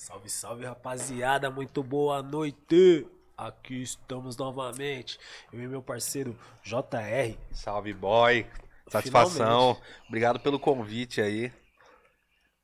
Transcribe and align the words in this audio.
Salve, 0.00 0.30
salve, 0.30 0.64
rapaziada. 0.64 1.50
Muito 1.50 1.82
boa 1.82 2.22
noite. 2.22 3.04
Aqui 3.36 3.82
estamos 3.82 4.36
novamente. 4.36 5.18
Eu 5.52 5.60
e 5.60 5.66
meu 5.66 5.82
parceiro 5.82 6.38
JR. 6.62 7.36
Salve, 7.50 7.92
boy. 7.92 8.46
Satisfação. 8.86 9.74
Finalmente. 9.74 10.06
Obrigado 10.06 10.40
pelo 10.40 10.60
convite 10.60 11.20
aí. 11.20 11.52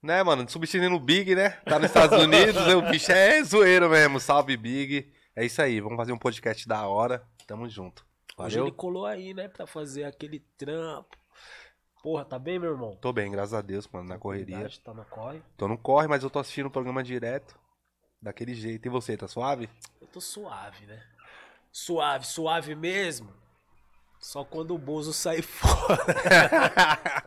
Né, 0.00 0.22
mano? 0.22 0.48
Substituindo 0.48 0.94
o 0.94 1.00
Big, 1.00 1.34
né? 1.34 1.50
Tá 1.64 1.76
nos 1.76 1.88
Estados 1.88 2.22
Unidos, 2.22 2.66
né? 2.68 2.76
o 2.76 2.88
bicho 2.88 3.10
é 3.10 3.42
zoeiro 3.42 3.90
mesmo. 3.90 4.20
Salve, 4.20 4.56
Big. 4.56 5.12
É 5.34 5.44
isso 5.44 5.60
aí. 5.60 5.80
Vamos 5.80 5.96
fazer 5.96 6.12
um 6.12 6.18
podcast 6.18 6.68
da 6.68 6.86
hora. 6.86 7.26
Tamo 7.48 7.68
junto. 7.68 8.06
Hoje 8.38 8.54
Valeu? 8.54 8.68
ele 8.68 8.76
colou 8.76 9.06
aí, 9.06 9.34
né, 9.34 9.48
pra 9.48 9.66
fazer 9.66 10.04
aquele 10.04 10.38
trampo. 10.56 11.18
Porra, 12.04 12.22
tá 12.22 12.38
bem, 12.38 12.58
meu 12.58 12.72
irmão? 12.72 12.94
Tô 13.00 13.14
bem, 13.14 13.32
graças 13.32 13.54
a 13.54 13.62
Deus, 13.62 13.88
mano, 13.88 14.06
na 14.06 14.18
correria. 14.18 14.68
Tá 14.84 14.92
na 14.92 15.06
corre. 15.06 15.42
Tô 15.56 15.66
no 15.66 15.78
corre, 15.78 16.06
mas 16.06 16.22
eu 16.22 16.28
tô 16.28 16.38
assistindo 16.38 16.66
o 16.66 16.70
programa 16.70 17.02
direto. 17.02 17.58
Daquele 18.20 18.54
jeito. 18.54 18.84
E 18.84 18.90
você, 18.90 19.16
tá 19.16 19.26
suave? 19.26 19.70
Eu 20.02 20.06
tô 20.08 20.20
suave, 20.20 20.84
né? 20.84 21.02
Suave, 21.72 22.26
suave 22.26 22.74
mesmo. 22.74 23.32
Só 24.20 24.44
quando 24.44 24.74
o 24.74 24.78
Bozo 24.78 25.14
sair 25.14 25.40
fora. 25.48 27.24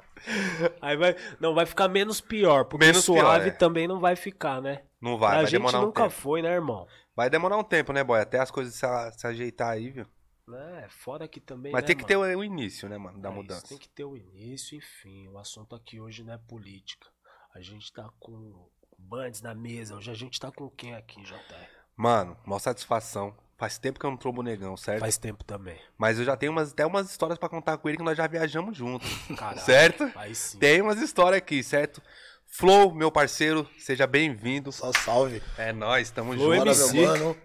Aí 0.80 0.95
vai. 0.95 1.16
Não, 1.39 1.55
vai 1.55 1.66
ficar 1.66 1.88
menos 1.88 2.22
pior. 2.22 2.66
Porque 2.66 2.86
Menos 2.86 3.03
suave 3.03 3.45
pior, 3.45 3.48
é. 3.48 3.58
também 3.58 3.88
não 3.88 4.00
vai 4.00 4.16
ficar, 4.16 4.62
né? 4.62 4.84
Não 5.02 5.17
vai, 5.17 5.31
a 5.31 5.36
vai 5.38 5.45
gente 5.45 5.53
demorar 5.53 5.80
um 5.80 5.86
nunca 5.88 6.03
tempo. 6.03 6.14
foi, 6.14 6.44
né, 6.44 6.50
irmão? 6.53 6.86
Vai 7.16 7.31
demorar 7.31 7.58
um 7.58 7.64
tempo, 7.64 7.91
né, 7.91 8.03
boy? 8.03 8.20
Até 8.20 8.39
as 8.39 8.52
coisas 8.52 8.75
se, 8.75 8.86
se 9.17 9.25
ajeitar 9.25 9.70
aí, 9.70 9.89
viu? 9.89 10.05
É, 10.54 10.88
fora 10.90 11.28
que 11.28 11.40
também. 11.40 11.72
Mas 11.72 11.84
né, 11.84 11.88
tem 11.88 11.96
que 11.96 12.04
mano? 12.04 12.26
ter 12.26 12.36
o, 12.38 12.44
início, 12.44 12.88
né, 12.88 12.98
mano, 12.98 13.20
da 13.20 13.30
É 13.30 13.32
isso, 13.32 13.42
mudança. 13.42 13.68
Tem 13.68 13.78
que 13.78 13.90
ter 13.90 14.06
o 14.06 14.16
início, 14.16 14.78
enfim. 14.78 15.28
O 15.28 15.38
assunto 15.38 15.76
aqui 15.76 16.00
hoje 16.00 16.23
não 16.23 16.34
é 16.34 16.38
política. 16.38 17.08
A 17.54 17.62
gente 17.62 17.92
tá 17.92 18.10
com 18.20 18.70
bands 18.98 19.42
na 19.42 19.54
mesa. 19.54 19.96
Hoje 19.96 20.10
a 20.10 20.14
gente 20.14 20.40
tá 20.40 20.52
com 20.52 20.70
quem 20.70 20.96
aqui, 20.96 21.22
JR? 21.22 21.38
Mano, 21.96 22.38
maior 22.46 22.60
satisfação. 22.60 23.36
Faz 23.58 23.80
tempo 23.80 24.00
que 24.00 24.06
eu 24.06 24.12
não 24.12 24.17
trombo 24.17 24.42
o 24.42 24.44
negão, 24.44 24.78
certo? 24.78 25.00
Faz 25.00 25.17
tempo 25.17 25.44
também. 25.44 25.81
Mas 25.98 26.20
eu 26.20 26.23
já 26.26 26.38
tenho 26.38 26.52
umas, 26.52 26.72
até 26.72 26.86
umas 26.86 27.09
histórias 27.09 27.39
pra 27.39 27.50
contar 27.50 27.78
com 27.78 27.89
ele 27.89 27.98
que 27.98 28.04
nós 28.04 28.16
já 28.16 28.28
viajamos 28.28 28.78
juntos. 28.78 29.09
Caralho. 29.36 29.61
certo? 29.61 30.11
Aí 30.16 30.36
sim. 30.36 30.59
Tem 30.59 30.80
umas 30.80 31.02
histórias 31.02 31.39
aqui, 31.39 31.64
certo? 31.64 32.02
Flow, 32.45 32.94
meu 32.94 33.11
parceiro, 33.11 33.67
seja 33.78 34.06
bem-vindo. 34.06 34.72
Só 34.72 34.94
salve. 34.94 35.42
É 35.58 35.73
nóis, 35.73 36.11
tamo 36.11 36.34
junto. 36.34 36.56
Bora, 36.56 36.70
MC. 36.70 36.94
meu 36.94 37.08
mano. 37.08 37.38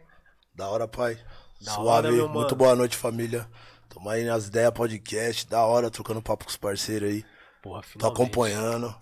Da 0.54 0.68
hora, 0.68 0.86
pai. 0.86 1.18
Da 1.64 1.72
Suave. 1.72 2.08
hora. 2.08 2.28
Muito 2.28 2.56
boa 2.56 2.74
noite, 2.74 2.96
família. 2.96 3.48
Tamo 3.88 4.08
aí 4.10 4.24
nas 4.24 4.48
ideias 4.48 4.72
podcast. 4.72 5.46
Da 5.46 5.64
hora, 5.64 5.90
trocando 5.90 6.20
papo 6.20 6.44
com 6.44 6.50
os 6.50 6.56
parceiros 6.56 7.08
aí. 7.08 7.24
Porra, 7.62 7.82
Tô 7.98 8.06
acompanhando. 8.08 8.92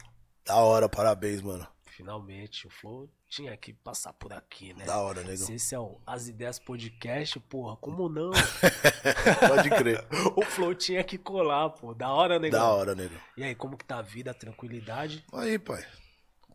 Da 0.44 0.56
hora, 0.56 0.88
parabéns, 0.88 1.40
mano. 1.40 1.66
Finalmente, 1.86 2.66
o 2.66 2.70
Flow 2.70 3.08
tinha 3.28 3.56
que 3.56 3.72
passar 3.72 4.12
por 4.12 4.32
aqui, 4.32 4.74
né? 4.74 4.84
Da 4.84 4.98
hora, 4.98 5.22
negão. 5.22 5.46
Se 5.46 5.54
esse 5.54 5.74
é 5.74 5.78
o 5.78 5.98
As 6.06 6.28
Ideias 6.28 6.58
Podcast, 6.58 7.38
porra, 7.40 7.76
como 7.76 8.08
não? 8.08 8.30
Pode 9.48 9.70
crer. 9.70 10.06
o 10.36 10.42
Flow 10.42 10.74
tinha 10.74 11.02
que 11.02 11.16
colar, 11.16 11.70
pô. 11.70 11.94
Da 11.94 12.10
hora, 12.10 12.38
negão. 12.38 12.60
da 12.60 12.66
hora, 12.66 12.94
negão. 12.94 13.18
E 13.36 13.42
aí, 13.44 13.54
como 13.54 13.76
que 13.76 13.84
tá 13.84 13.98
a 13.98 14.02
vida, 14.02 14.32
a 14.32 14.34
tranquilidade? 14.34 15.24
Aí, 15.32 15.58
pai. 15.58 15.82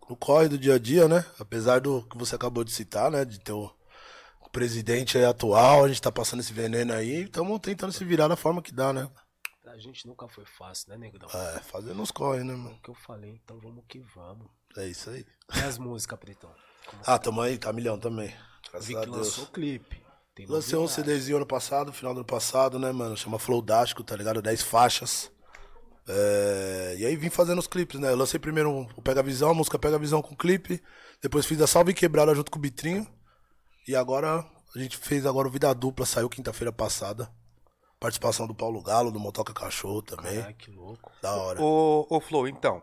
No 0.07 0.15
corre 0.15 0.47
do 0.49 0.57
dia 0.57 0.75
a 0.75 0.79
dia, 0.79 1.07
né? 1.07 1.25
Apesar 1.39 1.79
do 1.79 2.03
que 2.03 2.17
você 2.17 2.35
acabou 2.35 2.63
de 2.63 2.71
citar, 2.71 3.09
né? 3.09 3.25
De 3.25 3.39
ter 3.39 3.53
o 3.53 3.71
presidente 4.55 5.17
aí 5.17 5.25
atual, 5.25 5.83
a 5.83 5.87
gente 5.89 6.01
tá 6.01 6.09
passando 6.11 6.39
esse 6.39 6.53
veneno 6.53 6.93
aí. 6.93 7.23
Estamos 7.23 7.59
tentando 7.59 7.91
se 7.91 8.05
virar 8.05 8.29
da 8.29 8.37
forma 8.37 8.61
que 8.61 8.71
dá, 8.73 8.93
né? 8.93 9.09
A 9.67 9.77
gente 9.77 10.07
nunca 10.07 10.29
foi 10.29 10.45
fácil, 10.45 10.91
né, 10.91 10.97
negão? 10.97 11.27
É, 11.29 11.59
fazendo 11.59 12.01
os 12.01 12.09
corre, 12.09 12.41
né, 12.45 12.53
É 12.53 12.55
mano? 12.55 12.75
o 12.75 12.81
que 12.81 12.89
eu 12.89 12.95
falei, 12.95 13.37
então 13.43 13.59
vamos 13.59 13.83
que 13.89 13.99
vamos. 14.15 14.47
É 14.77 14.87
isso 14.87 15.09
aí. 15.09 15.25
E 15.53 15.59
as 15.59 15.77
músicas, 15.77 16.17
Pretão? 16.17 16.49
Como 16.87 17.01
Ah, 17.05 17.19
tamo 17.19 17.41
aí, 17.41 17.57
tá 17.57 17.73
milhão 17.73 17.99
também. 17.99 18.33
Graças 18.71 18.87
vi 18.87 18.95
a 18.95 19.01
que 19.01 19.05
Deus. 19.07 19.17
lançou 19.17 19.47
clipe. 19.47 20.01
Tem 20.33 20.45
Lancei 20.47 20.77
um. 20.77 20.87
CDzinho 20.87 21.37
ano 21.37 21.45
passado, 21.45 21.91
final 21.91 22.13
do 22.13 22.19
ano 22.21 22.25
passado, 22.25 22.79
né, 22.79 22.91
mano? 22.93 23.17
Chama 23.17 23.37
Flowdástico, 23.37 24.03
tá 24.03 24.15
ligado? 24.15 24.41
10 24.41 24.61
faixas. 24.63 25.29
É, 26.07 26.95
E 26.99 27.05
aí 27.05 27.15
vim 27.17 27.29
fazendo 27.29 27.59
os 27.59 27.67
clipes, 27.67 27.99
né? 27.99 28.11
Eu 28.11 28.15
lancei 28.17 28.39
primeiro 28.39 28.87
o 28.95 29.01
Pega 29.01 29.21
Visão, 29.23 29.49
a 29.49 29.53
música 29.53 29.77
Pega 29.79 29.99
Visão 29.99 30.21
com 30.21 30.35
clipe. 30.35 30.81
Depois 31.21 31.45
fiz 31.45 31.59
a 31.61 31.67
Salve 31.67 31.93
Quebrada 31.93 32.33
junto 32.33 32.51
com 32.51 32.59
o 32.59 32.61
Bitrinho. 32.61 33.05
E 33.87 33.95
agora 33.95 34.43
a 34.75 34.79
gente 34.79 34.97
fez 34.97 35.25
agora 35.25 35.47
o 35.47 35.51
Vida 35.51 35.73
Dupla, 35.73 36.05
saiu 36.05 36.29
quinta-feira 36.29 36.71
passada. 36.71 37.29
Participação 37.99 38.45
do 38.45 38.53
Paulo 38.53 38.81
Galo, 38.81 39.11
do 39.11 39.19
Motoca 39.19 39.53
Cachorro 39.53 40.01
também. 40.01 40.41
Ai, 40.41 40.53
que 40.53 40.69
louco. 40.69 41.11
Da 41.21 41.33
hora. 41.35 41.61
Ô, 41.61 42.05
ô, 42.09 42.19
Flow, 42.19 42.47
então. 42.47 42.81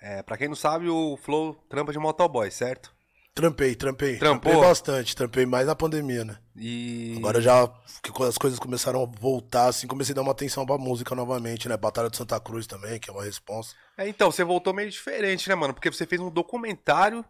É, 0.00 0.22
pra 0.22 0.36
quem 0.36 0.48
não 0.48 0.56
sabe, 0.56 0.88
o 0.88 1.16
Flow 1.16 1.54
trampa 1.68 1.92
de 1.92 1.98
motoboy, 1.98 2.50
certo? 2.50 2.92
Trampei, 3.34 3.74
trampei. 3.74 4.16
Trampou? 4.16 4.52
Trampei 4.52 4.68
bastante, 4.68 5.16
trampei 5.16 5.44
mais 5.44 5.66
na 5.66 5.74
pandemia, 5.74 6.24
né? 6.24 6.38
E. 6.54 7.14
Agora 7.16 7.40
já 7.40 7.66
que 8.00 8.12
quando 8.12 8.28
as 8.28 8.38
coisas 8.38 8.60
começaram 8.60 9.02
a 9.02 9.06
voltar, 9.06 9.66
assim, 9.66 9.88
comecei 9.88 10.12
a 10.12 10.16
dar 10.16 10.22
uma 10.22 10.30
atenção 10.30 10.64
pra 10.64 10.78
música 10.78 11.14
novamente, 11.16 11.68
né? 11.68 11.76
Batalha 11.76 12.10
de 12.10 12.16
Santa 12.16 12.38
Cruz 12.38 12.66
também, 12.66 13.00
que 13.00 13.10
é 13.10 13.12
uma 13.12 13.24
responsa. 13.24 13.74
É, 13.98 14.08
então, 14.08 14.30
você 14.30 14.44
voltou 14.44 14.72
meio 14.72 14.90
diferente, 14.90 15.48
né, 15.48 15.54
mano? 15.54 15.74
Porque 15.74 15.90
você 15.90 16.06
fez 16.06 16.20
um 16.20 16.30
documentário 16.30 17.24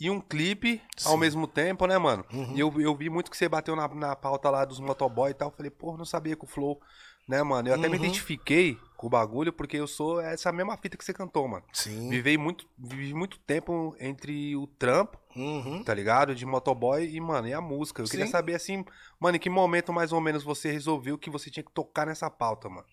e 0.00 0.10
um 0.10 0.20
clipe 0.20 0.80
ao 1.04 1.12
Sim. 1.14 1.18
mesmo 1.18 1.46
tempo, 1.46 1.86
né, 1.86 1.96
mano? 1.98 2.24
Uhum. 2.32 2.54
E 2.56 2.60
eu, 2.60 2.72
eu 2.80 2.94
vi 2.94 3.08
muito 3.08 3.30
que 3.30 3.36
você 3.36 3.48
bateu 3.48 3.74
na, 3.74 3.88
na 3.88 4.14
pauta 4.16 4.50
lá 4.50 4.64
dos 4.64 4.78
motoboy 4.80 5.30
e 5.30 5.34
tal. 5.34 5.48
Eu 5.48 5.54
falei, 5.56 5.70
pô, 5.70 5.96
não 5.96 6.04
sabia 6.04 6.36
que 6.36 6.44
o 6.44 6.48
Flow, 6.48 6.80
né, 7.28 7.42
mano? 7.42 7.68
Eu 7.68 7.74
até 7.74 7.88
me 7.88 7.96
Uhum. 7.96 8.04
identifiquei 8.04 8.78
com 8.96 9.06
o 9.06 9.10
bagulho, 9.10 9.52
porque 9.52 9.76
eu 9.76 9.86
sou 9.86 10.20
essa 10.20 10.50
mesma 10.52 10.76
fita 10.76 10.96
que 10.96 11.04
você 11.04 11.12
cantou, 11.12 11.46
mano. 11.48 11.64
Sim. 11.72 12.08
Vivei 12.08 12.36
muito, 12.38 12.66
vivi 12.78 13.12
muito 13.14 13.38
tempo 13.40 13.94
entre 14.00 14.54
o 14.56 14.66
trampo, 14.66 15.18
Uhum. 15.34 15.82
tá 15.84 15.92
ligado? 15.92 16.34
De 16.34 16.46
motoboy 16.46 17.04
e, 17.06 17.20
mano, 17.20 17.46
e 17.48 17.52
a 17.52 17.60
música. 17.60 18.02
Eu 18.02 18.06
queria 18.08 18.24
Sim. 18.26 18.32
saber, 18.32 18.54
assim, 18.54 18.84
mano, 19.20 19.36
em 19.36 19.40
que 19.40 19.50
momento 19.50 19.92
mais 19.92 20.12
ou 20.12 20.20
menos 20.20 20.42
você 20.42 20.70
resolveu 20.70 21.18
que 21.18 21.28
você 21.30 21.50
tinha 21.50 21.62
que 21.64 21.72
tocar 21.72 22.06
nessa 22.06 22.30
pauta, 22.30 22.68
mano? 22.68 22.86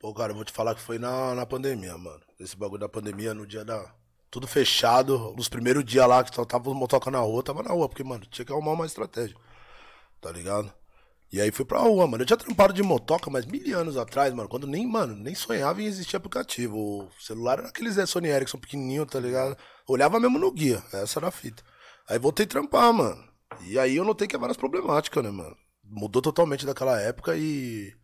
Pô, 0.00 0.12
cara, 0.12 0.32
eu 0.32 0.36
vou 0.36 0.44
te 0.44 0.52
falar 0.52 0.74
que 0.74 0.80
foi 0.82 0.98
na, 0.98 1.34
na 1.34 1.46
pandemia, 1.46 1.96
mano. 1.96 2.20
Esse 2.38 2.56
bagulho 2.56 2.80
da 2.80 2.88
pandemia, 2.88 3.32
no 3.32 3.46
dia 3.46 3.64
da. 3.64 3.94
Tudo 4.34 4.48
fechado. 4.48 5.32
Nos 5.36 5.48
primeiros 5.48 5.84
dias 5.84 6.08
lá, 6.08 6.24
que 6.24 6.32
tava 6.32 6.68
os 6.68 6.76
motoca 6.76 7.08
na 7.08 7.20
rua, 7.20 7.40
tava 7.40 7.62
na 7.62 7.70
rua, 7.70 7.88
porque, 7.88 8.02
mano, 8.02 8.26
tinha 8.26 8.44
que 8.44 8.52
arrumar 8.52 8.72
uma 8.72 8.84
estratégia. 8.84 9.36
Tá 10.20 10.32
ligado? 10.32 10.74
E 11.32 11.40
aí 11.40 11.52
fui 11.52 11.64
pra 11.64 11.78
rua, 11.78 12.04
mano. 12.08 12.24
Eu 12.24 12.26
tinha 12.26 12.36
trampado 12.36 12.72
de 12.72 12.82
motoca, 12.82 13.30
mas 13.30 13.46
mil 13.46 13.78
anos 13.78 13.96
atrás, 13.96 14.34
mano, 14.34 14.48
quando 14.48 14.66
nem, 14.66 14.88
mano, 14.88 15.14
nem 15.14 15.36
sonhava 15.36 15.80
em 15.80 15.84
existir 15.84 16.16
aplicativo. 16.16 16.76
O 16.76 17.08
celular 17.20 17.60
era 17.60 17.68
aqueles 17.68 17.94
Sony 18.10 18.26
Ericsson 18.28 18.58
pequenininho, 18.58 19.06
tá 19.06 19.20
ligado? 19.20 19.56
Olhava 19.86 20.18
mesmo 20.18 20.36
no 20.36 20.50
guia, 20.50 20.82
essa 20.92 21.20
era 21.20 21.28
a 21.28 21.30
fita. 21.30 21.62
Aí 22.08 22.18
voltei 22.18 22.44
a 22.44 22.48
trampar, 22.48 22.92
mano. 22.92 23.24
E 23.60 23.78
aí 23.78 23.94
eu 23.94 24.04
notei 24.04 24.26
que 24.26 24.34
é 24.34 24.38
várias 24.38 24.56
problemáticas, 24.56 25.22
né, 25.22 25.30
mano? 25.30 25.56
Mudou 25.84 26.20
totalmente 26.20 26.66
daquela 26.66 27.00
época 27.00 27.36
e. 27.36 27.94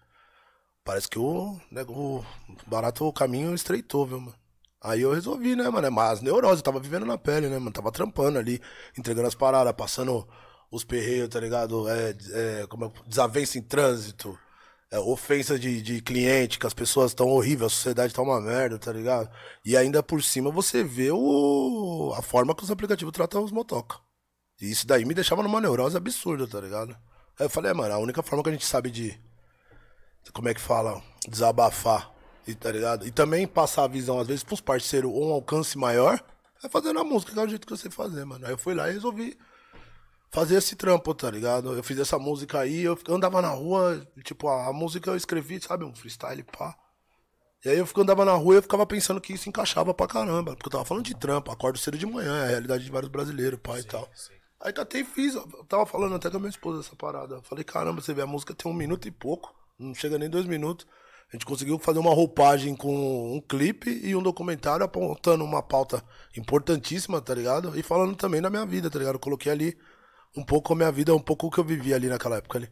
Parece 0.85 1.09
que 1.09 1.19
o, 1.19 1.59
né, 1.73 1.85
o 1.89 2.25
barato, 2.69 3.05
o 3.05 3.13
caminho 3.13 3.53
estreitou, 3.53 4.07
viu, 4.07 4.21
mano? 4.21 4.40
Aí 4.83 5.03
eu 5.03 5.13
resolvi, 5.13 5.55
né, 5.55 5.69
mano? 5.69 5.87
É 5.87 5.91
mais 5.91 6.23
neurose, 6.23 6.61
eu 6.61 6.65
tava 6.65 6.81
vivendo 6.81 7.05
na 7.05 7.19
pele, 7.19 7.49
né, 7.49 7.59
mano? 7.59 7.73
Tava 7.73 7.93
trampando 7.93 8.39
ali, 8.39 8.61
entregando 8.99 9.29
as 9.29 9.35
paradas, 9.35 9.73
passando 9.75 10.27
os 10.71 10.85
perreios, 10.85 11.29
tá 11.29 11.39
ligado? 11.41 11.89
É, 11.89 12.17
é, 12.63 12.67
como 12.67 12.87
é, 12.87 12.93
desavença 13.07 13.59
em 13.59 13.63
trânsito, 13.63 14.39
é, 14.91 14.99
ofensa 14.99 15.59
de, 15.59 15.83
de 15.83 16.01
cliente, 16.01 16.59
que 16.59 16.67
as 16.67 16.75
pessoas 16.75 17.11
estão 17.11 17.29
horríveis, 17.29 17.73
a 17.73 17.75
sociedade 17.75 18.15
tá 18.15 18.23
uma 18.23 18.41
merda, 18.41 18.79
tá 18.79 18.93
ligado? 18.93 19.31
E 19.65 19.77
ainda 19.77 20.03
por 20.03 20.23
cima 20.23 20.51
você 20.51 20.83
vê 20.83 21.11
o, 21.13 22.15
a 22.17 22.23
forma 22.23 22.55
que 22.55 22.63
os 22.63 22.71
aplicativos 22.71 23.13
tratam 23.13 23.45
os 23.45 23.53
motoca. 23.53 23.99
E 24.61 24.71
isso 24.71 24.87
daí 24.87 25.05
me 25.05 25.15
deixava 25.15 25.43
numa 25.43 25.61
neurose 25.61 25.97
absurda, 25.97 26.47
tá 26.47 26.61
ligado? 26.61 26.93
Aí 27.39 27.47
eu 27.47 27.51
falei, 27.51 27.71
é, 27.71 27.75
mano, 27.75 27.95
a 27.95 27.99
única 27.99 28.23
forma 28.23 28.43
que 28.43 28.51
a 28.51 28.53
gente 28.53 28.67
sabe 28.67 28.91
de. 28.91 29.19
Como 30.33 30.49
é 30.49 30.55
que 30.55 30.61
fala? 30.61 31.03
Desabafar. 31.29 32.13
E, 32.47 32.55
tá 32.55 32.71
ligado? 32.71 33.07
E 33.07 33.11
também 33.11 33.47
passar 33.47 33.85
a 33.85 33.89
visão, 33.89 34.19
às 34.19 34.27
vezes, 34.27 34.43
pros 34.43 34.61
parceiros 34.61 35.11
ou 35.11 35.31
um 35.31 35.33
alcance 35.33 35.77
maior, 35.77 36.23
é 36.63 36.69
fazendo 36.69 36.99
a 37.01 37.05
música, 37.05 37.33
que 37.33 37.39
é 37.39 37.43
o 37.43 37.49
jeito 37.49 37.67
que 37.67 37.73
eu 37.73 37.77
sei 37.77 37.91
fazer, 37.91 38.25
mano. 38.25 38.47
Aí 38.47 38.53
eu 38.53 38.59
fui 38.59 38.75
lá 38.75 38.89
e 38.89 38.93
resolvi 38.93 39.39
fazer 40.31 40.57
esse 40.57 40.77
trampo, 40.77 41.15
tá 41.15 41.31
ligado? 41.31 41.73
Eu 41.73 41.83
fiz 41.83 41.99
essa 41.99 42.19
música 42.19 42.61
aí, 42.61 42.83
eu 42.83 42.99
andava 43.09 43.43
na 43.43 43.51
rua, 43.51 44.07
tipo, 44.25 44.49
a, 44.49 44.69
a 44.69 44.73
música 44.73 45.11
eu 45.11 45.17
escrevi, 45.17 45.61
sabe, 45.61 45.85
um 45.85 45.95
freestyle, 45.95 46.43
pá. 46.45 46.77
E 47.65 47.69
aí 47.69 47.79
eu 47.79 47.87
andava 47.99 48.25
na 48.25 48.33
rua 48.33 48.55
e 48.55 48.57
eu 48.59 48.63
ficava 48.63 48.87
pensando 48.87 49.21
que 49.21 49.35
isso 49.35 49.49
encaixava 49.49 49.93
pra 49.93 50.07
caramba. 50.07 50.55
Porque 50.55 50.69
eu 50.69 50.73
tava 50.73 50.85
falando 50.85 51.05
de 51.05 51.15
trampo, 51.15 51.51
acordo 51.51 51.79
cedo 51.79 51.99
de 51.99 52.07
manhã, 52.07 52.39
é 52.39 52.45
a 52.45 52.49
realidade 52.49 52.85
de 52.85 52.91
vários 52.91 53.11
brasileiros, 53.11 53.61
pai 53.63 53.81
e 53.81 53.85
tal. 53.85 54.09
Aí 54.61 54.73
catei 54.73 55.03
e 55.03 55.05
fiz, 55.05 55.35
eu 55.35 55.47
tava 55.69 55.85
falando 55.85 56.15
até 56.15 56.31
com 56.31 56.37
a 56.37 56.41
minha 56.41 56.51
esposa 56.51 56.81
essa 56.81 56.97
parada. 56.97 57.37
Eu 57.37 57.43
falei, 57.43 57.65
caramba, 57.65 58.01
você 58.01 58.15
vê, 58.15 58.23
a 58.23 58.27
música 58.27 58.55
tem 58.55 58.71
um 58.71 58.75
minuto 58.75 59.07
e 59.07 59.11
pouco, 59.11 59.55
não 59.79 59.95
chega 59.95 60.19
nem 60.19 60.29
dois 60.29 60.47
minutos. 60.47 60.87
A 61.31 61.37
gente 61.37 61.47
conseguiu 61.47 61.79
fazer 61.79 62.01
uma 62.01 62.13
roupagem 62.13 62.75
com 62.75 63.37
um 63.37 63.41
clipe 63.41 63.89
e 64.05 64.17
um 64.17 64.23
documentário 64.23 64.85
apontando 64.85 65.45
uma 65.45 65.63
pauta 65.63 66.05
importantíssima, 66.37 67.21
tá 67.21 67.35
ligado? 67.35 67.79
E 67.79 67.83
falando 67.83 68.17
também 68.17 68.43
da 68.43 68.51
minha 68.51 68.67
vida, 68.67 68.91
tá 68.91 68.99
ligado? 68.99 69.15
Eu 69.15 69.21
coloquei 69.21 69.53
ali 69.53 69.79
um 70.37 70.45
pouco 70.45 70.73
a 70.73 70.77
minha 70.77 70.91
vida, 70.91 71.15
um 71.15 71.21
pouco 71.21 71.47
o 71.47 71.51
que 71.51 71.59
eu 71.59 71.65
vivi 71.65 71.95
ali 71.95 72.09
naquela 72.09 72.39
época 72.39 72.59
ali. 72.59 72.69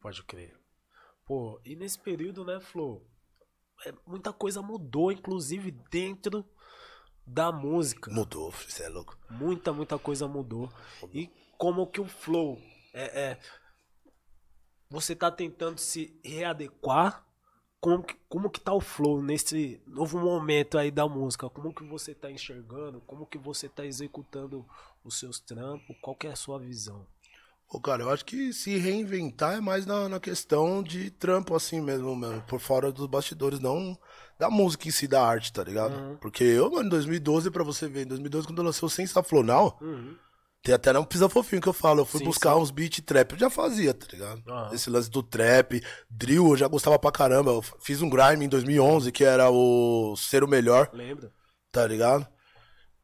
Pode 0.00 0.22
crer. 0.24 0.58
Pô, 1.24 1.60
e 1.64 1.76
nesse 1.76 1.98
período, 1.98 2.44
né, 2.44 2.58
Flo? 2.60 3.06
é, 3.86 3.92
muita 4.06 4.32
coisa 4.32 4.62
mudou, 4.62 5.10
inclusive 5.12 5.70
dentro 5.90 6.44
da 7.26 7.50
música. 7.50 8.10
Mudou, 8.10 8.50
você 8.50 8.84
é 8.84 8.88
louco. 8.88 9.16
Muita, 9.30 9.72
muita 9.72 9.98
coisa 9.98 10.28
mudou. 10.28 10.70
E 11.12 11.30
como 11.56 11.86
que 11.86 12.00
o 12.00 12.06
flow 12.06 12.58
é, 12.92 13.30
é- 13.30 13.40
você 14.88 15.14
tá 15.14 15.30
tentando 15.30 15.78
se 15.78 16.18
readequar? 16.24 17.23
Como 17.84 18.02
que, 18.02 18.16
como 18.30 18.48
que 18.48 18.60
tá 18.60 18.72
o 18.72 18.80
flow 18.80 19.22
nesse 19.22 19.78
novo 19.86 20.18
momento 20.18 20.78
aí 20.78 20.90
da 20.90 21.06
música? 21.06 21.50
Como 21.50 21.70
que 21.70 21.84
você 21.84 22.14
tá 22.14 22.30
enxergando? 22.30 23.02
Como 23.06 23.26
que 23.26 23.36
você 23.36 23.68
tá 23.68 23.84
executando 23.84 24.64
os 25.04 25.18
seus 25.18 25.38
trampos? 25.38 25.94
Qual 26.00 26.16
que 26.16 26.26
é 26.26 26.32
a 26.32 26.36
sua 26.36 26.58
visão? 26.58 27.06
Pô, 27.70 27.78
cara, 27.78 28.04
eu 28.04 28.08
acho 28.08 28.24
que 28.24 28.54
se 28.54 28.78
reinventar 28.78 29.56
é 29.56 29.60
mais 29.60 29.84
na, 29.84 30.08
na 30.08 30.18
questão 30.18 30.82
de 30.82 31.10
trampo, 31.10 31.54
assim 31.54 31.82
mesmo, 31.82 32.16
mano, 32.16 32.42
por 32.48 32.58
fora 32.58 32.90
dos 32.90 33.06
bastidores, 33.06 33.60
não 33.60 33.98
da 34.38 34.48
música 34.48 34.88
em 34.88 34.90
si, 34.90 35.06
da 35.06 35.22
arte, 35.22 35.52
tá 35.52 35.62
ligado? 35.62 36.16
Porque 36.22 36.42
eu, 36.42 36.70
mano, 36.70 36.86
em 36.86 36.88
2012, 36.90 37.50
pra 37.50 37.62
você 37.62 37.86
ver, 37.86 38.04
em 38.04 38.08
2012, 38.08 38.46
quando 38.46 38.60
eu 38.60 38.64
lancei 38.64 38.86
o 38.86 38.88
Sensaflonal, 38.88 39.78
tem 40.64 40.74
até 40.74 40.94
no 40.94 41.04
Pisa 41.04 41.28
Fofinho 41.28 41.60
que 41.60 41.68
eu 41.68 41.74
falo, 41.74 42.00
eu 42.00 42.06
fui 42.06 42.20
Sim, 42.20 42.24
buscar 42.24 42.54
sim. 42.54 42.60
uns 42.62 42.70
beat 42.70 43.00
trap, 43.02 43.32
eu 43.32 43.38
já 43.38 43.50
fazia, 43.50 43.92
tá 43.92 44.06
ligado? 44.10 44.42
Aham. 44.48 44.70
Esse 44.72 44.88
lance 44.88 45.10
do 45.10 45.22
trap, 45.22 45.82
drill, 46.10 46.48
eu 46.48 46.56
já 46.56 46.66
gostava 46.66 46.98
pra 46.98 47.12
caramba, 47.12 47.50
eu 47.50 47.62
fiz 47.82 48.00
um 48.00 48.08
grime 48.08 48.46
em 48.46 48.48
2011, 48.48 49.12
que 49.12 49.22
era 49.22 49.50
o 49.50 50.16
Ser 50.16 50.42
o 50.42 50.48
Melhor, 50.48 50.88
Lembra? 50.94 51.30
tá 51.70 51.86
ligado? 51.86 52.26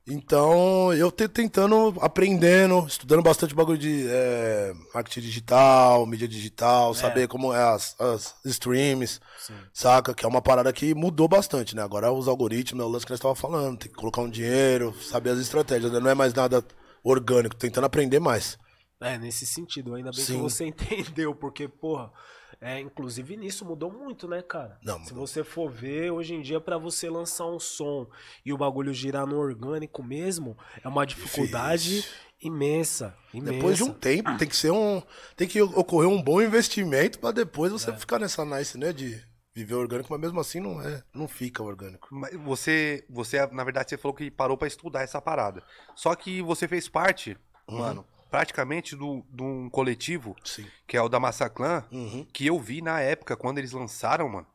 Então, 0.09 0.93
eu 0.95 1.13
te, 1.13 1.29
tentando, 1.29 1.95
aprendendo, 2.01 2.87
estudando 2.87 3.23
bastante 3.23 3.55
bagulho 3.55 3.77
de 3.79 4.07
é, 4.09 4.73
marketing 4.95 5.21
digital, 5.21 6.07
mídia 6.07 6.27
digital, 6.27 6.95
saber 6.95 7.29
como 7.29 7.53
é 7.53 7.63
as, 7.63 7.95
as 8.01 8.35
streams, 8.47 9.21
Sim. 9.39 9.55
saca? 9.73 10.15
Que 10.15 10.25
é 10.25 10.29
uma 10.29 10.41
parada 10.41 10.73
que 10.73 10.95
mudou 10.95 11.29
bastante, 11.29 11.77
né? 11.77 11.83
Agora 11.83 12.11
os 12.11 12.27
algoritmos, 12.27 12.83
é 12.83 12.87
o 12.87 12.91
lance 12.91 13.05
que 13.05 13.13
nós 13.13 13.19
estávamos 13.19 13.39
falando, 13.39 13.79
tem 13.79 13.91
que 13.91 13.99
colocar 13.99 14.23
um 14.23 14.31
dinheiro, 14.31 14.95
saber 15.03 15.31
as 15.31 15.39
estratégias, 15.39 15.93
né? 15.93 16.01
não 16.01 16.11
é 16.11 16.15
mais 16.15 16.33
nada 16.33 16.65
orgânico, 17.03 17.57
tentando 17.57 17.85
aprender 17.85 18.21
mais. 18.21 18.59
É, 19.01 19.17
nesse 19.19 19.47
sentido, 19.47 19.95
ainda 19.95 20.11
bem 20.11 20.21
que 20.21 20.27
Sim. 20.27 20.41
você 20.43 20.67
entendeu, 20.69 21.35
porque, 21.35 21.67
porra, 21.67 22.13
é, 22.61 22.79
inclusive 22.81 23.35
nisso 23.37 23.65
mudou 23.65 23.91
muito, 23.91 24.29
né, 24.29 24.43
cara? 24.43 24.79
Não, 24.83 25.03
Se 25.05 25.15
você 25.15 25.43
for 25.43 25.71
ver, 25.71 26.11
hoje 26.11 26.35
em 26.35 26.43
dia, 26.43 26.61
pra 26.61 26.77
você 26.77 27.09
lançar 27.09 27.47
um 27.47 27.59
som 27.59 28.07
e 28.45 28.53
o 28.53 28.59
bagulho 28.59 28.93
girar 28.93 29.27
no 29.27 29.39
orgânico 29.39 30.03
mesmo, 30.03 30.57
é 30.85 30.87
uma 30.89 31.07
dificuldade 31.07 31.97
Difícil. 32.03 32.13
imensa, 32.43 33.17
imensa. 33.33 33.53
Depois 33.55 33.77
de 33.79 33.85
um 33.85 33.93
tempo, 33.95 34.37
tem 34.37 34.47
que 34.47 34.57
ser 34.57 34.71
um. 34.71 35.03
Tem 35.35 35.49
que 35.49 35.63
ocorrer 35.63 36.09
um 36.11 36.21
bom 36.23 36.43
investimento 36.43 37.19
pra 37.19 37.31
depois 37.33 37.73
É. 37.73 37.79
você 37.79 37.93
ficar 37.97 38.19
nessa 38.19 38.45
nice, 38.45 38.77
né? 38.77 38.93
De 38.93 39.19
viver 39.55 39.75
orgânico, 39.75 40.09
mas 40.11 40.21
mesmo 40.21 40.41
assim 40.41 40.61
não 40.61 40.81
é. 40.81 41.03
Não 41.15 41.27
fica 41.29 41.63
orgânico. 41.63 42.09
Mas 42.11 42.35
Você, 42.37 43.05
você, 43.09 43.45
na 43.49 43.65
verdade, 43.65 43.91
você 43.91 43.97
falou 43.99 44.15
que 44.15 44.31
parou 44.31 44.57
pra 44.57 44.69
estudar 44.69 45.03
essa 45.03 45.21
parada. 45.21 45.63
Só 45.95 46.15
que 46.15 46.41
você 46.43 46.69
fez 46.69 46.89
parte, 46.89 47.37
Uhum. 47.69 47.79
mano, 47.79 48.07
praticamente 48.31 48.95
do- 48.95 49.25
de 49.29 49.43
um 49.43 49.69
coletivo, 49.69 50.37
Sim. 50.45 50.67
que 50.87 50.97
é 50.97 51.03
o 51.03 51.09
da 51.09 51.19
Massaclan, 51.19 51.85
Uhum. 51.91 52.25
que 52.33 52.47
eu 52.47 52.59
vi 52.61 52.81
na 52.81 53.01
época, 53.01 53.37
quando 53.37 53.59
eles 53.59 53.73
lançaram, 53.73 54.29
mano. 54.29 54.47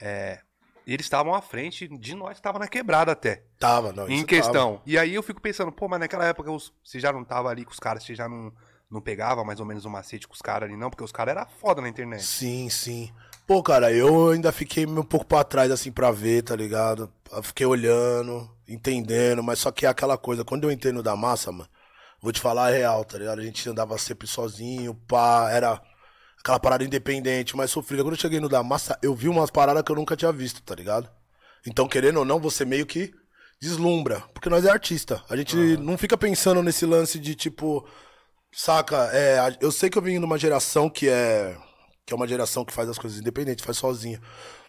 É, 0.00 0.40
eles 0.86 1.06
estavam 1.06 1.34
à 1.34 1.42
frente 1.42 1.88
de 1.88 2.14
nós, 2.14 2.38
tava 2.40 2.58
na 2.60 2.68
quebrada 2.68 3.10
até. 3.12 3.42
Tava, 3.58 3.92
não. 3.92 4.08
em 4.08 4.24
questão. 4.24 4.80
E 4.86 4.96
aí 4.96 5.12
eu 5.14 5.22
fico 5.22 5.40
pensando, 5.40 5.72
pô, 5.72 5.88
mas 5.88 5.98
naquela 5.98 6.24
época 6.24 6.50
você 6.52 7.00
já 7.00 7.12
não 7.12 7.24
tava 7.24 7.48
ali 7.48 7.64
com 7.64 7.72
os 7.72 7.80
caras, 7.80 8.04
você 8.04 8.14
já 8.14 8.28
não, 8.28 8.52
não 8.88 9.00
pegava 9.00 9.42
mais 9.42 9.58
ou 9.58 9.66
menos 9.66 9.84
o 9.84 9.90
macete 9.90 10.28
com 10.28 10.34
os 10.34 10.40
caras 10.42 10.68
ali, 10.68 10.78
não? 10.78 10.88
Porque 10.90 11.02
os 11.02 11.10
caras 11.10 11.34
eram 11.36 11.48
foda 11.58 11.80
na 11.80 11.86
tava. 11.86 11.88
internet. 11.88 12.22
Sim, 12.24 12.70
sim. 12.70 13.12
Pô, 13.46 13.62
cara, 13.62 13.92
eu 13.92 14.30
ainda 14.30 14.50
fiquei 14.50 14.84
um 14.84 15.04
pouco 15.04 15.24
pra 15.24 15.44
trás, 15.44 15.70
assim, 15.70 15.92
pra 15.92 16.10
ver, 16.10 16.42
tá 16.42 16.56
ligado? 16.56 17.12
Eu 17.30 17.42
fiquei 17.44 17.64
olhando, 17.64 18.50
entendendo, 18.66 19.40
mas 19.40 19.60
só 19.60 19.70
que 19.70 19.86
é 19.86 19.88
aquela 19.88 20.18
coisa, 20.18 20.44
quando 20.44 20.64
eu 20.64 20.70
entrei 20.72 20.92
no 20.92 21.00
da 21.00 21.14
massa, 21.14 21.52
mano, 21.52 21.68
vou 22.20 22.32
te 22.32 22.40
falar 22.40 22.66
a 22.66 22.70
real, 22.70 23.04
tá 23.04 23.16
ligado? 23.18 23.38
A 23.40 23.44
gente 23.44 23.68
andava 23.68 23.96
sempre 23.98 24.26
sozinho, 24.26 24.94
pá, 25.06 25.48
era 25.52 25.80
aquela 26.40 26.58
parada 26.58 26.82
independente, 26.82 27.56
mais 27.56 27.70
sofrida. 27.70 28.02
Quando 28.02 28.14
eu 28.14 28.20
cheguei 28.20 28.40
no 28.40 28.48
da 28.48 28.64
massa, 28.64 28.98
eu 29.00 29.14
vi 29.14 29.28
umas 29.28 29.50
paradas 29.50 29.82
que 29.84 29.92
eu 29.92 29.96
nunca 29.96 30.16
tinha 30.16 30.32
visto, 30.32 30.60
tá 30.62 30.74
ligado? 30.74 31.08
Então, 31.64 31.86
querendo 31.88 32.18
ou 32.18 32.24
não, 32.24 32.40
você 32.40 32.64
meio 32.64 32.84
que 32.84 33.12
deslumbra, 33.60 34.22
porque 34.34 34.48
nós 34.48 34.64
é 34.64 34.70
artista. 34.70 35.22
A 35.30 35.36
gente 35.36 35.56
não 35.78 35.96
fica 35.96 36.16
pensando 36.18 36.62
nesse 36.64 36.84
lance 36.84 37.18
de 37.18 37.34
tipo, 37.36 37.86
saca? 38.52 39.08
É, 39.12 39.56
eu 39.60 39.70
sei 39.70 39.88
que 39.88 39.98
eu 39.98 40.02
vim 40.02 40.18
numa 40.18 40.38
geração 40.38 40.90
que 40.90 41.08
é 41.08 41.56
que 42.06 42.12
é 42.14 42.16
uma 42.16 42.28
geração 42.28 42.64
que 42.64 42.72
faz 42.72 42.88
as 42.88 42.98
coisas 42.98 43.18
independente, 43.18 43.62
faz 43.64 43.76
sozinha. 43.78 44.20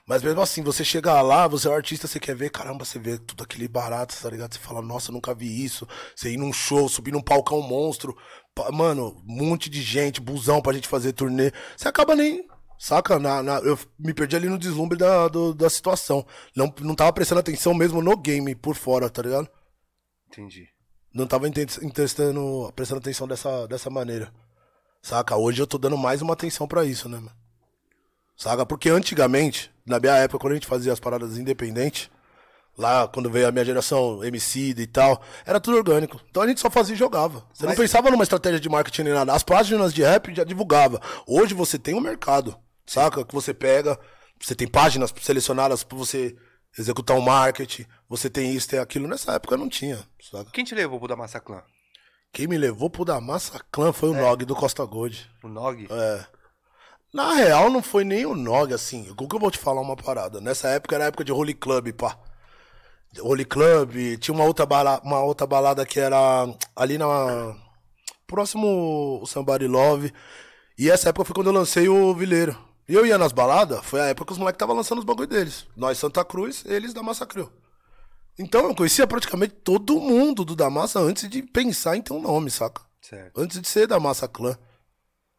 Mas 0.07 0.23
mesmo 0.23 0.41
assim, 0.41 0.63
você 0.63 0.83
chega 0.83 1.21
lá, 1.21 1.47
você 1.47 1.67
é 1.67 1.71
um 1.71 1.75
artista, 1.75 2.07
você 2.07 2.19
quer 2.19 2.35
ver, 2.35 2.49
caramba, 2.49 2.83
você 2.83 2.97
vê 2.97 3.17
tudo 3.19 3.43
aquele 3.43 3.67
barato, 3.67 4.15
tá 4.19 4.29
ligado? 4.29 4.53
Você 4.53 4.59
fala, 4.59 4.81
nossa, 4.81 5.11
nunca 5.11 5.35
vi 5.35 5.63
isso. 5.63 5.87
Você 6.15 6.31
ir 6.31 6.37
num 6.37 6.51
show, 6.53 6.87
subir 6.89 7.11
num 7.11 7.21
palcão 7.21 7.61
monstro, 7.61 8.15
pá, 8.55 8.71
mano, 8.71 9.21
um 9.27 9.45
monte 9.45 9.69
de 9.69 9.81
gente, 9.81 10.19
busão 10.21 10.61
pra 10.61 10.73
gente 10.73 10.87
fazer 10.87 11.11
turnê. 11.13 11.51
Você 11.75 11.87
acaba 11.87 12.15
nem. 12.15 12.47
Saca? 12.79 13.19
Na, 13.19 13.43
na- 13.43 13.59
eu 13.59 13.77
me 13.99 14.13
perdi 14.13 14.35
ali 14.35 14.47
no 14.47 14.57
deslumbre 14.57 14.97
da, 14.97 15.27
do- 15.27 15.53
da 15.53 15.69
situação. 15.69 16.25
Não, 16.55 16.73
não 16.79 16.95
tava 16.95 17.11
prestando 17.11 17.39
atenção 17.41 17.73
mesmo 17.73 18.01
no 18.01 18.15
game 18.15 18.55
por 18.55 18.75
fora, 18.75 19.09
tá 19.09 19.21
ligado? 19.21 19.49
Entendi. 20.29 20.67
não 21.13 21.25
tava 21.27 21.47
prestando 22.75 22.99
atenção 22.99 23.27
dessa, 23.27 23.67
dessa 23.67 23.89
maneira. 23.89 24.31
Saca? 25.07 25.37
Hoje 25.37 25.61
eu 25.61 25.65
tô 25.65 25.77
dando 25.77 25.95
mais 25.97 26.21
uma 26.21 26.33
atenção 26.33 26.67
pra 26.67 26.83
isso, 26.83 27.07
né, 27.07 27.15
mano? 27.15 27.31
Saca? 28.35 28.65
Porque 28.65 28.89
antigamente, 28.89 29.71
na 29.85 30.01
minha 30.01 30.11
época, 30.17 30.37
quando 30.37 30.51
a 30.51 30.55
gente 30.55 30.67
fazia 30.67 30.91
as 30.91 30.99
paradas 30.99 31.37
independentes, 31.37 32.09
lá 32.77 33.07
quando 33.07 33.29
veio 33.29 33.47
a 33.47 33.51
minha 33.53 33.63
geração, 33.63 34.21
MC 34.21 34.73
e 34.77 34.85
tal, 34.85 35.21
era 35.45 35.61
tudo 35.61 35.77
orgânico. 35.77 36.19
Então 36.29 36.43
a 36.43 36.47
gente 36.47 36.59
só 36.59 36.69
fazia 36.69 36.93
e 36.93 36.97
jogava. 36.97 37.47
Você 37.53 37.63
não 37.63 37.69
Mas- 37.69 37.77
pensava 37.79 38.11
numa 38.11 38.23
estratégia 38.23 38.59
de 38.59 38.67
marketing 38.67 39.03
nem 39.03 39.13
nada. 39.13 39.31
As 39.31 39.43
páginas 39.43 39.93
de 39.93 40.03
rap 40.03 40.35
já 40.35 40.43
divulgava. 40.43 40.99
Hoje 41.25 41.53
você 41.53 41.79
tem 41.79 41.95
um 41.95 42.01
mercado, 42.01 42.57
saca? 42.85 43.23
Que 43.23 43.33
você 43.33 43.53
pega, 43.53 43.97
você 44.37 44.55
tem 44.55 44.67
páginas 44.67 45.13
selecionadas 45.21 45.85
pra 45.85 45.97
você 45.97 46.35
executar 46.77 47.15
um 47.15 47.21
marketing, 47.21 47.85
você 48.09 48.29
tem 48.29 48.53
isso, 48.53 48.67
tem 48.67 48.79
aquilo. 48.79 49.07
Nessa 49.07 49.31
época 49.31 49.55
não 49.55 49.69
tinha, 49.69 50.05
saca? 50.29 50.51
Quem 50.51 50.65
te 50.65 50.75
levou 50.75 50.99
pro 50.99 51.07
da 51.07 51.15
Massaclan? 51.15 51.63
Quem 52.37 52.45
me 52.45 52.55
levou 52.55 52.87
pro 52.87 53.03
da 53.03 53.19
Massa 53.19 53.59
Clã 53.71 53.91
foi 53.91 54.09
o 54.09 54.13
Nog 54.13 54.45
do 54.45 54.55
Costa 54.55 54.85
Gold. 54.85 55.27
O 55.41 55.47
Nog? 55.47 55.87
É. 55.89 56.23
Na 57.11 57.33
real, 57.33 57.71
não 57.71 57.81
foi 57.81 58.03
nem 58.03 58.27
o 58.27 58.35
Nog, 58.35 58.71
assim. 58.71 59.09
O 59.09 59.27
que 59.27 59.35
eu 59.35 59.39
vou 59.39 59.49
te 59.49 59.57
falar 59.57 59.81
uma 59.81 59.95
parada? 59.95 60.39
Nessa 60.39 60.67
época 60.67 60.93
era 60.93 61.05
a 61.05 61.07
época 61.07 61.23
de 61.23 61.31
Holy 61.31 61.55
Club, 61.55 61.93
pá. 61.93 62.15
Holy 63.19 63.43
Club, 63.43 64.19
tinha 64.19 64.35
uma 64.35 64.43
outra, 64.43 64.67
bala, 64.67 65.01
uma 65.03 65.19
outra 65.23 65.47
balada 65.47 65.83
que 65.83 65.99
era 65.99 66.47
ali 66.75 66.99
na. 66.99 67.55
Próximo 68.27 69.19
o 69.19 69.25
Somebody 69.25 69.65
Love. 69.65 70.13
E 70.77 70.91
essa 70.91 71.09
época 71.09 71.25
foi 71.25 71.33
quando 71.33 71.47
eu 71.47 71.53
lancei 71.53 71.89
o 71.89 72.13
Vileiro. 72.13 72.55
E 72.87 72.93
eu 72.93 73.03
ia 73.03 73.17
nas 73.17 73.31
baladas, 73.31 73.83
foi 73.83 73.99
a 73.99 74.05
época 74.05 74.27
que 74.27 74.33
os 74.33 74.37
moleques 74.37 74.57
estavam 74.57 74.75
lançando 74.75 74.99
os 74.99 75.05
bagulho 75.05 75.27
deles. 75.27 75.65
Nós 75.75 75.97
Santa 75.97 76.23
Cruz, 76.23 76.63
eles 76.67 76.93
da 76.93 77.01
Massa 77.01 77.25
Crew. 77.25 77.51
Então 78.39 78.65
eu 78.67 78.75
conhecia 78.75 79.07
praticamente 79.07 79.53
todo 79.55 79.99
mundo 79.99 80.45
do 80.45 80.55
da 80.55 80.69
Massa 80.69 80.99
antes 80.99 81.27
de 81.29 81.41
pensar 81.41 81.97
em 81.97 82.01
ter 82.01 82.13
um 82.13 82.21
nome, 82.21 82.49
saca? 82.51 82.81
Certo. 83.01 83.39
Antes 83.39 83.59
de 83.61 83.67
ser 83.67 83.87
da 83.87 83.99
Massa 83.99 84.27
Clã. 84.27 84.57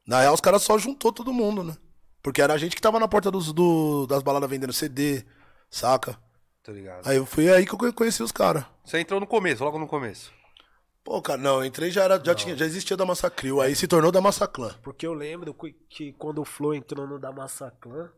Na 0.07 0.21
real, 0.23 0.35
os 0.35 0.41
caras 0.41 0.63
só 0.63 0.79
juntou 0.79 1.13
todo 1.13 1.33
mundo, 1.33 1.63
né? 1.63 1.77
Porque 2.23 2.43
era 2.43 2.55
a 2.55 2.59
gente 2.59 2.75
que 2.75 2.83
tava 2.83 2.99
na 2.99 3.07
porta 3.07 3.31
dos, 3.31 3.53
do- 3.53 4.07
das 4.07 4.23
baladas 4.23 4.49
vendendo 4.51 4.73
CD, 4.73 5.25
saca? 5.71 6.19
Tô 6.63 6.73
ligado. 6.73 7.07
Aí 7.09 7.25
foi 7.25 7.49
aí 7.53 7.65
que 7.67 7.73
eu 7.75 7.93
conheci 7.93 8.23
os 8.23 8.33
caras. 8.33 8.65
Você 8.85 8.99
entrou 8.99 9.21
no 9.21 9.27
começo, 9.27 9.63
logo 9.63 9.79
no 9.79 9.87
começo. 9.87 10.33
Pô, 11.05 11.23
cara, 11.23 11.41
não, 11.41 11.61
eu 11.61 11.65
entrei 11.65 11.91
já 11.91 12.05
era, 12.05 12.23
já 12.23 12.35
tinha, 12.35 12.57
já 12.57 12.67
existia 12.67 12.97
da 12.97 13.07
Massa 13.07 13.31
Crew, 13.31 13.61
aí 13.63 13.75
se 13.75 13.87
tornou 13.87 14.11
da 14.13 14.21
Massa 14.21 14.47
Clã. 14.47 14.75
Porque 14.83 15.07
eu 15.07 15.15
lembro 15.15 15.55
que, 15.89 16.13
quando 16.15 16.41
o 16.43 16.45
Flow 16.45 16.75
entrou 16.75 17.07
no 17.07 17.19
da 17.19 17.33
Massaclan, 17.33 18.11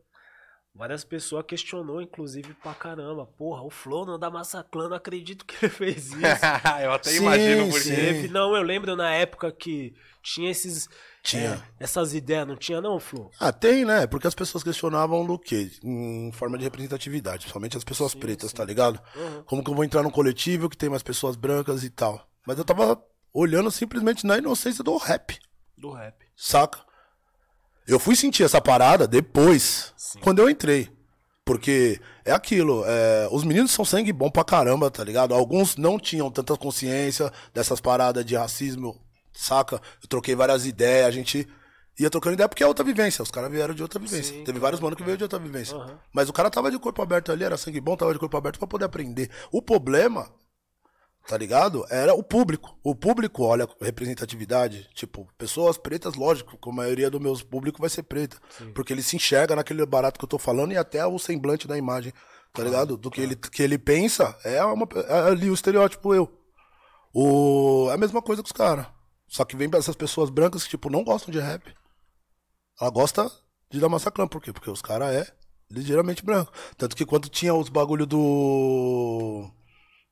várias 0.80 1.04
pessoas 1.04 1.44
questionou, 1.46 2.00
inclusive, 2.00 2.54
pra 2.54 2.72
caramba. 2.72 3.26
Porra, 3.26 3.62
o 3.62 3.68
Flow 3.68 4.06
no 4.06 4.16
da 4.16 4.30
Massaclan, 4.30 4.88
não 4.88 4.96
acredito 4.96 5.44
que 5.44 5.54
ele 5.62 5.68
fez 5.70 6.06
isso. 6.06 6.16
eu 6.82 6.92
até 6.92 7.10
Sim, 7.10 7.18
imagino 7.18 7.68
por 7.68 7.80
sim. 7.80 7.94
quê. 7.94 8.28
Não, 8.30 8.56
eu 8.56 8.62
lembro 8.62 8.96
na 8.96 9.10
época 9.12 9.52
que 9.52 9.94
tinha 10.22 10.50
esses. 10.50 10.88
Tinha. 11.22 11.62
é, 11.78 11.84
essas 11.84 12.14
ideias, 12.14 12.48
não 12.48 12.56
tinha, 12.56 12.80
não, 12.80 12.98
Flow? 12.98 13.30
Ah, 13.38 13.52
tem, 13.52 13.84
né? 13.84 14.06
Porque 14.06 14.26
as 14.26 14.34
pessoas 14.34 14.64
questionavam 14.64 15.26
do 15.26 15.38
quê? 15.38 15.70
Em 15.84 16.32
forma 16.32 16.56
de 16.56 16.64
representatividade, 16.64 17.40
principalmente 17.40 17.76
as 17.76 17.84
pessoas 17.84 18.14
pretas, 18.14 18.50
tá 18.50 18.64
ligado? 18.64 18.98
Uhum. 19.14 19.42
Como 19.42 19.62
que 19.62 19.70
eu 19.70 19.74
vou 19.74 19.84
entrar 19.84 20.02
num 20.02 20.10
coletivo 20.10 20.70
que 20.70 20.78
tem 20.78 20.88
mais 20.88 21.02
pessoas 21.02 21.36
brancas 21.36 21.84
e 21.84 21.90
tal. 21.90 22.26
Mas 22.46 22.56
eu 22.56 22.64
tava 22.64 22.98
olhando 23.34 23.70
simplesmente 23.70 24.26
na 24.26 24.38
inocência 24.38 24.82
do 24.82 24.96
rap. 24.96 25.38
Do 25.76 25.90
rap. 25.90 26.24
Saca? 26.34 26.80
Eu 27.90 27.98
fui 27.98 28.14
sentir 28.14 28.44
essa 28.44 28.60
parada 28.60 29.04
depois, 29.06 29.92
Sim. 29.96 30.20
quando 30.20 30.38
eu 30.38 30.48
entrei. 30.48 30.88
Porque 31.44 32.00
é 32.24 32.30
aquilo, 32.30 32.84
é, 32.86 33.28
os 33.32 33.42
meninos 33.42 33.72
são 33.72 33.84
sangue 33.84 34.12
bom 34.12 34.30
pra 34.30 34.44
caramba, 34.44 34.88
tá 34.88 35.02
ligado? 35.02 35.34
Alguns 35.34 35.76
não 35.76 35.98
tinham 35.98 36.30
tanta 36.30 36.56
consciência 36.56 37.32
dessas 37.52 37.80
paradas 37.80 38.24
de 38.24 38.36
racismo, 38.36 38.96
saca? 39.32 39.82
Eu 40.00 40.08
troquei 40.08 40.36
várias 40.36 40.64
ideias, 40.64 41.08
a 41.08 41.10
gente 41.10 41.48
ia 41.98 42.08
trocando 42.08 42.34
ideia 42.34 42.48
porque 42.48 42.62
é 42.62 42.66
outra 42.66 42.84
vivência. 42.84 43.24
Os 43.24 43.30
caras 43.32 43.50
vieram 43.50 43.74
de 43.74 43.82
outra 43.82 43.98
vivência. 43.98 44.36
Sim, 44.36 44.44
Teve 44.44 44.60
vários 44.60 44.80
manos 44.80 44.96
que 44.96 45.02
veio 45.02 45.16
de 45.16 45.24
outra 45.24 45.40
vivência. 45.40 45.76
Aham. 45.76 45.98
Mas 46.12 46.28
o 46.28 46.32
cara 46.32 46.48
tava 46.48 46.70
de 46.70 46.78
corpo 46.78 47.02
aberto 47.02 47.32
ali, 47.32 47.42
era 47.42 47.56
sangue 47.56 47.80
bom, 47.80 47.96
tava 47.96 48.12
de 48.12 48.20
corpo 48.20 48.36
aberto 48.36 48.60
pra 48.60 48.68
poder 48.68 48.84
aprender. 48.84 49.28
O 49.50 49.60
problema 49.60 50.30
tá 51.26 51.36
ligado? 51.36 51.84
Era 51.90 52.14
o 52.14 52.22
público. 52.22 52.78
O 52.82 52.94
público 52.94 53.44
olha 53.44 53.68
representatividade. 53.80 54.88
Tipo, 54.94 55.28
pessoas 55.38 55.78
pretas, 55.78 56.14
lógico, 56.14 56.58
como 56.58 56.80
a 56.80 56.84
maioria 56.84 57.10
do 57.10 57.20
meus 57.20 57.42
público 57.42 57.80
vai 57.80 57.90
ser 57.90 58.02
preta. 58.02 58.36
Porque 58.74 58.92
ele 58.92 59.02
se 59.02 59.16
enxerga 59.16 59.56
naquele 59.56 59.84
barato 59.86 60.18
que 60.18 60.24
eu 60.24 60.28
tô 60.28 60.38
falando 60.38 60.72
e 60.72 60.76
até 60.76 61.04
o 61.06 61.18
semblante 61.18 61.68
da 61.68 61.78
imagem, 61.78 62.12
tá 62.52 62.62
ligado? 62.62 62.96
Do 62.96 63.10
que 63.10 63.20
ele, 63.20 63.36
que 63.36 63.62
ele 63.62 63.78
pensa, 63.78 64.36
é, 64.44 64.62
uma, 64.64 64.88
é 65.08 65.30
ali 65.30 65.50
o 65.50 65.54
estereótipo 65.54 66.14
eu. 66.14 66.30
O, 67.12 67.88
é 67.90 67.94
a 67.94 67.98
mesma 67.98 68.22
coisa 68.22 68.42
com 68.42 68.46
os 68.46 68.52
caras. 68.52 68.86
Só 69.28 69.44
que 69.44 69.56
vem 69.56 69.68
pra 69.68 69.78
essas 69.78 69.96
pessoas 69.96 70.30
brancas 70.30 70.64
que, 70.64 70.70
tipo, 70.70 70.90
não 70.90 71.04
gostam 71.04 71.30
de 71.30 71.38
rap. 71.38 71.72
Ela 72.80 72.90
gosta 72.90 73.30
de 73.70 73.78
dar 73.78 73.88
massacrão. 73.88 74.26
Por 74.26 74.42
quê? 74.42 74.52
Porque 74.52 74.70
os 74.70 74.82
caras 74.82 75.14
é 75.14 75.32
ligeiramente 75.70 76.24
branco. 76.24 76.52
Tanto 76.76 76.96
que 76.96 77.06
quando 77.06 77.28
tinha 77.28 77.54
os 77.54 77.68
bagulho 77.68 78.06
do. 78.06 79.48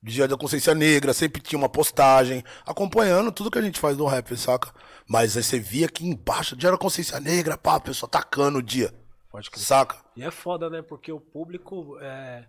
Dia 0.01 0.29
da 0.29 0.37
Consciência 0.37 0.75
Negra, 0.75 1.13
sempre 1.13 1.43
tinha 1.43 1.59
uma 1.59 1.69
postagem, 1.69 2.45
acompanhando 2.65 3.33
tudo 3.33 3.51
que 3.51 3.59
a 3.59 3.63
gente 3.63 3.81
faz 3.81 3.97
no 3.97 4.07
rap, 4.07 4.37
saca? 4.37 4.73
Mas 5.09 5.37
aí 5.37 5.43
você 5.43 5.59
via 5.59 5.87
aqui 5.87 6.07
embaixo, 6.07 6.55
Dia 6.55 6.71
da 6.71 6.79
Consciência 6.79 7.19
Negra, 7.19 7.59
pá, 7.59 7.77
a 7.77 7.81
pessoa 7.81 8.09
tacando 8.09 8.59
o 8.59 8.63
dia. 8.63 8.95
Pode 9.29 9.51
crer. 9.51 9.63
Saca? 9.63 9.97
E 10.17 10.23
é 10.23 10.31
foda, 10.31 10.71
né? 10.71 10.83
Porque 10.83 11.11
o 11.11 11.21
público, 11.21 11.99
é, 12.01 12.47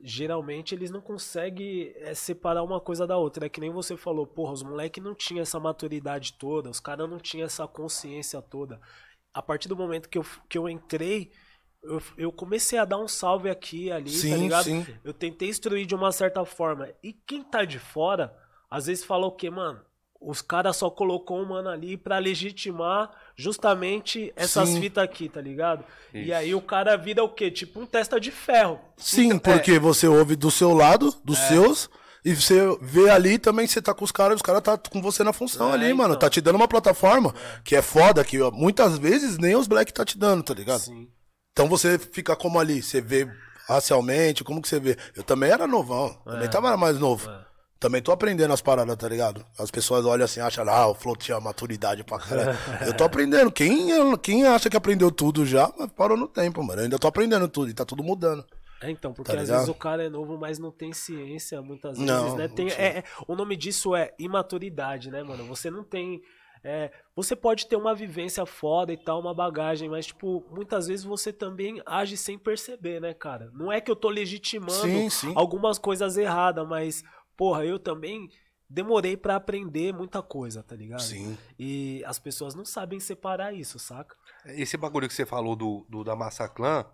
geralmente, 0.00 0.72
eles 0.72 0.92
não 0.92 1.00
conseguem 1.00 1.92
é, 1.96 2.14
separar 2.14 2.62
uma 2.62 2.80
coisa 2.80 3.04
da 3.04 3.16
outra. 3.16 3.46
É 3.46 3.48
que 3.48 3.60
nem 3.60 3.70
você 3.70 3.96
falou, 3.96 4.24
porra, 4.24 4.52
os 4.52 4.62
moleques 4.62 5.02
não 5.02 5.14
tinham 5.14 5.42
essa 5.42 5.58
maturidade 5.58 6.34
toda, 6.34 6.70
os 6.70 6.78
caras 6.78 7.10
não 7.10 7.18
tinham 7.18 7.46
essa 7.46 7.66
consciência 7.66 8.40
toda. 8.40 8.80
A 9.34 9.42
partir 9.42 9.68
do 9.68 9.76
momento 9.76 10.08
que 10.08 10.18
eu, 10.18 10.26
que 10.48 10.56
eu 10.56 10.68
entrei, 10.68 11.32
eu, 11.82 12.02
eu 12.16 12.32
comecei 12.32 12.78
a 12.78 12.84
dar 12.84 12.98
um 12.98 13.08
salve 13.08 13.48
aqui 13.50 13.84
e 13.86 13.92
ali, 13.92 14.10
tá 14.10 14.18
Sim, 14.18 14.36
ligado? 14.36 14.64
sim. 14.64 14.86
Eu 15.02 15.12
tentei 15.14 15.48
instruir 15.48 15.86
de 15.86 15.94
uma 15.94 16.12
certa 16.12 16.44
forma. 16.44 16.88
E 17.02 17.12
quem 17.12 17.42
tá 17.42 17.64
de 17.64 17.78
fora, 17.78 18.34
às 18.70 18.86
vezes 18.86 19.04
fala 19.04 19.26
o 19.26 19.32
quê, 19.32 19.48
mano? 19.50 19.80
Os 20.20 20.42
caras 20.42 20.76
só 20.76 20.90
colocou 20.90 21.40
um 21.40 21.46
mano 21.46 21.70
ali 21.70 21.96
pra 21.96 22.18
legitimar 22.18 23.10
justamente 23.34 24.30
essas 24.36 24.68
Sim. 24.68 24.80
fitas 24.80 25.02
aqui, 25.04 25.30
tá 25.30 25.40
ligado? 25.40 25.82
E 26.12 26.24
Isso. 26.24 26.34
aí 26.34 26.54
o 26.54 26.60
cara 26.60 26.96
vira 26.96 27.24
o 27.24 27.28
quê? 27.28 27.50
Tipo 27.50 27.80
um 27.80 27.86
testa 27.86 28.20
de 28.20 28.30
ferro. 28.30 28.78
Sim, 28.98 29.28
Então, 29.32 29.54
porque 29.54 29.78
você 29.78 30.06
ouve 30.06 30.36
do 30.36 30.50
seu 30.50 30.74
lado, 30.74 31.14
dos 31.24 31.38
É. 31.38 31.48
seus, 31.48 31.88
e 32.22 32.34
você 32.36 32.58
vê 32.82 33.08
ali 33.08 33.38
também 33.38 33.66
que 33.66 33.72
você 33.72 33.80
tá 33.80 33.94
com 33.94 34.04
os 34.04 34.12
caras, 34.12 34.36
os 34.36 34.42
caras 34.42 34.60
tá 34.62 34.76
com 34.76 35.00
você 35.00 35.24
na 35.24 35.32
função 35.32 35.70
É, 35.70 35.72
ali, 35.72 35.94
mano. 35.94 36.10
então. 36.10 36.18
Tá 36.20 36.28
te 36.28 36.42
dando 36.42 36.56
uma 36.56 36.68
plataforma 36.68 37.34
que 37.64 37.74
é 37.74 37.80
foda, 37.80 38.22
que 38.22 38.38
muitas 38.52 38.98
vezes 38.98 39.38
nem 39.38 39.56
os 39.56 39.66
black 39.66 39.90
tá 39.90 40.04
te 40.04 40.18
dando, 40.18 40.42
tá 40.42 40.52
ligado? 40.52 40.80
Sim. 40.80 41.08
Então 41.52 41.68
você 41.68 41.98
fica 41.98 42.34
como 42.36 42.58
ali, 42.58 42.82
você 42.82 43.00
vê 43.00 43.28
racialmente, 43.66 44.44
como 44.44 44.60
que 44.62 44.68
você 44.68 44.80
vê? 44.80 44.96
Eu 45.16 45.22
também 45.22 45.50
era 45.50 45.66
novão, 45.66 46.10
também 46.24 46.48
tava 46.48 46.76
mais 46.76 46.98
novo. 46.98 47.30
É. 47.30 47.50
Também 47.78 48.02
tô 48.02 48.12
aprendendo 48.12 48.52
as 48.52 48.60
paradas, 48.60 48.94
tá 48.94 49.08
ligado? 49.08 49.42
As 49.58 49.70
pessoas 49.70 50.04
olham 50.04 50.24
assim, 50.26 50.38
acham, 50.38 50.68
ah, 50.68 50.88
o 50.88 50.94
Flow 50.94 51.16
tinha 51.16 51.40
maturidade 51.40 52.04
pra 52.04 52.18
caralho. 52.18 52.58
eu 52.86 52.94
tô 52.94 53.04
aprendendo. 53.04 53.50
Quem, 53.50 53.88
quem 54.18 54.46
acha 54.46 54.68
que 54.68 54.76
aprendeu 54.76 55.10
tudo 55.10 55.46
já, 55.46 55.66
parou 55.96 56.14
no 56.16 56.28
tempo, 56.28 56.62
mano. 56.62 56.80
Eu 56.80 56.84
ainda 56.84 56.98
tô 56.98 57.08
aprendendo 57.08 57.48
tudo 57.48 57.70
e 57.70 57.74
tá 57.74 57.82
tudo 57.86 58.04
mudando. 58.04 58.44
É, 58.82 58.90
então, 58.90 59.14
porque 59.14 59.32
Tá 59.32 59.38
às 59.38 59.44
ligado? 59.44 59.58
vezes 59.60 59.74
o 59.74 59.78
cara 59.78 60.04
é 60.04 60.10
novo, 60.10 60.36
mas 60.36 60.58
não 60.58 60.70
tem 60.70 60.92
ciência, 60.92 61.62
muitas 61.62 61.98
vezes, 61.98 62.06
Não, 62.06 62.36
né? 62.36 62.48
Tem, 62.48 62.68
é, 62.68 62.98
é- 62.98 63.04
o 63.26 63.34
nome 63.34 63.56
disso 63.56 63.96
é 63.96 64.12
imaturidade, 64.18 65.10
né, 65.10 65.22
mano? 65.22 65.46
Você 65.46 65.70
não 65.70 65.82
tem. 65.82 66.20
É, 66.62 66.90
você 67.16 67.34
pode 67.34 67.66
ter 67.66 67.76
uma 67.76 67.94
vivência 67.94 68.44
foda 68.46 68.92
e 68.92 68.96
tal, 68.96 69.20
uma 69.20 69.34
bagagem, 69.34 69.88
mas, 69.88 70.06
tipo, 70.06 70.44
muitas 70.50 70.86
vezes 70.86 71.04
você 71.04 71.32
também 71.32 71.80
age 71.86 72.16
sem 72.16 72.38
perceber, 72.38 73.00
né, 73.00 73.14
cara? 73.14 73.50
Não 73.54 73.70
é 73.72 73.80
que 73.80 73.90
eu 73.90 73.96
tô 73.96 74.08
legitimando 74.08 74.70
Sim, 74.82 75.10
sim. 75.10 75.32
algumas 75.36 75.78
coisas 75.78 76.16
erradas, 76.16 76.66
mas, 76.68 77.02
porra, 77.36 77.64
eu 77.64 77.78
também 77.78 78.28
demorei 78.68 79.16
pra 79.16 79.36
aprender 79.36 79.92
muita 79.92 80.22
coisa, 80.22 80.62
tá 80.62 80.76
ligado? 80.76 81.00
Sim. 81.02 81.36
E 81.58 82.02
as 82.06 82.18
pessoas 82.18 82.54
não 82.54 82.64
sabem 82.64 83.00
separar 83.00 83.52
isso, 83.52 83.78
saca? 83.78 84.14
Esse 84.44 84.76
bagulho 84.76 85.08
que 85.08 85.14
você 85.14 85.26
falou 85.26 85.56
do, 85.56 85.84
do 85.88 86.04
da 86.04 86.14
Massaclan, 86.14 86.84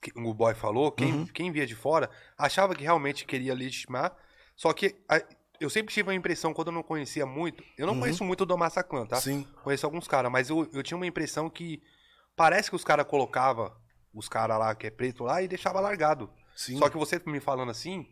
que 0.00 0.12
o 0.14 0.32
boy 0.34 0.54
falou, 0.54 0.92
quem, 0.92 1.12
Uhum. 1.12 1.26
quem 1.26 1.50
via 1.50 1.66
de 1.66 1.74
fora 1.74 2.08
achava 2.38 2.74
que 2.74 2.84
realmente 2.84 3.24
queria 3.24 3.54
legitimar. 3.54 4.16
Só 4.54 4.72
que 4.72 4.94
a- 5.08 5.22
eu 5.60 5.70
sempre 5.70 5.92
tive 5.92 6.10
a 6.10 6.14
impressão, 6.14 6.52
quando 6.54 6.68
eu 6.68 6.72
não 6.74 6.82
conhecia 6.82 7.24
muito, 7.26 7.62
eu 7.78 7.86
não 7.86 7.94
Uhum. 7.94 8.00
conheço 8.00 8.24
muito 8.24 8.44
do 8.46 8.56
Massaclan, 8.58 9.06
tá? 9.06 9.16
Sim. 9.20 9.46
Conheço 9.62 9.86
alguns 9.86 10.06
caras, 10.08 10.30
mas 10.30 10.50
eu, 10.50 10.68
eu 10.72 10.82
tinha 10.82 10.96
uma 10.96 11.06
impressão 11.06 11.48
que 11.50 11.82
parece 12.36 12.68
que 12.70 12.76
os 12.76 12.84
caras 12.84 13.06
colocavam 13.06 13.72
os 14.14 14.28
caras 14.28 14.58
lá 14.58 14.74
que 14.74 14.86
é 14.86 14.90
preto 14.90 15.24
lá 15.24 15.42
e 15.42 15.48
deixava 15.48 15.80
largado. 15.80 16.30
Sim. 16.56 16.78
Só 16.78 16.88
que 16.88 16.96
você 16.96 17.20
me 17.26 17.38
falando 17.40 17.70
assim, 17.70 18.06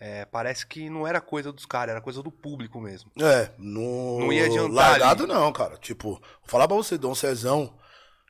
é, 0.00 0.24
parece 0.26 0.66
que 0.66 0.90
não 0.90 1.06
era 1.06 1.20
coisa 1.20 1.50
dos 1.52 1.64
caras, 1.66 1.92
era 1.92 2.00
coisa 2.02 2.22
do 2.22 2.30
público 2.30 2.80
mesmo. 2.80 3.10
É, 3.20 3.50
no... 3.58 4.20
Não 4.20 4.32
ia 4.32 4.44
adiantar 4.46 4.74
Largado 4.90 5.24
ali. 5.24 5.32
não, 5.32 5.52
cara. 5.52 5.76
Tipo, 5.78 6.10
vou 6.12 6.22
falar 6.44 6.68
pra 6.68 6.76
você, 6.76 6.98
Dom 6.98 7.14
Cezão, 7.14 7.78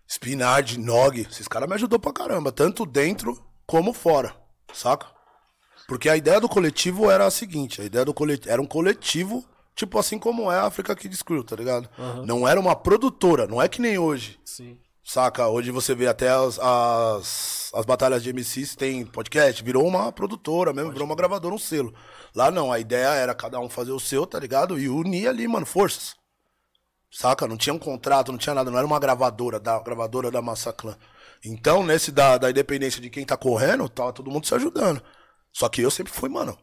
Spinard, 0.08 0.78
Nog, 0.78 1.20
esses 1.20 1.48
caras 1.48 1.68
me 1.68 1.74
ajudou 1.74 1.98
pra 1.98 2.12
caramba, 2.12 2.50
tanto 2.52 2.86
dentro 2.86 3.36
como 3.66 3.92
fora, 3.92 4.34
saca? 4.72 5.06
Porque 5.88 6.10
a 6.10 6.16
ideia 6.18 6.38
do 6.38 6.50
coletivo 6.50 7.10
era 7.10 7.24
a 7.24 7.30
seguinte, 7.30 7.80
a 7.80 7.84
ideia 7.84 8.04
do 8.04 8.12
coletivo 8.12 8.52
era 8.52 8.60
um 8.60 8.66
coletivo, 8.66 9.42
tipo 9.74 9.98
assim 9.98 10.18
como 10.18 10.52
é 10.52 10.56
a 10.56 10.66
África 10.66 10.94
Kids 10.94 11.22
Crew, 11.22 11.42
tá 11.42 11.56
ligado? 11.56 11.88
Não 12.26 12.46
era 12.46 12.60
uma 12.60 12.76
produtora, 12.76 13.46
não 13.46 13.60
é 13.60 13.66
que 13.68 13.80
nem 13.80 13.96
hoje. 13.96 14.38
Sim. 14.44 14.78
Saca? 15.02 15.48
Hoje 15.48 15.70
você 15.70 15.94
vê 15.94 16.06
até 16.06 16.28
as, 16.28 16.58
as, 16.58 17.70
as 17.72 17.86
batalhas 17.86 18.22
de 18.22 18.30
MCs 18.30 18.76
tem 18.76 19.06
podcast, 19.06 19.64
virou 19.64 19.86
uma 19.86 20.12
produtora 20.12 20.74
mesmo, 20.74 20.92
virou 20.92 21.06
uma 21.06 21.16
gravadora, 21.16 21.54
um 21.54 21.58
selo. 21.58 21.94
Lá 22.34 22.50
não, 22.50 22.70
a 22.70 22.78
ideia 22.78 23.08
era 23.14 23.34
cada 23.34 23.58
um 23.58 23.70
fazer 23.70 23.92
o 23.92 23.98
seu, 23.98 24.26
tá 24.26 24.38
ligado? 24.38 24.78
E 24.78 24.90
unir 24.90 25.26
ali, 25.26 25.48
mano, 25.48 25.64
forças. 25.64 26.14
Saca? 27.10 27.48
Não 27.48 27.56
tinha 27.56 27.72
um 27.72 27.78
contrato, 27.78 28.30
não 28.30 28.38
tinha 28.38 28.54
nada, 28.54 28.70
não 28.70 28.76
era 28.76 28.86
uma 28.86 29.00
gravadora, 29.00 29.58
da 29.58 29.78
gravadora 29.78 30.30
da 30.30 30.42
Massaclan. 30.42 30.98
Então, 31.42 31.82
nesse 31.82 32.12
da, 32.12 32.36
da 32.36 32.50
independência 32.50 33.00
de 33.00 33.08
quem 33.08 33.24
tá 33.24 33.38
correndo, 33.38 33.88
tava 33.88 34.12
todo 34.12 34.30
mundo 34.30 34.46
se 34.46 34.54
ajudando. 34.54 35.02
Só 35.52 35.68
que 35.68 35.80
eu 35.82 35.90
sempre 35.90 36.12
fui, 36.12 36.28
mano. 36.28 36.56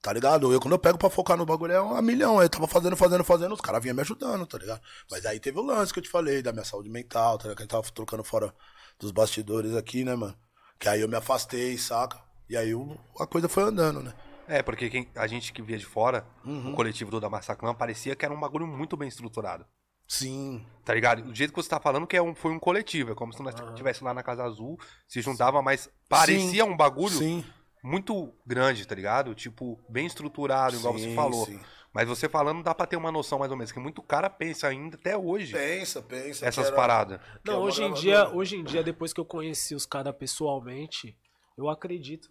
Tá 0.00 0.12
ligado? 0.12 0.52
Eu, 0.52 0.60
quando 0.60 0.72
eu 0.72 0.78
pego 0.80 0.98
pra 0.98 1.08
focar 1.08 1.36
no 1.36 1.46
bagulho, 1.46 1.72
é 1.72 1.80
um 1.80 2.02
milhão. 2.02 2.40
Aí 2.40 2.46
eu 2.46 2.50
tava 2.50 2.66
fazendo, 2.66 2.96
fazendo, 2.96 3.22
fazendo, 3.22 3.54
os 3.54 3.60
caras 3.60 3.80
vinham 3.80 3.94
me 3.94 4.00
ajudando, 4.02 4.44
tá 4.46 4.58
ligado? 4.58 4.80
Mas 5.10 5.24
aí 5.24 5.38
teve 5.38 5.58
o 5.58 5.62
lance 5.62 5.92
que 5.92 6.00
eu 6.00 6.02
te 6.02 6.08
falei, 6.08 6.42
da 6.42 6.52
minha 6.52 6.64
saúde 6.64 6.90
mental, 6.90 7.38
tá 7.38 7.44
ligado? 7.44 7.56
Que 7.58 7.62
a 7.62 7.64
gente 7.64 7.70
tava 7.70 7.94
trocando 7.94 8.24
fora 8.24 8.52
dos 8.98 9.12
bastidores 9.12 9.76
aqui, 9.76 10.02
né, 10.04 10.16
mano? 10.16 10.36
Que 10.78 10.88
aí 10.88 11.00
eu 11.00 11.08
me 11.08 11.14
afastei, 11.14 11.78
saca? 11.78 12.20
E 12.50 12.56
aí 12.56 12.74
o- 12.74 12.98
a 13.20 13.26
coisa 13.28 13.48
foi 13.48 13.62
andando, 13.62 14.02
né? 14.02 14.12
É, 14.48 14.60
porque 14.60 14.90
quem- 14.90 15.08
a 15.14 15.26
gente 15.28 15.52
que 15.52 15.62
via 15.62 15.78
de 15.78 15.86
fora, 15.86 16.26
Uhum. 16.44 16.72
o 16.72 16.74
coletivo 16.74 17.08
do 17.12 17.20
da 17.20 17.30
Massaclan, 17.30 17.72
parecia 17.72 18.16
que 18.16 18.24
era 18.24 18.34
um 18.34 18.40
bagulho 18.40 18.66
muito 18.66 18.96
bem 18.96 19.06
estruturado. 19.08 19.64
Sim. 20.08 20.66
Tá 20.84 20.92
ligado? 20.92 21.22
Do 21.22 21.34
jeito 21.34 21.52
que 21.54 21.62
você 21.62 21.68
tá 21.68 21.78
falando 21.80 22.08
que 22.08 22.16
é 22.16 22.20
um, 22.22 22.34
foi 22.34 22.50
um 22.50 22.58
coletivo. 22.58 23.12
É 23.12 23.14
como 23.14 23.32
se 23.32 23.40
nós 23.40 23.54
estivesse 23.70 24.02
lá 24.02 24.12
na 24.12 24.22
Casa 24.22 24.42
Azul, 24.42 24.76
se 25.06 25.22
juntava, 25.22 25.62
mas 25.62 25.88
parecia 26.08 26.64
um 26.64 26.76
bagulho 26.76 27.16
Sim. 27.16 27.44
Muito 27.82 28.32
grande, 28.46 28.86
tá 28.86 28.94
ligado? 28.94 29.34
Tipo, 29.34 29.78
bem 29.88 30.06
estruturado, 30.06 30.76
igual 30.76 30.92
você 30.94 31.08
Sim, 31.08 31.14
falou. 31.16 31.44
sim. 31.46 31.60
Mas 31.92 32.08
você 32.08 32.26
falando 32.28 32.62
dá 32.62 32.74
pra 32.74 32.86
ter 32.86 32.96
uma 32.96 33.12
noção 33.12 33.38
mais 33.38 33.50
ou 33.50 33.56
menos, 33.56 33.70
que 33.70 33.78
muito 33.78 34.00
cara 34.00 34.30
pensa 34.30 34.66
ainda 34.68 34.96
até 34.96 35.14
hoje 35.16 35.52
Pensa, 35.52 36.00
pensa. 36.00 36.46
essas 36.46 36.68
era- 36.68 36.76
paradas. 36.76 37.20
é 37.20 37.40
Não, 37.44 37.58
uma 37.58 37.64
hoje 37.66 37.82
em 37.84 37.92
dia, 37.92 38.28
hoje 38.30 38.56
em 38.56 38.64
dia, 38.64 38.82
depois 38.82 39.12
que 39.12 39.20
eu 39.20 39.26
conheci 39.26 39.74
os 39.74 39.84
caras 39.84 40.14
pessoalmente, 40.16 41.14
eu 41.58 41.68
acredito. 41.68 42.30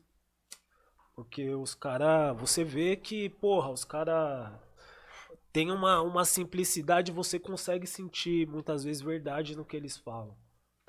Porque 1.15 1.53
os 1.53 1.75
caras, 1.75 2.35
você 2.39 2.63
vê 2.63 2.95
que, 2.95 3.29
porra, 3.29 3.69
os 3.69 3.83
caras 3.85 4.51
tem 5.53 5.69
uma, 5.69 6.01
uma 6.01 6.25
simplicidade, 6.25 7.11
você 7.11 7.37
consegue 7.37 7.85
sentir 7.85 8.47
muitas 8.47 8.83
vezes 8.83 9.01
verdade 9.03 9.55
no 9.55 9.65
que 9.65 9.75
eles 9.77 9.97
falam. 9.97 10.35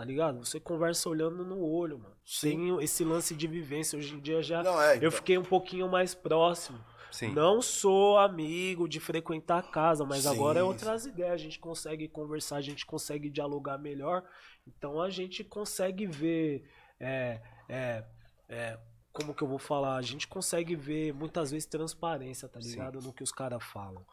Tá 0.03 0.07
ligado? 0.07 0.45
Você 0.45 0.59
conversa 0.59 1.09
olhando 1.09 1.45
no 1.45 1.65
olho, 1.65 1.97
mano. 2.01 2.17
Sim. 2.27 2.51
Tem 2.51 2.83
esse 2.83 3.05
lance 3.05 3.37
de 3.37 3.47
vivência. 3.47 3.97
Hoje 3.97 4.17
em 4.17 4.19
dia 4.19 4.43
já 4.43 4.61
Não, 4.61 4.83
é, 4.83 4.97
então. 4.97 5.05
eu 5.05 5.13
fiquei 5.13 5.39
um 5.39 5.45
pouquinho 5.45 5.89
mais 5.89 6.13
próximo. 6.13 6.77
Sim. 7.13 7.33
Não 7.33 7.63
sou 7.63 8.19
amigo 8.19 8.89
de 8.89 8.99
frequentar 8.99 9.59
a 9.59 9.63
casa, 9.63 10.05
mas 10.05 10.25
Sim, 10.25 10.31
agora 10.31 10.59
é 10.59 10.63
outras 10.65 11.07
ideias. 11.07 11.35
A 11.35 11.37
gente 11.37 11.61
consegue 11.61 12.09
conversar, 12.09 12.57
a 12.57 12.61
gente 12.61 12.85
consegue 12.85 13.31
dialogar 13.31 13.79
melhor. 13.79 14.25
Então 14.67 15.01
a 15.01 15.09
gente 15.09 15.45
consegue 15.45 16.05
ver. 16.05 16.69
é, 16.99 17.41
é, 17.69 18.05
é, 18.49 18.79
como 19.13 19.33
que 19.33 19.43
eu 19.45 19.49
vou 19.49 19.61
falar? 19.61 19.99
A 19.99 20.03
gente 20.03 20.27
consegue 20.27 20.75
ver 20.75 21.15
muitas 21.15 21.53
vezes 21.53 21.65
transparência, 21.65 22.49
tá 22.49 22.59
ligado? 22.59 22.99
No 23.01 23.13
que 23.13 23.23
os 23.23 23.31
caras 23.31 23.63
falam. 23.63 24.05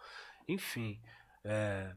Enfim. 0.48 1.01
é, 1.43 1.96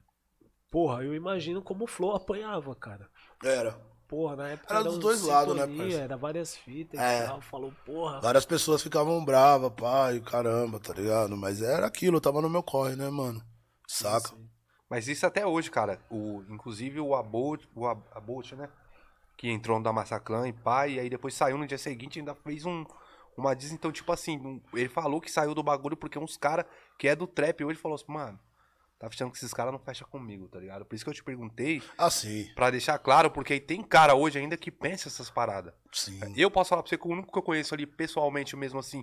porra, 0.71 1.05
eu 1.05 1.15
imagino 1.15 1.61
como 1.61 1.85
o 1.85 1.87
Flow 1.87 2.17
apanhava, 2.17 2.75
cara. 2.75 3.12
Era. 3.43 3.73
Porra, 4.09 4.37
na 4.37 4.49
época 4.51 4.75
Era 4.75 4.85
dos 4.85 4.99
dois 4.99 5.23
lados, 5.23 5.57
né, 5.57 5.67
parça? 5.67 5.97
Era 6.01 6.17
várias 6.19 6.55
fitas 6.57 7.01
É. 7.01 7.25
e 7.25 7.27
tal. 7.29 7.41
Falou, 7.41 7.73
porra. 7.87 8.21
Várias 8.21 8.45
pessoas 8.45 8.83
ficavam 8.83 9.25
bravas, 9.25 9.73
pai, 9.75 10.21
caramba, 10.21 10.79
tá 10.79 10.93
ligado? 10.93 11.35
Mas 11.37 11.63
era 11.63 11.87
aquilo, 11.87 12.19
eu 12.19 12.21
tava 12.21 12.43
no 12.43 12.51
meu 12.51 12.63
corre, 12.63 12.95
né, 12.95 13.09
mano? 13.09 13.43
Saca? 13.89 14.29
Sim, 14.29 14.37
sim. 14.37 14.49
Mas 14.91 15.09
isso 15.09 15.25
até 15.27 15.47
hoje, 15.47 15.71
cara. 15.71 15.99
O, 16.11 16.43
inclusive 16.51 17.01
o 17.01 17.15
Abolt, 17.15 17.65
o 17.75 17.87
Ab- 17.87 18.05
Abolt, 18.15 18.53
né? 18.53 18.69
Que 19.39 19.49
entrou 19.51 19.79
no 19.79 19.85
da 19.85 19.93
Massaclan 19.95 20.47
e 20.47 20.53
pai, 20.53 20.93
e 20.93 21.01
aí 21.01 21.09
depois 21.09 21.33
saiu 21.35 21.57
no 21.57 21.67
dia 21.67 21.79
seguinte 21.79 22.17
e 22.17 22.19
ainda 22.19 22.35
fez 22.35 22.67
um, 22.67 22.85
uma 23.35 23.55
diz, 23.55 23.73
então, 23.73 23.91
tipo 23.91 24.13
assim, 24.13 24.37
um- 24.39 24.61
ele 24.75 24.91
falou 24.91 25.23
que 25.23 25.33
saiu 25.33 25.55
do 25.55 25.63
bagulho 25.63 25.97
porque 25.97 26.19
uns 26.19 26.37
caras 26.37 26.67
que 26.99 27.09
é 27.09 27.17
do 27.17 27.27
trap 27.27 27.65
hoje 27.65 27.81
falou 27.81 27.95
assim, 27.95 28.05
mano, 28.13 28.39
tá 29.03 29.09
achando 29.09 29.33
que 29.33 29.37
esses 29.37 29.53
caras 29.53 29.73
não 29.73 29.81
fecham 29.81 30.07
comigo, 30.09 30.47
tá 30.49 30.61
ligado? 30.61 30.85
Por 30.85 30.95
isso 30.95 31.03
que 31.05 31.11
eu 31.11 31.15
te 31.15 31.25
perguntei, 31.25 31.83
Assim, 31.99 32.49
pra 32.55 32.71
deixar 32.71 32.97
claro, 32.99 33.31
porque 33.33 33.59
tem 33.59 33.83
cara 33.83 34.15
hoje 34.15 34.39
ainda 34.39 34.57
que 34.57 34.71
pensa 34.71 35.09
essas 35.09 35.29
paradas. 35.29 35.75
sim. 35.93 36.21
Eu 36.37 36.51
posso 36.51 36.71
falar 36.71 36.83
pra 36.83 36.89
você 36.91 36.97
que 36.97 37.07
o 37.09 37.11
único 37.11 37.33
que 37.33 37.39
eu 37.39 37.43
conheço 37.43 37.75
ali 37.75 37.85
pessoalmente 37.85 38.55
mesmo 38.57 38.79
assim 38.79 39.03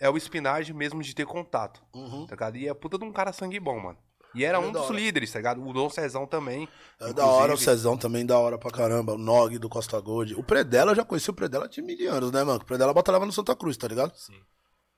é 0.00 0.10
o 0.10 0.16
Spinard 0.18 0.72
mesmo 0.74 1.00
de 1.00 1.14
ter 1.14 1.24
contato, 1.26 1.80
Uhum. 1.94 2.26
tá 2.26 2.34
ligado? 2.34 2.56
E 2.56 2.66
é 2.68 2.74
puta 2.74 2.98
de 2.98 3.04
um 3.04 3.12
cara 3.12 3.32
sangue 3.32 3.60
bom, 3.60 3.78
mano. 3.78 3.98
E 4.34 4.44
era 4.44 4.58
é 4.58 4.60
um 4.60 4.70
dos 4.70 4.90
líderes, 4.90 5.32
tá 5.32 5.38
ligado? 5.38 5.66
O 5.66 5.72
Dom 5.72 5.88
Cezão 5.88 6.26
também. 6.26 6.68
É 7.00 7.10
da 7.14 7.24
hora 7.24 7.54
o. 7.54 7.56
Cezão 7.56 7.96
também, 7.96 8.26
da 8.26 8.38
hora 8.38 8.58
pra 8.58 8.70
caramba. 8.70 9.14
O 9.14 9.18
Nog 9.18 9.56
do 9.58 9.66
Costa 9.68 9.98
Gold. 9.98 10.34
O 10.34 10.42
Predela, 10.42 10.90
eu 10.92 10.96
já 10.96 11.04
conheci 11.06 11.30
o 11.30 11.32
Predela 11.32 11.66
de 11.66 11.80
mil 11.80 12.12
anos, 12.12 12.30
né, 12.32 12.44
mano? 12.44 12.60
O 12.60 12.64
Predela 12.66 12.92
batalhava 12.92 13.24
no 13.24 13.32
Santa 13.32 13.56
Cruz, 13.56 13.78
tá 13.78 13.88
ligado? 13.88 14.14
Sim. 14.14 14.38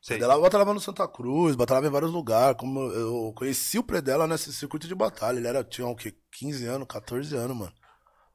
Predela 0.07 0.41
batalhava 0.41 0.73
no 0.73 0.81
Santa 0.81 1.07
Cruz, 1.09 1.57
batalhava 1.57 1.87
em 1.87 1.91
vários 1.91 2.13
lugares. 2.13 2.57
Como 2.59 2.81
eu 2.81 3.33
conheci 3.35 3.79
o 3.79 3.83
Predela 3.83 4.27
nesse 4.27 4.53
circuito 4.53 4.87
de 4.87 4.95
batalha. 4.95 5.39
Ele 5.39 5.49
era, 5.49 5.65
tinha 5.65 5.87
o 5.87 5.97
quê? 5.97 6.15
15 6.33 6.67
anos, 6.67 6.89
14 6.89 7.35
anos, 7.37 7.57
mano. 7.57 7.73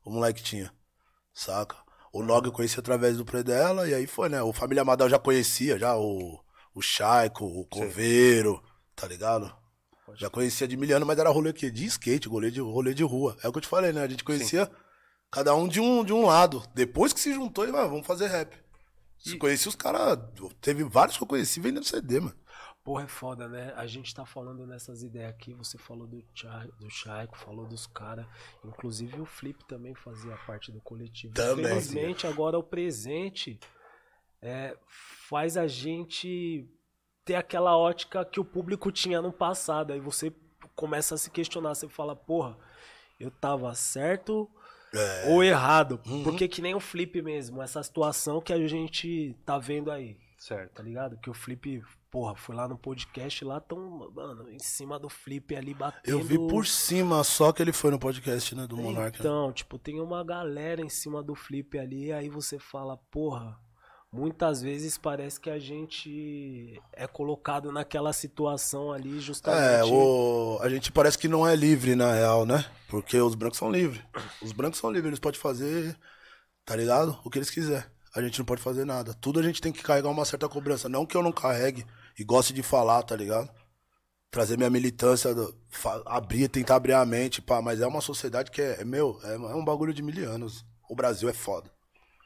O 0.06 0.12
moleque 0.12 0.44
tinha. 0.44 0.72
Saca? 1.34 1.78
O 2.12 2.22
Nog 2.22 2.46
eu 2.46 2.52
conheci 2.52 2.80
através 2.80 3.18
do 3.18 3.26
Predela, 3.26 3.88
e 3.88 3.94
aí 3.94 4.06
foi, 4.06 4.30
né? 4.30 4.42
O 4.44 4.54
Família 4.54 4.84
Amadal 4.84 5.10
já 5.10 5.18
conhecia, 5.18 5.80
já 5.80 5.98
o, 5.98 6.40
o 6.76 6.82
Chaico, 6.82 7.44
o 7.44 7.66
Coveiro, 7.66 8.62
tá 8.96 9.08
ligado? 9.08 9.52
Já 10.16 10.30
conhecia 10.30 10.68
de 10.68 10.78
mil 10.78 10.96
anos, 10.96 11.08
mas 11.08 11.18
era 11.18 11.32
rolê 11.32 11.50
o 11.50 11.54
quê? 11.54 11.72
De 11.72 11.86
skate, 11.86 12.28
rolê 12.28 12.52
de, 12.52 12.60
rolê 12.60 12.94
de 12.94 13.04
rua. 13.04 13.36
É 13.42 13.48
o 13.48 13.52
que 13.52 13.58
eu 13.58 13.62
te 13.62 13.68
falei, 13.68 13.92
né? 13.92 14.04
A 14.04 14.08
gente 14.08 14.24
conhecia 14.24 14.70
cada 15.32 15.56
um 15.56 15.68
de 15.68 15.80
um, 15.80 16.04
de 16.04 16.14
um 16.14 16.26
lado. 16.28 16.64
Depois 16.76 17.14
que 17.14 17.20
se 17.20 17.34
juntou, 17.34 17.68
e 17.68 17.72
vai, 17.72 17.88
vamos 17.88 18.06
fazer 18.06 18.28
rap. 18.28 18.56
Se 19.24 19.38
Conheci 19.38 19.70
os 19.70 19.76
caras. 19.76 20.20
Teve 20.60 20.84
vários 20.84 21.18
que 21.18 21.24
eu 21.24 21.28
conheci 21.28 21.60
vendendo 21.62 21.86
CD, 21.86 22.20
mano. 22.20 22.36
Porra, 22.84 23.06
é 23.06 23.08
foda, 23.08 23.48
né? 23.48 23.74
A 23.78 23.88
gente 23.88 24.14
tá 24.14 24.26
falando 24.26 24.68
nessas 24.68 25.02
ideias 25.02 25.30
aqui. 25.30 25.54
Você 25.54 25.78
falou 25.78 26.06
do, 26.06 26.22
Chai, 26.36 26.70
do 26.78 26.90
Chaiko, 26.90 27.38
falou 27.38 27.66
dos 27.66 27.88
caras. 27.88 28.26
Inclusive 28.66 29.22
o 29.22 29.26
Flip 29.26 29.64
também 29.64 29.96
fazia 29.96 30.36
parte 30.46 30.70
do 30.70 30.82
coletivo. 30.82 31.34
Também. 31.34 31.64
Infelizmente, 31.64 32.28
agora 32.28 32.60
o 32.60 32.64
presente 32.64 33.58
é, 34.42 34.78
faz 35.30 35.56
a 35.56 35.66
gente 35.68 36.68
ter 37.24 37.36
aquela 37.36 37.78
ótica 37.78 38.26
que 38.26 38.42
o 38.42 38.46
público 38.46 38.92
tinha 38.92 39.22
no 39.22 39.32
passado. 39.32 39.94
Aí 39.94 40.02
você 40.02 40.34
começa 40.76 41.16
a 41.16 41.18
se 41.18 41.32
questionar. 41.32 41.76
Você 41.76 41.88
fala, 41.88 42.14
porra, 42.14 42.58
eu 43.18 43.32
tava 43.32 43.74
certo 43.74 44.52
É. 44.94 45.30
ou 45.30 45.44
errado? 45.44 46.00
Uhum. 46.06 46.24
Porque 46.24 46.48
que 46.48 46.62
nem 46.62 46.76
o 46.76 46.80
Flip 46.80 47.22
mesmo. 47.22 47.62
Essa 47.62 47.82
situação 47.82 48.42
que 48.42 48.54
a 48.54 48.68
gente 48.68 49.36
tá 49.46 49.58
vendo 49.58 49.90
aí 49.92 50.18
Certo. 50.38 50.74
tá 50.74 50.84
ligado? 50.84 51.18
Que 51.18 51.30
o 51.30 51.34
Flip, 51.34 51.82
porra, 52.12 52.36
foi 52.36 52.54
lá 52.54 52.68
no 52.68 52.78
podcast 52.78 53.46
lá, 53.46 53.62
tão, 53.62 54.12
mano, 54.14 54.50
em 54.52 54.60
cima 54.60 55.00
do 55.00 55.08
Flip 55.08 55.56
ali 55.56 55.74
batendo. 55.74 56.02
Eu 56.06 56.22
vi 56.22 56.38
por 56.38 56.68
cima 56.68 57.24
só 57.24 57.54
que 57.54 57.62
ele 57.62 57.72
foi 57.72 57.92
no 57.92 57.98
podcast, 57.98 58.54
né? 58.54 58.68
Do 58.68 58.76
Monarca. 58.76 59.20
Então, 59.20 59.54
tipo, 59.54 59.80
tem 59.80 60.02
uma 60.02 60.22
galera 60.24 60.82
em 60.82 60.90
cima 60.90 61.24
do 61.24 61.34
Flip 61.34 61.80
ali, 61.80 62.12
aí 62.12 62.28
você 62.28 62.60
fala, 62.60 62.98
porra, 63.10 63.58
muitas 64.14 64.62
vezes 64.62 64.96
parece 64.96 65.40
que 65.40 65.50
a 65.50 65.58
gente 65.58 66.80
é 66.94 67.08
colocado 67.08 67.72
naquela 67.72 68.14
situação 68.14 68.92
ali 68.92 69.20
justamente. 69.20 69.64
É, 69.64 69.84
o... 69.84 70.60
a 70.62 70.70
gente 70.70 70.92
parece 70.92 71.18
que 71.18 71.28
não 71.28 71.48
é 71.48 71.56
livre, 71.56 71.96
na 71.96 72.14
real, 72.14 72.46
né? 72.46 72.64
Porque 72.88 73.20
os 73.20 73.34
brancos 73.34 73.58
são 73.58 73.72
livres. 73.72 74.04
Os 74.40 74.52
brancos 74.52 74.80
são 74.80 74.92
livres, 74.92 75.08
eles 75.08 75.20
podem 75.20 75.40
fazer, 75.40 75.98
tá 76.64 76.76
ligado? 76.76 77.20
O 77.26 77.30
que 77.30 77.40
eles 77.40 77.50
quiserem. 77.50 77.84
A 78.16 78.22
gente 78.22 78.38
não 78.38 78.46
pode 78.46 78.62
fazer 78.62 78.86
nada. 78.86 79.16
Tudo 79.16 79.40
a 79.40 79.44
gente 79.44 79.60
tem 79.60 79.72
que 79.72 79.82
carregar 79.82 80.12
uma 80.12 80.26
certa 80.26 80.48
cobrança. 80.48 80.88
Não 80.88 81.08
que 81.08 81.18
eu 81.18 81.24
não 81.24 81.32
carregue 81.32 81.84
e 82.18 82.24
goste 82.24 82.54
de 82.54 82.62
falar, 82.62 83.02
tá 83.02 83.16
ligado? 83.16 83.50
Trazer 84.30 84.56
minha 84.56 84.70
militância, 84.70 85.32
abrir, 86.06 86.48
tentar 86.48 86.76
abrir 86.76 86.94
a 86.94 87.04
mente, 87.04 87.42
pá. 87.42 87.60
Mas 87.60 87.82
é 87.82 87.88
uma 87.88 88.02
sociedade 88.02 88.52
que 88.52 88.62
é, 88.62 88.82
é 88.82 88.86
meu, 88.86 89.20
é, 89.24 89.34
é 89.34 89.56
um 89.56 89.66
bagulho 89.66 89.92
de 89.92 90.04
mil 90.04 90.30
anos. 90.30 90.64
O 90.88 90.96
Brasil 90.96 91.28
é 91.28 91.34
foda. 91.34 91.72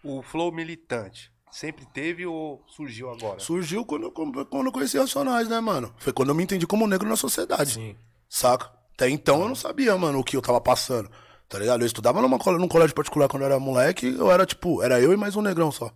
O 0.04 0.22
flow 0.22 0.52
militante 0.52 1.32
sempre 1.52 1.86
teve 1.86 2.26
ou 2.26 2.64
surgiu 2.68 3.10
agora? 3.10 3.40
Surgiu 3.40 3.86
quando, 3.86 4.12
quando 4.12 4.46
quando 4.46 4.66
eu 4.68 4.72
conheci 4.72 4.98
Racionais, 4.98 5.48
né, 5.48 5.60
mano? 5.60 5.94
Foi 5.98 6.14
quando 6.14 6.30
eu 6.30 6.36
me 6.36 6.44
entendi 6.44 6.66
como 6.68 6.88
negro 6.88 7.08
na 7.08 7.16
sociedade. 7.16 7.74
Sim. 7.74 7.96
Saca? 8.30 8.72
Até 8.94 9.10
então 9.10 9.42
eu 9.42 9.48
não 9.48 9.56
sabia, 9.56 9.96
mano, 9.98 10.20
o 10.20 10.24
que 10.24 10.36
eu 10.36 10.42
tava 10.42 10.60
passando. 10.60 11.10
Tá 11.48 11.58
ligado? 11.60 11.82
Eu 11.82 11.88
estudava 11.88 12.22
numa, 12.22 12.38
num 12.38 12.68
colégio 12.68 12.96
particular 12.96 13.30
quando 13.30 13.44
eu 13.44 13.48
era 13.48 13.60
moleque, 13.60 14.08
eu 14.08 14.30
era 14.32 14.46
tipo, 14.46 14.84
era 14.84 15.00
eu 15.00 15.14
e 15.14 15.18
mais 15.18 15.36
um 15.36 15.42
negrão 15.42 15.72
só. 15.72 15.92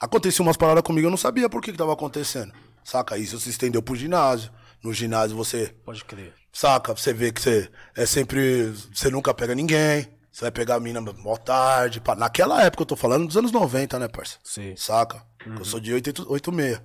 Acontecia 0.00 0.42
umas 0.42 0.56
paradas 0.56 0.82
comigo, 0.82 1.06
eu 1.06 1.10
não 1.10 1.16
sabia 1.16 1.48
por 1.48 1.60
que 1.62 1.72
que 1.72 1.78
tava 1.78 1.92
acontecendo. 1.92 2.52
Saca? 2.84 3.16
Isso 3.16 3.40
se 3.40 3.50
estendeu 3.50 3.82
pro 3.82 3.96
ginásio. 3.96 4.52
No 4.82 4.92
ginásio 4.92 5.34
você, 5.36 5.74
Pode 5.84 6.04
crer. 6.04 6.34
saca? 6.52 6.94
Você 6.94 7.12
vê 7.14 7.32
que 7.32 7.40
você 7.40 7.70
é 7.96 8.04
sempre. 8.04 8.66
Você 8.92 9.08
nunca 9.08 9.32
pega 9.32 9.54
ninguém. 9.54 10.06
Você 10.34 10.40
vai 10.46 10.50
pegar 10.50 10.74
a 10.74 10.80
mina 10.80 11.00
mó 11.00 11.36
tarde. 11.36 12.00
pá. 12.00 12.16
Naquela 12.16 12.60
época 12.62 12.82
eu 12.82 12.86
tô 12.86 12.96
falando 12.96 13.24
dos 13.26 13.36
anos 13.36 13.52
90, 13.52 14.00
né, 14.00 14.08
parça? 14.08 14.36
Sim. 14.42 14.74
Saca? 14.76 15.22
Eu 15.46 15.64
sou 15.64 15.78
de 15.78 15.92
88 15.94 16.32
86. 16.32 16.82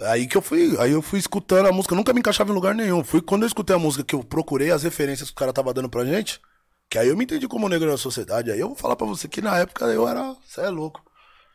Aí 0.00 0.26
que 0.28 0.36
eu 0.36 0.42
fui, 0.42 0.76
aí 0.80 0.92
eu 0.92 1.02
fui 1.02 1.18
escutando 1.18 1.66
a 1.66 1.72
música, 1.72 1.94
eu 1.94 1.96
nunca 1.96 2.12
me 2.12 2.20
encaixava 2.20 2.50
em 2.50 2.54
lugar 2.54 2.74
nenhum. 2.74 3.02
Fui 3.02 3.20
quando 3.20 3.42
eu 3.42 3.46
escutei 3.48 3.74
a 3.74 3.78
música 3.78 4.04
que 4.04 4.14
eu 4.14 4.22
procurei 4.22 4.70
as 4.70 4.82
referências 4.84 5.30
que 5.30 5.34
o 5.34 5.38
cara 5.38 5.52
tava 5.52 5.74
dando 5.74 5.88
pra 5.88 6.04
gente, 6.04 6.40
que 6.88 6.96
aí 6.98 7.08
eu 7.08 7.16
me 7.16 7.24
entendi 7.24 7.48
como 7.48 7.68
negro 7.68 7.90
na 7.90 7.96
sociedade. 7.96 8.50
Aí 8.52 8.60
eu 8.60 8.68
vou 8.68 8.76
falar 8.76 8.94
pra 8.96 9.06
você 9.06 9.26
que 9.28 9.40
na 9.40 9.58
época 9.58 9.84
eu 9.86 10.06
era, 10.08 10.34
você 10.46 10.60
é 10.60 10.68
louco. 10.68 11.02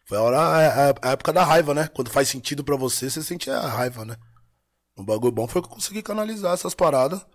Foi 0.06 0.18
a 0.18 0.22
hora 0.22 0.38
a, 0.40 0.90
a- 0.90 0.96
a 1.02 1.10
época 1.12 1.32
da 1.34 1.44
raiva, 1.46 1.74
né? 1.74 1.90
Quando 1.94 2.10
faz 2.10 2.28
sentido 2.30 2.64
pra 2.64 2.76
você, 2.78 3.10
você 3.10 3.22
sente 3.22 3.50
a 3.50 3.62
raiva, 3.68 4.04
né? 4.06 4.16
Um 4.98 5.04
bagulho 5.06 5.32
bom 5.32 5.48
foi 5.48 5.62
que 5.62 5.68
eu 5.68 5.72
consegui 5.72 6.02
canalizar 6.02 6.54
essas 6.54 6.74
paradas, 6.74 7.26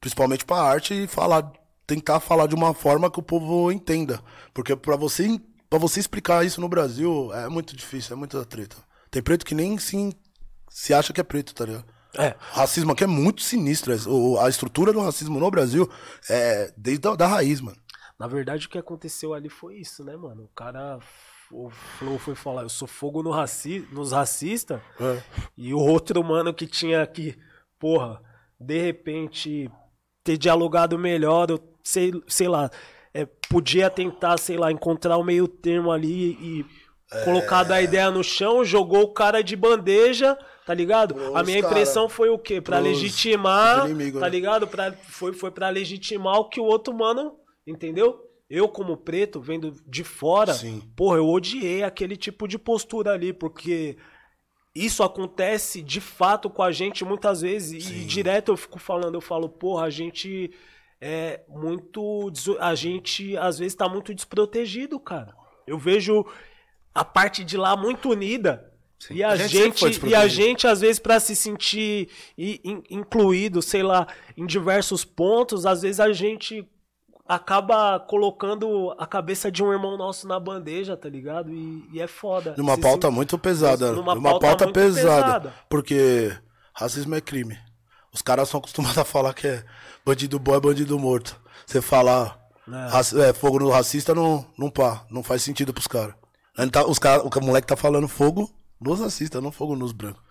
principalmente 0.00 0.44
pra 0.44 0.56
arte 0.62 0.94
e 0.94 1.06
falar, 1.06 1.52
tentar 1.90 2.20
falar 2.20 2.46
de 2.46 2.54
uma 2.54 2.72
forma 2.72 3.10
que 3.10 3.18
o 3.18 3.22
povo 3.22 3.72
entenda, 3.72 4.22
porque 4.54 4.76
pra 4.76 4.94
você 4.94 5.40
para 5.68 5.78
você 5.78 5.98
explicar 5.98 6.46
isso 6.46 6.60
no 6.60 6.68
Brasil 6.68 7.32
é 7.34 7.48
muito 7.48 7.76
difícil, 7.76 8.14
é 8.14 8.16
muita 8.16 8.44
treta. 8.44 8.76
Tem 9.10 9.20
preto 9.20 9.44
que 9.44 9.54
nem 9.54 9.76
se, 9.76 10.16
se 10.68 10.94
acha 10.94 11.12
que 11.12 11.20
é 11.20 11.24
preto, 11.24 11.52
tá 11.52 11.64
ligado? 11.64 11.84
É, 12.16 12.36
racismo 12.38 12.92
aqui 12.92 13.04
é 13.04 13.08
muito 13.08 13.42
sinistro. 13.42 13.92
A 14.40 14.48
estrutura 14.48 14.92
do 14.92 15.00
racismo 15.00 15.38
no 15.38 15.50
Brasil 15.50 15.88
é 16.28 16.72
desde 16.76 17.08
a 17.08 17.16
da 17.16 17.26
raiz, 17.26 17.60
mano. 17.60 17.78
na 18.18 18.28
verdade 18.28 18.66
o 18.66 18.68
que 18.68 18.78
aconteceu 18.78 19.34
ali 19.34 19.48
foi 19.48 19.78
isso, 19.78 20.04
né, 20.04 20.16
mano? 20.16 20.44
O 20.44 20.48
cara, 20.48 20.98
o 21.50 21.70
Flow 21.70 22.18
foi 22.18 22.36
falar, 22.36 22.62
eu 22.62 22.68
sou 22.68 22.86
fogo 22.86 23.20
no 23.22 23.32
raci 23.32 23.86
nos 23.92 24.12
racistas, 24.12 24.80
E 25.56 25.74
o 25.74 25.78
outro 25.78 26.22
mano 26.22 26.54
que 26.54 26.66
tinha 26.68 27.04
que, 27.06 27.36
porra, 27.80 28.20
de 28.60 28.80
repente 28.80 29.70
ter 30.24 30.36
dialogado 30.36 30.98
melhor, 30.98 31.50
eu 31.50 31.69
sei, 31.82 32.12
sei 32.26 32.48
lá, 32.48 32.70
é, 33.12 33.26
podia 33.48 33.90
tentar, 33.90 34.38
sei 34.38 34.56
lá, 34.56 34.70
encontrar 34.70 35.16
o 35.16 35.24
meio 35.24 35.48
termo 35.48 35.90
ali 35.90 36.32
e 36.40 36.66
É. 37.12 37.24
colocado 37.24 37.72
a 37.72 37.82
ideia 37.82 38.10
no 38.10 38.22
chão, 38.22 38.64
jogou 38.64 39.02
o 39.02 39.12
cara 39.12 39.42
de 39.42 39.56
bandeja, 39.56 40.38
tá 40.64 40.72
ligado? 40.72 41.14
Pros 41.14 41.34
a 41.34 41.42
minha 41.42 41.60
cara- 41.60 41.72
impressão 41.72 42.08
foi 42.08 42.28
o 42.28 42.38
quê? 42.38 42.60
Pra 42.60 42.78
pros- 42.80 42.88
legitimar, 42.92 43.78
pros 43.80 43.90
inimigos, 43.90 44.20
tá 44.20 44.26
né? 44.26 44.30
ligado? 44.32 44.68
Pra, 44.68 44.92
foi, 44.92 45.32
foi 45.32 45.50
pra 45.50 45.68
legitimar 45.70 46.36
o 46.38 46.48
que 46.48 46.60
o 46.60 46.64
outro 46.64 46.94
mano, 46.94 47.34
entendeu? 47.66 48.20
Eu, 48.48 48.68
como 48.68 48.96
preto, 48.96 49.40
vendo 49.40 49.74
de 49.86 50.02
fora, 50.04 50.52
Sim. 50.54 50.82
porra, 50.96 51.16
eu 51.18 51.28
odiei 51.28 51.82
aquele 51.82 52.16
tipo 52.16 52.46
de 52.48 52.58
postura 52.58 53.12
ali, 53.12 53.32
porque 53.32 53.96
isso 54.74 55.02
acontece 55.02 55.82
de 55.82 56.00
fato 56.00 56.48
com 56.48 56.62
a 56.62 56.70
gente 56.70 57.04
muitas 57.04 57.40
vezes 57.40 57.72
e 57.84 58.00
Sim. 58.00 58.06
direto 58.06 58.52
eu 58.52 58.56
fico 58.56 58.78
falando, 58.78 59.14
eu 59.16 59.20
falo, 59.20 59.48
porra, 59.48 59.86
a 59.86 59.90
gente 59.90 60.50
é 61.00 61.40
muito, 61.48 62.30
a 62.58 62.74
gente 62.74 63.36
às 63.36 63.58
vezes 63.58 63.74
tá 63.74 63.88
muito 63.88 64.14
desprotegido, 64.14 64.98
cara. 65.00 65.34
Eu 65.66 65.78
vejo 65.78 66.24
a 66.94 67.04
parte 67.04 67.44
de 67.44 67.56
lá 67.56 67.76
muito 67.76 68.10
unida. 68.10 68.66
E 69.10 69.22
a, 69.22 69.30
A 69.30 69.36
gente 69.36 69.78
gente, 69.80 70.06
e 70.08 70.14
a 70.14 70.28
gente 70.28 70.66
às 70.66 70.80
vezes 70.82 70.98
pra 70.98 71.18
se 71.18 71.34
sentir 71.34 72.10
incluído, 72.90 73.62
sei 73.62 73.82
lá, 73.82 74.06
em 74.36 74.44
diversos 74.46 75.04
pontos, 75.04 75.64
às 75.64 75.82
vezes 75.82 76.00
a 76.00 76.12
gente 76.12 76.68
acaba 77.26 77.98
colocando 78.00 78.94
a 78.98 79.06
cabeça 79.06 79.50
de 79.50 79.62
um 79.62 79.72
irmão 79.72 79.96
nosso 79.96 80.26
na 80.26 80.38
bandeja, 80.40 80.96
tá 80.96 81.08
ligado? 81.08 81.50
E, 81.52 81.88
e 81.92 82.00
é 82.00 82.06
foda. 82.06 82.54
Numa 82.58 82.74
Se- 82.74 82.80
pauta 82.80 83.10
muito 83.10 83.38
pesada. 83.38 83.92
Numa 83.92 84.14
Numa, 84.14 84.30
pauta 84.38 84.46
pauta, 84.48 84.72
pesada, 84.72 85.24
pesada. 85.24 85.54
Porque 85.68 86.36
racismo 86.74 87.14
é 87.14 87.20
crime. 87.20 87.56
Os 88.12 88.20
caras 88.20 88.48
são 88.48 88.58
acostumados 88.58 88.98
a 88.98 89.04
falar 89.04 89.32
que 89.32 89.46
é 89.46 89.64
bandido 90.04 90.38
bom 90.38 90.54
é 90.54 90.60
bandido 90.60 90.98
morto. 90.98 91.40
Você 91.66 91.80
falar 91.80 92.38
É. 92.68 93.28
é, 93.28 93.32
fogo 93.32 93.58
no 93.58 93.70
racista 93.70 94.14
não, 94.14 94.46
não 94.58 94.70
pá, 94.70 95.04
não 95.10 95.22
faz 95.22 95.42
sentido 95.42 95.72
pros 95.72 95.86
caras. 95.86 96.14
Tá- 96.72 96.84
Os 96.86 96.98
cara, 96.98 97.22
o 97.22 97.40
moleque 97.44 97.66
tá 97.66 97.76
falando 97.76 98.06
fogo 98.08 98.50
nos 98.80 99.00
racistas, 99.00 99.42
não 99.42 99.50
fogo 99.52 99.74
nos 99.76 99.92
brancos. 99.92 100.22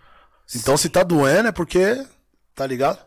Então 0.55 0.75
se 0.77 0.89
tá 0.89 1.03
doendo 1.03 1.49
é 1.49 1.51
porque, 1.51 2.05
tá 2.55 2.65
ligado? 2.65 2.99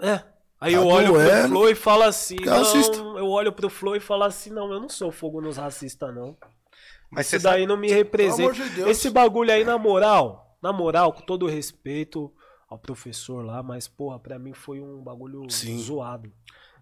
É. 0.00 0.20
Aí 0.60 0.72
Tá 0.74 0.80
eu 0.80 0.86
olho 0.86 1.12
pro 1.12 1.22
doendo. 1.22 1.48
Flow 1.48 1.68
e 1.68 1.74
falo 1.74 2.02
assim, 2.04 2.36
é 2.42 2.48
racista. 2.48 2.96
não, 2.96 3.18
eu 3.18 3.26
olho 3.28 3.52
pro 3.52 3.68
Flow 3.68 3.96
e 3.96 4.00
falo 4.00 4.24
assim, 4.24 4.50
não, 4.50 4.72
eu 4.72 4.80
não 4.80 4.88
sou 4.88 5.10
fogo 5.12 5.40
nos 5.40 5.56
racistas, 5.56 6.14
não. 6.14 6.36
Mas 7.10 7.32
Isso 7.32 7.42
daí 7.42 7.66
não 7.66 7.76
me 7.76 7.90
representa. 7.92 8.52
De. 8.52 8.80
Esse 8.88 9.08
bagulho 9.10 9.52
aí, 9.52 9.62
na 9.64 9.78
moral, 9.78 10.56
na 10.62 10.72
moral, 10.72 11.12
com 11.12 11.20
todo 11.22 11.46
respeito 11.46 12.32
ao 12.74 12.78
professor 12.78 13.44
lá, 13.44 13.62
mas, 13.62 13.88
porra, 13.88 14.18
pra 14.18 14.38
mim 14.38 14.52
foi 14.52 14.80
um 14.80 15.02
bagulho 15.02 15.48
Sim. 15.50 15.78
zoado. 15.78 16.32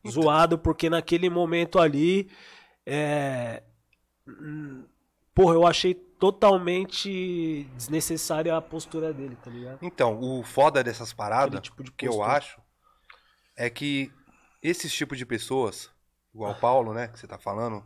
Zoado, 0.08 0.58
porque 0.58 0.90
naquele 0.90 1.30
momento 1.30 1.78
ali, 1.78 2.28
é... 2.84 3.62
Porra, 5.34 5.54
eu 5.54 5.66
achei 5.66 5.94
totalmente 5.94 7.64
desnecessária 7.76 8.56
a 8.56 8.60
postura 8.60 9.12
dele, 9.12 9.36
tá 9.36 9.50
ligado? 9.50 9.78
Então, 9.82 10.20
o 10.20 10.42
foda 10.42 10.82
dessas 10.82 11.12
paradas, 11.12 11.60
tipo 11.60 11.82
de 11.82 11.90
que 11.90 12.06
eu 12.06 12.22
acho, 12.22 12.60
é 13.56 13.68
que 13.70 14.12
esses 14.62 14.92
tipos 14.92 15.18
de 15.18 15.26
pessoas, 15.26 15.90
igual 16.34 16.52
o 16.52 16.60
Paulo, 16.60 16.94
né, 16.94 17.08
que 17.08 17.18
você 17.18 17.26
tá 17.26 17.38
falando, 17.38 17.84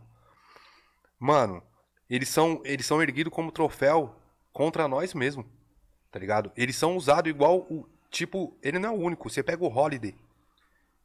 mano, 1.19 1.63
eles 2.09 2.29
são, 2.29 2.61
eles 2.63 2.85
são 2.85 3.01
erguidos 3.01 3.33
como 3.33 3.51
troféu 3.51 4.15
contra 4.53 4.87
nós 4.87 5.13
mesmo, 5.13 5.45
tá 6.11 6.19
ligado? 6.19 6.51
Eles 6.55 6.75
são 6.75 6.95
usados 6.95 7.29
igual 7.29 7.59
o, 7.69 7.87
tipo, 8.09 8.55
ele 8.61 8.79
não 8.79 8.89
é 8.89 8.91
o 8.91 8.95
único, 9.01 9.29
você 9.29 9.41
pega 9.43 9.63
o 9.63 9.67
Holiday, 9.75 10.15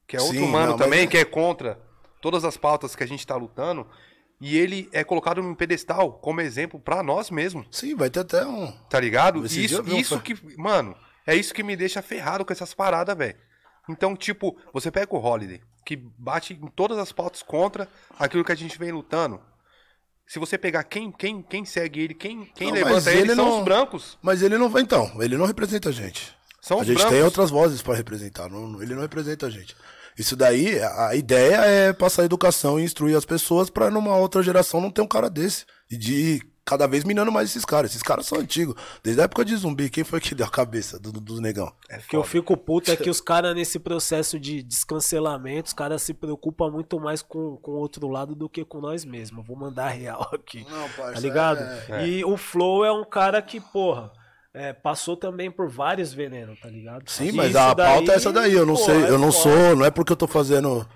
que 0.07 0.17
é 0.17 0.21
outro 0.21 0.39
Sim, 0.39 0.47
mano 0.49 0.67
não, 0.73 0.77
mas 0.79 0.85
também, 0.87 1.01
é- 1.05 1.07
que 1.07 1.17
é 1.19 1.25
contra 1.25 1.79
todas 2.21 2.45
as 2.45 2.57
pautas 2.57 2.95
que 2.95 3.03
a 3.03 3.07
gente 3.07 3.27
tá 3.27 3.37
lutando, 3.37 3.87
e 4.41 4.57
ele 4.59 4.89
é 4.93 5.05
colocado 5.05 5.43
num 5.43 5.55
pedestal 5.55 6.13
como 6.15 6.41
exemplo 6.41 6.79
pra 6.81 7.03
nós 7.03 7.31
mesmos. 7.31 7.67
Sim, 7.71 7.95
vai 7.95 8.11
ter 8.11 8.21
até 8.21 8.45
um. 8.45 8.73
Tá 8.91 8.99
ligado? 8.99 9.45
Esse 9.47 9.65
Isso, 9.65 9.83
isso 9.95 10.21
que. 10.21 10.37
Mano, 10.59 10.97
é 11.27 11.35
isso 11.37 11.55
que 11.55 11.63
me 11.63 11.77
deixa 11.77 12.03
ferrado 12.03 12.45
com 12.45 12.53
essas 12.53 12.75
paradas, 12.75 13.17
velho. 13.17 13.37
Então, 13.89 14.17
tipo, 14.17 14.57
você 14.73 14.91
pega 14.91 15.15
o 15.15 15.19
Holiday, 15.25 15.61
que 15.85 15.97
bate 15.97 16.55
em 16.55 16.67
todas 16.69 16.99
as 16.99 17.13
pautas 17.13 17.43
contra 17.43 17.89
aquilo 18.19 18.45
que 18.45 18.53
a 18.53 18.57
gente 18.57 18.79
vem 18.79 18.91
lutando. 18.93 19.41
Se 20.27 20.39
você 20.39 20.57
pegar 20.57 20.85
quem, 20.85 21.11
quem, 21.13 21.43
quem 21.43 21.65
segue 21.65 22.01
ele, 22.01 22.15
quem, 22.15 22.45
quem 22.55 22.69
Não, 22.73 22.81
mas 22.81 22.85
levanta 22.85 23.11
ele, 23.11 23.21
ele 23.21 23.35
são 23.35 23.45
não- 23.45 23.59
os 23.59 23.65
brancos. 23.65 24.19
Mas 24.23 24.41
ele 24.43 24.57
não 24.57 24.69
vai, 24.71 24.83
então. 24.83 25.21
Ele 25.23 25.37
não 25.37 25.47
representa 25.47 25.89
a 25.91 25.93
gente. 25.93 26.35
São 26.63 26.81
a 26.81 26.85
gente 26.85 26.95
brancos. 26.97 27.13
tem 27.13 27.23
outras 27.23 27.51
vozes 27.51 27.83
pra 27.83 27.95
representar. 27.95 28.49
não- 28.49 28.81
ele 28.83 28.95
não 28.95 29.03
representa 29.03 29.47
a 29.47 29.51
gente. 29.51 29.77
Isso 30.17 30.35
daí, 30.37 30.79
a 30.81 31.09
a 31.09 31.17
ideia 31.17 31.57
é 31.57 31.93
passar 31.93 32.25
educação 32.25 32.79
e 32.81 32.85
instruir 32.85 33.17
as 33.17 33.25
pessoas 33.27 33.69
pra 33.69 33.91
numa 33.91 34.17
outra 34.17 34.43
geração 34.43 34.81
não 34.81 34.91
ter 34.91 35.03
um 35.03 35.07
cara 35.09 35.29
desse. 35.29 35.65
E 35.91 35.97
de 35.97 36.15
ir 36.15 36.53
cada 36.65 36.87
vez 36.87 37.03
minando 37.03 37.33
mais 37.33 37.51
esses 37.51 37.65
caras. 37.65 37.91
Esses 37.91 38.03
caras 38.03 38.27
são 38.27 38.39
antigos. 38.39 38.77
Desde 39.03 39.21
a 39.21 39.25
época 39.25 39.45
de 39.45 39.57
zumbi, 39.57 39.91
quem 39.91 40.05
foi 40.05 40.21
que 40.21 40.35
deu 40.35 40.47
a 40.47 40.51
cabeça 40.51 40.99
do, 40.99 41.11
do, 41.11 41.21
do 41.21 41.41
negão? 41.41 41.73
É 41.91 41.97
O 41.99 42.03
que 42.03 42.15
eu 42.15 42.23
fico 42.23 42.57
puto 42.57 42.91
é 42.93 42.97
que 42.97 43.11
os 43.11 43.21
caras, 43.21 43.55
nesse 43.55 43.79
processo 43.81 44.39
de 44.39 44.63
descancelamento, 44.63 45.69
os 45.69 45.73
caras 45.73 46.03
se 46.03 46.15
preocupam 46.15 46.71
muito 46.71 47.01
mais 47.01 47.21
com, 47.23 47.57
com 47.57 47.73
o 47.73 47.77
outro 47.79 48.07
lado 48.09 48.35
do 48.35 48.49
que 48.49 48.65
com 48.65 48.81
nós 48.81 49.05
mesmos. 49.05 49.45
Vou 49.47 49.57
mandar 49.57 49.89
real 49.89 50.29
aqui. 50.33 50.65
Não, 50.71 50.89
parça, 50.91 51.15
Tá 51.15 51.21
ligado? 51.21 51.59
é- 51.89 52.07
E 52.07 52.25
o 52.25 52.37
Flow 52.37 52.85
é 52.85 52.93
um 52.93 53.05
cara 53.05 53.41
que, 53.43 53.61
porra, 53.61 54.13
é, 54.55 54.73
passou 54.73 55.17
também 55.17 55.51
por 55.51 55.69
vários 55.69 56.13
venenos, 56.13 56.59
tá 56.61 56.69
ligado? 56.69 57.09
Sim, 57.11 57.29
E 57.29 57.33
mas 57.33 57.57
a 57.57 57.75
pauta 57.75 58.03
daí, 58.07 58.11
é 58.11 58.15
essa 58.15 58.33
daí. 58.33 58.53
Eu 58.53 58.67
não 58.67 58.75
pô, 58.75 58.85
sei, 58.85 59.03
é 59.05 59.09
eu 59.11 59.19
não 59.19 59.33
foda. 59.33 59.43
sou, 59.57 59.77
não 59.77 59.85
é 59.85 59.91
porque 59.91 60.13
eu 60.13 60.17
tô 60.17 60.27
fazendo. 60.27 60.87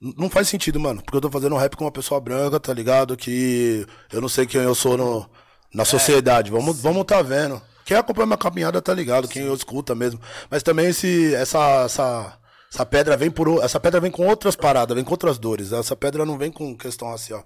Não 0.00 0.30
faz 0.30 0.48
sentido, 0.48 0.78
mano. 0.78 1.02
Porque 1.02 1.16
eu 1.16 1.20
tô 1.20 1.30
fazendo 1.30 1.56
rap 1.56 1.76
com 1.76 1.84
uma 1.84 1.90
pessoa 1.92 2.20
branca, 2.20 2.60
tá 2.60 2.72
ligado? 2.72 3.16
Que 3.16 3.84
eu 4.12 4.20
não 4.20 4.28
sei 4.28 4.46
quem 4.46 4.60
eu 4.60 4.74
sou 4.74 4.96
no, 4.96 5.22
É. 5.22 5.76
na 5.76 5.84
sociedade. 5.84 6.50
Vamos, 6.50 6.80
vamos 6.80 7.04
tá 7.04 7.20
vendo. 7.22 7.60
Quem 7.84 7.96
acompanha 7.96 8.26
minha 8.26 8.36
caminhada 8.38 8.82
tá 8.82 8.92
ligado, 8.92 9.26
quem 9.26 9.42
eu 9.44 9.54
escuta 9.54 9.94
mesmo. 9.94 10.20
Mas 10.50 10.62
também 10.62 10.86
esse, 10.88 11.34
essa, 11.34 11.84
essa, 11.86 12.38
essa 12.72 12.86
pedra 12.86 13.16
vem 13.16 13.30
por. 13.30 13.64
Essa 13.64 13.80
pedra 13.80 13.98
vem 14.00 14.10
com 14.10 14.26
outras 14.26 14.54
paradas, 14.54 14.94
vem 14.94 15.02
com 15.04 15.10
outras 15.12 15.38
dores. 15.38 15.72
Essa 15.72 15.96
pedra 15.96 16.24
não 16.26 16.36
vem 16.38 16.52
com 16.52 16.76
questão 16.76 17.08
racial. 17.08 17.44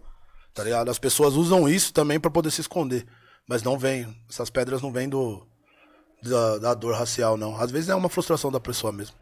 Tá 0.53 0.63
ligado? 0.65 0.91
As 0.91 0.99
pessoas 0.99 1.35
usam 1.35 1.67
isso 1.69 1.93
também 1.95 2.19
pra 2.21 2.31
poder 2.31 2.51
se 2.51 2.61
esconder. 2.61 3.07
Mas 3.49 3.63
não 3.63 3.79
vem. 3.79 4.15
Essas 4.29 4.51
pedras 4.51 4.83
não 4.83 4.93
vêm 4.93 5.09
do. 5.09 5.47
Da, 6.23 6.59
da 6.59 6.75
dor 6.75 6.95
racial, 6.95 7.37
não. 7.37 7.57
Às 7.61 7.71
vezes 7.71 7.89
é 7.89 7.95
uma 7.95 8.09
frustração 8.09 8.51
da 8.53 8.61
pessoa 8.61 8.93
mesmo. 8.93 9.17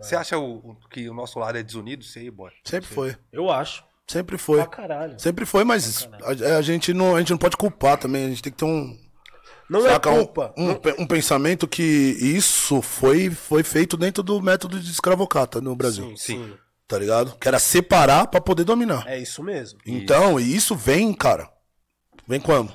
Você 0.00 0.14
acha 0.16 0.38
o- 0.38 0.56
o- 0.70 0.76
que 0.90 1.08
o 1.08 1.14
nosso 1.14 1.38
lado 1.38 1.56
é 1.58 1.62
desunido? 1.62 2.04
Sei, 2.04 2.30
boy. 2.30 2.50
Sempre 2.64 2.88
foi. 2.88 3.16
Eu 3.32 3.50
acho. 3.50 3.84
Sempre 4.06 4.38
foi. 4.38 4.58
Pra 4.58 4.66
caralho. 4.66 5.18
Sempre 5.20 5.44
foi, 5.44 5.64
mas 5.64 6.08
a, 6.22 6.56
a 6.58 6.62
gente 6.62 6.94
não, 6.94 7.16
a 7.16 7.18
gente 7.18 7.30
não 7.30 7.38
pode 7.38 7.56
culpar 7.56 7.98
também. 7.98 8.24
A 8.26 8.28
gente 8.28 8.42
tem 8.42 8.52
que 8.52 8.58
ter 8.58 8.64
um. 8.64 8.96
Não 9.68 9.82
saca, 9.82 10.10
é 10.10 10.12
um- 10.12 10.24
culpa. 10.24 10.54
Um, 10.56 10.74
pe- 10.74 10.94
um 10.98 11.06
pensamento 11.06 11.66
que 11.66 11.82
isso 11.82 12.80
foi, 12.82 13.30
foi 13.30 13.62
feito 13.64 13.96
dentro 13.96 14.22
do 14.22 14.40
método 14.40 14.78
de 14.78 14.90
escravocata 14.90 15.60
no 15.60 15.74
Brasil. 15.74 16.06
Sim, 16.10 16.16
sim. 16.16 16.54
Tá 16.86 16.98
ligado? 16.98 17.36
Que 17.36 17.48
era 17.48 17.58
separar 17.58 18.28
pra 18.28 18.40
poder 18.40 18.62
dominar. 18.64 19.04
É 19.08 19.18
isso 19.18 19.42
mesmo. 19.42 19.80
Então, 19.84 20.38
e 20.38 20.54
isso 20.54 20.74
vem, 20.76 21.12
cara. 21.12 21.50
Vem 22.28 22.40
quando? 22.40 22.72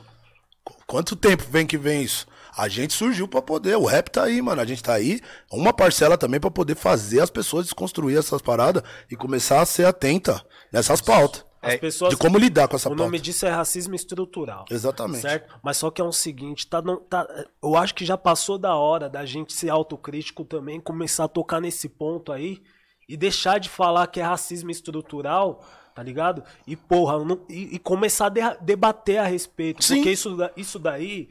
Qu- 0.65 0.75
Quanto 0.85 1.15
tempo 1.15 1.43
vem 1.49 1.65
que 1.65 1.77
vem 1.77 2.03
isso? 2.03 2.27
A 2.57 2.67
gente 2.67 2.93
surgiu 2.93 3.27
pra 3.27 3.41
poder. 3.41 3.75
O 3.77 3.85
rap 3.85 4.09
tá 4.09 4.23
aí, 4.23 4.41
mano. 4.41 4.61
A 4.61 4.65
gente 4.65 4.83
tá 4.83 4.93
aí. 4.93 5.21
Uma 5.51 5.71
parcela 5.73 6.17
também 6.17 6.39
pra 6.39 6.51
poder 6.51 6.75
fazer 6.75 7.21
as 7.21 7.29
pessoas 7.29 7.65
desconstruir 7.65 8.17
essas 8.17 8.41
paradas 8.41 8.83
e 9.09 9.15
começar 9.15 9.61
a 9.61 9.65
ser 9.65 9.85
atenta 9.85 10.43
nessas 10.71 10.99
pautas. 11.01 11.45
As 11.61 11.73
É, 11.73 11.77
pessoas. 11.77 12.09
De 12.09 12.17
como 12.17 12.37
lidar 12.39 12.67
com 12.67 12.75
essa 12.75 12.89
o 12.89 12.91
pauta. 12.91 13.03
nome 13.03 13.19
disso 13.19 13.45
é 13.45 13.49
racismo 13.49 13.93
estrutural. 13.95 14.65
Exatamente. 14.69 15.21
Certo? 15.21 15.53
Mas 15.63 15.77
só 15.77 15.91
que 15.91 16.01
é 16.01 16.03
o 16.03 16.11
seguinte, 16.11 16.65
tá, 16.67 16.81
não, 16.81 16.97
tá, 16.97 17.27
eu 17.63 17.75
acho 17.77 17.93
que 17.93 18.03
já 18.03 18.17
passou 18.17 18.57
da 18.57 18.75
hora 18.75 19.07
da 19.07 19.23
gente 19.25 19.53
ser 19.53 19.69
autocrítico 19.69 20.43
também, 20.43 20.79
começar 20.81 21.25
a 21.25 21.27
tocar 21.27 21.61
nesse 21.61 21.87
ponto 21.87 22.31
aí 22.31 22.61
e 23.07 23.15
deixar 23.15 23.59
de 23.59 23.69
falar 23.69 24.07
que 24.07 24.19
é 24.19 24.23
racismo 24.23 24.71
estrutural, 24.71 25.63
tá 25.93 26.01
ligado? 26.01 26.43
E 26.65 26.75
porra, 26.75 27.23
não- 27.23 27.45
e, 27.47 27.75
e 27.75 27.79
começar 27.79 28.25
a 28.25 28.29
de- 28.29 28.57
debater 28.61 29.17
a 29.19 29.25
respeito. 29.25 29.83
Sim. 29.83 29.97
Porque 29.97 30.11
isso, 30.11 30.35
isso 30.57 30.79
daí. 30.79 31.29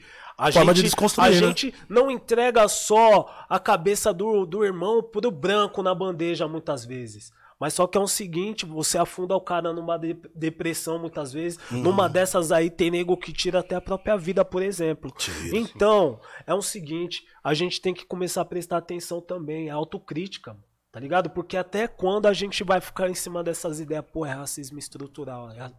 A 0.49 0.51
Forma 0.53 0.73
de 0.73 0.81
gente, 0.81 0.87
desconstruir, 0.91 1.27
a 1.27 1.31
né? 1.31 1.37
gente 1.37 1.75
não 1.89 2.11
entrega 2.11 2.67
só 2.67 3.31
a 3.49 3.59
cabeça 3.59 4.13
do, 4.15 4.47
do 4.47 4.65
irmão 4.65 5.03
pro 5.03 5.31
branco 5.31 5.83
na 5.83 5.95
bandeja 5.95 6.49
muitas 6.49 6.85
vezes. 6.85 7.31
Mas 7.59 7.75
só 7.75 7.87
que 7.87 7.99
é 7.99 8.01
o 8.01 8.09
seguinte, 8.09 8.65
você 8.65 8.97
afunda 8.97 9.37
o 9.37 9.41
cara 9.41 9.71
numa 9.71 9.99
de- 9.99 10.17
depressão 10.35 10.99
muitas 10.99 11.31
vezes. 11.31 11.59
Uhum. 11.71 11.83
Numa 11.83 12.09
dessas 12.09 12.51
aí 12.51 12.71
tem 12.71 12.91
nego 12.91 13.19
que 13.19 13.35
tira 13.35 13.59
até 13.61 13.75
a 13.75 13.83
própria 13.83 14.17
vida, 14.17 14.43
por 14.43 14.63
exemplo. 14.63 15.11
Tira, 15.19 15.37
então, 15.59 16.19
é 16.47 16.55
o 16.55 16.63
seguinte, 16.63 17.23
a 17.45 17.53
gente 17.53 17.79
tem 17.79 17.93
que 17.93 18.07
começar 18.07 18.41
a 18.41 18.47
prestar 18.47 18.79
atenção 18.79 19.21
também, 19.21 19.69
a 19.69 19.75
autocrítica, 19.75 20.57
tá 20.91 20.99
ligado? 20.99 21.29
Porque 21.29 21.55
até 21.55 21.87
quando 21.87 22.25
a 22.25 22.33
gente 22.33 22.65
vai 22.65 22.81
ficar 22.81 23.11
em 23.11 23.15
cima 23.15 23.45
dessas 23.45 23.79
ideias, 23.79 24.07
pô, 24.11 24.25
é 24.25 24.33
racismo 24.33 24.79
estrutural. 24.79 25.51
é- 25.51 25.71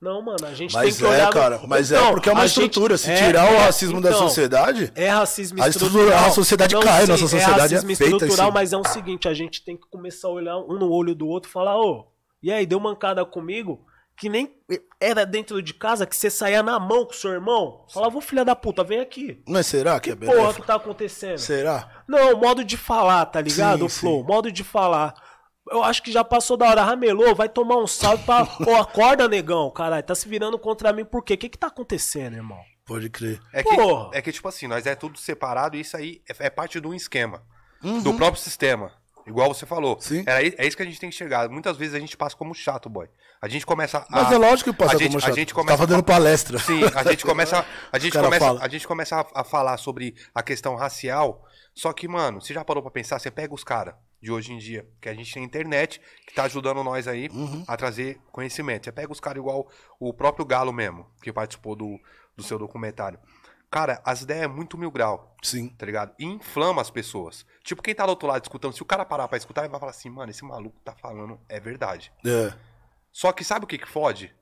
Não, 0.00 0.22
mano, 0.22 0.46
a 0.46 0.54
gente 0.54 0.72
tem 0.72 0.80
Mas 0.84 0.96
que 0.96 1.04
é, 1.04 1.08
olhar... 1.08 1.30
cara. 1.32 1.60
Mas 1.66 1.90
é 1.90 1.96
Então, 1.96 2.12
porque 2.12 2.28
é 2.28 2.32
uma 2.32 2.42
a 2.42 2.46
gente- 2.46 2.62
estrutura. 2.64 2.96
Se 2.96 3.10
é, 3.10 3.16
tirar 3.16 3.50
o 3.50 3.54
é, 3.54 3.58
racismo 3.58 4.00
da 4.00 4.10
então, 4.10 4.20
sociedade. 4.20 4.92
é 4.94 5.08
racismo 5.08 5.58
estrutural. 5.58 5.88
estrutura- 6.06 6.26
a 6.26 6.30
sociedade 6.30 6.74
cai, 6.78 7.00
sim, 7.02 7.06
nossa 7.10 7.22
sociedade 7.22 7.58
é 7.58 7.60
racismo 7.78 7.96
feita 7.96 8.04
estrutural, 8.14 8.46
assim. 8.48 8.54
mas 8.54 8.72
é 8.72 8.76
o 8.76 8.84
seguinte, 8.84 9.28
a 9.28 9.34
gente 9.34 9.64
tem 9.64 9.76
que 9.76 9.88
começar 9.90 10.28
a 10.28 10.30
olhar 10.30 10.56
um 10.58 10.78
no 10.78 10.88
olho 10.90 11.14
do 11.16 11.26
outro 11.26 11.50
e 11.50 11.52
falar, 11.52 11.76
ô, 11.76 12.06
e 12.40 12.52
aí, 12.52 12.64
deu 12.64 12.78
mancada 12.78 13.24
comigo? 13.24 13.84
Que 14.16 14.28
nem 14.28 14.52
era 15.00 15.24
dentro 15.26 15.60
de 15.62 15.72
casa 15.74 16.04
que 16.06 16.16
você 16.16 16.28
saía 16.30 16.60
na 16.62 16.78
mão 16.78 17.04
com 17.04 17.12
seu 17.12 17.32
irmão. 17.32 17.84
Falava, 17.92 18.18
ô 18.18 18.20
filha 18.20 18.44
da 18.44 18.54
puta, 18.54 18.82
vem 18.84 18.98
aqui. 19.00 19.42
Mas 19.48 19.66
será 19.66 19.98
que 20.00 20.10
é 20.10 20.16
Porra, 20.16 20.54
que 20.54 20.62
tá 20.62 20.74
acontecendo? 20.74 21.38
Será? 21.38 22.02
Não, 22.06 22.36
modo 22.36 22.64
de 22.64 22.76
falar, 22.76 23.26
tá 23.26 23.40
ligado, 23.40 23.88
Sim, 23.88 24.00
Flow? 24.00 24.20
sim. 24.20 24.26
Modo 24.26 24.50
de 24.52 24.62
falar. 24.64 25.14
Eu 25.70 25.82
acho 25.82 26.02
que 26.02 26.10
já 26.12 26.22
passou 26.24 26.56
da 26.56 26.66
hora. 26.68 26.82
Ramelô, 26.82 27.34
vai 27.34 27.48
tomar 27.48 27.76
um 27.76 27.86
salve 27.86 28.24
pra. 28.24 28.44
Pô, 28.64 28.74
acorda, 28.76 29.28
negão. 29.28 29.70
Caralho, 29.70 30.02
tá 30.02 30.14
se 30.14 30.28
virando 30.28 30.58
contra 30.58 30.92
mim 30.92 31.04
por 31.04 31.22
quê? 31.24 31.34
O 31.34 31.38
que 31.38 31.48
que 31.48 31.58
tá 31.58 31.66
acontecendo, 31.68 32.34
irmão? 32.36 32.60
Pode 32.86 33.10
crer. 33.10 33.40
É 33.52 33.62
que, 33.62 33.74
Porra. 33.76 34.10
é 34.14 34.22
que, 34.22 34.32
tipo 34.32 34.48
assim, 34.48 34.66
nós 34.66 34.86
é 34.86 34.94
tudo 34.94 35.18
separado 35.18 35.76
e 35.76 35.80
isso 35.80 35.96
aí 35.96 36.22
é, 36.28 36.46
é 36.46 36.50
parte 36.50 36.80
de 36.80 36.86
um 36.86 36.94
esquema. 36.94 37.42
Uhum. 37.84 38.02
Do 38.02 38.14
próprio 38.14 38.42
sistema. 38.42 38.92
Igual 39.26 39.52
você 39.52 39.66
falou. 39.66 39.98
Sim. 40.00 40.24
Era, 40.26 40.42
é 40.42 40.66
isso 40.66 40.74
que 40.74 40.82
a 40.82 40.86
gente 40.86 40.98
tem 40.98 41.10
que 41.10 41.14
chegar. 41.16 41.50
Muitas 41.50 41.76
vezes 41.76 41.94
a 41.94 41.98
gente 41.98 42.16
passa 42.16 42.34
como 42.34 42.54
chato, 42.54 42.88
boy. 42.88 43.06
A 43.42 43.46
gente 43.46 43.66
começa 43.66 43.98
a. 43.98 44.06
Mas 44.10 44.32
é 44.32 44.38
lógico 44.38 44.72
que 44.72 44.76
passa 44.78 44.96
a 44.96 44.98
gente, 44.98 45.08
como 45.10 45.18
a 45.18 45.20
chato. 45.20 45.34
gente 45.34 45.48
Tá 45.50 45.54
começa 45.54 45.76
fazendo 45.78 46.00
a- 46.00 46.02
palestra. 46.02 46.58
Sim, 46.58 46.80
a 46.94 47.04
gente 47.04 47.26
começa, 47.26 47.64
a 47.92 47.98
gente 48.00 48.18
começa, 48.18 48.44
fala. 48.46 48.60
a 48.64 48.68
gente 48.68 48.88
começa 48.88 49.20
a, 49.20 49.40
a 49.42 49.44
falar 49.44 49.76
sobre 49.76 50.14
a 50.34 50.42
questão 50.42 50.74
racial. 50.76 51.44
Só 51.74 51.92
que, 51.92 52.08
mano, 52.08 52.40
você 52.40 52.54
já 52.54 52.64
parou 52.64 52.82
pra 52.82 52.90
pensar? 52.90 53.18
Você 53.18 53.30
pega 53.30 53.54
os 53.54 53.62
caras 53.62 53.94
de 54.20 54.30
hoje 54.32 54.52
em 54.52 54.58
dia, 54.58 54.88
que 55.00 55.08
a 55.08 55.14
gente 55.14 55.32
tem 55.32 55.44
internet, 55.44 56.00
que 56.26 56.34
tá 56.34 56.44
ajudando 56.44 56.82
nós 56.82 57.06
aí 57.06 57.28
Uhum. 57.32 57.64
a 57.66 57.76
trazer 57.76 58.18
conhecimento. 58.32 58.84
Você 58.84 58.92
pega 58.92 59.12
os 59.12 59.20
caras 59.20 59.40
igual 59.40 59.70
o 60.00 60.12
próprio 60.12 60.44
Galo 60.44 60.72
mesmo, 60.72 61.06
que 61.22 61.32
participou 61.32 61.76
do, 61.76 61.98
do 62.36 62.42
seu 62.42 62.58
documentário. 62.58 63.18
Cara, 63.70 64.00
as 64.04 64.22
ideias 64.22 64.44
é 64.44 64.48
muito 64.48 64.78
mil 64.78 64.90
grau, 64.90 65.36
Sim. 65.42 65.68
tá 65.68 65.84
ligado? 65.84 66.14
E 66.18 66.24
inflama 66.24 66.80
as 66.80 66.90
pessoas. 66.90 67.44
Tipo, 67.62 67.82
quem 67.82 67.94
tá 67.94 68.06
do 68.06 68.10
outro 68.10 68.26
lado 68.26 68.42
escutando, 68.42 68.72
se 68.72 68.80
o 68.82 68.86
cara 68.86 69.04
parar 69.04 69.28
pra 69.28 69.36
escutar, 69.36 69.60
ele 69.60 69.68
vai 69.70 69.78
falar 69.78 69.90
assim, 69.90 70.08
mano, 70.08 70.30
esse 70.30 70.42
maluco 70.44 70.80
tá 70.82 70.94
falando 70.94 71.38
é 71.48 71.60
verdade. 71.60 72.10
É. 72.24 72.52
Só 73.12 73.30
que 73.30 73.44
sabe 73.44 73.64
o 73.66 73.68
que 73.68 73.76
que 73.78 73.88
fode? 73.88 74.34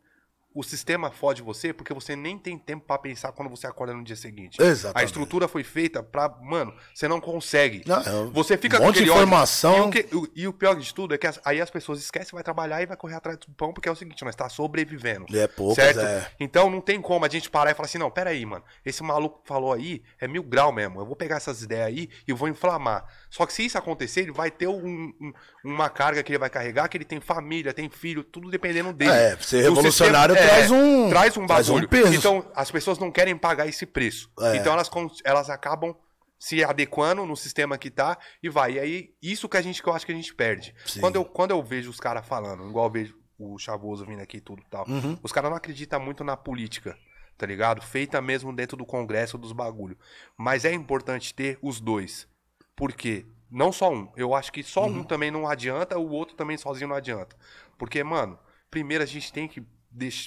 O 0.59 0.63
sistema 0.63 1.11
fode 1.11 1.43
você 1.43 1.73
porque 1.73 1.93
você 1.93 2.17
nem 2.17 2.39
tem 2.39 2.57
tempo 2.59 2.87
pra 2.87 2.97
pensar 2.99 3.31
quando 3.33 3.49
você 3.51 3.67
acorda 3.67 3.93
no 3.93 4.03
dia 4.03 4.17
seguinte. 4.17 4.61
Exatamente. 4.61 5.03
A 5.03 5.05
estrutura 5.05 5.47
foi 5.47 5.63
feita 5.63 6.03
pra. 6.03 6.29
Mano, 6.41 6.73
você 6.95 7.07
não 7.07 7.21
consegue. 7.21 7.83
Não, 7.87 8.01
é 8.03 8.11
um 8.11 8.31
você 8.31 8.57
fica 8.57 8.79
monte 8.79 8.95
de 8.95 9.01
aquele 9.01 9.11
ódio. 9.11 9.23
informação. 9.25 9.91
E 9.95 10.15
o, 10.17 10.29
e 10.35 10.49
o 10.49 10.53
pior 10.53 10.75
de 10.77 10.95
tudo 10.95 11.15
é 11.15 11.19
que 11.19 11.27
as- 11.27 11.41
aí 11.45 11.61
as 11.61 11.69
pessoas 11.71 11.99
esquecem, 12.01 12.31
vai 12.33 12.43
trabalhar 12.43 12.81
e 12.83 12.87
vai 12.87 12.97
correr 12.97 13.17
atrás 13.17 13.37
do 13.39 13.47
pão, 13.53 13.73
porque 13.73 13.89
é 13.89 13.93
o 13.93 13.97
seguinte, 13.97 14.25
nós 14.25 14.35
tá 14.35 14.49
sobrevivendo. 14.49 15.27
É 15.37 15.47
poucas, 15.47 15.77
certo? 15.77 16.01
é. 16.01 16.31
Então 16.41 16.71
não 16.71 16.81
tem 16.81 17.01
como 17.01 17.25
a 17.25 17.29
gente 17.29 17.51
parar 17.51 17.71
e 17.71 17.75
falar 17.75 17.87
assim, 17.87 17.99
não, 17.99 18.11
pera 18.11 18.31
aí, 18.31 18.45
mano. 18.47 18.65
Esse 18.85 19.03
maluco 19.03 19.43
falou 19.45 19.73
aí 19.73 20.03
é 20.21 20.27
mil 20.27 20.43
grau 20.43 20.73
mesmo. 20.73 21.01
Eu 21.01 21.07
vou 21.07 21.15
pegar 21.17 21.37
essas 21.37 21.63
ideias 21.63 21.87
aí 21.87 22.09
e 22.27 22.33
vou 22.33 22.49
inflamar. 22.49 23.05
Só 23.31 23.45
que 23.45 23.53
se 23.53 23.65
isso 23.67 23.77
acontecer, 23.77 24.21
ele 24.23 24.33
vai 24.33 24.51
ter 24.51 24.67
um- 24.69 25.13
um- 25.21 25.33
uma 25.65 25.91
carga 25.91 26.23
que 26.23 26.33
ele 26.33 26.39
vai 26.39 26.49
carregar, 26.49 26.89
que 26.89 26.97
ele 26.97 27.05
tem 27.05 27.21
família, 27.21 27.73
tem 27.75 27.89
filho, 27.91 28.25
tudo 28.25 28.51
dependendo 28.51 28.93
dele. 28.93 29.11
É, 29.11 29.37
ser 29.37 29.63
revolucionário 29.63 30.35
sistema- 30.35 30.46
traz 30.49 30.71
um- 30.71 31.09
Traz 31.09 31.37
um 31.37 31.47
traz 31.47 31.69
um 31.69 31.73
bagulho. 31.75 31.89
peso. 31.89 32.15
Então 32.15 32.51
as 32.55 32.71
pessoas 32.71 32.99
não 32.99 33.11
querem 33.11 33.37
pagar 33.37 33.67
esse 33.67 33.85
preço. 33.87 34.31
É. 34.41 34.57
Então 34.57 34.73
elas, 34.73 34.91
elas 35.25 35.51
acabam 35.51 35.95
se 36.39 36.63
adequando 36.63 37.25
no 37.25 37.37
sistema 37.37 37.79
que 37.79 37.91
tá 37.91 38.19
e 38.43 38.49
vai. 38.49 38.73
E 38.75 38.79
aí, 38.79 39.15
isso 39.23 39.49
que 39.49 39.57
a 39.57 39.63
gente 39.63 39.83
que 39.83 39.89
eu 39.89 39.93
acho 39.95 40.05
que 40.05 40.13
a 40.13 40.15
gente 40.15 40.35
perde. 40.35 40.75
Sim. 40.87 41.01
Quando 41.01 41.17
eu, 41.17 41.25
quando 41.25 41.51
eu 41.53 41.63
vejo 41.63 41.89
os 41.91 41.99
caras 41.99 42.27
falando, 42.27 42.69
igual 42.69 42.87
eu 42.87 42.91
vejo 42.93 43.19
o 43.39 43.59
Chavoso 43.59 44.05
vindo 44.07 44.21
aqui 44.21 44.37
e 44.39 44.41
tudo 44.41 44.63
e 44.63 44.71
tal, 44.71 44.87
Uhum. 44.89 45.19
os 45.23 45.33
caras 45.33 45.51
não 45.51 45.57
acreditam 45.57 45.99
muito 46.01 46.23
na 46.25 46.37
política, 46.37 46.97
tá 47.39 47.47
ligado? 47.47 47.81
Feita 47.83 48.21
mesmo 48.21 48.55
dentro 48.55 48.77
do 48.77 48.85
Congresso 48.87 49.37
dos 49.39 49.53
bagulho. 49.53 49.97
Mas 50.37 50.65
é 50.65 50.73
importante 50.73 51.35
ter 51.35 51.59
os 51.63 51.81
dois. 51.81 52.27
Por 52.75 52.93
quê? 52.93 53.27
Não 53.51 53.73
só 53.73 53.91
um. 53.93 54.11
Eu 54.17 54.35
acho 54.35 54.53
que 54.53 54.63
só 54.63 54.85
Uhum. 54.87 54.99
um 55.01 55.05
também 55.05 55.31
não 55.31 55.47
adianta, 55.49 55.99
o 55.99 56.11
outro 56.11 56.35
também 56.37 56.57
sozinho 56.59 56.89
não 56.89 56.97
adianta. 56.97 57.35
Porque, 57.79 58.03
mano, 58.05 58.39
primeiro 58.71 59.03
a 59.05 59.07
gente 59.07 59.33
tem 59.33 59.47
que 59.49 59.63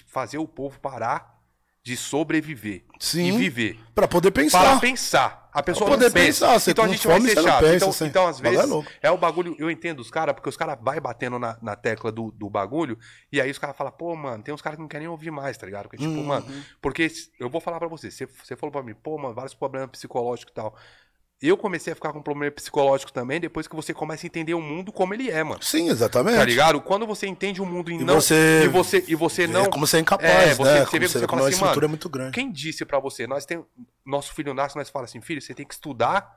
fazer 0.07 0.37
o 0.37 0.47
povo 0.47 0.79
parar 0.79 1.37
de 1.81 1.95
sobreviver. 1.95 2.83
Sim. 2.99 3.27
E 3.27 3.31
viver. 3.31 3.79
Pra 3.95 4.07
poder 4.07 4.31
Para 4.31 4.43
pensar. 4.43 4.79
pensar. 4.79 5.49
A 5.51 5.63
pessoa 5.63 5.87
Pra 5.89 5.97
poder 5.97 6.11
pensa. 6.11 6.45
pensar, 6.45 6.59
você 6.59 6.71
então 6.71 6.85
a 6.85 6.87
gente 6.87 7.07
vai 7.07 7.17
fome, 7.17 7.29
ser 7.29 7.35
você 7.35 7.41
não 7.41 7.49
chato. 7.49 7.61
pensa, 7.63 7.85
então, 7.87 8.07
então, 8.07 8.27
às 8.27 8.39
é 8.39 8.43
vezes, 8.43 8.69
louco. 8.69 8.91
é 9.01 9.09
o 9.09 9.17
bagulho. 9.17 9.55
Eu 9.57 9.71
entendo 9.71 9.99
os 9.99 10.11
caras, 10.11 10.35
porque 10.35 10.47
os 10.49 10.55
caras 10.55 10.77
vai 10.79 10.99
batendo 10.99 11.39
na, 11.39 11.57
na 11.61 11.75
tecla 11.75 12.11
do, 12.11 12.29
do 12.31 12.47
bagulho, 12.49 12.99
e 13.31 13.41
aí 13.41 13.49
os 13.49 13.57
caras 13.57 13.75
falam, 13.75 13.91
pô, 13.91 14.15
mano, 14.15 14.43
tem 14.43 14.53
uns 14.53 14.61
caras 14.61 14.77
que 14.77 14.81
não 14.81 14.87
querem 14.87 15.07
ouvir 15.07 15.31
mais, 15.31 15.57
tá 15.57 15.65
ligado? 15.65 15.83
Porque, 15.83 15.97
tipo, 15.97 16.09
Uhum. 16.11 16.23
mano, 16.25 16.45
porque 16.79 17.07
eu 17.39 17.49
vou 17.49 17.59
falar 17.59 17.79
pra 17.79 17.87
você, 17.87 18.11
você, 18.11 18.27
você 18.27 18.55
falou 18.55 18.71
pra 18.71 18.83
mim, 18.83 18.93
pô, 18.93 19.17
mano, 19.17 19.33
vários 19.33 19.55
problemas 19.55 19.89
psicológicos 19.89 20.51
e 20.51 20.55
tal. 20.55 20.75
Eu 21.41 21.55
comecei 21.55 21.93
a 21.93 21.95
ficar 21.95 22.11
com 22.11 22.21
problema 22.21 22.51
psicológico 22.51 23.13
também 23.13 23.39
depois 23.39 23.65
que 23.65 23.73
você 23.75 23.93
começa 23.93 24.25
a 24.25 24.27
entender 24.27 24.53
o 24.53 24.61
mundo 24.61 24.91
como 24.91 25.13
ele 25.13 25.29
é, 25.31 25.41
mano. 25.41 25.63
Sim, 25.63 25.89
exatamente. 25.89 26.35
Tá 26.37 26.43
ligado? 26.43 26.81
Quando 26.81 27.07
você 27.07 27.27
entende 27.27 27.61
o 27.61 27.65
mundo 27.65 27.89
e, 27.89 27.95
E 27.95 28.03
não. 28.03 28.15
você 28.15 28.63
e 28.65 28.67
você, 28.67 29.03
e 29.07 29.15
você 29.15 29.47
Vê 29.47 29.53
não. 29.53 29.65
como 29.69 29.87
você 29.87 29.97
é 29.97 29.99
incapaz, 30.01 30.29
É, 30.33 30.53
você, 30.53 30.63
né? 30.71 30.79
você 30.79 30.85
Como 30.85 30.99
vê, 30.99 31.07
você- 31.07 31.19
você 31.19 31.27
fala 31.27 31.41
assim, 31.43 31.49
estrutura 31.51 31.75
mano, 31.75 31.85
é 31.85 31.87
muito 31.87 32.09
grande. 32.09 32.31
quem 32.33 32.51
disse 32.51 32.83
pra 32.83 32.99
você? 32.99 33.25
Nós 33.25 33.45
tem 33.45 33.63
nosso 34.05 34.33
filho 34.33 34.53
nasce, 34.53 34.75
nós 34.75 34.89
fala 34.89 35.05
assim, 35.05 35.21
filho, 35.21 35.41
você 35.41 35.53
tem 35.53 35.65
que 35.65 35.73
estudar, 35.73 36.29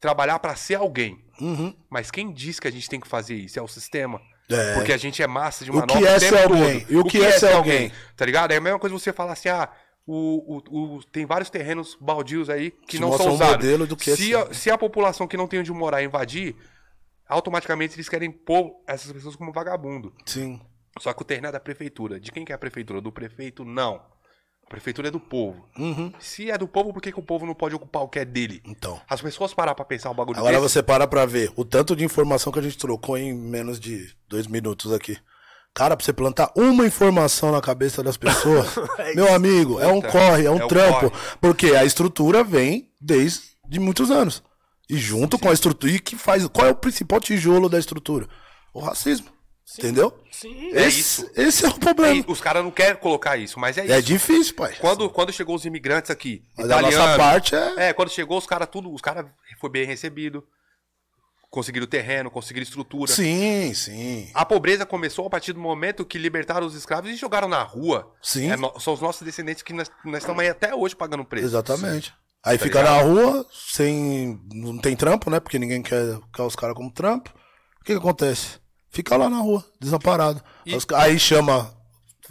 trabalhar 0.00 0.38
pra 0.40 0.56
ser 0.56 0.74
alguém. 0.76 1.24
Uhum. 1.40 1.72
Mas 1.88 2.10
quem 2.10 2.32
disse 2.32 2.60
que 2.60 2.66
a 2.66 2.72
gente 2.72 2.88
tem 2.90 2.98
que 2.98 3.06
fazer 3.06 3.36
isso? 3.36 3.56
É 3.56 3.62
o 3.62 3.68
sistema. 3.68 4.20
É. 4.50 4.74
Porque 4.74 4.92
a 4.92 4.96
gente 4.96 5.22
é 5.22 5.28
massa 5.28 5.64
de 5.64 5.70
O 5.70 5.74
manobra 5.74 5.96
que 5.96 6.04
é 6.08 6.16
o 6.16 6.18
tempo 6.18 6.36
ser 6.36 6.42
todo. 6.42 6.54
alguém? 6.56 6.86
E 6.90 6.96
o 6.96 7.04
que 7.04 7.22
é 7.24 7.30
ser 7.30 7.52
alguém? 7.52 7.92
Tá 8.16 8.24
ligado? 8.26 8.50
É 8.50 8.56
a 8.56 8.60
mesma 8.60 8.80
coisa 8.80 8.98
você 8.98 9.12
falar 9.12 9.34
assim, 9.34 9.48
ah, 9.48 9.68
o, 10.12 10.60
o, 10.72 10.96
o- 10.96 11.04
tem 11.04 11.24
vários 11.24 11.48
terrenos 11.50 11.96
baldios 12.00 12.50
aí 12.50 12.70
que 12.70 12.96
Te 12.96 13.00
não 13.00 13.12
são 13.16 13.28
um 13.28 13.34
usados. 13.34 13.54
modelo 13.56 13.86
do 13.86 13.96
que 13.96 14.16
se, 14.16 14.34
a, 14.34 14.52
se 14.52 14.70
a 14.70 14.76
população 14.78 15.28
que 15.28 15.36
não 15.36 15.46
tem 15.46 15.60
onde 15.60 15.70
morar 15.72 16.02
invadir, 16.02 16.56
automaticamente 17.28 17.94
eles 17.96 18.08
querem 18.08 18.30
pôr 18.30 18.72
essas 18.86 19.12
pessoas 19.12 19.36
como 19.36 19.52
vagabundo. 19.52 20.12
Sim. 20.26 20.60
Só 20.98 21.12
que 21.12 21.22
o 21.22 21.24
terreno 21.24 21.46
é 21.48 21.52
da 21.52 21.60
prefeitura. 21.60 22.18
De 22.18 22.32
quem 22.32 22.44
que 22.44 22.52
é 22.52 22.54
a 22.54 22.58
prefeitura? 22.58 23.00
Do 23.00 23.12
prefeito? 23.12 23.64
Não. 23.64 24.02
A 24.66 24.68
prefeitura 24.68 25.08
é 25.08 25.10
do 25.10 25.20
povo. 25.20 25.68
Uhum. 25.78 26.12
Se 26.18 26.50
é 26.50 26.58
do 26.58 26.66
povo, 26.68 26.92
por 26.92 27.00
que, 27.02 27.12
que 27.12 27.18
o 27.18 27.22
povo 27.22 27.46
não 27.46 27.54
pode 27.54 27.74
ocupar 27.74 28.02
o 28.02 28.08
que 28.08 28.18
é 28.18 28.24
dele? 28.24 28.60
Então. 28.64 29.00
As 29.08 29.20
pessoas 29.20 29.54
parar 29.54 29.74
pra 29.74 29.84
pensar 29.84 30.10
o 30.10 30.14
bagulho 30.14 30.38
Agora 30.38 30.60
desse, 30.60 30.62
você 30.74 30.82
para 30.82 31.06
pra 31.06 31.24
ver 31.26 31.52
o 31.56 31.64
tanto 31.64 31.94
de 31.96 32.04
informação 32.04 32.52
que 32.52 32.58
a 32.58 32.62
gente 32.62 32.78
trocou 32.78 33.16
em 33.16 33.32
menos 33.32 33.78
de 33.80 34.12
dois 34.28 34.46
minutos 34.46 34.92
aqui. 34.92 35.16
Cara, 35.74 35.96
pra 35.96 36.04
você 36.04 36.12
plantar 36.12 36.50
uma 36.56 36.86
informação 36.86 37.52
na 37.52 37.60
cabeça 37.60 38.02
das 38.02 38.16
pessoas, 38.16 38.74
meu 39.14 39.32
amigo, 39.32 39.80
é 39.80 39.86
um 39.86 40.00
corre, 40.00 40.44
é 40.46 40.50
um 40.50 40.58
é 40.58 40.64
um 40.64 40.68
trampo. 40.68 41.10
corre. 41.10 41.22
Porque 41.40 41.74
a 41.74 41.84
estrutura 41.84 42.42
vem 42.42 42.90
desde 43.00 43.40
muitos 43.78 44.10
anos. 44.10 44.42
E 44.88 44.96
junto 44.96 45.38
com 45.38 45.48
a 45.48 45.52
estrutura. 45.52 45.92
E 45.92 46.00
que 46.00 46.16
faz. 46.16 46.46
Qual 46.48 46.66
é 46.66 46.70
o 46.70 46.74
principal 46.74 47.20
tijolo 47.20 47.68
da 47.68 47.78
estrutura? 47.78 48.26
O 48.74 48.80
racismo. 48.80 49.28
Entendeu? 49.78 50.12
Sim. 50.32 50.72
É 50.72 50.88
esse, 50.88 51.00
isso. 51.00 51.30
esse 51.36 51.64
é 51.64 51.68
o 51.68 51.74
problema. 51.74 52.12
Ei, 52.14 52.24
os 52.26 52.40
caras 52.40 52.64
não 52.64 52.72
querem 52.72 52.96
colocar 52.96 53.36
isso, 53.36 53.60
mas 53.60 53.78
é 53.78 53.84
isso. 53.84 53.92
É 53.92 54.00
difícil, 54.00 54.54
pai. 54.56 54.74
Quando, 54.80 55.08
quando 55.08 55.32
chegou 55.32 55.54
os 55.54 55.64
imigrantes 55.64 56.10
aqui, 56.10 56.42
Mas 56.56 56.68
a 56.68 56.80
italianos, 56.80 56.98
nossa 56.98 57.16
parte 57.16 57.54
é. 57.54 57.74
É, 57.76 57.92
quando 57.92 58.10
chegou 58.10 58.36
os 58.36 58.46
caras 58.46 58.68
tudo, 58.68 58.92
os 58.92 59.00
caras 59.00 59.26
foi 59.60 59.70
bem 59.70 59.86
recebido, 59.86 60.44
conseguiram 61.50 61.86
terreno, 61.86 62.30
conseguiram 62.30 62.62
estrutura. 62.62 63.12
Sim, 63.12 63.74
sim. 63.74 64.30
A 64.32 64.44
pobreza 64.46 64.86
começou 64.86 65.26
a 65.26 65.30
partir 65.30 65.52
do 65.52 65.60
momento 65.60 66.04
que 66.04 66.16
libertaram 66.16 66.66
os 66.66 66.74
escravos 66.74 67.10
e 67.10 67.16
jogaram 67.16 67.48
na 67.48 67.62
rua. 67.62 68.12
Sim. 68.22 68.50
É 68.50 68.56
são 68.80 68.94
os 68.94 69.00
nossos 69.00 69.22
descendentes 69.22 69.62
que 69.62 69.72
nós, 69.72 69.90
nós 70.04 70.22
estamos 70.22 70.40
aí 70.40 70.48
até 70.48 70.74
hoje 70.74 70.94
pagando 70.94 71.24
preço. 71.24 71.46
Exatamente. 71.46 72.14
Aí 72.42 72.56
Tá 72.56 72.64
fica 72.64 72.78
ligado? 72.78 72.96
na 72.96 73.02
rua, 73.02 73.46
sem. 73.52 74.40
Não 74.54 74.78
tem 74.78 74.96
trampo, 74.96 75.28
né? 75.28 75.40
Porque 75.40 75.58
ninguém 75.58 75.82
quer, 75.82 76.18
quer 76.34 76.42
os 76.42 76.56
caras 76.56 76.74
como 76.74 76.90
trampo. 76.90 77.30
O 77.80 77.84
que, 77.84 77.92
que 77.92 77.98
acontece? 77.98 78.58
Fica 78.88 79.16
lá 79.16 79.28
na 79.28 79.38
rua, 79.38 79.64
desamparado. 79.80 80.42
E- 80.64 80.76
Aí 80.94 81.18
chama. 81.18 81.74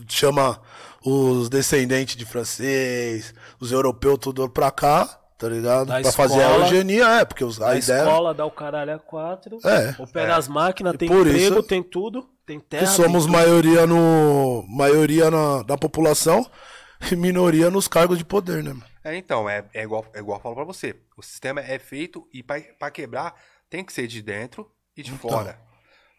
Chama 0.07 0.61
os 1.05 1.49
descendentes 1.49 2.15
de 2.15 2.25
francês, 2.25 3.33
os 3.59 3.71
europeus, 3.71 4.17
tudo 4.19 4.49
pra 4.49 4.71
cá, 4.71 5.19
tá 5.39 5.47
ligado? 5.49 5.87
Da 5.87 6.01
pra 6.01 6.11
fazer 6.11 6.41
a 6.41 6.47
escola. 6.47 6.65
eugenia, 6.65 7.07
é, 7.21 7.25
porque 7.25 7.43
os, 7.43 7.59
a, 7.61 7.69
A 7.69 7.77
ideia 7.77 7.99
escola 8.03 8.33
dá 8.33 8.45
o 8.45 8.51
caralho 8.51 8.93
a 8.93 8.99
quatro. 8.99 9.57
É. 9.65 9.95
Opera 9.99 10.35
as 10.35 10.47
máquinas, 10.47 10.95
tem 10.97 11.07
por 11.07 11.25
emprego, 11.25 11.37
isso 11.55 11.63
tem 11.63 11.81
tudo. 11.81 12.29
Tem 12.45 12.59
que 12.59 12.65
terra. 12.67 12.85
somos 12.87 13.23
tem 13.23 13.31
tudo. 13.31 13.31
maioria 13.31 13.87
no. 13.87 14.65
maioria 14.67 15.31
na, 15.31 15.63
na 15.63 15.77
população 15.77 16.45
e 17.11 17.15
minoria 17.15 17.71
nos 17.71 17.87
cargos 17.87 18.17
de 18.17 18.25
poder, 18.25 18.61
né? 18.63 18.73
mano? 18.73 18.83
É, 19.03 19.15
então, 19.15 19.49
é, 19.49 19.63
é, 19.73 19.81
igual, 19.83 20.05
é 20.13 20.19
igual 20.19 20.37
eu 20.37 20.43
falo 20.43 20.55
pra 20.55 20.65
você. 20.65 20.95
O 21.17 21.21
sistema 21.23 21.61
é 21.61 21.79
feito 21.79 22.27
e 22.33 22.43
pra, 22.43 22.59
pra 22.77 22.91
quebrar 22.91 23.33
tem 23.69 23.83
que 23.83 23.93
ser 23.93 24.05
de 24.07 24.21
dentro 24.21 24.69
e 24.95 25.01
de 25.01 25.13
Então. 25.13 25.29
fora. 25.29 25.57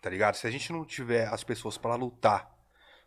Tá 0.01 0.09
ligado? 0.09 0.35
Se 0.37 0.47
a 0.47 0.51
gente 0.51 0.73
não 0.73 0.83
tiver 0.85 1.27
as 1.27 1.45
pessoas 1.45 1.77
pra 1.77 1.95
lutar 1.95 2.49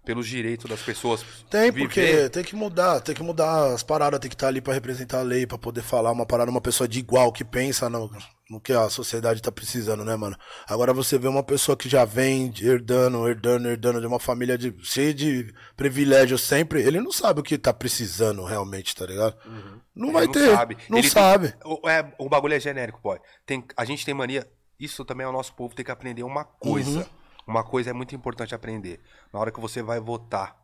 pelos 0.03 0.27
direitos 0.27 0.69
das 0.69 0.81
pessoas. 0.81 1.23
Tem, 1.49 1.71
viver, 1.71 1.79
porque 1.81 2.29
tem 2.29 2.43
que 2.43 2.55
mudar, 2.55 2.99
tem 2.99 3.15
que 3.15 3.23
mudar 3.23 3.73
as 3.73 3.83
paradas, 3.83 4.19
tem 4.19 4.29
que 4.29 4.35
estar 4.35 4.47
ali 4.47 4.61
pra 4.61 4.73
representar 4.73 5.19
a 5.19 5.23
lei, 5.23 5.47
pra 5.47 5.57
poder 5.57 5.81
falar 5.81 6.11
uma 6.11 6.25
parada, 6.25 6.51
uma 6.51 6.61
pessoa 6.61 6.87
de 6.87 6.99
igual, 6.99 7.31
que 7.31 7.43
pensa 7.45 7.89
no, 7.89 8.11
no 8.49 8.59
que 8.59 8.73
a 8.73 8.89
sociedade 8.89 9.41
tá 9.41 9.51
precisando, 9.51 10.03
né, 10.03 10.15
mano? 10.15 10.35
Agora 10.67 10.93
você 10.93 11.17
vê 11.17 11.27
uma 11.27 11.43
pessoa 11.43 11.77
que 11.77 11.87
já 11.87 12.03
vem 12.03 12.53
herdando, 12.61 13.27
herdando, 13.27 13.69
herdando 13.69 14.01
de 14.01 14.07
uma 14.07 14.19
família 14.19 14.57
de, 14.57 14.75
cheia 14.83 15.13
de 15.13 15.53
privilégio 15.77 16.37
sempre, 16.37 16.81
ele 16.81 16.99
não 16.99 17.11
sabe 17.11 17.39
o 17.39 17.43
que 17.43 17.57
tá 17.57 17.73
precisando 17.73 18.43
realmente, 18.43 18.95
tá 18.95 19.05
ligado? 19.05 19.35
Não 19.95 20.11
vai 20.11 20.25
Ele 20.25 20.33
ter, 20.33 20.47
não 20.47 20.55
sabe. 20.55 20.77
Ele 20.89 21.01
tem- 21.01 21.09
sabe. 21.09 21.53
o, 21.63 21.87
é, 21.89 22.13
o 22.19 22.27
bagulho 22.27 22.53
é 22.55 22.59
genérico, 22.59 22.99
boy. 23.01 23.19
Tem, 23.45 23.63
a 23.77 23.85
gente 23.85 24.05
tem 24.05 24.13
mania. 24.13 24.45
Isso 24.79 25.05
também 25.05 25.23
é 25.25 25.29
o 25.29 25.31
nosso 25.31 25.53
povo 25.55 25.73
tem 25.75 25.85
que 25.85 25.91
aprender 25.91 26.23
uma 26.23 26.43
coisa. 26.43 26.99
Uhum. 26.99 27.05
Uma 27.45 27.63
coisa 27.63 27.89
é 27.89 27.93
muito 27.93 28.15
importante 28.15 28.55
aprender. 28.55 28.99
Na 29.31 29.39
hora 29.39 29.51
que 29.51 29.59
você 29.59 29.81
vai 29.81 29.99
votar, 29.99 30.55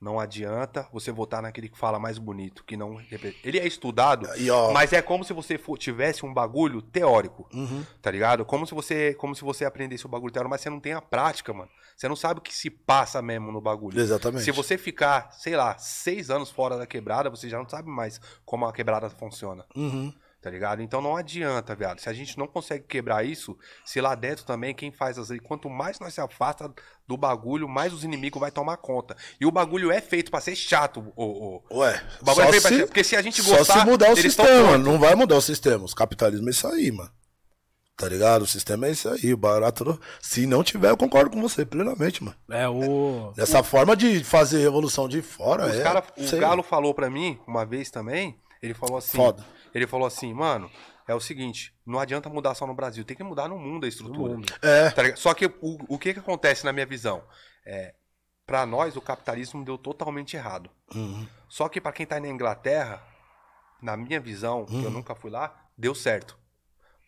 não 0.00 0.18
adianta 0.18 0.88
você 0.92 1.12
votar 1.12 1.42
naquele 1.42 1.68
que 1.68 1.76
fala 1.78 1.98
mais 1.98 2.16
bonito, 2.16 2.64
que 2.64 2.74
não. 2.76 2.98
Ele 3.44 3.58
é 3.58 3.66
estudado, 3.66 4.26
E, 4.38 4.50
ó- 4.50 4.72
mas 4.72 4.92
é 4.94 5.02
como 5.02 5.22
se 5.24 5.32
você 5.34 5.58
for- 5.58 5.76
tivesse 5.76 6.24
um 6.24 6.32
bagulho 6.32 6.80
teórico. 6.80 7.46
Uhum. 7.52 7.84
Tá 8.00 8.10
ligado? 8.10 8.44
Como 8.44 8.66
se 8.66 8.74
você, 8.74 9.12
como 9.14 9.34
se 9.34 9.42
você 9.42 9.64
aprendesse 9.66 10.06
o 10.06 10.08
bagulho 10.08 10.32
teórico, 10.32 10.50
mas 10.50 10.62
você 10.62 10.70
não 10.70 10.80
tem 10.80 10.94
a 10.94 11.02
prática, 11.02 11.52
mano. 11.52 11.70
Você 11.94 12.08
não 12.08 12.16
sabe 12.16 12.40
o 12.40 12.42
que 12.42 12.54
se 12.54 12.70
passa 12.70 13.20
mesmo 13.20 13.52
no 13.52 13.60
bagulho. 13.60 14.00
Exatamente. 14.00 14.42
Se 14.42 14.50
você 14.52 14.78
ficar, 14.78 15.30
sei 15.32 15.54
lá, 15.54 15.76
seis 15.76 16.30
anos 16.30 16.50
fora 16.50 16.78
da 16.78 16.86
quebrada, 16.86 17.28
você 17.28 17.46
já 17.46 17.58
não 17.58 17.68
sabe 17.68 17.90
mais 17.90 18.18
como 18.46 18.64
a 18.64 18.72
quebrada 18.72 19.10
funciona. 19.10 19.66
Uhum. 19.76 20.10
Tá 20.42 20.48
ligado? 20.48 20.80
Então 20.80 21.02
não 21.02 21.16
adianta, 21.16 21.74
viado. 21.74 21.98
Se 22.00 22.08
a 22.08 22.14
gente 22.14 22.38
não 22.38 22.46
consegue 22.46 22.84
quebrar 22.86 23.22
isso, 23.26 23.58
se 23.84 24.00
lá 24.00 24.14
dentro 24.14 24.44
também 24.46 24.74
quem 24.74 24.90
faz 24.90 25.18
as 25.18 25.28
leis, 25.28 25.42
quanto 25.44 25.68
mais 25.68 26.00
nós 26.00 26.14
se 26.14 26.20
afasta 26.20 26.72
do 27.06 27.14
bagulho, 27.16 27.68
mais 27.68 27.92
os 27.92 28.04
inimigos 28.04 28.40
vai 28.40 28.50
tomar 28.50 28.78
conta. 28.78 29.14
E 29.38 29.44
o 29.44 29.50
bagulho 29.50 29.90
é 29.92 30.00
feito 30.00 30.30
pra 30.30 30.40
ser 30.40 30.56
chato, 30.56 31.12
o, 31.14 31.62
o, 31.70 31.80
Ué, 31.80 32.02
o 32.22 32.24
bagulho 32.24 32.42
é 32.44 32.46
só 32.46 32.50
feito 32.52 32.62
pra 32.62 32.70
se- 32.70 32.76
ser, 32.78 32.86
porque 32.86 33.04
se 33.04 33.16
a 33.16 33.20
gente 33.22 33.42
Só 33.42 33.58
gostar, 33.58 33.80
se 33.80 33.86
mudar 33.86 34.10
o 34.10 34.16
sistema, 34.16 34.78
não 34.78 34.98
vai 34.98 35.14
mudar 35.14 35.36
o 35.36 35.42
sistema. 35.42 35.84
Os 35.84 35.92
capitalismo 35.92 36.48
é 36.48 36.52
isso 36.52 36.66
aí, 36.66 36.90
mano. 36.90 37.10
Tá 37.94 38.08
ligado? 38.08 38.40
O 38.40 38.46
sistema 38.46 38.86
é 38.86 38.92
isso 38.92 39.10
aí, 39.10 39.34
o 39.34 39.36
barato. 39.36 40.00
Se 40.22 40.46
não 40.46 40.64
tiver, 40.64 40.88
eu 40.88 40.96
concordo 40.96 41.30
com 41.32 41.42
você 41.42 41.66
plenamente, 41.66 42.24
mano. 42.24 42.36
É 42.50 42.66
o. 42.66 43.30
Dessa 43.36 43.62
forma 43.62 43.94
de 43.94 44.24
fazer 44.24 44.60
revolução 44.60 45.06
de 45.06 45.20
fora, 45.20 45.66
Os 45.66 45.74
é. 45.76 45.82
cara, 45.82 46.02
o. 46.16 46.36
Galo 46.38 46.62
falou 46.62 46.94
pra 46.94 47.10
mim 47.10 47.38
uma 47.46 47.66
vez 47.66 47.90
também, 47.90 48.40
ele 48.62 48.72
falou 48.72 48.96
assim, 48.96 49.18
Foda. 49.18 49.44
Ele 49.74 49.86
falou 49.86 50.06
assim, 50.06 50.32
mano, 50.34 50.70
é 51.08 51.14
o 51.14 51.20
seguinte, 51.20 51.74
não 51.86 51.98
adianta 51.98 52.28
mudar 52.28 52.54
só 52.54 52.66
no 52.66 52.74
Brasil, 52.74 53.04
tem 53.04 53.16
que 53.16 53.22
mudar 53.22 53.48
no 53.48 53.58
mundo 53.58 53.84
a 53.84 53.88
estrutura. 53.88 54.34
mundo. 54.34 54.52
É. 54.62 54.90
Tá? 54.90 55.16
Só 55.16 55.34
que 55.34 55.46
o, 55.46 55.78
o 55.88 55.98
que 55.98 56.12
que 56.14 56.20
acontece 56.20 56.64
na 56.64 56.72
minha 56.72 56.86
visão? 56.86 57.22
É, 57.66 57.94
pra 58.46 58.64
nós 58.66 58.96
o 58.96 59.00
capitalismo 59.00 59.64
deu 59.64 59.76
totalmente 59.78 60.36
errado. 60.36 60.70
Uhum. 60.94 61.26
Só 61.48 61.68
que 61.68 61.80
pra 61.80 61.92
quem 61.92 62.06
tá 62.06 62.18
na 62.20 62.28
Inglaterra, 62.28 63.02
na 63.82 63.96
minha 63.96 64.20
visão, 64.20 64.64
que 64.66 64.74
Uhum. 64.74 64.84
eu 64.84 64.90
nunca 64.90 65.14
fui 65.14 65.30
lá, 65.30 65.54
deu 65.76 65.94
certo. 65.94 66.38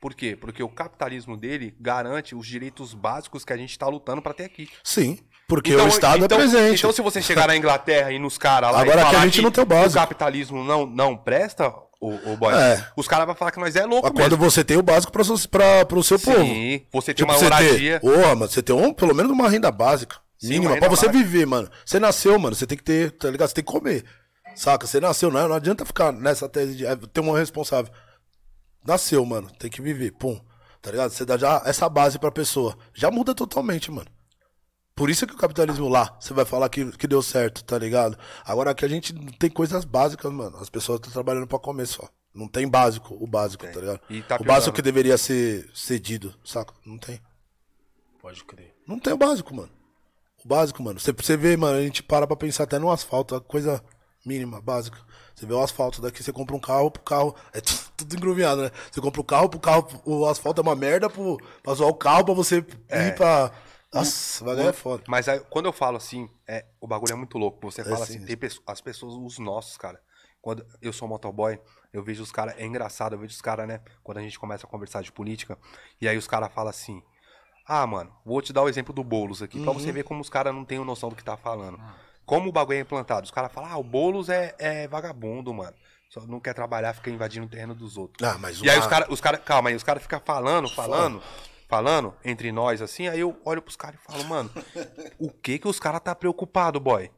Por 0.00 0.14
quê? 0.14 0.34
Porque 0.34 0.62
o 0.64 0.68
capitalismo 0.68 1.36
dele 1.36 1.76
garante 1.80 2.34
os 2.34 2.44
direitos 2.44 2.92
básicos 2.92 3.44
que 3.44 3.52
a 3.52 3.56
gente 3.56 3.78
tá 3.78 3.86
lutando 3.86 4.20
pra 4.20 4.34
ter 4.34 4.44
aqui. 4.44 4.68
Sim, 4.82 5.16
porque 5.46 5.76
o 5.76 5.86
Estado 5.86 6.24
então, 6.24 6.38
é 6.38 6.40
presente. 6.40 6.78
Então, 6.80 6.90
se 6.92 7.00
você 7.00 7.22
chegar 7.22 7.46
na 7.46 7.56
Inglaterra 7.56 8.10
e 8.10 8.18
nos 8.18 8.36
caras 8.36 8.72
lá 8.72 8.80
Agora 8.80 9.00
e 9.00 9.04
aqui 9.04 9.14
a 9.16 9.20
gente 9.26 9.34
que 9.36 9.42
não 9.42 9.52
tem 9.52 9.62
o 9.62 9.66
básico. 9.66 9.94
capitalismo 10.00 10.64
não, 10.64 10.86
não 10.86 11.16
presta, 11.16 11.72
o, 12.08 12.36
boy, 12.36 12.52
É. 12.54 12.84
os 12.96 13.06
caras 13.06 13.26
vão 13.26 13.34
falar 13.34 13.50
que 13.52 13.60
nós 13.60 13.76
é 13.76 13.84
louco 13.84 14.08
Mas 14.12 14.22
quando 14.24 14.36
você 14.36 14.64
tem 14.64 14.76
o 14.76 14.82
básico 14.82 15.12
pra, 15.12 15.22
pra, 15.50 15.84
pro 15.86 16.02
seu 16.02 16.18
povo. 16.18 16.38
Sim, 16.44 16.84
você 16.92 17.14
tem 17.14 17.24
Tipo, 17.26 17.32
uma 17.32 17.40
moradia. 17.40 18.00
porra, 18.00 18.34
mano, 18.34 18.48
você 18.50 18.62
tem 18.62 18.74
um, 18.74 18.92
pelo 18.92 19.14
menos 19.14 19.30
uma 19.30 19.48
renda 19.48 19.70
básica. 19.70 20.16
Sim, 20.38 20.48
mínima, 20.48 20.76
pra 20.78 20.88
você 20.88 21.06
básica. 21.06 21.24
viver, 21.24 21.46
mano. 21.46 21.70
Você 21.86 22.00
nasceu, 22.00 22.36
mano, 22.38 22.54
você 22.56 22.66
tem 22.66 22.76
que 22.76 22.82
ter, 22.84 23.12
tá 23.12 23.30
ligado? 23.30 23.48
Você 23.48 23.54
tem 23.54 23.64
que 23.64 23.70
comer. 23.72 24.04
Saca? 24.56 24.86
Você 24.86 25.00
nasceu, 25.00 25.30
não, 25.30 25.48
não 25.48 25.54
adianta 25.56 25.84
ficar 25.84 26.12
nessa 26.12 26.48
tese 26.48 26.74
de 26.76 26.84
é, 26.86 26.96
ter 26.96 27.20
um 27.20 27.30
responsável. 27.32 27.92
Nasceu, 28.84 29.24
mano, 29.24 29.48
tem 29.58 29.70
que 29.70 29.80
viver, 29.80 30.10
pum. 30.12 30.38
Tá 30.80 30.90
ligado? 30.90 31.10
Você 31.10 31.24
dá 31.24 31.38
já 31.38 31.62
essa 31.64 31.88
base 31.88 32.18
pra 32.18 32.32
pessoa. 32.32 32.76
Já 32.92 33.10
muda 33.10 33.34
totalmente, 33.34 33.90
mano. 33.90 34.08
Por 34.94 35.08
isso 35.10 35.26
que 35.26 35.34
o 35.34 35.38
capitalismo 35.38 35.88
lá, 35.88 36.16
você 36.20 36.34
vai 36.34 36.44
falar 36.44 36.68
que, 36.68 36.90
que 36.98 37.06
deu 37.06 37.22
certo, 37.22 37.64
tá 37.64 37.78
ligado? 37.78 38.16
Agora 38.44 38.70
aqui 38.70 38.84
a 38.84 38.88
gente 38.88 39.12
tem 39.38 39.48
coisas 39.50 39.84
básicas, 39.84 40.30
mano. 40.32 40.56
As 40.58 40.68
pessoas 40.68 40.98
estão 40.98 41.12
trabalhando 41.12 41.46
pra 41.46 41.58
comer 41.58 41.86
só. 41.86 42.08
Não 42.34 42.46
tem 42.48 42.68
básico, 42.68 43.16
o 43.20 43.26
básico, 43.26 43.64
tá 43.66 43.80
ligado? 43.80 44.00
Tá 44.22 44.36
o 44.36 44.44
básico 44.44 44.74
que 44.76 44.82
deveria 44.82 45.16
ser 45.18 45.68
cedido, 45.74 46.34
saca? 46.44 46.72
Não 46.84 46.98
tem. 46.98 47.20
Pode 48.20 48.44
crer. 48.44 48.74
Não 48.86 48.98
tem 48.98 49.12
o 49.12 49.16
básico, 49.18 49.54
mano. 49.54 49.70
O 50.44 50.48
básico, 50.48 50.82
mano. 50.82 50.98
Você, 51.00 51.12
você 51.12 51.36
vê, 51.36 51.56
mano, 51.56 51.78
a 51.78 51.82
gente 51.82 52.02
para 52.02 52.26
pra 52.26 52.36
pensar 52.36 52.64
até 52.64 52.78
no 52.78 52.90
asfalto, 52.90 53.34
a 53.34 53.40
coisa 53.40 53.82
mínima, 54.24 54.60
básica. 54.60 54.98
Você 55.34 55.46
vê 55.46 55.54
o 55.54 55.62
asfalto 55.62 56.00
daqui, 56.02 56.22
você 56.22 56.32
compra 56.32 56.54
um 56.54 56.60
carro 56.60 56.90
pro 56.90 57.02
carro. 57.02 57.34
É 57.52 57.60
tu- 57.60 57.92
tudo 57.96 58.14
engruviado, 58.16 58.62
né? 58.62 58.70
Você 58.90 59.00
compra 59.00 59.20
o 59.20 59.24
carro 59.24 59.48
pro 59.48 59.58
carro, 59.60 59.88
o 60.04 60.26
asfalto 60.26 60.60
é 60.60 60.62
uma 60.62 60.76
merda 60.76 61.08
pro, 61.10 61.38
pra 61.62 61.74
zoar 61.74 61.90
o 61.90 61.94
carro 61.94 62.24
pra 62.24 62.34
você 62.34 62.56
ir 62.58 63.14
pra. 63.16 63.50
Nossa, 63.94 64.44
vai 64.44 64.66
é 64.68 64.72
foda. 64.72 65.02
Mas 65.08 65.28
aí, 65.28 65.40
quando 65.50 65.66
eu 65.66 65.72
falo 65.72 65.96
assim, 65.96 66.28
é, 66.46 66.64
o 66.80 66.86
bagulho 66.86 67.12
é 67.12 67.16
muito 67.16 67.36
louco. 67.38 67.58
Você 67.70 67.82
fala 67.84 67.96
assim, 68.04 68.14
sinistro. 68.14 68.26
tem 68.28 68.36
pesso- 68.36 68.62
as 68.66 68.80
pessoas, 68.80 69.14
os 69.14 69.38
nossos, 69.38 69.76
cara. 69.76 70.00
Quando 70.40 70.66
eu 70.80 70.92
sou 70.92 71.06
motoboy, 71.06 71.58
eu 71.92 72.02
vejo 72.02 72.22
os 72.22 72.32
caras, 72.32 72.54
é 72.58 72.64
engraçado, 72.66 73.14
eu 73.14 73.18
vejo 73.18 73.32
os 73.34 73.40
caras, 73.40 73.68
né? 73.68 73.80
Quando 74.02 74.18
a 74.18 74.22
gente 74.22 74.38
começa 74.38 74.66
a 74.66 74.70
conversar 74.70 75.02
de 75.02 75.12
política, 75.12 75.56
e 76.00 76.08
aí 76.08 76.16
os 76.16 76.26
caras 76.26 76.52
falam 76.52 76.70
assim: 76.70 77.00
Ah, 77.66 77.86
mano, 77.86 78.12
vou 78.24 78.42
te 78.42 78.52
dar 78.52 78.62
o 78.62 78.68
exemplo 78.68 78.92
do 78.92 79.04
Boulos 79.04 79.40
aqui, 79.42 79.60
pra 79.60 79.70
Uhum. 79.70 79.78
você 79.78 79.92
ver 79.92 80.02
como 80.02 80.20
os 80.20 80.28
caras 80.28 80.52
não 80.54 80.64
têm 80.64 80.78
noção 80.84 81.10
do 81.10 81.14
que 81.14 81.22
tá 81.22 81.36
falando. 81.36 81.78
Como 82.26 82.48
o 82.48 82.52
bagulho 82.52 82.78
é 82.78 82.80
implantado. 82.80 83.24
Os 83.24 83.30
caras 83.30 83.52
falam: 83.52 83.70
Ah, 83.70 83.76
o 83.78 83.84
Boulos 83.84 84.28
é, 84.28 84.54
é 84.58 84.88
vagabundo, 84.88 85.52
mano. 85.54 85.76
Só 86.08 86.20
não 86.26 86.40
quer 86.40 86.54
trabalhar, 86.54 86.92
fica 86.94 87.08
invadindo 87.10 87.46
o 87.46 87.48
terreno 87.48 87.74
dos 87.74 87.96
outros. 87.96 88.26
Ah, 88.28 88.36
mas 88.36 88.60
E 88.60 88.68
aí 88.68 88.76
uma- 88.76 88.80
os 88.84 88.86
caras, 88.88 89.08
os 89.10 89.20
cara, 89.20 89.38
calma 89.38 89.68
aí, 89.70 89.76
os 89.76 89.82
caras 89.84 90.02
ficam 90.02 90.20
falando, 90.20 90.68
falando, 90.68 91.22
falando 91.72 92.14
entre 92.22 92.52
nós 92.52 92.82
assim, 92.82 93.08
aí 93.08 93.20
eu 93.20 93.40
olho 93.46 93.62
pros 93.62 93.76
caras 93.76 93.98
e 93.98 94.04
falo, 94.04 94.22
mano, 94.24 94.50
o 95.18 95.30
que 95.30 95.58
que 95.58 95.66
os 95.66 95.80
caras 95.80 96.02
tá 96.02 96.14
preocupado, 96.14 96.78
boy? 96.78 97.10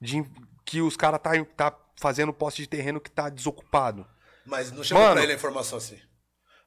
De, 0.00 0.24
que 0.64 0.80
os 0.80 0.96
caras 0.96 1.20
tá, 1.20 1.32
tá 1.56 1.76
fazendo 2.00 2.32
poste 2.32 2.62
de 2.62 2.68
terreno 2.68 3.00
que 3.00 3.10
tá 3.10 3.28
desocupado. 3.28 4.06
Mas 4.46 4.70
não 4.70 4.84
chegou 4.84 5.02
Mano. 5.02 5.14
pra 5.14 5.24
ele 5.24 5.32
a 5.32 5.34
informação 5.34 5.78
assim. 5.78 5.98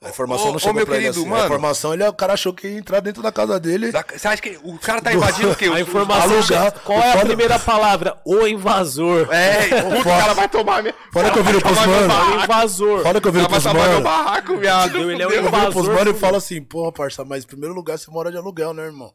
A 0.04 0.10
informação 0.10 0.46
Ô, 0.46 0.50
não 0.50 0.56
ô, 0.58 0.60
chegou 0.60 0.76
meu 0.76 0.86
pra 0.86 0.96
ele 0.98 1.06
querido, 1.06 1.22
assim. 1.22 1.30
mano. 1.30 1.42
A 1.42 1.46
informação, 1.48 1.92
ele, 1.92 2.04
o 2.08 2.14
cara 2.14 2.34
achou 2.34 2.54
que 2.54 2.68
ia 2.68 2.78
entrar 2.78 3.00
dentro 3.00 3.24
da 3.24 3.32
casa 3.32 3.60
dele. 3.60 3.92
Você 3.92 4.28
acha 4.28 4.40
que 4.40 4.60
o 4.64 4.78
cara 4.78 5.02
tá 5.02 5.12
invadindo 5.12 5.50
o 5.50 5.56
quê? 5.56 5.66
A 5.74 5.80
informação. 5.82 6.38
alugar- 6.38 6.72
Qual 6.84 7.00
é 7.00 7.10
a 7.10 7.14
foda- 7.14 7.26
primeira 7.26 7.58
palavra? 7.58 8.16
O 8.24 8.46
invasor. 8.46 9.28
É, 9.34 9.68
o 10.00 10.04
cara 10.04 10.34
vai 10.36 10.48
tomar 10.48 10.84
minha... 10.84 10.94
Fora 11.12 11.32
que 11.32 11.40
eu 11.40 11.44
viro 11.44 11.60
pros 11.62 11.78
mano. 11.80 12.14
O 12.38 12.44
invasor. 12.44 13.02
Fora 13.02 13.20
que 13.20 13.28
eu 13.28 13.32
O 13.32 13.34
viro 13.34 13.50
cara 13.50 13.60
vai 13.60 13.62
pros 13.62 13.74
tomar 13.74 13.84
meu 13.90 13.94
mano. 13.94 14.04
barraco, 14.04 14.58
viado. 14.58 14.98
Ele 15.12 15.24
é 15.24 15.28
um 15.28 15.32
Eu 15.32 15.42
viro 15.42 15.50
pros 15.72 15.86
invasor. 15.86 15.94
mano 15.96 16.12
e 16.12 16.14
falo 16.14 16.36
assim, 16.38 16.62
porra, 16.62 16.92
parça, 16.92 17.26
mas 17.26 17.44
em 17.44 17.48
primeiro 17.48 17.74
lugar 17.74 17.98
você 17.98 18.12
mora 18.12 18.30
de 18.32 18.38
aluguel, 18.38 18.74
né, 18.76 18.84
irmão? 18.84 19.12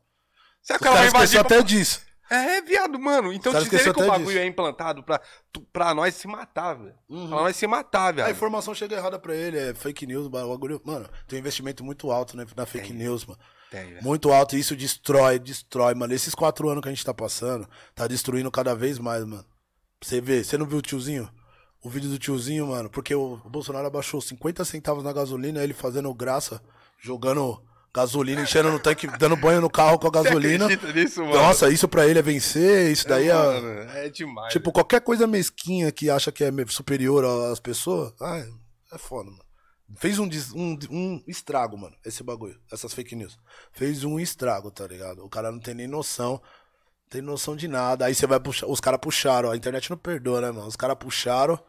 Você 0.61 0.73
Os 0.75 0.79
cara 0.81 0.97
vai 0.97 1.07
invadir... 1.07 1.39
até 1.39 1.63
disso. 1.63 2.01
É, 2.33 2.63
viado, 2.63 2.99
mano. 2.99 3.33
Então 3.33 3.53
caras 3.53 3.69
dizer 3.69 3.93
que 3.93 4.03
o 4.03 4.07
bagulho 4.07 4.29
disso. 4.29 4.39
é 4.39 4.47
implantado 4.47 5.03
pra, 5.03 5.21
pra 5.71 5.95
nós 5.95 6.15
se 6.15 6.27
matar, 6.27 6.75
velho. 6.75 6.95
Uhum. 7.09 7.29
Pra 7.29 7.37
nós 7.43 7.57
se 7.57 7.67
matar, 7.67 8.15
viado. 8.15 8.29
A 8.29 8.31
informação 8.31 8.75
chega 8.75 8.97
errada 8.97 9.19
pra 9.19 9.35
ele, 9.35 9.59
é 9.59 9.75
fake 9.75 10.07
news, 10.07 10.27
o 10.27 10.31
bagulho. 10.31 10.81
Mano, 10.83 11.07
tem 11.29 11.39
um 11.39 11.41
investimento 11.41 11.85
muito 11.85 12.11
alto 12.11 12.35
né, 12.37 12.47
na 12.57 12.65
fake 12.65 12.93
news, 12.95 13.27
mano. 13.27 13.39
Tem, 13.71 13.87
velho. 13.87 14.03
Muito 14.03 14.33
alto, 14.33 14.57
e 14.57 14.61
isso 14.61 14.75
destrói, 14.75 15.39
destrói, 15.39 15.95
mano. 15.95 16.15
Esses 16.15 16.35
quatro 16.35 16.71
anos 16.71 16.83
que 16.83 16.89
a 16.89 16.93
gente 16.93 17.05
tá 17.05 17.13
passando, 17.13 17.69
tá 17.95 18.07
destruindo 18.07 18.51
cada 18.51 18.75
vez 18.75 18.99
mais, 18.99 19.25
mano. 19.25 19.45
Você 20.03 20.21
vê, 20.21 20.43
você 20.43 20.57
não 20.57 20.67
viu 20.67 20.79
o 20.79 20.83
tiozinho? 20.83 21.31
O 21.85 21.91
vídeo 21.91 22.09
do 22.09 22.19
tiozinho, 22.19 22.69
mano, 22.69 22.89
porque 22.89 23.15
o 23.15 23.37
Bolsonaro 23.49 23.87
abaixou 23.87 24.21
50 24.21 24.65
centavos 24.65 25.05
na 25.05 25.13
gasolina, 25.13 25.63
ele 25.63 25.75
fazendo 25.75 26.13
graça, 26.15 26.63
jogando 26.99 27.63
gasolina, 27.95 28.43
enchendo 28.43 28.71
no 28.71 28.79
tanque, 28.79 29.07
dando 29.07 29.37
banho 29.37 29.61
no 29.61 29.71
carro 29.71 29.99
com 29.99 30.07
a 30.07 30.11
gasolina. 30.11 30.67
Você 30.67 30.75
acredita 30.75 31.01
nisso, 31.01 31.21
mano? 31.21 31.35
Nossa, 31.35 31.69
isso 31.69 31.87
pra 31.87 32.07
ele 32.07 32.19
é 32.19 32.23
vencer, 32.23 32.91
isso 32.91 33.07
daí 33.07 33.29
é. 33.29 33.35
Mano, 33.35 33.69
é 33.91 34.09
demais. 34.09 34.53
Tipo, 34.53 34.73
qualquer 34.73 35.01
coisa 35.01 35.27
mesquinha 35.27 35.93
que 35.93 36.09
acha 36.09 36.33
que 36.33 36.43
é 36.43 36.51
superior 36.69 37.25
às 37.53 37.61
pessoas, 37.61 38.13
ai, 38.21 38.49
é 38.93 38.99
foda, 38.99 39.31
mano. 39.31 39.43
Fez 39.99 40.19
um, 40.19 40.27
um, 40.55 40.79
um 40.91 41.23
estrago, 41.27 41.77
mano, 41.77 41.95
esse 42.05 42.23
bagulho, 42.23 42.59
essas 42.73 42.95
fake 42.95 43.15
news. 43.15 43.39
Fez 43.73 44.05
um 44.05 44.19
estrago, 44.19 44.71
tá 44.71 44.87
ligado? 44.87 45.23
O 45.23 45.29
cara 45.29 45.53
não 45.53 45.59
tem 45.59 45.75
nem 45.75 45.87
noção, 45.87 46.33
não 46.33 47.09
tem 47.11 47.21
noção 47.21 47.55
de 47.55 47.69
nada. 47.69 48.07
Aí 48.07 48.15
você 48.15 48.27
vai 48.27 48.41
puxar, 48.41 48.67
os 48.69 48.81
caras 48.81 49.01
puxaram, 49.03 49.51
a 49.51 49.57
internet 49.57 49.91
não 49.91 49.99
perdoa, 49.99 50.41
né, 50.41 50.51
mano? 50.51 50.67
Os 50.67 50.77
caras 50.77 50.97
puxaram 50.99 51.63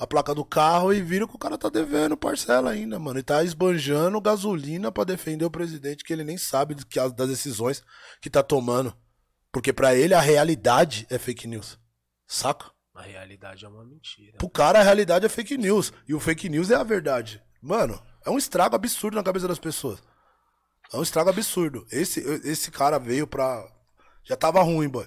a 0.00 0.06
placa 0.06 0.34
do 0.34 0.44
carro 0.44 0.94
e 0.94 1.02
viram 1.02 1.26
que 1.28 1.36
o 1.36 1.38
cara 1.38 1.58
tá 1.58 1.68
devendo 1.68 2.16
parcela 2.16 2.70
ainda, 2.70 2.98
mano. 2.98 3.18
E 3.18 3.22
tá 3.22 3.44
esbanjando 3.44 4.18
gasolina 4.20 4.90
pra 4.90 5.04
defender 5.04 5.44
o 5.44 5.50
presidente, 5.50 6.02
que 6.02 6.10
ele 6.12 6.24
nem 6.24 6.38
sabe 6.38 6.74
que, 6.86 6.98
as- 6.98 7.12
das 7.12 7.28
decisões 7.28 7.82
que 8.22 8.30
tá 8.30 8.42
tomando. 8.42 8.96
Porque 9.52 9.72
pra 9.74 9.94
ele 9.94 10.14
a 10.14 10.20
realidade 10.20 11.06
é 11.10 11.18
fake 11.18 11.46
news. 11.46 11.78
Saca? 12.26 12.70
A 12.94 13.02
realidade 13.02 13.64
é 13.64 13.68
uma 13.68 13.84
mentira. 13.84 14.38
Pro 14.38 14.48
cara 14.48 14.80
a 14.80 14.82
realidade 14.82 15.26
é 15.26 15.28
fake 15.28 15.58
news. 15.58 15.92
E 16.08 16.14
o 16.14 16.20
fake 16.20 16.48
news 16.48 16.70
é 16.70 16.76
a 16.76 16.82
verdade. 16.82 17.42
Mano, 17.60 18.00
é 18.24 18.30
um 18.30 18.38
estrago 18.38 18.74
absurdo 18.74 19.14
na 19.16 19.22
cabeça 19.22 19.46
das 19.46 19.58
pessoas. 19.58 20.02
É 20.92 20.96
um 20.96 21.02
estrago 21.02 21.28
absurdo. 21.30 21.86
Esse, 21.92 22.20
esse 22.44 22.70
cara 22.70 22.98
veio 22.98 23.26
pra. 23.26 23.64
Já 24.24 24.34
tava 24.36 24.62
ruim, 24.62 24.88
boy. 24.88 25.06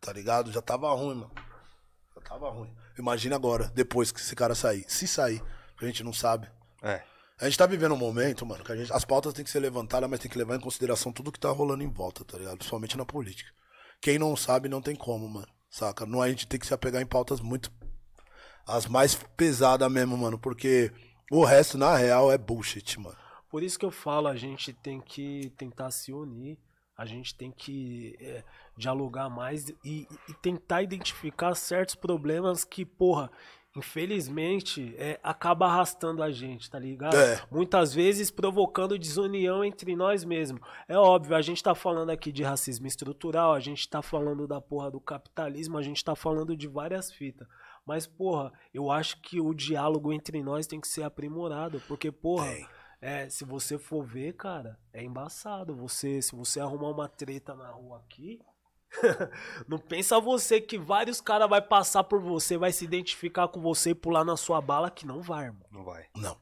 Tá 0.00 0.12
ligado? 0.12 0.52
Já 0.52 0.60
tava 0.60 0.92
ruim, 0.94 1.14
mano. 1.14 1.30
Já 2.14 2.20
tava 2.22 2.50
ruim. 2.50 2.72
Imagina 2.98 3.36
agora, 3.36 3.70
depois 3.74 4.12
que 4.12 4.20
esse 4.20 4.34
cara 4.34 4.54
sair. 4.54 4.84
Se 4.88 5.06
sair, 5.06 5.42
a 5.80 5.84
gente 5.84 6.02
não 6.02 6.12
sabe. 6.12 6.48
É. 6.82 7.02
A 7.40 7.46
gente 7.46 7.58
tá 7.58 7.66
vivendo 7.66 7.94
um 7.94 7.98
momento, 7.98 8.46
mano, 8.46 8.62
que 8.62 8.70
a 8.70 8.76
gente, 8.76 8.92
as 8.92 9.04
pautas 9.04 9.32
têm 9.32 9.44
que 9.44 9.50
ser 9.50 9.58
levantadas, 9.58 10.08
mas 10.08 10.20
tem 10.20 10.30
que 10.30 10.38
levar 10.38 10.54
em 10.54 10.60
consideração 10.60 11.12
tudo 11.12 11.32
que 11.32 11.40
tá 11.40 11.50
rolando 11.50 11.82
em 11.82 11.90
volta, 11.90 12.24
tá 12.24 12.38
ligado? 12.38 12.58
Principalmente 12.58 12.96
na 12.96 13.04
política. 13.04 13.50
Quem 14.00 14.18
não 14.18 14.36
sabe 14.36 14.68
não 14.68 14.80
tem 14.80 14.94
como, 14.94 15.28
mano. 15.28 15.48
Saca? 15.70 16.04
Não, 16.04 16.20
a 16.20 16.28
gente 16.28 16.46
tem 16.46 16.60
que 16.60 16.66
se 16.66 16.74
apegar 16.74 17.00
em 17.00 17.06
pautas 17.06 17.40
muito. 17.40 17.72
As 18.66 18.86
mais 18.86 19.14
pesadas 19.36 19.90
mesmo, 19.90 20.16
mano. 20.16 20.38
Porque 20.38 20.92
o 21.30 21.44
resto, 21.44 21.78
na 21.78 21.96
real, 21.96 22.30
é 22.30 22.36
bullshit, 22.36 23.00
mano. 23.00 23.16
Por 23.48 23.62
isso 23.62 23.78
que 23.78 23.84
eu 23.84 23.90
falo, 23.90 24.28
a 24.28 24.36
gente 24.36 24.72
tem 24.72 25.00
que 25.00 25.52
tentar 25.56 25.90
se 25.90 26.12
unir, 26.12 26.58
a 26.96 27.04
gente 27.04 27.34
tem 27.34 27.50
que 27.50 28.16
é, 28.20 28.44
dialogar 28.76 29.28
mais 29.28 29.68
e, 29.84 30.06
e 30.28 30.34
tentar 30.40 30.82
identificar 30.82 31.54
certos 31.54 31.94
problemas 31.94 32.64
que, 32.64 32.84
porra, 32.84 33.30
infelizmente, 33.76 34.94
é, 34.98 35.18
acaba 35.22 35.66
arrastando 35.66 36.22
a 36.22 36.30
gente, 36.30 36.70
tá 36.70 36.78
ligado? 36.78 37.16
É. 37.16 37.42
Muitas 37.50 37.94
vezes 37.94 38.30
provocando 38.30 38.98
desunião 38.98 39.64
entre 39.64 39.96
nós 39.96 40.24
mesmos. 40.24 40.60
É 40.86 40.96
óbvio, 40.96 41.36
a 41.36 41.42
gente 41.42 41.62
tá 41.62 41.74
falando 41.74 42.10
aqui 42.10 42.30
de 42.30 42.42
racismo 42.42 42.86
estrutural, 42.86 43.54
a 43.54 43.60
gente 43.60 43.88
tá 43.88 44.02
falando 44.02 44.46
da 44.46 44.60
porra 44.60 44.90
do 44.90 45.00
capitalismo, 45.00 45.78
a 45.78 45.82
gente 45.82 46.04
tá 46.04 46.14
falando 46.14 46.56
de 46.56 46.68
várias 46.68 47.10
fitas. 47.10 47.48
Mas, 47.84 48.06
porra, 48.06 48.52
eu 48.72 48.90
acho 48.90 49.20
que 49.20 49.40
o 49.40 49.52
diálogo 49.54 50.12
entre 50.12 50.42
nós 50.42 50.66
tem 50.66 50.80
que 50.80 50.88
ser 50.88 51.02
aprimorado, 51.02 51.82
porque, 51.88 52.12
porra. 52.12 52.46
Tem. 52.46 52.68
É, 53.04 53.28
se 53.28 53.44
você 53.44 53.78
for 53.78 54.04
ver, 54.04 54.34
cara, 54.34 54.78
é 54.92 55.02
embaçado. 55.02 55.74
Você, 55.74 56.22
se 56.22 56.36
você 56.36 56.60
arrumar 56.60 56.88
uma 56.88 57.08
treta 57.08 57.52
na 57.52 57.68
rua 57.68 57.98
aqui, 57.98 58.40
não 59.68 59.78
pensa 59.78 60.20
você 60.20 60.60
que 60.60 60.78
vários 60.78 61.20
caras 61.20 61.48
vai 61.48 61.60
passar 61.62 62.04
por 62.04 62.20
você, 62.20 62.56
vai 62.58 62.72
se 62.72 62.84
identificar 62.84 63.48
com 63.48 63.60
você 63.60 63.90
e 63.90 63.94
pular 63.94 64.24
na 64.24 64.36
sua 64.36 64.60
bala 64.60 64.90
que 64.90 65.06
não 65.06 65.20
vai, 65.22 65.46
irmão. 65.46 65.66
Não 65.70 65.84
vai. 65.84 66.06
Não. 66.16 66.36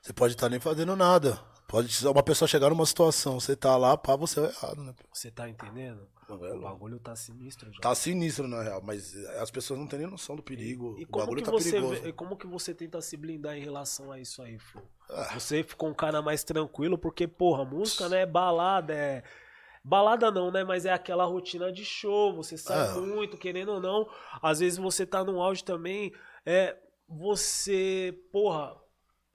Você 0.00 0.12
pode 0.12 0.34
estar 0.34 0.48
nem 0.48 0.58
fazendo 0.60 0.96
nada. 0.96 1.38
Pode 1.68 2.06
uma 2.06 2.22
pessoa 2.22 2.46
chegar 2.46 2.68
numa 2.68 2.84
situação, 2.84 3.40
você 3.40 3.56
tá 3.56 3.76
lá, 3.78 3.96
pá, 3.96 4.14
você 4.14 4.40
é 4.40 4.44
errado, 4.44 4.84
né? 4.84 4.94
Você 5.10 5.30
tá 5.30 5.48
entendendo? 5.48 6.06
É 6.28 6.32
O 6.34 6.60
bagulho 6.60 6.98
tá 6.98 7.16
sinistro 7.16 7.72
já. 7.72 7.80
Tá 7.80 7.94
sinistro, 7.94 8.46
na 8.46 8.62
real, 8.62 8.82
mas 8.82 9.14
as 9.38 9.50
pessoas 9.50 9.78
não 9.80 9.86
têm 9.86 10.00
nem 10.00 10.08
noção 10.08 10.36
do 10.36 10.42
perigo. 10.42 10.96
E 10.98 11.04
o 11.04 11.06
como 11.06 11.24
bagulho 11.24 11.40
que, 11.42 11.46
tá 11.46 11.50
você 11.50 11.70
perigoso. 11.70 12.02
vê- 12.02 12.08
e 12.08 12.12
como 12.12 12.36
que 12.36 12.46
você 12.46 12.74
tenta 12.74 13.00
se 13.00 13.16
blindar 13.16 13.56
em 13.56 13.60
relação 13.62 14.12
a 14.12 14.18
isso 14.18 14.42
aí, 14.42 14.58
Flo? 14.58 14.82
Ah. 15.10 15.32
Você 15.38 15.62
ficou 15.62 15.88
um 15.88 15.94
cara 15.94 16.20
mais 16.20 16.44
tranquilo, 16.44 16.98
porque, 16.98 17.26
porra, 17.26 17.64
música, 17.64 18.06
né, 18.08 18.20
é 18.22 18.26
balada, 18.26 18.92
é, 18.94 19.22
Balada 19.84 20.30
não, 20.30 20.50
né? 20.50 20.62
Mas 20.64 20.86
é 20.86 20.92
aquela 20.92 21.24
rotina 21.24 21.72
de 21.72 21.84
show, 21.84 22.34
você 22.34 22.56
sai 22.56 22.88
É. 22.90 23.00
muito, 23.00 23.36
querendo 23.36 23.72
ou 23.72 23.80
não. 23.80 24.08
Às 24.42 24.60
vezes 24.60 24.78
você 24.78 25.04
tá 25.04 25.24
no 25.24 25.40
auge 25.42 25.64
também, 25.64 26.12
é, 26.46 26.76
você, 27.08 28.14
porra, 28.32 28.74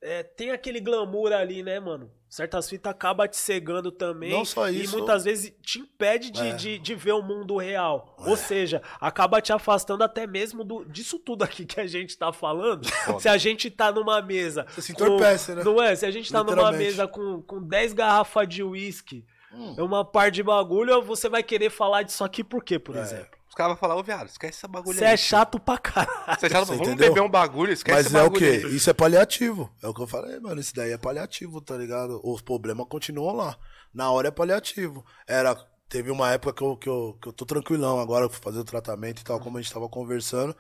é, 0.02 0.24
tem 0.24 0.52
aquele 0.52 0.80
glamour 0.80 1.32
ali, 1.34 1.64
né, 1.64 1.80
mano? 1.80 2.12
Certas 2.30 2.70
fitas 2.70 2.92
acaba 2.92 3.26
te 3.28 3.38
cegando 3.38 3.90
também. 3.92 4.32
Não 4.32 4.44
só 4.44 4.70
E 4.70 4.84
isso. 4.84 4.98
muitas 4.98 5.24
vezes 5.24 5.54
te 5.62 5.80
impede 5.80 6.30
de, 6.30 6.42
É. 6.48 6.54
de, 6.54 6.78
de 6.78 6.94
ver 6.96 7.14
o 7.14 7.22
mundo 7.22 7.56
real. 7.56 8.16
Ou 8.20 8.36
seja, 8.36 8.82
acaba 9.00 9.42
te 9.42 9.54
afastando 9.54 10.04
até 10.04 10.28
mesmo 10.28 10.64
do, 10.66 10.84
disso 10.84 11.18
tudo 11.20 11.44
aqui 11.44 11.66
que 11.66 11.80
a 11.80 11.88
gente 11.88 12.18
tá 12.18 12.34
falando. 12.34 12.84
Se 13.22 13.30
a 13.30 13.38
gente 13.38 13.72
tá 13.72 13.92
numa 13.94 14.22
mesa. 14.22 14.66
Você 14.76 14.82
se 14.82 14.94
com- 14.94 15.06
entorpece, 15.06 15.56
né? 15.56 15.64
Não 15.64 15.82
é? 15.82 15.96
Se 15.96 16.06
a 16.06 16.12
gente 16.12 16.30
tá 16.32 16.44
numa 16.44 16.72
mesa 16.74 17.08
com, 17.08 17.42
com 17.42 17.62
10 17.64 17.94
garrafas 17.94 18.46
de 18.48 18.62
uísque, 18.62 19.26
Hum. 19.58 19.76
é 19.78 19.82
uma 19.84 20.06
par 20.06 20.30
de 20.30 20.44
bagulho, 20.44 21.02
você 21.02 21.28
vai 21.28 21.42
querer 21.42 21.70
falar 21.70 22.04
disso 22.04 22.24
aqui 22.24 22.44
por 22.44 22.64
quê, 22.64 22.78
por 22.78 22.96
É. 22.96 23.02
exemplo? 23.02 23.38
Os 23.50 23.56
caras 23.56 23.72
vão 23.72 23.78
falar, 23.80 23.96
ô 23.96 24.04
viado, 24.04 24.28
esquece 24.28 24.58
essa 24.60 24.68
bagulho 24.68 24.96
Você 24.98 25.04
aí. 25.06 25.14
é 25.14 25.18
chato 25.18 25.60
pra 25.60 25.78
caralho. 25.80 26.40
Você 26.40 26.46
é 26.46 26.50
chato, 26.50 26.66
Você 26.68 26.72
vamos 26.74 26.88
entendeu? 26.90 27.08
beber 27.10 27.22
um 27.22 27.30
bagulho, 27.30 27.72
esquece 27.74 27.98
Mas 27.98 28.06
esse 28.06 28.16
é 28.18 28.22
o 28.24 28.30
quê? 28.32 28.62
aí. 28.66 28.76
Isso 28.76 28.90
é 28.90 28.94
paliativo. 28.94 29.72
É 29.82 29.88
o 29.88 29.94
que 29.96 30.02
eu 30.02 30.06
falei, 30.08 30.40
mano. 30.40 30.60
Isso 30.62 30.76
daí 30.76 30.92
é 30.92 30.98
paliativo, 30.98 31.60
tá 31.60 31.76
ligado? 31.76 32.22
Os 32.24 32.42
problemas 32.42 32.86
continuam 32.88 33.36
lá. 33.36 33.58
Na 33.92 34.12
hora 34.12 34.28
é 34.28 34.32
paliativo. 34.32 35.04
Era. 35.28 35.56
Teve 35.90 36.12
uma 36.12 36.30
época 36.34 36.54
que 36.54 36.62
eu, 36.64 36.76
que 36.78 36.90
eu, 36.90 37.18
que 37.22 37.30
eu 37.30 37.34
tô 37.34 37.46
tranquilão 37.46 38.00
agora, 38.00 38.30
fazer 38.30 38.60
o 38.60 38.64
tratamento 38.66 39.22
e 39.22 39.24
tal, 39.24 39.40
como 39.40 39.58
a 39.58 39.62
gente 39.62 39.74
tava 39.74 39.88
conversando. 39.90 40.54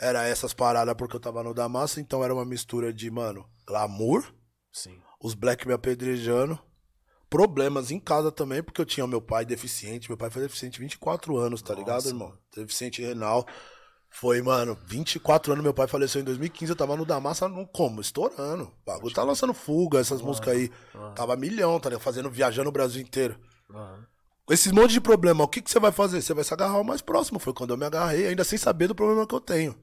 Era 0.00 0.24
essas 0.26 0.54
paradas 0.54 0.94
porque 0.96 1.16
eu 1.16 1.20
tava 1.20 1.42
no 1.42 1.52
da 1.52 1.68
massa, 1.68 2.00
então 2.00 2.22
era 2.24 2.32
uma 2.32 2.44
mistura 2.44 2.92
de, 2.92 3.10
mano, 3.10 3.44
glamour, 3.66 4.24
Sim. 4.72 4.96
os 5.20 5.34
black 5.34 5.66
me 5.66 5.74
apedrejando, 5.74 6.56
problemas 7.28 7.90
em 7.90 8.00
casa 8.00 8.32
também, 8.32 8.62
porque 8.62 8.80
eu 8.80 8.86
tinha 8.86 9.06
meu 9.06 9.20
pai 9.20 9.44
deficiente, 9.44 10.08
meu 10.08 10.16
pai 10.16 10.30
foi 10.30 10.42
deficiente 10.42 10.80
24 10.80 11.36
anos, 11.36 11.62
tá 11.62 11.74
ligado, 11.74 11.96
Nossa, 11.96 12.08
irmão? 12.08 12.38
Deficiente 12.54 13.02
renal. 13.02 13.46
Foi, 14.10 14.40
mano, 14.40 14.76
24 14.86 15.52
anos, 15.52 15.62
meu 15.62 15.74
pai 15.74 15.86
faleceu 15.86 16.20
em 16.20 16.24
2015, 16.24 16.72
eu 16.72 16.76
tava 16.76 16.96
no 16.96 17.04
Damassa, 17.04 17.46
não 17.46 17.66
como, 17.66 18.00
estourando. 18.00 18.64
O 18.64 18.72
bagulho 18.86 19.14
tá 19.14 19.22
lançando 19.22 19.52
fuga, 19.52 19.98
essas 19.98 20.22
músicas 20.22 20.54
aí. 20.54 20.70
Tava 21.14 21.36
milhão, 21.36 21.78
tá 21.78 21.90
ligado? 21.90 22.02
Fazendo, 22.02 22.30
viajando 22.30 22.70
o 22.70 22.72
Brasil 22.72 23.02
inteiro. 23.02 23.38
Esses 24.50 24.72
monte 24.72 24.92
de 24.92 25.00
problema, 25.00 25.44
o 25.44 25.48
que, 25.48 25.60
que 25.60 25.70
você 25.70 25.78
vai 25.78 25.92
fazer? 25.92 26.22
Você 26.22 26.32
vai 26.32 26.42
se 26.42 26.54
agarrar 26.54 26.76
ao 26.76 26.84
mais 26.84 27.02
próximo. 27.02 27.38
Foi 27.38 27.52
quando 27.52 27.70
eu 27.70 27.76
me 27.76 27.84
agarrei, 27.84 28.26
ainda 28.26 28.44
sem 28.44 28.58
saber 28.58 28.88
do 28.88 28.94
problema 28.94 29.26
que 29.26 29.34
eu 29.34 29.40
tenho. 29.40 29.78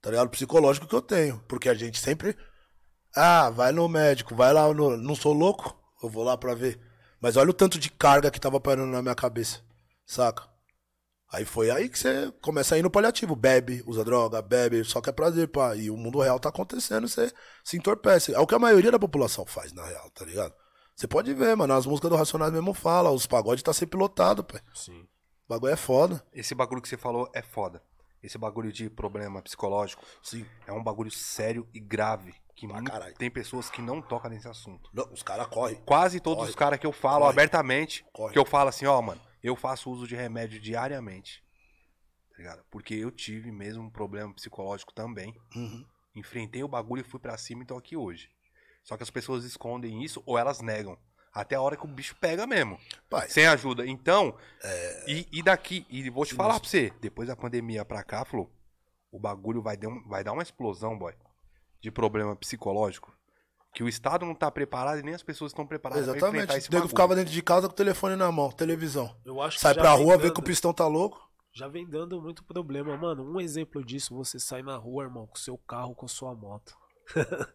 Tá 0.00 0.10
ligado? 0.10 0.28
O 0.28 0.30
psicológico 0.30 0.86
que 0.86 0.94
eu 0.94 1.02
tenho. 1.02 1.42
Porque 1.48 1.68
a 1.68 1.74
gente 1.74 1.98
sempre. 1.98 2.36
Ah, 3.14 3.50
vai 3.50 3.72
no 3.72 3.88
médico, 3.88 4.36
vai 4.36 4.52
lá 4.52 4.72
no. 4.72 4.96
Não 4.96 5.16
sou 5.16 5.32
louco? 5.32 5.77
Eu 6.02 6.08
vou 6.08 6.24
lá 6.24 6.36
pra 6.36 6.54
ver. 6.54 6.80
Mas 7.20 7.36
olha 7.36 7.50
o 7.50 7.54
tanto 7.54 7.78
de 7.78 7.90
carga 7.90 8.30
que 8.30 8.40
tava 8.40 8.60
parando 8.60 8.92
na 8.92 9.02
minha 9.02 9.14
cabeça. 9.14 9.60
Saca? 10.06 10.48
Aí 11.30 11.44
foi 11.44 11.70
aí 11.70 11.88
que 11.88 11.98
você 11.98 12.32
começa 12.40 12.74
a 12.74 12.78
ir 12.78 12.82
no 12.82 12.90
paliativo. 12.90 13.36
Bebe, 13.36 13.82
usa 13.86 14.04
droga, 14.04 14.40
bebe, 14.40 14.82
só 14.84 15.00
quer 15.00 15.12
prazer, 15.12 15.48
pá. 15.48 15.76
E 15.76 15.90
o 15.90 15.96
mundo 15.96 16.20
real 16.20 16.40
tá 16.40 16.48
acontecendo, 16.48 17.06
você 17.06 17.30
se 17.62 17.76
entorpece. 17.76 18.32
É 18.32 18.38
o 18.38 18.46
que 18.46 18.54
a 18.54 18.58
maioria 18.58 18.90
da 18.90 18.98
população 18.98 19.44
faz, 19.44 19.72
na 19.72 19.84
real, 19.84 20.10
tá 20.10 20.24
ligado? 20.24 20.54
Você 20.96 21.06
pode 21.06 21.32
ver, 21.34 21.54
mano. 21.56 21.74
As 21.74 21.86
músicas 21.86 22.10
do 22.10 22.16
Racionais 22.16 22.52
mesmo 22.52 22.72
falam. 22.72 23.14
Os 23.14 23.26
pagodes 23.26 23.62
tá 23.62 23.72
sempre 23.72 23.98
lotado, 23.98 24.42
pai. 24.42 24.60
Sim. 24.74 25.02
O 25.02 25.48
bagulho 25.48 25.72
é 25.72 25.76
foda. 25.76 26.24
Esse 26.32 26.54
bagulho 26.54 26.82
que 26.82 26.88
você 26.88 26.96
falou 26.96 27.30
é 27.34 27.42
foda. 27.42 27.82
Esse 28.22 28.36
bagulho 28.36 28.72
de 28.72 28.90
problema 28.90 29.40
psicológico 29.40 30.04
Sim. 30.22 30.44
é 30.66 30.72
um 30.72 30.82
bagulho 30.82 31.10
sério 31.10 31.68
e 31.72 31.78
grave. 31.78 32.34
Que 32.58 32.66
Pra 32.66 32.80
mu- 32.80 32.84
caralho. 32.86 33.14
tem 33.14 33.30
pessoas 33.30 33.70
que 33.70 33.80
não 33.80 34.02
tocam 34.02 34.28
nesse 34.30 34.48
assunto. 34.48 34.90
Não, 34.92 35.04
os 35.12 35.22
caras 35.22 35.46
correm. 35.46 35.76
Quase 35.84 36.18
todos 36.18 36.38
Corre. 36.40 36.50
os 36.50 36.56
caras 36.56 36.78
que 36.80 36.86
eu 36.86 36.92
falo 36.92 37.20
Corre. 37.20 37.32
abertamente, 37.32 38.04
Corre. 38.12 38.32
que 38.32 38.38
eu 38.38 38.44
falo 38.44 38.68
assim, 38.68 38.84
ó, 38.86 39.00
mano, 39.00 39.20
eu 39.42 39.54
faço 39.54 39.88
uso 39.90 40.08
de 40.08 40.16
remédio 40.16 40.60
diariamente. 40.60 41.44
Tá 42.32 42.36
ligado? 42.38 42.64
Porque 42.70 42.94
eu 42.94 43.10
tive 43.12 43.52
mesmo 43.52 43.84
um 43.84 43.90
problema 43.90 44.34
psicológico 44.34 44.92
também. 44.92 45.32
Uhum. 45.54 45.84
Enfrentei 46.16 46.64
o 46.64 46.68
bagulho 46.68 47.00
e 47.02 47.04
fui 47.08 47.20
pra 47.20 47.38
cima 47.38 47.62
e 47.62 47.66
tô 47.66 47.76
aqui 47.76 47.96
hoje. 47.96 48.28
Só 48.82 48.96
que 48.96 49.02
as 49.04 49.10
pessoas 49.10 49.44
escondem 49.44 50.02
isso 50.02 50.20
ou 50.26 50.36
elas 50.36 50.60
negam. 50.60 50.98
Até 51.32 51.54
a 51.54 51.60
hora 51.60 51.76
que 51.76 51.84
o 51.84 51.88
bicho 51.88 52.16
pega 52.16 52.44
mesmo. 52.46 52.76
Pai, 53.08 53.28
Sem 53.28 53.46
ajuda. 53.46 53.86
Então, 53.86 54.36
É. 54.64 55.04
e, 55.12 55.28
e 55.30 55.42
daqui, 55.44 55.86
e 55.88 56.10
vou 56.10 56.24
te 56.26 56.34
falar 56.34 56.58
pra 56.58 56.68
você, 56.68 56.92
depois 57.00 57.28
da 57.28 57.36
pandemia 57.36 57.84
pra 57.84 58.02
cá, 58.02 58.24
falou, 58.24 58.50
o 59.12 59.18
bagulho 59.20 59.62
vai, 59.62 59.76
um- 59.84 60.08
vai 60.08 60.24
dar 60.24 60.32
uma 60.32 60.42
explosão, 60.42 60.98
boy, 60.98 61.14
de 61.80 61.90
problema 61.90 62.34
psicológico. 62.36 63.16
Que 63.74 63.82
o 63.82 63.88
Estado 63.88 64.24
não 64.24 64.34
tá 64.34 64.50
preparado 64.50 64.98
e 64.98 65.02
nem 65.02 65.14
as 65.14 65.22
pessoas 65.22 65.52
estão 65.52 65.66
preparadas 65.66 66.04
pra 66.06 66.16
enfrentar 66.16 66.36
exatamente. 66.38 66.58
esse 66.58 66.68
O 66.68 66.72
bagulho. 66.72 66.88
ficava 66.88 67.14
dentro 67.14 67.32
de 67.32 67.42
casa 67.42 67.68
com 67.68 67.72
o 67.72 67.76
telefone 67.76 68.16
na 68.16 68.32
mão, 68.32 68.50
televisão. 68.50 69.14
Eu 69.24 69.40
acho 69.42 69.58
Sai 69.60 69.74
pra 69.74 69.92
rua, 69.92 70.16
vê 70.16 70.24
dando- 70.24 70.34
que 70.34 70.40
o 70.40 70.42
pistão 70.42 70.72
tá 70.72 70.86
louco. 70.86 71.28
Já 71.52 71.68
vem 71.68 71.88
dando 71.88 72.20
muito 72.20 72.42
problema, 72.44 72.96
mano. 72.96 73.24
Um 73.30 73.40
exemplo 73.40 73.84
disso, 73.84 74.14
você 74.14 74.38
sai 74.38 74.62
na 74.62 74.76
rua, 74.76 75.04
irmão, 75.04 75.26
com 75.26 75.36
seu 75.36 75.58
carro, 75.58 75.94
com 75.94 76.08
sua 76.08 76.34
moto. 76.34 76.74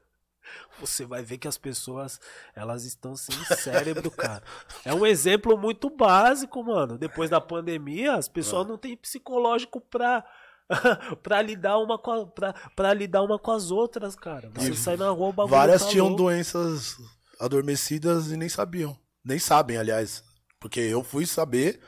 você 0.80 1.06
vai 1.06 1.24
ver 1.24 1.38
que 1.38 1.48
as 1.48 1.58
pessoas, 1.58 2.20
elas 2.56 2.84
estão 2.84 3.16
sem 3.16 3.36
cérebro, 3.58 4.12
cara. 4.12 4.44
É 4.84 4.94
um 4.94 5.06
exemplo 5.06 5.58
muito 5.58 5.90
básico, 5.90 6.62
mano. 6.64 6.98
Depois 6.98 7.30
da 7.30 7.40
pandemia, 7.42 8.16
as 8.16 8.28
pessoas 8.28 8.68
não 8.68 8.78
têm 8.78 8.96
psicológico 8.98 9.80
pra 9.82 10.24
para 11.22 11.42
lidar 11.42 11.78
uma 11.80 11.98
com 11.98 12.12
a, 12.12 12.26
pra, 12.26 12.54
pra 12.76 12.94
lidar 12.94 13.22
uma 13.24 13.38
com 13.40 13.52
as 13.52 13.72
outras, 13.72 14.16
cara. 14.16 14.50
Você 14.56 14.72
E 14.72 14.76
sai 14.76 14.98
na 14.98 15.10
rua, 15.10 15.30
o 15.30 15.34
bagulho 15.34 15.56
Várias 15.56 15.84
tá 15.84 15.90
tinham 15.90 16.08
louco. 16.08 16.24
doenças 16.24 16.98
adormecidas 17.40 18.32
e 18.32 18.38
nem 18.38 18.50
sabiam. 18.50 18.98
Nem 19.24 19.40
sabem, 19.40 19.78
aliás. 19.78 20.24
Porque 20.60 20.80
eu 20.80 21.04
fui 21.04 21.26
saber 21.26 21.80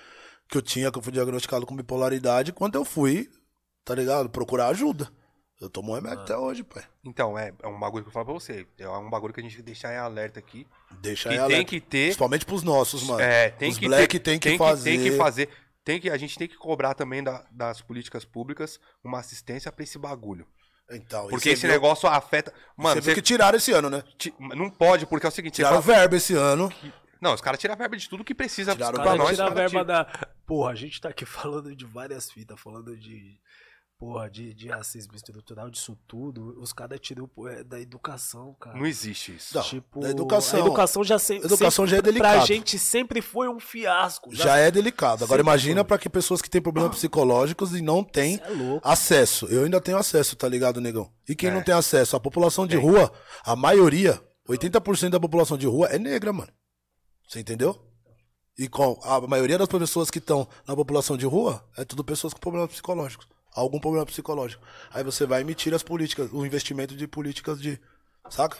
que 0.49 0.57
eu 0.57 0.61
tinha, 0.61 0.91
que 0.91 0.97
eu 0.97 1.01
fui 1.01 1.11
diagnosticado 1.11 1.65
com 1.65 1.75
bipolaridade 1.75 2.51
quando 2.53 2.75
eu 2.75 2.85
fui, 2.85 3.29
tá 3.83 3.95
ligado? 3.95 4.29
Procurar 4.29 4.67
ajuda. 4.67 5.09
Eu 5.61 5.69
tomo 5.69 5.93
um 5.93 5.95
remédio 5.95 6.19
até 6.19 6.37
hoje, 6.37 6.63
pai. 6.63 6.83
Então, 7.03 7.39
é, 7.39 7.53
é 7.63 7.67
um 7.67 7.79
bagulho 7.79 8.03
que 8.03 8.09
eu 8.09 8.13
falo 8.13 8.25
pra 8.25 8.33
você. 8.33 8.67
É 8.77 8.89
um 8.89 9.09
bagulho 9.09 9.33
que 9.33 9.39
a 9.39 9.43
gente 9.43 9.53
tem 9.55 9.63
que 9.63 9.71
deixar 9.71 9.93
em 9.93 9.97
alerta 9.97 10.37
aqui. 10.37 10.67
Deixa 11.01 11.29
Que 11.29 11.35
aí 11.35 11.35
tem 11.37 11.45
alerta. 11.45 11.65
que 11.69 11.79
ter. 11.79 12.03
Principalmente 12.07 12.45
pros 12.45 12.61
nossos, 12.61 13.03
mano. 13.03 13.21
É, 13.21 13.49
tem 13.51 13.71
Os 13.71 13.77
que 13.77 13.87
black 13.87 14.07
ter, 14.07 14.19
tem 14.19 14.37
que 14.37 14.49
tem 14.49 14.57
fazer. 14.57 14.89
tem 14.91 14.99
que 15.01 15.11
fazer. 15.17 15.49
Tem 15.85 16.01
que, 16.01 16.09
a 16.09 16.17
gente 16.17 16.37
tem 16.37 16.47
que 16.47 16.57
cobrar 16.57 16.93
também 16.95 17.23
da- 17.23 17.45
das 17.51 17.79
políticas 17.81 18.25
públicas 18.25 18.79
uma 19.03 19.19
assistência 19.19 19.71
pra 19.71 19.83
esse 19.83 19.97
bagulho. 19.97 20.45
Então, 20.91 21.27
Porque 21.29 21.49
esse 21.49 21.61
viu- 21.61 21.71
negócio 21.71 22.09
afeta. 22.09 22.53
Mano, 22.75 22.95
você 23.01 23.09
você 23.11 23.15
que 23.15 23.21
tiraram 23.21 23.57
esse 23.57 23.71
ano, 23.71 23.89
né? 23.89 24.03
ti- 24.17 24.33
não 24.39 24.69
pode, 24.69 25.05
porque 25.05 25.25
é 25.25 25.29
o 25.29 25.31
seguinte: 25.31 25.53
Tiraram 25.55 25.81
fala- 25.81 25.95
verba 25.99 26.15
esse 26.17 26.33
ano. 26.35 26.71
Não, 27.21 27.33
os 27.33 27.41
caras 27.41 27.59
tiram 27.59 27.73
a 27.73 27.77
verba 27.77 27.95
de 27.97 28.09
tudo 28.09 28.23
que 28.23 28.35
precisa 28.35 28.73
Tiraram 28.73 29.01
pra 29.01 29.15
nós. 29.15 29.29
tira 29.31 29.45
a 29.45 29.47
caras 29.53 29.71
verba 29.71 29.85
tiram. 29.85 29.85
da. 29.85 30.27
Porra, 30.45 30.71
a 30.71 30.75
gente 30.75 30.99
tá 31.01 31.09
aqui 31.09 31.25
falando 31.25 31.75
de 31.75 31.85
várias 31.85 32.29
fitas, 32.31 32.59
falando 32.59 32.95
de. 32.97 33.39
Porra, 33.97 34.29
de, 34.29 34.53
de 34.53 34.67
racismo 34.67 35.15
estrutural, 35.15 35.69
disso 35.69 35.97
tudo. 36.05 36.59
Os 36.61 36.73
caras 36.73 36.99
tiram 36.99 37.29
é, 37.47 37.63
da 37.63 37.79
educação, 37.79 38.53
cara. 38.59 38.77
Não 38.77 38.85
existe 38.85 39.33
isso. 39.33 39.55
Não, 39.55 39.63
tipo, 39.63 40.01
da 40.01 40.09
educação. 40.09 40.59
A 40.59 40.65
educação 40.65 41.01
já 41.01 41.17
sempre. 41.17 41.45
Educação 41.45 41.87
já 41.87 41.95
é 41.97 42.01
Pra 42.01 42.11
delicado. 42.11 42.45
gente 42.45 42.77
sempre 42.77 43.21
foi 43.21 43.47
um 43.47 43.57
fiasco. 43.57 44.35
Já 44.35 44.57
é 44.57 44.69
delicado. 44.69 45.23
Agora 45.23 45.39
Sempre 45.39 45.41
imagina 45.43 45.85
pra 45.85 45.97
que 45.97 46.09
pessoas 46.09 46.41
que 46.41 46.49
têm 46.49 46.61
problemas 46.61 46.91
psicológicos 46.91 47.73
e 47.73 47.81
não 47.81 48.03
têm 48.03 48.35
é 48.35 48.41
acesso. 48.83 49.45
Eu 49.45 49.63
ainda 49.63 49.79
tenho 49.79 49.97
acesso, 49.97 50.35
tá 50.35 50.49
ligado, 50.49 50.81
negão? 50.81 51.09
E 51.27 51.33
quem 51.33 51.49
É. 51.49 51.53
não 51.53 51.63
tem 51.63 51.73
acesso? 51.73 52.17
A 52.17 52.19
população 52.19 52.67
de 52.67 52.75
rua, 52.75 53.09
a 53.45 53.55
maioria, 53.55 54.21
80% 54.49 55.11
da 55.11 55.19
população 55.21 55.57
de 55.57 55.67
rua 55.67 55.87
é 55.87 55.97
negra, 55.97 56.33
mano. 56.33 56.51
Você 57.29 57.39
entendeu? 57.39 57.81
E 58.57 58.67
com 58.67 58.99
a 59.03 59.21
maioria 59.21 59.57
das 59.57 59.67
pessoas 59.69 60.11
que 60.11 60.19
estão 60.19 60.45
na 60.67 60.75
população 60.75 61.15
de 61.15 61.25
rua 61.25 61.65
é 61.77 61.85
tudo 61.85 62.03
pessoas 62.03 62.33
com 62.33 62.39
problemas 62.41 62.69
psicológicos. 62.71 63.25
Algum 63.55 63.79
problema 63.79 64.05
psicológico. 64.05 64.61
Aí 64.93 65.03
você 65.03 65.25
vai 65.25 65.41
emitir 65.41 65.73
as 65.73 65.81
políticas, 65.81 66.29
o 66.33 66.45
investimento 66.45 66.95
de 66.95 67.07
políticas 67.07 67.59
de. 67.61 67.79
Saca? 68.29 68.57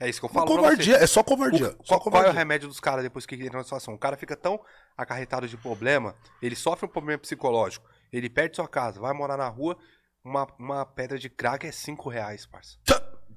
É 0.00 0.08
isso 0.08 0.18
que 0.20 0.26
eu 0.26 0.30
Uma 0.30 0.40
falo. 0.44 0.56
covardia, 0.56 0.98
você. 0.98 1.04
é 1.04 1.06
só 1.06 1.22
covardia. 1.22 1.68
O- 1.78 1.86
só 1.86 1.98
qual, 1.98 2.00
qual 2.00 2.00
é 2.00 2.00
o 2.00 2.00
covardia. 2.02 2.32
remédio 2.32 2.66
dos 2.68 2.80
caras 2.80 3.04
depois 3.04 3.24
que 3.24 3.36
entra 3.36 3.58
na 3.58 3.62
situação? 3.64 3.94
O 3.94 3.98
cara 3.98 4.16
fica 4.16 4.34
tão 4.36 4.60
acarretado 4.96 5.46
de 5.46 5.56
problema, 5.56 6.16
ele 6.42 6.56
sofre 6.56 6.86
um 6.86 6.88
problema 6.88 7.18
psicológico, 7.20 7.86
ele 8.12 8.28
perde 8.28 8.56
sua 8.56 8.66
casa, 8.68 9.00
vai 9.00 9.12
morar 9.14 9.36
na 9.36 9.48
rua, 9.48 9.78
uma, 10.24 10.48
uma 10.58 10.84
pedra 10.84 11.16
de 11.18 11.28
crack 11.30 11.64
é 11.66 11.70
5 11.72 12.08
reais, 12.08 12.44
parça. 12.44 12.76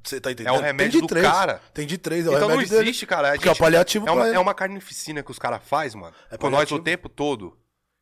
Você 0.03 0.19
tá 0.21 0.31
entendendo? 0.31 0.55
É 0.55 0.57
o 0.57 0.61
remédio 0.61 1.01
do 1.01 1.07
três. 1.07 1.27
cara. 1.27 1.61
Tem 1.73 1.85
de 1.85 1.97
três, 1.97 2.25
é 2.25 2.29
o 2.29 2.33
então 2.33 2.47
não 2.47 2.55
remédio 2.55 2.71
dele. 2.77 2.89
existe, 2.89 3.05
cara. 3.05 3.29
A 3.29 3.31
Porque 3.33 3.47
é 3.47 3.51
o 3.51 3.53
gente- 3.53 3.59
paliativo 3.61 4.07
é 4.07 4.11
uma, 4.11 4.27
é 4.29 4.39
uma 4.39 4.53
carnificina 4.53 5.21
que 5.21 5.29
os 5.31 5.37
caras 5.37 5.61
fazem, 5.63 5.99
mano. 5.99 6.15
É 6.31 6.37
com 6.37 6.49
nós 6.49 6.71
o 6.71 6.79
tempo 6.79 7.09
todo. 7.09 7.57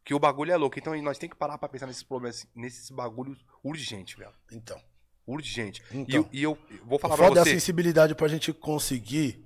Que 0.05 0.13
o 0.13 0.19
bagulho 0.19 0.51
é 0.51 0.55
louco. 0.55 0.77
Então 0.79 0.95
nós 1.01 1.17
tem 1.17 1.27
que 1.27 1.35
parar 1.35 1.57
pra 1.57 1.67
pensar 1.67 1.87
nesses 1.87 2.03
problemas, 2.03 2.45
nesses 2.55 2.89
bagulhos 2.91 3.43
urgentes, 3.63 4.17
velho. 4.17 4.31
Então. 4.51 4.79
Urgente. 5.27 5.81
Então. 5.91 6.29
E, 6.31 6.39
e 6.39 6.43
eu 6.43 6.57
vou 6.85 6.99
falar 6.99 7.17
pra 7.17 7.25
foda 7.27 7.39
é 7.39 7.41
a 7.41 7.45
você. 7.45 7.51
sensibilidade 7.51 8.13
pra 8.13 8.27
gente 8.27 8.53
conseguir 8.53 9.43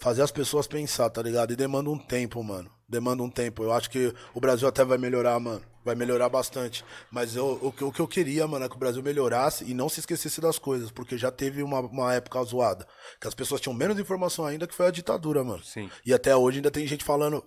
fazer 0.00 0.22
as 0.22 0.30
pessoas 0.30 0.66
pensar, 0.66 1.08
tá 1.10 1.22
ligado? 1.22 1.52
E 1.52 1.56
demanda 1.56 1.88
um 1.90 1.98
tempo, 1.98 2.42
mano. 2.44 2.70
Demanda 2.86 3.22
um 3.22 3.30
tempo. 3.30 3.62
Eu 3.62 3.72
acho 3.72 3.88
que 3.90 4.14
o 4.34 4.40
Brasil 4.40 4.68
até 4.68 4.84
vai 4.84 4.98
melhorar, 4.98 5.40
mano. 5.40 5.62
Vai 5.84 5.94
melhorar 5.94 6.28
bastante. 6.28 6.84
Mas 7.10 7.34
eu- 7.34 7.58
o, 7.62 7.72
que- 7.72 7.84
o 7.84 7.90
que 7.90 8.00
eu 8.00 8.06
queria, 8.08 8.46
mano, 8.46 8.66
é 8.66 8.68
que 8.68 8.76
o 8.76 8.78
Brasil 8.78 9.02
melhorasse 9.02 9.64
e 9.64 9.72
não 9.72 9.88
se 9.88 10.00
esquecesse 10.00 10.40
das 10.40 10.58
coisas. 10.58 10.90
Porque 10.90 11.16
já 11.16 11.30
teve 11.30 11.62
uma, 11.62 11.80
uma 11.80 12.12
época 12.14 12.42
zoada. 12.44 12.86
Que 13.20 13.26
as 13.26 13.34
pessoas 13.34 13.60
tinham 13.62 13.74
menos 13.74 13.98
informação 13.98 14.44
ainda, 14.44 14.66
que 14.66 14.74
foi 14.74 14.86
a 14.86 14.90
ditadura, 14.90 15.42
mano. 15.42 15.64
Sim. 15.64 15.90
E 16.04 16.12
até 16.12 16.36
hoje 16.36 16.58
ainda 16.58 16.70
tem 16.70 16.86
gente 16.86 17.04
falando 17.04 17.42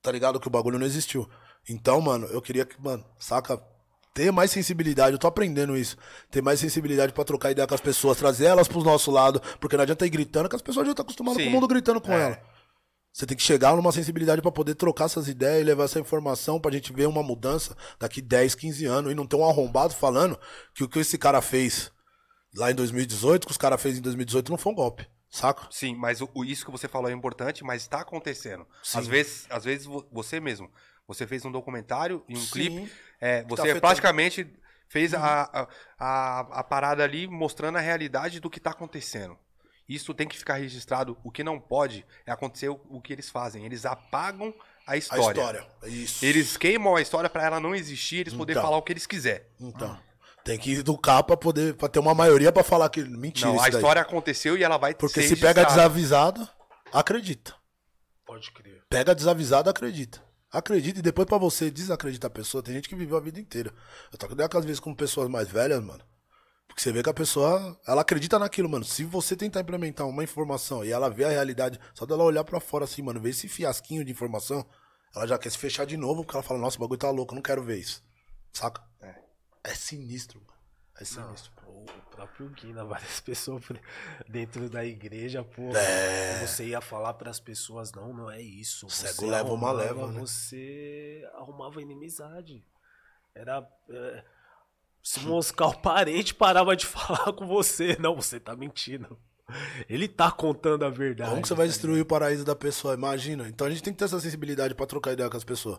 tá 0.00 0.10
ligado? 0.10 0.40
Que 0.40 0.48
o 0.48 0.50
bagulho 0.50 0.80
não 0.80 0.86
existiu. 0.86 1.28
Então, 1.68 2.00
mano, 2.00 2.26
eu 2.26 2.40
queria 2.42 2.64
que, 2.64 2.80
mano, 2.80 3.04
saca? 3.18 3.62
Ter 4.14 4.30
mais 4.30 4.50
sensibilidade, 4.50 5.12
eu 5.14 5.18
tô 5.18 5.26
aprendendo 5.26 5.76
isso. 5.76 5.96
Ter 6.30 6.42
mais 6.42 6.60
sensibilidade 6.60 7.12
pra 7.14 7.24
trocar 7.24 7.50
ideia 7.50 7.66
com 7.66 7.74
as 7.74 7.80
pessoas, 7.80 8.18
trazer 8.18 8.44
elas 8.44 8.68
pro 8.68 8.82
nosso 8.84 9.10
lado. 9.10 9.40
Porque 9.58 9.74
não 9.76 9.82
adianta 9.84 10.04
ir 10.06 10.10
gritando, 10.10 10.48
que 10.50 10.56
as 10.56 10.60
pessoas 10.60 10.84
já 10.86 10.92
estão 10.92 11.02
acostumadas 11.02 11.38
Sim. 11.38 11.44
com 11.44 11.50
o 11.50 11.52
mundo 11.54 11.68
gritando 11.68 12.00
com 12.00 12.12
É. 12.12 12.22
ela. 12.24 12.42
Você 13.10 13.26
tem 13.26 13.36
que 13.36 13.42
chegar 13.42 13.74
numa 13.76 13.92
sensibilidade 13.92 14.40
pra 14.42 14.50
poder 14.52 14.74
trocar 14.74 15.04
essas 15.04 15.28
ideias 15.28 15.60
e 15.60 15.64
levar 15.64 15.84
essa 15.84 16.00
informação 16.00 16.58
pra 16.60 16.70
gente 16.70 16.92
ver 16.92 17.06
uma 17.06 17.22
mudança 17.22 17.76
daqui 17.98 18.20
10, 18.22 18.54
15 18.54 18.84
anos 18.86 19.12
e 19.12 19.14
não 19.14 19.26
ter 19.26 19.36
um 19.36 19.44
arrombado 19.48 19.94
falando 19.94 20.38
que 20.74 20.82
o 20.84 20.88
que 20.88 20.98
esse 20.98 21.16
cara 21.18 21.40
fez 21.42 21.90
lá 22.54 22.70
em 22.70 22.74
2018, 22.74 23.46
que 23.46 23.50
os 23.52 23.58
caras 23.58 23.80
fez 23.80 23.98
em 23.98 24.02
2018 24.02 24.50
não 24.50 24.56
foi 24.58 24.72
um 24.72 24.74
golpe, 24.74 25.06
saca? 25.30 25.66
Sim, 25.70 25.94
mas 25.94 26.20
o, 26.22 26.28
isso 26.44 26.64
que 26.64 26.70
você 26.70 26.88
falou 26.88 27.10
é 27.10 27.12
importante, 27.14 27.62
mas 27.64 27.82
está 27.82 28.00
acontecendo. 28.00 28.66
Sim. 28.82 28.98
Às 28.98 29.06
vezes, 29.06 29.46
às 29.50 29.64
vezes 29.64 29.84
vo- 29.86 30.06
você 30.10 30.40
mesmo, 30.40 30.70
você 31.06 31.26
fez 31.26 31.44
um 31.44 31.52
documentário 31.52 32.24
e 32.28 32.36
um 32.36 32.40
Sim. 32.40 32.50
clipe, 32.50 32.92
é, 33.20 33.42
tá 33.42 33.48
você. 33.48 33.72
Uhum. 33.72 33.80
praticamente 33.80 34.46
fez 34.88 35.14
a, 35.14 35.42
a, 35.52 35.68
a, 35.98 36.40
a 36.60 36.64
parada 36.64 37.02
ali 37.02 37.26
mostrando 37.26 37.78
a 37.78 37.80
realidade 37.80 38.40
do 38.40 38.50
que 38.50 38.58
está 38.58 38.70
acontecendo. 38.70 39.38
Isso 39.88 40.14
tem 40.14 40.28
que 40.28 40.38
ficar 40.38 40.54
registrado. 40.54 41.18
O 41.24 41.30
que 41.30 41.42
não 41.42 41.58
pode 41.60 42.06
é 42.24 42.30
acontecer 42.30 42.68
o, 42.68 42.80
o 42.88 43.00
que 43.00 43.12
eles 43.12 43.28
fazem. 43.28 43.64
Eles 43.64 43.84
apagam 43.84 44.54
a 44.86 44.92
A 44.92 44.96
história. 44.96 45.38
história. 45.38 45.66
Isso. 45.84 46.24
Eles 46.24 46.56
queimam 46.56 46.94
a 46.96 47.02
história 47.02 47.28
para 47.28 47.44
ela 47.44 47.60
não 47.60 47.74
existir, 47.74 48.18
eles 48.18 48.32
poderem 48.34 48.58
Então. 48.58 48.62
falar 48.68 48.78
o 48.78 48.82
que 48.82 48.92
eles 48.92 49.06
quiserem. 49.06 49.44
Então. 49.60 49.98
Tem 50.44 50.58
que 50.58 50.72
educar 50.74 51.22
pra 51.22 51.36
poder. 51.36 51.74
pra 51.74 51.88
ter 51.88 51.98
uma 51.98 52.14
maioria 52.14 52.50
pra 52.52 52.62
falar 52.64 52.88
que. 52.90 53.02
Mentira. 53.02 53.48
Não, 53.48 53.58
a 53.60 53.62
daí. 53.68 53.70
história 53.74 54.02
aconteceu 54.02 54.56
e 54.56 54.62
ela 54.64 54.76
vai 54.76 54.94
Porque 54.94 55.20
ser 55.22 55.28
se 55.28 55.36
pega 55.36 55.64
desavisado, 55.64 56.48
acredita. 56.92 57.54
Pode 58.26 58.50
crer. 58.52 58.82
Pega 58.88 59.14
desavisado, 59.14 59.68
acredita. 59.70 60.22
Acredita 60.52 60.98
e 60.98 61.02
depois 61.02 61.26
pra 61.26 61.38
você 61.38 61.70
desacreditar 61.70 62.30
a 62.30 62.34
pessoa, 62.34 62.62
tem 62.62 62.74
gente 62.74 62.88
que 62.88 62.94
viveu 62.94 63.16
a 63.16 63.20
vida 63.20 63.40
inteira. 63.40 63.72
Eu 64.12 64.18
tô 64.18 64.28
com 64.28 64.58
às 64.58 64.64
vezes 64.66 64.80
com 64.80 64.94
pessoas 64.94 65.28
mais 65.28 65.48
velhas, 65.48 65.82
mano. 65.82 66.04
Porque 66.68 66.82
você 66.82 66.92
vê 66.92 67.02
que 67.02 67.08
a 67.08 67.14
pessoa, 67.14 67.80
ela 67.86 68.02
acredita 68.02 68.38
naquilo, 68.38 68.68
mano. 68.68 68.84
Se 68.84 69.02
você 69.02 69.34
tentar 69.34 69.60
implementar 69.60 70.06
uma 70.06 70.22
informação 70.22 70.84
e 70.84 70.92
ela 70.92 71.08
vê 71.08 71.24
a 71.24 71.30
realidade, 71.30 71.80
só 71.94 72.04
dela 72.04 72.22
olhar 72.22 72.44
pra 72.44 72.60
fora 72.60 72.84
assim, 72.84 73.00
mano, 73.00 73.20
ver 73.20 73.30
esse 73.30 73.48
fiasquinho 73.48 74.04
de 74.04 74.12
informação, 74.12 74.64
ela 75.14 75.26
já 75.26 75.38
quer 75.38 75.50
se 75.50 75.56
fechar 75.58 75.86
de 75.86 75.96
novo, 75.96 76.22
porque 76.22 76.36
ela 76.36 76.42
fala, 76.42 76.60
nossa, 76.60 76.76
o 76.76 76.80
bagulho 76.80 76.98
tá 76.98 77.10
louco, 77.10 77.32
eu 77.32 77.36
não 77.36 77.42
quero 77.42 77.62
ver 77.62 77.78
isso. 77.78 78.02
Saca? 78.52 78.82
É. 79.00 79.14
É 79.64 79.74
sinistro, 79.74 80.38
mano. 80.40 80.51
É 81.02 81.04
sinistro. 81.04 81.52
O 81.66 81.84
próprio 82.10 82.48
Guina, 82.50 82.84
várias 82.86 83.20
pessoas 83.20 83.62
dentro 84.28 84.68
da 84.70 84.84
igreja, 84.84 85.42
pô. 85.42 85.74
É. 85.76 86.46
Você 86.46 86.66
ia 86.66 86.80
falar 86.80 87.14
pras 87.14 87.40
pessoas, 87.40 87.92
não, 87.92 88.12
não 88.12 88.30
é 88.30 88.40
isso. 88.40 88.88
Cego 88.88 89.12
Você 89.14 89.26
leva 89.26 89.52
uma 89.52 89.68
arrumava- 89.70 89.78
leva, 89.78 90.12
né? 90.12 90.20
Você 90.20 91.28
arrumava 91.34 91.82
inimizade. 91.82 92.64
Era. 93.34 93.66
é, 93.90 94.24
se 95.02 95.18
moscar 95.20 95.66
o 95.66 95.78
parente 95.80 96.32
parava 96.34 96.76
de 96.76 96.86
falar 96.86 97.32
com 97.32 97.46
você. 97.46 97.96
Não, 97.98 98.14
você 98.14 98.38
tá 98.38 98.54
mentindo. 98.54 99.18
Ele 99.88 100.06
tá 100.08 100.30
contando 100.30 100.84
a 100.84 100.88
verdade. 100.90 101.28
Como 101.30 101.42
que 101.42 101.48
você 101.48 101.54
vai 101.54 101.66
tá 101.66 101.72
destruir 101.72 102.00
o 102.02 102.06
paraíso 102.06 102.44
da 102.44 102.54
pessoa? 102.54 102.94
Imagina. 102.94 103.48
Então 103.48 103.66
a 103.66 103.70
gente 103.70 103.82
tem 103.82 103.92
que 103.92 103.98
ter 103.98 104.04
essa 104.04 104.20
sensibilidade 104.20 104.74
pra 104.74 104.86
trocar 104.86 105.12
ideia 105.12 105.28
com 105.28 105.36
as 105.36 105.44
pessoas. 105.44 105.78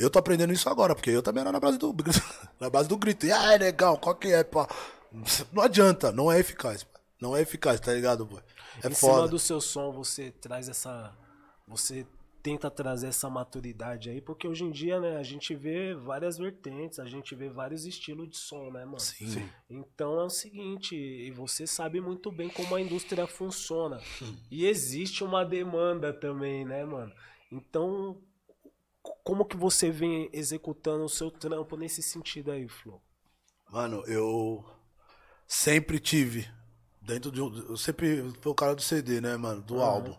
Eu 0.00 0.08
tô 0.08 0.18
aprendendo 0.18 0.52
isso 0.52 0.68
agora, 0.68 0.94
porque 0.94 1.10
eu 1.10 1.22
também 1.22 1.42
era 1.42 1.52
na 1.52 1.60
base 1.60 1.76
do, 1.76 1.94
na 2.58 2.70
base 2.70 2.88
do 2.88 2.96
grito. 2.96 3.26
E 3.26 3.32
aí, 3.32 3.58
legal, 3.58 3.98
qual 3.98 4.14
que 4.14 4.28
é, 4.28 4.42
pá? 4.42 4.66
Não 5.52 5.62
adianta, 5.62 6.10
não 6.10 6.32
é 6.32 6.40
eficaz. 6.40 6.86
Não 7.20 7.36
é 7.36 7.42
eficaz, 7.42 7.78
tá 7.78 7.92
ligado, 7.92 8.26
pô? 8.26 8.38
É 8.82 8.88
em 8.88 8.94
cima 8.94 9.12
foda. 9.12 9.28
do 9.28 9.38
seu 9.38 9.60
som, 9.60 9.92
você 9.92 10.30
traz 10.30 10.70
essa. 10.70 11.14
Você 11.68 12.06
tenta 12.42 12.70
trazer 12.70 13.08
essa 13.08 13.28
maturidade 13.28 14.08
aí, 14.08 14.22
porque 14.22 14.48
hoje 14.48 14.64
em 14.64 14.70
dia, 14.70 14.98
né, 14.98 15.18
a 15.18 15.22
gente 15.22 15.54
vê 15.54 15.94
várias 15.94 16.38
vertentes, 16.38 16.98
a 16.98 17.04
gente 17.04 17.34
vê 17.34 17.50
vários 17.50 17.84
estilos 17.84 18.30
de 18.30 18.38
som, 18.38 18.70
né, 18.70 18.86
mano? 18.86 18.98
Sim. 18.98 19.46
Então 19.68 20.18
é 20.18 20.24
o 20.24 20.30
seguinte, 20.30 20.96
e 20.96 21.30
você 21.30 21.66
sabe 21.66 22.00
muito 22.00 22.32
bem 22.32 22.48
como 22.48 22.74
a 22.74 22.80
indústria 22.80 23.26
funciona. 23.26 24.00
E 24.50 24.64
existe 24.64 25.22
uma 25.22 25.44
demanda 25.44 26.14
também, 26.14 26.64
né, 26.64 26.82
mano? 26.84 27.12
Então, 27.52 28.16
como 29.02 29.44
que 29.44 29.56
você 29.56 29.90
vem 29.90 30.28
executando 30.32 31.04
o 31.04 31.08
seu 31.08 31.30
trampo 31.30 31.76
nesse 31.76 32.02
sentido 32.02 32.50
aí, 32.50 32.68
Flo? 32.68 33.00
Mano, 33.70 34.02
eu 34.06 34.64
sempre 35.46 35.98
tive. 35.98 36.48
Dentro 37.00 37.30
de 37.30 37.40
um. 37.40 37.54
Eu 37.68 37.76
sempre 37.76 38.22
fui 38.40 38.52
o 38.52 38.54
cara 38.54 38.74
do 38.74 38.82
CD, 38.82 39.20
né, 39.20 39.36
mano? 39.36 39.62
Do 39.62 39.80
álbum. 39.80 40.16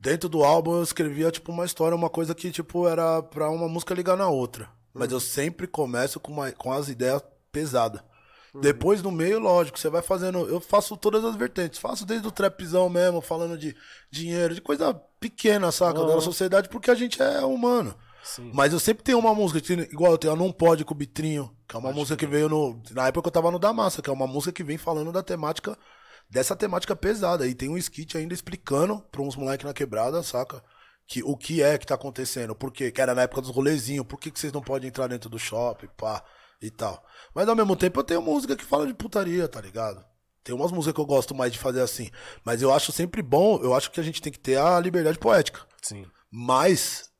Dentro 0.00 0.28
do 0.28 0.44
álbum 0.44 0.76
eu 0.76 0.82
escrevia, 0.82 1.30
tipo, 1.30 1.50
uma 1.50 1.64
história, 1.64 1.96
uma 1.96 2.08
coisa 2.08 2.34
que, 2.34 2.52
tipo, 2.52 2.86
era 2.86 3.20
pra 3.20 3.50
uma 3.50 3.68
música 3.68 3.94
ligar 3.94 4.16
na 4.16 4.28
outra. 4.28 4.70
Mas 4.94 5.10
eu 5.10 5.18
sempre 5.18 5.66
começo 5.66 6.20
com, 6.20 6.32
uma, 6.32 6.52
com 6.52 6.72
as 6.72 6.88
ideias 6.88 7.22
pesadas. 7.50 8.02
Depois 8.60 9.02
no 9.02 9.10
meio, 9.10 9.38
lógico, 9.38 9.78
você 9.78 9.88
vai 9.88 10.02
fazendo. 10.02 10.48
Eu 10.48 10.60
faço 10.60 10.96
todas 10.96 11.24
as 11.24 11.36
vertentes. 11.36 11.78
Faço 11.78 12.04
desde 12.06 12.26
o 12.26 12.30
trapzão 12.32 12.88
mesmo, 12.88 13.20
falando 13.20 13.56
de 13.58 13.74
dinheiro, 14.10 14.54
de 14.54 14.60
coisa 14.60 14.94
pequena, 15.20 15.70
saca? 15.72 16.00
Da 16.04 16.12
Aham. 16.12 16.20
sociedade, 16.20 16.68
porque 16.68 16.90
a 16.90 16.94
gente 16.94 17.20
é 17.22 17.40
humano. 17.44 17.94
Sim. 18.22 18.50
Mas 18.52 18.72
eu 18.72 18.80
sempre 18.80 19.02
tenho 19.04 19.18
uma 19.18 19.34
música, 19.34 19.60
que- 19.60 19.72
igual 19.92 20.12
eu 20.12 20.18
tenho 20.18 20.32
a 20.32 20.36
Não 20.36 20.52
Pode 20.52 20.84
com 20.84 20.92
o 20.92 20.96
Bitrinho, 20.96 21.50
que 21.68 21.74
é 21.76 21.78
uma 21.78 21.92
música 21.92 22.16
que 22.16 22.26
veio 22.26 22.48
no. 22.48 22.82
Na 22.90 23.06
época 23.08 23.22
que 23.22 23.28
eu 23.28 23.32
tava 23.32 23.50
no 23.50 23.58
Da 23.58 23.72
Massa, 23.72 24.02
que 24.02 24.10
é 24.10 24.12
uma 24.12 24.26
música 24.26 24.52
que 24.52 24.64
vem 24.64 24.76
falando 24.76 25.10
da 25.12 25.22
temática, 25.22 25.78
dessa 26.28 26.54
temática 26.54 26.94
pesada. 26.94 27.46
E 27.46 27.54
tem 27.54 27.68
um 27.68 27.78
skit 27.78 28.18
ainda 28.18 28.34
explicando 28.34 29.00
pra 29.10 29.22
uns 29.22 29.36
moleques 29.36 29.64
na 29.64 29.72
quebrada, 29.72 30.22
saca? 30.22 30.62
Que, 31.06 31.22
o 31.22 31.36
que 31.36 31.62
é 31.62 31.78
que 31.78 31.86
tá 31.86 31.94
acontecendo, 31.94 32.54
por 32.54 32.70
quê? 32.70 32.90
Que 32.90 33.00
era 33.00 33.14
na 33.14 33.22
época 33.22 33.40
dos 33.40 33.50
rolezinhos, 33.50 34.04
por 34.06 34.18
que, 34.20 34.30
que 34.30 34.38
vocês 34.38 34.52
não 34.52 34.60
podem 34.60 34.88
entrar 34.88 35.06
dentro 35.06 35.30
do 35.30 35.38
shopping, 35.38 35.88
pá, 35.96 36.22
e 36.60 36.70
tal. 36.70 37.04
Mas 37.34 37.48
ao 37.48 37.56
mesmo 37.56 37.76
tempo 37.76 38.00
eu 38.00 38.04
tenho 38.04 38.22
música 38.22 38.56
que 38.56 38.64
fala 38.64 38.86
de 38.86 38.94
putaria, 38.94 39.48
tá 39.48 39.60
ligado? 39.60 40.04
Tem 40.42 40.54
umas 40.54 40.72
músicas 40.72 40.94
que 40.94 41.00
eu 41.00 41.06
gosto 41.06 41.34
mais 41.34 41.52
de 41.52 41.58
fazer 41.58 41.80
assim. 41.80 42.10
Mas 42.44 42.62
eu 42.62 42.72
acho 42.72 42.90
sempre 42.90 43.22
bom, 43.22 43.60
eu 43.62 43.74
acho 43.74 43.90
que 43.90 44.00
a 44.00 44.02
gente 44.02 44.22
tem 44.22 44.32
que 44.32 44.38
ter 44.38 44.56
a 44.56 44.80
liberdade 44.80 45.18
poética. 45.18 45.60
Sim. 45.82 46.06
Mas 46.30 47.10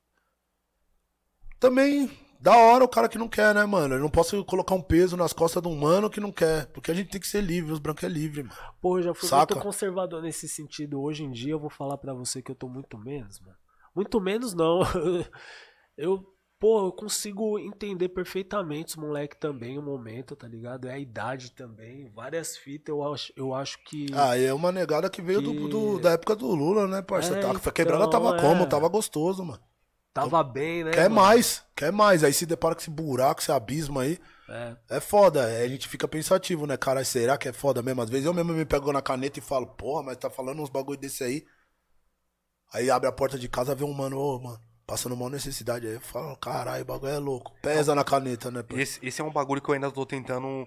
também 1.61 2.11
da 2.41 2.57
hora 2.57 2.85
o 2.85 2.89
cara 2.89 3.09
que 3.09 3.19
não 3.19 3.29
quer, 3.29 3.55
né, 3.55 3.65
mano? 3.67 3.97
Eu 3.97 4.01
não 4.01 4.09
posso 4.09 4.45
colocar 4.45 4.75
um 4.75 4.83
peso 4.83 5.17
nas 5.17 5.33
costas 5.33 5.63
de 5.63 5.69
um 5.69 5.77
mano 5.77 6.09
que 6.09 6.21
não 6.21 6.31
quer. 6.31 6.67
Porque 6.67 6.91
a 6.91 6.95
gente 6.95 7.11
tem 7.11 7.21
que 7.21 7.27
ser 7.27 7.41
livre, 7.41 7.73
os 7.73 7.81
brancos 7.81 8.05
é 8.05 8.09
livre, 8.09 8.45
mano. 8.45 8.55
Pô, 8.81 8.99
eu 8.99 9.03
já 9.03 9.15
fui 9.15 9.29
Saca? 9.29 9.55
muito 9.55 9.65
conservador 9.65 10.23
nesse 10.23 10.49
sentido. 10.49 11.01
Hoje 11.01 11.25
em 11.25 11.31
dia 11.31 11.53
eu 11.53 11.59
vou 11.59 11.71
falar 11.71 11.99
pra 11.99 12.15
você 12.15 12.41
que 12.41 12.51
eu 12.51 12.55
tô 12.55 12.69
muito 12.69 12.97
menos, 12.97 13.41
mano. 13.41 13.57
Muito 13.95 14.21
menos 14.21 14.55
não. 14.55 14.81
eu, 15.99 16.25
pô, 16.59 16.87
eu 16.87 16.93
consigo 16.93 17.59
entender 17.59 18.09
perfeitamente 18.09 18.91
os 18.91 18.97
moleque 18.97 19.37
também, 19.39 19.79
o 19.79 19.83
momento, 19.83 20.35
tá 20.37 20.47
ligado? 20.49 20.89
É 20.89 20.93
a 20.95 20.99
idade 20.99 21.53
também. 21.53 22.11
Várias 22.11 22.57
fitas, 22.57 22.89
eu 22.93 23.03
acho, 23.13 23.33
eu 23.37 23.55
acho 23.55 23.79
que. 23.85 24.07
Ah, 24.15 24.37
e 24.37 24.45
é 24.45 24.53
uma 24.55 24.73
negada 24.73 25.09
que 25.09 25.23
veio 25.23 25.41
do- 25.41 25.53
Que- 25.53 25.69
do- 25.69 25.99
da 26.01 26.13
época 26.13 26.35
do 26.37 26.47
Lula, 26.55 26.87
né, 26.89 27.03
parça? 27.03 27.37
É, 27.37 27.41
Tá- 27.41 27.51
então, 27.51 27.73
quebrada 27.73 28.09
tava 28.11 28.37
é. 28.37 28.41
como? 28.41 28.67
Tava 28.67 28.89
gostoso, 28.89 29.45
mano. 29.45 29.63
tava 30.13 30.43
bem, 30.43 30.83
né? 30.83 30.91
Quer 30.91 31.09
mano? 31.09 31.15
mais, 31.15 31.65
quer 31.77 31.93
mais. 31.93 32.25
Aí 32.25 32.33
se 32.33 32.45
depara 32.45 32.75
com 32.75 32.81
esse 32.81 32.91
buraco, 32.91 33.41
esse 33.41 33.53
abismo 33.53 34.01
aí. 34.01 34.19
É. 34.49 34.77
É 34.97 35.01
foda, 35.01 35.45
aí 35.45 35.63
a 35.63 35.69
gente 35.69 35.87
fica 35.87 36.09
pensativo, 36.09 36.67
né, 36.67 36.77
cara? 36.77 37.05
Será 37.05 37.39
que 37.39 37.49
é 37.49 37.53
foda 37.53 37.83
mesmo? 37.83 38.03
Às 38.03 38.11
vezes 38.11 38.27
eu 38.27 38.35
mesmo 38.35 38.53
me 38.53 38.65
pego 38.65 38.93
na 38.93 39.01
caneta 39.03 39.39
e 39.39 39.43
falo, 39.43 39.67
porra, 39.67 40.03
mas 40.03 40.17
tá 40.17 40.29
falando 40.29 40.61
uns 40.61 40.71
bagulho 40.71 40.99
desse 40.99 41.23
aí. 41.23 41.45
Aí 42.73 42.91
abre 42.91 43.09
a 43.09 43.13
porta 43.13 43.39
de 43.39 43.49
casa, 43.49 43.75
vê 43.75 43.85
um 43.85 43.93
mano, 43.93 44.19
ô, 44.19 44.41
mano, 44.41 44.61
passando 44.89 45.15
mal 45.15 45.29
necessidade. 45.29 45.87
Aí 45.87 45.95
eu 45.95 46.01
falo, 46.01 46.35
caralho, 46.39 46.83
o 46.83 46.87
bagulho 46.87 47.13
é 47.13 47.19
louco. 47.19 47.53
Pesa 47.61 47.95
na 47.95 48.03
caneta, 48.03 48.51
né? 48.51 48.63
pai? 48.63 48.81
Esse, 48.81 48.99
esse 49.07 49.21
é 49.21 49.25
um 49.25 49.31
bagulho 49.31 49.61
que 49.61 49.69
eu 49.69 49.75
ainda 49.75 49.91
tô 49.91 50.07
tentando, 50.07 50.67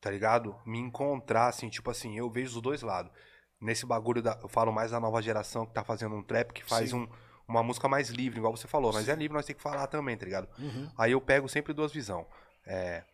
tá 0.00 0.10
ligado? 0.10 0.56
Me 0.64 0.78
encontrar, 0.78 1.48
assim, 1.48 1.68
tipo 1.68 1.90
assim, 1.90 2.16
eu 2.16 2.30
vejo 2.30 2.56
os 2.56 2.62
dois 2.62 2.80
lados. 2.80 3.12
Nesse 3.60 3.84
bagulho, 3.84 4.22
da, 4.22 4.38
eu 4.42 4.48
falo 4.48 4.72
mais 4.72 4.92
da 4.92 4.98
nova 4.98 5.20
geração 5.20 5.66
que 5.66 5.74
tá 5.74 5.84
fazendo 5.84 6.16
um 6.16 6.22
trap, 6.22 6.54
que 6.54 6.64
faz 6.64 6.90
Sim. 6.90 6.96
um, 6.96 7.08
uma 7.46 7.62
música 7.62 7.86
mais 7.86 8.08
livre, 8.08 8.38
igual 8.38 8.56
você 8.56 8.66
falou. 8.66 8.90
Mas 8.90 9.06
é 9.06 9.14
livre, 9.14 9.34
nós 9.36 9.44
temos 9.44 9.62
que 9.62 9.68
falar 9.68 9.86
também, 9.86 10.16
tá 10.16 10.24
ligado? 10.24 10.48
Uhum. 10.58 10.90
Aí 10.96 11.12
eu 11.12 11.20
pego 11.20 11.46
sempre 11.46 11.74
duas 11.74 11.92
visões. 11.92 12.24
É, 12.66 13.04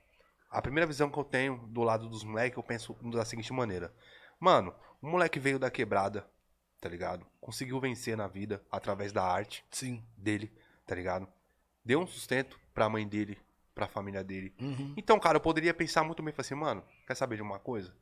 a 0.48 0.62
primeira 0.62 0.86
visão 0.86 1.10
que 1.10 1.18
eu 1.18 1.24
tenho 1.24 1.66
do 1.66 1.82
lado 1.82 2.08
dos 2.08 2.22
moleques, 2.22 2.56
eu 2.56 2.62
penso 2.62 2.96
da 3.10 3.24
seguinte 3.24 3.52
maneira. 3.52 3.92
Mano, 4.38 4.72
o 5.02 5.08
moleque 5.08 5.40
veio 5.40 5.58
da 5.58 5.68
quebrada, 5.68 6.24
tá 6.84 6.90
ligado? 6.90 7.26
Conseguiu 7.40 7.80
vencer 7.80 8.14
na 8.14 8.26
vida 8.26 8.62
através 8.70 9.10
da 9.10 9.24
arte 9.24 9.64
Sim. 9.70 10.04
dele, 10.18 10.52
tá 10.86 10.94
ligado? 10.94 11.26
Deu 11.82 11.98
um 11.98 12.06
sustento 12.06 12.60
pra 12.74 12.90
mãe 12.90 13.08
dele, 13.08 13.38
pra 13.74 13.88
família 13.88 14.22
dele. 14.22 14.54
Uhum. 14.60 14.92
Então, 14.94 15.18
cara, 15.18 15.38
eu 15.38 15.40
poderia 15.40 15.72
pensar 15.72 16.04
muito 16.04 16.22
bem, 16.22 16.30
falar 16.30 16.42
assim, 16.44 16.54
mano, 16.54 16.84
quer 17.06 17.14
saber 17.14 17.36
de 17.36 17.42
uma 17.42 17.58
coisa? 17.58 17.96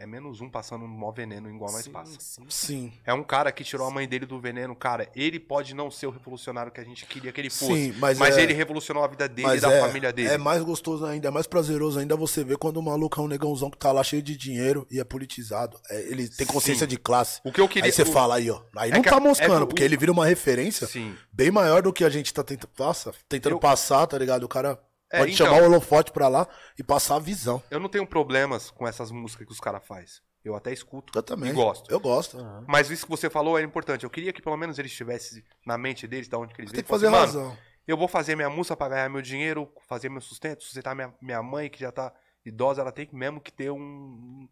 É 0.00 0.06
menos 0.06 0.40
um 0.40 0.48
passando 0.48 0.84
um 0.84 0.88
mó 0.88 1.10
veneno 1.10 1.50
igual 1.50 1.72
nós 1.72 1.82
Sim, 1.84 1.90
passa. 1.90 2.16
sim. 2.20 2.44
Sim. 2.48 2.92
É 3.04 3.12
um 3.12 3.24
cara 3.24 3.50
que 3.50 3.64
tirou 3.64 3.84
a 3.84 3.90
mãe 3.90 4.06
dele 4.06 4.26
do 4.26 4.38
veneno, 4.40 4.76
cara. 4.76 5.10
Ele 5.12 5.40
pode 5.40 5.74
não 5.74 5.90
ser 5.90 6.06
o 6.06 6.10
revolucionário 6.10 6.70
que 6.70 6.80
a 6.80 6.84
gente 6.84 7.04
queria 7.04 7.32
que 7.32 7.40
ele 7.40 7.50
fosse. 7.50 7.74
Sim, 7.90 7.94
mas 7.98 8.20
é- 8.20 8.40
ele 8.40 8.52
revolucionou 8.52 9.02
a 9.02 9.08
vida 9.08 9.28
dele 9.28 9.48
e 9.48 9.50
Mas 9.50 9.62
da 9.62 9.72
é, 9.72 9.80
família 9.80 10.12
dele. 10.12 10.28
é 10.28 10.38
mais 10.38 10.62
gostoso 10.62 11.04
ainda, 11.04 11.26
é 11.26 11.30
mais 11.32 11.48
prazeroso 11.48 11.98
ainda 11.98 12.14
você 12.16 12.44
ver 12.44 12.58
quando 12.58 12.76
o 12.76 12.82
maluco 12.82 13.20
é 13.20 13.24
um 13.24 13.26
negãozão 13.26 13.68
que 13.72 13.76
tá 13.76 13.90
lá 13.90 14.04
cheio 14.04 14.22
de 14.22 14.36
dinheiro 14.36 14.86
e 14.88 15.00
é 15.00 15.04
politizado. 15.04 15.80
É, 15.90 16.00
ele 16.02 16.28
tem 16.28 16.46
consciência 16.46 16.86
Sim. 16.86 16.90
de 16.90 16.96
classe. 16.96 17.40
O 17.44 17.50
que 17.50 17.60
eu 17.60 17.68
queria- 17.68 17.86
Aí 17.86 17.92
você 17.92 18.02
o- 18.02 18.06
fala 18.06 18.36
aí, 18.36 18.48
ó. 18.52 18.62
Aí 18.76 18.90
É 18.90 18.94
não 18.94 19.02
que 19.02 19.08
tá 19.10 19.16
a- 19.16 19.18
é 19.18 19.22
moscando, 19.22 19.66
que 19.66 19.66
porque 19.66 19.82
o- 19.82 19.84
ele 19.84 19.96
vira 19.96 20.12
uma 20.12 20.24
referência 20.26 20.86
Sim. 20.86 21.12
bem 21.32 21.50
maior 21.50 21.82
do 21.82 21.92
que 21.92 22.04
a 22.04 22.08
gente 22.08 22.32
tá 22.32 22.44
tentando, 22.44 22.70
passa, 22.70 23.12
tentando 23.28 23.56
Eu- 23.56 23.58
passar, 23.60 24.06
tá 24.06 24.16
ligado? 24.16 24.44
O 24.44 24.48
cara 24.48 24.78
É, 25.10 25.18
pode 25.20 25.32
então. 25.32 25.46
chamar 25.46 25.62
o 25.62 25.64
holofote 25.66 26.12
pra 26.12 26.28
lá 26.28 26.46
e 26.78 26.82
passar 26.82 27.16
a 27.16 27.18
visão. 27.18 27.62
Eu 27.70 27.80
não 27.80 27.88
tenho 27.88 28.06
problemas 28.06 28.70
com 28.70 28.86
essas 28.86 29.10
músicas 29.10 29.46
que 29.46 29.52
os 29.52 29.60
caras 29.60 29.82
fazem. 29.86 30.20
Eu 30.44 30.54
até 30.54 30.72
escuto 30.72 31.12
Eu 31.18 31.22
também. 31.22 31.50
e 31.50 31.52
gosto. 31.52 31.90
Eu 31.90 31.98
gosto. 32.00 32.36
Mas 32.66 32.90
isso 32.90 33.04
que 33.04 33.10
você 33.10 33.28
falou 33.28 33.58
é 33.58 33.62
importante. 33.62 34.04
Eu 34.04 34.10
queria 34.10 34.32
que 34.32 34.40
pelo 34.40 34.56
menos 34.56 34.78
eles 34.78 34.92
tivessem 34.92 35.42
na 35.66 35.76
mente 35.76 36.06
deles, 36.06 36.28
da 36.28 36.38
onde 36.38 36.54
que 36.54 36.60
eles 36.60 36.70
Você 36.70 36.76
tem 36.76 36.82
vêm, 36.82 36.84
que 36.84 36.90
fazer 36.90 37.08
"Mano, 37.10 37.24
razão. 37.24 37.58
Eu 37.86 37.96
vou 37.96 38.06
fazer 38.06 38.36
minha 38.36 38.50
música 38.50 38.76
pra 38.76 38.88
ganhar 38.88 39.08
meu 39.08 39.22
dinheiro, 39.22 39.70
fazer 39.88 40.08
meu 40.10 40.20
sustento, 40.20 40.62
sustentar 40.62 40.94
minha, 40.94 41.12
minha 41.20 41.42
mãe, 41.42 41.68
que 41.70 41.80
já 41.80 41.90
tá 41.90 42.12
idosa, 42.44 42.80
ela 42.82 42.92
tem 42.92 43.06
que 43.06 43.14
mesmo 43.16 43.40
que 43.40 43.50
ter 43.52 43.70
um, 43.70 43.78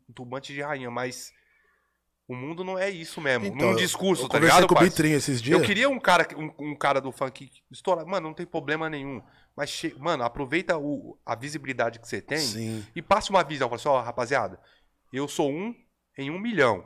um 0.09 0.12
turbante 0.14 0.52
de 0.52 0.61
rainha, 0.62 0.90
mas 0.90 1.32
o 2.28 2.34
mundo 2.34 2.64
não 2.64 2.76
é 2.78 2.90
isso 2.90 3.20
mesmo. 3.20 3.46
Então, 3.46 3.68
Num 3.68 3.72
eu- 3.72 3.76
discurso, 3.78 4.24
eu 4.24 4.28
tá 4.28 4.34
conversei 4.38 4.61
ligado, 4.62 4.74
com 4.74 4.82
o 4.82 5.07
esses 5.07 5.40
dias. 5.40 5.59
Eu 5.61 5.64
queria 5.64 5.88
um 5.88 6.00
cara, 6.00 6.26
um, 6.36 6.70
um 6.70 6.74
cara 6.74 7.00
do 7.00 7.12
funk 7.12 7.50
estoura. 7.70 8.04
Mano, 8.04 8.28
não 8.28 8.34
tem 8.34 8.44
problema 8.46 8.90
nenhum. 8.90 9.22
Mas, 9.57 9.70
che... 9.70 9.94
mano, 9.98 10.22
aproveita 10.22 10.76
o, 10.76 11.18
a 11.24 11.34
visibilidade 11.34 11.98
que 11.98 12.07
você 12.07 12.20
tem 12.20 12.38
Sim. 12.38 12.86
e 12.94 13.00
passe 13.00 13.30
uma 13.30 13.42
visão. 13.42 13.68
Fala 13.68 13.76
assim, 13.80 13.88
ó, 13.88 14.00
rapaziada, 14.02 14.61
eu 15.12 15.26
sou 15.26 15.50
um 15.50 15.74
em 16.18 16.30
um 16.30 16.38
milhão. 16.38 16.84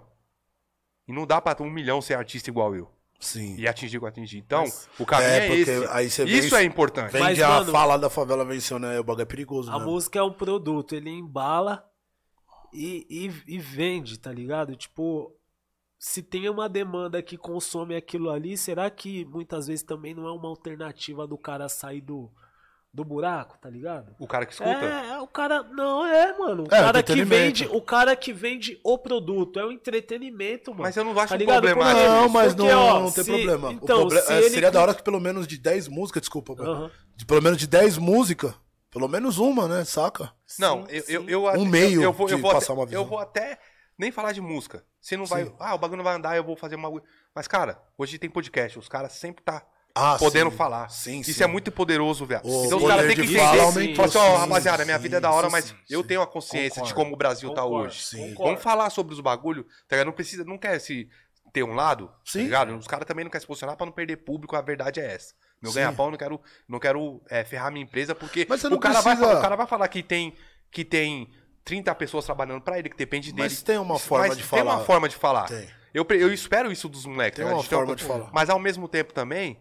E 1.09 1.13
não 1.13 1.27
dá 1.27 1.41
pra 1.41 1.61
um 1.63 1.71
milhão 1.71 2.01
ser 2.01 2.15
artista 2.15 2.49
igual 2.49 2.75
eu. 2.77 2.89
Sim. 3.19 3.57
E 3.59 3.67
atingir 3.69 3.97
o 3.99 4.01
que 4.01 4.05
eu 4.05 4.09
atingi. 4.09 4.39
Então, 4.39 4.61
Mas- 4.63 4.89
o 4.99 5.05
caminho 5.05 5.29
É, 5.31 5.37
é, 5.39 5.47
porque 5.49 5.61
esse. 5.71 5.87
aí 5.89 6.09
você 6.11 6.25
isso 6.25 6.47
isso- 6.47 6.57
é 6.57 6.63
importante. 6.65 7.11
Vende 7.13 7.25
Mas, 7.25 7.43
a 7.43 7.49
mano, 7.49 7.73
fala 7.73 7.99
da 7.99 8.09
favela 8.09 8.45
vencendo, 8.45 8.81
né? 8.87 8.99
O 9.01 9.05
bagulho 9.05 9.23
é 9.23 9.27
perigoso, 9.27 9.71
A 9.71 9.79
né? 9.79 9.85
música 9.85 10.19
é 10.21 10.23
um 10.23 10.33
produto, 10.33 10.95
ele 10.95 11.11
embala 11.11 11.85
e, 12.73 13.05
e, 13.11 13.55
e 13.57 13.59
vende, 13.59 14.19
tá 14.19 14.33
ligado? 14.33 14.75
Tipo, 14.77 15.37
se 15.99 16.23
tem 16.23 16.49
uma 16.49 16.67
demanda 16.69 17.21
que 17.23 17.37
consome 17.37 17.95
aquilo 17.95 18.31
ali, 18.31 18.57
será 18.57 18.89
que 18.89 19.25
muitas 19.27 19.67
vezes 19.67 19.83
também 19.83 20.15
não 20.15 20.27
é 20.27 20.33
uma 20.33 20.49
alternativa 20.49 21.27
do 21.27 21.37
cara 21.37 21.69
sair 21.69 22.01
do, 22.01 22.31
do 22.93 23.05
buraco, 23.05 23.57
tá 23.59 23.71
ligado? 23.71 24.15
O 24.19 24.27
cara 24.27 24.45
que 24.45 24.53
escuta. 24.53 24.71
É, 24.71 25.11
é, 25.11 25.19
o 25.21 25.27
cara. 25.29 25.63
Não, 25.63 26.05
é, 26.05 26.37
mano. 26.37 26.65
O 26.65 26.67
É, 26.67 26.69
cara 26.71 27.03
que 27.03 27.25
vende. 27.25 27.67
O 27.71 27.81
cara 27.81 28.17
que 28.17 28.33
vende 28.33 28.81
o 28.83 28.99
produto. 28.99 29.61
É 29.61 29.65
o 29.65 29.71
entretenimento, 29.71 30.73
mano. 30.73 30.83
Mas 30.83 30.97
eu 30.97 31.05
não 31.05 31.13
acho 31.19 31.29
Tá 31.29 31.37
ligado? 31.37 31.61
problemático. 31.63 32.01
Porque- 32.01 32.09
Não, 32.21 32.29
mas 32.29 32.55
Porque, 32.55 32.71
não, 32.73 32.83
ó, 32.83 33.01
não 33.01 33.11
tem 33.13 33.25
se- 33.25 33.31
problema. 33.31 33.69
O 33.69 33.73
então, 33.73 33.99
proble- 34.09 34.21
se 34.23 34.33
é, 34.33 34.39
ele- 34.39 34.51
Seria 34.51 34.71
da 34.71 34.83
hora 34.83 34.95
que 34.95 35.03
pelo 35.03 35.21
menos 35.21 35.47
de 35.47 35.57
10 35.57 35.87
músicas, 35.89 36.23
desculpa. 36.23 36.55
De 37.17 37.25
pelo 37.25 37.41
menos 37.43 37.59
de 37.59 37.67
10 37.69 37.97
músicas, 37.97 38.53
pelo 38.91 39.07
menos 39.09 39.39
uma, 39.39 39.69
né? 39.69 39.85
Saca? 39.85 40.33
Não, 40.59 40.85
Sim, 40.87 40.93
eu, 40.97 41.03
sim. 41.03 41.13
eu, 41.13 41.29
eu, 41.29 41.43
Um 41.45 41.55
eu- 41.59 41.65
meio 41.67 42.03
eu 42.03 42.13
vou, 42.13 42.29
eu 42.29 42.37
de 42.37 42.43
vou 42.43 42.53
passar 42.53 42.73
até, 42.73 42.81
uma 42.81 42.87
visão. 42.87 43.03
Eu 43.03 43.07
vou 43.09 43.19
até 43.21 43.59
nem 43.97 44.11
falar 44.11 44.33
de 44.33 44.41
música. 44.41 44.85
Se 45.01 45.17
não 45.17 45.27
vai. 45.27 45.45
Sim. 45.45 45.53
Ah, 45.61 45.75
o 45.75 45.79
bagulho 45.79 45.99
não 45.99 46.05
vai 46.05 46.17
andar, 46.17 46.37
eu 46.37 46.43
vou 46.45 46.57
fazer 46.57 46.75
uma. 46.75 46.91
Mas, 47.35 47.47
cara, 47.47 47.81
hoje 47.97 48.19
tem 48.19 48.29
podcast. 48.29 48.79
Os 48.79 48.89
caras 48.89 49.13
sempre 49.13 49.45
tá 49.45 49.65
Ah, 50.01 50.17
podendo 50.19 50.51
sim. 50.51 50.57
falar. 50.57 50.89
Sim, 50.89 51.21
Isso 51.21 51.35
sim. 51.35 51.43
é 51.45 51.47
muito 51.47 51.71
poderoso, 51.71 52.25
velho. 52.27 52.41
Então 52.45 52.79
os 52.79 52.87
caras 52.87 53.07
têm 53.07 53.17
que 53.17 53.23
de 53.23 53.37
entender. 53.37 53.95
fala 53.95 54.09
assim, 54.09 54.19
ó, 54.19 54.37
rapaziada, 54.37 54.85
minha 54.85 54.99
vida 54.99 55.19
é 55.19 55.21
da 55.21 55.31
hora, 55.31 55.47
sim, 55.49 55.53
mas 55.53 55.65
sim, 55.67 55.75
eu 55.91 56.01
sim. 56.03 56.07
tenho 56.09 56.23
a 56.23 56.27
consciência 56.27 56.83
de 56.83 56.89
Concordo. 56.89 56.95
como 56.95 57.15
o 57.15 57.17
Brasil 57.17 57.51
tá 57.55 57.63
Concordo. 57.63 57.87
hoje. 57.89 58.03
Sim. 58.03 58.29
Concordo. 58.31 58.45
Vamos 58.45 58.63
falar 58.63 58.91
sobre 58.91 59.13
os 59.15 59.21
bagulho, 59.21 59.65
tá 59.89 59.97
ligado? 59.97 60.07
Não 60.07 60.13
precisa, 60.13 60.45
não 60.45 60.57
quer 60.59 60.79
se 60.81 61.09
ter 61.53 61.63
um 61.65 61.75
lado, 61.75 62.11
Sim. 62.25 62.39
tá 62.39 62.45
ligado? 62.45 62.77
Os 62.77 62.87
caras 62.87 63.07
também 63.07 63.25
não 63.25 63.31
querem 63.31 63.41
se 63.43 63.47
posicionar 63.47 63.77
pra 63.77 63.85
não 63.85 63.93
perder 63.93 64.17
público, 64.19 64.55
a 64.57 64.61
verdade 64.63 65.01
é 65.01 65.15
essa. 65.15 65.35
Meu 65.61 65.73
ganha-pão, 65.73 66.11
não 66.11 66.17
quero, 66.17 66.41
não 66.69 66.79
quero 66.79 67.21
é, 67.29 67.45
ferrar 67.45 67.71
minha 67.73 67.83
empresa, 67.85 68.15
porque 68.15 68.43
o, 68.71 68.79
cara 68.79 69.01
vai 69.01 69.15
precisa- 69.15 69.17
falar, 69.27 69.39
o 69.39 69.43
cara 69.43 69.57
vai 69.57 69.67
falar 69.67 69.89
que 69.89 70.03
tem, 70.03 70.33
que 70.71 70.85
tem 70.85 71.29
30 71.65 71.95
pessoas 71.95 72.25
trabalhando 72.25 72.63
pra 72.63 72.79
ele, 72.79 72.89
que 72.89 72.97
depende 72.97 73.31
dele. 73.33 73.43
Mas 73.49 73.63
tem 73.63 73.77
uma 73.79 73.99
forma 73.99 74.29
Mas 74.29 74.39
de 74.39 74.45
Tem 74.49 74.63
uma 74.63 74.73
falar. 74.73 74.85
forma 74.85 75.09
de 75.09 75.17
falar. 75.17 75.45
Tem. 75.49 75.69
Eu, 75.93 76.07
eu 76.11 76.33
espero 76.33 76.71
isso 76.71 76.89
dos 76.89 77.05
moleques. 77.05 77.37
Tem 77.37 77.45
né? 77.45 77.53
uma 77.53 77.63
forma 77.65 77.95
de 77.97 78.05
falar. 78.05 78.31
Mas 78.33 78.49
ao 78.49 78.59
mesmo 78.61 78.87
tempo 78.89 79.13
também, 79.13 79.61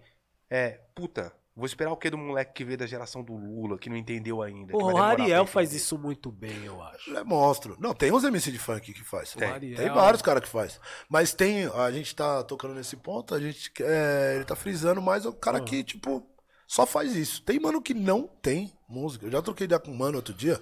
é, 0.49 0.79
puta, 0.95 1.31
vou 1.55 1.65
esperar 1.65 1.91
o 1.91 1.97
que 1.97 2.09
do 2.09 2.17
moleque 2.17 2.53
que 2.53 2.65
veio 2.65 2.77
da 2.77 2.87
geração 2.87 3.23
do 3.23 3.33
Lula, 3.33 3.77
que 3.77 3.89
não 3.89 3.97
entendeu 3.97 4.41
ainda. 4.41 4.71
vai 4.71 4.81
o 4.81 4.97
Ariel 4.97 5.45
faz 5.45 5.73
isso 5.73 5.97
muito 5.97 6.31
bem, 6.31 6.63
eu 6.63 6.81
acho. 6.81 7.09
Ele 7.09 7.19
é 7.19 7.23
monstro. 7.23 7.75
Não, 7.79 7.93
tem 7.93 8.11
uns 8.11 8.23
MC 8.23 8.51
de 8.51 8.59
funk 8.59 8.93
que 8.93 9.03
faz. 9.03 9.35
O 9.35 9.37
Tem, 9.37 9.49
Ariel. 9.49 9.77
tem 9.77 9.89
vários 9.89 10.21
caras 10.21 10.41
que 10.41 10.49
faz. 10.49 10.79
Mas 11.09 11.33
tem, 11.33 11.65
a 11.67 11.91
gente 11.91 12.15
tá 12.15 12.43
tocando 12.43 12.73
nesse 12.73 12.95
ponto, 12.95 13.35
a 13.35 13.39
gente 13.39 13.71
é, 13.81 14.33
ele 14.35 14.45
tá 14.45 14.55
frisando 14.55 15.01
mais 15.01 15.25
o 15.25 15.33
cara 15.33 15.59
que, 15.61 15.83
tipo, 15.83 16.25
só 16.65 16.85
faz 16.85 17.15
isso. 17.15 17.41
Tem 17.41 17.59
mano 17.59 17.81
que 17.81 17.93
não 17.93 18.27
tem 18.41 18.71
música. 18.87 19.25
Eu 19.25 19.31
já 19.31 19.41
troquei 19.41 19.65
ideia 19.65 19.79
com 19.79 19.91
o 19.91 19.97
mano 19.97 20.17
outro 20.17 20.33
dia, 20.33 20.55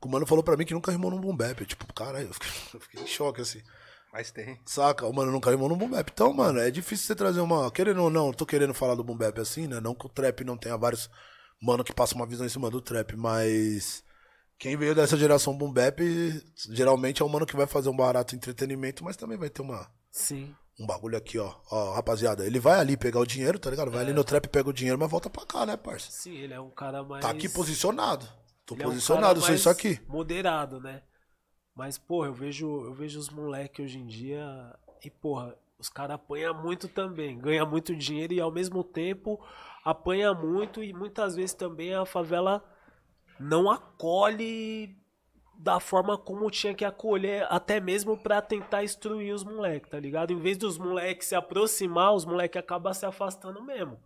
que 0.00 0.06
o 0.06 0.10
mano 0.10 0.26
falou 0.26 0.42
pra 0.44 0.56
mim 0.56 0.64
que 0.64 0.74
nunca 0.74 0.92
rimou 0.92 1.10
num 1.10 1.20
boom 1.20 1.36
bap. 1.36 1.60
Eu, 1.60 1.66
tipo, 1.66 1.86
caralho, 1.94 2.28
eu 2.28 2.34
fiquei, 2.34 2.50
eu 2.74 2.80
fiquei 2.80 3.02
em 3.02 3.06
choque 3.06 3.40
assim. 3.40 3.62
Mas 4.12 4.30
tem. 4.30 4.60
Saca? 4.66 5.06
O 5.06 5.12
mano 5.12 5.32
nunca 5.32 5.50
rimou 5.50 5.68
no 5.68 5.76
boom 5.76 5.88
bap. 5.88 6.10
Então, 6.12 6.32
mano, 6.34 6.58
é 6.58 6.70
difícil 6.70 7.06
você 7.06 7.14
trazer 7.14 7.40
uma. 7.40 7.70
Querendo 7.70 8.02
ou 8.02 8.10
não, 8.10 8.32
tô 8.32 8.44
querendo 8.44 8.74
falar 8.74 8.94
do 8.94 9.02
boom 9.02 9.16
bap 9.16 9.40
assim, 9.40 9.66
né? 9.66 9.80
Não 9.80 9.94
que 9.94 10.04
o 10.04 10.08
trap 10.10 10.44
não 10.44 10.56
tenha 10.56 10.76
vários 10.76 11.08
mano 11.60 11.82
que 11.84 11.94
passam 11.94 12.16
uma 12.18 12.26
visão 12.26 12.44
em 12.44 12.50
cima 12.50 12.68
do 12.70 12.80
trap, 12.80 13.16
mas. 13.16 14.04
Quem 14.58 14.76
veio 14.76 14.94
dessa 14.94 15.16
geração 15.16 15.56
boom 15.56 15.72
bap, 15.72 15.98
geralmente 16.70 17.20
é 17.22 17.24
o 17.24 17.28
mano 17.28 17.46
que 17.46 17.56
vai 17.56 17.66
fazer 17.66 17.88
um 17.88 17.96
barato 17.96 18.36
entretenimento, 18.36 19.02
mas 19.02 19.16
também 19.16 19.36
vai 19.36 19.50
ter 19.50 19.60
uma, 19.60 19.90
Sim. 20.10 20.54
um 20.78 20.86
bagulho 20.86 21.16
aqui, 21.16 21.36
ó. 21.36 21.52
Ó, 21.68 21.94
rapaziada, 21.94 22.46
ele 22.46 22.60
vai 22.60 22.78
ali 22.78 22.96
pegar 22.96 23.18
o 23.18 23.26
dinheiro, 23.26 23.58
tá 23.58 23.68
ligado? 23.70 23.90
Vai 23.90 24.00
É. 24.00 24.04
ali 24.04 24.12
no 24.12 24.22
trap, 24.22 24.46
pega 24.48 24.68
o 24.68 24.72
dinheiro, 24.72 24.96
mas 24.98 25.10
volta 25.10 25.28
pra 25.28 25.44
cá, 25.44 25.66
né, 25.66 25.76
parça? 25.76 26.12
Sim, 26.12 26.36
ele 26.36 26.54
é 26.54 26.60
um 26.60 26.70
cara 26.70 27.02
mais. 27.02 27.24
Tá 27.24 27.30
aqui 27.30 27.48
posicionado. 27.48 28.28
Tô 28.64 28.74
ele 28.74 28.84
é 28.84 28.86
um 28.86 28.90
posicionado, 28.90 29.40
sou 29.40 29.52
isso 29.54 29.68
aqui. 29.68 30.00
Moderado, 30.06 30.80
né? 30.80 31.02
Mas, 31.74 31.98
porra, 31.98 32.28
eu 32.28 32.34
vejo, 32.34 32.66
eu 32.84 32.94
vejo 32.94 33.18
os 33.18 33.30
moleques 33.30 33.84
hoje 33.84 33.98
em 33.98 34.06
dia 34.06 34.74
e, 35.02 35.10
porra, 35.10 35.56
os 35.78 35.88
caras 35.88 36.14
apanham 36.14 36.54
muito 36.54 36.86
também. 36.86 37.38
Ganha 37.38 37.64
muito 37.64 37.96
dinheiro 37.96 38.32
e 38.32 38.40
ao 38.40 38.52
mesmo 38.52 38.84
tempo 38.84 39.40
apanha 39.84 40.32
muito 40.32 40.82
e 40.82 40.92
muitas 40.92 41.34
vezes 41.34 41.54
também 41.54 41.94
a 41.94 42.04
favela 42.06 42.62
não 43.40 43.70
acolhe 43.70 44.96
da 45.58 45.78
forma 45.78 46.18
como 46.18 46.50
tinha 46.50 46.74
que 46.74 46.84
acolher, 46.84 47.46
até 47.48 47.80
mesmo 47.80 48.16
pra 48.16 48.42
tentar 48.42 48.82
instruir 48.82 49.32
os 49.32 49.44
moleques, 49.44 49.90
tá 49.90 49.98
ligado? 49.98 50.32
Em 50.32 50.38
vez 50.38 50.56
dos 50.56 50.76
moleques 50.76 51.28
se 51.28 51.34
aproximar, 51.34 52.12
os 52.12 52.24
moleques 52.24 52.58
acabam 52.58 52.92
se 52.92 53.06
afastando 53.06 53.62
mesmo. 53.62 53.98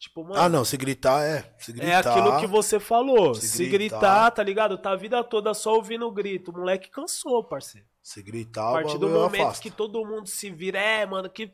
Tipo, 0.00 0.24
mano, 0.24 0.40
Ah, 0.40 0.48
não, 0.48 0.64
se 0.64 0.76
gritar 0.78 1.22
é. 1.22 1.54
Se 1.58 1.72
gritar. 1.72 1.88
é 1.92 1.94
aquilo 1.96 2.40
que 2.40 2.46
você 2.46 2.80
falou. 2.80 3.34
Se, 3.34 3.46
Se 3.46 3.66
gritar, 3.66 3.98
gritar, 3.98 4.30
tá 4.30 4.42
ligado? 4.42 4.78
Tá 4.78 4.92
a 4.92 4.96
vida 4.96 5.22
toda 5.22 5.52
só 5.52 5.74
ouvindo 5.74 6.10
grito. 6.10 6.50
O 6.50 6.54
moleque 6.54 6.88
cansou, 6.90 7.44
parceiro. 7.44 7.86
Se 8.02 8.22
gritar, 8.22 8.62
A 8.62 8.70
o 8.70 8.72
partir 8.72 8.96
do 8.98 9.10
momento 9.10 9.42
afasta. 9.42 9.62
que 9.62 9.70
todo 9.70 10.02
mundo 10.06 10.26
se 10.26 10.50
vira, 10.50 10.78
é, 10.78 11.04
mano, 11.04 11.28
que. 11.28 11.52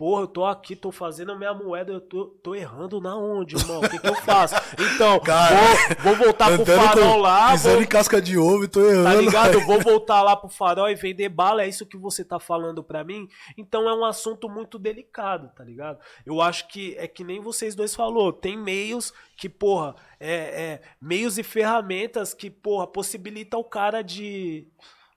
Porra, 0.00 0.22
eu 0.22 0.26
tô 0.26 0.46
aqui, 0.46 0.74
tô 0.74 0.90
fazendo 0.90 1.32
a 1.32 1.36
minha 1.36 1.52
moeda, 1.52 1.92
eu 1.92 2.00
tô, 2.00 2.24
tô 2.42 2.54
errando 2.54 3.02
na 3.02 3.14
onde, 3.14 3.54
irmão? 3.54 3.80
O 3.80 3.86
que, 3.90 3.98
que 3.98 4.08
eu 4.08 4.14
faço? 4.14 4.54
Então, 4.78 5.20
Cara, 5.20 5.54
vou, 6.02 6.14
vou 6.14 6.24
voltar 6.24 6.56
pro 6.56 6.64
farol 6.64 7.16
com- 7.16 7.20
lá, 7.20 7.50
Pisando 7.50 7.74
vou, 7.74 7.82
em 7.84 7.86
casca 7.86 8.18
de 8.18 8.38
ovo 8.38 8.64
e 8.64 8.68
tô 8.68 8.80
errando. 8.80 9.04
Tá 9.04 9.14
ligado? 9.20 9.60
Vou 9.66 9.78
voltar 9.78 10.22
lá 10.22 10.34
pro 10.34 10.48
farol 10.48 10.88
e 10.88 10.94
vender 10.94 11.28
bala, 11.28 11.64
é 11.64 11.68
isso 11.68 11.84
que 11.84 11.98
você 11.98 12.24
tá 12.24 12.40
falando 12.40 12.82
pra 12.82 13.04
mim? 13.04 13.28
Então 13.58 13.86
é 13.86 13.94
um 13.94 14.02
assunto 14.02 14.48
muito 14.48 14.78
delicado, 14.78 15.50
tá 15.54 15.62
ligado? 15.62 15.98
Eu 16.24 16.40
acho 16.40 16.66
que 16.68 16.96
é 16.96 17.06
que 17.06 17.22
nem 17.22 17.38
vocês 17.38 17.74
dois 17.74 17.94
falou, 17.94 18.32
tem 18.32 18.56
meios 18.56 19.12
que, 19.36 19.50
porra, 19.50 19.94
é, 20.18 20.32
é 20.32 20.80
meios 20.98 21.36
e 21.36 21.42
ferramentas 21.42 22.32
que, 22.32 22.48
porra, 22.48 22.86
possibilita 22.86 23.58
o 23.58 23.64
cara 23.64 24.00
de 24.00 24.66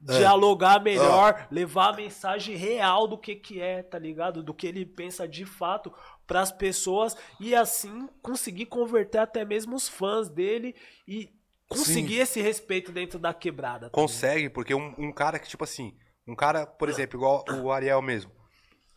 dialogar 0.06 0.84
melhor, 0.84 1.48
levar 1.50 1.90
a 1.90 1.96
mensagem 1.96 2.56
real 2.56 3.08
do 3.08 3.18
que 3.18 3.36
que 3.36 3.62
é, 3.62 3.82
tá 3.82 3.98
ligado? 3.98 4.44
Do 4.44 4.54
que 4.54 4.68
ele 4.68 4.86
pensa 4.86 5.28
de 5.28 5.46
fato 5.46 5.94
pras 6.28 6.52
pessoas 6.52 7.16
e 7.40 7.56
assim 7.56 8.10
conseguir 8.22 8.66
converter 8.66 9.20
até 9.20 9.46
mesmo 9.46 9.76
os 9.76 9.88
fãs 9.88 10.30
dele 10.30 10.76
e 11.08 11.30
conseguir 11.68 12.20
esse 12.20 12.42
respeito 12.42 12.92
dentro 12.92 13.18
da 13.20 13.34
quebrada. 13.34 13.90
tá? 13.90 13.92
Consegue, 13.92 14.50
porque 14.50 14.76
um, 14.76 14.94
um 14.98 15.12
cara 15.12 15.40
que, 15.40 15.48
tipo 15.48 15.64
assim, 15.64 15.96
um 16.28 16.36
cara, 16.36 16.66
por 16.66 16.90
exemplo, 16.90 17.18
igual 17.18 17.44
o 17.62 17.72
Ariel 17.72 18.02
mesmo, 18.02 18.32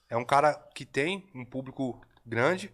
é 0.09 0.17
um 0.17 0.25
cara 0.25 0.55
que 0.75 0.85
tem 0.85 1.29
um 1.35 1.45
público 1.45 2.01
grande, 2.25 2.73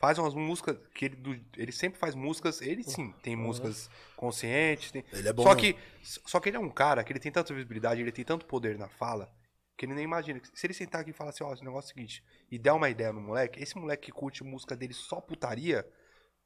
faz 0.00 0.18
umas 0.18 0.34
músicas, 0.34 0.76
que 0.94 1.04
ele, 1.04 1.16
do- 1.16 1.40
ele 1.56 1.70
sempre 1.70 1.98
faz 2.00 2.14
músicas, 2.14 2.60
ele 2.62 2.82
sim, 2.82 3.12
tem 3.22 3.36
músicas 3.36 3.88
conscientes, 4.16 4.90
tem- 4.90 5.04
Ele 5.12 5.28
é 5.28 5.32
bom 5.32 5.42
só 5.42 5.54
mesmo. 5.54 5.74
que 5.74 5.78
Só 6.02 6.40
que 6.40 6.48
ele 6.48 6.56
é 6.56 6.60
um 6.60 6.70
cara 6.70 7.04
que 7.04 7.12
ele 7.12 7.20
tem 7.20 7.30
tanta 7.30 7.52
visibilidade, 7.54 8.00
ele 8.00 8.10
tem 8.10 8.24
tanto 8.24 8.46
poder 8.46 8.78
na 8.78 8.88
fala, 8.88 9.30
que 9.76 9.84
ele 9.84 9.94
nem 9.94 10.04
imagina. 10.04 10.40
Se 10.54 10.66
ele 10.66 10.72
sentar 10.74 11.02
aqui 11.02 11.10
e 11.10 11.12
falar 11.12 11.30
assim, 11.30 11.44
ó, 11.44 11.52
esse 11.52 11.62
negócio 11.62 11.90
é 11.90 11.92
o 11.92 11.94
seguinte, 11.94 12.24
e 12.50 12.58
der 12.58 12.72
uma 12.72 12.88
ideia 12.88 13.12
no 13.12 13.20
moleque, 13.20 13.62
esse 13.62 13.76
moleque 13.78 14.06
que 14.06 14.12
curte 14.12 14.42
música 14.42 14.74
dele 14.74 14.94
só 14.94 15.20
putaria, 15.20 15.86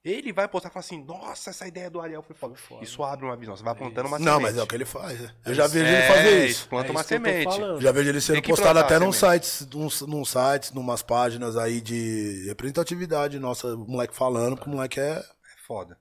Ele 0.04 0.34
vai 0.34 0.46
postar 0.46 0.68
e 0.68 0.72
falar 0.72 0.80
assim, 0.84 1.02
nossa, 1.02 1.48
essa 1.48 1.66
ideia 1.66 1.88
do 1.90 1.98
Ariel 1.98 2.22
foi 2.22 2.36
foda. 2.36 2.54
foda. 2.56 2.84
Isso 2.84 3.02
abre 3.02 3.24
uma 3.24 3.34
visão, 3.36 3.56
você 3.56 3.62
vai 3.64 3.74
plantando 3.74 4.06
uma 4.06 4.18
Não, 4.18 4.32
semente. 4.34 4.42
mas 4.42 4.56
é 4.58 4.62
o 4.62 4.66
que 4.66 4.74
ele 4.74 4.84
faz. 4.84 5.18
né? 5.18 5.34
Eu 5.46 5.54
já 5.54 5.66
vejo 5.66 5.86
É, 5.86 5.98
ele 5.98 6.14
fazer 6.14 6.46
isso. 6.46 6.68
planta 6.68 6.88
É 6.88 6.90
uma 6.90 7.00
isso 7.00 7.08
que 7.08 7.14
eu 7.14 7.18
tô 7.20 7.24
semente. 7.26 7.44
falando. 7.56 7.80
Já 7.80 7.92
vejo 7.92 8.08
ele 8.10 8.20
sendo 8.20 8.42
postado 8.42 8.78
até 8.80 8.98
num 8.98 9.12
sites, 9.12 9.66
num, 9.72 9.88
num 10.06 10.24
sites, 10.26 10.72
numas 10.72 11.00
páginas 11.00 11.56
aí 11.56 11.80
de 11.80 12.44
representatividade 12.48 13.38
nossa, 13.38 13.74
o 13.74 13.78
moleque 13.88 14.14
falando, 14.14 14.56
porque 14.56 14.68
o 14.70 14.74
moleque 14.74 15.00
é. 15.00 15.12
É 15.20 15.66
foda. 15.66 15.98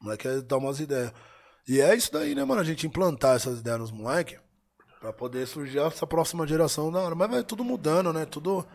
O 0.00 0.04
moleque 0.04 0.26
é 0.28 0.40
dar 0.40 0.56
umas 0.56 0.80
ideias. 0.80 1.12
E 1.68 1.78
é 1.78 1.94
isso 1.94 2.10
daí, 2.10 2.34
né, 2.34 2.42
mano? 2.44 2.60
A 2.62 2.64
gente 2.64 2.86
implantar 2.86 3.36
essas 3.36 3.60
ideias 3.60 3.78
nos 3.78 3.90
moleques 3.90 4.38
pra 4.98 5.12
poder 5.12 5.46
surgir 5.46 5.78
essa 5.80 6.06
próxima 6.06 6.46
geração 6.46 6.90
da 6.90 7.00
hora. 7.00 7.14
Mas 7.14 7.30
vai 7.30 7.44
tudo 7.44 7.62
mudando, 7.62 8.14
né? 8.14 8.24
Tudo. 8.24 8.66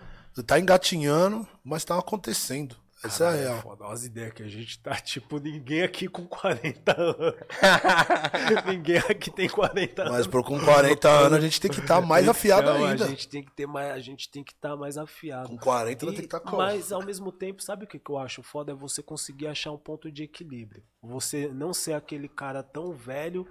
Tá 0.46 0.60
engatinhando, 0.60 1.48
mas 1.64 1.84
tá 1.84 1.98
acontecendo. 1.98 2.76
Essa 3.08 3.24
é 3.24 3.28
a 3.28 3.32
Caralho, 3.32 3.50
real. 3.52 3.62
foda. 3.62 3.84
Olha 3.86 3.94
as 3.94 4.04
ideias 4.06 4.34
que 4.34 4.44
a 4.44 4.48
gente 4.48 4.80
tá, 4.80 4.96
tipo, 5.02 5.40
ninguém 5.40 5.84
aqui 5.84 6.08
com 6.08 6.26
40 6.28 6.96
anos. 7.02 7.36
ninguém 8.68 8.98
aqui 8.98 9.32
tem 9.32 9.50
40 9.50 10.02
anos. 10.02 10.14
Mas 10.14 10.28
por 10.28 10.44
com 10.44 10.60
40 10.60 11.10
anos 11.10 11.38
a 11.38 11.42
gente 11.42 11.60
tem 11.62 11.72
que 11.72 11.80
estar 11.80 12.02
mais 12.06 12.28
afiado 12.28 12.70
Então, 12.70 12.86
ainda. 12.86 13.06
A 13.06 13.08
gente 13.08 13.28
tem 13.28 13.44
que 13.44 13.52
ter 13.52 13.66
mais, 13.68 13.92
a 13.94 14.00
gente 14.00 14.30
tem 14.30 14.44
que 14.44 14.52
estar 14.54 14.76
mais 14.76 14.98
afiado. 14.98 15.50
Com 15.50 15.58
40 15.58 16.06
E- 16.06 16.08
tem 16.10 16.16
que 16.18 16.26
estar 16.26 16.40
com 16.40 16.58
Mas 16.58 16.92
ao 16.92 17.04
mesmo 17.06 17.32
tempo, 17.32 17.62
sabe 17.62 17.86
o 17.86 17.88
que, 17.88 18.00
que 18.00 18.10
eu 18.12 18.18
acho 18.18 18.42
foda? 18.44 18.72
É 18.72 18.76
você 18.76 19.02
conseguir 19.02 19.48
achar 19.48 19.72
um 19.72 19.78
ponto 19.78 20.12
de 20.12 20.24
equilíbrio. 20.24 20.84
Você 21.02 21.48
não 21.48 21.74
ser 21.74 21.94
aquele 21.94 22.28
cara 22.28 22.62
tão 22.64 22.92
velho 22.94 23.48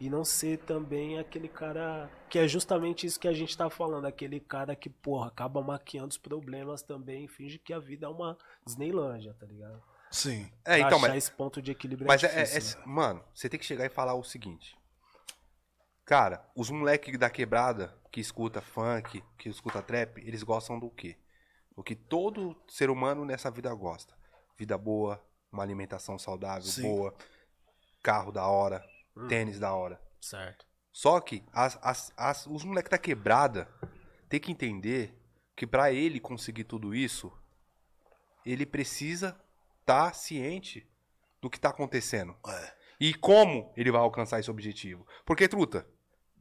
e 0.00 0.10
não 0.10 0.24
ser 0.24 0.58
também 0.58 1.18
aquele 1.18 1.48
cara 1.48 2.10
que 2.28 2.38
é 2.38 2.46
justamente 2.46 3.06
isso 3.06 3.18
que 3.18 3.28
a 3.28 3.32
gente 3.32 3.56
tá 3.56 3.70
falando, 3.70 4.06
aquele 4.06 4.40
cara 4.40 4.76
que, 4.76 4.90
porra, 4.90 5.28
acaba 5.28 5.62
maquiando 5.62 6.08
os 6.08 6.18
problemas 6.18 6.82
também 6.82 7.26
finge 7.28 7.58
que 7.58 7.72
a 7.72 7.78
vida 7.78 8.06
é 8.06 8.08
uma 8.08 8.36
Disneylândia, 8.64 9.34
tá 9.38 9.46
ligado? 9.46 9.82
Sim. 10.10 10.50
É, 10.64 10.78
então, 10.78 10.98
Achar 10.98 11.08
mas, 11.08 11.16
esse 11.16 11.30
ponto 11.30 11.62
de 11.62 11.70
equilíbrio 11.70 12.06
mas 12.06 12.22
é 12.22 12.26
é, 12.26 12.40
é- 12.40 12.44
difícil, 12.44 12.78
é- 12.78 12.80
né? 12.80 12.86
mano, 12.86 13.24
você 13.34 13.48
tem 13.48 13.58
que 13.58 13.66
chegar 13.66 13.86
e 13.86 13.90
falar 13.90 14.14
o 14.14 14.24
seguinte. 14.24 14.76
Cara, 16.04 16.48
os 16.54 16.70
moleques 16.70 17.18
da 17.18 17.28
quebrada 17.28 17.94
que 18.12 18.20
escuta 18.20 18.60
funk, 18.60 19.22
que 19.36 19.48
escuta 19.48 19.82
trap, 19.82 20.18
eles 20.18 20.42
gostam 20.42 20.78
do 20.78 20.88
quê? 20.88 21.16
O 21.74 21.82
que 21.82 21.94
todo 21.94 22.56
ser 22.68 22.90
humano 22.90 23.24
nessa 23.24 23.50
vida 23.50 23.72
gosta. 23.74 24.14
Vida 24.56 24.78
boa, 24.78 25.22
uma 25.52 25.62
alimentação 25.62 26.18
saudável, 26.18 26.62
Sim. 26.62 26.82
boa, 26.82 27.14
carro 28.02 28.30
da 28.30 28.46
hora, 28.46 28.82
tênis 29.28 29.58
da 29.58 29.72
hora. 29.74 30.00
Certo. 30.20 30.66
Só 30.92 31.20
que 31.20 31.44
as, 31.52 31.78
as- 31.82 32.12
as- 32.16 32.46
os 32.46 32.64
moleques 32.64 32.90
da 32.90 32.98
quebrada 32.98 33.68
tem 34.28 34.40
que 34.40 34.50
entender 34.50 35.14
que 35.54 35.66
pra 35.66 35.92
ele 35.92 36.18
conseguir 36.20 36.64
tudo 36.64 36.94
isso, 36.94 37.32
ele 38.44 38.64
precisa 38.66 39.38
estar 39.80 40.14
ciente 40.14 40.88
do 41.40 41.50
que 41.50 41.60
tá 41.60 41.70
acontecendo. 41.70 42.36
É. 42.46 42.74
E 42.98 43.14
como 43.14 43.72
ele 43.76 43.90
vai 43.90 44.00
alcançar 44.00 44.40
esse 44.40 44.50
objetivo. 44.50 45.06
Porque, 45.24 45.46
truta, 45.48 45.86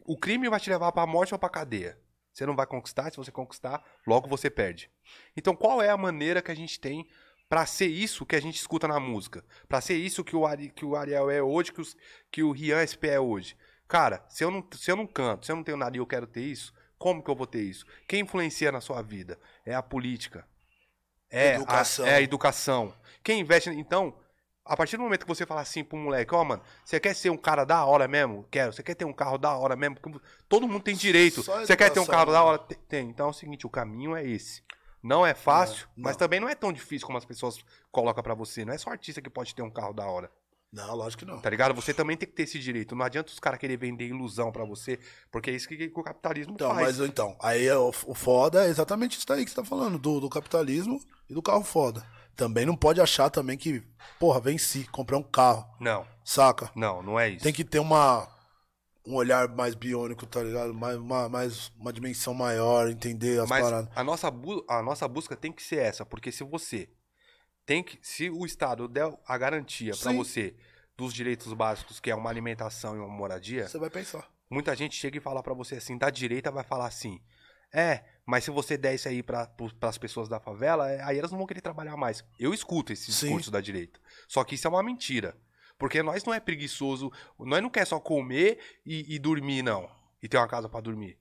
o 0.06 0.18
crime 0.18 0.50
vai 0.50 0.60
te 0.60 0.70
levar 0.70 0.92
pra 0.92 1.06
morte 1.06 1.34
ou 1.34 1.40
pra 1.40 1.50
cadeia. 1.50 2.00
Você 2.34 2.46
não 2.46 2.56
vai 2.56 2.66
conquistar, 2.68 3.10
se 3.12 3.18
você 3.18 3.32
conquistar, 3.32 3.84
logo 4.06 4.28
você 4.28 4.50
perde. 4.50 4.92
Então, 5.38 5.56
qual 5.56 5.82
é 5.82 5.90
a 5.90 5.98
maneira 5.98 6.42
que 6.42 6.52
a 6.52 6.56
gente 6.56 6.80
tem 6.80 7.08
pra 7.50 7.66
ser 7.66 7.88
isso 7.88 8.26
que 8.26 8.36
a 8.36 8.42
gente 8.42 8.56
escuta 8.56 8.88
na 8.88 9.00
música? 9.00 9.44
Pra 9.68 9.82
ser 9.82 9.96
isso 9.96 10.24
que 10.24 10.36
o, 10.36 10.46
Ari, 10.46 10.70
que 10.70 10.86
o 10.86 10.96
Ariel 10.96 11.30
é 11.30 11.42
hoje, 11.42 11.72
que, 11.72 11.82
os- 11.82 11.96
que 12.32 12.44
o 12.44 12.52
Rian 12.52 12.80
SP 12.86 13.08
é 13.10 13.20
hoje? 13.20 13.56
Cara, 13.88 14.26
se 14.30 14.44
eu, 14.44 14.50
não, 14.50 14.68
se 14.74 14.90
eu 14.92 14.96
não 14.96 15.06
canto, 15.06 15.46
se 15.46 15.52
eu 15.52 15.56
não 15.56 15.64
tenho 15.64 15.78
nada 15.78 15.96
e 15.96 16.00
eu 16.00 16.08
quero 16.08 16.26
ter 16.26 16.42
isso, 16.42 16.74
como 16.98 17.24
que 17.24 17.30
eu 17.30 17.36
vou 17.36 17.46
ter 17.46 17.62
isso? 17.62 17.86
Quem 18.08 18.22
influencia 18.22 18.72
na 18.72 18.82
sua 18.82 19.02
vida? 19.02 19.40
É 19.66 19.76
a 19.76 19.84
política. 19.84 20.48
É 21.30 21.52
a- 21.52 21.56
Educação. 21.56 22.06
é 22.06 22.16
a 22.16 22.22
educação. 22.22 22.94
Quem 23.24 23.40
investe. 23.42 23.70
Então, 23.70 24.18
a 24.64 24.76
partir 24.76 24.98
do 24.98 25.04
momento 25.04 25.22
que 25.24 25.28
você 25.28 25.46
fala 25.46 25.62
assim 25.62 25.84
pro 25.84 25.98
moleque, 25.98 26.34
ó, 26.34 26.44
mano, 26.44 26.64
você 26.84 27.00
quer 27.00 27.14
ser 27.16 27.30
um 27.30 27.38
cara 27.38 27.64
da 27.64 27.86
hora 27.86 28.08
mesmo? 28.08 28.48
Quero. 28.50 28.74
Você 28.74 28.82
quer 28.82 28.96
ter 28.96 29.06
um 29.06 29.14
carro 29.14 29.38
da 29.38 29.56
hora 29.56 29.76
mesmo? 29.76 29.96
Porque 30.00 30.20
todo 30.50 30.68
mundo 30.68 30.82
tem 30.84 30.96
direito. 30.96 31.44
Você 31.44 31.76
quer 31.78 31.92
ter 31.92 32.00
um 32.00 32.06
carro 32.08 32.32
da 32.32 32.40
né? 32.40 32.46
hora? 32.46 32.58
Tem- 32.60 32.78
Tem. 32.88 33.10
Então 33.10 33.28
é 33.28 33.30
o 33.30 33.34
seguinte, 33.34 33.68
o 33.68 33.70
caminho 33.70 34.16
é 34.16 34.26
esse. 34.26 34.64
Não 35.06 35.26
é 35.26 35.34
fácil, 35.36 35.88
Não, 35.96 36.04
mas 36.06 36.14
não. 36.14 36.20
também 36.20 36.40
não 36.40 36.50
é 36.50 36.56
tão 36.56 36.74
difícil 36.74 37.06
como 37.06 37.18
as 37.18 37.26
pessoas 37.26 37.60
colocam 37.92 38.24
pra 38.24 38.34
você. 38.34 38.66
Não 38.66 38.74
é 38.74 38.78
só 38.78 38.90
artista 38.90 39.22
que 39.22 39.30
pode 39.30 39.54
ter 39.54 39.62
um 39.62 39.70
carro 39.70 39.94
da 39.94 40.06
hora, 40.08 40.32
Não, 40.74 40.96
lógico 40.96 41.24
que 41.24 41.32
não. 41.32 41.40
tá 41.40 41.50
ligado? 41.50 41.76
Você 41.76 41.94
também 41.94 42.18
tem 42.18 42.28
que 42.28 42.34
ter 42.36 42.44
esse 42.44 42.58
direito. 42.60 42.96
Não 42.96 43.06
adianta 43.06 43.32
os 43.32 43.40
caras 43.40 43.60
querer 43.60 43.78
vender 43.78 44.08
ilusão 44.08 44.52
pra 44.52 44.66
você, 44.66 45.00
porque 45.32 45.52
é 45.52 45.54
isso 45.54 45.68
que, 45.68 45.78
que 45.90 46.00
o 46.00 46.04
capitalismo 46.04 46.54
Então, 46.56 46.74
faz. 46.74 46.98
mas 46.98 47.08
então, 47.08 47.36
aí 47.40 47.68
é 47.68 47.78
o, 47.78 47.90
o 47.90 48.14
foda 48.16 48.66
é 48.66 48.68
exatamente 48.70 49.16
isso 49.18 49.28
daí 49.28 49.46
que 49.46 49.52
você 49.52 49.56
tá 49.58 49.64
falando, 49.64 50.00
do, 50.00 50.20
do 50.20 50.28
capitalismo 50.30 51.00
e 51.30 51.34
do 51.36 51.42
carro 51.42 51.64
foda. 51.64 52.04
Também 52.36 52.66
não 52.66 52.76
pode 52.76 53.00
achar 53.00 53.30
também 53.30 53.58
que, 53.58 53.82
porra, 54.20 54.42
venci, 54.42 54.86
comprei 54.92 55.18
um 55.18 55.24
carro, 55.24 55.66
Não, 55.80 56.06
saca? 56.26 56.70
não, 56.76 57.02
não 57.02 57.18
é 57.18 57.30
isso. 57.30 57.44
Tem 57.44 57.54
que 57.54 57.64
ter 57.64 57.80
uma 57.80 58.28
um 59.06 59.16
olhar 59.16 59.48
mais 59.50 59.76
biônico, 59.76 60.26
tá 60.26 60.42
ligado? 60.42 60.74
Mais 60.74 60.98
uma, 60.98 61.30
mais 61.30 61.72
uma 61.80 61.94
dimensão 61.94 62.34
maior, 62.34 62.90
entender 62.90 63.40
as 63.42 63.50
Mas 63.50 63.64
paradas. 63.64 63.90
a 63.96 64.04
nossa, 64.04 64.34
a 64.68 64.82
nossa 64.82 65.08
busca 65.08 65.36
tem 65.36 65.52
que 65.52 65.62
ser 65.64 65.78
essa, 65.78 66.06
porque 66.06 66.32
se 66.32 66.44
você 66.44 66.90
tem 67.66 67.84
que. 67.84 68.00
Se 68.02 68.30
o 68.30 68.46
Estado 68.46 68.88
der 68.88 69.12
a 69.28 69.38
garantia 69.38 69.92
pra 69.96 70.12
Sim. 70.12 70.18
você 70.18 70.56
dos 70.98 71.14
direitos 71.14 71.52
básicos, 71.54 72.00
que 72.00 72.10
é 72.10 72.16
uma 72.16 72.30
alimentação 72.30 72.96
e 72.96 73.00
uma 73.00 73.08
moradia, 73.08 73.68
Você 73.68 73.78
vai 73.78 73.90
pensar. 73.90 74.30
muita 74.50 74.76
gente 74.76 74.96
chega 74.96 75.18
e 75.18 75.22
fala 75.22 75.44
pra 75.44 75.54
você 75.54 75.76
assim, 75.76 75.98
da 75.98 76.10
direita 76.10 76.50
vai 76.52 76.64
falar 76.64 76.88
assim. 76.88 77.20
É, 77.74 78.06
mas 78.26 78.46
se 78.46 78.52
você 78.52 78.78
der 78.78 78.96
isso 78.96 79.08
aí 79.10 79.22
para 79.22 79.52
as 79.82 79.98
pessoas 79.98 80.30
da 80.30 80.40
favela, 80.40 80.90
é, 80.90 81.02
aí 81.04 81.18
elas 81.20 81.32
não 81.32 81.38
vão 81.38 81.48
querer 81.48 81.60
trabalhar 81.62 81.98
mais. 81.98 82.24
Eu 82.40 82.54
escuto 82.54 82.94
esse 82.94 83.12
Sim. 83.12 83.26
discurso 83.28 83.52
da 83.52 83.60
direita. 83.60 84.00
Só 84.30 84.44
que 84.46 84.56
isso 84.56 84.66
é 84.66 84.70
uma 84.70 84.82
mentira. 84.82 85.36
Porque 85.78 86.02
nós 86.02 86.24
não 86.24 86.34
é 86.34 86.40
preguiçoso, 86.40 87.12
nós 87.40 87.62
não 87.62 87.70
quer 87.70 87.86
só 87.86 88.00
comer 88.00 88.60
e, 88.86 89.16
e 89.16 89.20
dormir, 89.20 89.62
não. 89.62 89.90
E 90.22 90.28
ter 90.28 90.38
uma 90.38 90.48
casa 90.48 90.70
pra 90.70 90.80
dormir. 90.82 91.18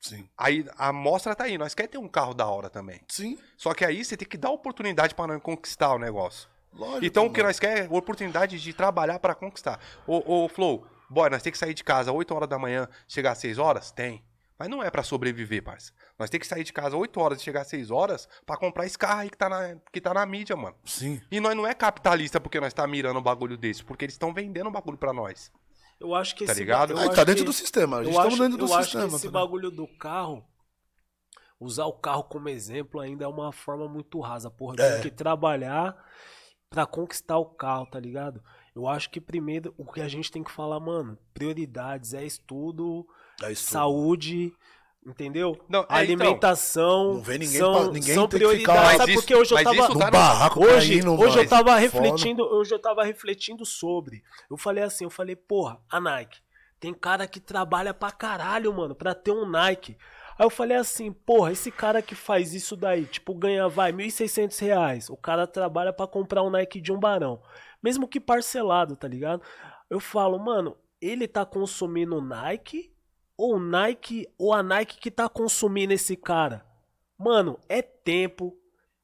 Sim. 0.00 0.28
Aí 0.36 0.66
a 0.76 0.88
amostra 0.88 1.34
tá 1.34 1.44
aí, 1.44 1.58
nós 1.58 1.74
quer 1.74 1.86
ter 1.86 1.98
um 1.98 2.08
carro 2.08 2.32
da 2.32 2.46
hora 2.46 2.70
também. 2.70 3.00
Sim, 3.08 3.38
Só 3.56 3.74
que 3.74 3.84
aí 3.84 4.04
você 4.04 4.16
tem 4.16 4.26
que 4.28 4.38
dar 4.38 4.50
oportunidade 4.50 5.14
pra 5.14 5.26
nós 5.26 5.42
conquistar 5.42 5.94
o 5.94 5.98
negócio. 5.98 6.48
lógico. 6.72 7.04
Então 7.04 7.26
o 7.26 7.32
que 7.32 7.42
nós 7.42 7.58
quer 7.58 7.84
é 7.86 7.88
oportunidade 7.90 8.58
de 8.58 8.72
trabalhar 8.72 9.18
pra 9.18 9.34
conquistar. 9.34 9.78
Ô, 10.06 10.44
ô 10.44 10.48
Flow, 10.48 10.86
boy, 11.08 11.28
nós 11.28 11.42
tem 11.42 11.52
que 11.52 11.58
sair 11.58 11.74
de 11.74 11.84
casa 11.84 12.12
8 12.12 12.34
horas 12.34 12.48
da 12.48 12.58
manhã, 12.58 12.88
chegar 13.06 13.32
às 13.32 13.38
6 13.38 13.58
horas? 13.58 13.90
Tem. 13.90 14.24
Mas 14.60 14.68
não 14.68 14.82
é 14.82 14.90
pra 14.90 15.02
sobreviver, 15.02 15.64
parça. 15.64 15.90
Nós 16.18 16.28
tem 16.28 16.38
que 16.38 16.46
sair 16.46 16.62
de 16.64 16.70
casa 16.72 16.94
8 16.94 17.18
horas 17.18 17.40
e 17.40 17.42
chegar 17.42 17.62
às 17.62 17.66
6 17.68 17.90
horas 17.90 18.28
pra 18.44 18.58
comprar 18.58 18.84
esse 18.84 18.98
carro 18.98 19.20
aí 19.20 19.30
que 19.30 19.36
tá 19.38 19.48
na, 19.48 19.74
que 19.90 20.02
tá 20.02 20.12
na 20.12 20.26
mídia, 20.26 20.54
mano. 20.54 20.76
Sim. 20.84 21.18
E 21.30 21.40
nós 21.40 21.56
não 21.56 21.66
é 21.66 21.72
capitalista 21.72 22.38
porque 22.38 22.60
nós 22.60 22.74
tá 22.74 22.86
mirando 22.86 23.18
um 23.18 23.22
bagulho 23.22 23.56
desse, 23.56 23.82
porque 23.82 24.04
eles 24.04 24.14
estão 24.16 24.34
vendendo 24.34 24.68
um 24.68 24.72
bagulho 24.72 24.98
pra 24.98 25.14
nós. 25.14 25.50
Eu 25.98 26.14
acho 26.14 26.36
que 26.36 26.44
Tá 26.44 26.52
esse 26.52 26.60
ligado? 26.60 26.92
ba- 26.94 27.00
acho 27.00 27.14
tá 27.14 27.24
dentro 27.24 27.40
que- 27.42 27.46
do 27.46 27.52
sistema. 27.54 28.00
A 28.00 28.04
gente 28.04 28.12
eu 28.14 28.20
tá 28.20 28.28
acho, 28.28 28.36
dentro 28.38 28.58
do 28.58 28.66
eu 28.66 28.74
acho 28.74 28.84
sistema. 28.84 29.08
que 29.08 29.14
esse 29.16 29.26
tá 29.26 29.32
bagulho 29.32 29.70
do 29.70 29.88
carro, 29.96 30.44
usar 31.58 31.86
o 31.86 31.92
carro 31.94 32.24
como 32.24 32.48
exemplo 32.50 33.00
ainda 33.00 33.24
é 33.24 33.28
uma 33.28 33.52
forma 33.52 33.88
muito 33.88 34.20
rasa. 34.20 34.50
Porra, 34.50 34.76
É. 34.78 34.92
tem 35.00 35.10
que 35.10 35.16
trabalhar 35.16 35.96
pra 36.68 36.84
conquistar 36.84 37.38
o 37.38 37.46
carro, 37.46 37.86
tá 37.86 37.98
ligado? 37.98 38.42
Eu 38.76 38.86
acho 38.86 39.08
que 39.10 39.22
primeiro 39.22 39.74
o 39.78 39.90
que 39.90 40.02
a 40.02 40.08
gente 40.08 40.30
tem 40.30 40.44
que 40.44 40.50
falar, 40.52 40.78
mano, 40.80 41.18
prioridades 41.32 42.12
é 42.12 42.24
estudo, 42.24 43.06
É 43.42 43.54
saúde, 43.54 44.52
entendeu? 45.06 45.58
Não, 45.68 45.80
é, 45.80 45.82
então. 45.84 45.96
Alimentação. 45.96 47.14
Não 47.14 47.22
vem 47.22 47.38
ninguém 47.38 47.58
são, 47.58 47.72
pra- 47.72 47.84
ninguém 47.92 48.14
são 48.14 48.28
tem 48.28 48.40
que 48.40 48.56
ficar- 48.58 48.96
Sabe 48.96 49.12
isso- 49.12 49.20
porque 49.22 49.34
hoje 49.34 49.54
eu 49.54 49.62
tava. 49.64 49.76
isso 49.76 49.98
tá 49.98 50.10
barraco 50.10 50.60
Hoje, 50.64 50.94
caindo, 51.00 51.20
hoje 51.20 51.38
eu 51.38 51.48
tava 51.48 51.68
foda. 51.70 51.80
refletindo, 51.80 52.42
hoje 52.44 52.74
eu 52.74 52.78
tava 52.78 53.04
refletindo 53.04 53.64
sobre. 53.64 54.22
Eu 54.50 54.56
falei 54.56 54.84
assim, 54.84 55.04
eu 55.04 55.10
falei, 55.10 55.36
porra, 55.36 55.78
a 55.90 56.00
Nike. 56.00 56.38
Tem 56.78 56.94
cara 56.94 57.26
que 57.26 57.40
trabalha 57.40 57.92
pra 57.92 58.10
caralho, 58.10 58.72
mano, 58.74 58.94
pra 58.94 59.14
ter 59.14 59.32
um 59.32 59.46
Nike. 59.48 59.96
Aí 60.38 60.46
eu 60.46 60.50
falei 60.50 60.78
assim, 60.78 61.12
porra, 61.12 61.52
esse 61.52 61.70
cara 61.70 62.00
que 62.00 62.14
faz 62.14 62.54
isso 62.54 62.74
daí, 62.74 63.04
tipo, 63.04 63.34
ganha, 63.34 63.68
vai, 63.68 63.92
1.600 63.92 64.58
reais. 64.58 65.10
O 65.10 65.16
cara 65.16 65.46
trabalha 65.46 65.92
pra 65.92 66.06
comprar 66.06 66.42
um 66.42 66.48
Nike 66.48 66.80
de 66.80 66.90
um 66.90 66.98
barão. 66.98 67.42
Mesmo 67.82 68.08
que 68.08 68.18
parcelado, 68.18 68.96
tá 68.96 69.06
ligado? 69.06 69.42
Eu 69.90 70.00
falo, 70.00 70.38
mano, 70.38 70.74
ele 71.02 71.28
tá 71.28 71.44
consumindo 71.44 72.22
Nike 72.22 72.89
ou 73.40 73.56
o 73.56 73.58
Nike 73.60 74.26
ou 74.38 74.52
a 74.52 74.62
Nike 74.62 74.98
que 74.98 75.10
tá 75.10 75.28
consumindo 75.28 75.92
esse 75.92 76.16
cara? 76.16 76.64
Mano, 77.18 77.58
é 77.68 77.82
tempo, 77.82 78.54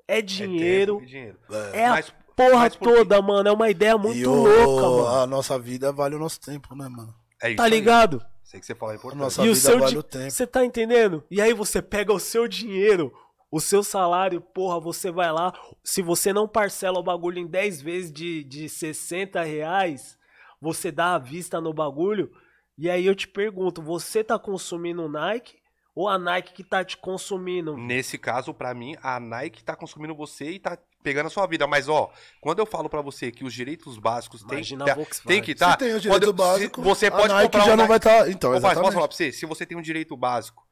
é 0.08 0.20
dinheiro, 0.22 0.96
É 0.96 0.98
tempo 1.00 1.10
dinheiro. 1.10 1.38
É. 1.72 1.80
é, 1.82 1.88
Mas- 1.90 2.08
a 2.08 2.12
porra 2.36 2.70
toda, 2.70 3.20
mano. 3.22 3.48
É 3.48 3.52
uma 3.52 3.70
ideia 3.70 3.96
muito 3.96 4.18
E 4.18 4.26
o- 4.26 4.34
louca, 4.34 4.88
mano. 4.88 5.06
A 5.06 5.26
nossa 5.26 5.58
vida 5.58 5.90
vale 5.92 6.14
o 6.14 6.18
nosso 6.18 6.40
tempo, 6.40 6.74
né, 6.74 6.88
mano? 6.88 7.14
É 7.42 7.48
isso 7.48 7.56
Tá 7.56 7.64
aí. 7.64 7.70
ligado? 7.70 8.22
Sei 8.44 8.60
que 8.60 8.66
você 8.66 8.74
fala 8.74 8.92
é 8.92 8.96
importante. 8.96 9.20
Nossa 9.20 9.40
e 9.44 9.48
o 9.48 9.54
vida 9.54 9.60
seu 9.68 9.78
vale 9.78 9.90
di- 9.92 9.98
o 9.98 10.02
tempo. 10.02 10.30
Você 10.30 10.46
tá 10.46 10.64
entendendo? 10.64 11.24
E 11.30 11.40
aí 11.40 11.52
você 11.52 11.82
pega 11.82 12.12
o 12.12 12.18
seu 12.20 12.46
dinheiro, 12.46 13.12
o 13.50 13.60
seu 13.60 13.82
salário, 13.82 14.40
porra, 14.40 14.78
você 14.78 15.10
vai 15.10 15.32
lá. 15.32 15.52
Se 15.82 16.00
você 16.02 16.32
não 16.32 16.46
parcela 16.46 16.98
o 16.98 17.02
bagulho 17.02 17.38
em 17.38 17.46
10 17.46 17.80
vezes 17.82 18.12
de, 18.12 18.44
de 18.44 18.68
60 18.68 19.42
reais, 19.42 20.16
você 20.60 20.92
dá 20.92 21.14
a 21.14 21.18
vista 21.18 21.60
no 21.60 21.72
bagulho. 21.72 22.30
E 22.78 22.90
aí 22.90 23.06
eu 23.06 23.14
te 23.14 23.26
pergunto, 23.26 23.80
você 23.80 24.22
tá 24.22 24.38
consumindo 24.38 25.08
Nike 25.08 25.56
ou 25.94 26.08
a 26.08 26.18
Nike 26.18 26.52
que 26.52 26.62
tá 26.64 26.84
te 26.84 26.96
consumindo? 26.96 27.76
Nesse 27.76 28.18
caso, 28.18 28.52
pra 28.52 28.74
mim, 28.74 28.96
a 29.02 29.18
Nike 29.18 29.64
tá 29.64 29.74
consumindo 29.74 30.14
você 30.14 30.50
e 30.50 30.58
tá 30.58 30.76
pegando 31.02 31.26
a 31.26 31.30
sua 31.30 31.46
vida. 31.46 31.66
Mas, 31.66 31.88
ó, 31.88 32.10
quando 32.40 32.58
eu 32.58 32.66
falo 32.66 32.90
pra 32.90 33.00
você 33.00 33.30
que 33.32 33.44
os 33.44 33.54
direitos 33.54 33.96
básicos 33.96 34.42
tem, 34.44 34.62
tá- 34.76 34.92
a 34.92 35.26
tem 35.26 35.40
que 35.40 35.52
estar. 35.52 35.72
Se 35.72 35.78
tem 35.78 35.94
o 35.94 36.00
direito 36.00 36.32
básico, 36.34 36.82
você 36.82 37.06
a 37.06 37.10
pode 37.12 37.28
Nike 37.32 37.44
comprar 37.44 37.60
já 37.64 37.72
um 37.72 37.76
não 37.76 37.86
Nike- 37.86 37.88
vai 37.88 37.96
estar. 37.96 38.30
Então, 38.30 38.50
Ô, 38.50 38.52
pai, 38.52 38.58
exatamente. 38.58 38.82
posso 38.84 38.94
falar 38.94 39.08
pra 39.08 39.16
você? 39.16 39.32
Se 39.32 39.46
você 39.46 39.64
tem 39.64 39.78
um 39.78 39.82
direito 39.82 40.14
básico 40.16 40.62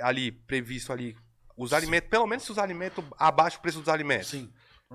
ali, 0.00 0.32
previsto 0.32 0.92
ali, 0.92 1.16
os 1.56 1.72
alimentos, 1.72 2.08
pelo 2.10 2.26
menos 2.26 2.48
os 2.50 2.58
alimentos 2.58 3.04
abaixo 3.18 3.58
do 3.58 3.62
preço 3.62 3.78
dos 3.78 3.88
alimentos. 3.88 4.28
Sim. 4.30 4.50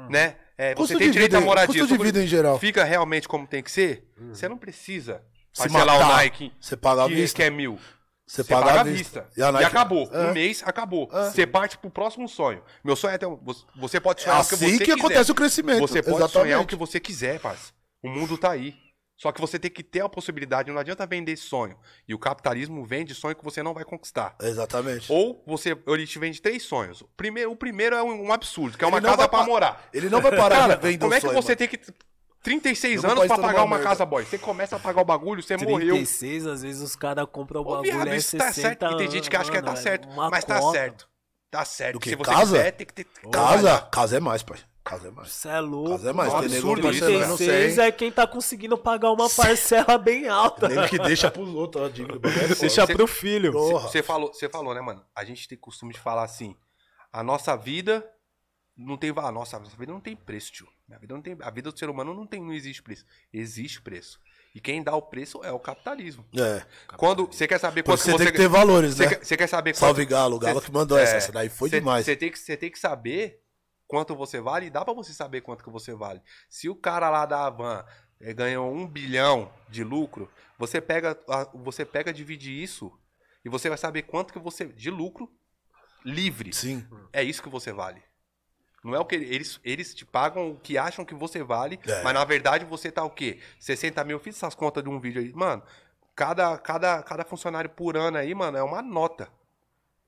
Né? 0.10 0.36
É, 0.58 0.74
você 0.76 0.98
tem 0.98 1.12
direito 1.12 1.32
vida, 1.32 1.38
à 1.38 1.46
moradia. 1.46 1.82
custo 1.82 1.98
de 1.98 2.04
vida 2.04 2.24
em 2.24 2.28
geral. 2.28 2.58
Fica 2.60 2.84
realmente 2.84 3.28
como 3.28 3.48
tem 3.48 3.64
que 3.64 3.72
ser. 3.72 4.06
Você 4.30 4.48
não 4.50 4.58
precisa 4.58 5.24
Se 5.54 5.64
parcelar 5.70 5.96
o 5.98 6.00
matar, 6.04 6.18
Nike 6.24 6.52
Você 6.60 6.78
paga 6.78 7.04
à 7.04 7.08
que, 7.08 7.16
vista. 7.16 7.36
que 7.36 7.44
é 7.44 7.50
mil. 7.50 7.78
Você 8.26 8.44
paga 8.46 8.66
paga 8.68 8.80
à 8.82 8.84
vista. 8.86 9.22
vista. 9.24 9.28
E 9.40 9.44
a 9.44 9.50
E, 9.50 9.52
Nike- 9.52 9.66
acabou. 9.66 10.10
É. 10.14 10.20
Um 10.30 10.34
mês, 10.34 10.64
acabou. 10.66 11.10
É. 11.12 11.30
Você 11.30 11.46
parte 11.46 11.78
pro 11.78 11.90
próximo 11.90 12.30
sonho. 12.30 12.64
Meu 12.84 12.96
sonho 12.96 13.18
é 13.20 13.28
um... 13.28 13.38
Você 13.76 14.00
pode 14.00 14.22
É 14.22 14.24
sonhar 14.24 14.42
o 14.42 14.48
que 14.48 14.56
assim 14.56 14.66
você 14.70 14.78
que 14.78 14.86
quiser. 14.86 15.00
acontece 15.00 15.32
o 15.32 15.36
crescimento. 15.36 15.80
Você 15.82 16.02
pode 16.02 16.16
exatamente. 16.16 16.32
sonhar 16.32 16.62
o 16.62 16.66
que 16.66 16.76
você 16.76 17.00
quiser, 17.00 17.40
parça. 17.42 17.74
O 18.02 18.08
mundo 18.10 18.38
tá 18.38 18.52
aí. 18.52 18.74
Só 19.18 19.32
que 19.32 19.40
você 19.42 19.60
tem 19.60 19.70
que 19.70 19.84
ter 19.84 20.00
a 20.00 20.10
possibilidade. 20.10 20.72
Não 20.72 20.80
adianta 20.80 21.06
vender 21.06 21.36
sonho. 21.38 21.78
E 22.08 22.14
o 22.16 22.18
capitalismo 22.18 22.84
vende 22.86 23.14
sonho 23.14 23.36
que 23.36 23.44
você 23.44 23.62
não 23.62 23.74
vai 23.74 23.84
conquistar. 23.84 24.36
Exatamente. 24.42 25.12
Ou 25.12 25.44
você, 25.46 25.78
ele 25.86 26.08
te 26.08 26.18
vende 26.18 26.42
três 26.42 26.64
sonhos. 26.64 27.02
O 27.02 27.10
primeiro, 27.18 27.52
o 27.52 27.56
primeiro 27.56 27.96
é 27.96 28.02
um, 28.02 28.28
um 28.28 28.32
absurdo, 28.34 28.78
que 28.78 28.84
é 28.84 28.88
uma 28.88 29.00
casa 29.02 29.18
vai 29.18 29.28
pra 29.30 29.40
pa- 29.40 29.46
morar. 29.46 29.90
Ele 29.94 30.10
não 30.10 30.22
vai 30.22 30.32
parar 30.36 30.56
Cara, 30.56 30.76
de 30.78 30.82
vender 30.88 31.00
como 31.00 31.12
o 31.12 31.14
é 31.14 31.20
que 31.20 31.28
sonho, 31.28 31.34
você 31.40 31.50
mano. 31.50 31.58
tem 31.58 31.68
que 31.68 31.80
36 32.44 32.96
Eu 32.96 33.02
vou 33.02 33.12
anos 33.12 33.28
pra 33.28 33.36
tá 33.36 33.42
pagar 33.42 33.64
uma 33.64 33.76
merda. 33.78 33.84
casa, 33.90 34.06
boy? 34.06 34.26
Você 34.26 34.38
começa 34.38 34.76
a 34.76 34.80
pagar 34.80 35.02
o 35.02 35.06
bagulho, 35.06 35.44
você 35.44 35.56
morreu. 35.58 35.96
36, 35.96 36.48
às 36.48 36.62
vezes 36.64 36.82
os 36.82 36.96
caras 36.96 37.26
compram 37.32 37.62
o 37.62 37.64
Ô, 37.64 37.72
bagulho 37.76 37.92
viado, 37.94 38.08
é 38.08 38.18
isso 38.18 38.36
tá 38.38 38.52
60 38.52 38.62
certo. 38.62 38.86
E 38.94 38.98
tem 38.98 39.12
gente 39.12 39.30
que 39.30 39.36
acha 39.36 39.52
que 39.52 39.58
anos, 39.58 39.66
tá 39.66 39.72
mano, 39.74 39.84
certo. 39.84 40.08
Mas 40.32 40.44
tá 40.46 40.60
cota. 40.60 40.78
certo. 40.78 41.10
Tá 41.52 41.66
certo. 41.66 41.94
Do 41.94 42.00
que? 42.00 42.10
Se 42.10 42.16
você 42.16 42.24
Casa? 42.32 42.58
quiser, 42.58 42.72
tem 42.72 42.88
que 42.88 42.94
ter. 42.94 43.04
Casa? 43.32 43.82
Casa 43.92 44.18
é 44.18 44.20
mais, 44.20 44.42
pai. 44.42 44.58
Casa 44.84 45.10
é 45.10 45.12
mais. 45.12 45.32
Você 45.32 45.48
é 45.50 45.60
louco. 45.60 45.92
Casa 45.92 46.10
é 46.10 46.14
mais. 46.14 46.34
Um 46.34 46.38
Tem 46.40 46.46
absurdo 46.48 46.90
isso, 46.90 47.00
parcelando 47.02 47.38
36 47.38 47.76
100. 47.76 47.84
é 47.86 47.92
quem 47.92 48.12
tá 48.12 48.26
conseguindo 48.26 48.78
pagar 48.78 49.12
uma 49.12 49.30
parcela 49.30 49.98
bem 50.00 50.28
alta. 50.28 50.68
Nego 50.68 50.88
que 50.88 50.98
deixa 50.98 51.30
pros 51.30 51.50
outros, 51.50 51.86
ó, 51.86 51.88
dívida. 51.90 52.28
é. 52.28 52.56
Deixa 52.56 52.88
pro 52.88 53.06
filho. 53.06 53.52
Porra. 53.52 53.88
Você 53.88 54.02
falou, 54.02 54.34
você 54.34 54.50
falou, 54.50 54.74
né, 54.74 54.82
mano? 54.82 55.06
A 55.16 55.24
gente 55.24 55.48
tem 55.48 55.56
costume 55.58 55.94
de 55.94 56.00
falar 56.00 56.24
assim: 56.24 56.56
a 57.14 57.22
nossa 57.22 57.56
vida 57.56 58.04
não 58.76 58.98
tem 58.98 59.12
valor. 59.12 59.32
Nossa, 59.32 59.58
a 59.58 59.60
nossa 59.60 59.78
vida 59.78 59.92
não 59.94 60.00
tem 60.02 60.16
preço, 60.16 60.52
tio. 60.52 60.68
Minha 60.92 61.00
vida 61.00 61.14
não 61.16 61.22
tem, 61.22 61.38
a 61.42 61.50
vida 61.50 61.72
do 61.72 61.80
ser 61.80 61.90
humano 61.90 62.14
não 62.14 62.28
tem, 62.28 62.42
não 62.42 62.52
existe 62.52 62.84
preço. 62.84 63.06
Existe 63.32 63.82
preço. 63.82 64.20
E 64.54 64.60
quem 64.60 64.84
dá 64.84 64.94
o 64.94 65.02
preço 65.02 65.42
é 65.42 65.50
o 65.50 65.58
capitalismo. 65.60 66.26
É. 66.38 66.66
Quando 66.98 67.28
você 67.28 67.48
quer 67.48 67.60
saber 67.62 67.82
quanto 67.84 68.02
você 68.02 68.12
que 68.12 68.18
tem 68.18 68.28
que 68.28 68.34
ter 68.34 68.50
valores, 68.50 68.96
você 68.96 69.04
né? 69.06 69.10
quer, 69.16 69.24
você 69.26 69.38
quer 69.38 69.48
saber 69.48 69.74
Salve 69.74 70.02
quanto- 70.02 70.10
Galo, 70.10 70.36
o 70.36 70.40
Galo 70.40 70.60
você- 70.60 70.66
que 70.66 70.72
mandou 70.74 70.98
essa. 70.98 71.14
é, 71.14 71.18
Essa 71.18 71.32
daí 71.32 71.48
foi 71.48 71.70
você- 71.70 71.80
demais. 71.80 72.04
Você 72.06 72.16
tem, 72.18 72.30
que, 72.30 72.38
você 72.38 72.58
tem 72.58 72.70
que 72.70 72.78
saber 72.78 73.42
quanto 73.88 74.14
você 74.14 74.42
vale 74.42 74.66
e 74.66 74.70
dá 74.70 74.84
pra 74.84 74.94
você 74.94 75.14
saber 75.14 75.40
quanto 75.40 75.64
que 75.64 75.70
você 75.70 75.94
vale. 75.94 76.22
Se 76.50 76.68
o 76.68 76.76
cara 76.76 77.10
lá 77.10 77.26
da 77.26 77.46
Havan 77.46 77.86
eh, 78.20 78.34
ganhou 78.34 78.70
um 78.76 78.86
bilhão 78.86 79.50
de 79.70 79.86
lucro, 79.86 80.30
você 80.60 80.82
pega, 80.82 81.18
a- 81.30 81.50
você 81.54 81.86
pega 81.86 82.12
divide 82.12 82.52
isso 82.62 82.92
e 83.46 83.50
você 83.50 83.70
vai 83.70 83.78
saber 83.78 84.02
quanto 84.02 84.34
que 84.34 84.40
você 84.40 84.66
de 84.66 84.90
lucro 84.92 85.32
livre. 86.04 86.54
Sim. 86.54 86.86
É 87.14 87.24
isso 87.24 87.42
que 87.42 87.48
você 87.50 87.72
vale. 87.72 88.04
Não 88.84 88.96
é 88.96 89.00
o 89.00 89.06
que 89.06 89.16
eles, 89.16 89.60
eles 89.64 89.94
te 89.94 90.06
pagam 90.06 90.52
o 90.52 90.56
que 90.58 90.78
acham 90.78 91.06
que 91.06 91.14
você 91.14 91.44
vale, 91.44 91.80
É. 91.86 92.02
mas 92.02 92.14
na 92.14 92.24
verdade 92.26 92.66
você 92.66 92.92
tá 92.92 93.04
o 93.04 93.10
quê? 93.12 93.40
60 93.60 94.04
mil. 94.04 94.16
Eu 94.18 94.20
fiz 94.20 94.36
essas 94.36 94.56
contas 94.56 94.84
de 94.84 94.90
um 94.90 95.00
vídeo 95.00 95.22
aí. 95.22 95.32
Mano, 95.34 95.62
cada, 96.16 96.58
cada, 96.58 97.04
cada 97.04 97.24
funcionário 97.24 97.70
por 97.70 97.96
ano 97.96 98.18
aí, 98.18 98.34
mano, 98.34 98.58
é 98.58 98.64
uma 98.64 98.82
nota 98.82 99.30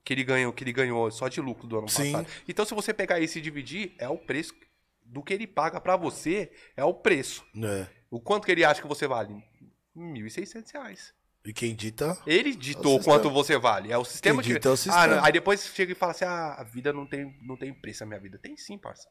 que 0.02 0.12
ele 0.12 0.24
ganhou, 0.24 0.52
que 0.52 0.64
ele 0.64 0.72
ganhou 0.72 1.10
só 1.10 1.28
de 1.28 1.40
lucro 1.40 1.66
do 1.66 1.78
ano 1.78 1.88
Sim. 1.88 2.12
passado. 2.12 2.28
Então, 2.48 2.64
se 2.64 2.74
você 2.74 2.92
pegar 2.92 3.20
isso 3.20 3.38
e 3.38 3.40
dividir, 3.40 3.94
é 3.98 4.08
o 4.08 4.18
preço 4.18 4.52
do 5.04 5.22
que 5.22 5.32
ele 5.32 5.46
paga 5.46 5.80
pra 5.80 5.96
você, 5.96 6.50
é 6.76 6.84
o 6.84 6.92
preço. 6.92 7.44
É. 7.62 7.86
O 8.10 8.20
quanto 8.20 8.44
que 8.44 8.52
ele 8.52 8.64
acha 8.64 8.82
que 8.82 8.88
você 8.88 9.06
vale? 9.06 9.34
1.600 9.96 10.72
reais. 10.72 11.14
E 11.44 11.52
quem 11.52 11.74
dita. 11.74 12.16
Ele 12.26 12.54
ditou 12.54 12.98
É 12.98 13.02
quanto 13.02 13.28
você 13.30 13.58
vale. 13.58 13.92
É 13.92 13.98
o 13.98 14.04
sistema 14.04 14.42
Quem 14.42 14.52
que. 14.52 14.54
dita 14.54 14.68
é 14.68 14.70
o 14.70 14.74
Ah, 14.74 14.76
sistema. 14.78 15.06
não. 15.08 15.24
aí 15.24 15.32
depois 15.32 15.62
chega 15.74 15.92
e 15.92 15.94
fala 15.94 16.12
assim: 16.12 16.24
ah, 16.24 16.54
a 16.58 16.64
vida 16.64 16.92
não 16.92 17.06
tem, 17.06 17.36
não 17.42 17.56
tem 17.56 17.72
preço, 17.74 18.02
a 18.02 18.06
minha 18.06 18.18
vida. 18.18 18.38
Tem 18.42 18.56
sim, 18.56 18.78
parça. 18.78 19.06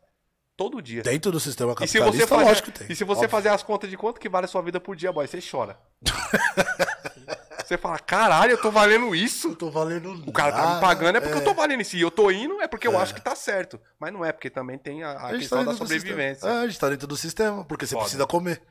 Todo 0.58 0.82
dia. 0.82 1.02
Dentro 1.04 1.32
do 1.32 1.40
sistema 1.40 1.72
E 1.82 1.88
se 1.88 1.98
capitalista, 2.00 2.12
você 2.12 2.28
fazer, 2.28 2.44
lógico 2.46 2.72
que 2.72 2.80
tem. 2.80 2.88
E 2.92 2.96
se 2.96 3.04
você 3.04 3.20
Óbvio. 3.22 3.30
fazer 3.30 3.50
as 3.50 3.64
contas 3.64 3.90
de 3.90 3.98
quanto 3.98 4.20
que 4.20 4.30
vale 4.30 4.46
a 4.46 4.48
sua 4.48 4.62
vida 4.62 4.80
por 4.80 4.96
dia, 4.96 5.12
boy, 5.12 5.26
você 5.28 5.40
chora. 5.42 5.80
você 7.66 7.78
fala, 7.78 7.98
caralho, 8.00 8.52
eu 8.52 8.62
tô 8.62 8.70
valendo 8.72 9.16
isso? 9.16 9.50
Eu 9.50 9.56
tô 9.56 9.72
valendo 9.72 10.12
O 10.28 10.32
cara 10.32 10.52
tá 10.52 10.76
me 10.76 10.82
pagando 10.82 11.18
é 11.18 11.22
porque 11.22 11.38
é. 11.38 11.40
eu 11.40 11.44
tô 11.44 11.54
valendo 11.54 11.82
isso. 11.82 11.96
E 11.96 12.02
eu 12.02 12.12
tô 12.12 12.30
indo 12.30 12.62
é 12.62 12.68
porque 12.68 12.88
eu 12.88 12.98
acho 12.98 13.16
que 13.16 13.22
tá 13.22 13.36
certo. 13.36 13.80
Mas 14.00 14.12
não 14.14 14.24
é, 14.24 14.32
porque 14.32 14.50
também 14.50 14.78
tem 14.78 15.04
a, 15.04 15.12
a 15.12 15.28
A 15.30 15.38
questão 15.38 15.66
tá 15.66 15.72
da 15.72 15.78
sobrevivência. 15.78 16.48
É, 16.48 16.52
a 16.62 16.68
gente 16.68 16.80
tá 16.80 16.90
dentro 16.90 17.08
do 17.08 17.18
sistema, 17.18 17.64
porque 17.66 17.86
você 17.88 17.94
Foda. 17.94 18.04
precisa 18.06 18.28
comer. 18.28 18.62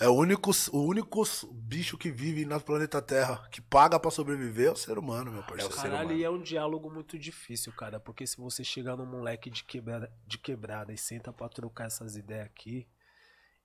É 0.00 0.08
o 0.08 0.14
único, 0.14 0.50
o 0.72 0.78
único 0.78 1.22
bicho 1.52 1.98
que 1.98 2.10
vive 2.10 2.46
no 2.46 2.58
planeta 2.58 3.02
Terra, 3.02 3.46
que 3.50 3.60
paga 3.60 4.00
pra 4.00 4.10
sobreviver, 4.10 4.68
é 4.68 4.72
o 4.72 4.76
ser 4.76 4.96
humano, 4.96 5.30
meu 5.30 5.42
parceiro. 5.42 5.74
ser 5.74 5.82
Caralho, 5.82 6.06
humano. 6.06 6.20
e 6.20 6.24
é 6.24 6.30
um 6.30 6.40
diálogo 6.40 6.90
muito 6.90 7.18
difícil, 7.18 7.70
cara. 7.74 8.00
Porque 8.00 8.26
se 8.26 8.38
você 8.38 8.64
chegar 8.64 8.96
num 8.96 9.04
moleque 9.04 9.50
de 9.50 9.62
quebrada, 9.62 10.10
de 10.26 10.38
quebrada 10.38 10.90
e 10.90 10.96
senta 10.96 11.30
pra 11.34 11.50
trocar 11.50 11.86
essas 11.88 12.16
ideias 12.16 12.46
aqui, 12.46 12.88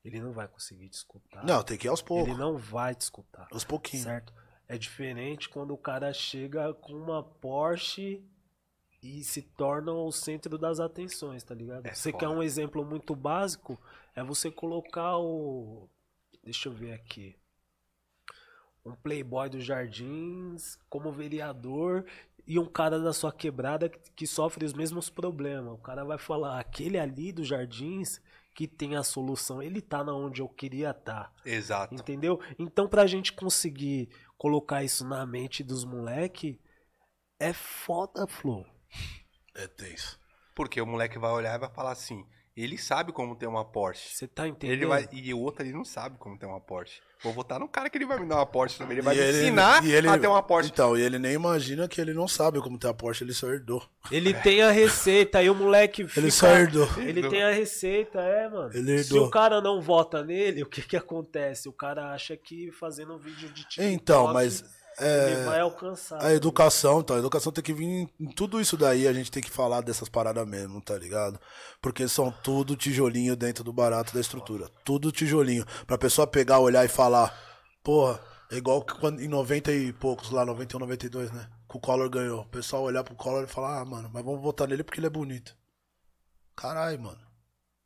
ele 0.04 0.20
não 0.20 0.34
vai 0.34 0.46
conseguir 0.48 0.90
te 0.90 0.96
escutar. 0.96 1.44
Não, 1.46 1.64
tem 1.64 1.78
que 1.78 1.88
ir 1.88 1.90
aos 1.90 2.02
poucos. 2.02 2.28
Ele 2.28 2.38
não 2.38 2.58
vai 2.58 2.94
te 2.94 3.02
escutar. 3.02 3.48
Aos 3.50 3.64
pouquinhos. 3.64 4.04
Certo? 4.04 4.34
É 4.68 4.78
diferente 4.78 5.48
quando 5.48 5.74
o 5.74 5.78
cara 5.78 6.12
chega 6.12 6.74
com 6.74 6.92
uma 6.94 7.24
Porsche 7.24 8.22
e 9.02 9.24
se 9.24 9.42
torna 9.42 9.94
o 9.94 10.12
centro 10.12 10.58
das 10.58 10.82
atenções, 10.82 11.44
tá 11.44 11.56
ligado? 11.56 11.86
É 11.86 11.94
você 11.94 12.12
foda. 12.12 12.26
quer 12.26 12.28
um 12.28 12.44
exemplo 12.44 12.84
muito 12.84 13.16
básico? 13.16 13.80
É 14.14 14.22
você 14.22 14.52
colocar 14.52 15.18
o. 15.18 15.90
Deixa 16.46 16.70
eu 16.70 16.74
ver 16.74 16.94
aqui. 16.94 17.36
Um 18.86 18.96
playboy 18.96 19.50
dos 19.50 19.66
jardins 19.66 20.78
como 20.88 21.12
vereador 21.12 22.06
e 22.46 22.60
um 22.60 22.68
cara 22.68 23.00
da 23.00 23.12
sua 23.12 23.34
quebrada 23.34 23.90
que, 23.90 24.28
sofre 24.28 24.64
os 24.64 24.74
mesmos 24.74 25.10
problemas. 25.10 25.74
O 25.74 25.82
cara 25.82 26.06
vai 26.06 26.20
falar, 26.20 26.60
aquele 26.60 27.00
ali 27.00 27.32
dos 27.32 27.48
jardins 27.48 28.22
que 28.54 28.68
tem 28.68 28.96
a 28.96 29.04
solução, 29.04 29.62
ele 29.62 29.82
tá 29.82 30.04
na 30.04 30.14
onde 30.14 30.40
eu 30.40 30.48
queria 30.48 30.92
estar. 30.92 31.34
Exato. 31.44 31.96
Entendeu? 31.96 32.40
Então, 32.60 32.88
pra 32.88 33.08
gente 33.08 33.34
conseguir 33.34 34.08
colocar 34.38 34.84
isso 34.84 35.06
na 35.06 35.26
mente 35.26 35.64
dos 35.64 35.84
moleque, 35.84 36.62
é 37.40 37.52
foda, 37.52 38.28
Flo. 38.28 38.66
É 39.56 39.68
tenso. 39.68 40.20
Porque 40.56 40.80
o 40.80 40.86
moleque 40.86 41.18
vai 41.18 41.32
olhar 41.32 41.56
e 41.56 41.60
vai 41.60 41.74
falar 41.74 41.92
assim: 41.92 42.26
ele 42.56 42.78
sabe 42.78 43.12
como 43.12 43.36
ter 43.36 43.48
uma 43.48 43.66
Porsche. 43.66 44.16
Você 44.16 44.28
tá 44.28 44.48
entendendo? 44.48 44.78
Ele 44.78 44.86
vai, 44.86 45.08
e 45.12 45.34
o 45.34 45.40
outro 45.40 45.64
ele 45.64 45.74
não 45.74 45.84
sabe 45.84 46.18
como 46.18 46.38
ter 46.38 46.46
uma 46.46 46.60
Porsche. 46.60 47.02
Vou 47.24 47.34
votar 47.34 47.60
no 47.60 47.68
cara 47.68 47.90
que 47.90 47.98
ele 47.98 48.06
vai 48.06 48.20
me 48.20 48.28
dar 48.28 48.36
uma 48.36 48.46
Porsche 48.46 48.78
também. 48.78 48.94
Ele 48.98 49.02
vai 49.02 49.16
E 49.16 49.18
me 49.20 49.24
ele- 49.26 49.42
ensinar 49.44 49.84
e 49.84 49.92
ele- 49.92 50.08
a 50.08 50.18
ter 50.18 50.28
uma 50.28 50.44
Porsche. 50.44 50.70
Então, 50.72 50.96
e 50.98 51.02
ele 51.02 51.18
nem 51.18 51.34
imagina 51.34 51.88
que 51.88 52.00
ele 52.00 52.14
não 52.14 52.28
sabe 52.28 52.60
como 52.62 52.78
ter 52.78 52.88
a 52.88 52.94
Porsche, 52.94 53.24
ele 53.24 53.34
só 53.34 53.48
herdou. 53.50 53.84
Ele 54.12 54.34
tem 54.34 54.62
a 54.62 54.70
receita, 54.72 55.40
aí 55.40 55.50
o 55.50 55.56
moleque 55.56 56.08
fica... 56.08 56.20
Ele 56.20 56.32
só 56.32 56.48
herdou. 56.48 56.88
Ele 56.98 57.28
tem 57.28 57.42
a 57.44 57.52
receita, 57.52 58.20
é, 58.22 58.48
mano. 58.48 58.70
Ele 58.74 59.04
Se 59.04 59.14
herdou. 59.14 59.28
o 59.28 59.32
cara 59.32 59.60
não 59.60 59.82
vota 59.82 60.24
nele, 60.24 60.62
o 60.64 60.68
que 60.70 60.82
que 60.82 60.96
acontece? 60.96 61.68
O 61.68 61.74
cara 61.74 62.14
acha 62.14 62.38
que 62.38 62.72
fazendo 62.72 63.16
um 63.16 63.18
vídeo 63.18 63.50
de 63.50 63.64
TikTok, 63.64 63.88
Então, 63.88 64.32
mas 64.32 64.64
ele 65.00 65.42
é, 65.42 65.44
vai 65.44 65.60
alcançar. 65.60 66.24
a 66.24 66.34
educação, 66.34 67.02
então, 67.02 67.16
a 67.16 67.20
educação 67.20 67.52
tem 67.52 67.64
que 67.64 67.74
vir 67.74 67.86
em, 67.86 68.08
tudo 68.36 68.62
isso 68.62 68.78
daí, 68.78 69.08
a 69.08 69.14
gente 69.14 69.32
tem 69.32 69.44
que 69.44 69.50
falar 69.50 69.82
dessas 69.82 70.08
paradas 70.08 70.48
mesmo, 70.48 70.82
tá 70.82 70.98
ligado? 70.98 71.40
Porque 71.82 72.08
são 72.08 72.32
tudo 72.32 72.76
tijolinho 72.76 73.36
dentro 73.36 73.64
do 73.64 73.74
barato 73.74 74.14
da 74.14 74.22
estrutura. 74.22 74.70
Tudo 74.84 75.12
tijolinho. 75.12 75.66
Pra 75.86 75.98
pessoa 75.98 76.26
pegar, 76.26 76.60
olhar 76.60 76.86
e 76.86 76.90
falar, 76.90 77.38
porra, 77.84 78.20
é 78.52 78.56
igual 78.56 78.84
que 78.84 78.98
quando, 79.00 79.22
em 79.22 79.28
90 79.28 79.72
e 79.72 79.94
poucos, 79.94 80.32
lá, 80.32 80.46
91, 80.46 80.80
92, 80.80 81.32
né? 81.32 81.50
Que 81.70 81.78
o 81.78 81.80
Collor 81.80 82.10
ganhou. 82.10 82.42
O 82.42 82.48
pessoal 82.48 82.84
olhar 82.84 83.04
pro 83.04 83.16
Collor 83.16 83.44
e 83.44 83.48
falar, 83.48 83.82
ah, 83.82 83.86
mano, 83.86 84.10
mas 84.14 84.24
vamos 84.24 84.42
votar 84.42 84.68
nele 84.68 84.84
porque 84.84 85.00
ele 85.00 85.08
é 85.08 85.10
bonito. 85.10 85.56
Caralho, 86.56 87.02
mano. 87.02 87.20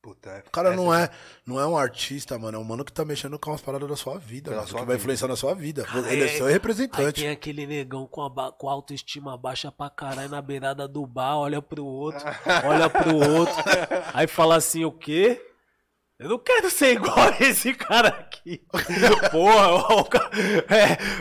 Puta, 0.01 0.29
é- 0.29 0.39
O 0.47 0.49
cara 0.51 0.73
não 0.75 0.93
é, 0.93 1.09
não 1.45 1.59
é 1.59 1.67
um 1.67 1.77
artista, 1.77 2.39
mano. 2.39 2.57
É 2.57 2.59
um 2.61 2.63
mano 2.63 2.85
que 2.85 2.91
tá 2.93 3.03
mexendo 3.03 3.37
com 3.37 3.51
as 3.51 3.59
paradas 3.61 3.87
da 3.89 3.97
sua 3.97 4.17
vida, 4.17 4.51
mano, 4.51 4.61
sua 4.65 4.79
que 4.79 4.85
vai 4.85 4.95
vida. 4.95 4.95
influenciar 4.95 5.27
na 5.27 5.35
sua 5.35 5.53
vida. 5.53 5.83
Cara, 5.83 6.11
ele 6.13 6.23
é 6.23 6.25
é- 6.25 6.37
seu 6.37 6.45
Aí 6.45 6.53
representante. 6.53 7.21
tem 7.21 7.29
aquele 7.29 7.67
negão 7.67 8.07
com 8.07 8.21
a, 8.21 8.29
ba- 8.29 8.51
com 8.51 8.69
a 8.69 8.71
autoestima 8.71 9.37
baixa 9.37 9.69
pra 9.71 9.89
caralho 9.89 10.29
na 10.29 10.41
beirada 10.41 10.87
do 10.87 11.05
bar, 11.05 11.37
olha 11.37 11.61
pro 11.61 11.85
outro, 11.85 12.23
olha 12.65 12.89
pro 12.89 13.13
outro, 13.17 13.55
aí 14.13 14.25
fala 14.25 14.55
assim, 14.55 14.85
o 14.85 14.91
quê? 14.91 15.45
Eu 16.19 16.27
não 16.27 16.37
quero 16.37 16.69
ser 16.69 16.95
igual 16.95 17.17
a 17.17 17.37
esse 17.39 17.73
cara 17.73 18.09
aqui. 18.09 18.61
Porra, 19.31 19.93
o 19.95 20.03
ca- 20.03 20.29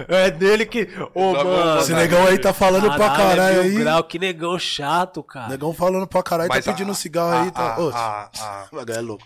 é, 0.09 0.27
é 0.27 0.31
dele 0.31 0.67
que. 0.67 0.89
Ô, 1.15 1.33
Logo, 1.33 1.45
mano. 1.51 1.81
Esse 1.81 1.93
negão 1.95 2.27
aí 2.27 2.37
tá 2.39 2.53
falando 2.53 2.93
pra 2.97 3.11
caralho 3.11 3.61
é 3.61 3.63
aí. 3.63 3.75
grau, 3.79 4.03
que 4.03 4.19
negão 4.19 4.59
chato, 4.59 5.23
cara. 5.23 5.49
Negão 5.49 5.73
falando 5.73 6.07
pra 6.07 6.23
caralho, 6.23 6.49
tá 6.49 6.57
Mas 6.57 6.67
a- 6.67 6.73
pedindo 6.73 6.93
cigarro 6.97 7.31
a- 7.33 7.43
aí. 7.43 7.51
Tá... 7.53 7.75
a- 7.77 7.81
Ô, 7.81 7.89
a- 7.91 8.31
a- 8.81 8.85
ganhar 8.85 9.01
louco. 9.03 9.25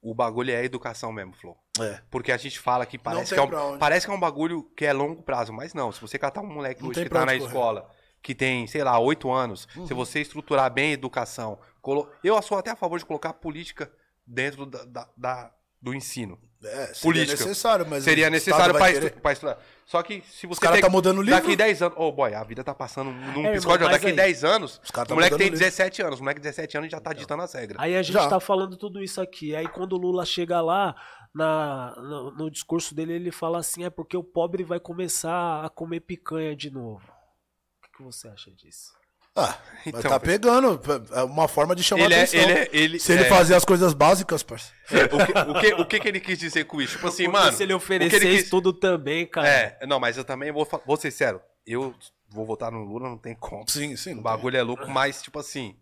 o 0.00 0.14
bagulho 0.14 0.50
é 0.50 0.56
a 0.56 0.64
educação 0.64 1.12
mesmo, 1.12 1.34
Flo. 1.34 1.56
É. 1.78 2.00
Porque 2.10 2.32
a 2.32 2.36
gente 2.38 2.58
fala 2.58 2.86
que 2.86 2.96
parece, 2.98 3.34
que 3.34 3.38
é, 3.40 3.42
um, 3.42 3.78
parece 3.78 4.06
que 4.06 4.12
é 4.12 4.14
um 4.16 4.20
bagulho 4.20 4.62
que 4.76 4.86
é 4.86 4.92
longo 4.94 5.22
prazo, 5.22 5.52
mas 5.52 5.74
não. 5.74 5.92
Se 5.92 6.00
você 6.00 6.18
catar 6.18 6.40
um 6.40 6.46
moleque 6.46 6.82
Não 6.82 6.88
hoje 6.88 7.02
que 7.04 7.10
tá 7.10 7.20
na 7.26 7.32
correr. 7.32 7.36
escola, 7.44 7.86
que 8.22 8.34
tem, 8.34 8.66
sei 8.66 8.82
lá, 8.82 8.98
oito 8.98 9.30
anos, 9.30 9.68
Uhum. 9.76 9.86
se 9.86 9.92
você 9.92 10.20
estruturar 10.20 10.70
bem 10.72 10.90
a 10.90 10.94
educação, 10.94 11.58
Colo- 11.82 12.08
Eu 12.24 12.40
sou 12.42 12.56
até 12.56 12.70
a 12.70 12.76
favor 12.76 12.98
de 12.98 13.04
colocar 13.04 13.32
política 13.32 13.90
dentro 14.26 14.66
da, 14.66 14.84
da- 14.84 15.08
da- 15.16 15.54
do 15.80 15.92
ensino. 15.94 16.38
É, 16.64 16.86
seria 16.94 17.00
Política. 17.02 17.32
necessário, 17.44 17.84
mas 17.88 18.04
Seria 18.04 18.30
necessário 18.30 18.72
querer. 18.72 19.04
estu 19.16 19.28
estudar. 19.30 19.58
Só 19.84 20.00
que 20.00 20.22
se 20.30 20.46
você. 20.46 20.60
caras 20.60 20.76
tem- 20.76 20.82
tá 20.82 20.88
mudando 20.88 21.18
o 21.18 21.22
livro. 21.22 21.40
Daqui 21.40 21.56
10 21.56 21.82
anos. 21.82 21.98
Ô, 21.98 22.12
boy, 22.12 22.32
a 22.34 22.44
vida 22.44 22.62
tá 22.62 22.72
passando 22.72 23.10
num 23.10 23.44
É, 23.46 23.52
piscóide. 23.52 23.82
irmão, 23.82 23.90
Daqui 23.90 24.06
aí- 24.06 24.12
10 24.14 24.44
anos, 24.44 24.80
Os 24.84 24.90
caras 24.92 25.08
tá 25.08 25.14
o 25.14 25.16
moleque 25.16 25.36
tem 25.36 25.46
o 25.46 25.50
livro. 25.50 25.58
17 25.58 26.02
anos. 26.02 26.20
O 26.20 26.22
moleque 26.22 26.38
de 26.38 26.44
17 26.44 26.76
anos 26.78 26.88
já 26.88 27.00
tá 27.00 27.12
ditando 27.12 27.42
as 27.42 27.52
regras. 27.52 27.80
Aí 27.80 27.96
a 27.96 28.02
gente 28.02 28.12
Já. 28.14 28.28
tá 28.28 28.38
falando 28.38 28.76
tudo 28.76 29.02
isso 29.02 29.20
aqui. 29.20 29.56
Aí 29.56 29.66
quando 29.66 29.94
o 29.94 29.98
Lula 29.98 30.24
chega 30.24 30.60
lá, 30.60 30.94
na, 31.34 31.96
no, 31.96 32.30
no 32.30 32.48
discurso 32.50 32.94
dele, 32.94 33.14
ele 33.14 33.32
fala 33.32 33.58
assim: 33.58 33.82
é 33.84 33.90
porque 33.90 34.16
o 34.16 34.22
pobre 34.22 34.62
vai 34.62 34.78
começar 34.78 35.64
a 35.64 35.68
comer 35.68 35.98
picanha 35.98 36.54
de 36.54 36.70
novo. 36.70 37.02
O 37.04 37.82
que, 37.86 37.96
que 37.96 38.02
você 38.04 38.28
acha 38.28 38.52
disso? 38.52 38.92
Ah, 39.34 39.58
mas 39.86 39.86
Então, 39.86 40.02
tá 40.02 40.20
pegando. 40.20 40.80
É 41.12 41.22
uma 41.22 41.48
forma 41.48 41.74
de 41.74 41.82
chamar 41.82 42.04
Ele 42.04 42.14
é- 42.14 42.22
atenção. 42.22 42.40
ele 42.40 42.52
é- 42.52 42.68
ele- 42.72 42.98
Se 42.98 43.12
ele 43.12 43.22
é. 43.24 43.28
fazer 43.28 43.54
as 43.54 43.64
coisas 43.64 43.94
básicas, 43.94 44.42
parceiro. 44.42 44.76
É, 44.90 45.04
o, 45.04 45.08
que, 45.08 45.32
o, 45.32 45.60
que, 45.60 45.74
o 45.82 45.86
que 45.86 46.00
que 46.00 46.08
ele 46.08 46.20
quis 46.20 46.38
dizer 46.38 46.64
com 46.64 46.80
isso? 46.82 46.96
Tipo 46.96 47.08
assim, 47.08 47.24
Porque 47.24 47.38
mano. 47.38 47.56
se 47.56 47.62
ele 47.62 47.72
o 47.74 47.78
que 47.78 47.84
oferecer 47.84 48.20
quis- 48.20 48.50
tudo 48.50 48.72
também, 48.72 49.26
cara. 49.26 49.48
É, 49.48 49.78
não, 49.86 49.98
mas 49.98 50.16
eu 50.18 50.24
também 50.24 50.52
vou, 50.52 50.68
vou 50.86 50.96
ser 50.96 51.10
sério. 51.10 51.40
Eu 51.66 51.94
vou 52.28 52.44
votar 52.44 52.70
no 52.70 52.82
Lula, 52.84 53.08
não 53.08 53.16
tem 53.18 53.34
como. 53.34 53.64
Sim, 53.68 53.96
sim. 53.96 54.18
O 54.18 54.22
bagulho 54.22 54.56
é 54.56 54.62
louco, 54.62 54.86
mas, 54.90 55.22
tipo 55.22 55.38
assim, 55.38 55.76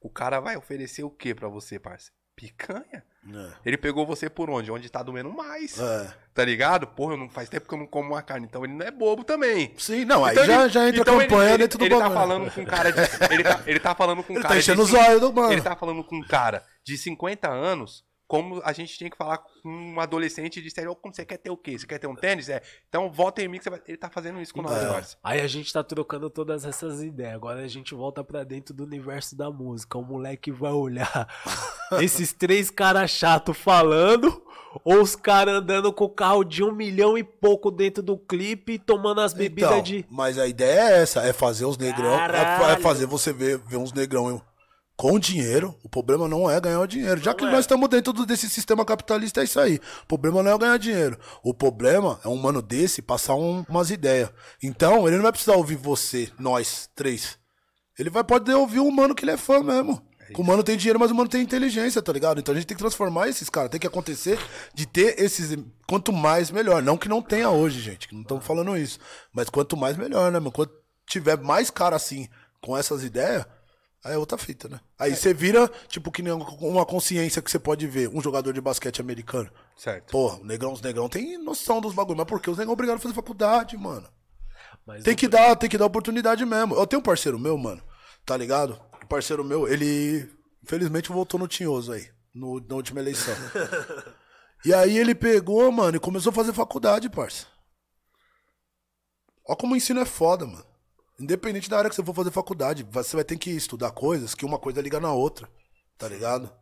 o 0.00 0.08
cara 0.08 0.40
vai 0.40 0.56
oferecer 0.56 1.02
o 1.02 1.10
que 1.10 1.34
pra 1.34 1.48
você, 1.48 1.78
parça? 1.78 2.10
Picanha? 2.34 3.04
É. 3.32 3.52
Ele 3.64 3.76
pegou 3.78 4.04
você 4.04 4.28
por 4.28 4.50
onde? 4.50 4.70
Onde 4.70 4.90
tá 4.90 5.02
doendo 5.02 5.30
mais. 5.32 5.78
É. 5.78 6.12
Tá 6.34 6.44
ligado? 6.44 6.86
Porra, 6.86 7.16
não 7.16 7.28
faz 7.28 7.48
tempo 7.48 7.66
que 7.66 7.72
eu 7.74 7.78
não 7.78 7.86
como 7.86 8.10
uma 8.10 8.20
carne, 8.22 8.46
então 8.46 8.64
ele 8.64 8.74
não 8.74 8.84
é 8.84 8.90
bobo 8.90 9.24
também. 9.24 9.72
Sim, 9.78 10.04
não, 10.04 10.24
aí 10.24 10.32
Então 10.32 10.44
já, 10.44 10.60
ele- 10.62 10.68
já 10.68 10.88
entra 10.88 11.00
então 11.00 11.18
campanha 11.18 11.50
ele, 11.50 11.58
dentro 11.58 11.78
do 11.78 11.84
ele 11.86 11.96
tá 11.96 12.10
falando 12.10 12.50
com 12.50 12.64
cara 12.66 12.90
de. 12.92 13.00
Ele 13.32 13.42
tá, 13.42 13.60
ele 13.66 13.80
tá 13.80 13.94
falando 13.94 14.22
com 14.22 14.32
Ele 14.34 14.42
cara. 14.42 14.54
tá 14.54 14.58
enchendo 14.58 14.84
de 14.84 14.92
os 14.92 14.98
olhos 14.98 15.20
do 15.20 15.32
mano. 15.32 15.52
Ele 15.52 15.62
tá 15.62 15.74
falando 15.76 16.04
com 16.04 16.16
um 16.16 16.22
cara 16.26 16.62
de 16.84 16.98
50 16.98 17.48
anos, 17.48 18.04
como 18.26 18.60
a 18.64 18.72
gente 18.72 18.96
tinha 18.96 19.10
que 19.10 19.16
falar 19.16 19.38
com 19.38 19.50
um 19.68 20.00
adolescente 20.00 20.62
de 20.62 20.70
sério, 20.70 20.94
como 20.96 21.14
você 21.14 21.24
quer 21.24 21.36
ter 21.36 21.50
o 21.50 21.56
quê? 21.56 21.78
Você 21.78 21.86
quer 21.86 21.98
ter 21.98 22.06
um 22.06 22.14
tênis? 22.16 22.48
É. 22.48 22.62
Então 22.88 23.10
vota 23.12 23.42
em 23.42 23.48
mim 23.48 23.58
que 23.58 23.64
você 23.64 23.70
vai. 23.70 23.80
Ele 23.86 23.98
tá 23.98 24.08
fazendo 24.10 24.40
isso 24.40 24.52
com 24.54 24.62
nós, 24.62 24.72
É. 24.82 24.88
parça. 24.88 25.16
Aí 25.22 25.40
a 25.40 25.46
gente 25.46 25.72
tá 25.72 25.84
trocando 25.84 26.30
todas 26.30 26.64
essas 26.64 27.02
ideias. 27.02 27.34
Agora 27.34 27.60
a 27.60 27.68
gente 27.68 27.94
volta 27.94 28.24
pra 28.24 28.42
dentro 28.44 28.74
do 28.74 28.84
universo 28.84 29.36
da 29.36 29.50
música. 29.50 29.98
O 29.98 30.02
moleque 30.02 30.50
vai 30.50 30.72
olhar 30.72 31.28
esses 32.00 32.32
três 32.32 32.70
caras 32.70 33.10
chatos 33.10 33.56
falando, 33.56 34.42
ou 34.82 35.00
os 35.02 35.14
caras 35.14 35.54
andando 35.56 35.92
com 35.92 36.04
o 36.04 36.08
carro 36.10 36.44
de 36.44 36.62
um 36.64 36.72
milhão 36.72 37.16
e 37.18 37.22
pouco 37.22 37.70
dentro 37.70 38.02
do 38.02 38.16
clipe, 38.16 38.78
tomando 38.78 39.20
as 39.20 39.32
bebidas 39.34 39.70
Então, 39.70 39.82
de. 39.82 40.04
Mas 40.10 40.38
a 40.38 40.46
ideia 40.46 40.80
é 40.80 41.02
essa, 41.02 41.20
é 41.22 41.32
fazer 41.32 41.64
os 41.66 41.76
negrão, 41.78 42.14
é, 42.18 42.72
é 42.72 42.76
fazer 42.78 43.06
você 43.06 43.32
ver, 43.32 43.58
ver 43.58 43.76
uns 43.76 43.92
negrão 43.92 44.42
com 44.96 45.18
dinheiro. 45.18 45.76
O 45.82 45.88
problema 45.88 46.28
não 46.28 46.50
é 46.50 46.60
ganhar 46.60 46.80
o 46.80 46.86
dinheiro. 46.86 47.20
Já 47.22 47.34
que 47.34 47.44
é. 47.44 47.50
nós 47.50 47.60
estamos 47.60 47.88
dentro 47.88 48.12
desse 48.24 48.48
sistema 48.48 48.84
capitalista, 48.84 49.40
é 49.40 49.44
isso 49.44 49.58
aí. 49.60 49.80
O 50.04 50.06
problema 50.06 50.42
não 50.42 50.52
é 50.52 50.58
ganhar 50.58 50.78
dinheiro. 50.78 51.18
O 51.42 51.52
problema 51.52 52.20
é 52.24 52.28
um 52.28 52.36
mano 52.36 52.62
desse 52.62 53.02
passar 53.02 53.34
um- 53.34 53.64
umas 53.68 53.90
ideias. 53.90 54.30
Então, 54.62 55.06
ele 55.06 55.16
não 55.16 55.22
vai 55.22 55.32
precisar 55.32 55.56
ouvir 55.56 55.76
você, 55.76 56.30
nós, 56.38 56.88
três. 56.94 57.38
Ele 57.98 58.10
vai 58.10 58.24
poder 58.24 58.54
ouvir 58.54 58.80
o 58.80 58.90
mano 58.90 59.14
que 59.14 59.24
ele 59.24 59.32
é 59.32 59.36
fã 59.36 59.62
mesmo. 59.62 60.00
Que 60.34 60.40
o 60.40 60.44
mano 60.44 60.64
tem 60.64 60.76
dinheiro, 60.76 60.98
mas 60.98 61.10
o 61.10 61.14
mano 61.14 61.28
tem 61.28 61.42
inteligência, 61.42 62.00
tá 62.00 62.10
ligado? 62.10 62.40
Então 62.40 62.52
a 62.52 62.56
gente 62.56 62.66
tem 62.66 62.74
que 62.76 62.82
transformar 62.82 63.28
esses 63.28 63.50
caras. 63.50 63.70
Tem 63.70 63.78
que 63.78 63.86
acontecer 63.86 64.38
de 64.72 64.86
ter 64.86 65.20
esses. 65.20 65.54
Quanto 65.86 66.12
mais, 66.14 66.50
melhor. 66.50 66.82
Não 66.82 66.96
que 66.96 67.10
não 67.10 67.20
tenha 67.20 67.50
hoje, 67.50 67.78
gente. 67.80 68.08
Que 68.08 68.14
não 68.14 68.22
estamos 68.22 68.44
falando 68.44 68.74
isso. 68.76 68.98
Mas 69.34 69.50
quanto 69.50 69.76
mais, 69.76 69.98
melhor, 69.98 70.32
né, 70.32 70.38
mano? 70.38 70.50
Quanto 70.50 70.72
tiver 71.06 71.36
mais 71.38 71.68
cara 71.68 71.94
assim, 71.94 72.26
com 72.62 72.74
essas 72.76 73.04
ideias, 73.04 73.44
aí 74.04 74.14
é 74.14 74.18
outra 74.18 74.36
fita, 74.36 74.68
né? 74.68 74.78
Aí 74.98 75.16
você 75.16 75.32
vira, 75.32 75.66
tipo, 75.88 76.12
que 76.12 76.22
nem 76.22 76.32
uma 76.32 76.84
consciência 76.84 77.40
que 77.40 77.50
você 77.50 77.58
pode 77.58 77.86
ver. 77.86 78.08
Um 78.08 78.20
jogador 78.20 78.52
de 78.52 78.60
basquete 78.60 79.00
americano. 79.00 79.50
Certo. 79.76 80.10
Porra, 80.10 80.38
o 80.40 80.44
negrão, 80.44 80.72
os 80.72 80.82
negrão 80.82 81.08
tem 81.08 81.38
noção 81.38 81.80
dos 81.80 81.94
bagulhos. 81.94 82.18
Mas 82.18 82.28
por 82.28 82.40
que 82.40 82.50
os 82.50 82.58
negrão 82.58 82.74
obrigaram 82.74 82.98
a 82.98 83.00
fazer 83.00 83.14
faculdade, 83.14 83.76
mano? 83.76 84.06
Mas 84.86 85.02
Tem 85.02 85.16
que 85.16 85.26
dar, 85.26 85.56
tem 85.56 85.70
que 85.70 85.78
dar 85.78 85.86
oportunidade 85.86 86.44
mesmo. 86.44 86.74
Eu 86.74 86.86
tenho 86.86 87.00
um 87.00 87.04
parceiro 87.04 87.38
meu, 87.38 87.56
mano, 87.56 87.82
tá 88.26 88.36
ligado? 88.36 88.78
Um 89.02 89.06
parceiro 89.06 89.42
meu, 89.42 89.66
ele 89.66 90.30
infelizmente 90.62 91.10
voltou 91.10 91.40
no 91.40 91.48
Tinhoso 91.48 91.92
aí, 91.92 92.06
no, 92.34 92.60
na 92.60 92.74
última 92.74 93.00
eleição. 93.00 93.34
e 94.64 94.74
aí 94.74 94.98
ele 94.98 95.14
pegou, 95.14 95.70
mano, 95.72 95.96
e 95.96 96.00
começou 96.00 96.30
a 96.30 96.34
fazer 96.34 96.52
faculdade, 96.52 97.08
parça. 97.08 97.46
Ó 99.46 99.56
como 99.56 99.74
o 99.74 99.76
ensino 99.76 100.00
é 100.00 100.04
foda, 100.04 100.46
mano. 100.46 100.73
Independente 101.18 101.70
da 101.70 101.78
área 101.78 101.88
que 101.88 101.96
você 101.96 102.04
for 102.04 102.14
fazer 102.14 102.30
faculdade, 102.30 102.82
você 102.90 103.14
vai 103.14 103.24
ter 103.24 103.38
que 103.38 103.50
estudar 103.50 103.92
coisas 103.92 104.34
que 104.34 104.44
uma 104.44 104.58
coisa 104.58 104.80
liga 104.82 104.98
na 104.98 105.12
outra, 105.12 105.48
tá 105.96 106.08
ligado? 106.08 106.52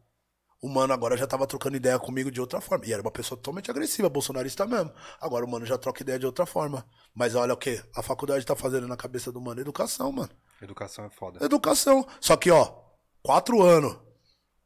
O 0.63 0.69
mano 0.69 0.93
agora 0.93 1.17
já 1.17 1.27
tava 1.27 1.45
trocando 1.45 1.77
ideia 1.77 1.99
comigo 1.99 2.31
de 2.31 2.41
outra 2.41 2.61
forma. 2.61 2.87
E 2.87 2.93
era 2.93 3.03
uma 3.03 3.11
pessoa 3.11 3.37
totalmente 3.37 3.69
agressiva, 3.69 4.09
bolsonarista 4.09 4.65
mesmo. 4.65 4.93
Agora 5.21 5.45
o 5.45 5.51
mano 5.51 5.67
já 5.67 5.77
troca 5.77 6.03
ideia 6.03 6.21
de 6.21 6.27
outra 6.27 6.47
forma. 6.47 6.87
Mas 7.13 7.35
olha 7.35 7.53
o 7.53 7.57
que 7.57 7.83
a 7.97 8.01
faculdade 8.01 8.47
tá 8.47 8.55
fazendo 8.55 8.87
na 8.87 8.97
cabeça 8.97 9.33
do 9.33 9.41
mano. 9.41 9.61
Educação, 9.61 10.13
mano. 10.13 10.31
Educação 10.61 11.05
é 11.05 11.11
foda. 11.11 11.45
Educação. 11.45 12.07
Só 12.21 12.37
que, 12.37 12.49
ó, 12.53 12.77
quatro 13.25 13.61
anos. 13.61 13.99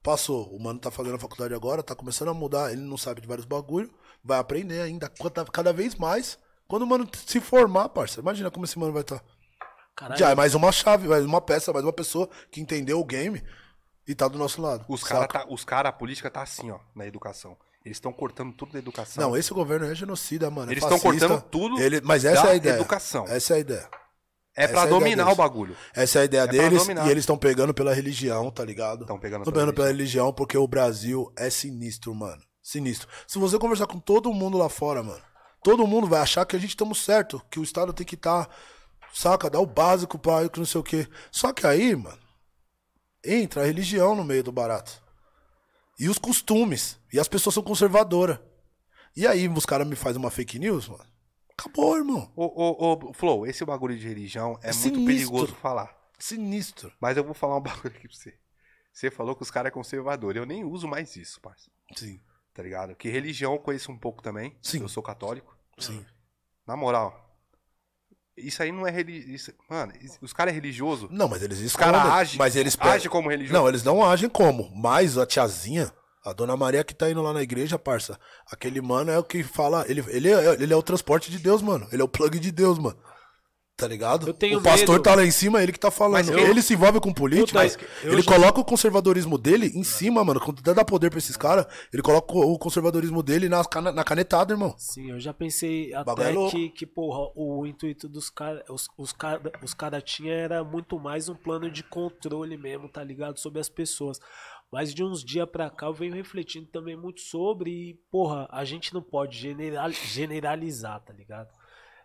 Passou. 0.02 0.54
O 0.54 0.62
mano 0.62 0.78
tá 0.78 0.90
fazendo 0.90 1.14
a 1.14 1.18
faculdade 1.18 1.54
agora, 1.54 1.82
tá 1.82 1.94
começando 1.94 2.28
a 2.28 2.34
mudar. 2.34 2.70
Ele 2.72 2.82
não 2.82 2.98
sabe 2.98 3.22
de 3.22 3.26
vários 3.26 3.46
bagulho. 3.46 3.90
Vai 4.22 4.38
aprender 4.38 4.82
ainda 4.82 5.08
cada, 5.08 5.46
cada 5.46 5.72
vez 5.72 5.94
mais. 5.94 6.38
Quando 6.68 6.82
o 6.82 6.86
mano 6.86 7.08
se 7.26 7.40
formar, 7.40 7.88
parça, 7.88 8.20
imagina 8.20 8.50
como 8.50 8.66
esse 8.66 8.78
mano 8.78 8.92
vai 8.92 9.00
estar. 9.00 9.20
Tá. 9.20 9.35
Caralho, 9.96 10.18
Já 10.18 10.30
é 10.30 10.34
mais 10.34 10.54
uma 10.54 10.70
chave, 10.70 11.08
mais 11.08 11.24
uma 11.24 11.40
peça, 11.40 11.72
mais 11.72 11.84
uma 11.84 11.92
pessoa 11.92 12.28
que 12.50 12.60
entendeu 12.60 13.00
o 13.00 13.04
game 13.04 13.42
e 14.06 14.14
tá 14.14 14.28
do 14.28 14.38
nosso 14.38 14.60
lado. 14.60 14.84
Os 14.88 15.02
caras, 15.02 15.26
tá, 15.28 15.46
os 15.48 15.64
cara, 15.64 15.88
a 15.88 15.92
política 15.92 16.30
tá 16.30 16.42
assim, 16.42 16.70
ó, 16.70 16.78
na 16.94 17.06
educação. 17.06 17.56
Eles 17.84 17.96
estão 17.96 18.12
cortando 18.12 18.52
tudo 18.52 18.72
da 18.72 18.78
educação. 18.78 19.22
Não, 19.30 19.36
esse 19.36 19.54
governo 19.54 19.86
é 19.86 19.94
genocida, 19.94 20.50
mano. 20.50 20.70
é 20.70 20.74
Eles 20.74 20.84
tão 20.84 20.98
fascista. 20.98 21.28
cortando 21.28 21.48
tudo 21.50 21.80
Ele, 21.80 22.00
mas 22.02 22.24
essa 22.24 22.42
da 22.42 22.48
é 22.48 22.52
a 22.52 22.54
ideia. 22.56 22.74
educação. 22.74 23.24
Essa 23.28 23.54
é 23.54 23.56
a 23.56 23.60
ideia. 23.60 23.88
é 24.56 24.66
pra 24.68 24.80
essa 24.80 24.86
é 24.86 24.90
dominar 24.90 25.30
o 25.30 25.36
bagulho. 25.36 25.76
Essa 25.94 26.18
é 26.18 26.22
a 26.22 26.24
ideia 26.24 26.42
pra 26.48 26.52
deles 26.52 26.86
e 26.88 27.08
eles 27.10 27.22
estão 27.22 27.38
pegando 27.38 27.72
pela 27.72 27.94
religião, 27.94 28.50
tá 28.50 28.64
ligado? 28.64 29.06
Tão 29.06 29.18
pegando 29.18 29.44
Tão 29.44 29.52
pela 29.52 29.64
pegando 29.66 29.74
pela 29.74 29.86
religião 29.88 30.32
porque 30.32 30.58
o 30.58 30.66
Brasil 30.66 31.32
é 31.36 31.48
sinistro, 31.48 32.14
mano. 32.14 32.42
Sinistro. 32.62 33.08
Se 33.26 33.38
você 33.38 33.56
conversar 33.58 33.86
com 33.86 34.00
todo 34.00 34.32
mundo 34.32 34.58
lá 34.58 34.68
fora, 34.68 35.00
mano, 35.02 35.22
todo 35.62 35.86
mundo 35.86 36.08
vai 36.08 36.20
achar 36.20 36.44
que 36.44 36.56
a 36.56 36.58
gente 36.58 36.70
estamos 36.70 37.04
certo, 37.04 37.40
que 37.48 37.60
o 37.60 37.62
Estado 37.62 37.92
tem 37.92 38.04
que 38.04 38.16
estar, 38.16 38.48
saca, 39.16 39.48
dar 39.48 39.60
o 39.60 39.66
básico 39.66 40.18
pra 40.18 40.46
que 40.48 40.58
não 40.58 40.66
sei 40.66 40.80
o 40.80 40.84
quê. 40.84 41.08
Só 41.30 41.52
que 41.52 41.66
aí, 41.66 41.96
mano, 41.96 42.18
entra 43.24 43.62
a 43.62 43.66
religião 43.66 44.14
no 44.14 44.22
meio 44.22 44.44
do 44.44 44.52
barato. 44.52 45.02
E 45.98 46.08
os 46.08 46.18
costumes. 46.18 46.98
E 47.10 47.18
as 47.18 47.26
pessoas 47.26 47.54
são 47.54 47.62
conservadoras. 47.62 48.38
E 49.16 49.26
aí 49.26 49.48
os 49.48 49.64
caras 49.64 49.86
me 49.86 49.96
fazem 49.96 50.20
uma 50.20 50.30
fake 50.30 50.58
news, 50.58 50.88
mano. 50.88 51.04
Acabou, 51.58 51.96
irmão. 51.96 52.30
Ô, 52.36 52.44
ô, 52.44 53.08
ô, 53.08 53.12
Flow, 53.14 53.46
esse 53.46 53.64
bagulho 53.64 53.98
de 53.98 54.06
religião 54.06 54.58
é, 54.62 54.68
É 54.68 54.74
muito 54.74 55.06
perigoso 55.06 55.54
falar. 55.54 55.96
Sinistro. 56.18 56.92
Mas 57.00 57.16
eu 57.16 57.24
vou 57.24 57.32
falar 57.32 57.56
um 57.56 57.62
bagulho 57.62 57.96
aqui 57.96 58.06
pra 58.06 58.16
você. 58.16 58.38
Você 58.92 59.10
falou 59.10 59.34
que 59.34 59.42
os 59.42 59.50
caras 59.50 59.70
é 59.70 59.72
conservador. 59.72 60.36
Eu 60.36 60.44
nem 60.44 60.64
uso 60.64 60.86
mais 60.86 61.16
isso, 61.16 61.40
parça. 61.40 61.70
Sim. 61.94 62.20
Tá 62.52 62.62
ligado? 62.62 62.94
Que 62.94 63.08
religião 63.08 63.54
eu 63.54 63.58
conheço 63.58 63.90
um 63.90 63.98
pouco 63.98 64.22
também. 64.22 64.56
Sim. 64.60 64.82
Eu 64.82 64.88
sou 64.88 65.02
católico. 65.02 65.56
Sim. 65.78 66.04
Na 66.66 66.76
moral. 66.76 67.25
Isso 68.36 68.62
aí 68.62 68.70
não 68.70 68.86
é 68.86 68.90
religião. 68.90 69.54
Mano, 69.68 69.92
os 70.20 70.32
caras 70.32 70.52
é 70.52 70.54
religioso. 70.54 71.08
Não, 71.10 71.26
mas 71.28 71.42
eles 71.42 71.58
Os 71.58 71.64
escondem. 71.64 72.00
agem. 72.00 72.38
Mas 72.38 72.54
eles 72.54 72.76
agem 72.78 73.10
como 73.10 73.30
religioso. 73.30 73.58
Não, 73.58 73.68
eles 73.68 73.82
não 73.82 74.04
agem 74.04 74.28
como. 74.28 74.70
Mas 74.76 75.16
a 75.16 75.24
tiazinha, 75.24 75.90
a 76.24 76.32
dona 76.32 76.56
Maria 76.56 76.84
que 76.84 76.94
tá 76.94 77.10
indo 77.10 77.22
lá 77.22 77.32
na 77.32 77.42
igreja, 77.42 77.78
parça, 77.78 78.18
aquele 78.50 78.80
mano 78.82 79.10
é 79.10 79.18
o 79.18 79.24
que 79.24 79.42
fala. 79.42 79.86
Ele, 79.88 80.04
ele, 80.08 80.30
é, 80.30 80.52
ele 80.62 80.72
é 80.72 80.76
o 80.76 80.82
transporte 80.82 81.30
de 81.30 81.38
Deus, 81.38 81.62
mano. 81.62 81.88
Ele 81.90 82.02
é 82.02 82.04
o 82.04 82.08
plug 82.08 82.38
de 82.38 82.52
Deus, 82.52 82.78
mano. 82.78 82.98
Tá 83.76 83.86
ligado? 83.86 84.30
O 84.30 84.62
pastor 84.62 84.94
medo. 84.94 85.02
tá 85.02 85.14
lá 85.14 85.22
em 85.22 85.30
cima, 85.30 85.62
ele 85.62 85.70
que 85.70 85.78
tá 85.78 85.90
falando. 85.90 86.30
Eu- 86.32 86.48
ele 86.48 86.62
se 86.62 86.72
envolve 86.72 86.98
com 86.98 87.12
política, 87.12 87.62
eu 88.02 88.14
ele 88.14 88.22
coloca 88.22 88.58
o 88.58 88.64
conservadorismo 88.64 89.36
dele 89.36 89.66
em 89.74 89.84
cima, 89.84 90.24
mano. 90.24 90.40
Quando 90.40 90.62
dá 90.62 90.82
poder 90.82 91.10
pra 91.10 91.18
esses 91.18 91.36
caras, 91.36 91.66
ele 91.92 92.02
coloca 92.02 92.32
o 92.32 92.58
conservadorismo 92.58 93.22
dele 93.22 93.50
na, 93.50 93.62
na 93.92 94.02
canetada, 94.02 94.54
irmão. 94.54 94.74
Sim, 94.78 95.10
eu 95.10 95.20
já 95.20 95.34
pensei 95.34 95.92
é 95.92 95.96
até 95.96 96.30
louco. 96.30 96.52
que, 96.56 96.70
que, 96.70 96.86
porra, 96.86 97.30
o 97.36 97.66
intuito 97.66 98.08
dos 98.08 98.30
caras. 98.30 98.62
Os, 98.70 98.88
os 98.96 99.12
caras 99.12 99.42
os 99.62 99.74
cara 99.74 100.00
tinha 100.00 100.32
era 100.32 100.64
muito 100.64 100.98
mais 100.98 101.28
um 101.28 101.34
plano 101.34 101.70
de 101.70 101.82
controle 101.82 102.56
mesmo, 102.56 102.88
tá 102.88 103.04
ligado? 103.04 103.38
Sobre 103.38 103.60
as 103.60 103.68
pessoas. 103.68 104.18
Mas 104.72 104.94
de 104.94 105.04
uns 105.04 105.22
dias 105.22 105.48
pra 105.50 105.68
cá 105.68 105.86
eu 105.86 105.92
venho 105.94 106.14
refletindo 106.14 106.66
também 106.68 106.96
muito 106.96 107.20
sobre 107.20 107.70
e, 107.70 107.94
porra, 108.10 108.48
a 108.50 108.64
gente 108.64 108.94
não 108.94 109.02
pode 109.02 109.36
general, 109.38 109.90
generalizar, 109.90 110.98
tá 111.04 111.12
ligado? 111.12 111.48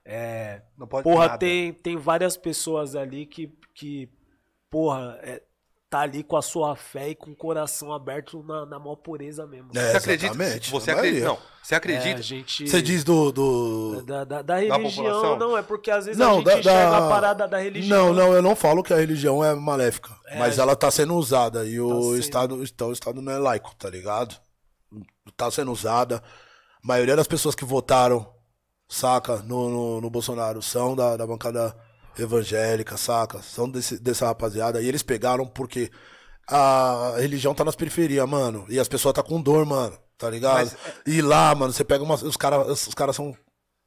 É, 0.06 0.62
Não 0.78 0.88
pode 0.88 1.04
porra, 1.04 1.28
nada. 1.28 1.38
tem, 1.38 1.72
tem 1.74 1.98
várias 1.98 2.36
pessoas 2.36 2.96
ali 2.96 3.26
que, 3.26 3.52
que 3.76 4.10
porra, 4.70 5.20
é, 5.22 5.42
tá 5.90 6.00
ali 6.00 6.24
com 6.24 6.36
a 6.38 6.42
sua 6.42 6.76
fé 6.76 7.10
e 7.10 7.16
com 7.16 7.32
o 7.32 7.36
coração 7.36 7.94
aberto 7.94 8.42
na, 8.44 8.66
na 8.66 8.80
maior 8.80 8.96
pureza 8.96 9.46
mesmo. 9.46 9.70
É, 9.76 9.92
Você 9.92 9.98
acredita? 9.98 10.70
Você 10.72 10.92
acredita? 10.92 11.26
Não, 11.28 11.38
você 11.62 11.76
É, 11.76 11.78
acredita? 11.78 12.20
a 12.20 12.24
gente... 12.24 12.68
Você 12.68 12.82
diz 12.82 13.04
do. 13.04 13.32
do... 13.32 14.02
Da, 14.04 14.24
da, 14.24 14.42
da 14.42 14.56
religião, 14.58 14.82
população? 15.06 15.38
não, 15.38 15.58
é 15.58 15.62
porque 15.62 15.92
às 15.92 16.06
vezes 16.06 16.18
Não, 16.18 16.32
a 16.32 16.36
gente 16.38 16.46
da, 16.46 16.60
enxerga 16.60 16.90
da- 16.92 16.98
a 17.06 17.10
parada 17.10 17.48
da 17.48 17.58
religião. 17.60 18.08
Não, 18.08 18.14
não, 18.14 18.34
eu 18.34 18.42
não 18.42 18.56
falo 18.56 18.82
que 18.82 18.94
a 18.94 18.98
religião 18.98 19.44
é 19.44 19.54
maléfica. 19.54 20.10
É, 20.26 20.40
mas 20.40 20.58
a 20.58 20.64
ela 20.64 20.76
tá 20.76 20.90
sendo 20.90 21.14
usada. 21.16 21.66
E 21.66 21.80
o 21.80 22.02
sendo. 22.04 22.18
Estado. 22.18 22.64
Então, 22.64 22.90
o 22.90 22.94
Estado 22.94 23.22
não 23.22 23.32
é 23.32 23.38
laico, 23.38 23.76
tá 23.76 23.90
ligado? 23.90 24.36
Tá 25.38 25.52
sendo 25.52 25.72
usada. 25.72 26.24
A 26.84 26.88
maioria 26.88 27.16
das 27.16 27.28
pessoas 27.28 27.54
que 27.54 27.64
votaram, 27.64 28.28
saca, 28.92 29.38
no, 29.38 29.70
no, 29.70 30.02
no 30.02 30.10
Bolsonaro 30.10 30.62
são 30.62 30.96
da, 30.96 31.16
da 31.16 31.26
bancada 31.26 31.74
evangélica, 32.20 32.98
saca? 32.98 33.42
São 33.42 33.70
desse, 33.70 33.98
dessa 33.98 34.26
rapaziada. 34.26 34.82
E 34.82 34.88
eles 34.88 35.02
pegaram 35.02 35.48
porque 35.48 35.90
a 36.46 37.16
religião 37.18 37.56
tá 37.56 37.64
nas 37.64 37.76
periferias, 37.76 38.28
mano. 38.28 38.66
E 38.68 38.78
as 38.80 38.90
pessoas 38.90 39.14
tá 39.14 39.24
com 39.24 39.42
dor, 39.42 39.66
mano. 39.66 39.98
Tá 40.18 40.30
ligado? 40.30 40.58
Mas, 40.58 40.76
E 41.08 41.22
lá, 41.22 41.56
mano, 41.56 41.72
você 41.72 41.86
pega 41.86 42.04
umas. 42.04 42.22
Os 42.22 42.36
caras 42.36 42.88
os 42.88 42.94
caras 42.94 43.16
são. 43.16 43.36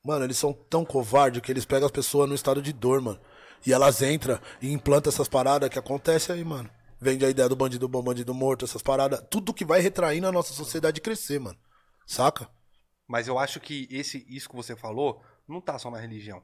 Mano, 0.02 0.24
eles 0.24 0.38
são 0.38 0.52
tão 0.52 0.84
covardes 0.84 1.42
que 1.42 1.52
eles 1.52 1.66
pegam 1.66 1.86
as 1.86 1.92
pessoas 1.92 2.28
no 2.28 2.34
estado 2.34 2.62
de 2.62 2.72
dor, 2.72 3.00
mano. 3.00 3.20
E 3.66 3.72
elas 3.72 4.00
entram 4.02 4.38
e 4.60 4.72
implantam 4.72 5.10
essas 5.12 5.28
paradas 5.28 5.68
que 5.68 5.78
acontece 5.78 6.32
aí, 6.32 6.42
mano. 6.42 6.68
Vende 6.98 7.24
a 7.24 7.30
ideia 7.30 7.48
do 7.48 7.56
bandido 7.56 7.86
bom, 7.88 8.02
bandido 8.02 8.32
morto, 8.32 8.64
essas 8.64 8.82
paradas. 8.82 9.22
Tudo 9.30 9.52
que 9.52 9.64
vai 9.64 9.80
retraindo 9.80 10.26
a 10.26 10.32
nossa 10.32 10.54
sociedade 10.54 11.00
crescer, 11.00 11.38
mano. 11.38 11.56
Saca? 12.06 12.48
Mas 13.06 13.28
eu 13.28 13.38
acho 13.38 13.60
que 13.60 13.86
esse, 13.90 14.24
isso 14.28 14.48
que 14.48 14.56
você 14.56 14.74
falou 14.74 15.22
não 15.46 15.60
tá 15.60 15.78
só 15.78 15.90
na 15.90 15.98
religião. 15.98 16.42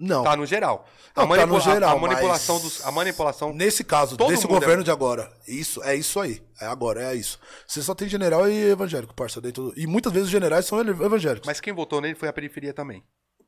Não. 0.00 0.22
Tá 0.22 0.36
no 0.36 0.46
geral. 0.46 0.86
Não, 1.16 1.24
a, 1.24 1.26
tá 1.26 1.26
manipula- 1.26 1.58
no 1.58 1.60
geral, 1.60 1.96
a 1.96 2.00
manipulação 2.00 2.54
mas- 2.54 2.62
dos. 2.62 2.86
A 2.86 2.92
manipulação. 2.92 3.52
Nesse 3.52 3.82
caso, 3.82 4.16
desse 4.16 4.44
é- 4.44 4.48
governo 4.48 4.84
de 4.84 4.92
agora, 4.92 5.28
isso 5.48 5.82
é 5.82 5.96
isso 5.96 6.20
aí. 6.20 6.40
É 6.60 6.66
agora, 6.66 7.02
é 7.02 7.16
isso. 7.16 7.40
Você 7.66 7.82
só 7.82 7.96
tem 7.96 8.08
general 8.08 8.48
e 8.48 8.70
evangélico, 8.70 9.12
parça, 9.12 9.40
dentro 9.40 9.70
do... 9.72 9.80
E 9.80 9.88
muitas 9.88 10.12
vezes 10.12 10.26
os 10.26 10.30
generais 10.32 10.66
são 10.66 10.78
evangélicos. 10.80 11.46
Mas 11.48 11.58
quem 11.60 11.72
votou 11.72 12.00
nele 12.00 12.14
foi 12.14 12.28
a 12.28 12.32
periferia 12.32 12.72
também. 12.72 13.02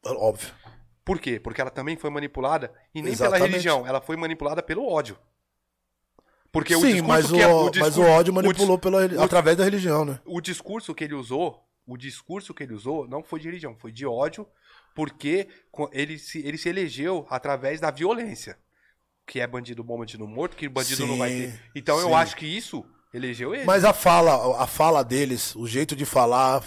Óbvio. 0.05 0.53
Por 1.05 1.21
quê? 1.21 1.39
Porque 1.39 1.61
ela 1.61 1.71
também 1.71 1.97
foi 1.97 2.11
manipulada, 2.11 2.73
e 2.93 3.01
nem 3.01 3.13
Exatamente. 3.13 3.39
pela 3.43 3.51
religião, 3.51 3.87
ela 3.87 4.01
foi 4.01 4.17
manipulada 4.17 4.61
pelo 4.61 4.85
ódio. 4.89 5.17
Porque 6.53 6.75
o 6.75 6.81
Sim, 6.81 6.95
discurso 6.95 7.09
mas 7.09 7.31
o, 7.31 7.35
que 7.35 7.41
é, 7.43 7.47
mas 7.47 7.55
o 7.67 7.71
discurso- 7.71 8.03
ódio 8.03 8.33
o 8.33 8.35
manipulou 8.35 8.77
dis- 8.77 8.83
pela, 8.83 9.07
o- 9.21 9.23
através 9.25 9.57
da 9.57 9.63
religião, 9.63 10.05
né? 10.05 10.19
o 10.27 10.41
discurso 10.41 10.93
que 10.95 11.05
ele 11.05 11.15
usou, 11.15 11.63
o 11.87 11.97
discurso 11.97 12.55
que 12.55 12.63
ele 12.63 12.75
usou 12.75 13.09
não 13.09 13.23
foi 13.23 13.41
de 13.41 13.47
religião, 13.47 13.77
foi 13.79 13.93
de 13.93 14.07
ódio, 14.07 14.47
porque 14.95 15.49
ele 15.93 16.19
se, 16.19 16.39
ele 16.47 16.59
se 16.59 16.69
elegeu 16.69 17.27
através 17.29 17.81
da 17.81 17.91
violência. 17.91 18.59
Que 19.27 19.41
é 19.41 19.47
bandido 19.47 19.85
bom, 19.85 19.99
bandido 19.99 20.27
morto, 20.27 20.57
que 20.57 20.69
bandido 20.69 21.07
não 21.07 21.19
vai 21.19 21.31
Sim, 21.31 21.43
ter. 21.43 21.71
Então 21.75 21.99
eu 22.01 22.09
sim. 22.09 22.15
acho 22.15 22.37
que 22.37 22.47
isso 22.47 22.85
elegeu 23.15 23.55
ele. 23.55 23.65
Mas 23.65 23.85
a 23.85 23.93
fala, 23.93 24.63
a 24.63 24.67
fala 24.67 25.05
deles, 25.05 25.55
o 25.55 25.67
jeito 25.67 25.95
de 25.95 26.05
falar, 26.05 26.65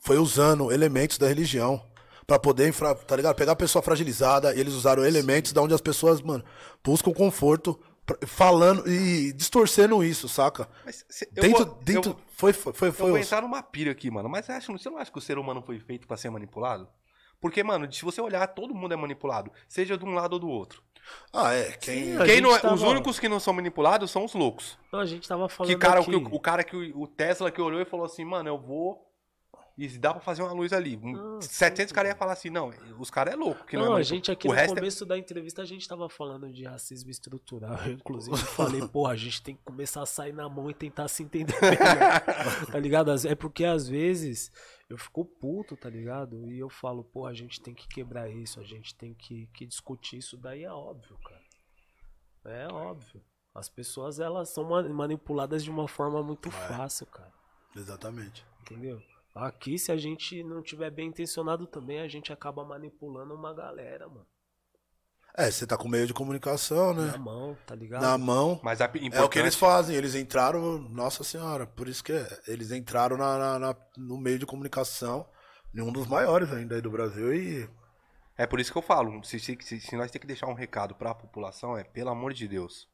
foi 0.00 0.16
usando 0.18 0.72
elementos 0.72 1.18
da 1.18 1.28
religião. 1.28 1.86
Pra 2.26 2.38
poder, 2.38 2.74
tá 3.06 3.16
ligado? 3.16 3.34
Pegar 3.34 3.52
a 3.52 3.56
pessoa 3.56 3.82
fragilizada, 3.82 4.54
e 4.54 4.60
eles 4.60 4.74
usaram 4.74 5.02
elementos 5.02 5.50
da 5.50 5.62
onde 5.62 5.72
as 5.72 5.80
pessoas, 5.80 6.20
mano, 6.20 6.44
buscam 6.84 7.10
conforto, 7.10 7.80
falando 8.26 8.88
e 8.90 9.32
distorcendo 9.32 10.02
isso, 10.04 10.28
saca? 10.28 10.68
Mas 10.84 11.04
eu 11.36 11.42
Dentro, 11.42 11.64
vou- 11.66 11.74
dentro, 11.82 12.10
eu- 12.12 12.18
foi, 12.28 12.52
foi, 12.52 12.72
foi, 12.72 12.88
Eu 12.88 12.92
foi 12.92 13.10
vou 13.10 13.18
entrar 13.18 13.42
numa 13.42 13.62
pira 13.62 13.90
aqui, 13.92 14.10
mano. 14.10 14.28
Mas 14.28 14.48
acha, 14.50 14.70
você 14.72 14.88
não 14.90 14.98
acha 14.98 15.10
que 15.10 15.18
o 15.18 15.22
ser 15.22 15.38
humano 15.38 15.62
foi 15.62 15.78
feito 15.78 16.06
pra 16.06 16.16
ser 16.16 16.30
manipulado? 16.30 16.88
Porque, 17.40 17.62
mano, 17.62 17.90
se 17.92 18.04
você 18.04 18.20
olhar, 18.20 18.46
todo 18.48 18.74
mundo 18.74 18.92
é 18.92 18.96
manipulado. 18.96 19.50
Seja 19.68 19.96
de 19.96 20.04
um 20.04 20.12
lado 20.14 20.32
ou 20.34 20.38
do 20.40 20.48
outro. 20.48 20.82
Ah, 21.32 21.54
é, 21.54 21.72
quem... 21.72 22.16
A 22.18 22.24
Quem 22.24 22.40
não 22.40 22.54
é- 22.54 22.58
tava- 22.58 22.74
Os 22.74 22.82
únicos 22.82 23.18
que 23.18 23.28
não 23.28 23.40
são 23.40 23.54
manipulados 23.54 24.10
são 24.10 24.24
os 24.24 24.34
loucos. 24.34 24.76
Não, 24.92 25.00
a 25.00 25.06
gente 25.06 25.26
tava 25.26 25.48
falando 25.48 25.70
Que 25.72 25.78
cara, 25.78 26.00
aqui... 26.00 26.14
o, 26.14 26.24
que- 26.28 26.34
o 26.36 26.40
cara 26.40 26.64
que 26.64 26.76
o, 26.76 27.02
o 27.02 27.06
Tesla 27.06 27.50
que 27.50 27.60
olhou 27.62 27.80
e 27.80 27.84
falou 27.84 28.04
assim, 28.04 28.24
mano, 28.24 28.48
eu 28.48 28.58
vou. 28.58 29.07
E 29.80 29.86
dá 29.96 30.12
pra 30.12 30.20
fazer 30.20 30.42
uma 30.42 30.50
luz 30.52 30.72
ali. 30.72 31.00
Ah, 31.16 31.38
700 31.40 31.90
sim, 31.90 31.94
caras 31.94 32.10
iam 32.10 32.18
falar 32.18 32.32
assim, 32.32 32.50
não, 32.50 32.70
os 32.98 33.10
caras 33.12 33.34
é 33.34 33.36
louco. 33.36 33.64
Que 33.64 33.76
não, 33.76 33.84
Não, 33.86 33.96
é 33.96 34.00
a 34.00 34.02
gente 34.02 34.28
aqui 34.28 34.48
o 34.48 34.50
no 34.50 34.56
resto 34.56 34.72
é- 34.72 34.80
começo 34.80 35.06
da 35.06 35.16
entrevista 35.16 35.62
a 35.62 35.64
gente 35.64 35.86
tava 35.86 36.08
falando 36.08 36.52
de 36.52 36.64
racismo 36.64 37.10
estrutural. 37.10 37.70
Eu, 37.86 37.92
inclusive, 37.92 38.36
falei, 38.36 38.86
porra, 38.88 39.12
a 39.12 39.16
gente 39.16 39.40
tem 39.40 39.54
que 39.54 39.62
começar 39.62 40.02
a 40.02 40.06
sair 40.06 40.32
na 40.32 40.48
mão 40.48 40.68
e 40.68 40.74
tentar 40.74 41.06
se 41.06 41.22
entender 41.22 41.54
melhor. 41.60 42.66
tá 42.72 42.78
ligado? 42.80 43.12
É 43.28 43.34
porque 43.36 43.64
às 43.64 43.88
vezes 43.88 44.50
eu 44.90 44.98
fico 44.98 45.24
puto, 45.24 45.76
tá 45.76 45.88
ligado? 45.88 46.50
E 46.50 46.58
eu 46.58 46.68
falo, 46.68 47.04
pô, 47.04 47.24
a 47.24 47.32
gente 47.32 47.60
tem 47.60 47.72
que 47.72 47.86
quebrar 47.86 48.28
isso, 48.28 48.58
a 48.58 48.64
gente 48.64 48.92
tem 48.96 49.14
que, 49.14 49.46
que 49.54 49.64
discutir 49.64 50.16
isso. 50.18 50.36
Daí 50.36 50.64
é 50.64 50.72
óbvio, 50.72 51.16
cara. 51.24 52.56
É 52.56 52.66
óbvio. 52.66 53.22
As 53.54 53.68
pessoas, 53.68 54.18
elas 54.18 54.48
são 54.48 54.64
ma- 54.64 54.82
manipuladas 54.88 55.62
de 55.62 55.70
uma 55.70 55.86
forma 55.86 56.20
muito 56.20 56.50
fácil, 56.50 57.06
cara. 57.06 57.32
Exatamente. 57.76 58.44
Entendeu? 58.62 59.00
Aqui, 59.38 59.78
se 59.78 59.92
a 59.92 59.96
gente 59.96 60.42
não 60.42 60.62
tiver 60.62 60.90
bem 60.90 61.08
intencionado 61.08 61.66
também, 61.66 62.00
a 62.00 62.08
gente 62.08 62.32
acaba 62.32 62.64
manipulando 62.64 63.34
uma 63.34 63.54
galera, 63.54 64.08
mano. 64.08 64.26
É, 65.36 65.50
você 65.50 65.64
tá 65.66 65.76
com 65.76 65.88
meio 65.88 66.06
de 66.06 66.12
comunicação, 66.14 66.92
né? 66.92 67.12
Na 67.12 67.18
mão, 67.18 67.56
tá 67.64 67.74
ligado? 67.74 68.02
Na 68.02 68.18
mão. 68.18 68.60
Mas 68.62 68.80
a 68.80 68.90
É 69.12 69.22
o 69.22 69.28
que 69.28 69.38
eles 69.38 69.54
fazem, 69.54 69.94
eles 69.94 70.16
entraram, 70.16 70.78
nossa 70.78 71.22
senhora, 71.22 71.64
por 71.66 71.86
isso 71.86 72.02
que 72.02 72.12
é, 72.12 72.40
eles 72.48 72.72
entraram 72.72 73.16
na, 73.16 73.38
na- 73.38 73.58
na- 73.58 73.76
no 73.96 74.18
meio 74.18 74.38
de 74.38 74.46
comunicação, 74.46 75.28
em 75.72 75.80
um 75.80 75.92
dos 75.92 76.08
maiores 76.08 76.52
ainda 76.52 76.74
aí 76.74 76.80
do 76.80 76.90
Brasil 76.90 77.32
e 77.34 77.68
É 78.40 78.46
por 78.46 78.60
isso 78.60 78.70
que 78.70 78.78
eu 78.78 78.82
falo, 78.82 79.22
se, 79.24 79.38
se, 79.40 79.58
se- 79.60 79.80
se 79.80 79.96
nós 79.96 80.10
temos 80.12 80.20
que 80.22 80.26
deixar 80.28 80.46
um 80.46 80.54
recado 80.54 80.94
pra 80.94 81.12
população, 81.14 81.76
é, 81.76 81.82
pelo 81.82 82.10
amor 82.10 82.32
de 82.32 82.46
Deus, 82.46 82.88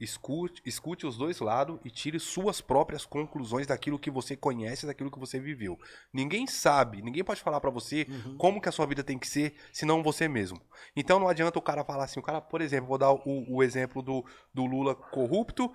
escute, 0.00 0.60
escute 0.66 1.06
os 1.06 1.16
dois 1.16 1.40
lados 1.40 1.78
e 1.84 1.90
tire 1.90 2.18
suas 2.18 2.60
próprias 2.60 3.06
conclusões 3.06 3.66
daquilo 3.66 3.98
que 3.98 4.10
você 4.10 4.36
conhece, 4.36 4.86
daquilo 4.86 5.10
que 5.10 5.18
você 5.18 5.38
viveu. 5.38 5.78
Ninguém 6.12 6.46
sabe, 6.46 7.00
ninguém 7.00 7.22
pode 7.24 7.40
falar 7.40 7.60
pra 7.60 7.70
você 7.70 8.06
como 8.36 8.60
que 8.60 8.68
a 8.68 8.72
sua 8.72 8.86
vida 8.86 9.04
tem 9.04 9.18
que 9.18 9.26
ser, 9.28 9.54
senão 9.72 10.02
você 10.02 10.26
mesmo. 10.28 10.60
Então 10.96 11.18
não 11.20 11.28
adianta 11.28 11.58
o 11.58 11.62
cara 11.62 11.84
falar 11.84 12.04
assim, 12.04 12.20
o 12.20 12.22
cara, 12.22 12.40
por 12.40 12.60
exemplo, 12.60 12.88
vou 12.88 12.98
dar 12.98 13.12
o, 13.12 13.20
o 13.48 13.62
exemplo 13.62 14.02
do, 14.02 14.24
do 14.52 14.64
Lula 14.66 14.94
corrupto 14.94 15.72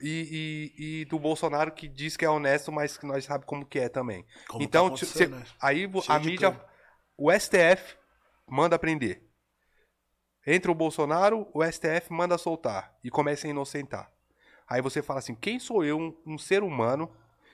e, 0.00 0.72
e- 0.78 1.00
e 1.00 1.04
do 1.06 1.18
Bolsonaro 1.18 1.72
que 1.72 1.88
diz 1.88 2.16
que 2.16 2.24
é 2.24 2.30
honesto, 2.30 2.70
mas 2.70 2.96
que 2.98 3.06
nós 3.06 3.24
sabemos 3.24 3.46
como 3.46 3.64
que 3.66 3.78
é 3.78 3.88
também. 3.88 4.24
Como 4.48 4.60
tá 4.60 4.64
então, 4.64 4.86
acontecendo, 4.86 5.16
cê- 5.16 5.26
né? 5.26 5.44
aí 5.60 5.80
Cheio 5.80 6.02
a 6.08 6.18
mídia 6.18 6.60
o 7.16 7.30
STF 7.32 7.96
manda 8.48 8.78
prender. 8.78 9.23
Entra 10.46 10.70
o 10.70 10.74
Bolsonaro, 10.74 11.46
o 11.54 11.64
STF 11.64 12.12
manda 12.12 12.36
soltar 12.36 12.94
e 13.02 13.10
começa 13.10 13.46
a 13.46 13.50
inocentar. 13.50 14.10
Aí 14.68 14.82
você 14.82 15.02
fala 15.02 15.18
assim: 15.18 15.34
quem 15.34 15.58
sou 15.58 15.84
eu, 15.84 15.98
um, 15.98 16.16
um 16.26 16.38
ser 16.38 16.62
humano, 16.62 17.10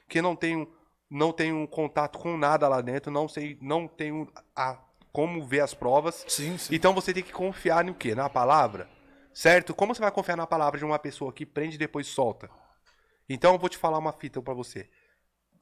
que 0.09 0.21
não 0.21 0.35
tenho, 0.35 0.69
não 1.09 1.33
tenho 1.33 1.67
contato 1.69 2.19
com 2.19 2.37
nada 2.37 2.69
lá 2.69 2.81
dentro, 2.81 3.11
não 3.11 3.29
sei, 3.29 3.57
não 3.61 3.87
tenho 3.87 4.29
a, 4.55 4.79
como 5.13 5.45
ver 5.45 5.61
as 5.61 5.75
provas. 5.75 6.25
sim, 6.29 6.59
sim. 6.59 6.75
Então 6.75 6.95
você 6.95 7.13
tem 7.13 7.23
que 7.23 7.33
confiar 7.33 7.85
no 7.85 7.95
quê? 7.95 8.15
Na 8.15 8.29
palavra? 8.29 8.89
Certo? 9.33 9.73
Como 9.75 9.95
você 9.95 10.01
vai 10.01 10.11
confiar 10.11 10.37
na 10.37 10.47
palavra 10.47 10.79
de 10.79 10.85
uma 10.85 10.99
pessoa 10.99 11.33
que 11.33 11.47
prende 11.47 11.77
e 11.77 11.79
depois 11.79 12.07
solta? 12.09 12.51
Então 13.29 13.53
eu 13.53 13.59
vou 13.59 13.69
te 13.69 13.79
falar 13.79 13.99
uma 13.99 14.13
fita 14.13 14.43
pra 14.43 14.55
você. 14.55 14.89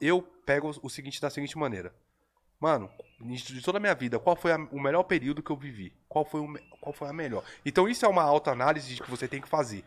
Eu 0.00 0.22
pego 0.22 0.72
o 0.82 0.88
seguinte 0.88 1.20
da 1.20 1.28
seguinte 1.28 1.58
maneira. 1.58 1.94
Mano, 2.60 2.90
de 3.20 3.62
toda 3.62 3.78
a 3.78 3.80
minha 3.80 3.94
vida, 3.94 4.18
qual 4.18 4.34
foi 4.36 4.52
a- 4.52 4.68
o 4.72 4.80
melhor 4.80 5.04
período 5.04 5.42
que 5.42 5.50
eu 5.50 5.56
vivi? 5.56 5.92
Qual 6.08 6.24
foi, 6.24 6.40
o 6.40 6.52
qual 6.80 6.92
foi 6.92 7.08
a 7.08 7.12
melhor? 7.12 7.44
Então 7.64 7.88
isso 7.88 8.04
é 8.04 8.08
uma 8.08 8.22
autoanálise 8.22 9.00
que 9.00 9.10
você 9.10 9.28
tem 9.28 9.40
que 9.40 9.48
fazer. 9.48 9.84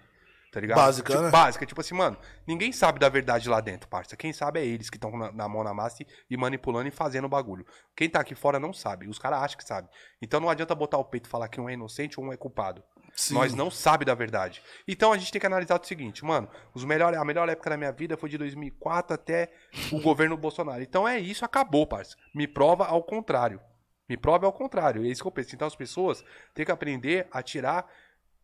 Tá 0.51 0.59
ligado? 0.59 0.75
Básica, 0.77 1.11
Tipo, 1.13 1.23
né? 1.23 1.31
Básica. 1.31 1.65
Tipo 1.65 1.79
assim, 1.79 1.95
mano, 1.95 2.17
ninguém 2.45 2.73
sabe 2.73 2.99
da 2.99 3.07
verdade 3.07 3.47
lá 3.47 3.61
dentro, 3.61 3.87
parça. 3.87 4.17
Quem 4.17 4.33
sabe 4.33 4.59
é 4.59 4.65
eles 4.65 4.89
que 4.89 4.97
estão 4.97 5.17
na, 5.17 5.31
na 5.31 5.47
mão 5.47 5.63
na 5.63 5.73
massa 5.73 6.03
e, 6.03 6.07
e 6.29 6.35
manipulando 6.35 6.89
e 6.89 6.91
fazendo 6.91 7.23
o 7.23 7.29
bagulho. 7.29 7.65
Quem 7.95 8.09
tá 8.09 8.19
aqui 8.19 8.35
fora 8.35 8.59
não 8.59 8.73
sabe. 8.73 9.07
Os 9.07 9.17
caras 9.17 9.41
acham 9.41 9.57
que 9.57 9.63
sabe. 9.63 9.87
Então 10.21 10.41
não 10.41 10.49
adianta 10.49 10.75
botar 10.75 10.97
o 10.97 11.05
peito 11.05 11.27
e 11.27 11.29
falar 11.29 11.47
que 11.47 11.61
um 11.61 11.69
é 11.69 11.73
inocente 11.73 12.19
ou 12.19 12.25
um 12.25 12.33
é 12.33 12.37
culpado. 12.37 12.83
Sim. 13.15 13.33
Nós 13.35 13.53
não 13.53 13.69
sabe 13.69 14.05
da 14.05 14.15
verdade. 14.15 14.61
Então 14.87 15.11
a 15.13 15.17
gente 15.17 15.31
tem 15.31 15.39
que 15.39 15.45
analisar 15.45 15.79
o 15.79 15.85
seguinte, 15.85 16.23
mano, 16.25 16.49
os 16.73 16.83
melhores, 16.85 17.19
a 17.19 17.25
melhor 17.25 17.47
época 17.49 17.69
da 17.69 17.77
minha 17.77 17.91
vida 17.91 18.17
foi 18.17 18.29
de 18.29 18.37
2004 18.37 19.13
até 19.13 19.51
o 19.91 19.99
governo 20.01 20.35
Bolsonaro. 20.37 20.81
Então 20.81 21.07
é 21.07 21.19
isso, 21.19 21.43
acabou, 21.45 21.85
parça. 21.85 22.15
Me 22.33 22.47
prova 22.47 22.85
ao 22.87 23.03
contrário. 23.03 23.59
Me 24.09 24.17
prova 24.17 24.45
ao 24.45 24.53
contrário. 24.53 25.05
É 25.05 25.07
isso 25.07 25.21
que 25.21 25.27
eu 25.27 25.31
penso. 25.31 25.53
Então 25.55 25.67
as 25.67 25.75
pessoas 25.75 26.23
têm 26.53 26.65
que 26.65 26.71
aprender 26.71 27.27
a 27.31 27.41
tirar 27.43 27.85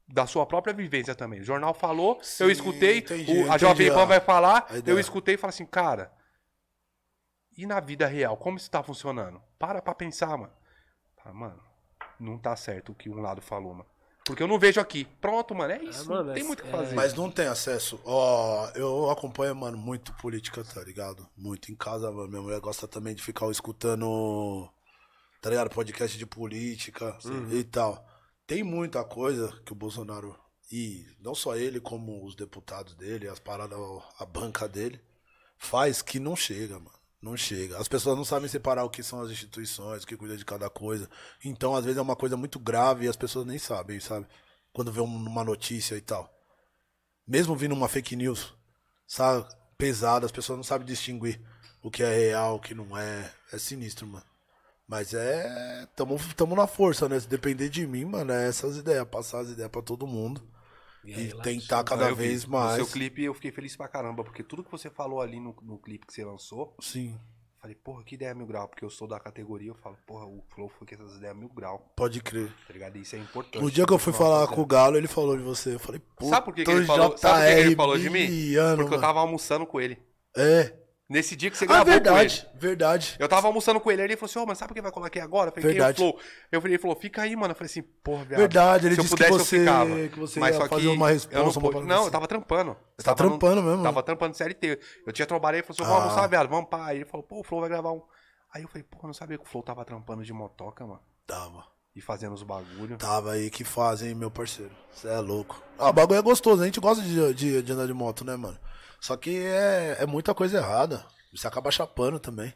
da 0.08 0.26
sua 0.26 0.46
própria 0.46 0.74
vivência 0.74 1.14
também. 1.16 1.42
O 1.42 1.44
jornal 1.44 1.74
falou, 1.74 2.18
Sim, 2.22 2.46
eu 2.46 2.52
escutei, 2.52 3.00
entendi, 3.00 3.32
o- 3.32 3.42
a 3.42 3.56
entendi 3.56 3.60
Jovem 3.60 3.88
Pan 3.94 4.06
vai 4.06 4.20
falar, 4.22 4.68
eu 4.86 4.98
escutei 5.00 5.36
e 5.36 5.38
falei 5.38 5.50
assim, 5.54 5.66
cara, 5.66 6.12
e 7.58 7.66
na 7.66 7.80
vida 7.80 8.06
real, 8.08 8.38
como 8.38 8.58
isso 8.58 8.70
tá 8.70 8.82
funcionando? 8.84 9.42
Para 9.58 9.82
pra 9.82 9.94
pensar, 9.96 10.38
mano. 10.38 10.54
Fala, 11.22 11.36
Mano, 11.36 11.64
não 12.20 12.38
tá 12.38 12.56
certo 12.56 12.92
o 12.92 12.96
que 12.96 13.10
um 13.10 13.20
lado 13.20 13.42
falou, 13.42 13.74
mano. 13.74 13.90
Porque 14.28 14.44
eu 14.44 14.48
não 14.48 14.60
vejo 14.60 14.80
aqui. 14.80 15.06
Pronto, 15.22 15.56
mano, 15.56 15.72
é 15.74 15.82
isso. 15.84 16.08
mano, 16.08 16.26
não 16.26 16.34
tem 16.34 16.44
é- 16.44 16.46
muito 16.46 16.60
o 16.60 16.64
que 16.64 16.70
é- 16.70 16.72
fazer. 16.72 16.96
Mas 16.96 17.14
não 17.14 17.32
tem 17.32 17.48
acesso. 17.48 18.00
Ó, 18.04 18.70
eu 18.76 19.10
acompanho, 19.10 19.56
mano, 19.56 19.78
muito 19.78 20.14
política, 20.16 20.64
tá 20.64 20.84
ligado? 20.84 21.28
Muito 21.36 21.72
em 21.72 21.76
casa, 21.76 22.12
mano. 22.12 22.28
Minha 22.28 22.42
mulher 22.42 22.60
gosta 22.60 22.88
também 22.88 23.16
de 23.16 23.24
ficar 23.24 23.50
escutando, 23.50 24.70
tá 25.42 25.50
ligado? 25.50 25.70
Podcast 25.70 26.18
de 26.18 26.26
política 26.26 27.18
e 27.52 27.64
tal. 27.64 28.06
Tem 28.46 28.64
muita 28.64 29.04
coisa 29.04 29.52
que 29.66 29.72
o 29.72 29.76
Bolsonaro 29.76 30.38
e 30.72 31.06
não 31.22 31.34
só 31.34 31.56
ele, 31.56 31.80
como 31.80 32.26
os 32.26 32.36
deputados 32.36 32.94
dele, 32.96 33.28
as 33.30 33.40
paradas, 33.40 33.80
a 34.20 34.26
banca 34.26 34.68
dele, 34.68 35.00
faz 35.58 36.02
que 36.02 36.20
não 36.20 36.36
chega, 36.36 36.78
mano. 36.78 36.97
Não 37.22 37.36
chega. 37.36 37.78
As 37.80 37.88
pessoas 37.88 38.16
não 38.16 38.24
sabem 38.24 38.48
separar 38.48 38.84
o 38.84 38.90
que 38.90 39.02
são 39.02 39.22
as 39.22 39.32
instituições, 39.32 40.04
o 40.04 40.08
que 40.08 40.16
cuida 40.16 40.38
de 40.38 40.46
cada 40.46 40.70
coisa. 40.70 41.10
Então, 41.44 41.76
às 41.76 41.84
vezes, 41.84 41.98
é 41.98 42.02
uma 42.02 42.16
coisa 42.16 42.38
muito 42.38 42.60
grave 42.60 43.06
e 43.06 43.10
as 43.10 43.16
pessoas 43.16 43.46
nem 43.46 43.58
sabem, 43.58 44.00
sabe? 44.00 44.28
Quando 44.72 44.92
vê 44.92 45.02
um- 45.02 45.06
uma 45.06 45.44
notícia 45.44 45.96
e 45.96 46.02
tal. 46.02 46.32
Mesmo 47.28 47.56
vindo 47.56 47.74
uma 47.74 47.90
fake 47.90 48.16
news, 48.16 48.54
sabe? 49.08 49.48
Pesada, 49.78 50.26
as 50.26 50.32
pessoas 50.32 50.58
não 50.58 50.64
sabem 50.64 50.88
distinguir 50.88 51.42
o 51.84 51.92
que 51.92 52.04
é 52.04 52.14
real, 52.14 52.56
o 52.56 52.60
que 52.60 52.74
não 52.74 52.98
é. 52.98 53.32
É 53.52 53.58
sinistro, 53.58 54.06
mano. 54.08 54.26
Mas 54.88 55.14
é. 55.14 55.86
Tamo, 55.96 56.18
tamo 56.36 56.56
na 56.56 56.68
força, 56.68 57.10
né? 57.10 57.20
Se 57.20 57.28
depender 57.28 57.70
de 57.70 57.86
mim, 57.86 58.06
mano, 58.06 58.32
é 58.32 58.48
essas 58.48 58.78
ideias. 58.78 59.08
Passar 59.08 59.40
as 59.42 59.50
ideias 59.50 59.70
pra 59.72 59.82
todo 59.82 60.08
mundo. 60.08 60.42
E 61.04 61.12
E, 61.12 61.42
tentar 61.42 61.84
cada 61.84 62.10
vi. 62.10 62.16
vez 62.28 62.46
No 62.46 62.52
mais. 62.52 62.76
seu 62.76 62.88
clipe 62.88 63.24
eu 63.24 63.34
fiquei 63.34 63.52
feliz 63.52 63.76
pra 63.76 63.88
caramba, 63.88 64.24
porque 64.24 64.44
tudo 64.44 64.64
que 64.64 64.72
você 64.72 64.90
falou 64.90 65.22
ali 65.22 65.40
no, 65.40 65.56
no 65.62 65.78
clipe 65.78 66.06
que 66.06 66.14
você 66.14 66.24
lançou, 66.26 66.76
Sim, 66.82 67.18
falei, 67.62 67.76
porra, 67.76 68.04
que 68.04 68.16
ideia 68.16 68.34
mil 68.36 68.46
grau, 68.46 68.68
porque 68.68 68.84
eu 68.86 68.90
sou 68.90 69.08
da 69.08 69.20
categoria, 69.20 69.70
eu 69.70 69.76
falo, 69.76 69.98
porra, 70.06 70.26
o 70.26 70.44
Flow 70.54 70.70
foi 70.70 70.88
com 70.88 70.96
essas 70.96 71.16
ideias 71.18 71.36
mil 71.36 71.50
grau, 71.50 71.92
pode 71.96 72.22
crer. 72.22 72.52
tá 72.68 72.74
ligado? 72.74 72.98
Isso 72.98 73.16
é 73.16 73.20
importante. 73.20 73.62
No 73.64 73.72
dia 73.72 73.86
que 73.86 73.94
eu 73.94 73.98
fui 74.00 74.14
falar 74.14 74.48
com 74.48 74.62
o 74.62 74.66
Galo, 74.66 74.98
ele 74.98 75.08
falou 75.08 75.36
de 75.38 75.44
você. 75.44 75.76
Eu 75.76 75.80
falei, 75.80 76.00
puta, 76.16 76.30
Sabe 76.30 76.46
por 76.46 76.54
que, 76.54 76.64
que 76.64 76.72
ele 76.72 76.86
falou? 76.86 77.18
Sabe 77.18 77.40
por 77.40 77.48
que, 77.48 77.56
que 77.56 77.62
ele 77.68 77.76
falou 77.76 77.98
de 77.98 78.10
mim? 78.10 78.28
Porque 78.78 78.96
eu 78.96 79.02
tava 79.02 79.20
almoçando 79.20 79.66
com 79.66 79.80
ele. 79.82 79.98
É. 80.36 80.74
Nesse 81.10 81.38
dia 81.38 81.50
que 81.50 81.58
você 81.58 81.64
Ah, 81.64 81.68
gravou 81.70 81.86
com 81.86 81.92
verdade, 81.92 82.48
ele. 82.52 82.60
verdade. 82.60 83.16
Eu 83.18 83.30
tava 83.30 83.48
almoçando 83.48 83.80
com 83.80 83.90
ele, 83.90 84.02
ele 84.02 84.18
falou 84.18 84.30
assim, 84.30 84.40
ô, 84.40 84.46
mano, 84.46 84.58
sabe 84.58 84.74
quem 84.74 84.82
vai 84.84 84.92
colocar 84.92 85.08
aqui 85.08 85.20
agora? 85.22 85.50
Eu 85.50 85.54
falei, 85.54 85.70
Verdade. 85.70 85.96
quem 85.98 86.06
o 86.06 86.12
Flow? 86.12 86.22
Eu 86.52 86.60
falei, 86.62 86.76
ele 86.76 86.82
falou, 86.82 86.98
fica 87.00 87.22
aí, 87.22 87.34
mano. 87.34 87.52
Eu 87.52 87.56
falei 87.56 87.70
assim, 87.72 87.82
porra, 87.82 88.26
viado. 88.26 88.40
Verdade, 88.42 88.88
ele 88.88 88.96
se 88.96 89.00
eu 89.00 89.04
disse 89.06 89.16
que 89.16 89.24
pudesse, 89.24 89.46
você- 89.46 89.56
eu 89.56 89.60
ficava. 89.62 90.08
que 90.10 90.20
você 90.20 90.40
Mas 90.42 90.56
só 90.58 90.68
que 90.68 90.88
uma 90.88 91.08
eu 91.08 91.14
responsa, 91.14 91.44
não, 91.62 91.72
pude- 91.72 91.88
não, 91.88 91.96
assim. 91.96 92.06
eu 92.08 92.12
tava 92.12 92.28
trampando. 92.28 92.72
Eu 92.72 92.78
Você 92.98 93.06
tá 93.06 93.16
tava 93.16 93.24
no- 93.30 93.38
trampando 93.40 93.64
mesmo? 93.64 93.84
Tava 93.84 94.04
trampando 94.04 94.36
CLT. 94.36 94.80
Eu 95.06 95.14
tinha 95.14 95.26
trabalhado, 95.26 95.60
ele 95.60 95.64
falou 95.66 95.76
assim, 95.82 95.90
vamos 95.90 95.98
Ah. 95.98 96.10
almoçar, 96.12 96.28
viado, 96.28 96.50
vamos 96.50 96.70
pá. 96.70 96.88
Aí 96.88 96.98
ele 96.98 97.06
falou, 97.06 97.24
pô, 97.26 97.40
o 97.40 97.44
Flow 97.44 97.62
vai 97.62 97.70
gravar 97.70 97.94
um... 97.94 98.02
Aí 98.54 98.64
eu 98.64 98.68
falei, 98.68 98.84
pô, 98.84 98.98
eu 99.02 99.08
não 99.08 99.14
sabia 99.14 99.38
que 99.38 99.46
o 99.46 99.48
Flow 99.48 99.64
tava 99.64 99.86
trampando 99.86 100.26
de 100.26 100.34
motoca, 100.34 100.86
mano. 100.86 101.00
Tava. 101.26 101.64
E 101.96 102.02
fazendo 102.02 102.34
os 102.34 102.44
bagulho. 102.44 102.98
Tava 102.98 103.32
aí 103.32 103.50
que 103.50 103.64
fazem, 103.64 104.14
meu 104.14 104.30
parceiro. 104.30 104.72
Você 104.94 105.08
é 105.08 105.20
louco. 105.20 105.62
Ah, 105.80 105.90
o 105.90 105.94
bagulho 105.94 106.20
é 106.20 106.22
gostoso, 106.22 106.62
a 106.62 106.66
gente 106.66 106.82
gosta 106.82 107.02
de, 107.02 107.34
de, 107.34 107.62
de 107.62 107.72
andar 107.72 107.88
de 107.88 107.94
moto, 107.94 108.26
né, 108.26 108.36
mano? 108.36 108.58
Só 109.00 109.16
que 109.18 109.38
é, 109.38 109.98
é 110.00 110.06
muita 110.06 110.34
coisa 110.34 110.58
errada. 110.58 111.06
Você 111.34 111.48
acaba 111.48 111.72
chapando 111.72 112.20
também. 112.20 112.54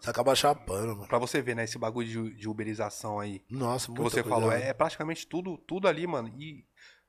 Você 0.00 0.10
acaba 0.10 0.34
chapando, 0.34 0.96
mano. 0.96 1.06
Pra 1.06 1.18
você 1.18 1.40
ver, 1.40 1.54
né, 1.54 1.64
esse 1.64 1.78
bagulho 1.78 2.08
de, 2.30 2.36
de 2.36 2.48
uberização 2.48 3.20
aí. 3.20 3.40
Nossa, 3.48 3.86
que 3.86 3.92
muita 4.00 4.10
você 4.16 4.22
falou, 4.24 4.50
errada. 4.50 4.64
é, 4.64 4.68
é 4.70 4.72
praticamente 4.72 5.26
tudo, 5.26 5.56
tudo 5.58 5.86
ali, 5.86 6.06
mano. 6.06 6.28
E, 6.28 6.64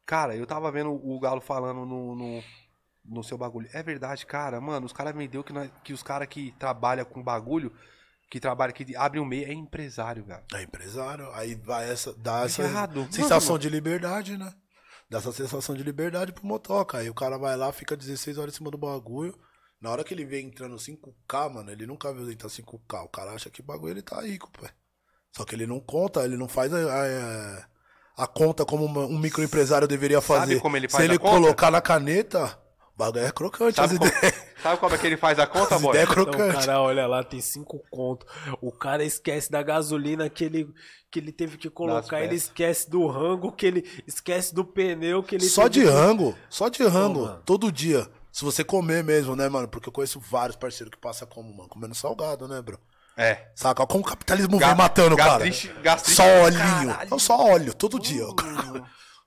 cara, 0.06 0.36
eu 0.36 0.46
tava 0.46 0.72
vendo 0.72 0.92
o 0.92 1.20
Galo 1.20 1.42
falando 1.42 1.86
no, 1.88 2.16
no, 2.16 2.44
no 3.04 3.24
seu 3.24 3.38
bagulho. 3.38 3.68
É 3.74 3.82
verdade, 3.82 4.26
cara, 4.28 4.62
mano, 4.62 4.86
os 4.86 4.94
caras 4.94 5.16
me 5.16 5.28
deu 5.28 5.44
que, 5.44 5.52
nós- 5.52 5.72
que 5.84 5.92
os 5.92 6.04
caras 6.04 6.28
que 6.28 6.52
trabalham 6.60 7.04
com 7.06 7.24
bagulho, 7.24 7.74
que 8.30 8.40
trabalham, 8.40 8.74
que 8.74 8.96
abrem 8.96 9.22
o 9.22 9.26
meio, 9.26 9.48
é 9.50 9.54
empresário, 9.54 10.24
velho. 10.24 10.44
É 10.54 10.62
empresário, 10.62 11.32
aí 11.34 11.56
vai 11.56 11.90
essa, 11.92 12.14
dá 12.14 12.44
essa 12.46 12.68
Viado, 12.68 13.08
sensação 13.12 13.54
mano. 13.54 13.60
de 13.60 13.70
liberdade, 13.70 14.38
né? 14.38 14.54
Dá 15.10 15.18
essa 15.20 15.32
sensação 15.32 15.76
de 15.76 15.84
liberdade 15.84 16.32
pro 16.32 16.46
motoca. 16.46 16.98
Aí 16.98 17.10
o 17.10 17.14
cara 17.14 17.38
vai 17.38 17.56
lá, 17.56 17.72
fica 17.72 17.96
16 17.96 18.38
horas 18.38 18.54
em 18.54 18.58
cima 18.58 18.72
do 18.72 18.78
bagulho. 18.78 19.38
Na 19.80 19.92
hora 19.92 20.04
que 20.04 20.14
ele 20.14 20.26
vê 20.26 20.42
entrando 20.42 20.76
5K, 20.78 21.50
mano, 21.54 21.70
ele 21.72 21.86
nunca 21.86 22.14
viu 22.14 22.32
entrar 22.32 22.50
5K. 22.50 23.04
O 23.04 23.10
cara 23.10 23.32
acha 23.34 23.50
que 23.50 23.60
o 23.62 23.64
bagulho 23.64 23.92
ele 23.94 24.02
tá 24.02 24.22
rico, 24.22 24.50
pô. 24.52 24.66
Só 25.36 25.44
que 25.46 25.56
ele 25.56 25.68
não 25.68 25.80
conta, 25.80 26.24
ele 26.24 26.38
não 26.38 26.48
faz 26.48 26.74
a, 26.74 26.78
a, 28.18 28.24
a 28.24 28.28
conta 28.28 28.66
como 28.66 28.86
uma- 28.86 29.06
um 29.06 29.18
microempresário 29.20 29.88
deveria 29.88 30.22
Sabe 30.22 30.40
fazer. 30.40 30.60
como 30.62 30.78
ele 30.78 30.88
Se 30.88 30.94
faz 30.94 31.06
ele 31.06 31.16
a 31.16 31.20
conta? 31.20 31.34
colocar 31.42 31.70
na 31.72 31.82
caneta, 31.82 32.58
o 32.94 32.98
bagulho 32.98 33.26
é 33.26 33.32
crocante, 33.32 33.76
Sabe 33.76 33.94
as 33.94 34.00
como, 34.00 34.10
ideias. 34.12 34.43
Sabe 34.64 34.80
como 34.80 34.96
é 34.96 34.98
que 34.98 35.06
ele 35.06 35.18
faz 35.18 35.38
a 35.38 35.46
conta, 35.46 35.76
As 35.76 35.82
boy? 35.82 35.92
ideias 35.92 36.10
Então, 36.10 36.24
o 36.24 36.54
cara 36.54 36.82
olha 36.82 37.06
lá, 37.06 37.24
tem 37.24 37.40
cinco 37.42 37.84
conto. 37.92 38.26
O 38.62 38.72
cara 38.72 39.04
esquece 39.04 39.52
da 39.52 39.62
gasolina 39.62 40.30
que 40.30 40.44
ele, 40.46 40.74
que 41.12 41.20
ele 41.20 41.32
teve 41.32 41.58
que 41.58 41.70
colocar. 41.70 42.24
Ele 42.24 42.36
esquece 42.36 42.90
do 42.90 43.06
rango, 43.08 43.52
que 43.52 43.66
ele 43.66 44.04
esquece 44.08 44.56
do 44.56 44.66
pneu 44.66 45.22
que 45.22 45.36
ele 45.36 45.46
Só 45.46 45.68
de 45.68 45.82
que- 45.82 45.86
rango, 45.88 46.36
só 46.50 46.70
de 46.70 46.84
rango, 46.88 47.28
todo 47.46 47.72
dia. 47.72 48.08
Se 48.32 48.44
você 48.44 48.64
comer 48.64 49.04
mesmo, 49.04 49.36
né, 49.36 49.48
mano? 49.48 49.68
Porque 49.68 49.90
eu 49.90 49.94
conheço 49.94 50.20
vários 50.20 50.56
parceiros 50.56 50.90
que 50.92 51.00
passam 51.00 51.28
como, 51.28 51.56
mano, 51.56 51.70
comendo 51.70 51.94
salgado, 51.94 52.48
né, 52.48 52.60
bro? 52.64 52.80
É. 53.16 53.50
Saca? 53.56 53.86
Como 53.86 54.04
o 54.04 54.08
capitalismo 54.08 54.58
Ga- 54.58 54.70
vem 54.70 54.76
matando, 54.78 55.16
cara. 55.16 55.46
Só 56.00 56.24
olhinho. 56.44 56.88
caralho. 56.88 57.10
Não, 57.12 57.20
só 57.20 57.38
óleo, 57.40 57.72
todo 57.76 58.00
dia. 58.00 58.26
O 58.28 58.36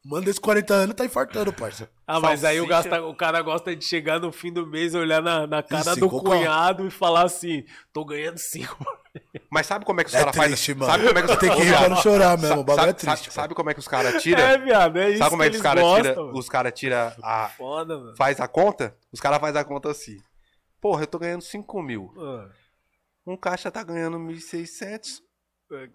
Mano 0.08 0.24
desses 0.24 0.38
40 0.38 0.72
anos 0.72 0.94
tá 0.94 1.04
infartando, 1.04 1.52
parça. 1.52 1.90
Ah, 2.06 2.20
mas 2.20 2.44
aí 2.44 2.60
o, 2.60 2.68
Salsicha. 2.68 2.90
gasta, 2.90 3.06
o 3.06 3.14
cara 3.14 3.42
gosta 3.42 3.74
de 3.74 3.84
chegar 3.84 4.20
no 4.20 4.30
fim 4.30 4.52
do 4.52 4.64
mês, 4.66 4.94
olhar 4.94 5.20
na, 5.20 5.46
na 5.46 5.62
cara 5.62 5.94
Ih, 5.94 6.00
do 6.00 6.08
cunhado 6.08 6.86
e 6.86 6.90
falar 6.90 7.22
assim: 7.24 7.64
tô 7.92 8.04
ganhando 8.04 8.38
cinco. 8.38 8.76
Mas 9.50 9.66
sabe 9.66 9.84
como 9.84 10.00
é 10.00 10.04
que 10.04 10.10
os 10.10 10.14
É 10.14 10.18
caras 10.18 10.36
fazem? 10.36 10.74
mano. 10.74 10.92
Sabe 10.92 11.06
como 11.06 11.18
é 11.18 11.22
que 11.22 11.32
os 11.32 11.38
Tem 11.38 11.50
que 11.50 11.62
rir 11.62 11.76
pra 11.76 11.88
não 11.88 11.96
chorar 11.96 12.36
mesmo. 12.38 12.60
O 12.60 12.64
bagulho 12.64 12.76
sabe, 12.76 12.90
é 12.90 12.92
triste. 12.92 13.24
Sabe, 13.24 13.34
sabe 13.34 13.54
como 13.54 13.70
é 13.70 13.74
que 13.74 13.80
os 13.80 13.88
caras 13.88 14.22
tiram? 14.22 14.42
É, 14.42 14.58
viado, 14.58 14.98
é 14.98 15.08
isso. 15.10 15.18
sabe 15.18 15.30
como 15.30 15.42
é 15.42 15.50
que 15.50 15.56
os 15.56 15.62
caras 15.62 15.84
tiram? 15.96 16.32
Os 16.34 16.48
caras 16.48 16.72
tiram 16.78 17.12
a. 17.22 17.48
Foda, 17.56 17.98
mano. 17.98 18.16
Faz 18.16 18.38
a 18.40 18.46
conta? 18.46 18.94
Os 19.10 19.18
caras 19.18 19.40
fazem 19.40 19.60
a 19.60 19.64
conta 19.64 19.90
assim. 19.90 20.18
Porra, 20.80 21.02
eu 21.02 21.06
tô 21.06 21.18
ganhando 21.18 21.42
5 21.42 21.82
mil. 21.82 22.12
Ah, 22.18 22.48
Um 23.26 23.36
caixa 23.36 23.70
tá 23.70 23.82
ganhando 23.82 24.18
1.600. 24.18 25.22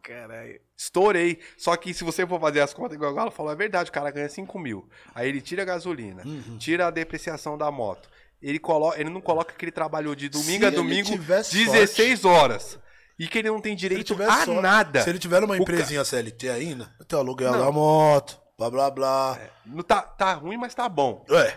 Caralho. 0.04 0.60
Estourei. 0.78 1.40
Só 1.58 1.76
que 1.78 1.94
se 1.94 2.04
você 2.04 2.26
for 2.28 2.40
fazer 2.40 2.60
as 2.62 2.74
contas, 2.74 2.96
igual 2.96 3.12
o 3.12 3.16
Galo 3.16 3.32
falou, 3.32 3.52
é 3.52 3.56
verdade, 3.56 3.90
o 3.90 3.94
cara 3.94 4.12
ganha 4.12 4.28
5 4.30 4.60
mil. 4.60 4.88
Aí 5.16 5.30
ele 5.30 5.42
tira 5.42 5.62
a 5.62 5.66
gasolina, 5.66 6.24
Uhum. 6.26 6.58
tira 6.58 6.88
a 6.88 6.92
depreciação 6.92 7.58
da 7.58 7.72
moto. 7.72 8.10
Ele, 8.42 8.58
coloca, 8.60 9.00
ele 9.00 9.10
não 9.10 9.22
coloca 9.22 9.54
que 9.54 9.64
ele 9.64 9.72
trabalhou 9.72 10.16
de 10.16 10.28
domingo 10.28 10.62
Se 10.62 10.66
a 10.66 10.70
domingo 10.72 11.10
tiver 11.10 11.44
16 11.44 12.26
horas. 12.26 12.80
E 13.20 13.28
que 13.28 13.38
ele 13.38 13.50
não 13.50 13.62
tem 13.62 13.76
direito 13.76 14.16
a 14.24 14.46
só- 14.46 14.60
nada. 14.62 15.02
Se 15.04 15.10
ele 15.10 15.20
tiver 15.20 15.42
numa 15.42 15.54
O 15.54 15.58
ca- 15.58 15.62
empresinha 15.64 16.04
CLT 16.04 16.50
ainda, 16.50 16.92
tem 17.08 17.16
o 17.18 17.22
aluguel 17.22 17.52
Não. 17.52 17.60
da 17.60 17.72
moto, 17.72 18.42
blá 18.58 18.70
blá 18.72 18.90
blá. 18.90 19.40
Não 19.64 19.84
tá, 19.84 20.02
tá 20.02 20.34
ruim, 20.34 20.58
mas 20.58 20.74
tá 20.74 20.90
bom. 20.90 21.24
É. 21.30 21.52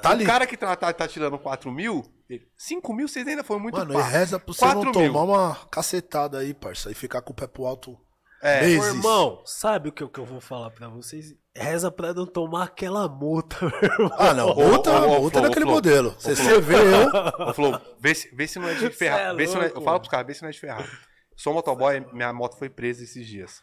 Tá 0.00 0.10
ali. 0.10 0.22
O 0.22 0.26
cara 0.26 0.46
que 0.46 0.56
tá, 0.56 0.74
tá, 0.76 0.92
tá 0.92 1.08
tirando 1.08 1.36
4 1.36 1.70
mil, 1.72 2.04
ele- 2.28 2.46
5 2.56 2.92
mil 2.92 3.06
vocês 3.08 3.26
ainda 3.26 3.44
foi 3.44 3.58
muito 3.58 3.76
Mano, 3.78 3.94
pá. 3.94 4.00
e 4.00 4.10
reza 4.12 4.38
pra 4.38 4.52
você 4.52 4.60
4 4.60 4.84
não 4.84 4.92
mil. 5.00 5.12
tomar 5.12 5.22
uma 5.24 5.56
cacetada 5.70 6.38
aí, 6.38 6.52
parça, 6.54 6.90
e 6.90 6.94
ficar 6.94 7.22
com 7.22 7.32
o 7.32 7.36
pé 7.36 7.46
pro 7.46 7.66
alto 7.66 7.96
É. 8.42 8.58
Ô, 8.58 8.62
meses. 8.64 8.94
irmão, 8.94 9.42
sabe 9.46 9.88
o 9.88 9.92
que, 9.92 10.02
eu- 10.02 10.08
que 10.08 10.20
eu 10.20 10.24
vou 10.26 10.40
falar 10.40 10.70
pra 10.70 10.88
vocês? 10.88 11.34
Reza 11.56 11.90
pra 11.90 12.12
não 12.12 12.26
tomar 12.26 12.64
aquela 12.64 13.08
multa, 13.08 13.56
meu 13.80 13.90
irmão. 13.90 14.10
Ah, 14.18 14.34
não, 14.34 14.48
Ô, 14.50 14.54
multa, 14.68 14.90
ô, 14.90 15.04
ô, 15.16 15.20
multa 15.20 15.38
é 15.38 15.42
daquele 15.42 15.64
modelo. 15.64 16.14
Se 16.18 16.34
você 16.34 16.60
vê 16.60 16.74
eu, 16.74 17.46
Ô, 17.48 17.54
Flo, 17.54 17.80
vê 18.00 18.14
se, 18.14 18.34
vê 18.34 18.46
se 18.48 18.58
não 18.58 18.68
é 18.68 18.74
de 18.74 18.90
ferrar. 18.90 19.20
é 19.20 19.34
vê 19.34 19.46
se 19.46 19.54
não 19.54 19.62
é, 19.62 19.68
eu 19.68 19.80
falo 19.80 19.98
pros 20.00 20.10
caras, 20.10 20.26
vê 20.26 20.34
se 20.34 20.42
não 20.42 20.48
é 20.48 20.52
de 20.52 20.58
ferrar. 20.60 20.84
Sou 21.36 21.52
motoboy, 21.54 22.04
minha 22.12 22.32
moto 22.32 22.56
foi 22.58 22.68
presa 22.68 23.02
esses 23.04 23.26
dias. 23.26 23.62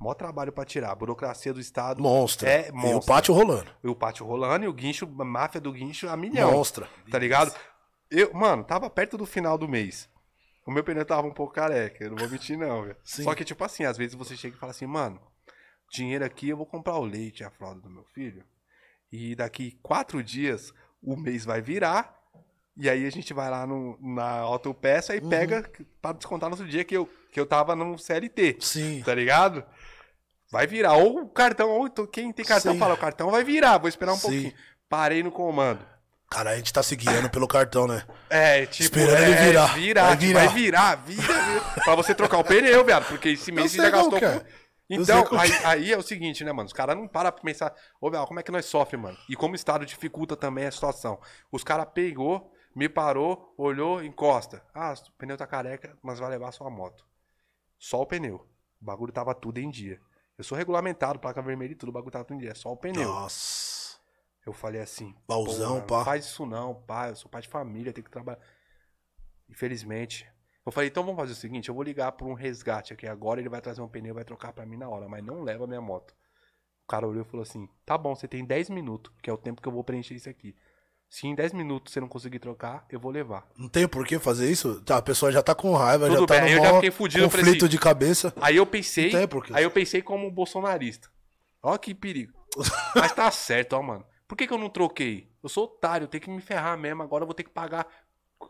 Mó 0.00 0.12
trabalho 0.14 0.52
pra 0.52 0.64
tirar. 0.64 0.90
A 0.90 0.94
burocracia 0.94 1.52
do 1.52 1.60
Estado. 1.60 2.02
monstra. 2.02 2.48
É 2.50 2.68
E 2.68 2.72
o 2.72 2.76
monstro. 2.76 3.06
pátio 3.14 3.32
rolando. 3.34 3.70
E 3.82 3.88
o 3.88 3.94
pátio 3.94 4.26
rolando 4.26 4.64
e 4.64 4.68
o 4.68 4.72
guincho, 4.72 5.06
a 5.20 5.24
máfia 5.24 5.60
do 5.60 5.72
guincho 5.72 6.08
a 6.08 6.16
milhão. 6.16 6.50
Monstra. 6.52 6.88
Tá 7.10 7.18
ligado? 7.18 7.54
Eu, 8.14 8.32
mano, 8.34 8.64
tava 8.64 8.88
perto 8.90 9.16
do 9.18 9.26
final 9.26 9.56
do 9.58 9.68
mês. 9.68 10.08
O 10.66 10.70
meu 10.72 10.82
pneu 10.82 11.04
tava 11.04 11.26
um 11.26 11.32
pouco 11.34 11.52
careca, 11.52 12.02
eu 12.04 12.10
não 12.10 12.16
vou 12.16 12.28
mentir, 12.28 12.56
não, 12.56 12.82
velho. 12.82 12.96
Só 13.04 13.34
que, 13.34 13.44
tipo 13.44 13.62
assim, 13.64 13.84
às 13.84 13.98
vezes 13.98 14.14
você 14.14 14.34
chega 14.36 14.56
e 14.56 14.58
fala 14.58 14.70
assim, 14.70 14.86
mano, 14.86 15.20
dinheiro 15.92 16.24
aqui 16.24 16.48
eu 16.48 16.56
vou 16.56 16.64
comprar 16.64 16.94
o 16.96 17.04
leite 17.04 17.40
e 17.40 17.44
a 17.44 17.50
fralda 17.50 17.80
do 17.82 17.90
meu 17.90 18.04
filho. 18.14 18.42
E 19.12 19.34
daqui 19.34 19.78
quatro 19.82 20.22
dias 20.22 20.72
o 21.02 21.16
mês 21.16 21.44
vai 21.44 21.60
virar. 21.60 22.18
E 22.76 22.88
aí 22.90 23.06
a 23.06 23.10
gente 23.10 23.32
vai 23.34 23.48
lá 23.50 23.66
no, 23.66 23.96
na 24.00 24.38
autopeça 24.40 25.14
e 25.14 25.20
Uhum. 25.20 25.28
pega 25.28 25.70
pra 26.00 26.12
descontar 26.12 26.48
no 26.48 26.54
outro 26.56 26.68
dia 26.68 26.82
que 26.82 26.96
eu, 26.96 27.06
que 27.30 27.38
eu 27.38 27.46
tava 27.46 27.76
no 27.76 27.96
CLT. 27.98 28.56
Sim. 28.60 29.02
Tá 29.04 29.14
ligado? 29.14 29.62
Vai 30.50 30.66
virar. 30.66 30.94
Ou 30.94 31.20
o 31.24 31.28
cartão, 31.28 31.68
ou 31.70 31.88
to- 31.90 32.06
quem 32.08 32.32
tem 32.32 32.44
cartão 32.44 32.72
Sim. 32.72 32.78
fala, 32.78 32.94
o 32.94 32.98
cartão 32.98 33.30
vai 33.30 33.44
virar, 33.44 33.78
vou 33.78 33.88
esperar 33.88 34.12
um 34.14 34.16
Sim. 34.16 34.22
pouquinho. 34.22 34.54
Parei 34.88 35.22
no 35.22 35.30
comando. 35.30 35.84
Cara, 36.30 36.50
a 36.50 36.56
gente 36.56 36.72
tá 36.72 36.82
se 36.82 36.96
guiando 36.96 37.30
pelo 37.30 37.46
cartão, 37.46 37.86
né? 37.86 38.04
É, 38.28 38.66
tipo, 38.66 38.84
Esperando 38.84 39.22
é, 39.22 39.30
ele 39.30 39.36
virar. 39.36 39.74
virar, 39.74 40.06
Vai 40.06 40.16
tipo, 40.16 40.26
virar. 40.26 40.44
vai 40.44 40.54
virar, 40.54 40.94
vira, 40.96 41.22
vira. 41.22 41.60
pra 41.84 41.94
você 41.94 42.14
trocar 42.14 42.38
o 42.38 42.44
pneu, 42.44 42.84
viado, 42.84 43.06
porque 43.06 43.30
esse 43.30 43.52
mês 43.52 43.70
você 43.70 43.78
já 43.78 43.90
gastou 43.90 44.18
é. 44.18 44.20
com... 44.20 44.46
Eu 44.88 45.00
Então, 45.02 45.24
aí, 45.38 45.50
que 45.50 45.66
aí 45.66 45.92
é 45.92 45.96
o 45.96 46.02
seguinte, 46.02 46.44
né, 46.44 46.52
mano? 46.52 46.66
Os 46.66 46.72
caras 46.72 46.96
não 46.96 47.08
param 47.08 47.32
pra 47.32 47.40
pensar, 47.40 47.74
ô, 48.00 48.10
velho, 48.10 48.26
como 48.26 48.40
é 48.40 48.42
que 48.42 48.52
nós 48.52 48.66
sofremos, 48.66 49.10
mano? 49.10 49.18
E 49.28 49.36
como 49.36 49.52
o 49.52 49.56
Estado 49.56 49.86
dificulta 49.86 50.36
também 50.36 50.66
a 50.66 50.70
situação. 50.70 51.18
Os 51.50 51.64
caras 51.64 51.86
pegou, 51.94 52.52
me 52.74 52.88
parou, 52.88 53.54
olhou, 53.56 54.02
encosta. 54.02 54.62
Ah, 54.74 54.92
o 54.92 55.12
pneu 55.12 55.36
tá 55.36 55.46
careca, 55.46 55.96
mas 56.02 56.18
vai 56.18 56.28
levar 56.28 56.52
sua 56.52 56.68
moto. 56.68 57.06
Só 57.78 58.00
o 58.00 58.06
pneu. 58.06 58.46
O 58.80 58.84
bagulho 58.84 59.12
tava 59.12 59.34
tudo 59.34 59.58
em 59.58 59.70
dia. 59.70 59.98
Eu 60.36 60.44
sou 60.44 60.58
regulamentado, 60.58 61.18
placa 61.18 61.40
vermelha 61.40 61.72
e 61.72 61.76
tudo, 61.76 61.88
o 61.88 61.92
bagulho 61.92 62.12
tava 62.12 62.24
tudo 62.24 62.36
em 62.36 62.40
dia. 62.40 62.50
É 62.50 62.54
só 62.54 62.70
o 62.70 62.76
pneu. 62.76 63.08
Nossa. 63.08 63.83
Eu 64.46 64.52
falei 64.52 64.80
assim. 64.80 65.14
Bauzão, 65.26 65.80
"Pô, 65.80 65.86
pá. 65.86 65.98
Não 65.98 66.04
faz 66.04 66.24
isso 66.26 66.44
não, 66.44 66.74
pai. 66.74 67.10
Eu 67.10 67.16
sou 67.16 67.30
pai 67.30 67.42
de 67.42 67.48
família, 67.48 67.92
tenho 67.92 68.04
que 68.04 68.10
trabalhar. 68.10 68.40
Infelizmente. 69.48 70.26
Eu 70.66 70.72
falei, 70.72 70.88
então 70.88 71.04
vamos 71.04 71.20
fazer 71.20 71.32
o 71.32 71.36
seguinte: 71.36 71.68
eu 71.68 71.74
vou 71.74 71.84
ligar 71.84 72.12
por 72.12 72.26
um 72.26 72.34
resgate 72.34 72.92
aqui 72.92 73.06
agora. 73.06 73.40
Ele 73.40 73.48
vai 73.48 73.60
trazer 73.60 73.80
um 73.82 73.88
pneu, 73.88 74.14
vai 74.14 74.24
trocar 74.24 74.52
pra 74.52 74.66
mim 74.66 74.76
na 74.76 74.88
hora, 74.88 75.08
mas 75.08 75.24
não 75.24 75.42
leva 75.42 75.64
a 75.64 75.66
minha 75.66 75.80
moto. 75.80 76.14
O 76.84 76.86
cara 76.88 77.06
olhou 77.06 77.22
e 77.22 77.28
falou 77.28 77.42
assim: 77.42 77.68
tá 77.84 77.96
bom, 77.96 78.14
você 78.14 78.28
tem 78.28 78.44
10 78.44 78.70
minutos, 78.70 79.12
que 79.22 79.28
é 79.28 79.32
o 79.32 79.38
tempo 79.38 79.60
que 79.60 79.68
eu 79.68 79.72
vou 79.72 79.84
preencher 79.84 80.14
isso 80.14 80.28
aqui. 80.28 80.54
Se 81.08 81.26
em 81.26 81.34
10 81.34 81.52
minutos 81.52 81.92
você 81.92 82.00
não 82.00 82.08
conseguir 82.08 82.40
trocar, 82.40 82.84
eu 82.90 82.98
vou 82.98 83.10
levar. 83.10 83.46
Não 83.56 83.68
tem 83.68 83.86
por 83.86 84.04
que 84.06 84.18
fazer 84.18 84.50
isso? 84.50 84.82
Tá, 84.82 84.96
a 84.96 85.02
pessoa 85.02 85.30
já 85.30 85.42
tá 85.42 85.54
com 85.54 85.72
raiva, 85.74 86.08
Tudo 86.08 86.20
já 86.22 86.26
tá 86.26 86.34
bem, 86.34 86.42
no 86.42 86.48
eu 86.48 86.54
já 86.56 86.60
maior 86.62 86.74
fiquei 86.76 86.90
fudido, 86.90 87.24
conflito 87.24 87.64
assim, 87.64 87.70
de 87.70 87.78
cabeça. 87.78 88.32
Aí 88.40 88.56
eu 88.56 88.66
pensei. 88.66 89.12
Aí 89.52 89.62
eu 89.62 89.70
pensei 89.70 90.02
como 90.02 90.26
um 90.26 90.30
bolsonarista. 90.30 91.08
Ó 91.62 91.76
que 91.78 91.94
perigo. 91.94 92.32
Mas 92.96 93.12
tá 93.12 93.30
certo, 93.30 93.74
ó, 93.74 93.82
mano. 93.82 94.04
Por 94.34 94.38
que, 94.38 94.48
que 94.48 94.52
eu 94.52 94.58
não 94.58 94.68
troquei? 94.68 95.30
Eu 95.40 95.48
sou 95.48 95.62
otário, 95.62 96.06
eu 96.06 96.08
tenho 96.08 96.20
que 96.20 96.28
me 96.28 96.40
ferrar 96.40 96.76
mesmo. 96.76 97.04
Agora 97.04 97.22
eu 97.22 97.26
vou 97.26 97.34
ter 97.34 97.44
que 97.44 97.50
pagar. 97.50 97.86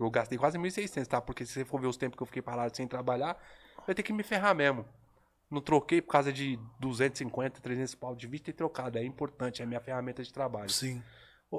Eu 0.00 0.10
gastei 0.10 0.38
quase 0.38 0.56
1.600, 0.56 1.06
tá? 1.06 1.20
Porque 1.20 1.44
se 1.44 1.52
você 1.52 1.62
for 1.62 1.78
ver 1.78 1.88
os 1.88 1.98
tempos 1.98 2.16
que 2.16 2.22
eu 2.22 2.26
fiquei 2.26 2.40
parado 2.40 2.74
sem 2.74 2.88
trabalhar, 2.88 3.38
vai 3.84 3.94
ter 3.94 4.02
que 4.02 4.10
me 4.10 4.22
ferrar 4.22 4.54
mesmo. 4.54 4.88
Não 5.50 5.60
troquei 5.60 6.00
por 6.00 6.10
causa 6.10 6.32
de 6.32 6.58
250, 6.80 7.60
300 7.60 7.94
pau. 7.96 8.16
Devia 8.16 8.40
ter 8.40 8.54
trocado. 8.54 8.96
É 8.96 9.04
importante, 9.04 9.60
é 9.60 9.66
minha 9.66 9.78
ferramenta 9.78 10.22
de 10.22 10.32
trabalho. 10.32 10.70
Sim. 10.70 11.02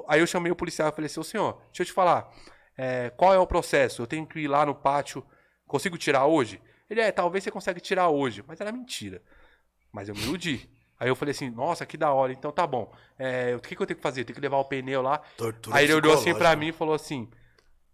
Aí 0.08 0.18
eu 0.18 0.26
chamei 0.26 0.50
o 0.50 0.56
policial 0.56 0.88
e 0.88 0.92
falei 0.92 1.06
assim, 1.06 1.20
ô 1.20 1.22
senhor, 1.22 1.62
deixa 1.66 1.82
eu 1.82 1.86
te 1.86 1.92
falar, 1.92 2.28
é, 2.76 3.10
qual 3.10 3.32
é 3.32 3.38
o 3.38 3.46
processo? 3.46 4.02
Eu 4.02 4.08
tenho 4.08 4.26
que 4.26 4.40
ir 4.40 4.48
lá 4.48 4.66
no 4.66 4.74
pátio, 4.74 5.24
consigo 5.68 5.96
tirar 5.96 6.26
hoje? 6.26 6.60
Ele, 6.90 7.00
é, 7.00 7.12
talvez 7.12 7.44
você 7.44 7.52
consiga 7.52 7.78
tirar 7.78 8.08
hoje. 8.08 8.42
Mas 8.44 8.60
era 8.60 8.72
mentira. 8.72 9.22
Mas 9.92 10.08
eu 10.08 10.16
me 10.16 10.22
iludi. 10.22 10.68
Aí 10.98 11.08
eu 11.08 11.16
falei 11.16 11.32
assim, 11.32 11.50
nossa, 11.50 11.84
que 11.84 11.96
da 11.96 12.12
hora, 12.12 12.32
então 12.32 12.50
tá 12.50 12.66
bom. 12.66 12.90
É, 13.18 13.54
o 13.54 13.60
que, 13.60 13.76
que 13.76 13.82
eu 13.82 13.86
tenho 13.86 13.96
que 13.96 14.02
fazer? 14.02 14.22
Eu 14.22 14.24
tenho 14.24 14.34
que 14.34 14.40
levar 14.40 14.56
o 14.56 14.64
pneu 14.64 15.02
lá. 15.02 15.18
Tortura 15.36 15.76
Aí 15.76 15.84
ele 15.84 15.94
olhou 15.94 16.14
assim 16.14 16.34
pra 16.34 16.56
mim 16.56 16.68
e 16.68 16.72
falou 16.72 16.94
assim, 16.94 17.28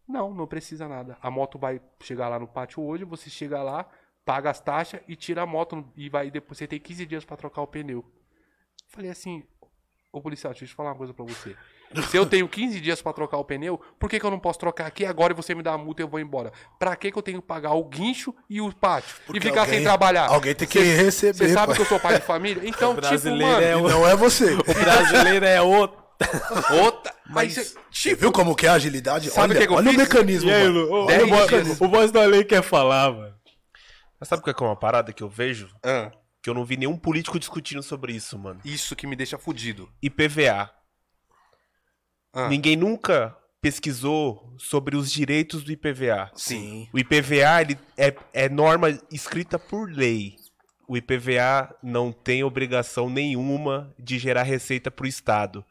não, 0.07 0.33
não 0.33 0.47
precisa 0.47 0.89
nada. 0.89 1.19
A 1.20 1.31
moto 1.31 1.59
vai 1.59 1.81
chegar 2.01 2.29
lá 2.29 2.39
no 2.39 2.47
pátio 2.47 2.83
hoje, 2.83 3.05
você 3.05 3.29
chega 3.29 3.62
lá, 3.62 3.89
paga 4.24 4.51
as 4.51 4.61
taxas 4.61 5.01
e 5.09 5.16
tira 5.16 5.43
a 5.43 5.47
moto 5.47 5.85
e 5.97 6.09
vai 6.09 6.31
depois 6.31 6.59
você 6.59 6.66
tem 6.66 6.79
15 6.79 7.07
dias 7.07 7.24
pra 7.24 7.37
trocar 7.37 7.62
o 7.62 7.66
pneu. 7.66 8.05
Falei 8.89 9.11
assim, 9.11 9.43
ô 10.12 10.20
policial, 10.20 10.53
deixa 10.53 10.65
eu 10.65 10.69
te 10.69 10.74
falar 10.74 10.91
uma 10.91 10.97
coisa 10.97 11.12
pra 11.12 11.24
você. 11.24 11.57
Se 12.10 12.16
eu 12.16 12.24
tenho 12.27 12.48
15 12.48 12.81
dias 12.81 13.01
pra 13.02 13.12
trocar 13.12 13.36
o 13.39 13.44
pneu, 13.44 13.81
por 13.98 14.09
que, 14.09 14.19
que 14.20 14.24
eu 14.27 14.31
não 14.31 14.39
posso 14.39 14.59
trocar 14.59 14.86
aqui 14.86 15.05
agora 15.05 15.32
e 15.32 15.36
você 15.36 15.55
me 15.55 15.62
dá 15.62 15.73
a 15.73 15.78
multa 15.78 16.02
e 16.02 16.05
eu 16.05 16.09
vou 16.09 16.19
embora? 16.20 16.52
Pra 16.78 16.94
que, 16.97 17.10
que 17.10 17.19
eu 17.19 17.23
tenho 17.23 17.40
que 17.40 17.47
pagar 17.47 17.73
o 17.74 17.85
guincho 17.85 18.35
e 18.48 18.60
o 18.60 18.73
pátio? 18.74 19.16
Porque 19.27 19.39
e 19.39 19.40
ficar 19.43 19.62
sem 19.64 19.73
alguém- 19.74 19.82
trabalhar? 19.85 20.27
alguém 20.28 20.55
tem 20.55 20.66
que 20.69 20.78
Cê- 20.78 20.94
receber, 21.02 21.35
Você 21.48 21.52
sabe 21.52 21.74
que 21.74 21.81
eu 21.81 21.86
sou 21.86 22.01
pai 22.01 22.19
de 22.19 22.24
família? 22.27 22.62
Então, 22.66 22.93
O 22.93 22.94
tipo, 22.94 23.06
brasileiro 23.09 23.52
mano, 23.52 23.62
é 23.64 23.73
E 23.73 23.93
não 23.93 24.09
é 24.09 24.16
você. 24.16 24.55
O 24.56 24.62
brasileiro 24.64 25.44
é 25.47 25.60
outro. 25.62 26.02
outra. 26.82 27.12
Mas, 27.28 27.55
Você 27.55 27.74
tipo, 27.90 28.20
viu 28.20 28.32
como 28.32 28.55
que 28.55 28.66
é 28.66 28.69
a 28.69 28.74
agilidade? 28.74 29.31
Sabe 29.31 29.52
olha 29.52 29.52
o 29.56 29.60
que 29.60 29.66
que 29.66 29.73
eu 29.73 29.77
olha 29.77 29.90
o 29.90 29.94
mecanismo, 29.94 30.51
E 30.51 30.52
aí, 30.55 30.64
mano. 30.64 30.81
Lu? 30.81 31.02
O, 31.05 31.06
Dez 31.06 31.81
o, 31.81 31.85
o 31.85 31.89
voz 31.89 32.10
da 32.12 32.24
lei 32.24 32.44
quer 32.44 32.62
falar, 32.62 33.10
mano. 33.12 33.35
Mas 34.20 34.28
sabe 34.28 34.40
o 34.40 34.44
que 34.44 34.51
é 34.51 34.55
que 34.55 34.62
é 34.62 34.66
uma 34.66 34.77
parada 34.77 35.12
que 35.12 35.23
eu 35.23 35.28
vejo? 35.28 35.69
ah, 35.85 36.10
Que 36.43 36.51
eu 36.51 36.55
não 36.55 36.64
vi 36.64 36.77
nenhum 36.77 36.97
político 36.97 37.39
discutindo 37.39 37.82
sobre 37.82 38.12
isso, 38.12 38.39
mano. 38.39 38.60
isso 38.64 38.94
que 38.94 39.06
me 39.06 39.16
deixa 39.16 39.39
fudido. 39.39 39.89
IPVA. 40.02 40.70
Ah, 42.33 42.49
Ninguém 42.49 42.77
nunca 42.77 43.37
pesquisou 43.61 44.55
sobre 44.59 44.97
os 44.97 45.11
direitos 45.11 45.63
do 45.63 45.73
IPVA. 45.73 46.31
Sim. 46.35 46.89
O 46.93 46.99
IPVA 46.99 47.61
ele 47.63 47.79
é, 47.97 48.15
é 48.33 48.49
norma 48.49 48.89
escrita 49.11 49.59
por 49.59 49.91
lei. 49.91 50.35
O 50.89 50.97
IPVA 50.97 51.75
não 51.83 52.13
tem 52.13 52.43
obrigação 52.43 53.09
nenhuma 53.09 53.95
de 53.99 54.19
gerar 54.19 54.43
receita 54.43 54.91
pro 54.91 55.07
Estado. 55.07 55.65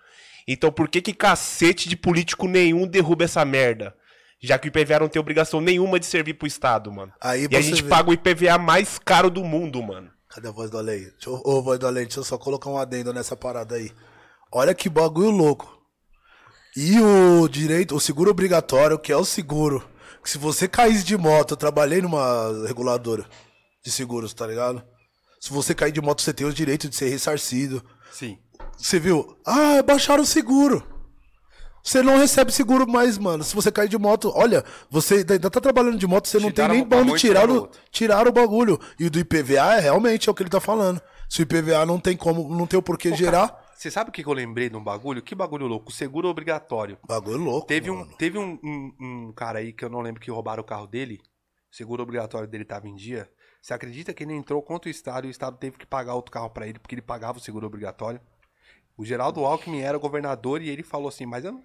Então 0.48 0.72
por 0.72 0.88
que 0.88 1.02
que 1.02 1.14
cacete 1.14 1.90
de 1.90 1.96
político 1.98 2.48
nenhum 2.48 2.88
derruba 2.88 3.26
essa 3.26 3.44
merda? 3.46 3.96
Já 4.40 4.58
que 4.58 4.68
o 4.68 4.70
IPVA 4.70 5.00
não 5.02 5.10
tem 5.10 5.20
obrigação 5.20 5.62
nenhuma 5.62 6.00
de 6.00 6.06
servir 6.06 6.34
pro 6.34 6.48
Estado, 6.48 6.92
mano. 6.92 7.12
Aí 7.22 7.48
E 7.52 7.56
a 7.56 7.62
gente 7.62 7.84
vê. 7.84 7.90
paga 7.90 8.10
o 8.10 8.14
IPVA 8.14 8.58
mais 8.58 8.98
caro 8.98 9.30
do 9.30 9.44
mundo, 9.44 9.84
mano. 9.84 10.10
Cadê 10.30 10.48
a 10.48 10.52
voz 10.52 10.72
do 10.72 10.78
além? 10.78 11.12
Ô, 11.28 11.62
voz 11.62 11.78
do 11.78 11.86
além, 11.86 12.06
deixa 12.06 12.22
eu 12.22 12.24
só 12.24 12.38
colocar 12.38 12.70
um 12.70 12.78
adendo 12.78 13.14
nessa 13.14 13.36
parada 13.36 13.76
aí. 13.76 13.92
Olha 14.52 14.74
que 14.74 14.90
bagulho 14.90 15.30
louco. 15.30 15.81
E 16.76 17.00
o 17.00 17.48
direito, 17.48 17.96
o 17.96 18.00
seguro 18.00 18.32
obrigatório, 18.32 18.98
que 18.98 19.12
é 19.12 19.18
o 19.18 19.26
seguro. 19.26 19.84
Que 20.24 20.30
se 20.30 20.38
você 20.38 20.68
cair 20.68 21.04
de 21.04 21.18
moto, 21.18 21.52
eu 21.52 21.58
trabalhei 21.58 22.02
numa 22.02 22.66
reguladora 22.68 23.26
de 23.84 23.92
seguros, 23.92 24.34
tá 24.34 24.46
ligado? 24.46 24.84
Se 25.40 25.52
você 25.52 25.74
cair 25.74 25.92
de 25.92 26.02
moto, 26.02 26.22
você 26.22 26.34
tem 26.34 26.46
o 26.46 26.54
direito 26.54 26.88
de 26.88 26.96
ser 26.96 27.10
ressarcido. 27.10 27.84
sim. 28.12 28.38
Você 28.78 29.00
viu? 29.00 29.38
Ah, 29.46 29.82
baixaram 29.84 30.24
o 30.24 30.26
seguro. 30.26 30.84
Você 31.84 32.02
não 32.02 32.18
recebe 32.18 32.52
seguro 32.52 32.88
mais, 32.88 33.18
mano. 33.18 33.44
Se 33.44 33.56
você 33.56 33.72
cair 33.72 33.90
de 33.90 33.98
moto, 33.98 34.32
olha, 34.36 34.64
você 34.90 35.26
ainda 35.28 35.50
tá 35.50 35.60
trabalhando 35.60 35.98
de 35.98 36.06
moto, 36.06 36.28
você 36.28 36.40
não 36.40 36.52
tem 36.52 36.68
nem 36.68 36.78
uma 36.82 36.88
pra 36.88 36.98
onde 37.00 37.08
mão 37.08 37.16
e 37.16 37.20
tirar 37.20 37.50
o, 37.50 37.70
tirar 37.92 38.28
o 38.28 38.32
bagulho. 38.32 38.80
E 39.00 39.06
o 39.06 39.10
do 39.10 39.20
IPVA 39.20 39.76
é 39.76 39.80
realmente 39.80 40.30
é 40.30 40.32
o 40.32 40.36
que 40.36 40.44
ele 40.44 40.50
tá 40.50 40.60
falando. 40.60 41.02
Se 41.28 41.42
o 41.42 41.44
IPVA 41.44 41.86
não 41.86 42.00
tem 42.00 42.16
como, 42.16 42.56
não 42.56 42.68
tem 42.68 42.78
o 42.78 42.84
porquê 42.84 43.16
gerar, 43.16 43.61
Você 43.82 43.90
sabe 43.90 44.12
o 44.12 44.14
que 44.14 44.22
que 44.22 44.30
eu 44.30 44.34
lembrei 44.34 44.70
de 44.70 44.78
um 44.78 44.84
bagulho? 44.84 45.24
Que 45.24 45.34
bagulho 45.34 45.66
louco? 45.66 45.92
Seguro 45.92 46.28
obrigatório. 46.28 47.00
bagulho 47.04 47.40
louco. 47.40 47.66
Teve, 47.66 47.90
um, 47.90 47.98
mano. 47.98 48.16
teve 48.16 48.38
um, 48.38 48.60
um, 48.64 48.94
um 49.00 49.34
cara 49.34 49.58
aí 49.58 49.74
que 49.74 49.84
eu 49.84 49.90
não 49.90 50.02
lembro 50.02 50.22
que 50.22 50.30
roubaram 50.30 50.62
o 50.62 50.64
carro 50.64 50.86
dele. 50.86 51.20
O 51.72 51.76
seguro 51.76 52.04
obrigatório 52.04 52.48
dele 52.48 52.64
tava 52.64 52.88
em 52.88 52.94
dia. 52.94 53.28
Você 53.60 53.74
acredita 53.74 54.14
que 54.14 54.22
ele 54.22 54.36
entrou 54.36 54.62
contra 54.62 54.88
o 54.88 54.92
Estado 54.92 55.26
e 55.26 55.30
o 55.30 55.32
Estado 55.32 55.58
teve 55.58 55.80
que 55.80 55.86
pagar 55.88 56.14
outro 56.14 56.32
carro 56.32 56.52
pra 56.52 56.68
ele 56.68 56.78
porque 56.78 56.94
ele 56.94 57.02
pagava 57.02 57.40
o 57.40 57.42
seguro 57.42 57.66
obrigatório? 57.66 58.22
O 58.96 59.04
Geraldo 59.04 59.44
Alckmin 59.44 59.80
era 59.80 59.98
governador 59.98 60.62
e 60.62 60.70
ele 60.70 60.84
falou 60.84 61.08
assim: 61.08 61.26
Mas 61.26 61.44
eu 61.44 61.60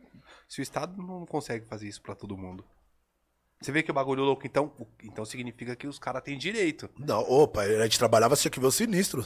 se 0.48 0.60
o 0.60 0.62
Estado 0.62 0.96
não 0.96 1.26
consegue 1.26 1.66
fazer 1.66 1.86
isso 1.86 2.00
pra 2.00 2.14
todo 2.14 2.34
mundo. 2.34 2.64
Você 3.60 3.70
vê 3.70 3.82
que 3.82 3.90
o 3.90 3.94
bagulho 3.94 4.22
louco, 4.22 4.46
então, 4.46 4.72
então 5.04 5.26
significa 5.26 5.76
que 5.76 5.86
os 5.86 5.98
caras 5.98 6.22
têm 6.22 6.38
direito. 6.38 6.88
Não, 6.98 7.20
opa, 7.20 7.60
a 7.60 7.82
gente 7.82 7.98
trabalhava, 7.98 8.34
você 8.34 8.42
tinha 8.42 8.52
que 8.52 8.60
ver 8.60 8.68
o 8.68 8.72
sinistro. 8.72 9.22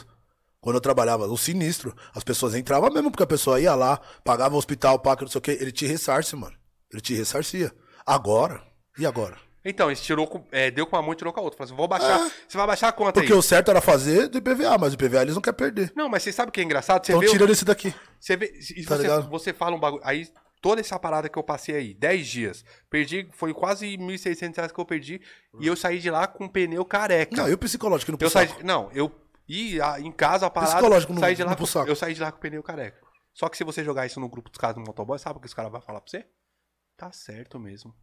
Quando 0.61 0.75
eu 0.75 0.81
trabalhava, 0.81 1.25
o 1.25 1.37
sinistro, 1.37 1.93
as 2.13 2.23
pessoas 2.23 2.53
entravam 2.53 2.91
mesmo, 2.91 3.09
porque 3.09 3.23
a 3.23 3.27
pessoa 3.27 3.59
ia 3.59 3.73
lá, 3.73 3.99
pagava 4.23 4.53
o 4.53 4.57
hospital, 4.59 4.99
paga, 4.99 5.21
não 5.23 5.27
sei 5.27 5.39
o 5.39 5.41
que, 5.41 5.51
ele 5.51 5.71
te 5.71 5.87
ressarce, 5.87 6.35
mano. 6.35 6.55
Ele 6.93 7.01
te 7.01 7.15
ressarcia. 7.15 7.71
Agora, 8.05 8.61
e 8.97 9.05
agora? 9.05 9.37
Então, 9.65 9.89
ele 9.91 9.99
tirou 9.99 10.27
com- 10.27 10.45
é, 10.51 10.69
deu 10.69 10.85
com 10.85 10.95
uma 10.95 11.01
mão 11.01 11.13
e 11.13 11.15
tirou 11.15 11.31
com 11.33 11.39
a 11.39 11.43
outra. 11.43 11.57
Falou 11.57 11.67
assim: 11.67 11.75
vou 11.77 11.87
baixar. 11.87 12.31
Você 12.47 12.57
vai 12.57 12.67
baixar 12.67 12.89
a 12.89 12.91
conta 12.91 13.13
Porque 13.13 13.31
aí. 13.31 13.37
o 13.37 13.41
certo 13.41 13.69
era 13.71 13.81
fazer 13.81 14.27
do 14.27 14.37
IPVA, 14.37 14.77
mas 14.77 14.91
o 14.91 14.95
IPVA 14.95 15.21
eles 15.23 15.35
não 15.35 15.41
querem 15.41 15.57
perder. 15.57 15.91
Não, 15.95 16.09
mas 16.09 16.23
você 16.23 16.31
sabe 16.31 16.49
o 16.49 16.51
que 16.51 16.61
é 16.61 16.63
engraçado? 16.63 17.05
Você 17.05 17.11
Então 17.11 17.19
vê. 17.21 17.27
o- 17.27 17.31
tira 17.31 17.47
desse 17.47 17.63
daqui. 17.65 17.93
Você 18.19 18.35
vê, 18.37 18.47
Tá 18.47 18.55
você, 18.95 19.01
ligado? 19.03 19.29
você 19.29 19.53
fala 19.53 19.75
um 19.75 19.79
bagulho. 19.79 20.01
Aí, 20.03 20.27
toda 20.61 20.81
essa 20.81 20.97
parada 20.99 21.29
que 21.29 21.37
eu 21.37 21.43
passei 21.43 21.75
aí, 21.75 21.93
10 21.93 22.27
dias, 22.27 22.65
perdi, 22.89 23.27
foi 23.33 23.53
quase 23.53 23.97
1.600 23.97 24.57
reais 24.57 24.71
que 24.71 24.79
eu 24.79 24.85
perdi, 24.85 25.21
e 25.59 25.65
eu 25.67 25.75
saí 25.75 25.99
de 25.99 26.09
lá 26.09 26.25
com 26.27 26.45
um 26.45 26.49
pneu 26.49 26.83
careca. 26.83 27.35
Não, 27.35 27.47
e 27.47 27.53
o 27.53 27.57
psicológico 27.57 28.11
no 28.11 28.17
eu 28.19 28.29
saí, 28.31 28.47
de- 28.47 28.63
não, 28.63 28.89
eu 28.93 29.11
ia 29.51 29.99
em 29.99 30.11
casa 30.11 30.45
a 30.45 30.49
parada, 30.49 30.73
Psicológico 30.73 31.17
saí 31.19 31.35
de 31.35 31.43
lá 31.43 31.55
com, 31.55 31.63
eu 31.87 31.95
saí 31.95 32.13
de 32.13 32.21
lá 32.21 32.31
com 32.31 32.37
o 32.37 32.41
pneu 32.41 32.63
careca. 32.63 33.01
Só 33.33 33.47
que 33.49 33.57
se 33.57 33.63
você 33.63 33.83
jogar 33.83 34.05
isso 34.05 34.19
no 34.19 34.27
grupo 34.29 34.49
dos 34.49 34.57
caras 34.57 34.75
do 34.75 34.81
motoboy, 34.81 35.17
sabe 35.17 35.37
o 35.37 35.41
que 35.41 35.47
os 35.47 35.53
caras 35.53 35.71
vão 35.71 35.81
falar 35.81 36.01
pra 36.01 36.09
você? 36.09 36.25
Tá 36.97 37.11
certo 37.11 37.59
mesmo. 37.59 37.93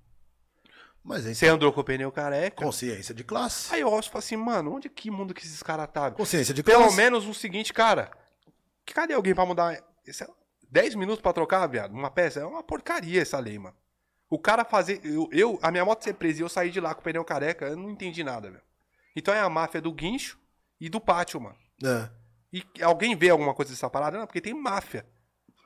Mas 1.02 1.26
aí 1.26 1.34
Você 1.34 1.46
andou 1.46 1.72
com 1.72 1.80
o 1.80 1.84
pneu 1.84 2.10
careca. 2.10 2.64
consciência 2.64 3.14
de 3.14 3.22
classe. 3.24 3.72
Aí 3.72 3.80
eu 3.80 3.88
olho 3.88 4.00
e 4.04 4.08
falo 4.08 4.18
assim, 4.18 4.36
mano, 4.36 4.74
onde 4.74 4.88
que 4.88 5.10
mundo 5.10 5.32
que 5.32 5.42
esses 5.44 5.62
caras 5.62 5.88
tá? 5.92 6.10
Consciência 6.10 6.52
de 6.52 6.62
Pelo 6.62 6.82
classe. 6.82 6.96
menos 6.96 7.26
o 7.26 7.32
seguinte, 7.34 7.72
cara. 7.72 8.10
que- 8.84 8.92
Cadê 8.94 9.14
alguém 9.14 9.34
pra 9.34 9.46
mudar? 9.46 9.82
Esse 10.06 10.24
é 10.24 10.28
10 10.70 10.94
minutos 10.94 11.22
pra 11.22 11.32
trocar, 11.32 11.66
viado? 11.66 11.92
Uma 11.92 12.10
peça? 12.10 12.40
É 12.40 12.44
uma 12.46 12.62
porcaria 12.62 13.22
essa 13.22 13.38
lei, 13.38 13.58
mano. 13.58 13.76
O 14.30 14.38
cara 14.38 14.64
fazer. 14.64 15.00
Eu, 15.04 15.28
eu- 15.32 15.58
a 15.62 15.70
minha 15.70 15.84
moto 15.84 16.02
ser 16.02 16.14
presa 16.14 16.40
e 16.40 16.42
eu 16.42 16.48
sair 16.48 16.70
de 16.70 16.80
lá 16.80 16.94
com 16.94 17.00
o 17.00 17.04
pneu 17.04 17.24
careca, 17.24 17.66
eu 17.66 17.76
não 17.76 17.90
entendi 17.90 18.22
nada, 18.24 18.50
velho. 18.50 18.62
Então 19.14 19.32
é 19.32 19.40
a 19.40 19.48
máfia 19.48 19.80
do 19.80 19.92
guincho 19.92 20.38
e 20.80 20.88
do 20.88 21.00
pátio, 21.00 21.40
mano. 21.40 21.56
É. 21.84 22.08
E 22.52 22.62
alguém 22.82 23.14
vê 23.16 23.28
alguma 23.30 23.54
coisa 23.54 23.70
dessa 23.72 23.90
parada? 23.90 24.18
Não, 24.18 24.26
porque 24.26 24.40
tem 24.40 24.54
máfia. 24.54 25.06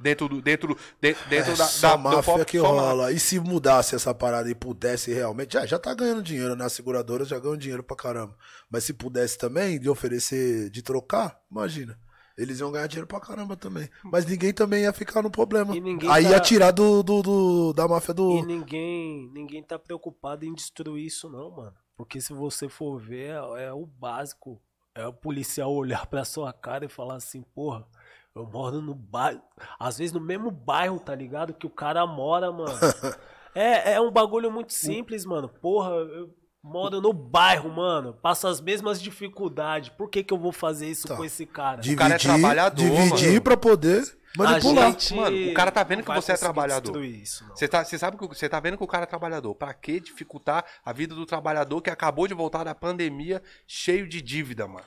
Dentro 0.00 0.28
do. 0.28 0.42
Dentro, 0.42 0.68
do- 0.68 0.74
de- 1.00 1.16
dentro 1.28 1.52
é 1.52 1.56
da, 1.56 1.66
só 1.66 1.90
da, 1.90 1.96
do 1.96 2.02
máfia 2.02 2.22
pop- 2.22 2.44
que 2.44 2.58
só 2.58 2.66
rola. 2.66 3.02
máfia. 3.04 3.16
E 3.16 3.20
se 3.20 3.38
mudasse 3.38 3.94
essa 3.94 4.12
parada 4.12 4.50
e 4.50 4.54
pudesse 4.54 5.12
realmente. 5.12 5.52
Já, 5.52 5.64
já 5.64 5.78
tá 5.78 5.94
ganhando 5.94 6.22
dinheiro, 6.22 6.56
né? 6.56 6.64
As 6.64 6.72
seguradoras 6.72 7.28
já 7.28 7.38
ganham 7.38 7.56
dinheiro 7.56 7.84
pra 7.84 7.94
caramba. 7.96 8.36
Mas 8.68 8.82
se 8.84 8.92
pudesse 8.92 9.38
também 9.38 9.78
de 9.78 9.88
oferecer, 9.88 10.70
de 10.70 10.82
trocar, 10.82 11.40
imagina. 11.50 11.96
Eles 12.36 12.58
iam 12.58 12.72
ganhar 12.72 12.86
dinheiro 12.88 13.06
pra 13.06 13.20
caramba 13.20 13.56
também. 13.56 13.88
Mas 14.02 14.24
ninguém 14.26 14.52
também 14.52 14.82
ia 14.82 14.92
ficar 14.92 15.22
no 15.22 15.30
problema. 15.30 15.76
E 15.76 15.80
ninguém 15.80 16.10
Aí 16.10 16.24
tá- 16.24 16.30
ia 16.30 16.40
tirar 16.40 16.70
do, 16.72 17.02
do, 17.02 17.22
do- 17.22 17.72
da 17.74 17.86
máfia 17.86 18.10
E 18.12 18.14
do. 18.14 18.42
ninguém, 18.44 19.30
ninguém 19.32 19.62
tá 19.62 19.78
preocupado 19.78 20.44
em 20.44 20.52
destruir 20.54 21.06
isso, 21.06 21.28
não, 21.30 21.50
mano. 21.50 21.74
Porque 21.96 22.20
se 22.20 22.32
você 22.32 22.68
for 22.68 22.98
ver, 22.98 23.36
é 23.58 23.72
o 23.72 23.86
básico. 23.86 24.60
É 24.94 25.06
o 25.06 25.12
policial 25.12 25.72
olhar 25.72 26.06
pra 26.06 26.24
sua 26.24 26.52
cara 26.52 26.84
e 26.84 26.88
falar 26.88 27.14
assim, 27.16 27.42
porra, 27.54 27.86
eu 28.34 28.44
moro 28.46 28.80
no 28.82 28.94
bairro. 28.94 29.40
Às 29.78 29.98
vezes 29.98 30.12
no 30.12 30.20
mesmo 30.20 30.50
bairro, 30.50 31.00
tá 31.00 31.14
ligado? 31.14 31.54
Que 31.54 31.66
o 31.66 31.70
cara 31.70 32.06
mora, 32.06 32.50
mano. 32.52 32.72
É, 33.54 33.92
é 33.92 34.00
um 34.00 34.10
bagulho 34.10 34.50
muito 34.50 34.72
simples, 34.72 35.26
mano. 35.26 35.46
Porra, 35.46 35.90
eu 35.90 36.34
moro 36.62 37.02
no 37.02 37.12
bairro, 37.12 37.68
mano. 37.70 38.14
Passo 38.14 38.48
as 38.48 38.62
mesmas 38.62 38.98
dificuldades. 38.98 39.90
Por 39.90 40.08
que, 40.08 40.24
que 40.24 40.32
eu 40.32 40.38
vou 40.38 40.52
fazer 40.52 40.88
isso 40.88 41.06
Tá. 41.06 41.14
com 41.16 41.22
esse 41.22 41.44
cara? 41.44 41.82
Dividir, 41.82 41.98
cara 41.98 42.14
é 42.14 42.18
trabalhador, 42.18 42.76
dividir 42.82 43.28
mano. 43.28 43.40
pra 43.42 43.54
poder. 43.58 44.02
Manipular. 44.36 44.90
Gente 44.92 45.14
Mano, 45.14 45.50
o 45.50 45.54
cara 45.54 45.70
tá 45.70 45.82
vendo 45.82 46.02
que 46.02 46.12
você 46.12 46.32
é 46.32 46.36
trabalhador. 46.36 47.04
Isso. 47.04 47.44
Você 47.54 47.68
tá, 47.68 47.84
você 47.84 47.98
sabe 47.98 48.16
que 48.16 48.26
você 48.26 48.48
tá 48.48 48.58
vendo 48.60 48.76
que 48.78 48.84
o 48.84 48.86
cara 48.86 49.04
é 49.04 49.06
trabalhador. 49.06 49.54
Pra 49.54 49.72
que 49.74 50.00
dificultar 50.00 50.64
a 50.84 50.92
vida 50.92 51.14
do 51.14 51.26
trabalhador 51.26 51.80
que 51.82 51.90
acabou 51.90 52.26
de 52.26 52.34
voltar 52.34 52.64
da 52.64 52.74
pandemia 52.74 53.42
cheio 53.66 54.08
de 54.08 54.22
dívida, 54.22 54.66
mano? 54.66 54.86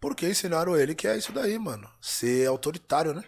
Porque 0.00 0.26
ensinaram 0.28 0.76
ele 0.76 0.94
que 0.94 1.06
é 1.06 1.16
isso 1.16 1.30
daí, 1.32 1.58
mano. 1.58 1.88
Ser 2.00 2.46
autoritário, 2.48 3.12
né? 3.12 3.22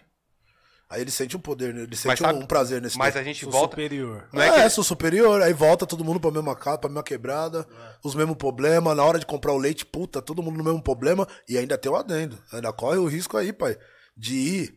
Aí 0.88 1.00
ele 1.00 1.10
sente 1.10 1.34
um 1.34 1.40
poder, 1.40 1.72
né? 1.72 1.82
ele 1.84 1.96
sente 1.96 2.18
sabe- 2.20 2.38
um, 2.38 2.44
prazer 2.46 2.80
nesse 2.82 2.98
Mas 2.98 3.14
daí. 3.14 3.22
a 3.22 3.24
gente 3.24 3.44
Sou 3.44 3.50
volta. 3.50 3.70
superior. 3.76 4.28
Não 4.30 4.42
é, 4.42 4.48
é 4.60 4.62
que- 4.64 4.70
sou 4.70 4.84
superior, 4.84 5.40
aí 5.40 5.52
volta 5.54 5.86
todo 5.86 6.04
mundo 6.04 6.20
pra 6.20 6.30
mesma 6.30 6.54
casa, 6.54 6.76
pra 6.76 6.90
mesma 6.90 7.02
quebrada, 7.02 7.66
os 8.04 8.14
mesmos 8.14 8.36
problemas, 8.36 8.94
na 8.94 9.02
hora 9.02 9.18
de 9.18 9.24
comprar 9.24 9.52
o 9.54 9.58
leite, 9.58 9.86
puta, 9.86 10.20
todo 10.20 10.42
mundo 10.42 10.58
no 10.58 10.64
mesmo 10.64 10.82
problema, 10.82 11.26
e 11.48 11.56
ainda 11.56 11.78
tem 11.78 11.90
o 11.90 11.96
adendo. 11.96 12.38
Ainda 12.52 12.70
corre 12.74 12.98
o 12.98 13.06
risco 13.06 13.38
aí, 13.38 13.54
pai, 13.54 13.74
de 14.14 14.34
ir, 14.34 14.74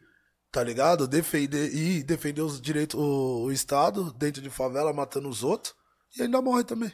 tá 0.56 0.64
ligado? 0.64 1.06
Defender, 1.06 1.70
ir 1.76 2.02
defender 2.04 2.42
os 2.42 2.62
direitos, 2.62 2.98
o, 2.98 3.44
o 3.44 3.52
Estado, 3.52 4.14
dentro 4.14 4.42
de 4.42 4.50
favela, 4.50 4.94
matando 4.94 5.28
os 5.28 5.44
outros, 5.44 5.76
e 6.18 6.22
ainda 6.22 6.42
morre 6.42 6.64
também. 6.64 6.94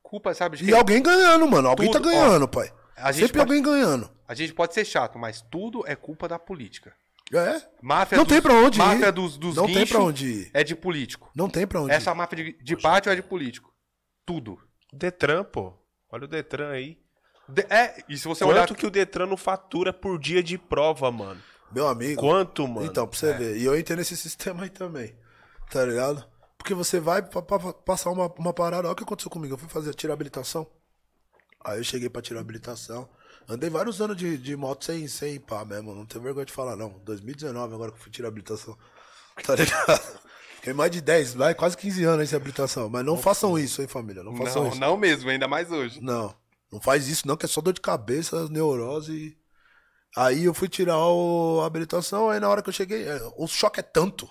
Culpa, 0.00 0.32
sabe 0.32 0.56
de 0.58 0.64
E 0.64 0.72
alguém 0.72 1.02
ganhando, 1.02 1.44
mano, 1.48 1.68
alguém 1.68 1.90
Tudo, 1.90 2.00
tá 2.04 2.08
ganhando, 2.08 2.46
pai. 2.46 2.72
a 2.96 3.10
gente 3.10 3.26
Sempre 3.26 3.38
pode- 3.40 3.50
alguém 3.50 3.62
ganhando. 3.62 4.08
A 4.28 4.34
gente 4.34 4.54
pode 4.54 4.74
ser 4.74 4.84
chato, 4.84 5.18
mas 5.18 5.42
tudo 5.50 5.82
é 5.86 5.96
culpa 5.96 6.28
da 6.28 6.38
política. 6.38 6.94
É, 7.32 7.60
Máfia 7.82 8.16
Não 8.16 8.24
dos, 8.24 8.32
tem 8.32 8.40
pra 8.42 8.52
onde 8.52 8.78
máfia 8.78 9.06
ir. 9.08 9.12
dos, 9.12 9.36
dos 9.38 9.56
Não 9.56 9.66
tem 9.66 9.84
pra 9.86 9.98
onde 9.98 10.26
ir. 10.26 10.50
É 10.54 10.62
de 10.62 10.76
político. 10.76 11.30
não 11.34 11.48
tem 11.48 11.66
pra 11.66 11.80
onde 11.80 11.92
Essa 11.92 12.12
ir. 12.12 12.14
máfia 12.14 12.36
de, 12.44 12.52
de 12.62 12.76
pátio 12.76 13.10
é 13.10 13.16
de 13.16 13.22
político. 13.22 13.72
Tudo. 14.24 14.56
Detran, 14.92 15.42
pô. 15.42 15.72
Olha 16.12 16.24
o 16.26 16.28
Detran 16.28 16.70
aí. 16.70 16.98
De- 17.48 17.66
é, 17.68 18.04
e 18.08 18.16
se 18.16 18.28
você 18.28 18.44
Quanto 18.44 18.52
olhar. 18.56 18.74
que 18.74 18.86
o 18.86 18.90
Detran 18.90 19.26
não 19.26 19.36
fatura 19.36 19.92
por 19.92 20.18
dia 20.18 20.42
de 20.42 20.56
prova, 20.56 21.10
mano? 21.10 21.40
Meu 21.74 21.88
amigo. 21.88 22.20
Quanto, 22.20 22.66
mano? 22.68 22.86
Então, 22.86 23.06
pra 23.06 23.18
você 23.18 23.32
ver. 23.34 23.56
E 23.56 23.64
eu 23.64 23.78
entrei 23.78 23.96
nesse 23.96 24.16
sistema 24.16 24.62
aí 24.64 24.70
também. 24.70 25.14
Tá 25.70 25.84
ligado? 25.84 26.24
Porque 26.56 26.72
você 26.74 27.00
vai 27.00 27.22
pra, 27.22 27.42
pra- 27.42 27.72
passar 27.72 28.10
uma, 28.10 28.26
uma 28.38 28.52
parada. 28.52 28.86
Olha 28.88 28.92
o 28.92 28.96
que 28.96 29.02
aconteceu 29.02 29.30
comigo. 29.30 29.54
Eu 29.54 29.58
fui 29.58 29.68
fazer 29.68 29.94
tirar 29.94 30.14
habilitação. 30.14 30.66
Aí 31.64 31.78
eu 31.78 31.84
cheguei 31.84 32.08
pra 32.08 32.22
tirar 32.22 32.40
habilitação. 32.40 33.08
Andei 33.48 33.68
vários 33.68 34.00
anos 34.00 34.16
de, 34.16 34.38
de 34.38 34.56
moto 34.56 34.84
sem, 34.84 35.06
sem 35.08 35.38
pá 35.38 35.64
mesmo. 35.64 35.94
Não 35.94 36.06
tenho 36.06 36.22
vergonha 36.24 36.46
de 36.46 36.52
falar, 36.52 36.76
não. 36.76 36.90
2019 37.04 37.74
agora 37.74 37.90
que 37.92 37.98
eu 37.98 38.02
fui 38.02 38.10
tirar 38.12 38.28
habilitação. 38.28 38.76
Tá 39.44 39.54
ligado? 39.56 40.00
Fiquei 40.56 40.72
mais 40.72 40.90
de 40.90 41.00
10, 41.02 41.34
vai 41.34 41.54
quase 41.54 41.76
15 41.76 42.04
anos 42.04 42.28
sem 42.30 42.36
habilitação. 42.36 42.88
Mas 42.88 43.04
não 43.04 43.18
façam 43.18 43.58
isso, 43.58 43.82
hein, 43.82 43.88
família? 43.88 44.22
Não 44.22 44.34
façam 44.36 44.62
Não, 44.62 44.70
isso. 44.70 44.80
não 44.80 44.96
mesmo, 44.96 45.28
ainda 45.28 45.46
mais 45.48 45.70
hoje. 45.70 46.00
Não, 46.00 46.34
não 46.72 46.80
faz 46.80 47.06
isso 47.08 47.26
não, 47.28 47.36
que 47.36 47.44
é 47.44 47.48
só 47.48 47.60
dor 47.60 47.74
de 47.74 47.82
cabeça, 47.82 48.48
neurose. 48.48 49.36
Aí 50.16 50.44
eu 50.44 50.54
fui 50.54 50.68
tirar 50.68 50.98
o- 50.98 51.60
a 51.62 51.66
habilitação, 51.66 52.30
aí 52.30 52.38
na 52.38 52.48
hora 52.48 52.62
que 52.62 52.68
eu 52.68 52.72
cheguei, 52.72 53.06
é, 53.08 53.20
o 53.36 53.46
choque 53.46 53.80
é 53.80 53.82
tanto, 53.82 54.28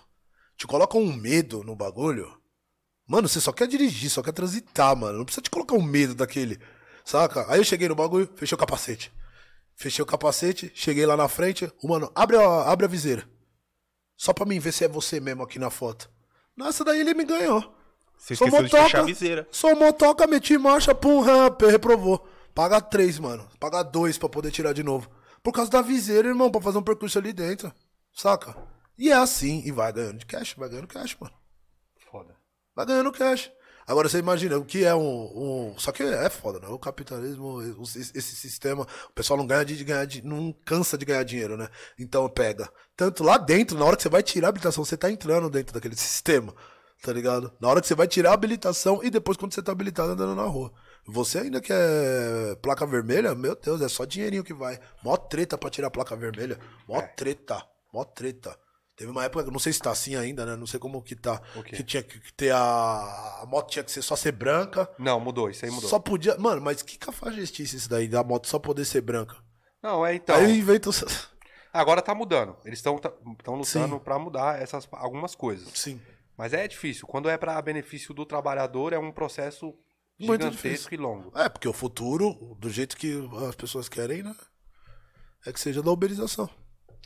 te 0.57 0.65
coloca 0.65 0.97
um 0.97 1.11
medo 1.13 1.63
no 1.63 1.75
bagulho. 1.75 2.37
Mano, 3.05 3.27
você 3.27 3.41
só 3.41 3.51
quer 3.51 3.67
dirigir, 3.67 4.09
só 4.09 4.23
quer 4.23 4.31
transitar, 4.31 4.95
mano. 4.95 5.17
Não 5.17 5.25
precisa 5.25 5.41
te 5.41 5.49
colocar 5.49 5.75
um 5.75 5.83
medo 5.83 6.15
daquele, 6.15 6.57
saca? 7.03 7.45
Aí 7.51 7.59
eu 7.59 7.63
cheguei 7.65 7.89
no 7.89 7.95
bagulho, 7.95 8.29
fechei 8.35 8.55
o 8.55 8.59
capacete. 8.59 9.11
Fechei 9.75 10.01
o 10.01 10.05
capacete, 10.05 10.71
cheguei 10.73 11.05
lá 11.05 11.17
na 11.17 11.27
frente, 11.27 11.69
o 11.83 11.87
mano, 11.89 12.09
abre 12.15 12.37
a, 12.37 12.61
abre 12.71 12.85
a 12.85 12.89
viseira. 12.89 13.27
Só 14.15 14.31
pra 14.31 14.45
mim 14.45 14.59
ver 14.59 14.71
se 14.71 14.85
é 14.85 14.87
você 14.87 15.19
mesmo 15.19 15.43
aqui 15.43 15.59
na 15.59 15.69
foto. 15.69 16.09
Nossa, 16.55 16.83
daí 16.85 16.99
ele 17.01 17.13
me 17.13 17.25
ganhou. 17.25 17.75
Você 18.17 18.35
Sou 18.35 18.47
motoca. 18.47 18.83
fechar 18.83 18.99
a 19.01 19.03
viseira. 19.03 19.47
Sou 19.51 19.75
motoca, 19.75 20.25
meti 20.27 20.57
marcha, 20.57 20.95
pum, 20.95 21.19
reprovou. 21.69 22.25
Paga 22.53 22.79
três, 22.79 23.19
mano. 23.19 23.45
Paga 23.59 23.83
dois 23.83 24.17
pra 24.17 24.29
poder 24.29 24.51
tirar 24.51 24.71
de 24.71 24.83
novo. 24.83 25.09
Por 25.43 25.51
causa 25.51 25.69
da 25.69 25.81
viseira, 25.81 26.27
irmão, 26.29 26.49
pra 26.49 26.61
fazer 26.61 26.77
um 26.77 26.83
percurso 26.83 27.19
ali 27.19 27.33
dentro. 27.33 27.71
Saca? 28.13 28.55
E 28.97 29.09
é 29.09 29.13
assim. 29.15 29.61
E 29.65 29.71
vai 29.71 29.91
ganhando 29.91 30.19
de 30.19 30.25
cash, 30.25 30.53
vai 30.57 30.69
ganhando 30.69 30.87
cash, 30.87 31.15
mano. 31.19 31.33
Foda. 32.09 32.35
Vai 32.75 32.85
ganhando 32.85 33.11
cash. 33.11 33.51
Agora 33.85 34.07
você 34.07 34.17
imagina 34.19 34.57
o 34.57 34.63
que 34.63 34.85
é 34.85 34.95
um. 34.95 35.71
um- 35.73 35.75
só 35.77 35.91
que 35.91 36.01
é 36.03 36.29
foda, 36.29 36.59
né? 36.59 36.67
O 36.69 36.79
capitalismo, 36.79 37.61
esse, 37.83 37.99
esse 38.17 38.35
sistema, 38.35 38.87
o 39.09 39.13
pessoal 39.13 39.37
não 39.37 39.45
ganha 39.45 39.65
de, 39.65 39.75
de 39.75 39.83
ganhar, 39.83 40.05
de, 40.05 40.25
não 40.25 40.53
cansa 40.65 40.97
de 40.97 41.03
ganhar 41.05 41.23
dinheiro, 41.23 41.57
né? 41.57 41.67
Então 41.99 42.29
pega. 42.29 42.71
Tanto 42.95 43.23
lá 43.23 43.37
dentro, 43.37 43.77
na 43.77 43.83
hora 43.83 43.97
que 43.97 44.03
você 44.03 44.09
vai 44.09 44.23
tirar 44.23 44.47
a 44.47 44.49
habilitação, 44.49 44.85
você 44.85 44.95
tá 44.95 45.11
entrando 45.11 45.49
dentro 45.49 45.73
daquele 45.73 45.95
sistema, 45.97 46.55
tá 47.01 47.11
ligado? 47.11 47.51
Na 47.59 47.67
hora 47.67 47.81
que 47.81 47.87
você 47.87 47.95
vai 47.95 48.07
tirar 48.07 48.31
a 48.31 48.33
habilitação 48.33 49.01
e 49.03 49.09
depois 49.09 49.37
quando 49.37 49.53
você 49.53 49.61
tá 49.61 49.73
habilitado 49.73 50.13
andando 50.13 50.35
na 50.35 50.43
rua. 50.43 50.71
Você 51.05 51.39
ainda 51.39 51.59
quer 51.59 52.55
placa 52.61 52.85
vermelha? 52.85 53.35
Meu 53.35 53.55
Deus, 53.55 53.81
é 53.81 53.89
só 53.89 54.05
dinheirinho 54.05 54.43
que 54.43 54.53
vai. 54.53 54.79
Mó 55.03 55.17
treta 55.17 55.57
pra 55.57 55.69
tirar 55.69 55.87
a 55.87 55.91
placa 55.91 56.15
vermelha. 56.15 56.57
Mó 56.87 57.01
treta. 57.01 57.61
Mó 57.93 58.03
treta. 58.03 58.57
Teve 58.95 59.09
uma 59.09 59.25
época, 59.25 59.49
não 59.49 59.59
sei 59.59 59.73
se 59.73 59.79
tá 59.79 59.89
assim 59.89 60.15
ainda, 60.15 60.45
né? 60.45 60.55
Não 60.55 60.67
sei 60.67 60.79
como 60.79 61.01
que 61.01 61.15
tá. 61.15 61.41
O 61.55 61.63
quê? 61.63 61.75
Que 61.75 61.83
tinha 61.83 62.03
que 62.03 62.19
ter 62.33 62.51
a. 62.51 63.39
A 63.41 63.45
moto 63.47 63.71
tinha 63.71 63.83
que 63.83 63.91
ser 63.91 64.03
só 64.03 64.15
ser 64.15 64.31
branca. 64.31 64.87
Não, 64.99 65.19
mudou, 65.19 65.49
isso 65.49 65.65
aí 65.65 65.71
mudou. 65.71 65.89
Só 65.89 65.97
podia. 65.97 66.37
Mano, 66.37 66.61
mas 66.61 66.81
que 66.83 66.97
cafajestice 66.97 67.75
isso 67.75 67.89
daí, 67.89 68.07
da 68.07 68.23
moto 68.23 68.47
só 68.47 68.59
poder 68.59 68.85
ser 68.85 69.01
branca? 69.01 69.35
Não, 69.81 70.05
é 70.05 70.15
então. 70.15 70.35
Aí 70.35 70.59
inventa. 70.59 70.89
Agora 71.73 72.03
tá 72.03 72.13
mudando. 72.13 72.55
Eles 72.63 72.77
estão 72.79 72.99
lutando 73.55 73.99
pra 73.99 74.19
mudar 74.19 74.61
essas 74.61 74.87
algumas 74.91 75.33
coisas. 75.33 75.67
Sim. 75.73 75.99
Mas 76.37 76.53
é 76.53 76.67
difícil. 76.67 77.07
Quando 77.07 77.29
é 77.29 77.37
pra 77.37 77.59
benefício 77.63 78.13
do 78.13 78.27
trabalhador, 78.27 78.93
é 78.93 78.99
um 78.99 79.11
processo 79.11 79.73
Muito 80.19 80.41
gigantesco 80.43 80.67
difícil. 80.67 80.93
e 80.93 80.97
longo. 80.97 81.37
É, 81.37 81.49
porque 81.49 81.67
o 81.67 81.73
futuro, 81.73 82.55
do 82.59 82.69
jeito 82.69 82.95
que 82.95 83.13
as 83.47 83.55
pessoas 83.55 83.89
querem, 83.89 84.23
né? 84.23 84.35
É 85.45 85.51
que 85.51 85.59
seja 85.59 85.81
da 85.81 85.91
uberização. 85.91 86.49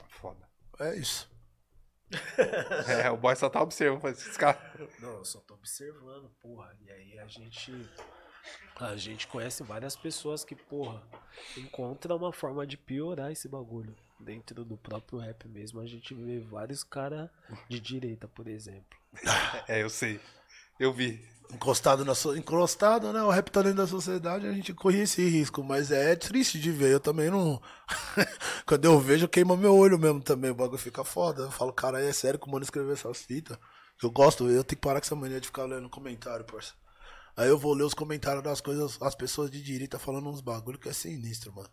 Foda. 0.10 0.48
É 0.80 0.96
isso. 0.98 1.30
É, 2.88 3.12
o 3.12 3.18
boy 3.18 3.36
só 3.36 3.50
tá 3.50 3.62
observando. 3.62 4.00
faz 4.02 4.18
Esses 4.20 4.38
caras. 4.38 4.62
Não, 5.00 5.18
eu 5.18 5.26
só 5.26 5.40
tô 5.42 5.56
observando, 5.56 6.30
porra. 6.42 6.74
E 6.82 6.90
aí 6.90 7.20
a 7.20 7.28
gente. 7.28 7.74
A 8.80 8.96
gente 8.96 9.28
conhece 9.28 9.62
várias 9.64 9.96
pessoas 9.96 10.46
que, 10.46 10.56
porra, 10.56 11.04
encontram 11.58 12.16
uma 12.16 12.32
forma 12.32 12.66
de 12.66 12.78
piorar 12.78 13.32
esse 13.32 13.50
bagulho. 13.50 13.94
Dentro 14.20 14.64
do 14.64 14.78
próprio 14.78 15.20
rap 15.20 15.48
mesmo, 15.48 15.82
a 15.82 15.86
gente 15.86 16.14
vê 16.14 16.40
vários 16.40 16.84
caras 16.84 17.30
de 17.68 17.80
direita, 17.80 18.28
por 18.28 18.48
exemplo. 18.48 18.98
É, 19.68 19.82
eu 19.84 19.90
sei. 19.90 20.20
Eu 20.80 20.94
vi. 20.94 21.26
Encostado 21.52 22.04
na 22.04 22.14
so... 22.14 22.36
encostado, 22.36 23.14
né? 23.14 23.24
O 23.24 23.30
rap 23.30 23.50
dentro 23.50 23.74
da 23.74 23.88
sociedade, 23.88 24.48
a 24.48 24.52
gente 24.52 24.74
corre 24.74 25.02
esse 25.02 25.28
risco, 25.28 25.64
mas 25.64 25.92
é 25.92 26.16
triste 26.16 26.60
de 26.60 26.72
ver. 26.72 26.92
Eu 26.92 27.00
também 27.00 27.30
não. 27.30 27.62
Quando 28.68 28.86
eu 28.86 29.00
vejo, 29.00 29.28
queima 29.30 29.56
meu 29.56 29.76
olho 29.76 29.98
mesmo 29.98 30.22
também. 30.22 30.52
O 30.52 30.56
bagulho 30.56 30.78
fica 30.78 31.04
foda. 31.04 31.44
Eu 31.44 31.52
falo, 31.52 31.72
cara, 31.72 32.02
é 32.02 32.12
sério 32.12 32.40
que 32.40 32.48
o 32.48 32.52
mano 32.52 32.64
escreveu 32.64 32.94
essas 32.94 33.22
fitas. 33.22 33.58
Eu 34.04 34.12
gosto, 34.12 34.44
eu 34.44 34.64
tenho 34.64 34.78
que 34.80 34.88
parar 34.88 35.00
com 35.00 35.06
essa 35.06 35.16
mania 35.16 35.40
de 35.40 35.48
ficar 35.48 35.66
lendo 35.66 35.90
comentário, 35.90 36.46
parça. 36.46 36.74
Aí 37.36 37.48
eu 37.48 37.58
vou 37.58 37.74
ler 37.74 37.84
os 37.84 37.94
comentários 37.94 38.44
das 38.44 38.62
coisas, 38.62 38.98
as 39.02 39.16
pessoas 39.16 39.50
de 39.50 39.62
direita 39.62 39.98
falando 39.98 40.30
uns 40.30 40.42
bagulho 40.42 40.78
que 40.78 40.90
é 40.90 40.94
sinistro, 40.94 41.54
mano. 41.54 41.70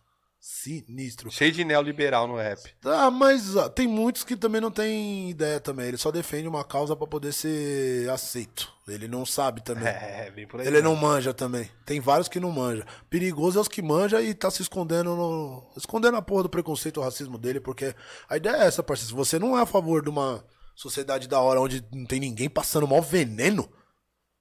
Sinistro. 0.47 1.31
Cheio 1.31 1.51
de 1.51 1.65
neoliberal 1.65 2.27
no 2.27 2.35
rap. 2.35 2.71
Ah, 2.83 3.09
mas 3.09 3.57
ah, 3.57 3.67
tem 3.67 3.87
muitos 3.87 4.23
que 4.23 4.37
também 4.37 4.61
não 4.61 4.69
tem 4.69 5.31
ideia 5.31 5.59
também. 5.59 5.87
Ele 5.87 5.97
só 5.97 6.11
defende 6.11 6.47
uma 6.47 6.63
causa 6.63 6.95
pra 6.95 7.07
poder 7.07 7.33
ser 7.33 8.07
aceito. 8.11 8.71
Ele 8.87 9.07
não 9.07 9.25
sabe 9.25 9.63
também. 9.63 9.85
É, 9.95 10.29
bem 10.29 10.45
por 10.45 10.61
aí. 10.61 10.67
Ele 10.67 10.83
não 10.83 10.95
manja 10.95 11.33
também. 11.33 11.67
Tem 11.83 11.99
vários 11.99 12.27
que 12.27 12.39
não 12.39 12.51
manja. 12.51 12.85
Perigoso 13.09 13.57
é 13.57 13.61
os 13.61 13.67
que 13.67 13.81
manja 13.81 14.21
e 14.21 14.35
tá 14.35 14.51
se 14.51 14.61
escondendo 14.61 15.15
no. 15.15 15.67
Escondendo 15.75 16.17
a 16.17 16.21
porra 16.21 16.43
do 16.43 16.49
preconceito, 16.49 16.99
o 16.99 17.03
racismo 17.03 17.39
dele, 17.39 17.59
porque 17.59 17.95
a 18.29 18.37
ideia 18.37 18.57
é 18.57 18.67
essa, 18.67 18.83
parceiro. 18.83 19.09
Se 19.09 19.15
você 19.15 19.39
não 19.39 19.57
é 19.57 19.63
a 19.63 19.65
favor 19.65 20.03
de 20.03 20.09
uma 20.09 20.45
sociedade 20.75 21.27
da 21.27 21.39
hora 21.39 21.59
onde 21.59 21.83
não 21.91 22.05
tem 22.05 22.19
ninguém 22.19 22.49
passando 22.49 22.87
mal 22.87 23.01
veneno, 23.01 23.67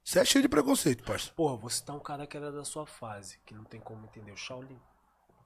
você 0.04 0.18
é 0.18 0.24
cheio 0.24 0.42
de 0.42 0.50
preconceito, 0.50 1.02
parceiro. 1.02 1.34
Porra, 1.34 1.56
vou 1.56 1.70
citar 1.70 1.96
um 1.96 2.00
cara 2.00 2.26
que 2.26 2.36
era 2.36 2.52
da 2.52 2.62
sua 2.62 2.84
fase, 2.84 3.38
que 3.46 3.54
não 3.54 3.64
tem 3.64 3.80
como 3.80 4.04
entender, 4.04 4.32
o 4.32 4.36
Shaolin. 4.36 4.78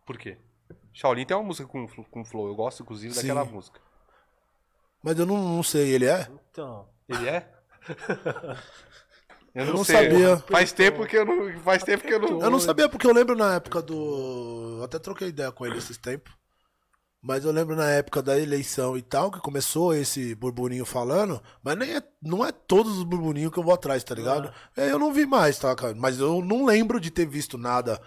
Por 0.04 0.18
quê? 0.18 0.38
Shaolin 0.92 1.24
tem 1.24 1.36
uma 1.36 1.42
música 1.46 1.66
com, 1.68 1.86
com 1.86 2.24
flow. 2.24 2.48
Eu 2.48 2.54
gosto, 2.54 2.82
inclusive, 2.82 3.14
Sim. 3.14 3.20
daquela 3.20 3.44
música. 3.44 3.80
Mas 5.02 5.18
eu 5.18 5.26
não, 5.26 5.36
não 5.36 5.62
sei, 5.62 5.90
ele 5.94 6.06
é? 6.06 6.28
Então, 6.50 6.88
Ele 7.08 7.28
é? 7.28 7.48
Eu 7.88 7.94
Eu 9.54 9.66
não, 9.66 9.74
não 9.74 9.84
sei. 9.84 9.96
sabia. 9.96 10.36
Faz 10.38 10.72
tempo 10.72 11.06
que 11.06 11.16
eu 11.16 11.24
não. 11.24 11.60
Faz 11.60 11.82
tempo 11.82 12.04
que 12.06 12.12
eu 12.14 12.20
não. 12.20 12.40
Eu 12.40 12.50
não 12.50 12.60
sabia 12.60 12.88
porque 12.88 13.06
eu 13.06 13.12
lembro 13.12 13.34
na 13.36 13.54
época 13.54 13.80
do. 13.82 14.76
Eu 14.78 14.84
até 14.84 14.98
troquei 14.98 15.28
ideia 15.28 15.50
com 15.50 15.66
ele 15.66 15.78
esses 15.78 15.96
tempos. 15.96 16.32
Mas 17.20 17.44
eu 17.44 17.50
lembro 17.50 17.74
na 17.74 17.90
época 17.90 18.22
da 18.22 18.38
eleição 18.38 18.96
e 18.96 19.02
tal, 19.02 19.30
que 19.32 19.40
começou 19.40 19.92
esse 19.92 20.36
burburinho 20.36 20.84
falando, 20.84 21.42
mas 21.64 21.76
nem 21.76 21.96
é, 21.96 22.02
não 22.22 22.44
é 22.44 22.52
todos 22.52 22.96
os 22.96 23.02
burburinhos 23.02 23.52
que 23.52 23.58
eu 23.58 23.62
vou 23.64 23.74
atrás, 23.74 24.04
tá 24.04 24.14
ligado? 24.14 24.52
É, 24.76 24.92
Eu 24.92 25.00
não 25.00 25.12
vi 25.12 25.26
mais, 25.26 25.58
tá, 25.58 25.74
cara? 25.74 25.94
Mas 25.96 26.20
eu 26.20 26.40
não 26.44 26.64
lembro 26.64 27.00
de 27.00 27.10
ter 27.10 27.26
visto 27.26 27.58
nada, 27.58 28.00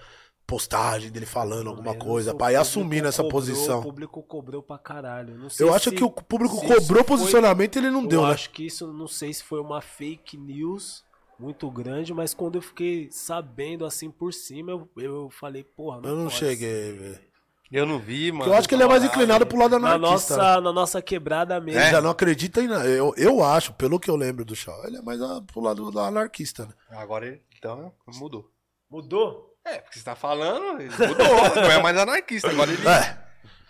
postagem 0.45 1.09
dele 1.11 1.25
falando 1.25 1.69
alguma 1.69 1.91
menos 1.91 2.05
coisa, 2.05 2.33
o 2.33 2.37
pra 2.37 2.51
ir 2.51 2.55
assumir 2.57 3.01
nessa 3.01 3.23
cobrou, 3.23 3.41
O 3.41 3.45
posição. 3.45 3.81
público 3.81 4.21
cobrou 4.23 4.61
pra 4.61 4.77
caralho. 4.77 5.37
Não 5.37 5.49
sei 5.49 5.65
Eu 5.67 5.73
acho 5.73 5.89
se- 5.89 5.95
que 5.95 6.03
o 6.03 6.09
público 6.11 6.55
cobrou 6.55 6.77
isso 6.77 6.87
foi- 6.87 7.03
posicionamento 7.03 7.75
e 7.75 7.79
ele 7.79 7.89
não 7.91 8.01
eu 8.03 8.07
deu, 8.07 8.21
né? 8.25 8.33
acho 8.33 8.49
que 8.49 8.65
isso, 8.65 8.91
não 8.91 9.07
sei 9.07 9.33
se 9.33 9.43
foi 9.43 9.61
uma 9.61 9.81
fake 9.81 10.35
news 10.37 11.03
muito 11.39 11.69
grande, 11.71 12.13
mas 12.13 12.33
quando 12.33 12.55
eu 12.57 12.61
fiquei 12.61 13.07
sabendo 13.11 13.85
assim 13.85 14.11
por 14.11 14.33
cima, 14.33 14.71
eu, 14.71 14.89
eu 14.97 15.29
falei, 15.29 15.63
porra, 15.63 16.01
não 16.01 16.09
Eu 16.09 16.15
não 16.15 16.29
cheguei, 16.29 16.91
velho. 16.93 17.31
Eu 17.71 17.85
não 17.85 17.97
vi, 17.99 18.33
mano. 18.33 18.51
eu 18.51 18.57
acho 18.57 18.67
que 18.67 18.75
ele 18.75 18.83
é 18.83 18.87
mais 18.87 19.01
inclinado 19.01 19.45
pro 19.47 19.57
lado 19.57 19.79
Na 19.79 19.93
anarquista. 19.93 20.35
nossa, 20.35 20.59
na 20.61 20.73
nossa 20.73 21.01
quebrada 21.01 21.57
mesmo. 21.61 21.79
Ele 21.79 21.89
já 21.89 22.01
não 22.01 22.09
acredita 22.09 22.61
em 22.61 22.67
nada. 22.67 22.85
Eu, 22.85 23.13
eu 23.15 23.41
acho, 23.41 23.71
pelo 23.73 23.97
que 23.97 24.09
eu 24.09 24.17
lembro 24.17 24.43
do 24.43 24.53
Shaw, 24.53 24.85
ele 24.85 24.97
é 24.97 25.01
mais 25.01 25.21
a, 25.21 25.41
pro 25.41 25.61
lado 25.61 25.89
do 25.89 25.97
anarquista, 25.99 26.65
né? 26.65 26.73
Agora 26.89 27.25
ele, 27.25 27.41
então, 27.57 27.93
mudou. 28.19 28.51
Mudou? 28.89 29.50
É, 29.65 29.79
porque 29.79 29.99
você 29.99 30.05
tá 30.05 30.15
falando, 30.15 30.81
ele 30.81 30.89
mudou. 30.89 31.55
não 31.55 31.71
é 31.71 31.81
mais 31.81 31.97
anarquista. 31.97 32.49
Agora 32.49 32.71
ele. 32.71 32.81
É, 32.87 33.17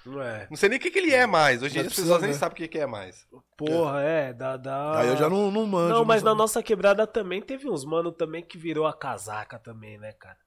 Não 0.05 0.21
é. 0.21 0.47
Não 0.49 0.57
sei 0.57 0.69
nem 0.69 0.77
o 0.77 0.81
que, 0.81 0.89
que 0.89 0.99
ele 0.99 1.13
é 1.13 1.27
mais. 1.27 1.61
Hoje 1.61 1.77
em 1.77 1.81
dia 1.81 1.89
as 1.89 1.95
pessoas 1.95 2.21
nem 2.21 2.31
ver. 2.31 2.37
sabem 2.37 2.53
o 2.53 2.57
que, 2.57 2.67
que 2.67 2.79
é 2.79 2.87
mais. 2.87 3.27
Porra, 3.57 4.01
é, 4.01 4.33
dá, 4.33 4.57
dá. 4.57 4.99
aí 4.99 5.09
eu 5.09 5.17
já 5.17 5.29
não, 5.29 5.51
não 5.51 5.65
manjo. 5.67 5.93
Não, 5.93 6.05
mas 6.05 6.23
na 6.23 6.31
sabe. 6.31 6.37
nossa 6.39 6.63
quebrada 6.63 7.05
também 7.05 7.41
teve 7.41 7.69
uns 7.69 7.85
mano 7.85 8.11
também 8.11 8.43
que 8.43 8.57
virou 8.57 8.87
a 8.87 8.93
casaca 8.93 9.59
também, 9.59 9.97
né, 9.97 10.13
cara? 10.13 10.37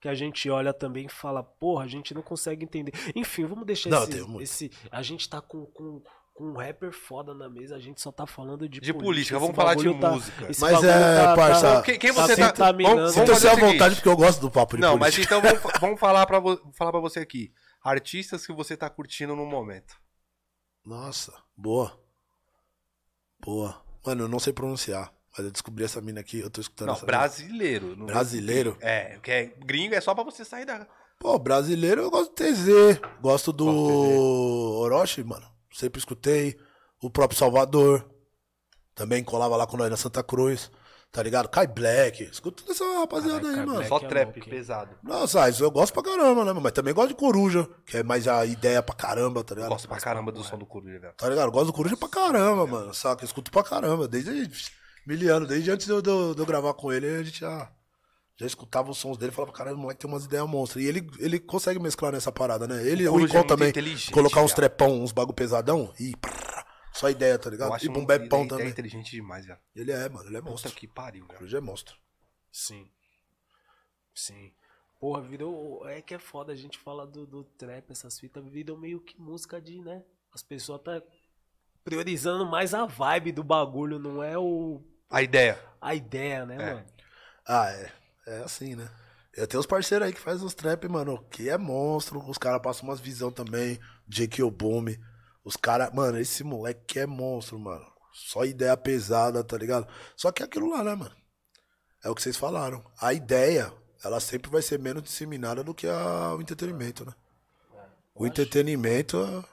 Que 0.00 0.08
a 0.08 0.14
gente 0.14 0.48
olha 0.48 0.72
também 0.72 1.06
e 1.06 1.10
fala, 1.10 1.42
porra, 1.42 1.84
a 1.84 1.88
gente 1.88 2.14
não 2.14 2.22
consegue 2.22 2.64
entender. 2.64 2.92
Enfim, 3.14 3.44
vamos 3.44 3.66
deixar 3.66 3.90
Não, 3.90 4.02
esse, 4.02 4.10
tem 4.10 4.22
muito. 4.22 4.42
esse. 4.42 4.70
A 4.90 5.02
gente 5.02 5.28
tá 5.28 5.40
com, 5.40 5.66
com 5.66 6.02
um 6.40 6.54
rapper 6.56 6.90
foda 6.92 7.34
na 7.34 7.48
mesa, 7.50 7.76
a 7.76 7.78
gente 7.78 8.00
só 8.00 8.10
tá 8.10 8.26
falando 8.26 8.66
de, 8.68 8.80
De 8.80 8.94
política, 8.94 9.38
vamos 9.38 9.50
Esse 9.50 9.56
falar 9.56 9.74
de 9.74 9.94
tá- 10.00 10.10
música. 10.12 10.48
Mas 10.58 10.84
é, 10.84 11.34
parça, 11.36 11.82
Quem, 11.82 11.98
quem 11.98 12.14
tá 12.14 12.26
você 12.26 12.36
tá. 12.36 12.48
contaminando. 12.50 12.96
Vamos, 12.96 13.14
vamos 13.14 13.44
à 13.44 13.54
vontade, 13.54 13.94
porque 13.96 14.08
eu 14.08 14.16
gosto 14.16 14.40
do 14.40 14.50
papo 14.50 14.76
de 14.76 14.80
Não, 14.82 14.96
mas 14.96 15.14
política. 15.14 15.36
então 15.36 15.50
vamos, 15.60 15.72
vamos 15.80 16.00
falar 16.00 16.24
pra, 16.26 16.40
falar 16.72 16.90
pra 16.92 17.00
você 17.00 17.20
aqui. 17.20 17.52
Artistas 17.84 18.46
que 18.46 18.52
você 18.52 18.76
tá 18.76 18.88
curtindo 18.88 19.36
no 19.36 19.44
momento. 19.44 19.94
Nossa, 20.84 21.32
boa. 21.56 21.98
Boa. 23.38 23.80
Mano, 24.04 24.24
eu 24.24 24.28
não 24.28 24.38
sei 24.38 24.52
pronunciar, 24.52 25.12
mas 25.36 25.44
eu 25.44 25.52
descobri 25.52 25.84
essa 25.84 26.00
mina 26.00 26.20
aqui, 26.20 26.40
eu 26.40 26.50
tô 26.50 26.60
escutando 26.60 26.88
Não, 26.88 26.94
essa 26.94 27.04
brasileiro. 27.06 27.94
Não- 27.96 28.06
Brasileiro? 28.06 28.76
É, 28.80 29.18
que 29.22 29.30
é 29.30 29.44
gringo 29.64 29.94
é 29.94 30.00
só 30.00 30.14
pra 30.14 30.24
você 30.24 30.44
sair 30.44 30.64
da. 30.64 30.86
Pô, 31.18 31.38
brasileiro 31.38 32.00
eu 32.00 32.10
gosto 32.10 32.30
do 32.30 32.34
TZ, 32.34 32.98
gosto 33.20 33.52
do 33.52 33.66
Gosto 33.66 34.78
Orochi, 34.80 35.22
mano. 35.22 35.46
Sempre 35.72 35.98
escutei. 35.98 36.58
O 37.02 37.10
próprio 37.10 37.38
Salvador. 37.38 38.08
Também 38.94 39.22
colava 39.24 39.56
lá 39.56 39.66
com 39.66 39.76
nós 39.76 39.90
na 39.90 39.96
Santa 39.96 40.22
Cruz. 40.22 40.70
Tá 41.12 41.22
ligado? 41.22 41.48
Kai 41.48 41.66
Black. 41.66 42.22
Escuta 42.24 42.62
toda 42.62 42.72
essa 42.72 42.84
rapaziada 43.00 43.40
Caralho, 43.40 43.48
aí, 43.50 43.56
Kai 43.56 43.66
mano. 43.66 43.78
Black. 43.78 43.88
Só 43.88 43.96
é 43.96 44.08
trap 44.08 44.36
louco, 44.36 44.50
pesado. 44.50 44.90
Nossa, 45.02 45.48
isso 45.48 45.64
eu 45.64 45.70
gosto 45.70 45.92
pra 45.92 46.02
caramba, 46.04 46.44
né? 46.44 46.52
Mas 46.60 46.72
também 46.72 46.94
gosto 46.94 47.08
de 47.08 47.14
Coruja, 47.14 47.68
que 47.86 47.96
é 47.96 48.02
mais 48.02 48.28
a 48.28 48.44
ideia 48.46 48.80
pra 48.82 48.94
caramba, 48.94 49.42
tá 49.42 49.54
ligado? 49.54 49.70
gosto 49.70 49.88
pra 49.88 49.98
caramba 49.98 50.30
do 50.30 50.44
som 50.44 50.56
do 50.56 50.66
Coruja, 50.66 51.00
velho. 51.00 51.14
Tá 51.16 51.28
ligado? 51.28 51.46
Eu 51.48 51.52
gosto 51.52 51.66
do 51.66 51.72
Coruja 51.72 51.96
pra 51.96 52.08
caramba, 52.08 52.64
mano. 52.66 52.94
Saca? 52.94 53.22
Eu 53.24 53.26
escuto 53.26 53.50
pra 53.50 53.62
caramba. 53.64 54.06
Desde 54.06 54.30
mil 55.06 55.34
anos, 55.34 55.48
desde 55.48 55.70
antes 55.70 55.86
de 55.86 55.92
eu, 55.92 56.00
de 56.02 56.08
eu- 56.10 56.34
de 56.34 56.40
eu 56.42 56.46
gravar 56.46 56.74
com 56.74 56.92
ele, 56.92 57.08
a 57.08 57.22
gente 57.24 57.40
já, 57.40 57.68
já 58.40 58.46
escutava 58.46 58.90
os 58.90 58.96
sons 58.96 59.18
dele 59.18 59.32
e 59.32 59.34
falava, 59.34 59.52
caralho, 59.52 59.76
o 59.76 59.80
moleque 59.80 60.00
tem 60.00 60.10
umas 60.10 60.24
ideias 60.24 60.48
monstras. 60.48 60.82
E 60.82 60.88
ele, 60.88 61.06
ele 61.18 61.38
consegue 61.38 61.78
mesclar 61.78 62.10
nessa 62.12 62.32
parada, 62.32 62.66
né? 62.66 62.82
Ele, 62.86 63.06
O 63.06 63.20
é 63.20 63.22
Icon 63.24 63.34
muito 63.34 63.46
também, 63.48 63.68
inteligente, 63.68 64.10
colocar 64.12 64.40
uns 64.42 64.54
trepão, 64.54 65.02
uns 65.02 65.12
bagulho 65.12 65.34
pesadão 65.34 65.92
e 66.00 66.16
prrr, 66.16 66.64
só 66.94 67.10
ideia, 67.10 67.38
tá 67.38 67.50
ligado? 67.50 67.76
E 67.84 67.88
bumbepão 67.90 68.44
é- 68.44 68.46
também. 68.48 68.60
Ele 68.64 68.68
é 68.70 68.72
inteligente 68.72 69.10
demais, 69.10 69.44
velho. 69.44 69.58
Ele 69.76 69.92
é, 69.92 70.08
mano, 70.08 70.26
ele 70.28 70.36
é 70.38 70.40
Puta 70.40 70.50
monstro. 70.52 70.72
que 70.72 70.88
pariu, 70.88 71.26
velho. 71.26 71.38
Coruja 71.38 71.58
é 71.58 71.60
monstro. 71.60 71.96
Sim. 72.50 72.90
Sim. 74.14 74.52
Porra, 74.98 75.20
virou. 75.22 75.86
É 75.88 76.00
que 76.00 76.14
é 76.14 76.18
foda 76.18 76.52
a 76.52 76.56
gente 76.56 76.78
fala 76.78 77.06
do, 77.06 77.26
do 77.26 77.44
trap, 77.44 77.90
essas 77.90 78.18
fitas, 78.18 78.42
viram 78.48 78.76
meio 78.78 79.00
que 79.00 79.20
música 79.20 79.60
de, 79.60 79.80
né? 79.80 80.02
As 80.32 80.42
pessoas 80.42 80.80
tá 80.82 81.02
priorizando 81.84 82.44
mais 82.46 82.72
a 82.74 82.86
vibe 82.86 83.32
do 83.32 83.44
bagulho, 83.44 83.98
não 83.98 84.22
é 84.22 84.38
o. 84.38 84.82
A 85.10 85.22
ideia. 85.22 85.58
a 85.80 85.94
ideia, 85.94 86.46
né, 86.46 86.54
É. 86.54 86.74
mano? 86.74 86.86
Ah, 87.46 87.70
é. 87.70 87.92
É 88.32 88.42
assim, 88.44 88.74
né? 88.76 88.88
Eu 89.36 89.46
tenho 89.46 89.60
os 89.60 89.66
parceiros 89.66 90.06
aí 90.06 90.12
que 90.12 90.20
faz 90.20 90.42
os 90.42 90.54
trap, 90.54 90.88
mano, 90.88 91.24
que 91.30 91.48
é 91.48 91.56
monstro. 91.56 92.20
Os 92.28 92.36
caras 92.38 92.60
passam 92.60 92.88
umas 92.88 93.00
visão 93.00 93.30
também. 93.30 93.78
J.K. 94.08 94.50
Boom. 94.50 94.86
Os 95.44 95.56
caras, 95.56 95.92
mano, 95.94 96.18
esse 96.18 96.42
moleque 96.42 96.82
que 96.86 96.98
é 97.00 97.06
monstro, 97.06 97.58
mano. 97.58 97.84
Só 98.12 98.44
ideia 98.44 98.76
pesada, 98.76 99.42
tá 99.44 99.56
ligado? 99.56 99.86
Só 100.16 100.32
que 100.32 100.42
é 100.42 100.46
aquilo 100.46 100.70
lá, 100.70 100.82
né, 100.82 100.94
mano? 100.94 101.14
É 102.04 102.10
o 102.10 102.14
que 102.14 102.22
vocês 102.22 102.36
falaram. 102.36 102.84
A 103.00 103.12
ideia, 103.12 103.72
ela 104.04 104.18
sempre 104.20 104.50
vai 104.50 104.62
ser 104.62 104.78
menos 104.80 105.02
disseminada 105.02 105.62
do 105.62 105.74
que 105.74 105.86
a- 105.86 106.34
o 106.34 106.40
entretenimento, 106.40 107.04
né? 107.04 107.12
O 108.14 108.26
entretenimento 108.26 109.44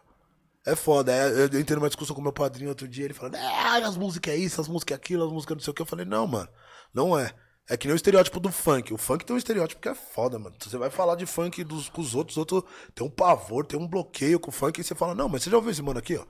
é 0.66 0.76
foda. 0.76 1.14
É, 1.14 1.30
eu 1.30 1.48
eu 1.54 1.60
entrei 1.60 1.76
numa 1.78 1.88
discussão 1.90 2.16
com 2.16 2.22
meu 2.22 2.34
padrinho 2.34 2.70
outro 2.70 2.88
dia, 2.88 3.06
ele 3.06 3.14
falando, 3.14 3.36
ah, 3.36 3.78
as 3.86 3.96
músicas 3.96 4.34
é 4.34 4.38
isso, 4.38 4.60
as 4.60 4.68
músicas 4.68 4.96
é 4.96 4.98
aquilo, 4.98 5.26
as 5.26 5.32
músicas 5.32 5.56
não 5.58 5.64
sei 5.64 5.72
o 5.72 5.74
que. 5.74 5.82
Eu 5.82 5.86
falei, 5.86 6.06
não, 6.06 6.26
mano, 6.28 6.50
não 6.94 7.18
é. 7.18 7.34
É 7.70 7.76
que 7.76 7.86
nem 7.88 7.94
o 7.94 7.98
estereótipo 7.98 8.40
do 8.40 8.50
funk. 8.52 8.94
O 8.94 8.98
funk 8.98 9.26
tem 9.26 9.36
um 9.36 9.38
estereótipo 9.38 9.82
que 9.82 9.90
é 9.90 9.94
foda, 9.96 10.40
mano. 10.40 10.56
Você 10.60 10.78
vai 10.78 10.90
falar 10.90 11.16
de 11.16 11.26
funk 11.26 11.64
dos, 11.64 11.90
com 11.90 12.02
os 12.02 12.16
outros, 12.16 12.38
os 12.38 12.40
outros 12.40 12.64
tem 12.96 13.06
um 13.06 13.10
pavor, 13.10 13.66
tem 13.66 13.78
um 13.80 13.88
bloqueio 13.88 14.40
com 14.40 14.50
o 14.50 14.54
funk, 14.54 14.80
e 14.80 14.84
você 14.84 14.96
fala, 14.96 15.14
não, 15.14 15.28
mas 15.28 15.44
você 15.44 15.50
já 15.50 15.58
ouviu 15.58 15.72
esse 15.72 15.82
mano 15.82 16.00
aqui, 16.00 16.16
ó? 16.16 16.26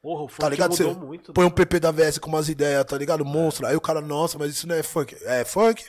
Porra, 0.00 0.22
o 0.24 0.28
funk 0.28 0.40
Tá 0.40 0.48
ligado? 0.48 0.74
Você 0.74 0.84
mudou 0.84 1.06
muito. 1.06 1.32
põe 1.32 1.44
um 1.44 1.50
PP 1.50 1.78
da 1.78 1.92
VS 1.92 2.18
com 2.18 2.28
umas 2.28 2.48
ideias, 2.48 2.84
tá 2.84 2.98
ligado? 2.98 3.24
Monstro. 3.24 3.66
Aí 3.66 3.76
o 3.76 3.80
cara, 3.80 4.00
nossa, 4.00 4.36
mas 4.38 4.50
isso 4.50 4.66
não 4.66 4.74
é 4.74 4.82
funk. 4.82 5.16
É 5.22 5.44
funk. 5.44 5.84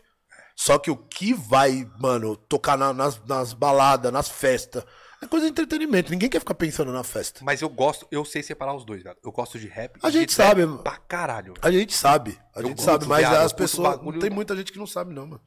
Só 0.55 0.77
que 0.77 0.91
o 0.91 0.95
que 0.95 1.33
vai, 1.33 1.89
mano, 1.99 2.35
tocar 2.37 2.77
na- 2.77 2.93
nas, 2.93 3.19
nas 3.25 3.53
baladas, 3.53 4.13
nas 4.13 4.29
festas, 4.29 4.83
é 5.23 5.27
coisa 5.27 5.45
de 5.45 5.51
entretenimento. 5.51 6.11
Ninguém 6.11 6.29
quer 6.29 6.39
ficar 6.39 6.53
pensando 6.55 6.91
na 6.91 7.03
festa. 7.03 7.41
Mas 7.43 7.61
eu 7.61 7.69
gosto, 7.69 8.07
eu 8.11 8.23
sei 8.25 8.41
separar 8.43 8.73
os 8.75 8.85
dois, 8.85 9.01
velho. 9.03 9.17
Eu 9.23 9.31
gosto 9.31 9.57
de 9.59 9.67
rap. 9.67 9.99
A 10.03 10.09
gente 10.09 10.33
sabe, 10.33 10.65
mano. 10.65 10.83
Pra 10.83 10.97
caralho. 10.97 11.53
A 11.61 11.71
gente 11.71 11.93
sabe, 11.93 12.39
a 12.55 12.61
Eu 12.61 12.67
gente 12.67 12.81
sabe, 12.81 13.05
mas 13.05 13.19
viado, 13.19 13.43
as 13.43 13.53
pessoas. 13.53 13.89
bagulho- 13.97 14.19
Tem 14.19 14.29
muita 14.29 14.55
gente 14.55 14.71
que 14.71 14.77
não 14.79 14.87
sabe, 14.87 15.13
não, 15.13 15.25
mano. 15.27 15.41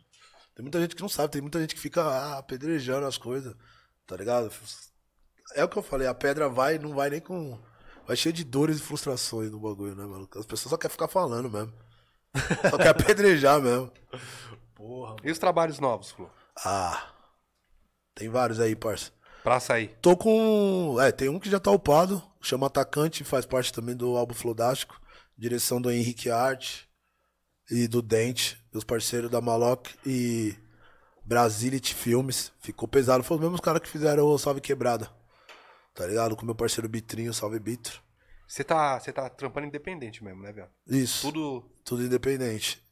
Tem 0.55 0.62
muita 0.62 0.81
gente 0.81 0.97
que 0.97 1.03
não 1.03 1.09
sabe, 1.09 1.32
tem 1.32 1.43
muita 1.43 1.61
gente 1.61 1.74
que 1.74 1.81
fica 1.81 2.03
ah, 2.03 2.39
apedrejando 2.39 3.07
as 3.07 3.19
coisas, 3.19 3.55
tá 4.07 4.16
ligado? 4.16 4.51
É 5.55 5.62
o 5.62 5.69
que 5.69 5.77
eu 5.77 5.82
falei, 5.82 6.07
a 6.09 6.15
pedra 6.15 6.48
vai, 6.48 6.78
não 6.78 6.94
vai 6.94 7.11
nem 7.11 7.20
com. 7.20 7.59
Vai 8.07 8.16
cheio 8.16 8.32
de 8.32 8.43
dores 8.44 8.78
e 8.78 8.82
frustrações 8.82 9.51
no 9.51 9.59
bagulho, 9.61 9.94
né, 9.94 10.07
mano? 10.07 10.28
As 10.36 10.47
pessoas 10.47 10.70
só 10.70 10.77
querem 10.77 10.93
ficar 10.93 11.09
falando 11.09 11.51
mesmo. 11.51 11.73
Só 12.70 12.77
quer 12.77 12.89
apedrejar 12.89 13.61
mesmo. 13.62 13.90
Porra. 14.74 15.16
E 15.24 15.31
os 15.31 15.39
trabalhos 15.39 15.78
novos, 15.81 16.11
Flu? 16.11 16.31
Ah. 16.65 17.11
Tem 18.15 18.28
vários 18.28 18.61
aí, 18.61 18.77
parça. 18.77 19.11
Pra 19.47 19.60
sair. 19.60 19.97
Tô 20.02 20.16
com. 20.16 20.97
É, 21.01 21.12
tem 21.12 21.28
um 21.28 21.39
que 21.39 21.48
já 21.48 21.60
tá 21.60 21.70
upado, 21.70 22.20
chama 22.40 22.66
Atacante, 22.66 23.23
faz 23.23 23.47
parte 23.47 23.73
também 23.73 23.94
do 23.94 24.16
álbum 24.16 24.35
Flodástico. 24.35 25.01
Direção 25.39 25.81
do 25.81 25.89
Henrique 25.89 26.28
Arte 26.28 26.89
e 27.70 27.86
do 27.86 28.02
Dente, 28.02 28.60
dos 28.73 28.82
parceiros 28.82 29.31
da 29.31 29.40
Maloc 29.40 29.86
e 30.05 30.52
Brasility 31.24 31.94
Filmes. 31.94 32.51
Ficou 32.59 32.89
pesado, 32.89 33.23
foi 33.23 33.36
os 33.36 33.40
mesmos 33.40 33.60
caras 33.60 33.81
que 33.81 33.89
fizeram 33.89 34.27
o 34.27 34.36
Salve 34.36 34.60
Quebrada. 34.60 35.09
Tá 35.94 36.05
ligado? 36.05 36.35
Com 36.35 36.44
meu 36.44 36.56
parceiro 36.56 36.89
Bitrinho, 36.89 37.32
Salve 37.32 37.60
Bitro. 37.60 38.02
Você 38.48 38.64
tá, 38.64 38.98
você 38.98 39.12
tá 39.12 39.31
trampando 39.31 39.68
independente 39.68 40.24
mesmo, 40.24 40.43
né, 40.43 40.52
velho? 40.52 40.68
Isso. 40.89 41.24
Tudo. 41.24 41.70
Tudo 41.85 42.02
independente. 42.02 42.82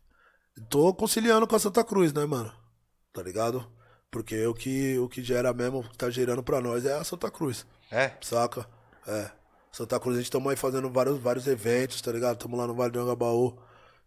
Tô 0.71 0.95
conciliando 0.95 1.49
com 1.49 1.57
a 1.57 1.59
Santa 1.59 1.83
Cruz, 1.83 2.13
né, 2.13 2.25
mano? 2.25 2.55
Tá 3.13 3.25
ligado? 3.25 3.69
Porque 4.15 4.47
o 4.47 4.55
que, 4.55 4.97
o 4.97 5.09
que 5.09 5.25
gera 5.25 5.53
mesmo, 5.53 5.81
o 5.81 5.83
que 5.83 5.99
tá 5.99 6.09
gerando 6.09 6.41
pra 6.41 6.61
nós 6.61 6.87
é 6.87 6.93
a 6.93 7.03
Santa 7.03 7.29
Cruz. 7.33 7.67
É? 7.91 8.13
Saca? 8.21 8.65
É. 9.09 9.29
Santa 9.73 9.99
Cruz, 9.99 10.17
a 10.17 10.21
gente 10.21 10.31
tamo 10.31 10.49
aí 10.49 10.55
fazendo 10.55 10.89
vários, 10.89 11.19
vários 11.19 11.49
eventos, 11.49 12.01
tá 12.01 12.13
ligado? 12.13 12.39
Tamo 12.39 12.57
lá 12.57 12.65
no 12.65 12.77
Vale 12.77 12.93
do 12.93 13.01
Angabaú 13.01 13.59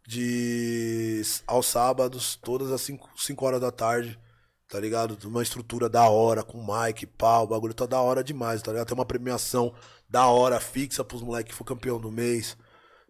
de 0.07 1.21
aos 1.45 1.65
sábados, 1.65 2.37
todas 2.37 2.71
às 2.71 2.79
5 2.81 3.45
horas 3.45 3.59
da 3.59 3.69
tarde, 3.69 4.17
tá 4.69 4.79
ligado? 4.79 5.17
Uma 5.27 5.43
estrutura 5.43 5.89
da 5.89 6.07
hora, 6.07 6.41
com 6.41 6.65
mic, 6.65 7.05
pau, 7.05 7.43
o 7.43 7.47
bagulho 7.47 7.73
tá 7.73 7.85
da 7.85 7.99
hora 7.99 8.23
demais, 8.23 8.61
tá 8.61 8.71
ligado? 8.71 8.87
Tem 8.87 8.95
uma 8.97 9.05
premiação 9.05 9.73
da 10.09 10.25
hora 10.27 10.57
fixa 10.61 11.03
pros 11.03 11.21
moleques 11.21 11.51
que 11.51 11.57
for 11.57 11.65
campeão 11.65 11.99
do 11.99 12.09
mês, 12.09 12.55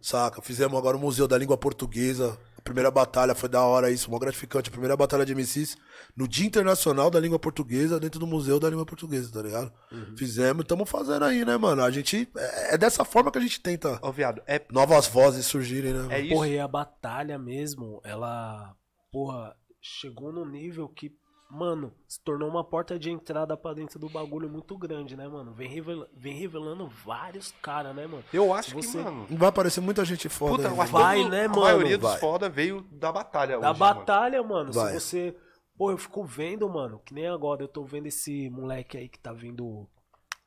saca? 0.02 0.42
Fizemos 0.42 0.76
agora 0.76 0.98
o 0.98 1.00
Museu 1.00 1.28
da 1.28 1.38
Língua 1.38 1.60
Portuguesa, 1.60 2.40
primeira 2.68 2.92
batalha 2.92 3.34
foi 3.34 3.50
da 3.50 3.64
hora 3.64 3.90
isso, 3.90 4.12
mó 4.12 4.20
gratificante, 4.20 4.70
a 4.70 4.72
primeira 4.72 4.96
batalha 4.96 5.26
de 5.26 5.34
MCs 5.34 5.78
no 6.16 6.28
Dia 6.28 6.46
Internacional 6.46 7.10
da 7.10 7.20
Língua 7.20 7.40
Portuguesa, 7.40 8.00
dentro 8.00 8.20
do 8.20 8.28
Museu 8.28 8.60
da 8.60 8.70
Língua 8.70 8.86
Portuguesa, 8.86 9.32
tá 9.32 9.42
ligado? 9.42 9.72
Fizemos 10.18 10.64
e 10.64 10.68
tamo 10.68 10.86
fazendo 10.86 11.26
aí, 11.26 11.46
né, 11.46 11.58
mano? 11.58 11.84
A 11.84 11.90
gente, 11.90 12.30
é, 12.36 12.76
é 12.76 12.78
dessa 12.78 13.06
forma 13.06 13.32
que 13.32 13.38
a 13.38 13.42
gente 13.42 13.62
tenta 13.62 14.00
Ô, 14.02 14.12
viado, 14.12 14.42
é, 14.46 14.62
novas 14.72 15.08
vozes 15.08 15.46
surgirem, 15.46 15.94
né? 15.94 16.00
é 16.00 16.04
mano? 16.04 16.18
isso. 16.18 16.34
Porra, 16.34 16.48
e 16.48 16.60
a 16.60 16.68
batalha 16.68 17.40
mesmo, 17.40 18.02
ela, 18.04 18.76
porra, 19.12 19.56
chegou 19.82 20.32
no 20.32 20.46
nível 20.46 20.90
que, 20.90 21.12
mano, 21.50 21.94
se 22.08 22.20
tornou 22.22 22.50
uma 22.50 22.64
porta 22.64 22.98
de 23.00 23.10
entrada 23.12 23.56
pra 23.56 23.74
dentro 23.74 23.98
do 24.00 24.10
bagulho 24.10 24.50
muito 24.50 24.78
grande, 24.78 25.16
né, 25.16 25.28
mano? 25.28 25.54
Vem, 25.54 25.70
revela- 25.70 26.10
vem 26.14 26.36
revelando 26.38 26.88
vários 26.88 27.52
caras, 27.62 27.96
né, 27.96 28.06
mano? 28.08 28.24
Eu 28.34 28.54
acho 28.54 28.70
Se 28.72 28.76
que, 28.76 28.82
você- 28.82 29.02
mano. 29.02 29.26
Vai 29.30 29.50
aparecer 29.50 29.82
muita 29.82 30.04
gente 30.06 30.28
foda 30.30 30.56
Puta, 30.58 30.70
aí, 30.70 30.76
mano. 30.76 30.92
Vai, 30.92 31.30
né, 31.30 31.46
a 31.46 31.50
mano? 31.50 31.62
maioria 31.62 31.98
dos 31.98 32.10
Vai. 32.12 32.20
foda 32.20 32.50
veio 32.50 32.82
da 32.92 33.12
batalha 33.12 33.60
Da 33.60 33.72
hoje, 33.72 33.80
mano. 33.80 33.96
batalha, 34.00 34.44
mano, 34.44 34.72
Vai. 34.74 34.94
se 34.94 35.00
você. 35.00 35.38
Pô, 35.78 35.92
eu 35.92 35.98
fico 35.98 36.24
vendo, 36.24 36.68
mano, 36.68 37.00
que 37.06 37.14
nem 37.14 37.28
agora 37.28 37.62
eu 37.64 37.68
tô 37.68 37.84
vendo 37.84 38.08
esse 38.08 38.50
moleque 38.50 38.98
aí 38.98 39.08
que 39.08 39.20
tá 39.20 39.32
vindo 39.32 39.88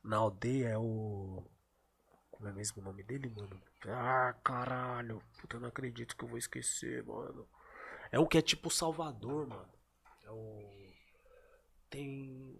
na 0.03 0.17
aldeia, 0.17 0.67
é 0.69 0.77
o. 0.77 1.43
Como 2.29 2.49
é 2.49 2.53
mesmo 2.53 2.81
o 2.81 2.85
nome 2.85 3.01
dele, 3.03 3.29
mano? 3.35 3.61
Ah, 3.87 4.35
caralho. 4.43 5.21
Puta, 5.39 5.55
eu 5.57 5.61
não 5.61 5.69
acredito 5.69 6.17
que 6.17 6.23
eu 6.25 6.27
vou 6.27 6.37
esquecer, 6.37 7.03
mano. 7.05 7.47
É 8.11 8.19
um 8.19 8.25
que 8.25 8.37
é 8.37 8.41
tipo 8.41 8.69
Salvador, 8.69 9.47
mano. 9.47 9.69
É 10.25 10.31
o. 10.31 10.80
Tem. 11.91 12.59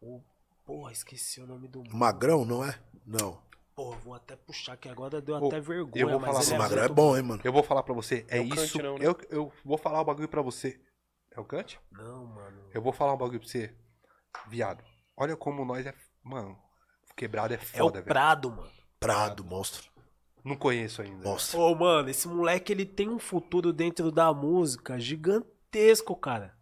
O. 0.00 0.20
Porra, 0.64 0.92
esqueci 0.92 1.40
o 1.40 1.46
nome 1.46 1.66
do. 1.66 1.82
Magrão, 1.92 2.44
não 2.44 2.62
é? 2.64 2.78
Não. 3.04 3.42
Porra, 3.74 3.96
vou 3.98 4.14
até 4.14 4.36
puxar 4.36 4.76
que 4.76 4.88
agora 4.88 5.20
deu 5.20 5.36
Ô, 5.36 5.46
até 5.46 5.58
vergonha. 5.60 6.02
eu 6.02 6.08
vou 6.10 6.20
mas 6.20 6.26
falar 6.26 6.38
ele 6.40 6.44
Esse 6.44 6.54
é 6.54 6.58
Magrão 6.58 6.78
é 6.78 6.82
muito 6.82 6.94
bom, 6.94 7.16
hein, 7.16 7.22
mano? 7.22 7.40
Eu 7.44 7.52
vou 7.52 7.62
falar 7.62 7.82
pra 7.82 7.94
você, 7.94 8.26
é, 8.28 8.38
É 8.38 8.40
o 8.42 8.48
Kant, 8.48 8.64
isso. 8.64 8.82
não, 8.82 8.98
né? 8.98 9.06
eu, 9.06 9.18
eu 9.30 9.52
vou 9.64 9.78
falar 9.78 10.02
um 10.02 10.04
bagulho 10.04 10.28
pra 10.28 10.42
você. 10.42 10.80
É 11.30 11.40
o 11.40 11.44
Kant? 11.44 11.80
Não, 11.90 12.26
mano. 12.26 12.60
Eu 12.74 12.82
vou 12.82 12.92
falar 12.92 13.14
um 13.14 13.16
bagulho 13.16 13.38
pra 13.40 13.48
você. 13.48 13.74
Viado, 14.48 14.84
olha 15.16 15.36
como 15.36 15.64
nós 15.64 15.86
é. 15.86 15.94
Mano, 16.22 16.58
quebrado 17.16 17.54
é 17.54 17.56
É 17.56 17.60
o 17.82 17.86
foda, 17.86 18.00
velho. 18.00 18.06
Prado, 18.06 18.50
mano. 18.50 18.70
Prado, 19.00 19.44
monstro. 19.44 19.90
Não 20.44 20.56
conheço 20.56 21.00
ainda. 21.00 21.28
Monstro. 21.28 21.60
Ô, 21.60 21.74
mano, 21.74 22.10
esse 22.10 22.26
moleque 22.26 22.72
ele 22.72 22.84
tem 22.84 23.08
um 23.08 23.18
futuro 23.18 23.72
dentro 23.72 24.10
da 24.10 24.34
música 24.34 24.98
gigantesco, 24.98 26.16
cara. 26.16 26.57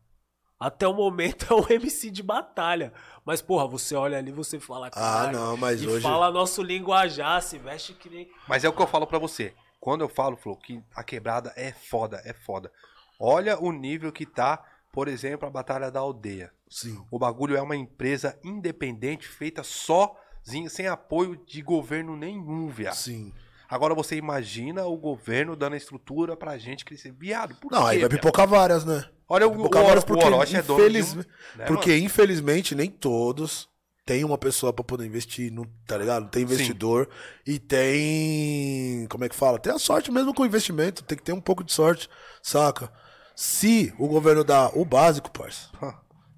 Até 0.59 0.89
o 0.89 0.95
momento 0.95 1.47
é 1.53 1.55
um 1.55 1.67
MC 1.69 2.11
de 2.11 2.23
batalha. 2.23 2.93
Mas, 3.25 3.43
porra, 3.43 3.67
você 3.67 3.95
olha 3.95 4.19
ali 4.19 4.33
você 4.33 4.59
fala. 4.59 4.91
Ah, 4.93 5.31
não, 5.33 5.57
mas 5.57 5.83
e 5.83 5.87
hoje. 5.87 6.03
fala 6.03 6.31
nosso 6.31 6.63
linguajar, 6.63 7.43
se 7.43 7.59
veste 7.59 7.93
que 7.93 8.09
nem. 8.09 8.31
Mas 8.49 8.65
é 8.65 8.69
o 8.69 8.73
que 8.73 8.81
eu 8.81 8.87
falo 8.87 9.07
pra 9.07 9.19
você. 9.19 9.55
Quando 9.79 10.01
eu 10.01 10.09
falo, 10.09 10.37
Flo, 10.37 10.57
que 10.57 10.83
a 10.95 11.05
quebrada 11.05 11.53
é 11.55 11.73
foda, 11.73 12.21
é 12.25 12.33
foda. 12.33 12.73
Olha 13.21 13.59
o 13.63 13.71
nível 13.71 14.11
que 14.11 14.27
tá, 14.27 14.65
por 14.93 15.07
exemplo, 15.09 15.47
a 15.47 15.51
Batalha 15.51 15.91
da 15.91 16.01
Aldeia. 16.01 16.51
Sim. 16.69 17.01
O 17.11 17.19
bagulho 17.19 17.57
é 17.57 17.63
uma 17.63 17.77
empresa 17.77 18.39
independente, 18.43 19.29
feita 19.29 19.63
sozinha, 19.63 20.69
sem 20.69 20.89
apoio 20.89 21.37
de 21.47 21.63
governo 21.63 22.17
nenhum, 22.17 22.69
viado. 22.69 22.95
Sim. 22.95 23.33
Agora 23.69 23.95
você 23.95 24.17
imagina 24.17 24.85
o 24.87 24.97
governo 24.97 25.57
dando 25.57 25.75
a 25.75 25.77
estrutura 25.77 26.37
pra 26.37 26.57
gente 26.57 26.85
crescer. 26.85 27.13
Viado, 27.13 27.55
por 27.57 27.71
Não, 27.71 27.83
quê, 27.83 27.89
aí 27.91 27.99
vai 27.99 28.09
pipocar 28.09 28.47
várias, 28.47 28.85
né? 28.85 29.05
Olha 29.29 29.47
o, 29.47 29.51
o, 29.51 29.57
Pipocar 29.57 29.83
várias 29.85 30.05
o 30.05 30.13
Orochi 30.13 30.57
é 30.57 30.63
dono 30.63 30.89
de 30.91 31.03
um, 31.03 31.17
né, 31.57 31.65
Porque, 31.67 31.91
mano? 31.91 32.05
infelizmente, 32.05 32.75
nem 32.75 32.89
todos 32.91 33.69
têm 34.05 34.23
uma 34.25 34.39
pessoa 34.39 34.73
pra 34.73 34.85
poder 34.85 35.05
investir, 35.05 35.51
no, 35.53 35.67
tá 35.87 35.99
ligado? 35.99 36.29
Tem 36.31 36.43
investidor 36.45 37.09
e 37.45 37.59
tem. 37.59 39.07
Como 39.09 39.25
é 39.25 39.29
que 39.29 39.35
fala? 39.35 39.59
Tem 39.59 39.73
a 39.73 39.79
sorte 39.79 40.11
mesmo 40.13 40.33
com 40.33 40.43
o 40.43 40.47
investimento, 40.47 41.03
tem 41.03 41.19
que 41.19 41.25
ter 41.25 41.33
um 41.33 41.41
pouco 41.41 41.65
de 41.65 41.73
sorte, 41.73 42.09
saca? 42.43 42.93
Se 43.35 43.93
o 43.99 44.07
governo 44.09 44.45
dá 44.45 44.71
o 44.75 44.85
básico, 44.85 45.31
parça, 45.31 45.69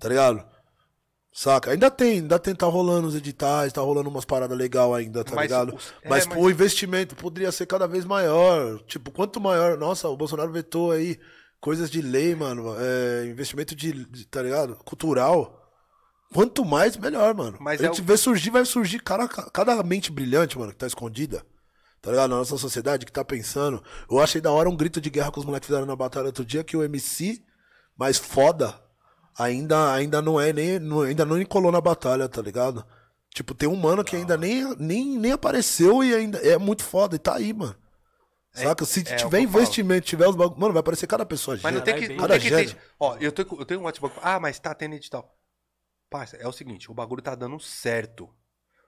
tá 0.01 0.09
ligado? 0.09 0.45
Saca? 1.33 1.71
Ainda 1.71 1.89
tem, 1.91 2.15
ainda 2.15 2.39
tem, 2.39 2.53
tá 2.55 2.67
rolando 2.67 3.07
os 3.07 3.15
editais, 3.15 3.73
tá 3.73 3.81
rolando 3.81 4.09
umas 4.11 4.25
paradas 4.25 4.59
legais 4.59 4.93
ainda, 4.93 5.23
tá 5.23 5.35
Mas 5.37 5.43
ligado? 5.43 5.77
os- 5.77 5.93
é, 6.03 6.09
mas, 6.09 6.27
mas- 6.27 6.39
o 6.39 6.51
investimento 6.51 7.15
poderia 7.15 7.53
ser 7.53 7.67
cada 7.67 7.87
vez 7.87 8.05
maior. 8.05 8.81
Tipo, 8.87 9.13
quanto 9.13 9.41
maior. 9.41 9.77
Nossa, 9.79 10.09
o 10.09 10.17
Bolsonaro 10.17 10.51
vetou 10.51 10.91
aí 10.91 11.17
coisas 11.61 11.91
de 11.91 12.01
lei, 12.03 12.35
mano. 12.35 12.75
é, 12.79 13.27
investimento 13.27 13.75
de, 13.75 13.93
de- 14.07 14.27
tá 14.27 14.43
ligado? 14.43 14.77
Cultural. 14.85 15.55
Quanto 16.33 16.65
mais, 16.65 16.97
melhor, 16.97 17.35
mano. 17.35 17.57
Mas 17.61 17.81
a 17.81 17.85
é 17.85 17.87
gente 17.89 18.03
o- 18.03 18.05
vê 18.05 18.17
surgir, 18.17 18.51
vai 18.51 18.65
surgir 18.65 19.01
cada, 19.03 19.27
cada 19.29 19.83
mente 19.83 20.13
brilhante, 20.13 20.59
mano, 20.59 20.73
que 20.73 20.79
tá 20.79 20.87
escondida. 20.87 21.45
Tá 22.03 22.11
ligado? 22.11 22.31
Na 22.31 22.37
nossa 22.37 22.57
sociedade 22.59 23.05
que 23.07 23.11
tá 23.13 23.25
pensando. 23.25 23.83
Eu 24.11 24.21
achei 24.21 24.41
da 24.41 24.53
hora 24.53 24.69
um 24.69 24.77
grito 24.77 25.01
de 25.01 25.11
guerra 25.11 25.33
que 25.33 25.39
os 25.39 25.45
moleques 25.45 25.67
fizeram 25.67 25.87
na 25.87 25.97
batalha 25.97 26.27
outro 26.27 26.45
dia 26.45 26.63
que 26.63 26.77
o 26.77 26.83
MC 26.83 27.43
mais 27.99 28.19
foda 28.19 28.79
ainda, 29.37 29.93
ainda 29.93 30.23
não 30.23 30.41
é 30.41 30.53
nem. 30.53 30.79
não- 30.79 31.01
ainda 31.01 31.25
não 31.25 31.43
colou 31.45 31.73
na 31.73 31.81
batalha, 31.81 32.29
tá 32.29 32.41
ligado? 32.43 32.85
Tipo, 33.35 33.55
tem 33.55 33.69
um 33.69 33.75
mano 33.77 34.05
que 34.05 34.15
ainda 34.17 34.37
nem, 34.37 34.65
nem, 34.79 35.19
nem 35.19 35.33
apareceu 35.33 36.03
e 36.05 36.15
ainda 36.15 36.39
é 36.39 36.57
muito 36.59 36.83
foda 36.85 37.17
e 37.17 37.19
tá 37.19 37.35
aí, 37.37 37.53
mano. 37.53 37.75
Saca? 38.53 38.85
Se 38.85 39.01
é 39.01 39.17
tiver 39.17 39.41
investimento, 39.41 40.07
tiver 40.07 40.27
os 40.27 40.37
bagulho. 40.37 40.61
Mano, 40.61 40.73
vai 40.73 40.81
aparecer 40.81 41.07
cada 41.07 41.25
pessoa 41.25 41.59
Mas 41.63 41.75
não 41.75 41.81
tem 41.81 41.95
que, 41.95 42.09
não 42.09 42.27
tem 42.27 42.41
que 42.41 42.51
ter. 42.51 42.77
Ó, 42.99 43.17
eu 43.19 43.31
tenho, 43.31 43.49
eu 43.59 43.65
tenho 43.65 43.81
um 43.81 43.85
WhatsApp. 43.85 44.15
Ah, 44.23 44.41
mas 44.41 44.59
tá 44.59 44.75
tendo 44.75 44.95
edital. 44.95 45.37
Parça, 46.11 46.37
é 46.37 46.47
o 46.47 46.53
seguinte: 46.53 46.91
o 46.91 46.95
bagulho 46.95 47.23
tá 47.23 47.35
dando 47.35 47.59
certo. 47.61 48.29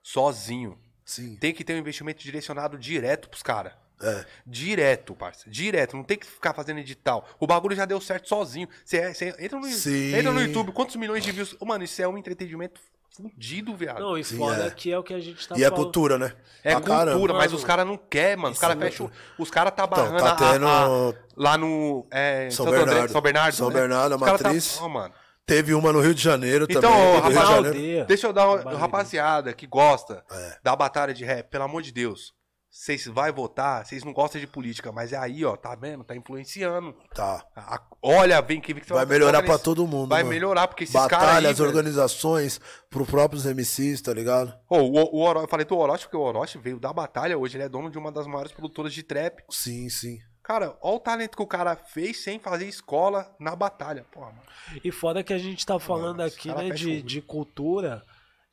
Sozinho. 0.03 0.79
Sim. 1.05 1.35
Tem 1.35 1.53
que 1.53 1.63
ter 1.63 1.73
um 1.73 1.77
investimento 1.77 2.23
direcionado 2.23 2.77
direto 2.77 3.29
pros 3.29 3.43
caras. 3.43 3.73
É. 4.01 4.25
Direto, 4.45 5.15
parça. 5.15 5.49
Direto. 5.49 5.95
Não 5.95 6.03
tem 6.03 6.17
que 6.17 6.25
ficar 6.25 6.53
fazendo 6.53 6.79
edital. 6.79 7.27
O 7.39 7.45
bagulho 7.45 7.75
já 7.75 7.85
deu 7.85 8.01
certo 8.01 8.27
sozinho. 8.27 8.67
Você, 8.83 9.13
você 9.13 9.35
entra, 9.39 9.59
no, 9.59 9.67
entra 9.67 10.31
no 10.31 10.41
YouTube, 10.41 10.71
quantos 10.71 10.95
milhões 10.95 11.23
de 11.23 11.31
views. 11.31 11.55
Mano, 11.61 11.83
isso 11.83 12.01
é 12.01 12.07
um 12.07 12.17
entretenimento 12.17 12.81
fudido, 13.15 13.75
viado. 13.75 13.99
Não, 13.99 14.17
e 14.17 14.23
foda 14.23 14.67
é. 14.67 14.69
que 14.71 14.91
é 14.91 14.97
o 14.97 15.03
que 15.03 15.13
a 15.13 15.19
gente 15.19 15.47
tá 15.47 15.55
E 15.57 15.63
é 15.63 15.69
falando. 15.69 15.83
cultura, 15.83 16.17
né? 16.17 16.33
É 16.63 16.71
Pra 16.71 16.81
cultura, 16.81 16.97
caramba. 17.05 17.33
mas 17.33 17.53
os 17.53 17.63
caras 17.63 17.85
não 17.85 17.97
querem, 17.97 18.37
mano. 18.37 18.53
Os 18.53 18.59
caras 18.59 18.77
é 18.77 18.79
fecham. 18.79 19.11
Os 19.37 19.49
caras 19.51 19.73
tá 19.75 19.83
Então, 19.83 19.97
barrando 20.03 20.19
tá 20.23 20.31
a- 20.31 20.51
tendo. 20.53 20.67
a- 20.67 21.13
lá 21.35 21.57
no. 21.57 22.07
É, 22.11 22.49
São 22.51 22.65
Santo 22.65 22.75
André- 22.75 22.85
Bernardo. 22.91 23.11
São 23.11 23.21
Bernardo. 23.21 23.55
São 23.55 23.67
né? 23.69 23.73
Bernardo, 23.73 24.15
a 24.15 24.17
tá- 24.17 24.25
matriz. 24.31 24.79
Ó, 24.81 24.87
mano. 24.89 25.13
Teve 25.45 25.73
uma 25.73 25.91
no 25.91 25.99
Rio 25.99 26.13
de 26.15 26.21
Janeiro 26.21 26.65
Então, 26.69 26.81
também. 26.81 27.21
de 27.31 27.33
rapaz. 27.37 28.07
Deixa 28.07 28.27
eu 28.27 28.33
dar 28.33 28.47
uma. 28.47 28.77
Rapaziada 28.77 29.51
que 29.53 29.67
gosta 29.67 30.23
É. 30.31 30.57
da 30.63 30.75
batalha 30.75 31.13
de 31.13 31.25
rap, 31.25 31.49
pelo 31.49 31.63
amor 31.65 31.81
de 31.81 31.91
Deus. 31.91 32.33
Vocês 32.73 33.05
vai 33.05 33.33
votar, 33.33 33.85
vocês 33.85 34.01
não 34.01 34.13
gostam 34.13 34.39
de 34.39 34.47
política, 34.47 34.93
mas 34.93 35.11
é 35.11 35.17
aí, 35.17 35.43
ó, 35.43 35.57
tá 35.57 35.75
vendo? 35.75 36.05
Tá 36.05 36.15
influenciando. 36.15 36.95
Tá. 37.13 37.45
A- 37.53 37.75
a- 37.75 37.81
olha, 38.01 38.41
vem 38.41 38.61
que, 38.61 38.73
que 38.73 38.87
você 38.87 38.93
Vai 38.93 39.05
melhorar 39.05 39.39
votar 39.39 39.43
pra 39.43 39.53
nesse- 39.55 39.63
todo 39.65 39.85
mundo. 39.85 40.07
Vai 40.07 40.23
mano. 40.23 40.33
melhorar, 40.33 40.67
porque 40.69 40.85
esses 40.85 40.93
caras 40.95 41.11
aí. 41.11 41.19
Batalhas, 41.19 41.57
velho- 41.57 41.67
organizações, 41.69 42.61
pro 42.89 43.05
próprios 43.05 43.45
MCs, 43.45 44.01
tá 44.01 44.13
ligado? 44.13 44.57
Ô, 44.69 44.77
o, 44.77 45.17
o 45.17 45.19
Oro- 45.19 45.41
eu 45.41 45.47
falei 45.49 45.65
do 45.65 45.77
Orochi, 45.77 46.05
porque 46.05 46.15
o 46.15 46.21
Orochi 46.21 46.57
veio 46.59 46.79
da 46.79 46.93
batalha, 46.93 47.37
hoje 47.37 47.57
ele 47.57 47.65
é 47.65 47.69
dono 47.69 47.91
de 47.91 47.97
uma 47.97 48.09
das 48.11 48.25
maiores 48.25 48.53
produtoras 48.53 48.93
de 48.93 49.03
trap. 49.03 49.43
Sim, 49.49 49.89
sim. 49.89 50.19
Cara, 50.41 50.75
olha 50.81 50.95
o 50.95 50.99
talento 50.99 51.35
que 51.35 51.43
o 51.43 51.47
cara 51.47 51.75
fez 51.75 52.23
sem 52.23 52.39
fazer 52.39 52.65
escola 52.67 53.29
na 53.37 53.53
batalha. 53.53 54.05
Porra, 54.11 54.27
mano. 54.27 54.41
E 54.83 54.91
foda 54.91 55.21
que 55.23 55.33
a 55.33 55.37
gente 55.37 55.65
tá 55.65 55.77
falando 55.77 56.21
aqui, 56.21 56.47
né, 56.47 56.69
de, 56.71 57.01
de 57.01 57.21
cultura. 57.21 58.01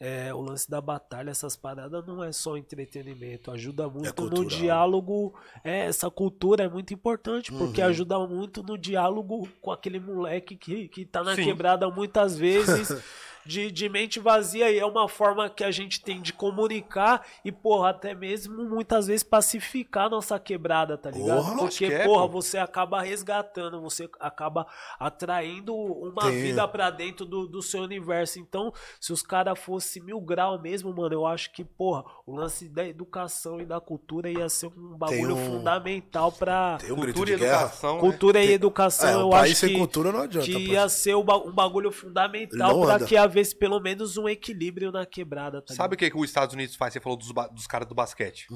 É, 0.00 0.32
o 0.32 0.40
lance 0.40 0.70
da 0.70 0.80
batalha, 0.80 1.30
essas 1.30 1.56
paradas 1.56 2.06
não 2.06 2.22
é 2.22 2.30
só 2.30 2.56
entretenimento, 2.56 3.50
ajuda 3.50 3.88
muito 3.88 4.22
no 4.22 4.30
cultural. 4.30 4.44
diálogo. 4.60 5.34
É, 5.64 5.86
essa 5.86 6.08
cultura 6.08 6.62
é 6.64 6.68
muito 6.68 6.94
importante, 6.94 7.50
porque 7.52 7.80
Uhum. 7.80 7.88
ajuda 7.88 8.18
muito 8.26 8.62
no 8.62 8.78
diálogo 8.78 9.48
com 9.60 9.72
aquele 9.72 9.98
moleque 9.98 10.54
que, 10.56 10.86
que 10.88 11.04
tá 11.04 11.24
na 11.24 11.34
Sim. 11.34 11.44
quebrada 11.44 11.90
muitas 11.90 12.36
vezes. 12.38 12.88
De, 13.46 13.70
de 13.70 13.88
mente 13.88 14.20
vazia 14.20 14.70
e 14.70 14.78
é 14.78 14.84
uma 14.84 15.08
forma 15.08 15.48
que 15.48 15.64
a 15.64 15.70
gente 15.70 16.00
tem 16.02 16.20
de 16.20 16.32
comunicar 16.32 17.24
e, 17.44 17.50
porra, 17.50 17.90
até 17.90 18.14
mesmo 18.14 18.62
muitas 18.68 19.06
vezes 19.06 19.22
pacificar 19.22 20.06
a 20.06 20.10
nossa 20.10 20.38
quebrada, 20.38 20.98
tá 20.98 21.10
ligado? 21.10 21.36
Porra, 21.44 21.56
Porque, 21.58 21.86
que 21.88 21.92
é, 21.94 22.04
porra, 22.04 22.26
pô. 22.28 22.42
você 22.42 22.58
acaba 22.58 23.00
resgatando, 23.00 23.80
você 23.80 24.08
acaba 24.20 24.66
atraindo 24.98 25.74
uma 25.74 26.22
Tem. 26.22 26.42
vida 26.42 26.66
pra 26.68 26.90
dentro 26.90 27.24
do, 27.24 27.46
do 27.46 27.62
seu 27.62 27.82
universo. 27.82 28.38
Então, 28.38 28.72
se 29.00 29.12
os 29.12 29.22
caras 29.22 29.58
fossem 29.58 30.02
mil 30.02 30.20
grau 30.20 30.60
mesmo, 30.60 30.92
mano, 30.94 31.14
eu 31.14 31.26
acho 31.26 31.52
que, 31.52 31.64
porra, 31.64 32.04
o 32.26 32.34
lance 32.34 32.68
da 32.68 32.86
educação 32.86 33.60
e 33.60 33.64
da 33.64 33.80
cultura 33.80 34.30
ia 34.30 34.48
ser 34.48 34.66
um 34.66 34.96
bagulho 34.96 35.34
um- 35.36 35.46
fundamental 35.46 36.30
pra. 36.32 36.76
Tem 36.78 36.92
um 36.92 36.96
grito 36.96 37.14
Cultura 37.16 37.26
de 37.26 37.32
e 37.42 37.46
guerra. 37.46 37.60
educação. 37.62 37.94
né? 37.94 38.00
Cultura 38.00 38.42
e 38.42 38.46
Tem- 38.46 38.54
educação, 38.54 39.08
É, 39.08 39.16
um 39.16 39.20
eu 39.20 39.30
país 39.30 39.52
acho 39.52 39.60
sem 39.60 39.68
que, 39.70 39.78
cultura 39.78 40.12
não 40.12 40.20
adianta, 40.20 40.46
que 40.46 40.52
ia 40.72 40.88
ser 40.88 41.14
o 41.14 41.22
ba- 41.24 41.38
um 41.38 41.52
bagulho 41.52 41.90
fundamental 41.90 42.58
Não 42.76 42.82
pra 42.84 42.96
anda. 42.96 43.06
Havesse 43.28 43.54
pelo 43.56 43.78
menos 43.80 44.16
um 44.16 44.28
equilíbrio 44.28 44.90
na 44.90 45.06
quebrada. 45.06 45.62
Tá 45.62 45.74
Sabe 45.74 45.94
o 45.94 45.98
que, 45.98 46.10
que 46.10 46.16
os 46.16 46.24
Estados 46.28 46.54
Unidos 46.54 46.74
faz? 46.76 46.92
Você 46.92 47.00
falou 47.00 47.16
dos, 47.16 47.32
dos 47.52 47.66
caras 47.66 47.86
do 47.88 47.94
basquete, 47.94 48.46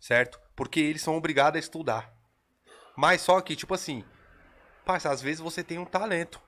certo? 0.00 0.38
Porque 0.54 0.80
eles 0.80 1.02
são 1.02 1.16
obrigados 1.16 1.56
a 1.56 1.60
estudar. 1.60 2.12
Mas 2.96 3.20
só 3.20 3.40
que, 3.40 3.54
tipo 3.56 3.74
assim, 3.74 4.04
parça, 4.84 5.10
às 5.10 5.20
vezes 5.20 5.40
você 5.40 5.62
tem 5.62 5.78
um 5.78 5.84
talento, 5.84 6.40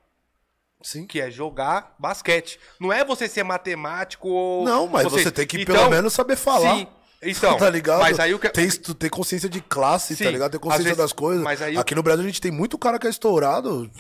Sim. 0.83 1.07
que 1.07 1.21
é 1.21 1.31
jogar 1.31 1.95
basquete. 1.99 2.59
Não 2.81 2.93
é 2.93 3.05
você 3.05 3.29
ser 3.29 3.43
matemático 3.43 4.29
ou... 4.29 4.65
Não, 4.65 4.87
mas 4.87 5.05
você, 5.05 5.25
você 5.25 5.31
tem 5.31 5.47
que 5.47 5.61
Então, 5.63 5.75
pelo 5.75 5.91
menos 5.91 6.13
saber 6.13 6.37
falar. 6.37 6.77
Sim, 6.77 6.87
então, 7.23 7.57
tá 7.59 7.69
ligado? 7.69 8.01
mas 8.01 8.19
aí 8.19 8.33
o 8.33 8.39
que... 8.39 8.49
Tem, 8.49 8.69
tem 8.71 9.11
consciência 9.11 9.49
de 9.49 9.61
classe, 9.61 10.17
Sim, 10.17 10.25
tá 10.25 10.31
ligado? 10.31 10.53
Tem 10.53 10.61
consciência 10.61 10.85
vezes- 10.85 10.99
das 10.99 11.13
coisas. 11.13 11.43
mas 11.45 11.61
aí- 11.61 11.77
Aqui 11.77 11.95
no 11.95 12.03
Brasil 12.03 12.25
a 12.25 12.29
gente 12.29 12.41
tem 12.41 12.51
muito 12.53 12.79
cara 12.79 12.99
que 12.99 13.07
é 13.07 13.11
estourado. 13.11 13.91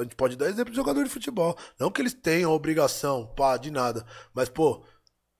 A 0.00 0.02
gente 0.04 0.16
pode 0.16 0.36
dar 0.36 0.48
exemplo 0.48 0.70
de 0.70 0.76
jogador 0.76 1.02
de 1.04 1.10
futebol. 1.10 1.56
Não 1.78 1.90
que 1.90 2.00
eles 2.02 2.14
tenham 2.14 2.50
a 2.50 2.54
obrigação, 2.54 3.26
pá, 3.36 3.56
de 3.56 3.70
nada. 3.70 4.04
Mas, 4.34 4.48
pô, 4.48 4.84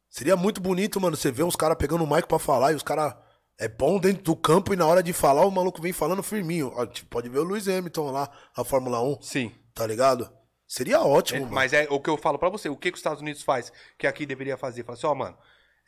seria 0.09 0.37
muito 0.37 0.61
bonito, 0.61 1.01
mano, 1.01 1.17
você 1.17 1.31
ver 1.31 1.43
uns 1.45 1.57
caras 1.57 1.77
pegando 1.79 2.05
o 2.05 2.07
mic 2.15 2.27
pra 2.27 2.39
falar 2.39 2.73
e 2.73 2.75
os 2.75 2.83
caras 2.83 3.15
é 3.59 3.69
bom 3.69 3.99
dentro 3.99 4.23
do 4.23 4.37
campo 4.37 4.73
e 4.73 4.77
na 4.77 4.87
hora 4.87 5.03
de 5.03 5.13
falar 5.13 5.45
o 5.45 5.51
maluco 5.51 5.83
vem 5.83 5.93
falando 5.93 6.23
firminho. 6.23 6.73
Ó, 6.77 6.87
tipo, 6.87 7.09
pode 7.11 7.29
ver 7.29 7.39
o 7.39 7.45
Luiz 7.45 7.67
Hamilton 7.69 8.11
lá, 8.11 8.31
a 8.57 8.65
Fórmula 8.65 9.01
1, 9.03 9.19
Sim. 9.23 9.53
tá 9.75 9.87
ligado? 9.87 10.31
Seria 10.67 11.01
ótimo, 11.01 11.39
É, 11.39 11.41
mano. 11.43 11.55
mas 11.55 11.73
é 11.73 11.87
o 11.91 11.99
que 11.99 12.11
eu 12.11 12.17
falo 12.17 12.39
pra 12.39 12.51
você. 12.51 12.69
O 12.69 12.77
que, 12.77 12.91
que 12.91 12.95
os 12.97 13.01
Estados 13.01 13.23
Unidos 13.23 13.43
faz 13.43 13.73
que 13.99 14.07
aqui 14.07 14.27
deveria 14.27 14.57
fazer? 14.57 14.85
Fala 14.85 14.99
assim, 14.99 15.07
ó, 15.07 15.15
mano, 15.15 15.37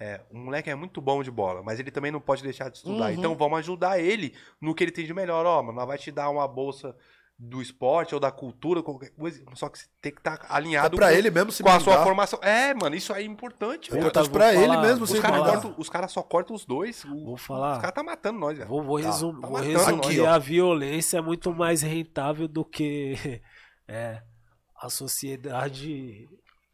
é, 0.01 0.23
o 0.31 0.39
moleque 0.39 0.71
é 0.71 0.75
muito 0.75 0.99
bom 1.03 1.23
de 1.23 1.31
bola, 1.31 1.63
mas 1.63 1.79
ele 1.79 1.91
também 1.91 2.11
não 2.11 2.21
pode 2.21 2.43
deixar 2.43 2.71
de 2.71 2.79
estudar. 2.79 3.11
Uhum. 3.11 3.19
Então 3.19 3.37
vamos 3.37 3.59
ajudar 3.59 4.01
ele 4.01 4.35
no 4.59 4.75
que 4.75 4.83
ele 4.83 4.91
tem 4.91 5.05
de 5.05 5.13
melhor. 5.13 5.45
Ó, 5.45 5.63
mano, 5.63 5.77
nós 5.77 5.87
vai 5.87 5.99
te 5.99 6.11
dar 6.11 6.31
uma 6.31 6.49
bolsa 6.49 6.97
do 7.43 7.63
esporte 7.63 8.15
ou 8.15 8.21
da 8.21 8.31
cultura, 8.31 8.83
qualquer 8.83 9.09
coisa. 9.13 9.43
Só 9.55 9.71
que 9.71 9.79
você 9.79 9.87
tem 10.03 10.13
que 10.13 10.19
estar 10.21 10.45
alinhado 10.47 10.95
É 10.95 10.99
pra 10.99 11.09
com, 11.09 11.15
ele 11.15 11.31
mesmo 11.31 11.51
se 11.51 11.63
com 11.63 11.71
a 11.71 11.81
sua 11.81 12.03
formação. 12.05 12.39
É, 12.43 12.75
mano, 12.75 12.95
isso 12.95 13.15
aí 13.15 13.23
é 13.25 13.27
importante. 13.27 13.91
É 13.95 13.99
importante 13.99 14.25
vou 14.29 14.33
pra 14.39 14.53
ele 14.55 14.67
falar, 14.67 14.83
mesmo 14.83 14.99
vou 14.99 15.07
se 15.07 15.15
Os 15.15 15.21
caras 15.21 15.37
falar. 15.39 15.49
blindar. 15.51 15.63
cortam, 15.63 15.81
os 15.83 15.89
caras 15.89 16.13
só 16.13 16.23
cortam 16.23 16.55
os 16.55 16.67
dois. 16.67 17.03
O- 17.07 17.25
Vou 17.25 17.37
falar. 17.39 17.73
Os 17.77 17.79
caras 17.79 17.95
tá 17.95 18.03
matando 18.03 18.39
nós, 18.39 18.59
velho. 18.59 18.69
Vou, 18.69 18.83
vou, 18.83 18.97
resum- 18.97 19.41
tá 19.41 19.47
vou 19.49 19.57
matando 19.57 19.79
resumir. 19.79 20.01
aqui, 20.07 20.27
a 20.27 20.37
violência 20.37 21.17
é 21.17 21.21
muito 21.23 21.51
mais 21.55 21.81
rentável 21.81 22.47
do 22.47 22.63
que 22.63 23.41
é, 23.89 24.23
a 24.77 24.91
sociedade 24.91 26.29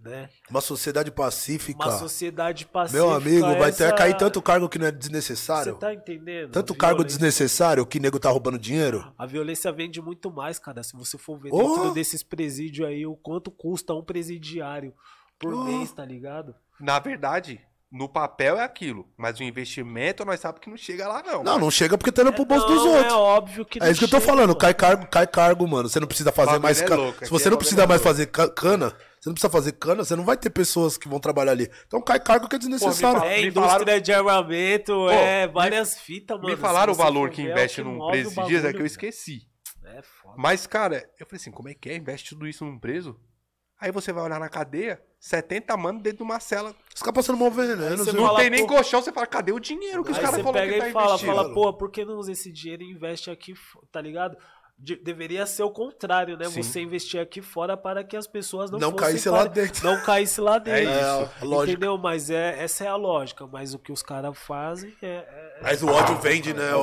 né? 0.06 0.28
Uma 0.50 0.60
sociedade 0.60 1.10
pacífica. 1.10 1.82
Uma 1.88 1.98
sociedade 1.98 2.64
pacífica. 2.66 3.02
Meu 3.04 3.14
amigo, 3.14 3.46
vai 3.58 3.72
ter, 3.72 3.84
essa- 3.84 3.92
cair 3.92 4.16
tanto 4.16 4.40
cargo 4.40 4.68
que 4.68 4.78
não 4.78 4.86
é 4.86 4.90
Você 4.92 4.98
desnecessário. 4.98 5.74
tá 5.76 5.92
entendendo? 5.92 6.50
Tanto 6.52 6.74
cargo 6.74 7.04
desnecessário 7.04 7.84
que 7.86 7.98
nego 8.00 8.18
tá 8.18 8.30
roubando 8.30 8.58
dinheiro. 8.58 9.12
A 9.18 9.26
violência 9.26 9.70
vende 9.72 10.00
muito 10.00 10.30
mais, 10.30 10.58
cara. 10.58 10.82
Se 10.82 10.96
você 10.96 11.18
for 11.18 11.38
ver 11.38 11.50
Oh! 11.52 11.58
dentro 11.76 11.94
desses 11.94 12.22
presídios 12.22 12.86
aí, 12.88 13.06
o 13.06 13.16
quanto 13.16 13.50
custa 13.50 13.92
um 13.94 14.02
presidiário 14.02 14.94
por 15.38 15.52
Oh! 15.54 15.64
mês, 15.64 15.92
tá 15.92 16.04
ligado? 16.04 16.54
Na 16.80 16.98
verdade, 16.98 17.60
no 17.90 18.08
papel 18.08 18.56
é 18.58 18.64
aquilo, 18.64 19.08
mas 19.16 19.38
o 19.38 19.44
investimento 19.44 20.24
nós 20.24 20.40
sabemos 20.40 20.60
que 20.60 20.70
não 20.70 20.76
chega 20.76 21.06
lá, 21.06 21.22
não. 21.22 21.42
Não, 21.44 21.58
não 21.58 21.70
chega 21.70 21.96
porque 21.96 22.10
tá 22.10 22.22
indo 22.22 22.32
pro 22.32 22.44
bolso 22.44 22.66
Não, 22.68 22.74
dos 22.74 22.84
É 22.86 22.88
outros. 22.98 23.12
óbvio 23.12 23.64
que 23.64 23.82
É 23.82 23.90
isso 23.90 24.00
que 24.00 24.04
eu 24.04 24.08
tô 24.10 24.16
chega, 24.16 24.26
falando, 24.26 24.48
mano. 24.48 24.56
cai 24.58 24.74
cargo, 24.74 25.06
cai 25.06 25.26
cargo, 25.26 25.66
mano. 25.68 25.88
Você 25.88 26.00
não 26.00 26.06
precisa 26.08 26.32
fazer 26.32 26.58
mais 26.58 26.80
é 26.82 26.84
cana. 26.84 27.02
louco, 27.02 27.24
Se 27.24 27.30
você 27.30 27.46
é 27.48 27.50
não 27.50 27.56
precisa 27.58 27.82
é 27.82 27.86
mais 27.86 28.02
fazer 28.02 28.26
ca- 28.26 28.48
cana, 28.50 28.90
você 29.20 29.28
não 29.28 29.34
precisa 29.34 29.50
fazer 29.50 29.72
cana, 29.72 30.04
você 30.04 30.16
não 30.16 30.24
vai 30.24 30.36
ter 30.36 30.50
pessoas 30.50 30.98
que 30.98 31.08
vão 31.08 31.20
trabalhar 31.20 31.52
ali. 31.52 31.70
Então 31.86 32.02
cai 32.02 32.18
cargo 32.18 32.48
que 32.48 32.56
é 32.56 32.58
desnecessário. 32.58 33.20
fala- 33.20 33.30
É 33.32 33.36
Me 33.42 33.46
indústria 33.48 33.78
falaram- 33.78 34.00
de 34.00 34.12
armamento, 34.12 35.08
é 35.10 35.46
várias 35.48 35.98
fitas, 35.98 36.36
mano. 36.36 36.48
Me 36.48 36.56
falaram 36.56 36.92
o 36.92 36.96
valor 36.96 37.30
que 37.30 37.40
é 37.42 37.50
investe 37.50 37.82
que 37.82 37.88
num 37.88 38.04
preso 38.08 38.30
esses 38.30 38.46
dias, 38.46 38.64
é 38.64 38.72
que 38.72 38.82
eu 38.82 38.86
esqueci. 38.86 39.42
É 39.84 40.02
foda. 40.02 40.34
Mas, 40.36 40.66
cara, 40.66 41.08
eu 41.18 41.24
falei 41.26 41.40
assim, 41.40 41.52
como 41.52 41.68
é 41.68 41.74
que 41.74 41.88
é? 41.88 41.96
Investe 41.96 42.30
tudo 42.30 42.46
isso 42.48 42.64
num 42.64 42.78
preso? 42.78 43.16
Aí 43.78 43.90
você 43.90 44.12
vai 44.12 44.24
olhar 44.24 44.40
na 44.40 44.48
cadeia, 44.48 45.02
70 45.20 45.76
mano 45.76 46.00
dentro 46.00 46.18
de 46.18 46.22
uma 46.22 46.40
cela. 46.40 46.74
Os 46.94 47.02
caras 47.02 47.14
passando 47.14 47.38
mal 47.38 47.50
veneno. 47.50 47.82
Aí 47.82 47.90
não 47.90 48.04
você. 48.04 48.12
Não 48.12 48.24
fala, 48.24 48.40
tem 48.40 48.50
nem 48.50 48.66
colchão, 48.66 49.02
você 49.02 49.12
fala, 49.12 49.26
cadê 49.26 49.52
o 49.52 49.60
dinheiro 49.60 50.02
que 50.02 50.12
os 50.12 50.16
Aí 50.16 50.24
caras 50.24 50.36
você 50.36 50.42
falaram 50.42 50.66
pega 50.66 50.72
que 50.72 50.80
tá 50.80 50.88
e 50.88 50.92
fala, 50.92 51.06
investindo? 51.06 51.26
fala, 51.28 51.54
pô, 51.54 51.72
por 51.74 51.90
que 51.90 52.04
não 52.04 52.14
usa 52.16 52.32
esse 52.32 52.50
dinheiro 52.50 52.82
e 52.82 52.90
investe 52.90 53.30
aqui, 53.30 53.54
tá 53.92 54.00
ligado? 54.00 54.36
De- 54.78 54.96
deveria 54.96 55.46
ser 55.46 55.62
o 55.62 55.70
contrário, 55.70 56.36
né? 56.36 56.44
Sim. 56.50 56.62
Você 56.62 56.80
investir 56.82 57.18
aqui 57.18 57.40
fora 57.40 57.78
para 57.78 58.04
que 58.04 58.14
as 58.14 58.26
pessoas 58.26 58.70
não, 58.70 58.78
Não 58.78 58.92
caísse 58.92 59.26
para- 59.30 59.38
lá 59.38 59.46
dentro. 59.46 59.84
Não 59.86 60.02
caísse 60.02 60.38
lá 60.38 60.58
dentro. 60.58 60.90
É, 60.90 61.02
a 61.02 61.30
lógica. 61.44 61.72
Entendeu? 61.72 61.96
Mas 61.96 62.28
é, 62.28 62.62
essa 62.62 62.84
é 62.84 62.86
a 62.88 62.94
lógica. 62.94 63.46
Mas 63.46 63.72
o 63.72 63.78
que 63.78 63.90
os 63.90 64.02
caras 64.02 64.36
fazem 64.36 64.94
é. 65.00 65.06
é- 65.06 65.58
Mas 65.62 65.82
o 65.82 65.88
ódio 65.88 66.16
vende, 66.18 66.52
né? 66.52 66.72
é 66.72 66.74
o 66.76 66.80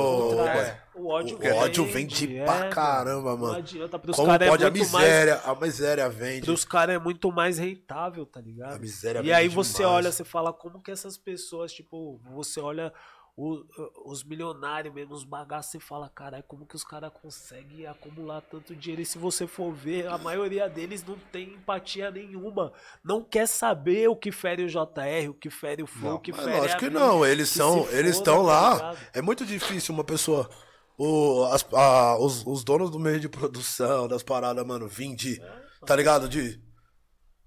O, 0.96 1.06
ódio 1.08 1.38
o 1.38 1.56
ódio 1.56 1.86
vende 1.86 2.36
é, 2.36 2.44
pra 2.44 2.68
caramba, 2.68 3.30
Não 3.30 3.38
mano. 3.38 3.56
adianta. 3.58 3.96
Pros 3.96 4.16
Como 4.16 4.26
caras 4.28 4.48
é 4.48 4.50
pode 4.50 4.64
a 4.64 4.70
muito 4.72 4.90
mais 4.90 5.04
miséria? 5.04 5.40
A 5.44 5.54
miséria 5.54 6.08
vende. 6.08 6.46
Pros 6.46 6.64
caras 6.64 6.96
é 6.96 6.98
muito 6.98 7.30
mais 7.30 7.58
rentável, 7.58 8.26
tá 8.26 8.40
ligado? 8.40 8.74
A 8.74 8.78
miséria 8.80 9.20
E 9.20 9.22
vende 9.22 9.32
aí 9.34 9.48
você 9.48 9.78
demais. 9.78 9.94
olha, 9.96 10.10
você 10.10 10.24
fala 10.24 10.52
como 10.52 10.82
que 10.82 10.90
essas 10.90 11.16
pessoas, 11.16 11.72
tipo, 11.72 12.20
você 12.34 12.58
olha 12.60 12.92
o- 13.36 13.64
os 14.12 14.22
milionários 14.22 14.94
mesmo, 14.94 15.12
os 15.14 15.24
bagaços, 15.24 15.72
você 15.72 15.80
fala, 15.80 16.08
caralho, 16.08 16.44
como 16.46 16.64
que 16.66 16.76
os 16.76 16.84
caras 16.84 17.10
conseguem 17.20 17.84
acumular 17.86 18.40
tanto 18.42 18.76
dinheiro? 18.76 19.02
E 19.02 19.06
se 19.06 19.18
você 19.18 19.46
for 19.46 19.72
ver, 19.72 20.06
a 20.06 20.16
maioria 20.16 20.68
deles 20.68 21.04
não 21.04 21.18
tem 21.32 21.54
empatia 21.54 22.10
nenhuma. 22.10 22.72
Não 23.04 23.24
quer 23.24 23.48
saber 23.48 24.08
o 24.08 24.14
que 24.16 24.30
fere 24.30 24.62
o 24.62 24.68
JR, 24.68 25.28
o 25.30 25.34
que 25.34 25.50
fere 25.50 25.82
o 25.82 25.86
Flow, 25.86 26.14
o 26.14 26.20
que 26.20 26.32
fere 26.32 26.58
lógico 26.60 26.78
que 26.78 26.90
não, 26.90 27.26
eles 27.26 27.50
que 27.50 27.58
são, 27.58 27.88
eles 27.90 28.16
estão 28.16 28.36
tá 28.36 28.42
lá. 28.42 28.74
ligado? 28.74 28.98
É 29.12 29.20
muito 29.22 29.44
difícil 29.44 29.92
uma 29.94 30.04
pessoa. 30.04 30.48
O, 30.96 31.44
as- 31.46 31.66
a- 31.74 32.16
os, 32.20 32.46
os 32.46 32.62
donos 32.62 32.88
do 32.88 33.00
meio 33.00 33.18
de 33.18 33.28
produção, 33.28 34.06
das 34.06 34.22
paradas, 34.22 34.64
mano, 34.64 34.86
vim 34.86 35.12
de. 35.14 35.40
Tá 35.84 35.96
ligado? 35.96 36.28
De. 36.28 36.62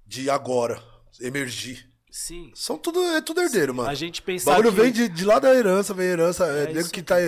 De 0.05 0.29
agora. 0.29 0.83
Emergir. 1.21 1.89
Sim. 2.17 2.51
São 2.55 2.79
tudo. 2.79 2.99
É 2.99 3.21
tudo 3.21 3.41
herdeiro, 3.41 3.75
mano. 3.75 3.87
A 3.87 3.93
gente 3.93 4.21
O 4.21 4.23
pensar 4.23 4.51
bagulho 4.51 4.73
que... 4.73 4.81
vem 4.81 4.91
de, 4.91 5.07
de 5.07 5.23
lá 5.23 5.37
da 5.37 5.53
herança, 5.53 5.93
vem 5.93 6.07
herança. 6.07 6.47
É, 6.47 6.63
É 6.63 6.73
nego 6.73 6.89
que 6.89 7.03
tá 7.03 7.21
é, 7.21 7.25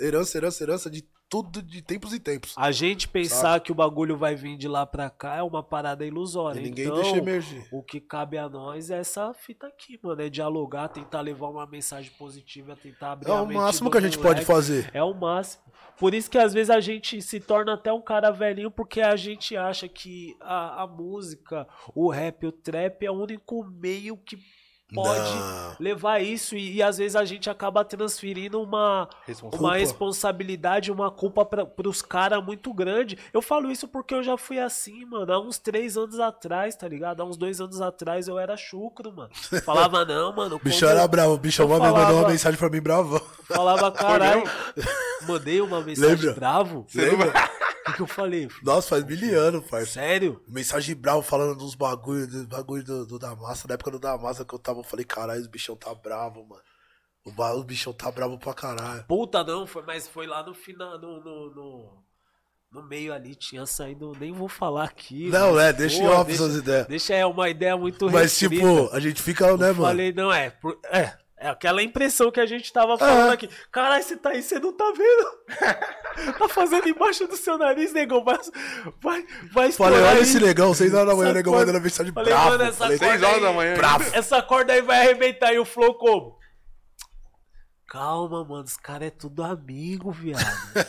herança, 0.00 0.38
herança, 0.38 0.64
herança 0.64 0.90
de 0.90 1.04
tudo 1.28 1.62
de 1.62 1.82
tempos 1.82 2.12
e 2.12 2.20
tempos. 2.20 2.54
A 2.56 2.70
gente 2.70 3.08
pensar 3.08 3.60
que 3.60 3.72
o 3.72 3.74
bagulho 3.74 4.16
vai 4.16 4.34
vir 4.34 4.56
de 4.56 4.68
lá 4.68 4.86
pra 4.86 5.10
cá 5.10 5.36
é 5.36 5.42
uma 5.42 5.62
parada 5.62 6.06
ilusória. 6.06 6.60
E 6.60 6.64
ninguém 6.64 6.86
então, 6.86 7.00
deixa 7.00 7.16
emergir. 7.16 7.66
O 7.72 7.82
que 7.82 8.00
cabe 8.00 8.38
a 8.38 8.48
nós 8.48 8.90
é 8.90 8.98
essa 8.98 9.32
fita 9.34 9.66
aqui, 9.66 9.98
mano. 10.02 10.22
É 10.22 10.28
dialogar, 10.28 10.88
tentar 10.88 11.20
levar 11.20 11.48
uma 11.48 11.66
mensagem 11.66 12.12
positiva, 12.16 12.76
tentar 12.76 13.12
abrir 13.12 13.30
É 13.30 13.34
o 13.34 13.46
máximo 13.46 13.90
que 13.90 13.98
a 13.98 14.00
gente 14.00 14.18
pode 14.18 14.44
fazer. 14.44 14.90
É 14.94 15.02
o 15.02 15.12
máximo. 15.14 15.64
Por 15.98 16.14
isso 16.14 16.30
que 16.30 16.38
às 16.38 16.52
vezes 16.52 16.70
a 16.70 16.80
gente 16.80 17.20
se 17.22 17.40
torna 17.40 17.74
até 17.74 17.92
um 17.92 18.02
cara 18.02 18.30
velhinho, 18.30 18.70
porque 18.70 19.00
a 19.00 19.16
gente 19.16 19.56
acha 19.56 19.88
que 19.88 20.36
a, 20.40 20.82
a 20.82 20.86
música, 20.86 21.66
o 21.94 22.10
rap, 22.10 22.46
o 22.46 22.52
trap 22.52 23.04
é 23.04 23.10
o 23.10 23.14
único 23.14 23.64
meio 23.64 24.16
que 24.16 24.38
pode 24.94 25.34
Não. 25.34 25.76
levar 25.80 26.22
isso. 26.22 26.54
E, 26.56 26.76
e 26.76 26.82
às 26.82 26.98
vezes 26.98 27.16
a 27.16 27.24
gente 27.24 27.50
acaba 27.50 27.84
transferindo 27.84 28.62
uma, 28.62 29.08
Responsável. 29.26 29.66
uma 29.66 29.76
responsabilidade, 29.76 30.92
uma 30.92 31.10
culpa 31.10 31.44
pra, 31.44 31.66
pros 31.66 32.00
caras 32.02 32.44
muito 32.44 32.72
grande. 32.72 33.18
Eu 33.32 33.42
falo 33.42 33.70
isso 33.70 33.88
porque 33.88 34.14
eu 34.14 34.22
já 34.22 34.36
fui 34.36 34.58
assim, 34.58 35.04
mano. 35.04 35.32
Há 35.32 35.40
uns 35.40 35.58
três 35.58 35.96
anos 35.96 36.18
atrás, 36.20 36.76
tá 36.76 36.86
ligado? 36.88 37.20
Há 37.20 37.24
uns 37.24 37.36
dois 37.36 37.60
anos 37.60 37.80
atrás 37.80 38.28
eu 38.28 38.38
era 38.38 38.56
chucro, 38.56 39.12
mano. 39.12 39.30
Falava, 39.64 40.04
não, 40.06 40.32
mano. 40.34 40.56
O 40.56 40.58
bicho 40.58 40.86
era 40.86 41.06
bravo. 41.08 41.34
O 41.34 41.38
bicho 41.38 41.62
eu 41.62 41.66
uma 41.66 41.78
vez 41.80 41.90
mandou 41.90 42.02
uma 42.04 42.12
falava- 42.12 42.28
mensagem 42.32 42.58
pra 42.58 42.70
mim 42.70 42.80
bravão. 42.80 43.20
Falava, 43.44 43.90
caralho. 43.92 44.44
Mandei 45.26 45.60
uma 45.60 45.80
mensagem 45.80 46.14
Lembra? 46.16 46.32
bravo. 46.34 46.86
Lembra? 46.94 47.32
O 47.86 47.90
que, 47.90 47.96
que 47.98 48.02
eu 48.02 48.06
falei? 48.06 48.48
Nossa, 48.62 48.88
faz 48.88 49.04
mil 49.04 49.40
anos, 49.40 49.64
parça. 49.70 49.92
Sério? 49.92 50.42
Mensagem 50.48 50.94
bravo 50.96 51.22
falando 51.22 51.56
dos 51.56 51.74
bagulho, 51.74 52.26
dos 52.26 52.44
bagulho 52.46 52.82
do, 52.82 53.06
do 53.06 53.18
da 53.18 53.34
massa. 53.36 53.68
Na 53.68 53.74
época 53.74 53.92
do 53.92 53.98
da 54.00 54.18
massa 54.18 54.44
que 54.44 54.52
eu 54.54 54.58
tava, 54.58 54.80
eu 54.80 54.84
falei, 54.84 55.04
caralho, 55.04 55.40
os 55.40 55.46
bichão 55.46 55.76
tá 55.76 55.94
bravo, 55.94 56.44
mano. 56.44 56.62
O, 57.24 57.30
o 57.60 57.64
bichão 57.64 57.92
tá 57.92 58.10
bravo 58.10 58.38
pra 58.38 58.52
caralho. 58.54 59.04
Puta, 59.04 59.42
não, 59.44 59.66
foi, 59.66 59.82
mas 59.82 60.08
foi 60.08 60.26
lá 60.26 60.42
no 60.44 60.52
final, 60.54 60.98
no, 61.00 61.20
no, 61.22 61.54
no, 61.54 62.02
no 62.72 62.82
meio 62.88 63.12
ali, 63.12 63.34
tinha 63.34 63.64
saído, 63.66 64.12
nem 64.18 64.32
vou 64.32 64.48
falar 64.48 64.84
aqui. 64.84 65.28
Não, 65.28 65.54
mas, 65.54 65.64
é, 65.66 65.72
deixa 65.72 65.98
em 66.02 66.06
pô, 66.06 66.12
off 66.12 66.24
deixa- 66.26 66.42
suas 66.42 66.56
ideias. 66.56 66.86
Deixa 66.86 67.14
é 67.14 67.24
uma 67.26 67.48
ideia 67.48 67.76
muito 67.76 68.06
Mas, 68.10 68.22
restrita. 68.40 68.54
tipo, 68.54 68.88
a 68.94 69.00
gente 69.00 69.22
fica, 69.22 69.46
né, 69.56 69.66
mano? 69.72 69.74
Falei, 69.82 70.12
não, 70.12 70.32
é, 70.32 70.50
por- 70.50 70.78
é, 70.86 71.16
é 71.38 71.48
aquela 71.48 71.82
impressão 71.82 72.30
que 72.30 72.40
a 72.40 72.46
gente 72.46 72.72
tava 72.72 72.96
falando 72.98 73.30
É. 73.30 73.34
aqui. 73.34 73.48
Caralho, 73.70 74.02
você 74.02 74.16
tá 74.16 74.30
aí, 74.30 74.42
você 74.42 74.58
não 74.58 74.72
tá 74.72 74.90
vendo? 74.96 75.36
tá 76.38 76.48
fazendo 76.48 76.88
embaixo 76.88 77.26
do 77.26 77.36
seu 77.36 77.58
nariz, 77.58 77.92
negão, 77.92 78.22
mas 78.24 78.50
vai, 79.02 79.24
vai 79.52 79.70
Falei, 79.72 80.00
olha 80.00 80.20
esse 80.20 80.40
negão, 80.40 80.72
seis 80.74 80.94
horas 80.94 81.08
da 81.08 81.14
manhã, 81.14 81.32
negão 81.32 81.52
corda- 81.52 81.66
mandando 81.66 81.84
mensagem 81.84 82.12
Falei, 82.12 82.32
bravo. 82.32 82.50
mano, 82.50 82.62
essa 82.64 82.72
Falei, 82.78 82.98
corda 82.98 83.12
Seis 83.12 83.22
horas 83.22 83.36
aí- 83.36 83.42
da 83.42 83.52
manhã. 83.52 83.74
Bravo. 83.74 84.04
Essa 84.16 84.42
corda 84.42 84.72
aí 84.72 84.80
vai 84.82 85.00
arrebentar 85.00 85.52
e 85.52 85.58
o 85.58 85.64
Flow 85.64 85.94
como? 85.94 86.36
Calma, 87.96 88.44
mano, 88.44 88.64
os 88.64 88.76
caras 88.76 89.08
é 89.08 89.10
tudo 89.10 89.42
amigo, 89.42 90.10
viado. 90.10 90.44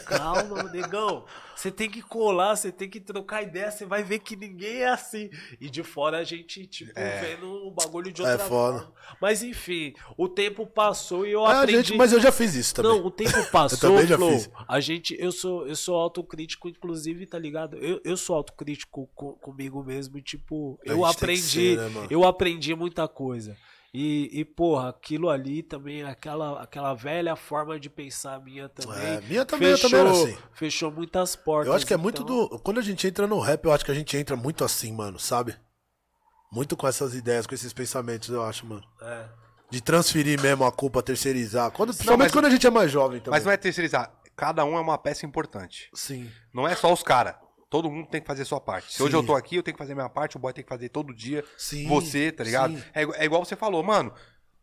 Calma, 0.06 0.64
negão. 0.68 1.26
Você 1.56 1.72
tem 1.72 1.90
que 1.90 2.02
colar, 2.02 2.56
você 2.56 2.70
tem 2.70 2.90
que 2.90 3.00
trocar 3.00 3.42
ideia, 3.44 3.72
você 3.72 3.86
vai 3.86 4.04
ver 4.04 4.20
que 4.20 4.36
ninguém 4.36 4.82
é 4.82 4.90
assim. 4.90 5.30
E 5.62 5.70
de 5.70 5.84
fora 5.84 6.18
a 6.18 6.24
gente, 6.26 6.68
tipo, 6.68 6.94
vendo 7.22 7.48
o 7.66 7.72
bagulho 7.72 8.12
de 8.12 8.22
É 8.22 8.30
outra 8.32 8.46
foda. 8.46 8.80
forma. 8.80 8.94
Mas 9.22 9.42
enfim, 9.42 9.94
o 10.18 10.28
tempo 10.28 10.68
passou 10.68 11.26
e 11.26 11.32
eu 11.32 11.46
Ah, 11.46 11.62
aprendi. 11.62 11.78
gente, 11.88 11.98
mas 11.98 12.12
eu 12.12 12.20
já 12.20 12.32
fiz 12.32 12.54
isso 12.56 12.76
também. 12.76 12.92
Não, 12.92 13.06
o 13.06 13.10
tempo 13.10 13.42
passou, 13.52 13.80
também 13.80 14.06
já 14.06 14.18
Flow. 14.18 14.32
fiz. 14.38 14.50
A 14.68 14.80
gente, 14.82 15.16
eu 15.18 15.32
sou, 15.32 15.66
eu 15.66 15.76
sou 15.78 15.96
autocrítico, 15.96 16.68
inclusive, 16.68 17.26
tá 17.26 17.40
ligado? 17.40 17.78
Eu, 17.78 18.02
eu 18.04 18.18
sou 18.18 18.36
autocrítico 18.36 19.10
co- 19.16 19.34
comigo 19.38 19.82
mesmo 19.82 20.18
e, 20.18 20.22
tipo, 20.22 20.78
eu 20.84 21.06
aprendi, 21.06 21.42
ser, 21.42 21.78
né, 21.90 22.08
eu 22.10 22.26
aprendi 22.26 22.76
muita 22.76 23.08
coisa. 23.08 23.56
E, 24.00 24.30
e, 24.42 24.46
porra, 24.46 24.90
aquilo 24.90 25.28
ali 25.28 25.64
também, 25.64 26.04
aquela, 26.04 26.62
aquela 26.62 26.94
velha 26.94 27.36
forma 27.36 27.80
de 27.80 27.90
pensar 27.90 28.40
minha 28.44 28.70
também. 28.70 28.96
É, 28.96 29.22
minha 29.22 29.44
também, 29.44 29.70
eu 29.70 29.82
também 29.82 30.00
era 30.00 30.12
assim. 30.12 30.38
Fechou 30.54 30.92
muitas 30.92 31.36
portas. 31.36 31.68
Eu 31.68 31.74
acho 31.74 31.84
que 31.84 31.96
é 31.96 31.98
muito 31.98 32.22
então- 32.22 32.48
do. 32.48 32.60
Quando 32.60 32.80
a 32.80 32.84
gente 32.84 33.08
entra 33.08 33.26
no 33.26 33.40
rap, 33.40 33.66
eu 33.66 33.74
acho 33.74 33.84
que 33.84 33.90
a 33.90 33.96
gente 33.96 34.16
entra 34.16 34.36
muito 34.36 34.64
assim, 34.64 34.94
mano, 34.94 35.18
sabe? 35.18 35.56
Muito 36.52 36.78
com 36.78 36.88
essas 36.88 37.16
ideias, 37.16 37.48
com 37.48 37.56
esses 37.56 37.74
pensamentos, 37.74 38.30
eu 38.30 38.44
acho, 38.44 38.68
mano. 38.68 38.84
É. 39.02 39.26
De 39.72 39.82
transferir 39.82 40.40
mesmo 40.40 40.64
a 40.64 40.72
culpa, 40.72 41.02
terceirizar. 41.02 41.72
Quando, 41.72 41.90
principalmente 41.90 42.28
mas- 42.28 42.32
quando 42.32 42.46
a 42.46 42.50
gente 42.52 42.68
é 42.68 42.70
mais 42.70 42.92
jovem 42.92 43.20
também. 43.20 43.32
Mas 43.32 43.46
não 43.46 43.52
é 43.52 43.58
terceirizar. 43.58 44.14
Cada 44.36 44.64
um 44.64 44.78
é 44.78 44.80
uma 44.80 45.00
peça 45.00 45.26
importante. 45.26 45.90
Sim. 45.96 46.30
Não 46.54 46.68
é 46.68 46.76
só 46.76 46.94
os 46.94 47.02
caras. 47.02 47.34
Todo 47.70 47.92
mundo 47.92 48.08
tem 48.08 48.22
que 48.22 48.28
fazer 48.28 48.44
a 48.44 48.46
sua 48.46 48.62
parte. 48.62 48.94
Se 48.94 49.04
hoje 49.04 49.12
Sim. 49.12 49.18
eu 49.18 49.26
tô 49.26 49.36
aqui, 49.36 49.56
eu 49.58 49.64
tenho 49.64 49.76
que 49.76 49.80
fazer 49.80 49.92
a 49.92 49.96
minha 49.96 50.10
parte, 50.10 50.38
o 50.38 50.40
boy 50.40 50.54
tem 50.54 50.64
que 50.64 50.70
fazer 50.70 50.88
todo 50.90 51.14
dia. 51.14 51.44
Sim, 51.58 51.88
Você, 51.90 52.32
tá 52.32 52.44
ligado? 52.44 52.78
É, 52.94 53.04
é 53.04 53.26
igual 53.26 53.44
você 53.44 53.56
falou, 53.56 53.84
mano. 53.84 54.14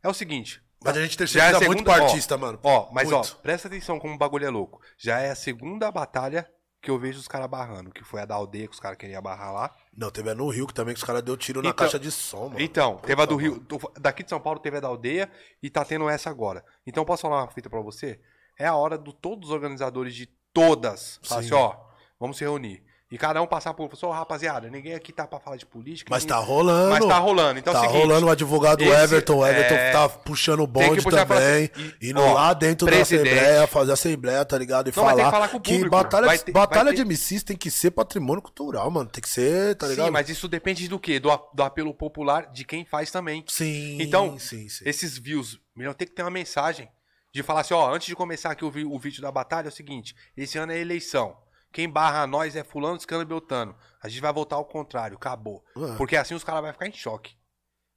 É 0.03 0.09
o 0.09 0.15
seguinte. 0.15 0.63
Mas 0.83 0.97
a 0.97 1.03
gente 1.03 1.13
Já 1.13 1.15
é 1.15 1.19
terceiriza 1.19 1.57
a 1.57 1.61
muito 1.67 1.79
segunda, 1.79 1.93
pro 1.95 2.03
ó, 2.03 2.07
artista, 2.07 2.37
mano. 2.39 2.59
Ó, 2.63 2.91
mas 2.93 3.11
Muito. 3.11 3.33
ó, 3.37 3.41
presta 3.41 3.69
atenção 3.69 3.99
como 3.99 4.15
o 4.15 4.19
bagulho 4.19 4.47
é 4.47 4.51
louco. 4.51 4.81
Já 4.99 5.19
é 5.21 5.31
a 5.31 5.35
segunda 5.35 5.91
batalha 5.91 6.47
que 6.83 6.91
eu 6.91 6.99
vejo 6.99 7.19
os 7.19 7.27
caras 7.27 7.49
barrando, 7.49 7.91
que 7.91 8.05
foi 8.05 8.21
a 8.21 8.27
da 8.27 8.35
aldeia 8.35 8.67
que 8.69 8.75
os 8.75 8.81
caras 8.81 8.99
queriam 8.99 9.23
barrar 9.23 9.51
lá. 9.53 9.75
Não, 9.97 10.11
teve 10.11 10.29
a 10.31 10.35
no 10.35 10.47
Rio 10.51 10.67
que 10.67 10.75
também 10.75 10.93
que 10.93 10.99
os 10.99 11.05
caras 11.05 11.23
deu 11.23 11.35
tiro 11.39 11.63
na 11.63 11.71
Então- 11.71 11.85
caixa 11.87 11.99
de 11.99 12.11
som, 12.11 12.49
mano. 12.49 12.61
Então, 12.61 12.99
teve 12.99 13.21
a 13.23 13.25
do 13.25 13.37
Rio, 13.37 13.59
do- 13.61 13.81
daqui 13.99 14.23
de 14.23 14.29
São 14.29 14.39
Paulo 14.41 14.61
teve 14.61 14.77
a 14.77 14.81
da 14.81 14.89
aldeia 14.89 15.31
e 15.63 15.71
tá 15.71 15.83
tendo 15.87 16.07
essa 16.09 16.29
agora. 16.29 16.63
Então, 16.87 17.03
posso 17.05 17.23
falar 17.23 17.43
uma 17.43 17.51
fita 17.51 17.71
pra 17.71 17.81
você? 17.81 18.21
É 18.59 18.67
a 18.67 18.75
hora 18.77 18.99
do 18.99 19.13
todos 19.15 19.49
os 19.49 19.55
organizadores 19.55 20.15
de 20.15 20.27
todas. 20.53 21.19
Falar 21.25 21.41
Sim. 21.43 21.47
assim, 21.49 21.55
ó, 21.55 21.77
vamos 22.21 22.37
se 22.37 22.45
reunir. 22.45 22.85
E 23.15 23.19
cada 23.19 23.41
um 23.41 23.47
passar 23.47 23.73
por. 23.75 23.95
Só, 23.95 24.11
rapaziada, 24.11 24.69
ninguém 24.69 24.93
aqui 24.93 25.13
tá 25.13 25.25
pra 25.25 25.39
falar 25.39 25.57
de 25.57 25.65
política. 25.65 26.09
Mas 26.11 26.25
ninguém- 26.25 26.37
tá 26.37 26.43
rolando. 26.45 26.91
Mas 26.91 27.05
tá 27.07 27.19
rolando. 27.19 27.59
Então 27.61 27.73
é 27.73 27.77
tá 27.77 27.83
seguinte, 27.83 28.01
rolando 28.03 28.27
o 28.27 28.31
advogado 28.31 28.83
esse- 28.83 28.91
Everton. 28.93 29.37
O 29.37 29.47
Everton 29.47 29.75
é, 29.75 29.93
tá 29.93 30.09
puxando 30.09 30.61
o 30.65 30.67
bonde 30.67 31.01
também. 31.05 31.71
assim, 31.73 31.95
e- 32.01 32.11
indo 32.11 32.21
ó, 32.21 32.33
lá 32.35 32.53
dentro 32.53 32.89
presidente. 32.89 33.25
da 33.31 33.31
Assembleia, 33.37 33.67
fazer 33.69 33.93
Assembleia, 33.93 34.45
tá 34.45 34.59
ligado? 34.59 34.89
E 34.89 34.93
Não, 34.97 35.05
falar, 35.05 35.25
que 35.27 35.31
falar 35.31 35.49
com 35.49 35.57
o 35.59 35.61
que 35.61 35.71
público. 35.75 35.91
batalha, 35.91 36.27
Vai 36.27 36.39
ter- 36.39 36.51
batalha 36.51 36.85
vai 36.87 36.93
de 36.95 37.03
ter- 37.03 37.09
MCs 37.09 37.45
tem 37.45 37.57
que 37.57 37.71
ser 37.71 37.93
patrimônio 37.93 38.43
cultural, 38.43 38.91
mano. 38.91 39.09
Tem 39.09 39.23
que 39.23 39.29
ser, 39.29 39.77
tá 39.77 39.87
ligado? 39.87 40.07
Sim, 40.07 40.13
mas 40.13 40.29
isso 40.29 40.49
depende 40.49 40.89
do 40.89 40.99
quê? 40.99 41.21
Do, 41.21 41.31
do 41.55 41.63
apelo 41.63 41.95
popular 41.95 42.51
de 42.51 42.65
quem 42.65 42.85
faz 42.85 43.13
também. 43.13 43.45
Sim, 43.49 43.97
Então, 44.03 44.37
sim, 44.41 44.69
sim. 44.69 44.83
Esses 44.85 45.17
views, 45.17 45.57
melhor 45.77 45.95
tem 45.95 46.09
que 46.09 46.15
ter 46.15 46.23
uma 46.23 46.31
mensagem 46.33 46.89
de 47.33 47.43
falar 47.45 47.61
assim, 47.61 47.75
ó, 47.75 47.95
antes 47.95 48.09
de 48.09 48.17
começar 48.17 48.51
aqui 48.51 48.65
o, 48.65 48.69
o 48.93 48.99
vídeo 48.99 49.23
da 49.23 49.31
batalha, 49.31 49.67
é 49.67 49.69
o 49.69 49.73
seguinte, 49.73 50.17
esse 50.37 50.59
ano 50.59 50.73
é 50.73 50.79
eleição. 50.81 51.37
Quem 51.75 51.89
barra 51.91 52.25
nós 52.27 52.55
é 52.55 52.63
fulano, 52.63 52.97
escano 52.97 53.23
e 53.23 53.27
beltano. 53.27 53.75
A 54.01 54.09
gente 54.09 54.21
vai 54.21 54.33
votar 54.33 54.57
ao 54.57 54.65
contrário, 54.65 55.17
acabou. 55.17 55.65
É. 55.77 55.97
Porque 55.97 56.17
assim 56.17 56.33
os 56.35 56.45
caras 56.45 56.63
vão 56.63 56.73
ficar 56.73 56.87
em 56.87 56.93
choque. 56.93 57.37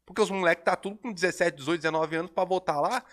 Porque 0.04 0.20
os 0.22 0.32
moleques 0.32 0.64
tá 0.66 0.76
tudo 0.76 0.98
com 0.98 1.14
17, 1.14 1.56
18, 1.58 1.80
19 1.82 2.16
anos 2.16 2.32
pra 2.32 2.44
votar 2.44 2.82
lá. 2.82 3.04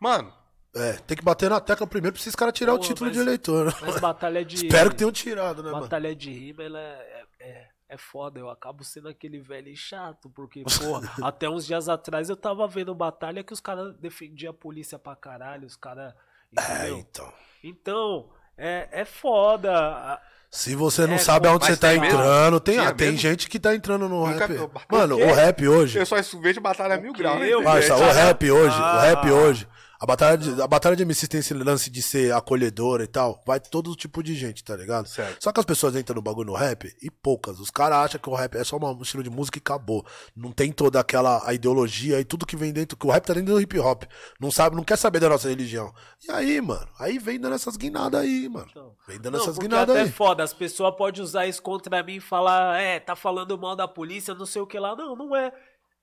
Mano, 0.00 0.32
É, 0.74 0.94
tem 1.06 1.16
que 1.16 1.22
bater 1.22 1.50
na 1.50 1.60
tecla 1.60 1.86
primeiro 1.86 2.14
pra 2.14 2.20
esses 2.20 2.34
caras 2.34 2.54
tirar 2.54 2.72
o 2.74 2.78
título 2.78 3.08
mas- 3.10 3.16
de 3.16 3.22
eleitor. 3.22 3.66
né? 3.66 3.72
Mas 3.82 4.00
batalha 4.00 4.42
de. 4.44 4.56
Espero 4.66 4.90
que 4.90 4.96
tenham 4.96 5.12
tirado, 5.12 5.62
né, 5.62 5.70
mano? 5.70 5.82
Batalha 5.82 6.14
de 6.16 6.30
rima, 6.30 6.62
ela 6.62 6.80
é, 6.80 7.24
é, 7.40 7.68
é 7.90 7.98
foda. 7.98 8.38
Eu 8.40 8.48
acabo 8.50 8.84
sendo 8.84 9.08
aquele 9.08 9.38
velho 9.38 9.74
chato, 9.76 10.28
porque, 10.30 10.62
porra, 10.64 11.10
até 11.26 11.48
uns 11.48 11.66
dias 11.66 11.88
atrás 11.90 12.28
eu 12.30 12.36
tava 12.36 12.66
vendo 12.68 12.94
batalha 12.94 13.42
que 13.44 13.52
os 13.52 13.60
caras 13.60 13.94
defendiam 13.98 14.50
a 14.50 14.54
polícia 14.54 14.98
pra 14.98 15.14
caralho, 15.16 15.66
os 15.66 15.76
caras. 15.76 16.14
É, 16.58 16.88
então. 16.90 17.32
Então, 17.64 18.30
é, 18.58 18.88
é 18.92 19.04
foda. 19.04 20.18
Se 20.50 20.74
você 20.74 21.06
não 21.06 21.16
É, 21.16 21.18
sabe 21.18 21.48
aonde 21.48 21.66
você 21.66 21.76
tá 21.76 21.88
tem 21.88 21.98
entrando, 22.04 22.60
tem, 22.60 22.78
ah, 22.78 22.92
tem 22.92 23.08
mesmo? 23.08 23.20
gente 23.20 23.48
que 23.48 23.58
tá 23.58 23.74
entrando 23.74 24.08
no 24.08 24.26
Nunca- 24.26 24.46
rap. 24.46 24.50
eu- 24.56 24.70
Mano, 24.90 25.16
o 25.16 25.28
o 25.30 25.34
rap 25.34 25.68
hoje. 25.68 25.98
eu 25.98 26.06
só 26.06 26.16
vejo 26.40 26.60
batalha 26.60 26.96
mil 26.96 27.12
graus, 27.12 27.40
né? 27.40 27.48
eu- 27.52 27.62
Parça, 27.62 27.94
o 27.96 28.12
rap 28.12 28.50
hoje, 28.50 28.78
o 28.78 28.82
ah. 28.84 29.02
rap 29.02 29.30
hoje. 29.30 29.68
A 29.98 30.04
batalha, 30.06 30.36
de, 30.36 30.60
a 30.60 30.66
batalha 30.66 30.94
de 30.94 31.04
MCs 31.04 31.28
tem 31.28 31.40
esse 31.40 31.54
lance 31.54 31.88
de 31.90 32.02
ser 32.02 32.32
acolhedora 32.34 33.02
e 33.04 33.06
tal. 33.06 33.42
Vai 33.46 33.58
todo 33.58 33.94
tipo 33.96 34.22
de 34.22 34.34
gente, 34.34 34.62
tá 34.62 34.76
ligado? 34.76 35.06
Certo. 35.08 35.42
Só 35.42 35.50
que 35.52 35.60
as 35.60 35.64
pessoas 35.66 35.96
entram 35.96 36.16
no 36.16 36.22
bagulho 36.22 36.48
no 36.48 36.54
rap 36.54 36.94
e 37.02 37.10
poucas. 37.10 37.58
Os 37.60 37.70
caras 37.70 37.98
acham 37.98 38.20
que 38.20 38.28
o 38.28 38.34
rap 38.34 38.54
é 38.56 38.64
só 38.64 38.76
uma- 38.76 38.90
um 38.92 39.00
estilo 39.02 39.22
de 39.22 39.30
música 39.30 39.58
e 39.58 39.60
acabou. 39.60 40.04
Não 40.36 40.52
tem 40.52 40.70
toda 40.70 41.00
aquela 41.00 41.42
a 41.48 41.54
ideologia 41.54 42.20
e 42.20 42.24
tudo 42.24 42.44
que 42.44 42.56
vem 42.56 42.72
dentro. 42.72 42.96
Que 42.96 43.06
o 43.06 43.10
rap 43.10 43.24
tá 43.24 43.32
dentro 43.34 43.54
do 43.54 43.60
hip 43.60 43.78
hop. 43.78 44.04
Não 44.40 44.50
sabe, 44.50 44.76
não 44.76 44.84
quer 44.84 44.96
saber 44.96 45.18
da 45.20 45.28
nossa 45.30 45.48
religião. 45.48 45.92
E 46.26 46.30
aí, 46.30 46.60
mano? 46.60 46.86
Aí 46.98 47.18
vem 47.18 47.40
dando 47.40 47.54
essas 47.54 47.76
guinadas 47.76 48.20
aí, 48.20 48.48
mano. 48.48 48.66
Vem 49.08 49.18
dando 49.20 49.34
Não, 49.34 49.40
essas 49.42 49.56
guinadas 49.58 49.96
aí. 49.96 50.02
é 50.02 50.10
foda, 50.10 50.42
as 50.42 50.52
pessoas 50.52 50.94
podem 50.96 51.22
usar 51.22 51.46
isso 51.46 51.62
contra 51.62 52.02
mim 52.02 52.16
e 52.16 52.20
falar, 52.20 52.78
é, 52.80 53.00
tá 53.00 53.16
falando 53.16 53.56
mal 53.56 53.74
da 53.74 53.88
polícia, 53.88 54.34
não 54.34 54.44
sei 54.46 54.60
o 54.60 54.66
que 54.66 54.78
lá. 54.78 54.94
Não, 54.94 55.16
não 55.16 55.34
é. 55.34 55.52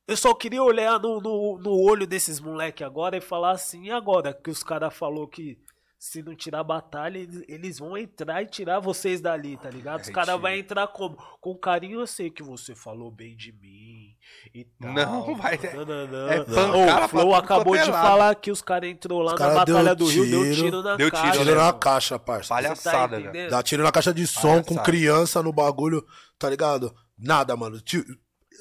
Eu 0.08 0.18
só 0.18 0.34
queria 0.34 0.62
olhar 0.62 1.00
no, 1.00 1.22
no, 1.22 1.58
no 1.60 1.72
olho 1.82 2.06
desses 2.06 2.40
moleque 2.40 2.84
agora 2.84 3.16
e 3.18 3.22
falar 3.22 3.52
assim, 3.52 3.86
e 3.86 3.92
agora 3.92 4.34
que 4.34 4.50
os 4.50 4.62
caras 4.64 4.94
falou 4.94 5.28
que 5.28 5.58
se 5.98 6.22
não 6.22 6.36
tirar 6.36 6.60
a 6.60 6.64
batalha, 6.66 7.18
eles, 7.48 7.80
vão 7.80 7.98
entrar 7.98 8.44
e 8.44 8.46
tirar 8.48 8.82
vocês 8.82 9.22
dali, 9.22 9.56
tá 9.56 9.70
ligado? 9.70 10.02
Os 10.02 10.10
É, 10.10 10.12
caras 10.12 10.38
vão 10.38 10.52
entrar 10.52 10.86
como? 10.88 11.16
Com 11.40 11.56
carinho 11.58 12.02
eu 12.02 12.08
sei 12.08 12.30
que 12.30 12.44
você 12.44 12.76
falou 12.76 13.10
bem 13.10 13.38
de 13.38 13.54
mim 13.54 14.10
e 14.54 14.66
tal. 14.82 14.92
Não, 14.94 15.36
vai- 15.38 15.56
é- 15.64 15.74
Não, 15.74 15.86
não, 15.86 16.08
não. 16.08 16.28
é 16.30 16.44
pancada 16.44 17.06
o 17.06 17.08
Flow 17.08 17.34
acabou 17.34 17.76
é 17.78 17.86
de 17.86 17.92
falar 17.92 18.36
que 18.36 18.52
os 18.52 18.62
caras 18.62 18.90
entrou 18.90 19.22
lá 19.22 19.34
Os 19.34 19.40
na 19.40 19.48
cara 19.48 19.60
Batalha 19.66 19.96
deu 19.96 20.06
do 20.06 20.12
Rio, 20.12 20.26
deu 20.30 20.44
tiro, 20.44 20.56
tiro 20.66 20.84
na 20.84 20.96
deu 20.98 21.10
tiro, 21.10 21.22
caixa. 21.24 21.40
Tiro 21.46 21.56
na 21.56 21.72
caixa, 21.74 22.20
parça. 22.20 22.44
Você 22.44 22.50
tá 22.50 22.56
Palhaçada, 22.56 23.16
velho. 23.16 23.30
entendendo? 23.30 23.50
Dá 23.52 23.64
tiro 23.64 23.84
na 23.84 23.92
caixa 23.94 24.14
de 24.14 24.28
som 24.28 24.58
com 24.58 24.76
Palhaçada. 24.76 24.84
criança 24.84 25.42
no 25.42 25.54
bagulho, 25.54 26.06
tá 26.38 26.50
ligado? 26.50 26.94
Nada, 27.18 27.56
mano. 27.56 27.80
Ti- 27.80 28.04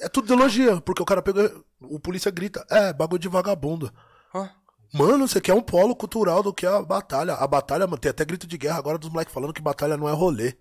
É 0.03 0.09
tudo 0.09 0.25
ideologia, 0.25 0.81
porque 0.81 1.01
o 1.01 1.05
cara 1.05 1.21
pega. 1.21 1.53
O 1.81 1.99
polícia 1.99 2.29
grita, 2.29 2.65
é, 2.69 2.91
bagulho 2.91 3.19
de 3.19 3.29
vagabundo. 3.29 3.91
Hã? 4.35 4.49
Mano, 4.93 5.27
você 5.27 5.41
quer 5.41 5.53
um 5.53 5.61
polo 5.61 5.95
cultural 5.95 6.43
do 6.43 6.53
que 6.53 6.65
a 6.65 6.81
batalha. 6.81 7.33
A 7.33 7.47
batalha, 7.47 7.87
mano, 7.87 7.97
tem 7.97 8.11
até 8.11 8.23
grito 8.23 8.45
de 8.45 8.57
guerra 8.57 8.77
agora 8.77 8.97
dos 8.97 9.09
moleques 9.09 9.33
falando 9.33 9.53
que 9.53 9.61
batalha 9.61 9.97
não 9.97 10.07
é 10.07 10.11
rolê. 10.11 10.55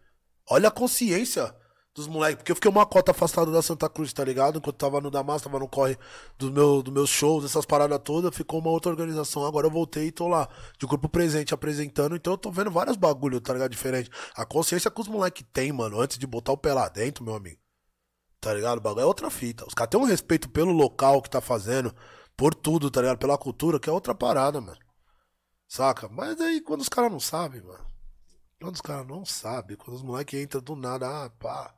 Olha 0.48 0.69
a 0.69 0.70
consciência 0.70 1.55
dos 1.94 2.06
moleques. 2.06 2.36
Porque 2.39 2.52
eu 2.52 2.56
fiquei 2.56 2.70
uma 2.70 2.86
cota 2.86 3.10
afastada 3.10 3.51
da 3.51 3.60
Santa 3.60 3.89
Cruz, 3.89 4.12
tá 4.12 4.24
ligado? 4.24 4.59
Enquanto 4.59 4.77
tava 4.77 5.01
no 5.01 5.10
Damasco, 5.10 5.48
tava 5.48 5.59
no 5.59 5.69
corre 5.69 5.98
dos 6.39 6.51
meu, 6.51 6.82
do 6.82 6.90
meus 6.90 7.10
shows, 7.10 7.44
essas 7.44 7.66
paradas 7.66 7.98
todas, 8.02 8.35
ficou 8.35 8.60
uma 8.60 8.70
outra 8.70 8.90
organização. 8.90 9.44
Agora 9.44 9.66
eu 9.66 9.70
voltei 9.70 10.06
e 10.06 10.12
tô 10.12 10.28
lá, 10.28 10.48
de 10.78 10.86
corpo 10.86 11.09
presente, 11.09 11.52
apresentando. 11.52 12.16
Então 12.16 12.32
eu 12.32 12.39
tô 12.39 12.51
vendo 12.51 12.70
vários 12.70 12.97
bagulho, 12.97 13.40
tá 13.40 13.52
ligado? 13.52 13.70
Diferente. 13.70 14.10
A 14.35 14.47
consciência 14.47 14.90
que 14.90 15.01
os 15.01 15.09
moleques 15.09 15.44
têm, 15.52 15.73
mano, 15.73 16.01
antes 16.01 16.19
de 16.19 16.27
botar 16.27 16.52
o 16.52 16.56
pé 16.56 16.73
lá 16.73 16.89
dentro, 16.89 17.24
meu 17.24 17.35
amigo. 17.35 17.61
Tá 18.43 18.52
ligado? 18.52 18.78
O 18.78 18.81
bagulho 18.81 19.02
é 19.02 19.06
outra 19.06 19.31
fita. 19.31 19.64
Os 19.64 19.73
caras 19.73 19.90
têm 19.93 20.01
um 20.01 20.05
respeito 20.05 20.51
pelo 20.51 20.73
local 20.73 21.23
que 21.23 21.31
tá 21.31 21.40
fazendo, 21.40 21.94
por 22.36 22.52
tudo, 22.52 22.90
tá 22.90 23.01
ligado? 23.01 23.19
Pela 23.19 23.39
cultura, 23.39 23.78
que 23.78 23.89
é 23.89 23.93
outra 23.93 24.16
parada, 24.16 24.60
mano. 24.60 24.77
Saca? 25.69 26.09
Mas 26.09 26.40
aí 26.40 26.60
quando 26.60 26.81
os 26.81 26.89
caras 26.89 27.12
não 27.12 27.20
sabem, 27.20 27.62
mano. 27.62 27.86
Quando 28.60 28.74
os 28.74 28.81
caras 28.81 29.06
não 29.06 29.24
sabem, 29.24 29.77
quando 29.77 29.94
os 29.94 30.02
moleques 30.02 30.40
entram 30.43 30.60
do 30.60 30.74
nada, 30.74 31.06
ah, 31.06 31.31
pá. 31.31 31.73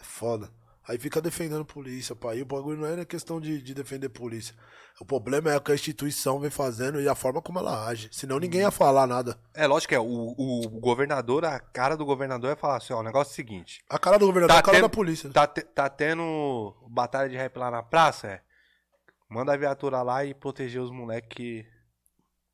É 0.00 0.02
foda. 0.02 0.50
Aí 0.86 0.98
fica 0.98 1.20
defendendo 1.20 1.64
polícia, 1.64 2.14
pá. 2.16 2.34
E 2.34 2.42
o 2.42 2.46
bagulho 2.46 2.78
não 2.80 2.86
é 2.86 3.04
questão 3.04 3.40
de, 3.40 3.62
de 3.62 3.72
defender 3.72 4.08
polícia. 4.08 4.54
O 5.00 5.04
problema 5.04 5.50
é 5.50 5.56
o 5.56 5.60
que 5.60 5.72
a 5.72 5.74
instituição 5.74 6.40
vem 6.40 6.50
fazendo 6.50 7.00
e 7.00 7.08
a 7.08 7.14
forma 7.14 7.40
como 7.40 7.58
ela 7.58 7.86
age. 7.86 8.08
Senão 8.12 8.38
ninguém 8.38 8.60
ia 8.62 8.70
falar 8.70 9.06
nada. 9.06 9.38
É 9.54 9.66
lógico 9.66 9.90
que 9.90 9.94
é. 9.94 10.00
O, 10.00 10.04
o 10.36 10.68
governador, 10.80 11.44
a 11.44 11.58
cara 11.58 11.96
do 11.96 12.04
governador 12.04 12.50
é 12.52 12.56
falar 12.56 12.76
assim, 12.76 12.92
ó, 12.92 13.00
o 13.00 13.02
negócio 13.02 13.30
é 13.30 13.32
o 13.32 13.36
seguinte. 13.36 13.82
A 13.88 13.98
cara 13.98 14.18
do 14.18 14.26
governador 14.26 14.56
é 14.56 14.58
a 14.58 14.62
cara 14.62 14.76
tendo- 14.76 14.82
da 14.82 14.88
polícia. 14.88 15.30
Tá, 15.30 15.46
te- 15.46 15.62
tá 15.62 15.88
tendo 15.88 16.74
batalha 16.90 17.28
de 17.28 17.36
rap 17.36 17.56
lá 17.56 17.70
na 17.70 17.82
praça, 17.82 18.26
é? 18.26 18.42
Manda 19.28 19.52
a 19.54 19.56
viatura 19.56 20.02
lá 20.02 20.24
e 20.24 20.34
proteger 20.34 20.80
os 20.82 20.90
moleques 20.90 21.30
que... 21.34 21.66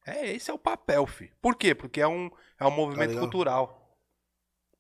É, 0.07 0.33
esse 0.33 0.51
é 0.51 0.55
o 0.55 0.59
papel, 0.59 1.07
fi. 1.07 1.33
Por 1.43 1.57
quê? 1.57 1.75
Porque 1.75 2.01
é 2.01 2.07
um, 2.07 2.31
é 2.59 2.65
um 2.67 2.71
movimento 2.71 3.09
ligado? 3.11 3.23
cultural. 3.23 3.99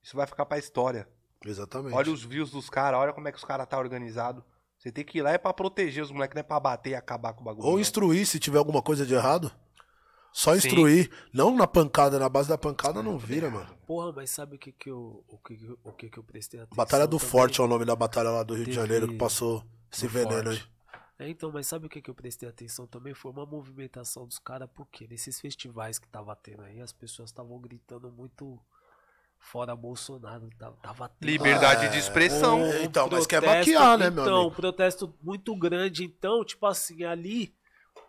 Isso 0.02 0.16
vai 0.16 0.26
ficar 0.26 0.46
pra 0.46 0.58
história. 0.58 1.08
Exatamente. 1.44 1.94
Olha 1.94 2.12
os 2.12 2.24
views 2.24 2.50
dos 2.50 2.68
caras, 2.68 3.00
olha 3.00 3.12
como 3.12 3.28
é 3.28 3.32
que 3.32 3.38
os 3.38 3.44
caras 3.44 3.66
tá 3.66 3.78
organizado. 3.78 4.44
Você 4.78 4.92
tem 4.92 5.04
que 5.04 5.18
ir 5.18 5.22
lá 5.22 5.32
é 5.32 5.38
pra 5.38 5.52
proteger 5.52 6.02
os 6.02 6.10
moleques, 6.10 6.34
não 6.34 6.40
é 6.40 6.44
pra 6.44 6.60
bater 6.60 6.90
e 6.90 6.94
acabar 6.94 7.32
com 7.32 7.42
o 7.42 7.44
bagulho. 7.44 7.66
Ou 7.66 7.74
não. 7.74 7.80
instruir 7.80 8.26
se 8.26 8.38
tiver 8.38 8.58
alguma 8.58 8.80
coisa 8.80 9.04
de 9.04 9.14
errado. 9.14 9.50
Só 10.32 10.52
Sim. 10.52 10.58
instruir. 10.58 11.10
Não 11.32 11.54
na 11.56 11.66
pancada, 11.66 12.18
na 12.18 12.28
base 12.28 12.48
da 12.48 12.56
pancada 12.56 13.02
não 13.02 13.18
vira, 13.18 13.50
mano. 13.50 13.66
Porra, 13.86 14.12
mas 14.12 14.30
sabe 14.30 14.56
o 14.56 14.58
que 14.58 14.70
que 14.70 14.88
eu, 14.88 15.24
o 15.26 15.38
que, 15.38 15.76
o 15.82 15.92
que 15.92 16.08
que 16.08 16.18
eu 16.18 16.22
prestei 16.22 16.60
atenção? 16.60 16.76
Batalha 16.76 17.06
do 17.06 17.18
também? 17.18 17.30
Forte 17.30 17.60
é 17.60 17.64
o 17.64 17.66
nome 17.66 17.84
da 17.84 17.96
batalha 17.96 18.30
lá 18.30 18.42
do 18.42 18.54
Rio 18.54 18.66
de 18.66 18.72
Janeiro 18.72 19.08
que 19.08 19.16
passou 19.16 19.64
esse 19.90 20.06
do 20.06 20.12
veneno 20.12 20.50
aí. 20.50 20.62
É, 21.18 21.28
então, 21.28 21.50
mas 21.50 21.66
sabe 21.66 21.86
o 21.86 21.88
que, 21.88 22.00
que 22.00 22.08
eu 22.08 22.14
prestei 22.14 22.48
atenção 22.48 22.86
também? 22.86 23.12
Foi 23.12 23.32
uma 23.32 23.44
movimentação 23.44 24.24
dos 24.24 24.38
caras, 24.38 24.68
porque 24.72 25.08
nesses 25.08 25.40
festivais 25.40 25.98
que 25.98 26.06
tava 26.06 26.36
tendo 26.36 26.62
aí, 26.62 26.80
as 26.80 26.92
pessoas 26.92 27.30
estavam 27.30 27.58
gritando 27.58 28.08
muito 28.12 28.60
fora 29.38 29.74
Bolsonaro. 29.74 30.48
Tava, 30.58 30.76
tava 30.82 31.08
tendo 31.08 31.30
Liberdade 31.30 31.88
de 31.90 31.98
expressão. 31.98 32.60
É, 32.64 32.84
então, 32.84 33.08
mas 33.10 33.26
quer 33.26 33.40
protesto, 33.40 33.72
maquiar, 33.72 33.98
né, 33.98 34.10
meu 34.10 34.22
Então, 34.22 34.34
amigo? 34.40 34.50
um 34.50 34.54
protesto 34.54 35.14
muito 35.22 35.56
grande. 35.56 36.04
Então, 36.04 36.44
tipo 36.44 36.66
assim, 36.66 37.04
ali, 37.04 37.54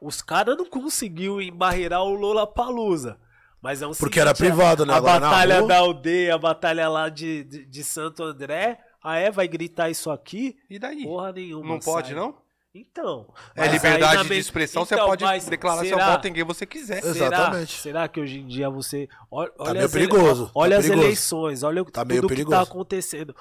os 0.02 0.22
caras 0.22 0.58
não 0.58 0.66
conseguiu 0.66 1.42
embarreirar 1.42 2.04
o 2.04 2.14
Lola 2.14 2.46
Palusa. 2.46 3.20
Mas 3.62 3.82
é 3.82 3.88
um 3.88 3.92
Porque 3.92 4.20
era 4.20 4.34
privado, 4.34 4.86
né? 4.86 4.94
A 4.94 4.96
na 4.96 5.02
batalha 5.02 5.62
da 5.64 5.78
aldeia, 5.80 6.36
a 6.36 6.38
batalha 6.38 6.88
lá 6.88 7.10
de, 7.10 7.44
de, 7.44 7.66
de 7.66 7.84
Santo 7.84 8.24
André. 8.24 8.80
Ah, 9.04 9.18
é? 9.18 9.30
Vai 9.30 9.48
gritar 9.48 9.90
isso 9.90 10.10
aqui? 10.10 10.58
E 10.70 10.80
daí? 10.80 11.04
Porra 11.04 11.32
nenhuma. 11.34 11.68
não 11.68 11.80
pode, 11.80 12.10
sai. 12.10 12.16
não? 12.18 12.36
Então. 12.80 13.34
É 13.56 13.68
liberdade 13.68 14.28
de 14.28 14.38
expressão, 14.38 14.86
você 14.86 14.96
Então, 14.96 15.08
pode 15.08 15.24
mas 15.24 15.46
declarar 15.46 15.82
seu 15.82 15.98
será- 15.98 16.12
voto 16.12 16.28
em 16.28 16.34
quem 16.34 16.44
você 16.44 16.66
quiser. 16.66 17.02
Será, 17.02 17.10
Exatamente. 17.28 17.82
será 17.82 18.08
que 18.08 18.20
hoje 18.22 18.40
em 18.40 18.48
dia 18.48 18.70
você. 18.70 19.08
Olha, 19.30 19.52
olha 19.60 19.74
meio 19.74 19.86
as 19.86 19.96
ele- 19.96 20.08
perigoso, 20.08 20.46
tá 20.46 20.52
Olha 20.56 20.78
as 20.78 20.84
perigoso. 20.86 21.06
eleições, 21.06 21.64
olha 21.64 21.82
o- 21.82 21.86
Tá 21.86 22.02
tudo 22.06 22.14
que 22.16 22.22
tá 22.22 22.28
perigoso. 22.28 22.62
acontecendo. 22.62 23.36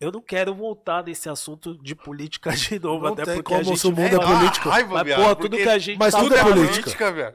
Eu 0.00 0.12
não 0.12 0.20
quero 0.20 0.54
voltar 0.54 1.02
nesse 1.04 1.28
assunto 1.28 1.76
de 1.82 1.94
política 1.94 2.50
de 2.52 2.78
novo, 2.78 3.06
Não 3.06 3.12
até 3.14 3.24
tem 3.24 3.34
porque 3.36 3.54
a 3.54 3.56
como, 3.58 3.68
gente 3.70 3.80
se 3.80 3.86
o 3.86 3.90
mundo 3.92 4.14
é 4.14 4.18
tá- 4.18 4.26
político. 4.38 4.68
raiva, 4.68 4.94
Mas, 4.94 5.04
viado, 5.04 5.20
porra, 5.22 5.36
tudo 5.36 5.56
que 5.56 5.68
a 5.68 5.78
gente 5.78 5.98
Mas 5.98 6.12
tá 6.14 6.20
tudo 6.20 6.34
é 6.34 6.42
política. 6.42 6.72
política, 6.82 7.12
velho. 7.12 7.34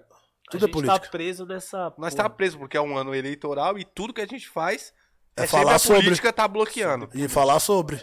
Tudo 0.51 0.61
a 0.63 0.65
é 0.65 0.67
gente 0.67 0.73
política. 0.73 0.99
tá 0.99 1.09
preso 1.09 1.45
nessa. 1.45 1.93
Nós 1.97 2.13
porra. 2.13 2.23
tá 2.23 2.29
preso 2.29 2.57
porque 2.59 2.77
é 2.77 2.81
um 2.81 2.95
ano 2.95 3.15
eleitoral 3.15 3.79
e 3.79 3.83
tudo 3.83 4.13
que 4.13 4.21
a 4.21 4.27
gente 4.27 4.47
faz 4.47 4.93
É 5.35 5.43
é, 5.43 5.47
falar 5.47 5.73
a 5.75 5.79
sobre. 5.79 6.03
política 6.03 6.31
tá 6.31 6.47
bloqueando. 6.47 7.09
E 7.15 7.27
falar 7.27 7.59
sobre. 7.59 7.99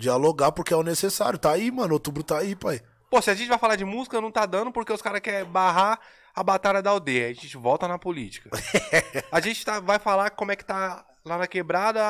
Dialogar 0.00 0.50
porque 0.52 0.72
é 0.72 0.76
o 0.76 0.82
necessário. 0.82 1.38
Tá 1.38 1.52
aí, 1.52 1.70
mano. 1.70 1.92
Outubro 1.92 2.22
tá 2.22 2.38
aí, 2.38 2.56
pai. 2.56 2.80
Pô, 3.10 3.20
se 3.20 3.30
a 3.30 3.34
gente 3.34 3.48
vai 3.48 3.58
falar 3.58 3.76
de 3.76 3.84
música, 3.84 4.20
não 4.20 4.30
tá 4.30 4.46
dando 4.46 4.72
porque 4.72 4.92
os 4.92 5.02
caras 5.02 5.20
querem 5.20 5.44
barrar 5.44 6.00
a 6.34 6.42
batalha 6.42 6.80
da 6.80 6.90
aldeia. 6.90 7.26
Aí 7.26 7.32
A 7.32 7.34
gente 7.34 7.56
volta 7.56 7.86
na 7.86 7.98
política. 7.98 8.48
a 9.30 9.40
gente 9.40 9.62
tá, 9.64 9.78
vai 9.78 9.98
falar 9.98 10.30
como 10.30 10.52
é 10.52 10.56
que 10.56 10.64
tá 10.64 11.04
lá 11.22 11.36
na 11.36 11.46
quebrada, 11.46 12.00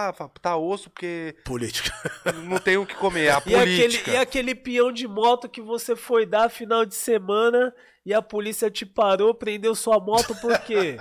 tá 0.40 0.56
osso 0.56 0.88
porque 0.88 1.34
Política. 1.44 1.92
não 2.46 2.58
tem 2.58 2.76
o 2.76 2.86
que 2.86 2.94
comer. 2.94 3.30
A 3.30 3.42
E 3.44 3.54
aquele, 3.56 3.76
política. 3.82 4.10
e 4.12 4.16
aquele 4.16 4.54
peão 4.54 4.92
de 4.92 5.08
moto 5.08 5.48
que 5.48 5.60
você 5.60 5.96
foi 5.96 6.24
dar 6.24 6.48
final 6.48 6.84
de 6.86 6.94
semana 6.94 7.74
e 8.06 8.14
a 8.14 8.22
polícia 8.22 8.70
te 8.70 8.86
parou, 8.86 9.34
prendeu 9.34 9.74
sua 9.74 9.98
moto 9.98 10.34
por 10.36 10.56
quê? 10.60 10.96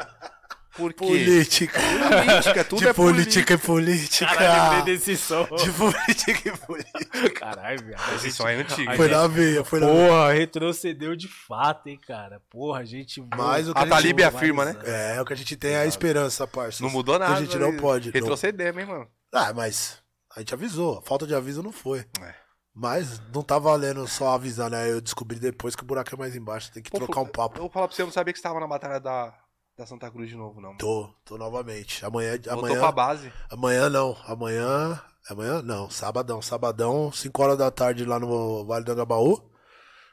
Por 0.80 0.94
quê? 0.94 1.06
Política. 1.06 1.78
Política, 1.78 2.64
tudo 2.64 2.80
de 2.80 2.88
é 2.88 2.94
política 2.94 3.54
e 3.54 3.58
política. 3.58 4.34
Caralho, 4.34 4.78
lembrei 4.78 4.96
desse 4.96 5.18
som. 5.18 5.44
De 5.44 5.72
política 5.74 6.50
e 6.50 6.58
política. 6.58 7.30
Caralho, 7.32 7.86
viado. 7.86 8.02
a 8.10 8.16
Esse 8.16 8.32
som 8.32 8.48
é 8.48 8.56
antigo. 8.56 8.96
Foi 8.96 9.10
na 9.10 9.28
veia, 9.28 9.64
foi 9.66 9.82
na 9.82 9.88
veia. 9.88 10.08
Porra, 10.08 10.32
retrocedeu 10.32 11.18
de 11.18 11.28
fato, 11.28 11.88
hein, 11.88 12.00
cara. 12.08 12.42
Porra, 12.50 12.80
a 12.80 12.86
gente. 12.86 13.22
Mas 13.36 13.68
o 13.68 13.74
que 13.74 13.80
A 13.80 13.84
a 13.84 13.88
Talib 13.88 14.22
afirma, 14.24 14.64
né? 14.64 14.78
É, 14.86 15.22
o 15.22 15.26
que 15.26 15.34
a 15.34 15.36
gente 15.36 15.58
tem 15.58 15.74
é 15.74 15.82
a 15.82 15.86
esperança, 15.86 16.48
parça. 16.48 16.82
Não 16.82 16.90
mudou 16.90 17.20
nada. 17.20 17.36
A 17.36 17.42
gente 17.42 17.58
não 17.58 17.74
né? 17.74 17.78
pode. 17.78 18.08
não. 18.08 18.14
Retrocedemos, 18.14 18.82
hein, 18.82 18.88
mano? 18.88 19.08
Ah, 19.34 19.54
mas 19.54 19.98
a 20.34 20.40
gente 20.40 20.54
avisou. 20.54 21.00
A 21.00 21.02
falta 21.02 21.28
de 21.28 21.36
aviso 21.36 21.62
não 21.62 21.74
foi. 21.74 22.00
É. 22.22 22.34
Mas 22.74 23.22
não 23.34 23.42
tá 23.44 23.60
valendo 23.60 24.08
só 24.08 24.36
avisar, 24.36 24.70
né? 24.70 24.90
Eu 24.90 25.02
descobri 25.02 25.38
depois 25.38 25.76
que 25.76 25.84
o 25.84 25.86
buraco 25.86 26.16
é 26.16 26.18
mais 26.18 26.36
embaixo. 26.38 26.72
Tem 26.72 26.82
que 26.82 26.90
Pô, 26.90 26.98
trocar 26.98 27.20
um 27.20 27.26
Eu 27.26 27.30
papo. 27.32 27.60
vou 27.60 27.70
falar 27.70 27.88
pra 27.88 27.96
você, 27.96 28.04
eu 28.04 28.06
não 28.06 28.14
sabia 28.14 28.32
que 28.32 28.40
você 28.40 28.44
tava 28.44 28.60
na 28.62 28.68
batalha 28.68 29.00
da, 29.02 29.34
da 29.80 29.86
Santa 29.86 30.12
Cruz 30.12 30.28
de 30.30 30.36
novo, 30.36 30.60
não. 30.60 30.76
Tô, 30.76 31.10
tô 31.24 31.38
novamente. 31.38 32.06
Amanhã, 32.06 32.32
Voltou 32.34 32.66
amanhã, 32.66 32.80
pra 32.80 32.92
base. 32.92 33.32
amanhã 33.50 33.90
não. 33.90 34.16
Amanhã, 34.28 35.02
amanhã 35.30 35.62
não. 35.62 35.90
Sabadão, 35.90 36.42
sabadão, 36.42 37.10
5 37.14 37.42
horas 37.42 37.58
da 37.58 37.72
tarde 37.72 38.04
lá 38.04 38.20
no 38.20 38.66
Vale 38.66 38.84
do 38.84 38.92
Agabaú. 38.92 39.42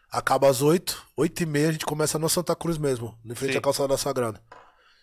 Acaba 0.09 0.49
às 0.49 0.63
8, 0.63 1.05
8 1.17 1.43
e 1.43 1.47
meia 1.47 1.69
a 1.69 1.73
gente 1.73 1.85
começa 1.85 2.17
no 2.17 2.29
Santa 2.29 2.55
Cruz 2.55 2.79
mesmo, 2.79 3.19
em 3.25 3.35
frente 3.35 3.53
Sim. 3.55 3.59
à 3.59 3.61
calçada 3.61 3.89
da 3.89 3.99
Sagrada. 3.99 4.41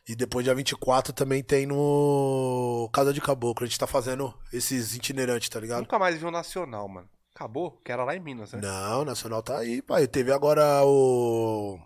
E 0.07 0.15
depois 0.15 0.45
dia 0.45 0.55
24 0.55 1.11
também 1.11 1.43
tem 1.43 1.65
no 1.65 2.89
Casa 2.93 3.13
de 3.13 3.19
Caboclo. 3.19 3.65
A 3.65 3.67
gente 3.67 3.77
tá 3.77 3.85
fazendo 3.85 4.33
esses 4.51 4.95
itinerantes, 4.95 5.49
tá 5.49 5.59
ligado? 5.59 5.81
Nunca 5.81 5.99
mais 5.99 6.17
vi 6.17 6.25
o 6.25 6.31
Nacional, 6.31 6.87
mano. 6.87 7.09
Acabou? 7.35 7.71
Que 7.83 7.91
era 7.91 8.05
lá 8.05 8.15
em 8.15 8.19
Minas, 8.21 8.53
né? 8.53 8.61
Não, 8.61 9.01
o 9.01 9.05
Nacional 9.05 9.43
tá 9.43 9.57
aí, 9.57 9.81
pai. 9.81 10.07
Teve 10.07 10.31
agora 10.31 10.85
o. 10.85 11.79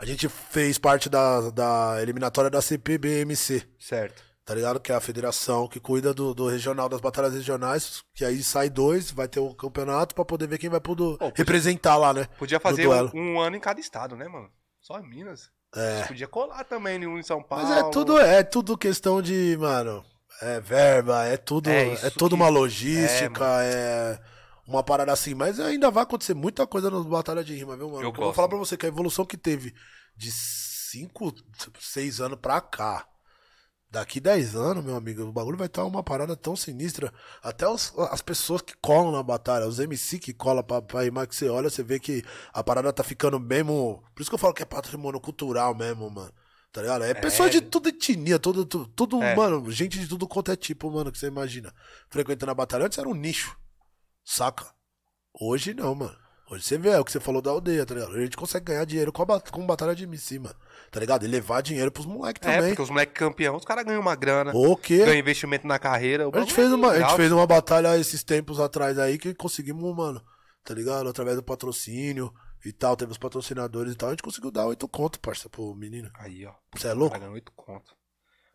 A 0.00 0.06
gente 0.06 0.28
fez 0.28 0.78
parte 0.78 1.10
da, 1.10 1.50
da 1.50 1.98
eliminatória 2.00 2.48
da 2.50 2.62
CPBMC, 2.62 3.62
Certo. 3.78 4.22
tá 4.46 4.54
ligado? 4.54 4.80
Que 4.80 4.90
é 4.92 4.94
a 4.94 5.00
federação 5.00 5.68
que 5.68 5.78
cuida 5.78 6.14
do, 6.14 6.32
do 6.32 6.48
regional, 6.48 6.88
das 6.88 7.00
batalhas 7.02 7.34
regionais. 7.34 8.02
Que 8.14 8.24
aí 8.24 8.42
sai 8.42 8.70
dois, 8.70 9.10
vai 9.10 9.28
ter 9.28 9.40
o 9.40 9.54
campeonato 9.54 10.14
pra 10.14 10.24
poder 10.24 10.46
ver 10.48 10.56
quem 10.56 10.70
vai 10.70 10.80
poder 10.80 11.18
representar 11.34 11.96
lá, 11.98 12.14
né? 12.14 12.26
Podia 12.38 12.58
fazer 12.58 12.88
um, 12.88 13.10
um 13.34 13.40
ano 13.40 13.56
em 13.56 13.60
cada 13.60 13.78
estado, 13.78 14.16
né, 14.16 14.26
mano? 14.26 14.48
Só 14.80 14.98
em 14.98 15.06
Minas. 15.06 15.50
É. 15.76 16.04
Podia 16.04 16.26
colar 16.26 16.64
também 16.64 17.06
um 17.06 17.18
em 17.18 17.22
São 17.22 17.42
Paulo. 17.42 17.64
Mas 17.68 17.76
é 17.78 17.90
tudo, 17.90 18.18
é 18.18 18.42
tudo 18.42 18.78
questão 18.78 19.20
de, 19.20 19.56
mano. 19.60 20.02
É 20.40 20.58
verba, 20.60 21.26
é 21.26 21.36
tudo. 21.36 21.68
É 21.68 21.92
É, 21.92 22.10
toda 22.10 22.30
que- 22.34 22.34
uma 22.42 22.46
É, 22.46 22.50
logística, 22.50 23.44
é, 23.62 24.18
uma 24.70 24.82
parada 24.82 25.12
assim. 25.12 25.34
Mas 25.34 25.58
ainda 25.60 25.90
vai 25.90 26.02
acontecer 26.04 26.34
muita 26.34 26.66
coisa 26.66 26.90
nas 26.90 27.04
batalhas 27.04 27.44
de 27.46 27.54
rima, 27.54 27.76
viu, 27.76 27.88
mano? 27.90 28.02
Eu 28.02 28.08
Eu, 28.08 28.12
vou 28.12 28.32
falar 28.32 28.48
pra 28.48 28.58
você 28.58 28.76
que 28.76 28.86
a 28.86 28.88
evolução 28.88 29.24
que 29.24 29.36
teve 29.36 29.74
de 30.16 30.30
5, 30.32 31.32
6 31.80 32.20
anos 32.20 32.38
pra 32.40 32.60
cá. 32.60 33.06
Daqui 33.92 34.20
10 34.20 34.54
anos, 34.54 34.84
meu 34.84 34.94
amigo, 34.94 35.24
o 35.24 35.32
bagulho 35.32 35.56
vai 35.58 35.66
estar 35.66 35.84
uma 35.84 36.00
parada 36.02 36.36
tão 36.36 36.54
sinistra. 36.54 37.12
Até 37.42 37.68
os- 37.68 37.92
as 38.12 38.22
pessoas 38.22 38.62
que 38.62 38.72
colam 38.80 39.10
na 39.10 39.20
batalha, 39.22 39.66
os 39.66 39.80
MC 39.80 40.16
que 40.20 40.32
colam 40.32 40.62
pra, 40.62 40.80
pra 40.80 41.02
rimar, 41.02 41.26
que 41.26 41.34
você 41.34 41.48
olha, 41.48 41.68
você 41.68 41.82
vê 41.82 41.98
que 41.98 42.22
a 42.52 42.62
parada 42.62 42.92
tá 42.92 43.02
ficando 43.02 43.40
mesmo. 43.40 44.00
Por 44.14 44.22
isso 44.22 44.30
que 44.30 44.34
eu 44.34 44.38
falo 44.38 44.54
que 44.54 44.62
é 44.62 44.66
patrimônio 44.66 45.20
cultural 45.20 45.74
mesmo, 45.74 46.08
mano. 46.08 46.32
Tá 46.72 46.82
ligado? 46.82 47.02
É 47.02 47.12
pessoa 47.14 47.50
de 47.50 47.60
tudo 47.60 47.88
etnia, 47.88 48.38
tudo, 48.38 48.64
tudo, 48.64 48.86
tudo, 48.94 49.20
É. 49.20 49.34
mano, 49.34 49.68
gente 49.72 49.98
de 49.98 50.06
tudo 50.06 50.28
quanto 50.28 50.52
é 50.52 50.56
tipo, 50.56 50.88
mano, 50.88 51.10
que 51.10 51.18
você 51.18 51.26
imagina. 51.26 51.74
Frequentando 52.08 52.52
a 52.52 52.54
batalha. 52.54 52.86
Antes 52.86 52.96
era 52.96 53.08
um 53.08 53.14
nicho, 53.14 53.56
saca? 54.24 54.66
Hoje 55.40 55.74
não, 55.74 55.94
mano. 55.94 56.16
Hoje 56.50 56.64
você 56.64 56.76
vê, 56.76 56.88
é 56.90 56.98
o 56.98 57.04
que 57.04 57.12
você 57.12 57.20
falou 57.20 57.40
da 57.40 57.50
aldeia, 57.52 57.86
tá 57.86 57.94
ligado? 57.94 58.12
A 58.16 58.20
gente 58.20 58.36
consegue 58.36 58.64
ganhar 58.66 58.84
dinheiro 58.84 59.12
com, 59.12 59.22
a, 59.22 59.40
com 59.40 59.64
batalha 59.64 59.94
de 59.94 60.02
MC, 60.02 60.40
mano. 60.40 60.56
Tá 60.90 60.98
ligado? 60.98 61.24
E 61.24 61.28
levar 61.28 61.60
dinheiro 61.62 61.92
pros 61.92 62.06
moleques 62.06 62.42
É, 62.48 62.56
também. 62.56 62.70
porque 62.70 62.82
os 62.82 62.90
moleques 62.90 63.14
campeão, 63.14 63.54
os 63.54 63.64
caras 63.64 63.84
ganham 63.84 64.00
uma 64.00 64.16
grana, 64.16 64.50
O 64.52 64.76
quê? 64.76 64.98
ganham 64.98 65.20
investimento 65.20 65.64
na 65.64 65.78
carreira. 65.78 66.24
A 66.24 66.26
gente, 66.26 66.34
bagulho 66.34 66.54
fez 66.54 66.72
é 66.72 66.74
uma, 66.74 66.90
a 66.90 66.98
gente 66.98 67.14
fez 67.16 67.30
uma 67.30 67.46
batalha 67.46 67.96
esses 67.96 68.24
tempos 68.24 68.58
atrás 68.58 68.98
aí 68.98 69.16
que 69.16 69.32
conseguimos, 69.32 69.94
mano, 69.96 70.20
tá 70.64 70.74
ligado? 70.74 71.08
Através 71.08 71.36
do 71.36 71.42
patrocínio 71.44 72.32
e 72.64 72.72
tal, 72.72 72.96
teve 72.96 73.12
os 73.12 73.18
patrocinadores 73.18 73.92
e 73.92 73.96
tal, 73.96 74.08
a 74.08 74.12
gente 74.12 74.22
conseguiu 74.24 74.50
dar 74.50 74.66
oito 74.66 74.88
conto, 74.88 75.20
parça, 75.20 75.48
pro 75.48 75.72
menino. 75.76 76.10
Aí, 76.14 76.44
ó. 76.44 76.52
Você 76.76 76.88
é 76.88 76.92
louco? 76.92 77.12
Tá 77.14 77.18
ganhando 77.20 77.34
oito 77.34 77.52
conto. 77.54 77.94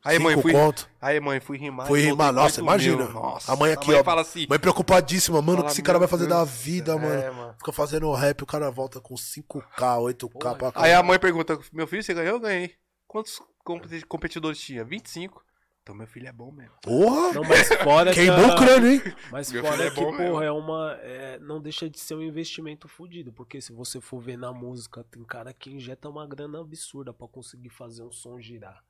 Aí, 0.06 0.20
mãe, 0.20 0.40
fui, 0.40 0.52
conto. 0.54 0.88
aí, 1.02 1.20
mãe, 1.20 1.40
fui 1.40 1.58
rimar. 1.58 1.88
Fui 1.88 2.00
rimar, 2.00 2.32
nossa, 2.32 2.62
imagina. 2.62 3.06
Nossa, 3.10 3.52
A 3.52 3.56
mãe 3.56 3.74
aqui, 3.74 3.88
mãe 3.88 4.00
ó. 4.00 4.04
fala 4.04 4.22
assim, 4.22 4.46
Mãe 4.48 4.60
preocupadíssima, 4.60 5.42
mano, 5.42 5.62
o 5.62 5.66
que 5.66 5.72
esse 5.72 5.82
cara 5.82 5.98
vai 6.00 6.08
fazer 6.08 6.28
Deus 6.28 6.38
da 6.40 6.46
vida, 6.46 6.94
céu. 6.94 7.00
mano. 7.02 7.22
É, 7.22 7.32
mano. 7.32 7.54
Fica 7.58 7.72
fazendo 7.72 8.14
rap, 8.14 8.42
o 8.44 8.46
cara 8.46 8.70
volta 8.70 9.02
com 9.02 9.16
5K, 9.16 10.00
8K 10.00 10.56
pra 10.58 10.72
cá. 10.72 10.84
Aí 10.84 10.94
a 10.94 11.02
mãe 11.04 11.18
pergunta, 11.20 11.60
meu 11.74 11.88
filho, 11.88 12.04
você 12.04 12.14
ganhou? 12.14 12.36
Eu 12.36 12.40
ganhei. 12.40 12.76
Quantos 13.08 13.42
competi- 13.64 14.06
competidores 14.06 14.60
tinha? 14.60 14.84
25. 14.84 15.44
Então 15.82 15.94
meu 15.94 16.08
filho 16.08 16.28
é 16.28 16.32
bom 16.32 16.52
mesmo. 16.52 16.74
Porra! 16.82 17.34
Não, 17.34 17.44
mas 17.44 17.68
fora 17.84 18.12
que 18.12 18.20
Queimou 18.20 18.46
a- 18.52 18.56
o 18.56 18.58
crânio, 18.58 18.92
hein? 18.92 19.02
Mas 19.32 19.52
Meu 19.52 19.64
fora 19.64 19.86
é 19.86 19.90
que, 19.92 19.96
bom 19.96 20.12
mesmo. 20.12 20.32
porra, 20.34 20.46
é 20.46 20.52
uma. 20.52 20.98
é, 21.02 21.38
não 21.40 21.62
deixa 21.62 21.88
de 21.88 22.00
ser 22.00 22.16
um 22.16 22.24
investimento 22.24 22.88
fudido. 22.88 23.32
Porque 23.32 23.62
se 23.62 23.72
você 23.72 24.02
for 24.02 24.20
ver 24.20 24.36
na 24.36 24.52
música, 24.52 25.04
tem 25.12 25.24
cara 25.24 25.54
que 25.54 25.70
injeta 25.72 26.10
uma 26.10 26.28
grana 26.28 26.60
absurda 26.60 27.14
pra 27.14 27.28
conseguir 27.28 27.70
fazer 27.70 28.02
um 28.02 28.12
som 28.12 28.40
girar. 28.42 28.82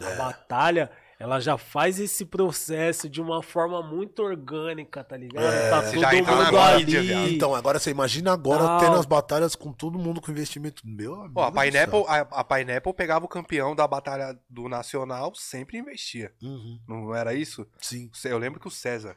É. 0.00 0.12
A 0.12 0.16
batalha, 0.16 0.90
ela 1.18 1.40
já 1.40 1.58
faz 1.58 1.98
esse 1.98 2.24
processo 2.24 3.08
de 3.08 3.20
uma 3.20 3.42
forma 3.42 3.82
muito 3.82 4.22
orgânica, 4.22 5.02
tá 5.02 5.16
ligado? 5.16 5.44
É. 5.44 5.70
tá 5.70 5.82
Você 5.82 5.90
todo 5.94 6.00
já 6.00 6.12
na 6.12 6.52
mundo 6.52 6.76
mídia, 6.78 7.02
viado. 7.02 7.22
ali. 7.24 7.34
Então, 7.36 7.54
agora 7.54 7.78
você 7.80 7.90
imagina 7.90 8.32
agora 8.32 8.62
Não. 8.62 8.78
tendo 8.78 8.96
as 8.96 9.06
batalhas 9.06 9.56
com 9.56 9.72
todo 9.72 9.98
mundo 9.98 10.20
com 10.20 10.30
investimento. 10.30 10.82
Meu 10.86 11.14
amigo. 11.16 11.34
Pô, 11.34 11.42
a. 11.42 11.50
Pineapple, 11.50 12.04
a, 12.06 12.18
a 12.20 12.44
Pineapple 12.44 12.94
pegava 12.94 13.24
o 13.24 13.28
campeão 13.28 13.74
da 13.74 13.86
batalha 13.88 14.38
do 14.48 14.68
Nacional, 14.68 15.34
sempre 15.34 15.78
investia. 15.78 16.32
Uhum, 16.40 16.80
Não 16.86 17.14
era 17.14 17.34
isso? 17.34 17.66
sim. 17.80 18.10
Eu 18.24 18.38
lembro 18.38 18.60
que 18.60 18.68
o 18.68 18.70
César 18.70 19.16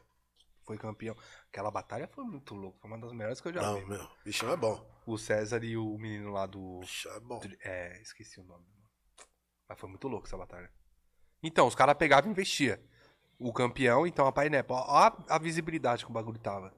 foi 0.65 0.77
campeão. 0.77 1.15
Aquela 1.51 1.69
batalha 1.69 2.07
foi 2.07 2.23
muito 2.23 2.55
louca, 2.55 2.79
foi 2.81 2.89
uma 2.89 2.97
das 2.99 3.11
melhores 3.11 3.39
que 3.41 3.49
eu 3.49 3.53
já 3.53 3.61
Não, 3.61 3.75
vi. 3.79 3.85
meu. 3.85 4.07
Bichão 4.25 4.51
é 4.51 4.57
bom. 4.57 4.83
O 5.05 5.17
César 5.17 5.63
e 5.63 5.77
o 5.77 5.97
menino 5.97 6.31
lá 6.31 6.45
do. 6.47 6.79
Bichão 6.79 7.11
é 7.13 7.19
bom. 7.19 7.41
É, 7.63 8.01
esqueci 8.01 8.39
o 8.39 8.43
nome. 8.43 8.63
Mas 9.71 9.79
foi 9.79 9.87
muito 9.89 10.09
louco 10.09 10.27
essa 10.27 10.35
batalha. 10.37 10.69
Então, 11.41 11.65
os 11.65 11.75
caras 11.75 11.95
pegavam 11.95 12.29
e 12.29 12.31
investiam. 12.33 12.77
O 13.39 13.53
campeão, 13.53 14.05
então 14.05 14.27
a 14.27 14.31
Pineapple. 14.31 14.75
Ó 14.75 14.97
a, 14.97 15.17
a 15.29 15.39
visibilidade 15.39 16.03
que 16.03 16.11
o 16.11 16.13
bagulho 16.13 16.37
tava. 16.37 16.73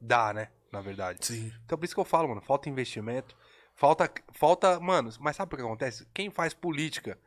Dá, 0.00 0.32
né? 0.32 0.48
Na 0.70 0.80
verdade. 0.80 1.26
Sim. 1.26 1.52
Então 1.64 1.76
por 1.76 1.84
isso 1.84 1.92
que 1.94 2.00
eu 2.00 2.04
falo, 2.04 2.28
mano, 2.28 2.40
falta 2.40 2.68
investimento, 2.68 3.36
falta, 3.74 4.08
falta, 4.32 4.78
mano, 4.78 5.10
mas 5.18 5.34
sabe 5.34 5.52
o 5.52 5.56
que 5.56 5.62
acontece? 5.62 6.06
Quem 6.14 6.30
faz 6.30 6.54
política 6.54 7.18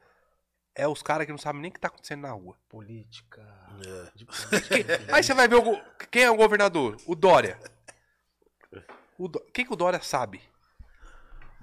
é 0.73 0.87
os 0.87 1.03
caras 1.03 1.25
que 1.25 1.31
não 1.33 1.37
sabem 1.37 1.61
nem 1.61 1.69
o 1.69 1.73
que 1.73 1.79
tá 1.81 1.89
acontecendo 1.89 2.21
na 2.21 2.31
rua. 2.31 2.57
Política. 2.69 3.41
É. 3.85 5.11
Aí 5.13 5.21
você 5.21 5.33
vai 5.33 5.49
ver 5.49 5.57
o, 5.57 5.81
quem 6.09 6.23
é 6.23 6.31
o 6.31 6.37
governador? 6.37 6.95
O 7.05 7.13
Dória. 7.13 7.59
O 9.19 9.27
Dó- 9.27 9.43
quem 9.53 9.65
que 9.65 9.73
o 9.73 9.75
Dória 9.75 10.01
sabe? 10.01 10.41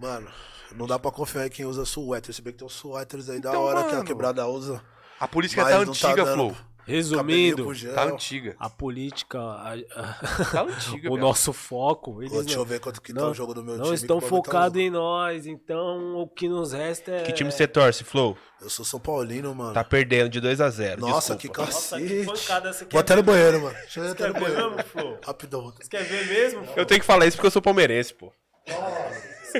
Mano, 0.00 0.28
não 0.76 0.86
dá 0.86 0.98
pra 0.98 1.10
confiar 1.10 1.46
em 1.46 1.50
quem 1.50 1.64
usa 1.66 1.84
suéter. 1.84 2.34
Se 2.34 2.40
bem 2.42 2.52
que 2.52 2.58
tem 2.60 2.66
uns 2.66 2.72
suéteres 2.74 3.28
aí 3.28 3.40
da 3.40 3.50
Então, 3.50 3.62
hora 3.62 3.82
que 3.84 3.90
a 3.90 3.94
mano, 3.94 4.04
quebrada 4.04 4.46
usa. 4.46 4.82
A 5.18 5.28
política 5.28 5.62
tá 5.64 5.70
não 5.84 5.84
tá 5.84 5.90
antiga, 5.90 6.24
dando- 6.24 6.34
Flow. 6.34 6.56
Resumindo. 6.86 7.66
Tá 7.94 8.04
antiga. 8.04 8.56
a 8.58 8.68
política. 8.68 9.38
a- 9.38 9.74
a- 9.94 10.44
Tá 10.50 10.62
antiga, 10.62 11.08
o 11.12 11.16
nosso 11.16 11.52
foco. 11.52 12.20
Eles 12.22 12.32
Ô, 12.32 12.40
deixa 12.40 12.54
não- 12.56 12.62
eu 12.62 12.66
ver 12.66 12.80
quanto 12.80 13.00
que 13.00 13.12
tá 13.12 13.20
não- 13.20 13.30
o 13.30 13.34
jogo 13.34 13.54
do 13.54 13.62
meu 13.62 13.76
não 13.76 13.84
time. 13.84 13.94
estão 13.96 14.18
que 14.18 14.24
o 14.24 14.28
bagulho 14.28 14.42
tá 14.42 14.50
focados 14.50 14.80
em 14.80 14.90
nós, 14.90 15.46
então 15.46 16.16
o 16.16 16.26
que 16.26 16.48
nos 16.48 16.72
resta 16.72 17.12
é. 17.12 17.22
Que 17.22 17.32
time 17.32 17.52
você 17.52 17.68
torce, 17.68 18.02
Flow? 18.02 18.36
Eu 18.60 18.68
sou 18.70 18.84
São 18.84 18.98
Paulino, 18.98 19.54
mano. 19.54 19.72
Tá 19.74 19.84
perdendo 19.84 20.28
de 20.30 20.40
2 20.40 20.60
a 20.60 20.68
0 20.68 21.00
Nossa, 21.00 21.36
que 21.36 21.48
Nossa, 21.48 21.96
que 21.98 22.02
cacete. 22.24 22.24
pancada 22.26 22.72
você 22.72 22.84
quer 22.86 22.92
Vou 22.92 23.00
até 23.00 23.14
no 23.14 23.22
banheiro, 23.22 23.60
mano. 23.62 23.74
Deixa 23.76 24.00
eu 24.00 24.04
ir 24.06 24.10
até 24.10 24.24
quer 24.24 24.28
no 24.28 24.34
ver 24.34 24.40
banheiro. 24.40 24.70
mesmo, 24.76 24.84
Flo? 24.90 25.18
Rapidão. 25.24 25.72
Você 25.80 25.88
quer 25.88 26.02
ver 26.04 26.26
mesmo? 26.26 26.64
Eu 26.74 26.86
tenho 26.86 27.00
que 27.00 27.06
falar 27.06 27.26
isso 27.26 27.36
porque 27.36 27.46
eu 27.46 27.50
sou 27.52 27.62
palmeirense, 27.62 28.12
pô. 28.14 28.32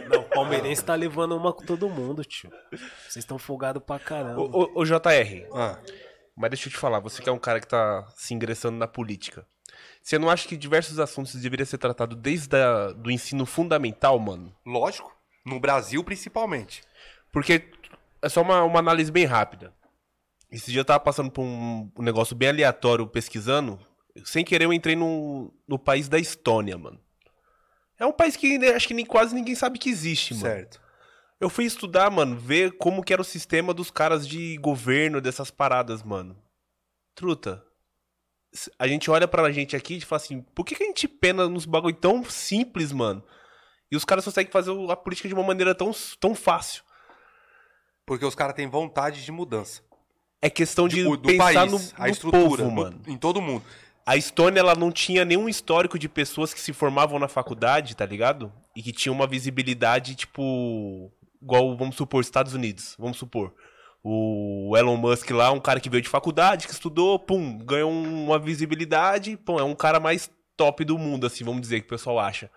Não, 0.08 0.20
o 0.20 0.28
Palmeirense 0.28 0.84
tá 0.84 0.94
levando 0.94 1.36
uma 1.36 1.52
com 1.52 1.64
todo 1.64 1.88
mundo, 1.88 2.24
tio. 2.24 2.50
Vocês 2.70 3.16
estão 3.16 3.38
folgados 3.38 3.82
pra 3.82 3.98
caramba. 3.98 4.40
Ô, 4.40 4.50
ô, 4.52 4.80
ô, 4.80 4.84
JR, 4.84 5.48
Ah, 5.52 5.78
mas 6.36 6.50
deixa 6.50 6.68
eu 6.68 6.72
te 6.72 6.78
falar, 6.78 7.00
você 7.00 7.22
que 7.22 7.28
é 7.28 7.32
um 7.32 7.38
cara 7.38 7.60
que 7.60 7.66
tá 7.66 8.06
se 8.16 8.32
ingressando 8.32 8.78
na 8.78 8.86
política. 8.86 9.44
Você 10.02 10.18
não 10.18 10.30
acha 10.30 10.46
que 10.46 10.56
diversos 10.56 10.98
assuntos 10.98 11.34
deveriam 11.34 11.66
ser 11.66 11.78
tratados 11.78 12.16
desde 12.18 12.56
a, 12.56 12.92
do 12.92 13.10
ensino 13.10 13.44
fundamental, 13.44 14.18
mano? 14.18 14.54
lógico. 14.64 15.18
No 15.44 15.58
Brasil, 15.58 16.04
principalmente. 16.04 16.82
Porque 17.32 17.70
é 18.20 18.28
só 18.28 18.42
uma, 18.42 18.62
uma 18.62 18.78
análise 18.78 19.10
bem 19.10 19.24
rápida. 19.24 19.72
Esse 20.50 20.70
dia 20.70 20.80
eu 20.80 20.84
tava 20.84 21.00
passando 21.00 21.30
por 21.30 21.42
um, 21.42 21.90
um 21.96 22.02
negócio 22.02 22.36
bem 22.36 22.50
aleatório 22.50 23.06
pesquisando. 23.06 23.78
Sem 24.24 24.44
querer, 24.44 24.66
eu 24.66 24.72
entrei 24.72 24.94
no, 24.94 25.52
no 25.66 25.78
país 25.78 26.08
da 26.08 26.18
Estônia, 26.18 26.76
mano. 26.76 27.00
É 28.00 28.06
um 28.06 28.12
país 28.12 28.34
que 28.34 28.56
acho 28.74 28.88
que 28.88 28.94
nem, 28.94 29.04
quase 29.04 29.34
ninguém 29.34 29.54
sabe 29.54 29.78
que 29.78 29.90
existe, 29.90 30.32
mano. 30.32 30.46
Certo. 30.46 30.80
Eu 31.38 31.50
fui 31.50 31.64
estudar, 31.66 32.10
mano, 32.10 32.36
ver 32.36 32.76
como 32.78 33.02
que 33.04 33.12
era 33.12 33.20
o 33.20 33.24
sistema 33.24 33.74
dos 33.74 33.90
caras 33.90 34.26
de 34.26 34.56
governo 34.56 35.20
dessas 35.20 35.50
paradas, 35.50 36.02
mano. 36.02 36.36
Truta. 37.14 37.62
A 38.78 38.88
gente 38.88 39.10
olha 39.10 39.28
pra 39.28 39.52
gente 39.52 39.76
aqui 39.76 39.96
e 39.96 40.00
fala 40.00 40.20
assim, 40.20 40.40
por 40.54 40.64
que, 40.64 40.74
que 40.74 40.82
a 40.82 40.86
gente 40.86 41.06
pena 41.06 41.48
nos 41.48 41.66
bagulho 41.66 41.94
tão 41.94 42.24
simples, 42.24 42.90
mano? 42.90 43.22
E 43.92 43.96
os 43.96 44.04
caras 44.04 44.24
conseguem 44.24 44.50
fazer 44.50 44.72
a 44.90 44.96
política 44.96 45.28
de 45.28 45.34
uma 45.34 45.42
maneira 45.42 45.74
tão, 45.74 45.92
tão 46.18 46.34
fácil. 46.34 46.82
Porque 48.06 48.24
os 48.24 48.34
caras 48.34 48.54
têm 48.54 48.68
vontade 48.68 49.24
de 49.24 49.30
mudança. 49.30 49.82
É 50.42 50.48
questão 50.48 50.88
de 50.88 50.96
Tipo, 50.96 51.16
do 51.16 51.28
pensar 51.28 51.52
país, 51.54 51.72
no, 51.72 51.78
a 51.96 52.06
no 52.06 52.12
estrutura, 52.12 52.64
povo, 52.64 52.70
mano. 52.70 53.02
em 53.06 53.16
todo 53.16 53.42
mundo. 53.42 53.64
A 54.06 54.16
Estônia, 54.16 54.60
ela 54.60 54.74
não 54.74 54.90
tinha 54.90 55.24
nenhum 55.24 55.48
histórico 55.48 55.98
de 55.98 56.08
pessoas 56.08 56.52
que 56.52 56.60
se 56.60 56.72
formavam 56.72 57.18
na 57.18 57.28
faculdade, 57.28 57.94
tá 57.94 58.04
ligado? 58.04 58.52
E 58.74 58.82
que 58.82 58.92
tinham 58.92 59.14
uma 59.14 59.26
visibilidade, 59.26 60.14
tipo. 60.14 61.12
Igual, 61.40 61.76
vamos 61.76 61.96
supor, 61.96 62.20
Estados 62.20 62.54
Unidos. 62.54 62.96
Vamos 62.98 63.18
supor. 63.18 63.54
O 64.02 64.74
Elon 64.76 64.96
Musk 64.96 65.30
lá, 65.30 65.52
um 65.52 65.60
cara 65.60 65.78
que 65.78 65.90
veio 65.90 66.02
de 66.02 66.08
faculdade, 66.08 66.66
que 66.66 66.72
estudou, 66.72 67.18
pum, 67.18 67.58
ganhou 67.58 67.90
uma 67.90 68.38
visibilidade, 68.38 69.36
pum, 69.36 69.58
é 69.58 69.62
um 69.62 69.74
cara 69.74 70.00
mais 70.00 70.30
top 70.56 70.84
do 70.84 70.98
mundo, 70.98 71.26
assim, 71.26 71.44
vamos 71.44 71.60
dizer, 71.60 71.80
que 71.80 71.86
o 71.86 71.90
pessoal 71.90 72.18
acha. 72.18 72.50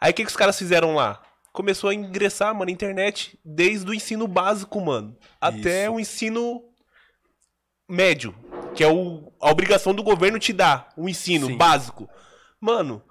Aí 0.00 0.10
o 0.10 0.14
que, 0.14 0.22
que 0.22 0.30
os 0.30 0.36
caras 0.36 0.58
fizeram 0.58 0.94
lá? 0.94 1.22
Começou 1.52 1.88
a 1.88 1.94
ingressar, 1.94 2.54
mano, 2.54 2.66
na 2.66 2.70
internet, 2.72 3.38
desde 3.42 3.90
o 3.90 3.94
ensino 3.94 4.28
básico, 4.28 4.78
mano, 4.80 5.16
até 5.40 5.84
Isso. 5.84 5.92
o 5.92 6.00
ensino 6.00 6.62
médio, 7.88 8.34
que 8.76 8.84
é 8.84 8.88
o, 8.88 9.32
a 9.40 9.50
obrigação 9.50 9.94
do 9.94 10.02
governo 10.02 10.38
te 10.38 10.52
dar, 10.52 10.90
o 10.96 11.08
ensino 11.08 11.46
Sim. 11.46 11.56
básico. 11.56 12.08
Mano, 12.60 13.02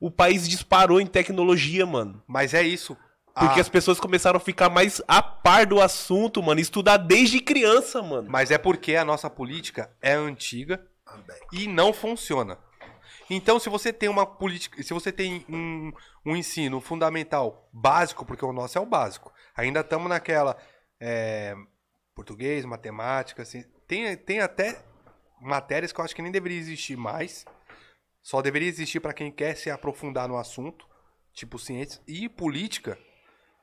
o 0.00 0.10
país 0.10 0.48
disparou 0.48 1.00
em 1.00 1.06
tecnologia, 1.06 1.84
mano. 1.84 2.22
Mas 2.26 2.54
é 2.54 2.62
isso. 2.62 2.96
Porque 3.34 3.58
Ah, 3.58 3.60
as 3.60 3.68
pessoas 3.68 4.00
começaram 4.00 4.38
a 4.38 4.40
ficar 4.40 4.68
mais 4.68 5.00
a 5.06 5.22
par 5.22 5.66
do 5.66 5.80
assunto, 5.80 6.42
mano, 6.42 6.60
estudar 6.60 6.96
desde 6.96 7.38
criança, 7.40 8.02
mano. 8.02 8.28
Mas 8.28 8.50
é 8.50 8.58
porque 8.58 8.96
a 8.96 9.04
nossa 9.04 9.30
política 9.30 9.90
é 10.02 10.14
antiga 10.14 10.84
e 11.52 11.68
não 11.68 11.92
funciona. 11.92 12.58
Então, 13.28 13.60
se 13.60 13.68
você 13.68 13.92
tem 13.92 14.08
uma 14.08 14.26
política, 14.26 14.82
se 14.82 14.92
você 14.92 15.12
tem 15.12 15.44
um, 15.48 15.92
um 16.26 16.34
ensino 16.34 16.80
fundamental 16.80 17.68
básico, 17.72 18.24
porque 18.24 18.44
o 18.44 18.52
nosso 18.52 18.76
é 18.76 18.80
o 18.80 18.86
básico, 18.86 19.32
ainda 19.56 19.80
estamos 19.80 20.08
naquela 20.08 20.56
é, 21.00 21.54
português, 22.14 22.64
matemática, 22.64 23.42
assim, 23.42 23.64
tem, 23.86 24.16
tem 24.16 24.40
até 24.40 24.82
matérias 25.40 25.92
que 25.92 26.00
eu 26.00 26.04
acho 26.04 26.14
que 26.14 26.22
nem 26.22 26.32
deveria 26.32 26.58
existir 26.58 26.96
mais, 26.96 27.44
só 28.22 28.42
deveria 28.42 28.68
existir 28.68 29.00
para 29.00 29.14
quem 29.14 29.30
quer 29.30 29.56
se 29.56 29.70
aprofundar 29.70 30.28
no 30.28 30.36
assunto, 30.36 30.86
tipo 31.32 31.58
ciências 31.58 32.02
e 32.06 32.28
política, 32.28 32.98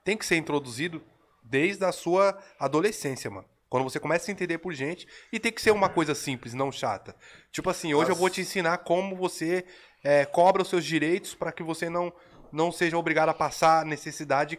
tem 0.04 0.18
que 0.18 0.26
ser 0.26 0.38
introduzido 0.38 1.04
desde 1.44 1.86
a 1.86 1.92
sua 1.92 2.38
adolescência, 2.60 3.30
mano. 3.30 3.48
Quando 3.70 3.84
você 3.84 4.00
começa 4.00 4.24
a 4.24 4.26
se 4.28 4.32
entender 4.32 4.58
por 4.60 4.74
gente, 4.74 5.06
e 5.32 5.40
tem 5.40 5.52
que 5.52 5.62
ser 5.62 5.72
uma 5.72 5.90
coisa 5.90 6.16
simples, 6.16 6.54
não 6.54 6.72
chata. 6.72 7.16
Tipo 7.52 7.70
assim, 7.70 7.94
hoje 7.94 8.12
eu 8.12 8.16
vou 8.16 8.30
te 8.30 8.40
ensinar 8.42 8.78
como 8.80 9.16
você 9.16 9.66
é, 10.04 10.26
cobra 10.26 10.62
os 10.62 10.70
seus 10.70 10.86
direitos 10.86 11.36
para 11.36 11.52
que 11.52 11.62
você 11.62 11.90
não, 11.90 12.14
não 12.52 12.72
seja 12.72 12.98
obrigado 12.98 13.30
a 13.30 13.34
passar 13.34 13.82
a 13.82 13.86
necessidade 13.86 14.58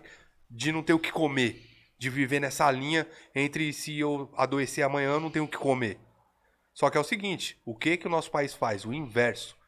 de 0.51 0.71
não 0.71 0.83
ter 0.83 0.93
o 0.93 0.99
que 0.99 1.11
comer. 1.11 1.65
De 1.99 2.11
viver 2.11 2.39
nessa 2.39 2.71
linha 2.71 3.09
entre 3.35 3.73
se 3.73 3.99
eu 3.99 4.31
adoecer 4.37 4.85
amanhã, 4.85 5.13
eu 5.13 5.21
não 5.21 5.31
tenho 5.31 5.47
o 5.47 5.49
que 5.49 5.57
comer. 5.57 5.99
Só 6.79 6.89
que 6.89 6.97
é 6.97 7.01
o 7.01 7.05
seguinte, 7.05 7.61
o 7.65 7.75
que 7.75 7.97
que 7.97 8.07
o 8.07 8.11
nosso 8.11 8.31
país 8.31 8.55
faz? 8.55 8.85
O 8.85 8.95
inverso. 8.95 9.59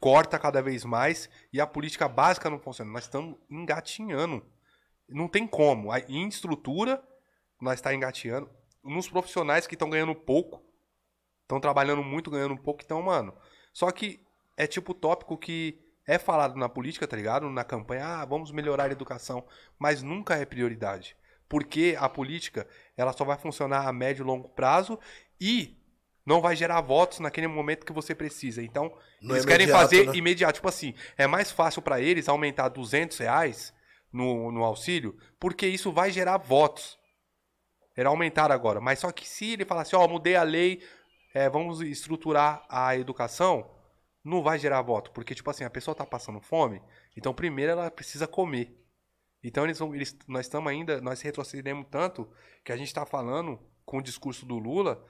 Corta 0.00 0.38
cada 0.38 0.62
vez 0.62 0.86
mais 0.86 1.28
e 1.52 1.60
a 1.60 1.66
política 1.66 2.08
básica 2.08 2.48
não 2.48 2.58
funciona. 2.58 2.90
Nós 2.90 3.04
estamos 3.04 3.36
engatinhando. 3.50 4.42
Não 5.06 5.28
tem 5.28 5.46
como. 5.46 5.94
Em 6.08 6.26
estrutura, 6.26 7.06
nós 7.60 7.74
está 7.74 7.94
engateando. 7.94 8.48
Nos 8.82 9.06
profissionais 9.06 9.66
que 9.66 9.74
estão 9.74 9.90
ganhando 9.90 10.14
pouco, 10.14 10.64
estão 11.42 11.60
trabalhando 11.60 12.02
muito, 12.02 12.30
ganhando 12.30 12.56
pouco, 12.56 12.80
então, 12.82 13.02
mano. 13.02 13.36
Só 13.70 13.90
que 13.90 14.26
é 14.56 14.66
tipo 14.66 14.94
tópico 14.94 15.36
que 15.36 15.78
é 16.06 16.18
falado 16.18 16.56
na 16.56 16.70
política, 16.70 17.06
tá 17.06 17.18
ligado? 17.18 17.50
Na 17.50 17.64
campanha, 17.64 18.06
ah, 18.06 18.24
vamos 18.24 18.50
melhorar 18.50 18.84
a 18.84 18.92
educação, 18.92 19.46
mas 19.78 20.02
nunca 20.02 20.36
é 20.36 20.46
prioridade. 20.46 21.18
Porque 21.50 21.94
a 22.00 22.08
política, 22.08 22.66
ela 22.96 23.12
só 23.12 23.26
vai 23.26 23.36
funcionar 23.36 23.86
a 23.86 23.92
médio 23.92 24.22
e 24.22 24.26
longo 24.26 24.48
prazo 24.48 24.98
e 25.38 25.76
não 26.26 26.40
vai 26.40 26.56
gerar 26.56 26.80
votos 26.80 27.20
naquele 27.20 27.46
momento 27.46 27.86
que 27.86 27.92
você 27.92 28.14
precisa. 28.14 28.60
Então, 28.62 28.92
Não 29.22 29.36
eles 29.36 29.46
é 29.46 29.48
querem 29.48 29.68
fazer 29.68 30.06
né? 30.08 30.16
imediato. 30.16 30.56
Tipo 30.56 30.68
assim, 30.68 30.92
é 31.16 31.26
mais 31.26 31.50
fácil 31.52 31.80
pra 31.80 32.00
eles 32.00 32.28
aumentar 32.28 32.68
200 32.68 33.16
reais 33.18 33.72
no, 34.12 34.50
no 34.50 34.64
auxílio, 34.64 35.16
porque 35.38 35.66
isso 35.66 35.92
vai 35.92 36.10
gerar 36.10 36.36
votos. 36.38 36.98
Era 37.96 38.08
aumentar 38.08 38.50
agora. 38.50 38.80
Mas 38.80 38.98
só 38.98 39.10
que 39.12 39.26
se 39.26 39.52
ele 39.52 39.64
falar 39.64 39.82
assim, 39.82 39.96
ó, 39.96 40.06
mudei 40.06 40.34
a 40.36 40.42
lei, 40.42 40.82
é, 41.32 41.48
vamos 41.48 41.80
estruturar 41.80 42.64
a 42.68 42.96
educação, 42.96 43.70
não 44.24 44.42
vai 44.42 44.58
gerar 44.58 44.82
voto. 44.82 45.12
Porque, 45.12 45.34
tipo 45.34 45.48
assim, 45.48 45.64
a 45.64 45.70
pessoa 45.70 45.94
tá 45.94 46.04
passando 46.04 46.40
fome, 46.40 46.82
então 47.16 47.32
primeiro 47.32 47.72
ela 47.72 47.90
precisa 47.90 48.26
comer. 48.26 48.76
Então 49.44 49.64
eles, 49.64 49.78
vão- 49.78 49.94
eles, 49.94 50.16
nós 50.26 50.46
estamos 50.46 50.70
ainda, 50.70 51.00
nós 51.00 51.20
retrocedemos 51.20 51.86
tanto 51.90 52.28
que 52.64 52.72
a 52.72 52.76
gente 52.76 52.88
está 52.88 53.06
falando 53.06 53.60
com 53.84 53.98
o 53.98 54.02
discurso 54.02 54.44
do 54.44 54.58
Lula, 54.58 55.02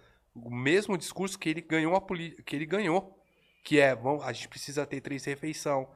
o 0.45 0.55
mesmo 0.55 0.97
discurso 0.99 1.39
que 1.39 1.49
ele 1.49 1.61
ganhou 1.61 1.97
a 1.97 2.03
que 2.45 2.57
ele 2.57 2.67
ganhou, 2.67 3.17
que 3.65 3.81
é, 3.81 3.95
vamos, 3.95 4.25
a 4.25 4.33
gente 4.33 4.49
precisa 4.49 4.87
ter 4.87 5.01
três 5.01 5.25
refeição. 5.25 5.89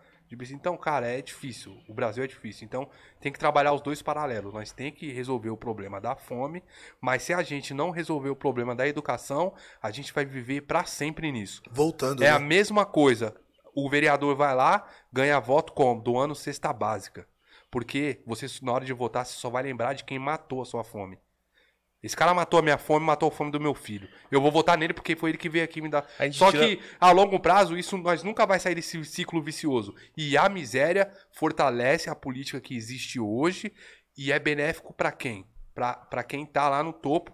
Então, 0.52 0.76
cara, 0.76 1.08
é 1.08 1.20
difícil. 1.20 1.76
O 1.88 1.92
Brasil 1.92 2.22
é 2.22 2.26
difícil. 2.26 2.64
Então, 2.64 2.88
tem 3.20 3.32
que 3.32 3.38
trabalhar 3.38 3.72
os 3.72 3.80
dois 3.80 4.00
paralelos. 4.00 4.54
Nós 4.54 4.70
tem 4.70 4.92
que 4.92 5.10
resolver 5.12 5.50
o 5.50 5.56
problema 5.56 6.00
da 6.00 6.14
fome, 6.14 6.62
mas 7.00 7.24
se 7.24 7.34
a 7.34 7.42
gente 7.42 7.74
não 7.74 7.90
resolver 7.90 8.30
o 8.30 8.36
problema 8.36 8.72
da 8.72 8.86
educação, 8.86 9.52
a 9.82 9.90
gente 9.90 10.12
vai 10.12 10.24
viver 10.24 10.60
para 10.62 10.84
sempre 10.84 11.32
nisso. 11.32 11.60
Voltando. 11.72 12.22
É 12.22 12.26
né? 12.26 12.30
a 12.30 12.38
mesma 12.38 12.86
coisa. 12.86 13.34
O 13.74 13.90
vereador 13.90 14.36
vai 14.36 14.54
lá, 14.54 14.86
ganha 15.12 15.40
voto 15.40 15.72
como? 15.72 16.00
Doando 16.00 16.34
cesta 16.34 16.72
básica. 16.72 17.26
Porque 17.68 18.22
você, 18.24 18.46
na 18.62 18.72
hora 18.72 18.84
de 18.84 18.92
votar, 18.92 19.26
você 19.26 19.34
só 19.34 19.50
vai 19.50 19.64
lembrar 19.64 19.94
de 19.94 20.04
quem 20.04 20.18
matou 20.18 20.62
a 20.62 20.64
sua 20.64 20.84
fome. 20.84 21.18
Esse 22.02 22.16
cara 22.16 22.32
matou 22.32 22.58
a 22.58 22.62
minha 22.62 22.78
fome, 22.78 23.04
matou 23.04 23.28
a 23.28 23.32
fome 23.32 23.50
do 23.50 23.60
meu 23.60 23.74
filho. 23.74 24.08
Eu 24.30 24.40
vou 24.40 24.50
votar 24.50 24.78
nele 24.78 24.94
porque 24.94 25.14
foi 25.14 25.30
ele 25.30 25.38
que 25.38 25.48
veio 25.50 25.64
aqui 25.64 25.82
me 25.82 25.88
dar. 25.88 26.06
Só 26.32 26.50
tira- 26.50 26.66
que 26.66 26.80
a 26.98 27.10
longo 27.10 27.38
prazo, 27.38 27.76
isso 27.76 27.98
nós 27.98 28.22
nunca 28.22 28.46
vai 28.46 28.58
sair 28.58 28.74
desse 28.74 29.04
ciclo 29.04 29.42
vicioso. 29.42 29.94
E 30.16 30.36
a 30.36 30.48
miséria 30.48 31.12
fortalece 31.32 32.08
a 32.08 32.14
política 32.14 32.60
que 32.60 32.74
existe 32.74 33.20
hoje 33.20 33.70
e 34.16 34.32
é 34.32 34.38
benéfico 34.38 34.94
pra 34.94 35.12
quem? 35.12 35.46
Pra 35.74 35.92
pra 35.94 36.22
quem 36.24 36.46
tá 36.46 36.68
lá 36.70 36.82
no 36.82 36.92
topo, 36.92 37.32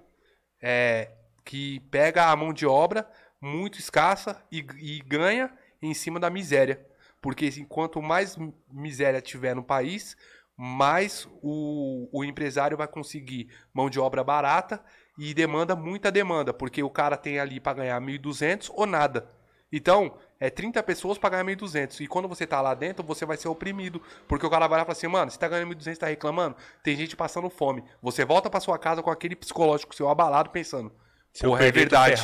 é, 0.60 1.12
que 1.44 1.78
pega 1.90 2.26
a 2.26 2.34
mão 2.36 2.52
de 2.52 2.66
obra 2.66 3.08
muito 3.40 3.78
escassa 3.78 4.42
e, 4.50 4.58
e 4.78 4.98
ganha 5.06 5.52
em 5.80 5.94
cima 5.94 6.18
da 6.18 6.28
miséria. 6.28 6.84
Porque 7.20 7.46
assim, 7.46 7.64
quanto 7.64 8.02
mais 8.02 8.36
mi- 8.36 8.52
miséria 8.70 9.20
tiver 9.20 9.54
no 9.54 9.62
país, 9.62 10.16
mais 10.56 11.28
o, 11.42 12.08
o 12.12 12.24
empresário 12.24 12.76
vai 12.76 12.88
conseguir 12.88 13.48
mão 13.74 13.90
de 13.90 14.00
obra 14.00 14.24
barata 14.24 14.82
e 15.18 15.34
demanda 15.34 15.76
muita 15.76 16.10
demanda, 16.10 16.52
porque 16.52 16.82
o 16.82 16.90
cara 16.90 17.16
tem 17.16 17.38
ali 17.38 17.60
para 17.60 17.78
ganhar 17.78 18.00
1.200 18.00 18.70
ou 18.74 18.86
nada. 18.86 19.28
Então, 19.72 20.16
é 20.38 20.48
30 20.48 20.82
pessoas 20.82 21.18
para 21.18 21.30
ganhar 21.30 21.44
1.200. 21.44 22.00
E 22.00 22.06
quando 22.06 22.28
você 22.28 22.46
tá 22.46 22.60
lá 22.60 22.72
dentro, 22.74 23.04
você 23.04 23.26
vai 23.26 23.36
ser 23.36 23.48
oprimido. 23.48 24.00
Porque 24.28 24.46
o 24.46 24.50
cara 24.50 24.66
vai 24.66 24.78
lá 24.78 24.82
e 24.82 24.86
fala 24.86 24.96
assim, 24.96 25.08
mano, 25.08 25.30
você 25.30 25.38
tá 25.38 25.48
ganhando 25.48 25.74
1.200, 25.74 25.96
tá 25.96 26.06
reclamando? 26.06 26.56
Tem 26.82 26.96
gente 26.96 27.16
passando 27.16 27.50
fome. 27.50 27.82
Você 28.00 28.24
volta 28.24 28.48
para 28.48 28.60
sua 28.60 28.78
casa 28.78 29.02
com 29.02 29.10
aquele 29.10 29.34
psicológico 29.34 29.94
seu 29.94 30.08
abalado 30.08 30.50
pensando, 30.50 30.92
Se 31.32 31.44
porra, 31.44 31.64
é 31.64 31.72
verdade. 31.72 32.22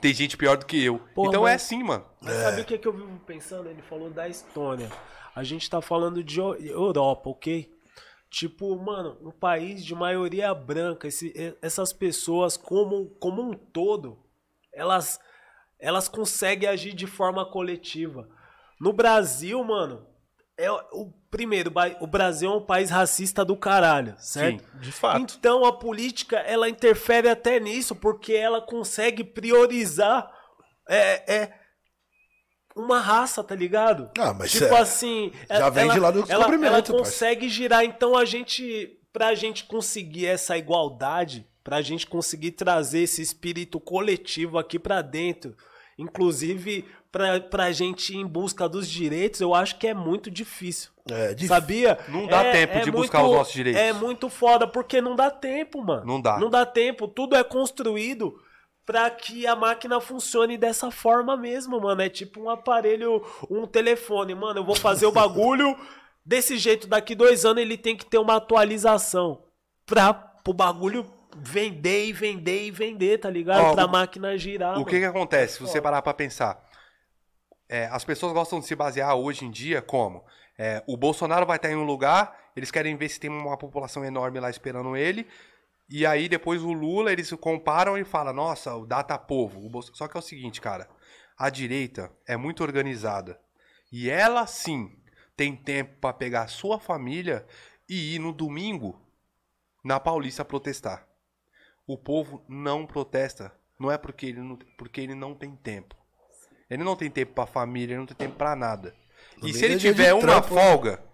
Tem 0.00 0.12
gente 0.12 0.36
pior 0.36 0.56
do 0.56 0.66
que 0.66 0.82
eu. 0.82 0.98
Porra, 1.14 1.28
então 1.28 1.48
é 1.48 1.54
assim, 1.54 1.82
mano. 1.82 2.04
Mas 2.20 2.34
sabe 2.34 2.60
o 2.60 2.64
que, 2.64 2.78
que 2.78 2.86
eu 2.86 2.92
vivo 2.92 3.18
pensando? 3.26 3.68
Ele 3.68 3.82
falou 3.82 4.10
da 4.10 4.28
Estônia. 4.28 4.90
A 5.38 5.44
gente 5.44 5.70
tá 5.70 5.80
falando 5.80 6.22
de 6.24 6.40
Eu- 6.40 6.56
Europa, 6.56 7.30
ok? 7.30 7.70
Tipo, 8.28 8.76
mano, 8.76 9.16
um 9.22 9.30
país 9.30 9.84
de 9.84 9.94
maioria 9.94 10.52
branca, 10.52 11.06
esse- 11.06 11.56
essas 11.62 11.92
pessoas, 11.92 12.56
como, 12.56 13.10
como 13.20 13.40
um 13.40 13.54
todo, 13.54 14.18
elas, 14.74 15.20
elas 15.78 16.08
conseguem 16.08 16.68
agir 16.68 16.92
de 16.92 17.06
forma 17.06 17.46
coletiva. 17.46 18.28
No 18.80 18.92
Brasil, 18.92 19.62
mano, 19.62 20.04
é 20.58 20.68
o 20.70 21.12
primeiro, 21.30 21.72
o 22.00 22.06
Brasil 22.08 22.50
é 22.50 22.56
um 22.56 22.66
país 22.66 22.90
racista 22.90 23.44
do 23.44 23.56
caralho, 23.56 24.16
certo? 24.18 24.64
Sim, 24.64 24.80
de 24.80 24.90
fato. 24.90 25.20
Então 25.38 25.64
a 25.64 25.72
política 25.72 26.36
ela 26.38 26.68
interfere 26.68 27.28
até 27.28 27.60
nisso, 27.60 27.94
porque 27.94 28.32
ela 28.32 28.60
consegue 28.60 29.22
priorizar 29.22 30.30
é, 30.88 31.34
é 31.42 31.57
uma 32.78 33.00
raça, 33.00 33.42
tá 33.42 33.54
ligado? 33.54 34.10
Ah, 34.18 34.32
mas 34.32 34.52
tipo 34.52 34.64
é- 34.74 34.80
assim, 34.80 35.32
já 35.50 35.68
vem 35.68 35.84
ela, 35.84 35.94
de 35.94 36.00
lá 36.00 36.10
do 36.10 36.18
ela, 36.20 36.26
descobrimento, 36.26 36.66
ela 36.66 36.76
parceiro. 36.82 36.98
consegue 37.04 37.48
girar. 37.48 37.84
Então 37.84 38.16
a 38.16 38.24
gente, 38.24 38.98
pra 39.12 39.34
gente 39.34 39.64
conseguir 39.64 40.26
essa 40.26 40.56
igualdade, 40.56 41.46
pra 41.62 41.82
gente 41.82 42.06
conseguir 42.06 42.52
trazer 42.52 43.00
esse 43.00 43.20
espírito 43.20 43.78
coletivo 43.80 44.58
aqui 44.58 44.78
pra 44.78 45.02
dentro, 45.02 45.54
inclusive 45.98 46.84
pra, 47.10 47.40
pra 47.40 47.72
gente 47.72 48.14
ir 48.14 48.18
em 48.18 48.26
busca 48.26 48.68
dos 48.68 48.88
direitos, 48.88 49.40
eu 49.40 49.54
acho 49.54 49.78
que 49.78 49.86
é 49.86 49.94
muito 49.94 50.30
difícil. 50.30 50.90
É, 51.10 51.28
difícil. 51.34 51.48
Sabia? 51.48 51.98
Não 52.08 52.26
dá 52.26 52.52
tempo 52.52 52.80
de 52.80 52.90
buscar 52.90 53.24
os 53.24 53.32
nossos 53.32 53.52
direitos. 53.52 53.80
É 53.80 53.92
muito 53.92 54.28
foda, 54.28 54.66
porque 54.66 55.00
não 55.00 55.16
dá 55.16 55.30
tempo, 55.30 55.82
mano. 55.82 56.04
Não 56.04 56.20
dá. 56.20 56.38
Não 56.38 56.50
dá 56.50 56.66
tempo. 56.66 57.08
Tudo 57.08 57.34
é 57.34 57.42
construído 57.42 58.38
pra 58.88 59.10
que 59.10 59.46
a 59.46 59.54
máquina 59.54 60.00
funcione 60.00 60.56
dessa 60.56 60.90
forma 60.90 61.36
mesmo, 61.36 61.78
mano. 61.78 62.00
É 62.00 62.08
tipo 62.08 62.40
um 62.40 62.48
aparelho, 62.48 63.22
um 63.50 63.66
telefone. 63.66 64.34
Mano, 64.34 64.60
eu 64.60 64.64
vou 64.64 64.74
fazer 64.74 65.04
o 65.04 65.12
bagulho 65.12 65.76
desse 66.24 66.56
jeito. 66.56 66.86
Daqui 66.86 67.14
dois 67.14 67.44
anos 67.44 67.60
ele 67.60 67.76
tem 67.76 67.94
que 67.94 68.06
ter 68.06 68.16
uma 68.16 68.36
atualização 68.36 69.42
pra 69.84 70.32
o 70.46 70.54
bagulho 70.54 71.04
vender 71.36 72.06
e 72.06 72.12
vender 72.14 72.64
e 72.64 72.70
vender, 72.70 73.18
tá 73.18 73.28
ligado? 73.28 73.62
Ó, 73.62 73.74
pra 73.74 73.84
o- 73.84 73.90
máquina 73.90 74.38
girar. 74.38 74.70
O 74.70 74.72
mano. 74.76 74.86
que 74.86 74.98
que 74.98 75.04
acontece, 75.04 75.56
se 75.56 75.60
você 75.60 75.82
parar 75.82 76.00
pra 76.00 76.14
pensar? 76.14 76.58
É, 77.68 77.88
as 77.92 78.06
pessoas 78.06 78.32
gostam 78.32 78.58
de 78.58 78.64
se 78.64 78.74
basear 78.74 79.14
hoje 79.14 79.44
em 79.44 79.50
dia 79.50 79.82
como? 79.82 80.24
É, 80.58 80.82
o 80.86 80.96
Bolsonaro 80.96 81.44
vai 81.44 81.56
estar 81.56 81.70
em 81.70 81.76
um 81.76 81.84
lugar, 81.84 82.34
eles 82.56 82.70
querem 82.70 82.96
ver 82.96 83.10
se 83.10 83.20
tem 83.20 83.28
uma 83.28 83.58
população 83.58 84.02
enorme 84.02 84.40
lá 84.40 84.48
esperando 84.48 84.96
ele, 84.96 85.26
e 85.88 86.04
aí 86.04 86.28
depois 86.28 86.62
o 86.62 86.72
Lula, 86.72 87.12
eles 87.12 87.30
comparam 87.32 87.96
e 87.96 88.04
falam, 88.04 88.34
nossa, 88.34 88.74
o 88.74 88.86
data 88.86 89.16
povo. 89.18 89.60
O 89.66 89.82
Só 89.82 90.06
que 90.06 90.16
é 90.16 90.20
o 90.20 90.22
seguinte, 90.22 90.60
cara, 90.60 90.88
a 91.36 91.48
direita 91.50 92.12
é 92.26 92.36
muito 92.36 92.62
organizada, 92.62 93.40
e 93.90 94.10
ela 94.10 94.46
sim 94.46 94.96
tem 95.36 95.54
tempo 95.54 95.98
pra 96.00 96.12
pegar 96.12 96.42
a 96.42 96.48
sua 96.48 96.78
família 96.78 97.46
e 97.88 98.16
ir 98.16 98.18
no 98.18 98.32
domingo 98.32 99.00
na 99.84 99.98
Paulista 99.98 100.44
protestar. 100.44 101.06
O 101.86 101.96
povo 101.96 102.44
não 102.48 102.84
protesta. 102.84 103.52
Não 103.78 103.90
é 103.90 103.96
porque 103.96 104.26
ele 104.26 104.40
não, 104.40 104.58
porque 104.76 105.00
ele 105.00 105.14
não 105.14 105.34
tem 105.34 105.54
tempo. 105.56 105.96
Ele 106.68 106.84
não 106.84 106.96
tem 106.96 107.10
tempo 107.10 107.32
pra 107.32 107.46
família, 107.46 107.94
ele 107.94 108.00
não 108.00 108.06
tem 108.06 108.16
tempo 108.16 108.36
pra 108.36 108.54
nada. 108.54 108.94
E 109.36 109.40
Domingo 109.40 109.58
se 109.58 109.64
ele 109.64 109.78
tiver 109.78 110.12
uma 110.12 110.20
trampo, 110.20 110.54
né? 110.54 110.60
folga, 110.60 111.04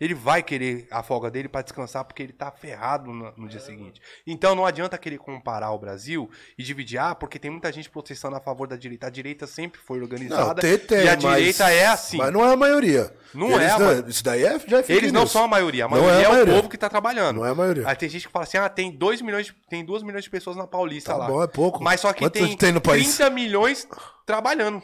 ele 0.00 0.14
vai 0.14 0.42
querer 0.42 0.88
a 0.90 1.02
folga 1.02 1.30
dele 1.30 1.46
pra 1.48 1.60
descansar 1.60 2.04
porque 2.06 2.22
ele 2.22 2.32
tá 2.32 2.50
ferrado 2.50 3.12
no, 3.12 3.32
no 3.36 3.48
dia 3.48 3.60
seguinte. 3.60 4.00
Então 4.26 4.54
não 4.54 4.64
adianta 4.64 4.96
querer 4.96 5.18
comparar 5.18 5.70
o 5.72 5.78
Brasil 5.78 6.30
e 6.56 6.62
dividir, 6.62 6.96
ah, 6.98 7.14
porque 7.14 7.38
tem 7.38 7.50
muita 7.50 7.70
gente 7.70 7.90
protestando 7.90 8.34
a 8.34 8.40
favor 8.40 8.66
da 8.66 8.76
direita. 8.76 9.08
A 9.08 9.10
direita 9.10 9.46
sempre 9.46 9.78
foi 9.78 9.98
Não, 9.98 10.04
organizada 10.04 10.60
tem, 10.62 10.78
tem, 10.78 11.04
e 11.04 11.08
a 11.08 11.12
mas- 11.12 11.20
direita 11.20 11.70
é 11.70 11.86
assim. 11.86 12.16
Mas 12.16 12.32
não 12.32 12.42
é 12.44 12.52
a 12.52 12.56
maioria. 12.56 13.14
Não 13.34 13.48
Eles 13.52 13.60
é 13.60 13.70
a 13.70 13.78
não- 13.78 14.08
Isso 14.08 14.24
daí 14.24 14.42
é, 14.44 14.58
já 14.66 14.78
é 14.80 14.84
Eles 14.88 15.12
não 15.12 15.26
são 15.26 15.44
a 15.44 15.48
maioria. 15.48 15.84
A 15.84 15.88
Não 15.88 15.96
é 15.96 16.00
a 16.00 16.02
maioria 16.04 16.26
é, 16.26 16.30
maioria. 16.30 16.54
o 16.54 16.56
povo 16.56 16.68
que 16.70 16.78
tá 16.78 16.88
trabalhando. 16.88 17.36
Não 17.36 17.46
é 17.46 17.50
a 17.50 17.54
maioria. 17.54 17.86
Aí 17.86 17.94
tem 17.94 18.08
gente 18.08 18.26
que 18.26 18.32
fala 18.32 18.44
assim: 18.44 18.56
ah, 18.56 18.68
tem 18.70 18.90
2 18.90 19.20
milhões, 19.20 19.46
de- 19.46 19.52
tem 19.68 19.84
2 19.84 20.02
milhões 20.02 20.24
de 20.24 20.30
pessoas 20.30 20.56
na 20.56 20.66
Paulista 20.66 21.12
Tá 21.12 21.18
lá. 21.18 21.26
bom, 21.26 21.42
é 21.42 21.46
pouco. 21.46 21.82
Mas 21.82 22.00
só 22.00 22.12
que 22.12 22.28
tem, 22.30 22.56
tem 22.56 22.72
no 22.72 22.80
país? 22.80 23.16
30 23.16 23.30
milhões 23.30 23.86
trabalhando. 24.26 24.82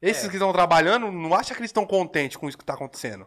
É. 0.00 0.10
Esses 0.10 0.28
que 0.28 0.34
estão 0.36 0.52
trabalhando, 0.52 1.12
não 1.12 1.34
acha 1.34 1.54
que 1.54 1.60
eles 1.60 1.68
estão 1.68 1.86
contentes 1.86 2.36
com 2.36 2.48
isso 2.48 2.58
que 2.58 2.64
tá 2.64 2.74
acontecendo. 2.74 3.26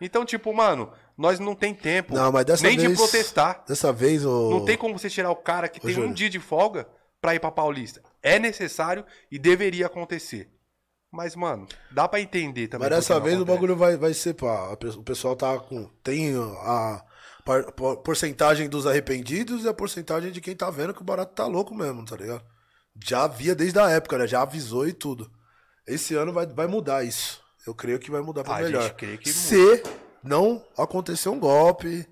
Então, 0.00 0.24
tipo, 0.24 0.52
mano, 0.54 0.92
nós 1.16 1.38
não 1.40 1.54
tem 1.54 1.74
tempo 1.74 2.14
Não, 2.14 2.30
mas 2.30 2.44
dessa 2.44 2.62
nem 2.62 2.76
vez. 2.76 2.90
de 2.90 2.96
protestar. 2.96 3.64
Dessa 3.66 3.92
vez, 3.92 4.24
o. 4.24 4.50
Não 4.50 4.64
tem 4.64 4.76
como 4.76 4.98
você 4.98 5.10
tirar 5.10 5.30
o 5.30 5.36
cara 5.36 5.68
que 5.68 5.78
Ô, 5.78 5.82
tem 5.82 5.92
um 5.92 6.02
Júlio. 6.02 6.14
dia 6.14 6.30
de 6.30 6.38
folga 6.38 6.88
pra 7.20 7.34
ir 7.34 7.40
pra 7.40 7.50
Paulista. 7.50 8.00
É 8.22 8.38
necessário 8.38 9.04
e 9.30 9.38
deveria 9.38 9.86
acontecer. 9.86 10.50
Mas, 11.10 11.34
mano, 11.34 11.66
dá 11.90 12.06
pra 12.06 12.20
entender 12.20 12.68
também. 12.68 12.88
Mas 12.88 12.98
dessa 12.98 13.18
vez 13.18 13.34
o 13.34 13.38
acontece. 13.38 13.56
bagulho 13.56 13.76
vai, 13.76 13.96
vai 13.96 14.12
ser, 14.14 14.34
pá. 14.34 14.70
O 14.96 15.02
pessoal 15.02 15.34
tá 15.34 15.58
com. 15.58 15.88
Tem 16.02 16.34
a 16.36 17.02
porcentagem 18.04 18.68
dos 18.68 18.86
arrependidos 18.86 19.64
e 19.64 19.68
a 19.68 19.74
porcentagem 19.74 20.30
de 20.30 20.40
quem 20.40 20.54
tá 20.54 20.70
vendo 20.70 20.92
que 20.94 21.00
o 21.00 21.04
barato 21.04 21.34
tá 21.34 21.46
louco 21.46 21.74
mesmo, 21.74 22.04
tá 22.04 22.14
ligado? 22.16 22.44
Já 23.02 23.24
havia 23.24 23.54
desde 23.54 23.78
a 23.78 23.88
época, 23.90 24.18
né? 24.18 24.26
Já 24.26 24.42
avisou 24.42 24.86
e 24.86 24.92
tudo. 24.92 25.30
Esse 25.86 26.14
ano 26.14 26.32
vai, 26.32 26.46
vai 26.46 26.66
mudar 26.66 27.04
isso. 27.04 27.40
Eu 27.68 27.74
creio 27.74 27.98
que 27.98 28.10
vai 28.10 28.22
mudar 28.22 28.42
pra 28.44 28.56
A 28.56 28.60
melhor. 28.62 28.94
Se 29.26 29.82
não 30.24 30.64
acontecer 30.76 31.28
um 31.28 31.38
golpe. 31.38 32.08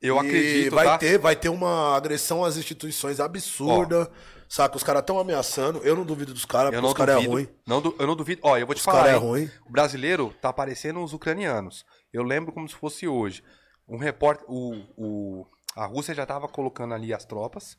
Eu 0.00 0.16
acredito, 0.16 0.74
vai 0.74 0.86
tá? 0.86 0.98
ter 0.98 1.18
Vai 1.18 1.34
ter 1.34 1.48
uma 1.48 1.96
agressão 1.96 2.44
às 2.44 2.56
instituições 2.56 3.18
absurda. 3.18 4.08
Saca? 4.48 4.76
Os 4.76 4.84
caras 4.84 5.00
estão 5.00 5.18
ameaçando. 5.18 5.80
Eu 5.80 5.96
não 5.96 6.04
duvido 6.04 6.32
dos 6.32 6.44
caras, 6.44 6.70
porque 6.70 6.80
não 6.80 6.90
os 6.90 6.94
caras 6.94 7.14
é 7.14 7.16
duvido. 7.16 7.32
ruim. 7.32 7.48
Não 7.66 7.94
eu 7.98 8.06
não 8.06 8.14
duvido. 8.14 8.40
Ó, 8.44 8.56
eu 8.56 8.64
vou 8.66 8.74
te 8.76 8.78
Os 8.78 8.84
falar. 8.84 9.04
cara 9.04 9.12
é 9.12 9.16
ruim. 9.16 9.50
O 9.66 9.72
brasileiro 9.72 10.32
tá 10.40 10.52
parecendo 10.52 11.02
os 11.02 11.12
ucranianos. 11.12 11.84
Eu 12.12 12.22
lembro 12.22 12.52
como 12.52 12.68
se 12.68 12.74
fosse 12.76 13.08
hoje. 13.08 13.42
Um 13.88 13.96
repórter. 13.96 14.44
O, 14.48 14.74
o, 14.96 15.46
a 15.74 15.84
Rússia 15.86 16.14
já 16.14 16.24
tava 16.24 16.46
colocando 16.46 16.94
ali 16.94 17.12
as 17.12 17.24
tropas. 17.24 17.76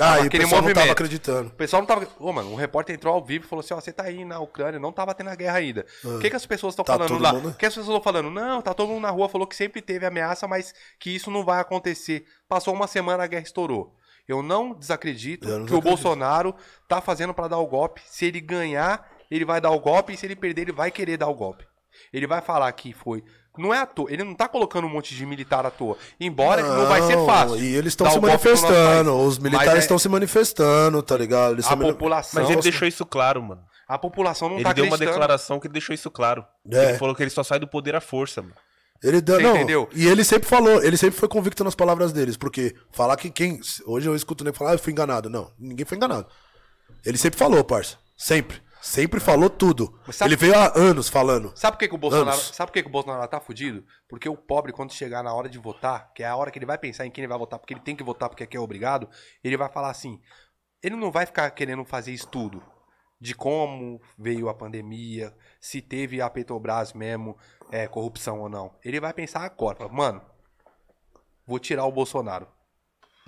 Ah, 0.00 0.18
e 0.20 0.22
o 0.22 0.26
aquele 0.26 0.44
pessoal 0.44 0.62
não 0.62 0.68
tava 0.68 0.80
movimento. 0.80 0.92
acreditando. 0.92 1.48
O 1.48 1.52
pessoal 1.54 1.82
não 1.82 1.86
tava. 1.86 2.06
Ô, 2.20 2.32
mano, 2.32 2.52
um 2.52 2.54
repórter 2.54 2.94
entrou 2.94 3.12
ao 3.14 3.24
vivo 3.24 3.44
e 3.44 3.48
falou 3.48 3.60
assim: 3.64 3.74
ó, 3.74 3.80
você 3.80 3.92
tá 3.92 4.04
aí 4.04 4.24
na 4.24 4.38
Ucrânia, 4.38 4.78
não 4.78 4.92
tava 4.92 5.12
tendo 5.12 5.30
a 5.30 5.34
guerra 5.34 5.58
ainda. 5.58 5.84
O 6.04 6.18
que, 6.20 6.30
que 6.30 6.36
as 6.36 6.46
pessoas 6.46 6.72
estão 6.72 6.84
Tá 6.84 6.92
falando 6.94 7.18
lá? 7.18 7.32
mundo- 7.32 7.48
O 7.48 7.54
que 7.54 7.66
as 7.66 7.74
pessoas 7.74 7.88
estão 7.88 8.00
falando? 8.00 8.30
Não, 8.30 8.62
tá 8.62 8.72
todo 8.72 8.88
mundo 8.90 9.02
na 9.02 9.10
rua, 9.10 9.28
falou 9.28 9.46
que 9.46 9.56
sempre 9.56 9.82
teve 9.82 10.06
ameaça, 10.06 10.46
mas 10.46 10.72
que 11.00 11.10
isso 11.14 11.30
não 11.32 11.44
vai 11.44 11.60
acontecer. 11.60 12.24
Passou 12.48 12.72
uma 12.72 12.86
semana, 12.86 13.24
a 13.24 13.26
guerra 13.26 13.42
estourou. 13.42 13.92
Eu 14.28 14.42
não 14.42 14.72
desacredito 14.72 15.48
Eu 15.48 15.58
não 15.60 15.66
que 15.66 15.74
o. 15.74 15.80
Bolsonaro 15.80 16.54
tá 16.86 17.00
fazendo 17.00 17.34
pra 17.34 17.48
dar 17.48 17.58
o 17.58 17.66
golpe. 17.66 18.00
Se 18.06 18.24
ele 18.26 18.40
ganhar, 18.40 19.04
ele 19.30 19.44
vai 19.44 19.60
dar 19.60 19.70
o 19.72 19.80
golpe, 19.80 20.12
e 20.12 20.16
se 20.16 20.26
ele 20.26 20.36
perder, 20.36 20.62
ele 20.62 20.72
vai 20.72 20.90
querer 20.92 21.16
dar 21.16 21.26
o 21.28 21.34
golpe. 21.34 21.66
Ele 22.12 22.26
vai 22.26 22.40
falar 22.40 22.70
que 22.72 22.92
foi. 22.92 23.24
Não 23.58 23.74
é 23.74 23.80
à 23.80 23.86
toa. 23.86 24.10
Ele 24.12 24.24
não 24.24 24.34
tá 24.34 24.48
colocando 24.48 24.86
um 24.86 24.90
monte 24.90 25.14
de 25.14 25.26
militar 25.26 25.66
à 25.66 25.70
toa. 25.70 25.96
Embora 26.20 26.62
não, 26.62 26.86
vai 26.86 27.02
ser 27.02 27.24
fácil. 27.26 27.58
E 27.58 27.74
eles 27.74 27.92
estão 27.92 28.08
se 28.08 28.16
no 28.16 28.22
manifestando. 28.22 29.16
Os 29.16 29.38
militares 29.38 29.74
é- 29.74 29.78
estão 29.78 29.98
se 29.98 30.08
manifestando, 30.08 31.02
tá 31.02 31.16
ligado? 31.16 31.54
Eles 31.54 31.66
A 31.66 31.76
população. 31.76 32.40
Mas 32.40 32.48
ele 32.48 32.56
Não, 32.56 32.62
deixou 32.62 32.86
isso 32.86 33.04
claro, 33.04 33.42
mano. 33.42 33.62
A 33.88 33.98
população 33.98 34.48
não 34.48 34.56
Ele 34.56 34.64
tá 34.64 34.72
deu 34.72 34.84
uma 34.84 34.98
declaração 34.98 35.58
que 35.58 35.68
deixou 35.68 35.94
isso 35.94 36.10
claro. 36.10 36.44
É. 36.70 36.90
Ele 36.90 36.98
falou 36.98 37.14
que 37.14 37.22
ele 37.22 37.30
só 37.30 37.42
sai 37.42 37.58
do 37.58 37.66
poder 37.66 37.96
à 37.96 38.00
força, 38.00 38.42
mano. 38.42 38.54
Ele 39.02 39.20
deu, 39.20 39.36
Você 39.36 39.42
não, 39.42 39.56
entendeu? 39.56 39.88
E 39.94 40.06
ele 40.06 40.24
sempre 40.24 40.48
falou, 40.48 40.82
ele 40.82 40.96
sempre 40.96 41.18
foi 41.18 41.28
convicto 41.28 41.62
nas 41.62 41.74
palavras 41.74 42.12
deles, 42.12 42.36
porque 42.36 42.74
falar 42.90 43.16
que 43.16 43.30
quem. 43.30 43.60
Hoje 43.86 44.08
eu 44.08 44.14
escuto 44.16 44.42
nem 44.42 44.52
falar, 44.52 44.72
ah, 44.72 44.74
eu 44.74 44.78
fui 44.78 44.92
enganado. 44.92 45.30
Não, 45.30 45.52
ninguém 45.58 45.86
foi 45.86 45.96
enganado. 45.96 46.26
Ele 47.04 47.16
sempre 47.16 47.38
falou, 47.38 47.62
parça. 47.62 47.96
Sempre. 48.16 48.60
Sempre 48.80 49.20
falou 49.20 49.50
tudo. 49.50 50.00
Ele 50.24 50.36
veio 50.36 50.54
há 50.54 50.72
anos 50.78 51.08
falando. 51.08 51.52
Sabe 51.54 51.76
por 51.76 51.80
que, 51.80 51.88
que 51.88 51.94
o 51.94 51.98
Bolsonaro. 51.98 52.30
Anos. 52.30 52.54
Sabe 52.54 52.68
por 52.68 52.74
que, 52.74 52.82
que 52.82 52.88
o 52.88 52.92
Bolsonaro 52.92 53.28
tá 53.28 53.40
fudido? 53.40 53.84
Porque 54.08 54.28
o 54.28 54.36
pobre, 54.36 54.72
quando 54.72 54.92
chegar 54.92 55.22
na 55.22 55.34
hora 55.34 55.48
de 55.48 55.58
votar, 55.58 56.12
que 56.12 56.22
é 56.22 56.26
a 56.26 56.36
hora 56.36 56.50
que 56.50 56.58
ele 56.58 56.66
vai 56.66 56.78
pensar 56.78 57.06
em 57.06 57.10
quem 57.10 57.22
ele 57.22 57.28
vai 57.28 57.38
votar, 57.38 57.58
porque 57.58 57.74
ele 57.74 57.80
tem 57.80 57.96
que 57.96 58.04
votar 58.04 58.28
porque 58.28 58.44
aqui 58.44 58.56
é 58.56 58.60
obrigado, 58.60 59.08
ele 59.42 59.56
vai 59.56 59.68
falar 59.68 59.90
assim. 59.90 60.20
Ele 60.82 60.96
não 60.96 61.10
vai 61.10 61.26
ficar 61.26 61.50
querendo 61.50 61.84
fazer 61.84 62.12
estudo 62.12 62.62
de 63.20 63.34
como 63.34 64.00
veio 64.16 64.48
a 64.48 64.54
pandemia, 64.54 65.34
se 65.60 65.82
teve 65.82 66.20
a 66.20 66.30
Petrobras 66.30 66.92
mesmo 66.92 67.36
é, 67.70 67.88
corrupção 67.88 68.40
ou 68.40 68.48
não. 68.48 68.76
Ele 68.84 69.00
vai 69.00 69.12
pensar 69.12 69.40
agora, 69.40 69.88
mano, 69.88 70.22
vou 71.46 71.58
tirar 71.58 71.84
o 71.84 71.92
Bolsonaro. 71.92 72.46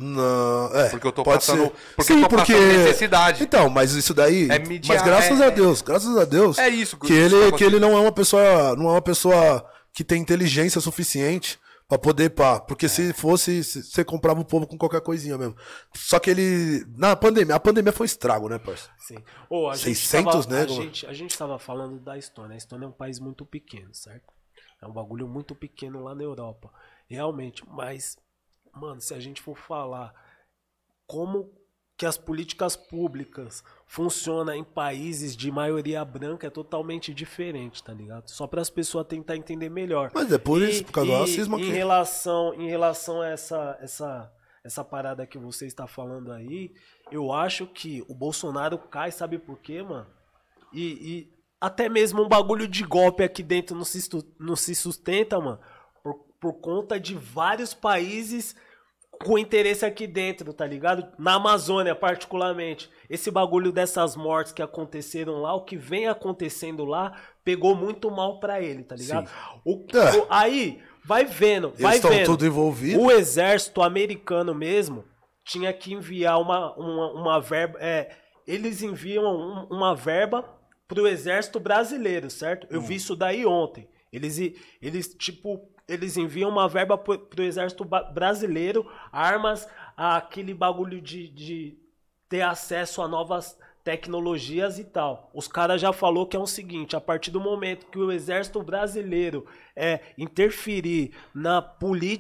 Não, 0.03 0.75
é. 0.75 0.89
Porque 0.89 1.07
eu 1.07 1.13
tô 1.13 1.23
pode 1.23 1.45
passando- 1.45 1.65
ser. 1.65 1.73
porque 1.95 2.13
Sim, 2.13 2.23
eu 2.23 2.29
tô 2.29 2.37
porque... 2.37 2.53
passando 2.55 2.69
necessidade. 2.79 3.43
Então, 3.43 3.69
mas 3.69 3.93
isso 3.93 4.15
daí. 4.15 4.49
É 4.51 4.59
media- 4.59 4.95
mas 4.95 5.03
graças 5.03 5.41
é- 5.41 5.47
a 5.47 5.51
Deus, 5.51 5.83
graças 5.83 6.17
a 6.17 6.25
Deus. 6.25 6.59
É 6.59 6.69
isso 6.71 6.97
que 6.97 7.09
que 7.09 7.13
ele 7.13 7.51
tá 7.51 7.57
que 7.59 7.65
ele 7.65 7.79
não 7.79 7.93
é 7.93 8.01
uma 8.01 8.13
pessoa, 8.13 8.75
não 8.77 8.87
é 8.89 8.93
uma 8.93 9.03
pessoa 9.03 9.65
que 9.93 10.03
tem 10.03 10.23
inteligência 10.23 10.81
suficiente 10.81 11.59
pra 11.87 11.99
poder 11.99 12.31
pá, 12.31 12.61
porque 12.61 12.87
É. 12.87 12.89
se 12.89 13.13
fosse 13.13 13.63
se- 13.63 13.83
você 13.83 14.03
comprava 14.05 14.41
o 14.41 14.45
povo 14.45 14.67
com 14.67 14.79
qualquer 14.79 15.01
coisinha 15.03 15.37
mesmo. 15.37 15.55
Só 15.95 16.19
que 16.19 16.31
ele 16.31 16.87
na 16.97 17.15
pandemia, 17.15 17.57
a 17.57 17.61
pandemia 17.61 17.93
foi 17.93 18.05
um 18.05 18.07
estrago, 18.07 18.49
né, 18.49 18.59
parceiro? 18.59 18.93
Sim. 18.99 19.17
Ô, 19.51 19.69
a 19.69 19.75
gente 19.75 19.97
600 19.99 20.47
tava, 20.47 20.57
a 20.57 20.61
nego, 20.61 20.73
gente, 20.83 21.07
a 21.07 21.13
gente 21.13 21.37
tava 21.37 21.59
falando 21.59 21.99
da 21.99 22.17
Estônia. 22.17 22.55
A 22.55 22.57
Estônia 22.57 22.87
é 22.87 22.89
um 22.89 22.93
país 22.93 23.19
muito 23.21 23.45
pequeno, 23.45 23.93
certo? 23.93 24.33
É 24.81 24.87
um 24.87 24.93
bagulho 24.93 25.29
muito 25.29 25.55
pequeno 25.55 26.03
lá 26.03 26.15
na 26.15 26.23
Europa. 26.23 26.71
Realmente, 27.09 27.63
mas, 27.69 28.17
mano, 28.75 29.01
se 29.01 29.15
a 29.15 29.21
gente 29.21 29.41
for 29.41 29.57
falar 29.57 30.13
como 31.07 31.53
que 31.97 32.07
as 32.07 32.17
políticas 32.17 32.77
públicas 32.77 33.63
funcionam 33.87 34.55
em 34.55 34.65
países 34.65 35.37
de 35.37 35.51
maioria 35.51 36.03
branca 36.03 36.47
é 36.47 36.51
totalmente 36.51 37.13
diferente, 37.13 37.85
tá 37.85 37.93
ligado? 37.93 38.31
Só 38.31 38.47
para 38.47 38.63
as 38.63 38.71
pessoas 38.71 39.07
tentar 39.07 39.37
entender 39.37 39.69
melhor. 39.69 40.11
Mas 40.15 40.33
é 40.33 40.39
por 40.39 40.63
isso, 40.63 40.83
por 40.85 40.93
causa 40.93 41.11
do 41.11 41.19
racismo 41.19 41.59
em 41.59 41.63
aqui. 41.63 41.71
relação 41.71 42.55
em 42.55 42.69
relação 42.71 43.21
a 43.21 43.29
essa 43.29 43.79
essa 43.83 44.33
essa 44.65 44.83
parada 44.83 45.27
que 45.27 45.37
você 45.37 45.67
está 45.67 45.87
falando 45.87 46.33
aí, 46.33 46.73
eu 47.11 47.33
acho 47.33 47.67
que 47.67 48.03
o 48.09 48.15
Bolsonaro 48.15 48.79
cai, 48.79 49.11
sabe 49.11 49.39
por 49.39 49.59
quê, 49.59 49.83
mano? 49.83 50.07
E, 50.73 50.83
e 50.83 51.35
até 51.61 51.89
mesmo 51.89 52.23
um 52.23 52.29
bagulho 52.29 52.67
de 52.67 52.85
golpe 52.85 53.23
aqui 53.23 53.43
dentro 53.43 53.77
não 53.77 53.85
se, 53.85 54.09
não 54.39 54.57
se 54.57 54.75
sustenta, 54.75 55.39
mano, 55.39 55.61
por, 56.41 56.55
conta 56.55 56.99
de 56.99 57.15
vários 57.15 57.75
países 57.75 58.57
com 59.23 59.37
interesse 59.39 59.85
aqui 59.85 60.07
dentro, 60.07 60.53
tá 60.55 60.67
ligado? 60.67 61.07
Na 61.19 61.35
Amazônia, 61.35 61.95
particularmente. 61.95 62.89
Esse 63.09 63.31
bagulho 63.31 63.71
dessas 63.71 64.17
mortes 64.17 64.53
que 64.53 64.63
aconteceram 64.63 65.43
lá, 65.43 65.55
o 65.55 65.65
que 65.65 65.77
vem 65.77 66.09
acontecendo 66.09 66.85
lá, 66.87 67.21
pegou 67.45 67.75
muito 67.75 68.11
mal 68.11 68.41
pra 68.41 68.63
ele, 68.63 68.83
tá 68.83 68.97
ligado? 68.97 69.29
O, 69.65 69.85
É. 69.95 70.17
o- 70.19 70.27
aí, 70.31 70.81
vai 71.05 71.27
vendo, 71.27 71.69
Eles 71.69 71.81
vai 71.81 71.97
estão 71.97 72.11
vendo. 72.11 72.25
tudo 72.27 72.47
envolvidos. 72.47 73.03
O 73.05 73.11
exército 73.11 73.83
americano 73.83 74.55
mesmo 74.55 75.05
tinha 75.45 75.73
que 75.73 75.93
enviar 75.93 76.41
uma, 76.41 76.75
uma, 76.77 77.13
uma 77.13 77.41
verba. 77.41 77.79
é, 77.79 78.11
eles 78.47 78.81
enviam 78.83 79.25
um- 79.25 79.67
uma 79.71 79.95
verba 79.95 80.49
pro 80.89 81.07
exército 81.07 81.61
brasileiro, 81.61 82.31
certo? 82.31 82.67
Eu 82.71 82.81
vi 82.81 82.95
isso 82.95 83.15
daí 83.15 83.45
ontem. 83.45 83.87
Eles, 84.13 84.39
eles 84.83 85.15
tipo, 85.15 85.70
eles 85.91 86.17
enviam 86.17 86.49
uma 86.49 86.69
verba 86.69 86.97
pro, 86.97 87.19
pro 87.19 87.43
exército 87.43 87.85
brasileiro, 87.85 88.87
armas, 89.13 89.69
aquele 89.97 90.55
bagulho 90.55 91.01
de, 91.01 91.29
de 91.29 91.77
ter 92.29 92.43
acesso 92.43 93.03
a 93.03 93.09
novas 93.09 93.59
tecnologias 93.83 94.79
e 94.79 94.85
tal. 94.85 95.31
Os 95.35 95.49
caras 95.49 95.81
já 95.81 95.93
falou 95.93 96.27
que 96.27 96.37
é 96.37 96.41
o 96.41 96.47
seguinte, 96.47 96.95
a 96.95 97.01
partir 97.01 97.31
do 97.31 97.41
momento 97.41 97.87
que 97.87 97.99
o 97.99 98.13
exército 98.13 98.63
brasileiro 98.63 99.47
é 99.75 100.01
interferir 100.17 101.13
na 101.35 101.65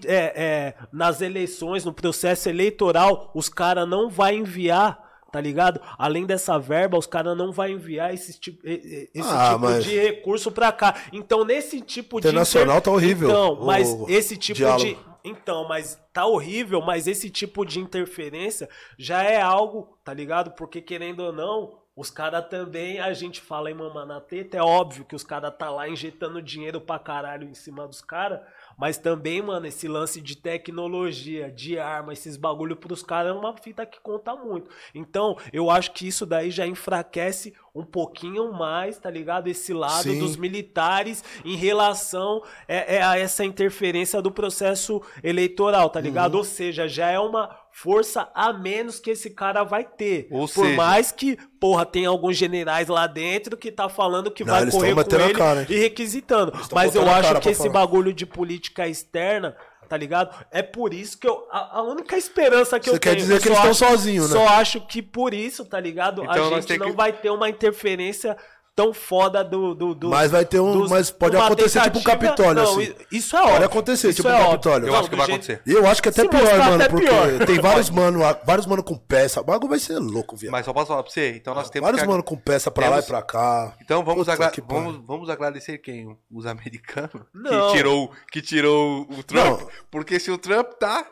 é, 0.06 0.14
é, 0.14 0.74
nas 0.92 1.20
eleições, 1.20 1.84
no 1.84 1.92
processo 1.92 2.48
eleitoral, 2.48 3.30
os 3.34 3.48
caras 3.48 3.88
não 3.88 4.08
vai 4.10 4.34
enviar 4.34 5.09
tá 5.30 5.40
ligado? 5.40 5.80
Além 5.98 6.26
dessa 6.26 6.58
verba, 6.58 6.98
os 6.98 7.06
caras 7.06 7.36
não 7.36 7.52
vai 7.52 7.72
enviar 7.72 8.12
esse 8.12 8.38
tipo, 8.38 8.60
esse 8.64 9.10
Ah, 9.22 9.54
tipo 9.58 9.80
de 9.80 9.98
recurso 9.98 10.50
pra 10.50 10.72
cá. 10.72 10.94
Então, 11.12 11.44
nesse 11.44 11.80
tipo 11.80 12.20
de 12.20 12.26
Internacional 12.28 12.80
tá 12.80 12.90
horrível, 12.90 13.28
Então, 13.28 13.56
mas 13.64 13.88
esse 14.08 14.36
tipo 14.36 14.58
diálogo. 14.58 14.84
de 14.84 15.10
então, 15.22 15.68
mas 15.68 15.98
tá 16.14 16.24
horrível, 16.24 16.80
mas 16.80 17.06
esse 17.06 17.28
tipo 17.28 17.64
de 17.66 17.78
interferência 17.78 18.68
já 18.98 19.22
é 19.22 19.38
algo, 19.40 19.98
tá 20.02 20.14
ligado? 20.14 20.52
Porque 20.52 20.80
querendo 20.80 21.20
ou 21.20 21.30
não, 21.32 21.78
os 21.94 22.10
caras 22.10 22.48
também, 22.48 22.98
a 23.00 23.12
gente 23.12 23.38
fala 23.38 23.70
em 23.70 23.74
mamar 23.74 24.06
na 24.06 24.18
teta, 24.20 24.56
é 24.56 24.62
óbvio 24.62 25.04
que 25.04 25.14
os 25.14 25.22
caras 25.22 25.52
tá 25.58 25.68
lá 25.68 25.86
injetando 25.86 26.40
dinheiro 26.40 26.80
pra 26.80 26.98
caralho 26.98 27.46
em 27.46 27.52
cima 27.54 27.86
dos 27.86 28.00
caras, 28.00 28.40
mas 28.80 28.96
também, 28.96 29.42
mano, 29.42 29.66
esse 29.66 29.86
lance 29.86 30.22
de 30.22 30.34
tecnologia, 30.34 31.50
de 31.50 31.78
arma, 31.78 32.14
esses 32.14 32.38
bagulho 32.38 32.74
pros 32.74 33.02
caras 33.02 33.36
é 33.36 33.38
uma 33.38 33.54
fita 33.54 33.84
que 33.84 34.00
conta 34.00 34.34
muito. 34.34 34.70
Então, 34.94 35.36
eu 35.52 35.70
acho 35.70 35.92
que 35.92 36.08
isso 36.08 36.24
daí 36.24 36.50
já 36.50 36.66
enfraquece 36.66 37.52
um 37.74 37.84
pouquinho 37.84 38.50
mais, 38.54 38.98
tá 38.98 39.10
ligado? 39.10 39.48
Esse 39.48 39.74
lado 39.74 40.04
Sim. 40.04 40.18
dos 40.18 40.34
militares 40.34 41.22
em 41.44 41.56
relação 41.56 42.42
é, 42.66 42.96
é 42.96 43.02
a 43.02 43.18
essa 43.18 43.44
interferência 43.44 44.22
do 44.22 44.30
processo 44.30 45.02
eleitoral, 45.22 45.90
tá 45.90 46.00
ligado? 46.00 46.32
Uhum. 46.32 46.38
Ou 46.38 46.44
seja, 46.44 46.88
já 46.88 47.10
é 47.10 47.18
uma 47.18 47.54
força 47.72 48.28
a 48.34 48.52
menos 48.52 48.98
que 49.00 49.10
esse 49.10 49.30
cara 49.30 49.62
vai 49.64 49.84
ter. 49.84 50.28
Ou 50.30 50.40
Por 50.48 50.64
seja- 50.66 50.76
mais 50.76 51.12
que, 51.12 51.36
porra, 51.60 51.86
tem 51.86 52.04
alguns 52.06 52.36
generais 52.36 52.88
lá 52.88 53.06
dentro 53.06 53.56
que 53.56 53.70
tá 53.72 53.88
falando 53.88 54.30
que 54.30 54.44
Não, 54.44 54.52
vai 54.52 54.70
correr 54.70 54.94
com 54.94 55.14
ele 55.16 55.34
cara, 55.34 55.66
e 55.68 55.78
requisitando. 55.78 56.52
Mas 56.72 56.94
eu 56.94 57.08
acho 57.08 57.40
que 57.40 57.48
esse 57.50 57.58
falar. 57.62 57.72
bagulho 57.72 58.12
de 58.12 58.26
política 58.26 58.86
externa, 58.88 59.56
tá 59.88 59.96
ligado? 59.96 60.34
É 60.50 60.62
por 60.62 60.92
isso 60.92 61.18
que 61.18 61.26
eu. 61.28 61.46
A, 61.50 61.78
a 61.78 61.82
única 61.82 62.16
esperança 62.16 62.78
que 62.78 62.90
Você 62.90 62.96
eu 62.96 63.00
quer 63.00 63.10
tenho. 63.10 63.20
dizer 63.22 63.34
eu 63.36 63.40
que 63.40 63.48
só 63.48 63.64
eles 63.64 63.82
acho- 63.82 63.86
sozinhos, 63.86 64.30
né? 64.30 64.36
Só 64.36 64.46
acho 64.48 64.80
que 64.86 65.00
por 65.02 65.32
isso, 65.34 65.64
tá 65.64 65.80
ligado? 65.80 66.22
Então 66.22 66.54
a 66.54 66.60
gente 66.60 66.78
não 66.78 66.90
que- 66.90 66.96
vai 66.96 67.12
ter 67.12 67.30
uma 67.30 67.48
interferência 67.48 68.36
tão 68.82 68.94
foda 68.94 69.44
do. 69.44 69.74
do, 69.74 69.94
do 69.94 70.08
Mas 70.10 70.30
vai 70.30 70.44
ter 70.44 70.60
um- 70.60 70.72
dos- 70.80 70.90
mas 70.90 71.10
pode 71.10 71.36
acontecer 71.36 71.80
tipo 71.82 71.98
um 71.98 72.02
Capitólio, 72.02 72.62
Não, 72.62 72.72
assim. 72.80 72.94
Isso 73.12 73.36
é 73.36 73.40
óbvio. 73.40 73.52
Pode 73.54 73.64
acontecer, 73.64 74.08
isso 74.08 74.16
tipo 74.16 74.28
é 74.28 74.36
um. 74.36 74.50
Capitólio. 74.50 74.86
Eu 74.88 74.92
Não, 74.92 75.00
acho 75.00 75.10
que 75.10 75.16
vai 75.16 75.26
jeito- 75.26 75.52
acontecer. 75.52 75.62
Eu 75.78 75.86
acho 75.86 76.02
que 76.02 76.08
até 76.08 76.22
Se 76.22 76.28
pior, 76.28 76.40
mostrar, 76.42 76.58
mano, 76.70 76.74
até 76.76 76.88
porque 76.88 77.06
pior. 77.06 77.46
tem 77.46 77.58
vários 77.60 77.90
mano, 77.90 78.20
vários 78.44 78.66
mano 78.66 78.82
com 78.82 78.96
peça. 78.96 79.40
O 79.40 79.44
bagulho 79.44 79.70
vai 79.70 79.78
ser 79.78 79.98
louco, 79.98 80.36
viado. 80.36 80.52
Mas 80.52 80.64
só 80.64 80.72
posso 80.72 80.86
falar 80.88 81.02
pra 81.02 81.12
você, 81.12 81.30
então 81.36 81.54
nós 81.54 81.68
temos 81.68 81.86
vários 81.86 82.02
que... 82.02 82.08
mano 82.08 82.22
com 82.22 82.36
peça 82.36 82.70
pra 82.70 82.86
lá 82.86 82.90
temos- 82.96 83.04
e 83.04 83.08
pra 83.08 83.22
cá. 83.22 83.76
Então 83.82 84.02
vamos, 84.04 84.26
Puta 84.26 84.32
agra- 84.32 84.52
vamos, 84.66 85.06
vamos 85.06 85.28
agradecer 85.30 85.78
quem? 85.78 86.16
Os 86.30 86.46
americanos? 86.46 87.26
Não. 87.34 87.68
Que 87.70 87.76
tirou, 87.76 88.10
que 88.32 88.42
tirou 88.42 89.02
o 89.10 89.22
Trump? 89.22 89.60
Não. 89.60 89.68
Porque 89.90 90.18
se 90.18 90.30
o 90.30 90.38
Trump 90.38 90.68
tá... 90.78 91.06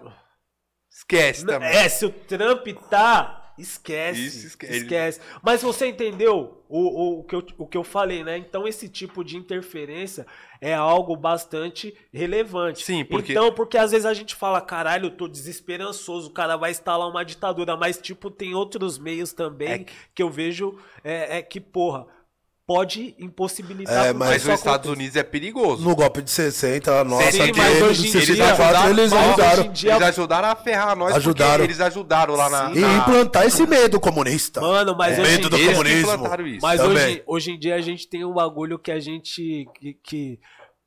Esquece 0.91 1.47
também. 1.47 1.69
É, 1.69 1.89
se 1.89 2.05
o 2.05 2.11
Trump 2.11 2.67
tá, 2.91 3.53
esquece. 3.59 4.21
Isso, 4.27 4.47
esque- 4.49 4.67
esquece. 4.67 5.21
Mas 5.43 5.63
você 5.63 5.87
entendeu 5.87 6.58
o, 6.69 6.79
o, 6.79 7.21
o, 7.21 7.25
que 7.25 7.35
eu, 7.35 7.47
o 7.59 7.67
que 7.67 7.77
eu 7.79 7.85
falei, 7.85 8.23
né? 8.23 8.37
Então 8.37 8.67
esse 8.69 8.89
tipo 8.89 9.25
de 9.25 9.37
interferência 9.37 10.27
é 10.61 10.75
algo 10.75 11.17
bastante 11.17 11.95
relevante. 12.13 12.85
Sim, 12.85 13.05
porque- 13.05 13.33
Então, 13.33 13.53
porque 13.53 13.79
às 13.79 13.91
vezes 13.93 14.05
a 14.07 14.13
gente 14.15 14.35
fala, 14.35 14.61
caralho, 14.61 15.07
eu 15.07 15.11
tô 15.11 15.27
desesperançoso, 15.29 16.29
o 16.29 16.33
cara 16.33 16.57
vai 16.57 16.71
instalar 16.71 17.09
uma 17.09 17.25
ditadura, 17.25 17.77
mas 17.77 17.99
tipo, 17.99 18.31
tem 18.31 18.55
outros 18.55 18.99
meios 18.99 19.33
também 19.33 19.69
É 19.69 19.79
que... 19.79 19.93
que- 20.15 20.23
eu 20.23 20.31
vejo 20.31 20.77
é, 21.03 21.39
é 21.39 21.43
que, 21.43 21.61
porra, 21.61 22.07
pode 22.69 23.15
impossibilitar 23.19 24.09
É, 24.09 24.13
mas 24.13 24.43
os 24.47 24.53
Estados. 24.53 24.91
Unidos 24.91 25.17
é 25.17 25.23
perigoso. 25.23 25.83
No 25.83 25.97
golpe 25.97 26.21
de 26.21 26.31
60, 26.31 27.03
nossa, 27.03 27.33
Sim, 27.33 27.51
mas 27.57 27.83
hoje 27.83 28.09
em 28.09 28.11
dia- 28.11 28.21
64, 28.21 28.91
eles 28.91 29.11
mas 29.11 29.23
ajudaram. 29.27 29.53
hoje 29.61 29.69
em 29.69 29.73
dia- 29.73 29.93
Eles 29.95 30.03
ajudaram 30.09 30.49
a 30.51 30.55
ferrar 30.55 30.95
nós 30.95 31.15
Ajudaram. 31.17 31.65
eles 31.65 31.81
ajudaram 31.81 32.35
lá 32.37 32.51
na... 32.51 32.71
E 32.73 32.79
na- 32.81 32.99
implantar 32.99 33.47
esse 33.47 33.67
medo 33.67 33.99
comunista. 33.99 34.61
Mano, 34.61 34.95
mas 34.95 35.19
É. 35.19 35.23
hoje 35.23 35.31
Medo 35.31 35.49
do 35.49 35.57
dia- 35.57 35.65
Eles 35.65 35.77
comunismo. 35.79 36.47
isso. 36.47 36.59
Mas 36.61 36.81
Também. 36.81 36.97
hoje, 37.07 37.23
hoje 37.27 37.51
em 37.53 37.59
dia 37.59 37.75
a 37.75 37.81
gente 37.81 38.07
tem 38.07 38.23
um 38.25 38.35
bagulho 38.35 38.79
que 38.79 38.93
a 38.93 39.01
gente. 39.01 39.67
que, 39.81 39.95
que 40.05 40.39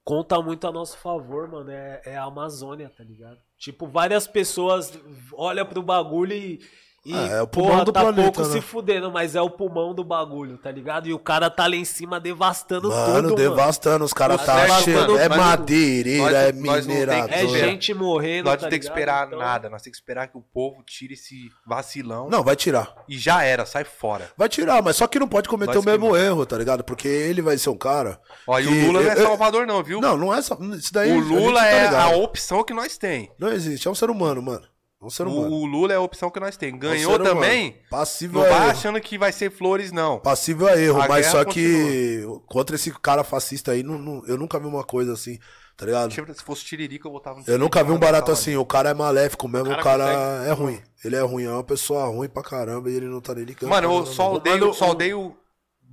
conta 0.03 0.39
muito 0.39 0.67
a 0.67 0.71
nosso 0.71 0.97
favor, 0.99 1.49
mano. 1.49 1.71
É, 1.71 2.01
é 2.05 2.15
a 2.15 2.25
Amazônia, 2.25 2.91
tá 2.95 3.03
ligado? 3.03 3.37
Tipo, 3.57 3.87
várias 3.87 4.27
pessoas 4.27 4.93
olham 5.33 5.65
pro 5.65 5.81
bagulho 5.81 6.33
e. 6.33 6.59
E, 7.03 7.15
Ah, 7.15 7.27
é 7.27 7.41
o 7.41 7.47
pulmão 7.47 7.71
porra, 7.71 7.85
do 7.85 7.91
tá 7.91 8.01
planeta, 8.01 8.31
pouco 8.31 8.41
né? 8.47 8.53
se 8.53 8.61
fudendo, 8.61 9.11
mas 9.11 9.33
é 9.35 9.41
o 9.41 9.49
pulmão 9.49 9.91
do 9.91 10.03
bagulho, 10.03 10.55
tá 10.59 10.69
ligado? 10.69 11.07
E 11.07 11.13
o 11.13 11.17
cara 11.17 11.49
tá 11.49 11.65
lá 11.65 11.75
em 11.75 11.83
cima 11.83 12.19
devastando 12.19 12.89
Mano, 12.89 13.29
tudo, 13.29 13.37
devastando, 13.41 14.05
os 14.05 14.13
caras 14.13 14.45
Tá 14.45 14.67
tá 14.67 14.79
cheio. 14.81 14.97
mano, 14.99 15.17
É 15.17 15.27
madeireira, 15.27 16.23
nós- 16.23 16.33
é 16.33 16.51
tem 16.51 16.61
mano. 16.61 16.77
É 16.77 16.81
minerador. 16.81 17.57
gente 17.57 17.93
morrendo, 17.93 18.45
Nós 18.45 18.57
tá 18.57 18.61
não 18.63 18.69
tem 18.69 18.79
que 18.79 18.85
esperar 18.85 19.25
Então, 19.27 19.39
nada, 19.39 19.67
nós 19.69 19.81
temos 19.81 19.97
que 19.97 20.01
esperar 20.03 20.27
que 20.27 20.37
o 20.37 20.41
povo 20.41 20.83
tire 20.83 21.15
esse 21.15 21.49
vacilão 21.65 22.29
Não, 22.29 22.43
vai 22.43 22.55
tirar. 22.55 22.93
e 23.09 23.17
já 23.17 23.43
era, 23.43 23.65
sai 23.65 23.83
fora. 23.83 24.29
Vai 24.37 24.47
tirar, 24.47 24.81
mas 24.83 24.95
só 24.95 25.07
que 25.07 25.17
não 25.19 25.27
pode 25.27 25.49
cometer 25.49 25.73
Nós 25.73 25.83
o 25.83 25.85
mesmo 25.89 26.11
que- 26.11 26.17
erro, 26.19 26.45
tá 26.45 26.55
ligado? 26.57 26.83
Porque 26.83 27.07
ele 27.07 27.41
vai 27.41 27.57
ser 27.57 27.71
um 27.71 27.77
cara. 27.77 28.19
Ó, 28.45 28.59
e 28.59 28.67
o 28.67 28.87
Lula 28.87 29.01
não 29.01 29.09
é 29.11 29.13
eu- 29.17 29.23
Salvador 29.25 29.65
não, 29.65 29.81
viu? 29.83 29.99
Não, 30.01 30.15
não 30.17 30.31
é. 30.31 30.37
Isso 30.37 30.93
daí. 30.93 31.11
o 31.11 31.15
a 31.15 31.23
gente 31.23 31.33
Lula 31.33 31.61
tá 31.61 31.67
é 31.67 31.87
a 31.87 32.09
opção 32.17 32.63
que 32.63 32.73
nós 32.75 32.95
tem. 32.97 33.31
Não 33.39 33.47
existe, 33.49 33.87
é 33.87 33.91
um 33.91 33.95
ser 33.95 34.09
humano, 34.11 34.39
mano. 34.39 34.69
É 35.01 35.05
um 35.05 35.09
ser 35.09 35.25
O, 35.25 35.31
humano. 35.31 35.55
o 35.55 35.65
Lula 35.65 35.93
é 35.93 35.95
a 35.95 36.01
opção 36.01 36.29
que 36.29 36.39
nós 36.39 36.55
tem. 36.57 36.69
É 36.71 36.75
um 36.75 36.77
Ganhou 36.77 37.15
humano. 37.15 37.23
também. 37.25 37.77
Passível 37.89 38.41
Não 38.41 38.47
vai 38.49 38.59
erro. 38.61 38.69
achando 38.71 39.01
que 39.01 39.17
vai 39.17 39.31
ser 39.31 39.49
flores, 39.49 39.91
não. 39.91 40.19
Passível 40.19 40.67
a 40.67 40.77
erro, 40.79 41.01
A 41.01 41.07
mas 41.07 41.25
só 41.25 41.43
que 41.43 42.23
contra 42.45 42.75
esse 42.75 42.91
cara 42.91 43.23
fascista 43.23 43.71
aí, 43.71 43.81
não, 43.81 43.97
não- 43.97 44.23
eu 44.27 44.37
nunca 44.37 44.59
vi 44.59 44.67
uma 44.67 44.83
coisa 44.83 45.13
assim, 45.13 45.39
tá 45.75 45.85
ligado? 45.87 46.13
Se 46.13 46.43
fosse 46.43 46.63
Tiririca, 46.65 47.07
eu 47.07 47.11
botava 47.11 47.39
no 47.39 47.43
Eu 47.47 47.57
nunca 47.57 47.83
vi 47.83 47.91
um 47.91 47.97
barato 47.97 48.31
assim, 48.31 48.55
o 48.55 48.65
cara 48.65 48.89
é 48.91 48.93
maléfico 48.93 49.47
mesmo, 49.47 49.69
O 49.69 49.73
o 49.73 49.81
cara 49.81 50.05
cara, 50.05 50.45
é 50.45 50.51
ruim. 50.51 50.79
Ele 51.03 51.15
é 51.15 51.21
ruim, 51.21 51.45
é 51.45 51.49
uma 51.49 51.63
pessoa 51.63 52.05
ruim 52.05 52.29
pra 52.29 52.43
caramba 52.43 52.87
e 52.89 52.95
ele 52.95 53.07
não 53.07 53.19
tá 53.21 53.33
nem 53.33 53.43
ligando. 53.43 53.69
Mano, 53.71 53.91
eu 53.91 54.05
só 54.05 54.33
odeio, 54.35 54.71
só 54.71 54.89
o- 54.89 54.91
odeio 54.91 55.35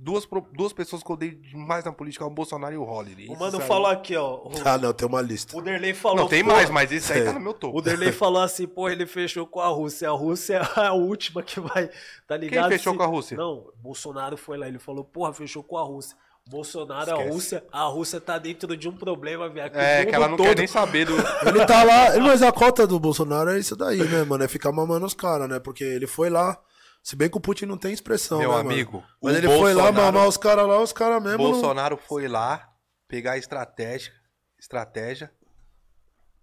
duas, 0.01 0.25
duas 0.53 0.71
pessoas 0.71 1.03
que 1.03 1.09
eu 1.11 1.13
odeio 1.15 1.35
demais 1.35 1.83
na 1.83 1.91
política, 1.91 2.23
é 2.23 2.27
o 2.27 2.29
Bolsonaro 2.29 2.73
e 2.73 2.77
o 2.77 2.83
Holiday. 2.83 3.27
O 3.27 3.37
mano 3.37 3.59
falou 3.59 3.87
aqui, 3.87 4.15
ó. 4.15 4.35
O, 4.35 4.51
Ah, 4.63 4.77
não, 4.77 4.93
tem 4.93 5.07
uma 5.07 5.21
lista. 5.21 5.57
o 5.57 5.61
Derlei 5.61 5.93
falou. 5.93 6.17
Não, 6.19 6.27
tem 6.27 6.43
porra, 6.43 6.55
mais, 6.55 6.69
mas 6.69 6.91
esse 6.91 7.11
aí 7.11 7.21
É. 7.21 7.25
tá 7.25 7.33
no 7.33 7.39
meu 7.41 7.53
topo. 7.53 7.77
O 7.77 7.81
Derlei 7.81 8.11
falou 8.13 8.41
assim, 8.41 8.65
pô, 8.65 8.89
ele 8.89 9.05
fechou 9.05 9.45
com 9.45 9.59
a 9.59 9.67
Rússia. 9.67 10.07
A 10.09 10.13
Rússia 10.13 10.61
é 10.77 10.81
a 10.87 10.93
última 10.93 11.43
que 11.43 11.59
vai, 11.59 11.89
tá 12.25 12.37
ligado? 12.37 12.69
fechou 12.71 12.93
Se- 12.93 12.97
com 12.97 13.03
a 13.03 13.07
Rússia? 13.07 13.37
Não, 13.37 13.65
Bolsonaro 13.75 14.37
foi 14.37 14.57
lá, 14.57 14.67
ele 14.67 14.79
falou, 14.79 15.03
porra, 15.03 15.33
fechou 15.33 15.61
com 15.63 15.77
a 15.77 15.83
Rússia. 15.83 16.15
Bolsonaro, 16.49 17.11
a 17.11 17.13
Esquece. 17.15 17.29
Rússia, 17.31 17.63
a 17.71 17.83
Rússia 17.83 18.19
tá 18.19 18.39
dentro 18.39 18.75
de 18.75 18.89
um 18.89 18.95
problema, 18.97 19.47
viado. 19.49 19.75
É, 19.75 20.03
que 20.05 20.15
ela 20.15 20.27
não 20.27 20.35
todo- 20.35 20.47
quer 20.47 20.57
nem 20.57 20.65
saber 20.65 21.05
do. 21.05 21.13
Ele 21.47 21.63
tá 21.65 21.83
lá, 21.83 22.17
mas 22.19 22.41
a 22.41 22.51
cota 22.51 22.87
do 22.87 22.99
Bolsonaro 22.99 23.51
é 23.51 23.59
isso 23.59 23.75
daí, 23.75 23.99
né, 24.03 24.23
mano? 24.23 24.43
É 24.43 24.47
ficar 24.47 24.71
mamando 24.71 25.05
os 25.05 25.13
caras, 25.13 25.47
né? 25.47 25.59
Porque 25.59 25.83
ele 25.83 26.07
foi 26.07 26.27
lá, 26.29 26.57
se 27.01 27.15
bem 27.15 27.29
que 27.29 27.37
o 27.37 27.41
Putin 27.41 27.65
não 27.65 27.77
tem 27.77 27.91
expressão, 27.93 28.39
Meu 28.39 28.49
né, 28.51 28.57
mano? 28.57 28.69
amigo, 28.71 29.03
Mas 29.21 29.33
o 29.33 29.37
ele 29.37 29.47
foi 29.47 29.73
lá 29.73 29.83
Bolsonaro- 29.85 30.13
mamar 30.13 30.27
os 30.27 30.37
caras 30.37 30.67
lá, 30.67 30.79
os 30.81 30.93
caras 30.93 31.21
mesmo. 31.23 31.43
não- 31.43 31.51
Bolsonaro 31.51 31.97
foi 31.97 32.27
lá 32.27 32.69
pegar 33.07 33.31
a 33.33 33.37
estratégia, 33.37 34.11
estratégia 34.59 35.31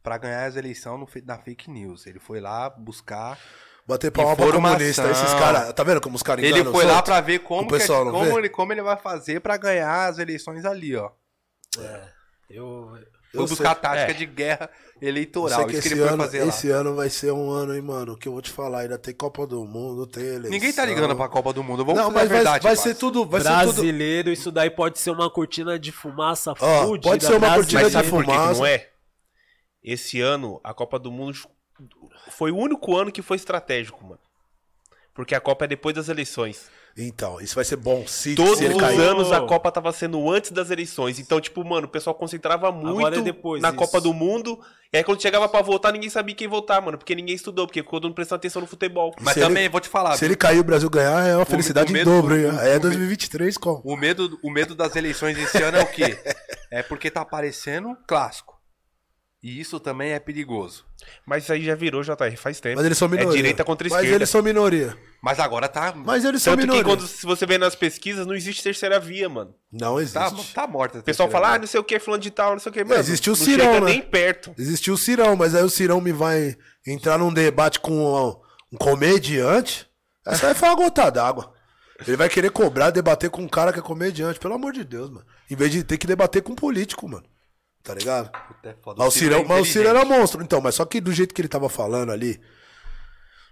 para 0.02 0.18
ganhar 0.18 0.46
as 0.46 0.56
eleições 0.56 0.98
no, 1.00 1.08
na 1.24 1.38
fake 1.38 1.70
news. 1.70 2.06
Ele 2.06 2.18
foi 2.18 2.40
lá 2.40 2.70
buscar. 2.70 3.38
Bater 3.86 4.10
palma 4.10 4.34
pra 4.34 4.50
comunista. 4.50 5.08
Esses 5.10 5.34
caras, 5.34 5.72
tá 5.72 5.84
vendo 5.84 6.00
como 6.00 6.16
os 6.16 6.22
caras 6.22 6.44
Ele 6.44 6.64
foi 6.64 6.84
lá 6.84 7.00
pra 7.02 7.20
ver 7.20 7.38
como, 7.40 7.68
que- 7.68 7.86
não 7.88 8.10
como, 8.10 8.38
ele, 8.38 8.48
como 8.48 8.72
ele 8.72 8.82
vai 8.82 8.96
fazer 8.96 9.40
pra 9.40 9.56
ganhar 9.56 10.06
as 10.08 10.18
eleições 10.18 10.64
ali, 10.64 10.96
ó. 10.96 11.12
Eu, 12.50 12.90
Foi 13.32 13.40
Eu 13.42 13.46
buscar 13.46 13.70
a 13.70 13.74
sei- 13.74 13.82
tática 13.82 14.10
é. 14.12 14.14
de 14.14 14.26
guerra 14.26 14.70
Eu 14.70 14.85
eleitoral. 15.01 15.66
que 15.66 15.73
Isso 15.73 15.82
que 15.82 15.89
esse 15.89 15.94
ele 15.94 16.01
foi 16.02 16.09
ano, 16.10 16.23
fazer 16.24 16.40
lá. 16.43 16.47
esse 16.47 16.70
ano 16.70 16.94
vai 16.94 17.10
ser 17.10 17.32
um 17.32 17.51
ano, 17.51 17.74
hein, 17.74 17.82
mano, 17.82 18.16
que 18.16 18.28
eu 18.28 18.32
vou 18.32 18.43
te 18.43 18.51
falar, 18.51 18.81
ainda 18.81 18.98
tem 18.98 19.14
Copa 19.14 19.47
do 19.47 19.64
Mundo, 19.64 20.06
tem 20.06 20.24
eleição. 20.24 20.51
Ninguém 20.51 20.73
tá 20.73 20.85
ligando 20.85 21.14
pra 21.16 21.28
Copa 21.28 21.52
do 21.52 21.62
Mundo. 21.62 21.85
Vamos 21.85 22.01
Não, 22.01 22.10
mas 22.10 22.28
vai, 22.28 22.39
verdade, 22.39 22.62
vai 22.62 22.77
ser 22.77 22.94
tudo, 22.94 23.27
vai 23.27 23.40
ser 23.40 23.48
tudo... 23.48 23.73
brasileiro, 23.74 24.31
isso 24.31 24.51
daí 24.51 24.70
pode 24.70 24.98
ser 24.98 25.10
uma 25.10 25.31
cortina 25.31 25.78
de 25.78 25.93
fumaça 25.93 26.55
fudida. 26.55 27.09
pode 27.09 27.24
ser 27.24 27.35
uma 27.36 27.55
cortina 27.55 27.82
Mas 27.82 27.90
de 27.90 27.93
sabe 27.93 28.10
por 28.10 28.24
que 28.24 28.31
que 28.31 28.36
fumaça. 28.36 28.59
não 28.60 28.66
é? 28.66 28.89
Esse 29.82 30.20
ano, 30.20 30.60
a 30.64 30.74
Copa 30.74 30.98
do 30.98 31.12
Mundo 31.12 31.39
foi 32.31 32.51
o 32.51 32.56
único 32.56 32.97
ano 32.97 33.12
que 33.12 33.23
foi 33.23 33.36
estratégico, 33.36 34.02
mano. 34.05 34.20
Porque 35.14 35.35
a 35.35 35.40
Copa 35.40 35.64
é 35.64 35.68
depois 35.68 35.94
das 35.94 36.09
eleições. 36.09 36.68
Então, 36.98 37.39
isso 37.40 37.55
vai 37.55 37.64
ser 37.64 37.77
bom, 37.77 38.06
se, 38.06 38.35
Todos 38.35 38.56
se 38.59 38.64
ele 38.64 38.74
os 38.74 38.81
cair. 38.81 38.98
anos 39.01 39.31
a 39.31 39.40
Copa 39.43 39.70
tava 39.70 39.93
sendo 39.93 40.31
antes 40.31 40.51
das 40.51 40.70
eleições. 40.70 41.18
Então, 41.18 41.39
tipo, 41.40 41.62
mano, 41.62 41.86
o 41.86 41.90
pessoal 41.90 42.14
concentrava 42.14 42.73
muito 42.73 43.18
é 43.18 43.20
depois 43.20 43.60
na 43.60 43.68
isso. 43.68 43.77
Copa 43.77 44.01
do 44.01 44.14
Mundo. 44.14 44.59
E 44.93 44.97
aí, 44.97 45.05
quando 45.05 45.20
chegava 45.20 45.47
pra 45.47 45.60
votar, 45.60 45.93
ninguém 45.93 46.09
sabia 46.09 46.35
quem 46.35 46.48
votar, 46.48 46.81
mano. 46.81 46.97
Porque 46.97 47.14
ninguém 47.14 47.35
estudou, 47.35 47.66
porque 47.66 47.82
todo 47.82 48.05
mundo 48.05 48.14
prestando 48.14 48.36
atenção 48.39 48.62
no 48.62 48.68
futebol. 48.68 49.14
Mas 49.20 49.35
Se 49.35 49.40
também, 49.40 49.64
ele- 49.64 49.68
vou 49.73 49.81
te 49.81 49.89
falar. 49.90 50.16
Se 50.16 50.24
ele 50.24 50.36
cair 50.36 50.56
e 50.56 50.60
o 50.60 50.64
Brasil 50.64 50.89
ganhar, 50.89 51.27
é 51.27 51.36
uma 51.36 51.44
felicidade 51.44 51.90
o 51.90 51.90
em 51.90 51.98
medo- 51.98 52.10
dobro, 52.10 52.35
hein? 52.35 52.47
o- 52.47 52.60
Aí 52.60 52.70
é 52.70 52.77
o- 52.77 52.81
2023 52.81 53.59
como? 53.59 53.82
O 53.85 53.94
medo, 53.94 54.39
o 54.43 54.51
medo 54.51 54.74
das 54.74 54.97
eleições 54.97 55.36
esse 55.39 55.62
ano 55.62 55.77
é 55.78 55.82
o 55.82 55.86
quê? 55.86 56.16
É 56.70 56.82
porque 56.82 57.10
tá 57.10 57.20
aparecendo 57.20 57.97
clássico. 58.06 58.55
E 59.42 59.60
isso 59.60 59.78
também 59.78 60.12
é 60.12 60.18
perigoso. 60.18 60.84
Mas 61.26 61.44
isso 61.44 61.52
aí 61.52 61.62
já 61.64 61.74
virou 61.74 62.02
JR 62.02 62.36
faz 62.36 62.58
tempo. 62.58 62.76
Mas 62.76 62.86
eles 62.86 62.98
são 62.98 63.08
minoria. 63.08 63.30
É 63.30 63.36
direita 63.36 63.64
contra 63.64 63.86
Mas 63.88 63.98
esquerda. 63.98 64.16
eles 64.16 64.30
são 64.30 64.42
minoria. 64.42 64.96
Mas 65.22 65.38
agora 65.38 65.68
tá. 65.68 65.92
Mas 65.94 66.24
eles 66.24 66.42
são 66.42 66.54
Tanto 66.54 66.62
que 66.62 66.66
minoria. 66.72 66.84
quando 66.84 67.06
se 67.06 67.24
você 67.24 67.46
vê 67.46 67.56
nas 67.58 67.74
pesquisas, 67.74 68.26
não 68.26 68.34
existe 68.34 68.62
terceira 68.62 68.98
via, 68.98 69.28
mano. 69.28 69.54
Não 69.70 70.00
existe. 70.00 70.14
Tá, 70.14 70.32
tá 70.54 70.66
morta. 70.66 70.98
O 70.98 71.02
pessoal 71.02 71.30
fala, 71.30 71.54
ah, 71.54 71.58
não 71.58 71.66
sei 71.66 71.78
o 71.78 71.84
que, 71.84 71.98
fulano 72.00 72.22
de 72.22 72.30
tal, 72.30 72.52
não 72.52 72.58
sei 72.58 72.70
o 72.70 72.72
que. 72.72 72.82
Mano, 72.82 72.98
existe 72.98 73.28
o 73.30 73.36
não 73.36 73.36
Cirão, 73.36 73.64
chega 73.74 73.80
né? 73.84 73.90
nem 73.92 74.02
perto. 74.02 74.54
Existiu 74.58 74.94
o 74.94 74.98
Cirão, 74.98 75.36
mas 75.36 75.54
aí 75.54 75.62
o 75.62 75.70
Cirão 75.70 76.00
me 76.00 76.12
vai 76.12 76.56
entrar 76.86 77.18
num 77.18 77.32
debate 77.32 77.78
com 77.78 77.92
um, 77.92 78.36
um 78.72 78.76
comediante. 78.78 79.86
Essa 80.26 80.48
aí 80.48 80.54
foi 80.54 80.68
uma 80.68 80.74
gota 80.74 81.10
d'água. 81.10 81.52
Ele 82.06 82.16
vai 82.16 82.28
querer 82.28 82.50
cobrar, 82.50 82.90
debater 82.90 83.30
com 83.30 83.42
um 83.42 83.48
cara 83.48 83.72
que 83.72 83.78
é 83.78 83.82
comediante. 83.82 84.38
Pelo 84.40 84.54
amor 84.54 84.72
de 84.72 84.82
Deus, 84.82 85.08
mano. 85.08 85.24
Em 85.50 85.54
vez 85.56 85.70
de 85.70 85.84
ter 85.84 85.96
que 85.98 86.06
debater 86.06 86.42
com 86.42 86.52
um 86.52 86.56
político, 86.56 87.08
mano. 87.08 87.24
Tá 87.86 87.94
ligado? 87.94 88.30
Puta, 88.48 88.68
é 88.70 88.74
foda. 88.82 88.96
Mas 88.98 89.14
o 89.14 89.18
Cirão, 89.18 89.38
é 89.38 89.44
mas 89.44 89.60
o 89.60 89.64
Cirão 89.64 89.90
era 89.90 90.04
monstro. 90.04 90.42
Então, 90.42 90.60
mas 90.60 90.74
só 90.74 90.84
que 90.84 91.00
do 91.00 91.12
jeito 91.12 91.32
que 91.32 91.40
ele 91.40 91.48
tava 91.48 91.68
falando 91.68 92.10
ali, 92.10 92.40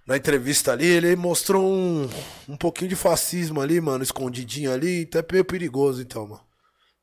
na 0.06 0.16
entrevista 0.16 0.72
ali, 0.72 0.86
ele 0.86 1.14
mostrou 1.14 1.64
um, 1.64 2.08
um 2.48 2.56
pouquinho 2.56 2.88
de 2.90 2.96
fascismo 2.96 3.60
ali, 3.60 3.80
mano, 3.80 4.02
escondidinho 4.02 4.72
ali, 4.72 5.02
então 5.02 5.20
é 5.20 5.32
meio 5.32 5.44
perigoso, 5.44 6.02
então, 6.02 6.26
mano. 6.26 6.42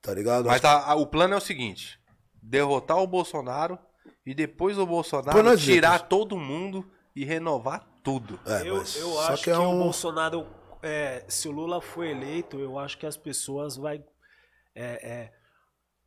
Tá 0.01 0.13
ligado? 0.13 0.45
Mas 0.47 0.63
a- 0.65 0.91
a- 0.91 0.95
o 0.95 1.05
plano 1.07 1.33
é 1.33 1.37
o 1.37 1.41
seguinte: 1.41 1.97
derrotar 2.43 2.97
o 2.97 3.07
Bolsonaro 3.07 3.79
e 4.25 4.33
depois 4.35 4.77
o 4.77 4.85
Bolsonaro 4.85 5.57
tirar 5.57 5.91
letras. 5.93 6.09
todo 6.09 6.35
mundo 6.37 6.85
e 7.15 7.23
renovar 7.23 7.87
tudo. 8.03 8.39
É, 8.45 8.67
eu 8.67 8.77
mas 8.77 8.95
eu 8.97 9.07
só 9.13 9.21
acho 9.33 9.37
que 9.37 9.43
que, 9.45 9.49
é 9.51 9.57
o 9.57 9.69
um- 9.71 9.79
Bolsonaro, 9.83 10.47
é, 10.83 11.23
se 11.29 11.47
o 11.47 11.51
Lula 11.51 11.79
for 11.81 12.03
eleito, 12.05 12.59
eu 12.59 12.77
acho 12.77 12.97
que 12.97 13.05
as 13.05 13.15
pessoas 13.15 13.77
vai, 13.77 14.03
é, 14.75 14.83
é, 14.83 15.31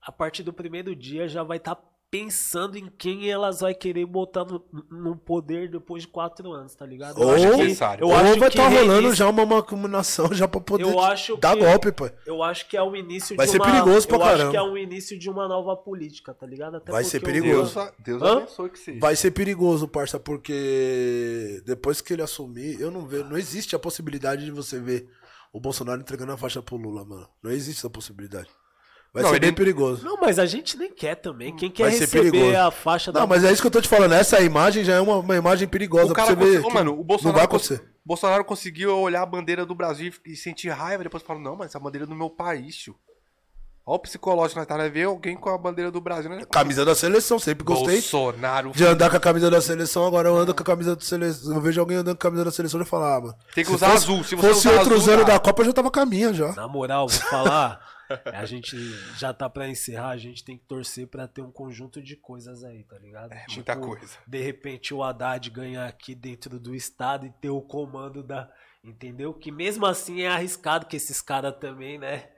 a 0.07 0.13
partir 0.13 0.43
do 0.43 0.53
primeiro 0.53 0.95
dia 0.95 1.27
já 1.29 1.43
vai 1.43 1.57
estar 1.59 1.77
pensando 2.11 2.79
em 2.79 2.87
quem 2.97 3.29
elas 3.29 3.59
vai 3.61 3.75
querer 3.75 4.07
botar 4.07 4.45
no, 4.45 4.65
no 4.89 5.17
poder 5.17 5.69
depois 5.69 6.03
de 6.05 6.09
quatro 6.09 6.53
anos, 6.53 6.73
tá 6.73 6.87
ligado? 6.87 7.21
Eu 7.21 7.27
Ou, 7.27 7.35
acho 7.35 7.51
que- 7.51 7.57
necessário. 7.57 8.05
eu 8.05 8.09
ou 8.09 8.15
acho 8.15 8.39
vai 8.39 8.49
estar 8.51 8.69
rolando 8.69 8.93
reinício- 8.93 9.15
já 9.17 9.29
uma 9.29 9.45
macumulação 9.45 10.33
já 10.33 10.47
pra 10.47 10.61
poder 10.61 10.85
Eu 10.85 11.01
acho 11.01 11.37
dar 11.39 11.57
que- 11.57 11.65
golpe, 11.65 11.91
pai. 11.91 12.15
Eu 12.25 12.41
acho 12.41 12.69
que 12.69 12.77
é 12.77 12.83
o 12.85 12.95
início 12.95 13.35
Vai 13.35 13.47
de 13.47 13.51
ser 13.53 13.59
uma. 13.59 13.65
perigoso 13.65 14.07
pra 14.07 14.17
eu 14.17 14.23
acho 14.23 14.31
caramba. 14.31 14.51
que 14.53 14.57
é 14.57 14.63
o 14.63 14.79
início 14.79 15.19
de 15.19 15.29
uma 15.29 15.49
nova 15.49 15.77
política, 15.77 16.33
tá 16.33 16.47
ligado? 16.47 16.77
Até 16.77 16.93
Vai 16.93 17.03
ser 17.03 17.19
perigoso. 17.21 17.75
Deus, 17.99 18.21
Deus 18.21 18.23
abençoe 18.23 18.71
que 18.71 18.79
seja. 18.79 19.01
Vai 19.01 19.17
ser 19.17 19.33
perigoso, 19.33 19.89
parça, 19.89 20.21
porque 20.21 21.63
depois 21.67 22.01
que 22.01 22.13
ele 22.13 22.23
assumir, 22.23 22.81
eu 22.81 22.93
não 22.93 23.07
vejo, 23.07 23.25
não 23.25 23.37
existe 23.37 23.75
a 23.75 23.79
possibilidade 23.79 24.45
de 24.45 24.53
você 24.53 24.79
ver 24.79 25.09
o 25.53 25.59
Bolsonaro 25.59 26.01
entregando 26.01 26.31
a 26.31 26.37
faixa 26.37 26.63
pro 26.63 26.77
Lula, 26.77 27.05
mano. 27.05 27.29
Não 27.43 27.51
existe 27.51 27.79
essa 27.81 27.91
possibilidade. 27.91 28.49
Vai 29.15 29.23
Não, 29.23 29.31
ser 29.31 29.39
bem 29.39 29.53
perigoso. 29.55 30.05
Não, 30.05 30.17
mas 30.21 30.41
a 30.41 30.45
gente 30.47 30.77
nem 30.77 30.93
quer 30.93 31.15
também. 31.15 31.55
Quem 31.55 31.71
quer 31.71 31.85
Vai 31.85 31.93
ser 31.93 32.01
receber 32.01 32.33
perigoso. 32.33 32.59
a 32.59 32.71
faixa 32.73 33.13
da 33.13 33.21
Não, 33.21 33.27
mas 33.29 33.45
é 33.45 33.53
isso 33.53 33.63
que 33.63 33.67
eu 33.69 33.71
tô 33.71 33.81
te 33.81 33.87
falando. 33.89 34.13
Essa 34.13 34.41
imagem 34.41 34.83
já 34.83 34.95
é 34.95 35.01
uma, 35.01 35.19
uma 35.19 35.37
imagem 35.37 35.69
perigosa 35.69 36.07
O 36.11 36.15
pra 36.15 36.25
cara 36.25 36.35
você 36.37 36.45
ver. 36.57 36.63
cons- 36.63 36.75
mano, 36.75 36.93
o 36.95 36.97
não 36.97 37.03
Bolsonaro, 37.05 37.39
vai 37.39 37.47
cons- 37.47 37.71
acontecer. 37.71 37.95
Bolsonaro 38.05 38.45
conseguiu 38.45 38.99
olhar 38.99 39.23
a 39.23 39.27
bandeira 39.27 39.65
do 39.65 39.73
Brasil 39.75 40.13
e 40.27 40.35
sentir 40.35 40.69
raiva, 40.71 41.05
depois 41.05 41.23
falou, 41.23 41.41
não, 41.41 41.55
mas 41.55 41.69
essa 41.69 41.79
bandeira 41.79 42.05
é 42.07 42.09
do 42.09 42.15
meu 42.17 42.29
país, 42.29 42.75
tio. 42.77 42.97
Olha 43.87 43.97
o 43.97 43.99
psicológico, 44.01 44.59
nós 44.59 44.67
tá, 44.67 44.77
né? 44.79 44.89
Ver 44.89 45.05
alguém 45.05 45.37
com 45.37 45.49
a 45.51 45.57
bandeira 45.59 45.91
do 45.93 46.01
Brasil, 46.01 46.29
né? 46.31 46.43
Camisa 46.51 46.85
da 46.85 46.95
seleção, 46.95 47.39
sempre 47.39 47.63
gostei 47.65 48.01
Bolsonaro. 48.01 48.73
de 48.73 48.85
andar 48.85 49.11
com 49.11 49.17
a 49.17 49.21
camisa 49.21 49.49
da 49.51 49.61
seleção. 49.61 50.07
Agora 50.07 50.27
eu 50.29 50.35
ando 50.37 50.55
com 50.55 50.63
a 50.63 50.67
camisa 50.67 50.97
da 50.97 51.03
seleção. 51.03 51.55
Eu 51.55 51.61
vejo 51.61 51.81
alguém 51.81 51.99
andando 51.99 52.17
com 52.17 52.27
a 52.27 52.31
camisa 52.31 52.45
da 52.47 52.51
seleção 52.51 52.81
e 52.81 52.85
falar, 52.87 53.17
ah, 53.17 53.21
mano. 53.21 53.35
Tem 53.55 53.63
que 53.65 53.71
usar 53.71 53.91
fosse- 53.91 54.05
azul. 54.05 54.25
Se 54.25 54.35
você 54.35 54.49
fosse 54.49 54.69
usar 54.69 54.79
outros 54.81 55.07
anos 55.09 55.27
da 55.27 55.39
Copa, 55.39 55.61
eu 55.63 55.67
já 55.67 55.73
tava 55.75 55.91
com 55.91 56.01
a 56.01 56.07
minha 56.07 56.33
já. 56.33 56.51
Na 56.55 56.67
moral, 56.67 57.07
vou 57.09 57.21
falar. 57.29 57.79
A 58.33 58.45
gente 58.45 58.77
já 59.19 59.33
tá 59.33 59.49
pra 59.49 59.69
encerrar, 59.69 60.11
a 60.11 60.17
gente 60.17 60.45
tem 60.45 60.59
que 60.59 60.65
torcer 60.67 61.07
pra 61.07 61.27
ter 61.27 61.41
um 61.43 61.51
conjunto 61.51 62.03
de 62.03 62.17
coisas 62.17 62.63
aí, 62.65 62.85
tá 62.85 62.99
ligado? 62.99 63.33
É, 63.33 63.45
muita 63.55 63.77
coisa. 63.77 64.19
De 64.27 64.41
repente 64.41 64.93
o 64.93 65.03
Haddad 65.03 65.49
ganhar 65.51 65.87
aqui 65.87 66.15
dentro 66.15 66.59
do 66.59 66.75
estado 66.75 67.27
e 67.27 67.31
ter 67.41 67.51
o 67.51 67.61
comando 67.63 68.23
da. 68.23 68.49
Entendeu? 68.83 69.33
Que 69.33 69.51
mesmo 69.51 69.87
assim 69.87 70.21
é 70.23 70.29
arriscado 70.29 70.85
que 70.87 70.97
esses 70.97 71.23
caras 71.23 71.55
também, 71.59 71.99
né? 71.99 72.29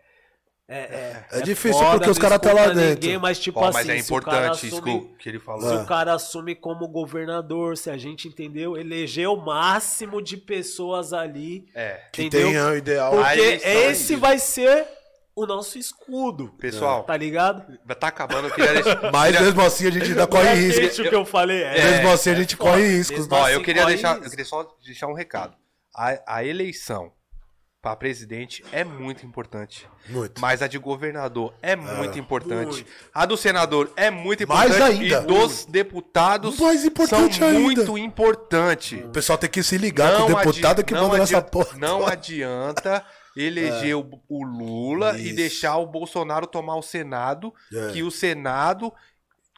É, 0.68 1.24
É 1.30 1.40
difícil 1.42 1.78
foda, 1.80 1.98
porque 1.98 2.10
os 2.10 2.18
caras 2.18 2.40
tá 2.40 2.52
lá 2.52 2.66
dentro. 2.68 2.94
Ninguém, 3.04 3.18
mas 3.18 3.38
tipo 3.38 3.60
Ó, 3.60 3.64
assim, 3.68 3.72
mas 3.72 3.88
é 3.88 3.98
se 4.02 4.12
o 4.12 4.20
cara 4.20 4.36
importante 4.46 4.66
isso 4.66 4.76
assume- 4.78 5.14
que 5.16 5.28
ele 5.28 5.38
Se 5.38 5.44
falou. 5.44 5.72
É. 5.78 5.82
o 5.82 5.86
cara 5.86 6.12
assume 6.14 6.56
como 6.56 6.88
governador, 6.88 7.76
se 7.76 7.88
a 7.88 7.96
gente 7.96 8.26
entendeu, 8.26 8.76
eleger 8.76 9.28
o 9.28 9.36
máximo 9.36 10.20
de 10.20 10.36
pessoas 10.36 11.12
ali. 11.12 11.68
É. 11.72 12.08
Que 12.12 12.24
entendeu? 12.24 12.48
tenha 12.48 12.66
o 12.66 12.76
ideal. 12.76 13.12
A 13.20 13.26
Porque 13.26 13.40
é 13.62 13.90
esse 13.90 14.14
isso. 14.14 14.20
vai 14.20 14.38
ser 14.40 14.84
o 15.36 15.46
nosso 15.46 15.78
escudo. 15.78 16.48
Pessoal, 16.58 17.04
Tá 17.04 17.14
ligado? 17.16 17.78
tá 18.00 18.08
acabando. 18.08 18.48
Eu 18.48 18.54
queria 18.54 18.72
deixar. 18.72 19.02
Mas 19.12 19.26
queria- 19.32 19.40
mesmo 19.42 19.60
assim 19.62 19.86
a 19.86 19.90
gente 19.90 20.06
ainda 20.06 20.26
corre 20.26 20.48
é 20.48 20.54
risco. 20.54 20.80
isso 20.80 21.02
que 21.02 21.14
eu 21.14 21.26
falei. 21.26 21.62
É. 21.62 21.74
Mesmo 21.92 22.10
assim 22.10 22.30
a 22.30 22.34
gente 22.34 22.56
foda. 22.56 22.70
corre 22.70 22.86
riscos. 22.88 23.28
Ó, 23.30 23.36
eu 23.48 23.56
assim, 23.56 23.62
queria 23.64 23.82
corre 23.82 23.94
deixar, 23.94 24.08
risco. 24.12 24.24
eu 24.24 24.30
queria 24.30 24.44
só 24.46 24.76
deixar 24.84 25.06
um 25.08 25.12
recado. 25.14 25.54
A, 25.94 26.36
a 26.38 26.44
eleição 26.44 27.12
para 27.82 27.94
presidente 27.96 28.64
é 28.72 28.82
muito 28.82 29.24
importante. 29.26 29.86
Muito. 30.08 30.40
Mas 30.40 30.60
a 30.62 30.66
de 30.66 30.78
governador 30.78 31.52
é 31.62 31.76
muito 31.76 32.18
importante. 32.18 32.72
muito. 32.72 32.86
A 33.14 33.24
do 33.26 33.36
senador 33.36 33.92
é 33.94 34.10
muito 34.10 34.48
Mais 34.48 34.70
importante. 34.74 35.02
ainda. 35.02 35.22
E 35.22 35.26
dos 35.26 35.64
deputados 35.66 36.58
Mais 36.58 36.84
importante 36.84 37.38
são 37.38 37.46
ainda. 37.48 37.60
muito 37.60 37.96
importante. 37.98 38.96
O 39.04 39.10
pessoal 39.10 39.36
tem 39.38 39.48
que 39.50 39.62
se 39.62 39.76
ligar 39.78 40.16
que 40.16 40.22
o 40.32 40.34
deputado 40.34 40.80
é 40.80 40.82
que 40.82 40.94
não 40.94 41.08
manda 41.08 41.18
nessa 41.18 41.38
adi- 41.38 41.50
porra. 41.50 41.78
Não 41.78 42.04
adianta 42.06 43.04
eleger 43.36 43.96
o, 43.96 44.22
o 44.28 44.44
Lula 44.44 45.18
e 45.18 45.26
Isso. 45.26 45.36
deixar 45.36 45.76
o 45.76 45.86
Bolsonaro 45.86 46.46
tomar 46.46 46.76
o 46.76 46.82
Senado, 46.82 47.52
É. 47.72 47.92
que 47.92 48.02
o 48.02 48.10
Senado 48.10 48.92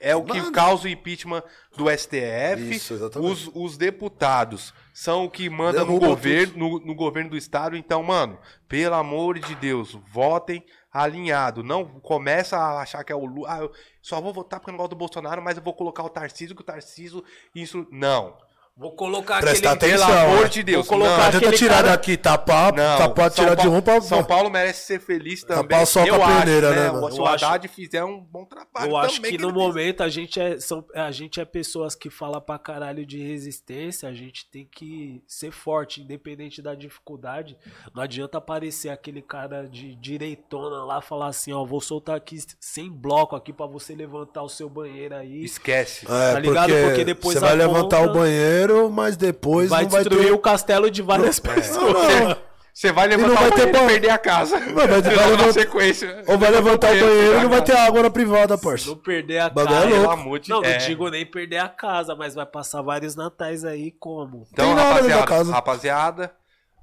é 0.00 0.14
o 0.14 0.22
que 0.24 0.38
Mano. 0.38 0.52
causa 0.52 0.84
o 0.84 0.88
impeachment 0.88 1.42
do 1.76 1.90
STF. 1.90 2.70
Isso, 2.70 2.94
os, 3.20 3.50
os 3.54 3.76
deputados 3.76 4.72
são 4.94 5.24
o 5.24 5.30
que 5.30 5.50
mandam 5.50 5.84
no 5.86 5.98
governo, 5.98 6.56
no, 6.56 6.78
no 6.80 6.94
governo 6.94 7.30
do 7.30 7.36
estado. 7.36 7.76
Então, 7.76 8.02
mano, 8.02 8.38
pelo 8.68 8.94
amor 8.94 9.38
de 9.40 9.54
Deus, 9.56 9.98
votem 10.12 10.64
alinhado. 10.92 11.62
Não 11.64 11.84
começa 12.00 12.56
a 12.56 12.80
achar 12.82 13.02
que 13.04 13.12
é 13.12 13.16
o 13.16 13.24
Lula. 13.24 13.48
Ah, 13.52 13.58
eu 13.60 13.72
só 14.00 14.20
vou 14.20 14.32
votar 14.32 14.60
porque 14.60 14.70
eu 14.70 14.72
não 14.72 14.78
gosto 14.78 14.90
do 14.90 14.96
Bolsonaro, 14.96 15.42
mas 15.42 15.56
eu 15.56 15.62
vou 15.62 15.74
colocar 15.74 16.02
o 16.04 16.08
Tarcísio, 16.08 16.54
que 16.54 16.62
o 16.62 16.64
Tarcísio. 16.64 17.22
Isso. 17.54 17.86
Não. 17.90 18.36
Vou 18.78 18.92
colocar 18.92 19.40
Prestar 19.40 19.72
aquele. 19.72 19.94
atenção. 19.94 20.06
Pelo 20.16 20.30
amor 20.30 20.42
né? 20.44 20.48
de 20.48 20.62
Deus. 20.62 20.86
Vou 20.86 20.96
colocar 20.98 21.16
Não 21.18 21.24
adianta 21.26 21.52
tirar 21.56 21.74
cara- 21.74 21.88
daqui, 21.88 22.16
tapar, 22.16 22.72
Não, 22.72 22.98
tapar, 22.98 23.30
São 23.32 23.44
tirar 23.44 23.54
de 23.56 23.62
Paulo- 23.62 23.76
um 23.76 23.82
pra. 23.82 24.00
São 24.00 24.22
Paulo 24.24 24.50
merece 24.50 24.86
ser 24.86 25.00
feliz 25.00 25.42
também. 25.42 25.66
Tapar 25.68 25.84
só 25.86 26.06
com 26.06 26.14
a 26.22 26.38
peneira, 26.40 26.70
né, 26.70 26.76
né? 26.84 26.90
mano? 26.92 27.10
Se 27.10 27.18
Eu 27.18 27.24
o 27.24 27.26
acho- 27.26 27.44
Haddad 27.44 27.66
fizer 27.68 28.04
um 28.04 28.20
bom 28.20 28.44
trabalho 28.44 28.92
Eu 28.92 28.96
acho 28.96 29.16
também, 29.16 29.32
que 29.32 29.36
que 29.36 29.42
no 29.42 29.48
fez. 29.52 29.60
momento 29.66 30.00
a 30.04 30.08
gente, 30.08 30.38
é, 30.40 30.60
são, 30.60 30.84
a 30.94 31.10
gente 31.10 31.40
é 31.40 31.44
pessoas 31.44 31.96
que 31.96 32.08
falam 32.08 32.40
pra 32.40 32.56
caralho 32.56 33.04
de 33.04 33.18
resistência, 33.20 34.08
a 34.08 34.12
gente 34.12 34.48
tem 34.48 34.64
que 34.70 35.20
ser 35.26 35.50
forte, 35.50 36.00
independente 36.00 36.62
da 36.62 36.76
dificuldade. 36.76 37.56
Não 37.92 38.00
adianta 38.04 38.38
aparecer 38.38 38.90
aquele 38.90 39.22
cara 39.22 39.66
de 39.68 39.96
direitona 39.96 40.84
lá 40.84 41.00
falar 41.00 41.26
assim, 41.28 41.52
ó, 41.52 41.64
vou 41.64 41.80
soltar 41.80 42.16
aqui 42.16 42.38
sem 42.60 42.88
bloco 42.90 43.34
aqui 43.34 43.52
pra 43.52 43.66
você 43.66 43.92
levantar 43.94 44.42
o 44.44 44.48
seu 44.48 44.68
banheiro 44.68 45.16
aí. 45.16 45.42
Esquece. 45.42 46.06
É, 46.06 46.32
Tá 46.34 46.38
ligado? 46.38 46.68
porque, 46.70 46.82
Porque 46.84 47.04
depois 47.04 47.38
você 47.38 47.44
a 47.44 47.48
vai 47.48 47.56
levantar 47.56 47.98
conta 47.98 48.10
o 48.10 48.14
banheiro, 48.14 48.67
mas 48.90 49.16
depois 49.16 49.68
vai 49.70 49.82
não 49.84 49.90
vai 49.90 50.00
destruir 50.02 50.26
ter. 50.26 50.32
o 50.32 50.38
castelo 50.38 50.90
de 50.90 51.02
várias 51.02 51.40
Não, 51.42 51.54
pessoas. 51.54 51.94
não. 52.20 52.48
Você 52.72 52.92
vai 52.92 53.08
não 53.08 53.16
levantar 53.16 53.40
vai 53.40 53.48
o 53.48 53.52
ter 53.54 53.72
banheiro 53.72 53.84
e 53.84 53.88
perder 53.92 54.10
a 54.10 54.18
casa. 54.18 54.58
vai- 54.60 54.86
vai 54.86 55.00
na 55.00 55.26
levantar- 55.26 55.52
sequência. 55.52 56.22
Ou 56.28 56.38
vai 56.38 56.50
levantar 56.50 56.94
o 56.94 57.00
banheiro 57.00 57.38
e 57.38 57.42
não 57.42 57.48
vai 57.50 57.62
ter 57.64 57.76
água 57.76 58.02
na 58.04 58.10
privada, 58.10 58.56
parça. 58.56 58.88
Não 58.90 58.96
perder 58.96 59.38
a 59.40 59.50
Bagulho 59.50 59.74
é 59.76 59.80
casa. 59.80 59.96
louco. 60.14 60.38
De 60.38 60.50
Não, 60.50 60.60
não 60.60 60.68
é. 60.68 60.76
digo 60.76 61.08
nem 61.10 61.26
perder 61.26 61.58
a 61.58 61.68
casa, 61.68 62.14
mas 62.14 62.36
vai 62.36 62.46
passar 62.46 62.80
vários 62.82 63.16
natais 63.16 63.64
aí 63.64 63.90
como? 63.90 64.46
Então, 64.52 64.74
rapaziada, 64.74 65.26
casa. 65.26 65.52
rapaziada, 65.52 66.32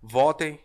votem. 0.03 0.59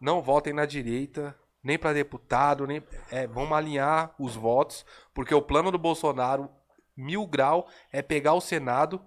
Não 0.00 0.22
votem 0.22 0.52
na 0.54 0.64
direita, 0.64 1.34
nem 1.62 1.76
pra 1.78 1.92
deputado, 1.92 2.66
nem. 2.66 2.82
É, 3.10 3.26
vamos 3.26 3.52
alinhar 3.56 4.12
os 4.18 4.34
votos, 4.36 4.86
porque 5.12 5.34
o 5.34 5.42
plano 5.42 5.70
do 5.70 5.78
Bolsonaro, 5.78 6.48
mil 6.96 7.26
grau, 7.26 7.66
é 7.92 8.00
pegar 8.00 8.32
o 8.34 8.40
Senado 8.40 9.00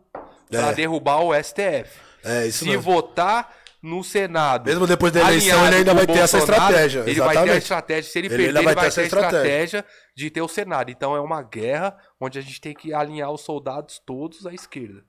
pra 0.52 0.70
É. 0.70 0.74
derrubar 0.74 1.22
o 1.24 1.34
STF. 1.34 1.90
É, 2.24 2.46
isso 2.46 2.60
Se 2.60 2.66
mesmo. 2.66 2.82
votar 2.84 3.52
no 3.82 4.04
Senado. 4.04 4.68
Mesmo 4.68 4.86
depois 4.86 5.12
da 5.12 5.22
eleição, 5.22 5.66
ele 5.66 5.78
ainda 5.78 5.94
vai 5.96 6.06
ter 6.06 6.20
essa 6.20 6.38
estratégia, 6.38 7.00
Ele 7.00 7.20
vai 7.20 7.30
ter 7.30 7.38
a 7.40 7.42
exatamente. 7.42 7.62
estratégia. 7.64 8.12
Se 8.12 8.20
ele, 8.20 8.28
Ele 8.28 8.36
perder, 8.38 8.60
ele 8.60 8.66
vai 8.66 8.76
ter 8.76 8.86
essa 8.86 9.02
estratégia. 9.02 9.38
estratégia 9.38 9.86
de 10.16 10.30
ter 10.30 10.42
o 10.42 10.48
Senado. 10.48 10.92
Então 10.92 11.16
é 11.16 11.20
uma 11.20 11.42
guerra 11.42 11.98
onde 12.20 12.38
a 12.38 12.42
gente 12.44 12.62
tem 12.62 12.76
que 12.76 12.94
alinhar 12.94 13.32
os 13.32 13.42
soldados 13.42 14.00
todos 14.06 14.46
à 14.46 14.54
esquerda. 14.54 15.02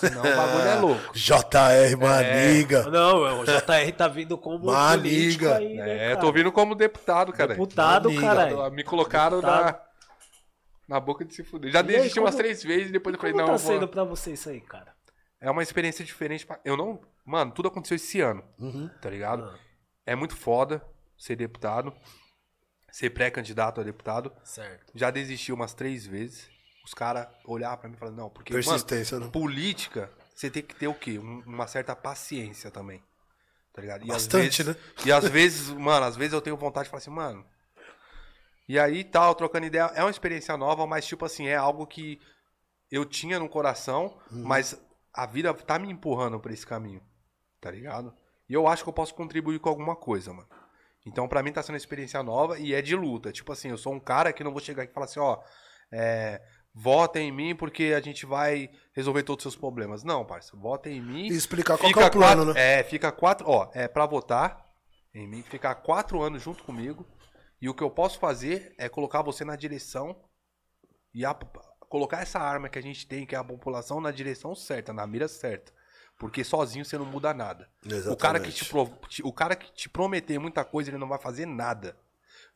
Senão 0.00 0.20
o 0.20 0.36
bagulho 0.36 0.68
é 0.68 0.74
louco. 0.80 1.12
JR 1.14 1.96
Maniga. 1.98 2.82
Não, 2.90 3.40
o 3.40 3.44
JR 3.44 3.92
tá 3.96 4.08
vindo 4.08 4.36
como 4.38 4.66
Maniga. 4.66 4.98
político 5.02 5.48
aí, 5.48 5.74
né, 5.74 5.94
É, 5.94 6.08
cara? 6.10 6.20
tô 6.20 6.32
vindo 6.32 6.50
como 6.52 6.74
deputado, 6.74 7.32
cara. 7.32 7.48
Deputado, 7.54 8.14
caralho. 8.20 8.70
Me 8.70 8.82
colocaram 8.82 9.40
Deputado. 9.40 9.64
na 9.64 9.78
boca 11.00 11.24
de 11.24 11.34
se 11.34 11.44
fuder. 11.44 11.70
Já 11.70 11.82
desisti 11.82 12.18
umas 12.18 12.30
como- 12.34 12.42
três 12.42 12.62
vezes 12.62 12.88
e 12.88 12.92
depois 12.92 13.14
eu 13.14 13.20
falei, 13.20 13.34
não, 13.36 13.46
tá 13.46 13.52
eu 13.52 13.58
vou- 13.58 13.72
sendo 13.74 13.88
pra 13.88 14.04
você 14.04 14.32
isso 14.32 14.48
aí, 14.48 14.60
cara? 14.60 14.94
é 15.40 15.50
uma 15.50 15.62
experiência 15.62 16.04
diferente. 16.04 16.44
Pra... 16.46 16.58
Eu 16.64 16.76
não. 16.76 17.00
Mano, 17.24 17.52
tudo 17.52 17.68
aconteceu 17.68 17.94
esse 17.96 18.20
ano, 18.20 18.42
Uhum. 18.58 18.88
tá 19.00 19.08
ligado? 19.10 19.44
Ah. 19.44 19.58
É 20.06 20.16
muito 20.16 20.34
foda 20.34 20.82
ser 21.16 21.36
deputado, 21.36 21.94
ser 22.90 23.10
pré-candidato 23.10 23.80
a 23.80 23.84
deputado. 23.84 24.32
Certo. 24.42 24.90
Já 24.94 25.10
desisti 25.10 25.52
umas 25.52 25.74
três 25.74 26.06
vezes. 26.06 26.48
os 26.84 26.94
caras 26.94 27.28
olhar 27.44 27.76
pra 27.76 27.86
mim 27.86 27.94
e 27.96 27.98
falar, 27.98 28.12
não, 28.12 28.30
porque, 28.30 28.50
Persistência, 28.54 29.16
mano, 29.16 29.26
né? 29.26 29.30
política, 29.32 30.10
você 30.34 30.48
tem 30.48 30.62
que 30.62 30.74
ter 30.74 30.88
o 30.88 30.94
quê? 30.94 31.18
Um- 31.18 31.42
uma 31.44 31.66
certa 31.66 31.94
paciência 31.94 32.70
também. 32.70 33.02
Tá 33.74 33.82
ligado? 33.82 34.04
E 34.04 34.08
Bastante, 34.08 34.62
às 34.62 34.66
vezes, 34.68 34.82
né? 34.82 34.92
E 35.04 35.12
às 35.12 35.28
vezes, 35.28 35.68
mano, 35.68 36.06
às 36.06 36.16
vezes 36.16 36.32
eu 36.32 36.40
tenho 36.40 36.56
vontade 36.56 36.84
de 36.84 36.90
falar 36.90 36.98
assim, 37.02 37.10
mano. 37.10 37.44
E 38.68 38.78
aí 38.78 39.02
tal, 39.02 39.34
trocando 39.34 39.66
ideia, 39.66 39.90
é 39.94 40.02
uma 40.02 40.10
experiência 40.10 40.56
nova, 40.56 40.86
mas 40.86 41.06
tipo 41.06 41.24
assim, 41.24 41.46
é 41.46 41.56
algo 41.56 41.86
que 41.86 42.20
eu 42.90 43.04
tinha 43.04 43.38
no 43.38 43.48
coração, 43.48 44.16
Uhum. 44.30 44.44
mas 44.44 44.78
a 45.14 45.26
vida 45.26 45.52
tá 45.54 45.78
me 45.78 45.90
empurrando 45.90 46.38
pra 46.38 46.52
esse 46.52 46.66
caminho. 46.66 47.02
Tá 47.60 47.70
ligado? 47.70 48.14
E 48.48 48.52
eu 48.54 48.68
acho 48.68 48.82
que 48.82 48.88
eu 48.88 48.92
posso 48.92 49.14
contribuir 49.14 49.58
com 49.58 49.68
alguma 49.68 49.96
coisa, 49.96 50.32
mano. 50.32 50.48
Então, 51.06 51.26
pra 51.26 51.42
mim 51.42 51.52
tá 51.52 51.62
sendo 51.62 51.74
uma 51.74 51.78
experiência 51.78 52.22
nova 52.22 52.58
e 52.58 52.74
é 52.74 52.82
de 52.82 52.94
luta. 52.94 53.32
Tipo 53.32 53.52
assim, 53.52 53.70
eu 53.70 53.78
sou 53.78 53.92
um 53.94 54.00
cara 54.00 54.32
que 54.32 54.44
não 54.44 54.52
vou 54.52 54.60
chegar 54.60 54.82
aqui 54.82 54.90
e 54.92 54.94
falar 54.94 55.06
assim, 55.06 55.20
ó, 55.20 55.38
é, 55.92 56.40
votem 56.74 57.28
em 57.28 57.32
mim 57.32 57.56
porque 57.56 57.94
a 57.96 58.00
gente 58.00 58.26
vai 58.26 58.70
resolver 58.94 59.22
todos 59.22 59.44
os 59.44 59.52
seus 59.52 59.60
problemas. 59.60 60.04
Não, 60.04 60.24
parça, 60.24 60.56
votem 60.56 60.98
em 60.98 61.02
mim. 61.02 61.24
E 61.26 61.34
explicar 61.34 61.78
qual 61.78 61.88
Fica 61.88 62.02
é 62.02 62.06
o 62.06 62.10
plano, 62.10 62.44
quatro, 62.44 62.54
né? 62.54 62.80
É, 62.80 62.84
fica 62.84 63.10
quatro, 63.10 63.48
ó, 63.48 63.70
é 63.74 63.88
pra 63.88 64.06
votar 64.06 64.64
em 65.14 65.26
mim, 65.26 65.42
ficar 65.42 65.74
quatro 65.76 66.22
anos 66.22 66.42
junto 66.42 66.62
comigo. 66.62 67.06
E 67.60 67.68
o 67.68 67.74
que 67.74 67.82
eu 67.82 67.90
posso 67.90 68.18
fazer 68.18 68.74
é 68.78 68.88
colocar 68.88 69.22
você 69.22 69.44
na 69.44 69.56
direção 69.56 70.16
e 71.12 71.24
a- 71.24 71.34
colocar 71.88 72.20
essa 72.20 72.38
arma 72.38 72.68
que 72.68 72.78
a 72.78 72.82
gente 72.82 73.06
tem, 73.06 73.26
que 73.26 73.34
é 73.34 73.38
a 73.38 73.44
população, 73.44 74.00
na 74.00 74.10
direção 74.10 74.54
certa, 74.54 74.92
na 74.92 75.06
mira 75.06 75.26
certa. 75.28 75.72
Porque 76.18 76.42
sozinho 76.44 76.84
você 76.84 76.98
não 76.98 77.04
muda 77.06 77.32
nada. 77.32 77.68
O 78.12 78.16
cara, 78.16 78.38
que 78.40 78.52
te- 79.08 79.22
o 79.24 79.32
cara 79.32 79.56
que 79.56 79.72
te 79.72 79.88
prometer 79.88 80.38
muita 80.38 80.64
coisa, 80.64 80.90
ele 80.90 80.98
não 80.98 81.08
vai 81.08 81.18
fazer 81.18 81.46
nada. 81.46 81.96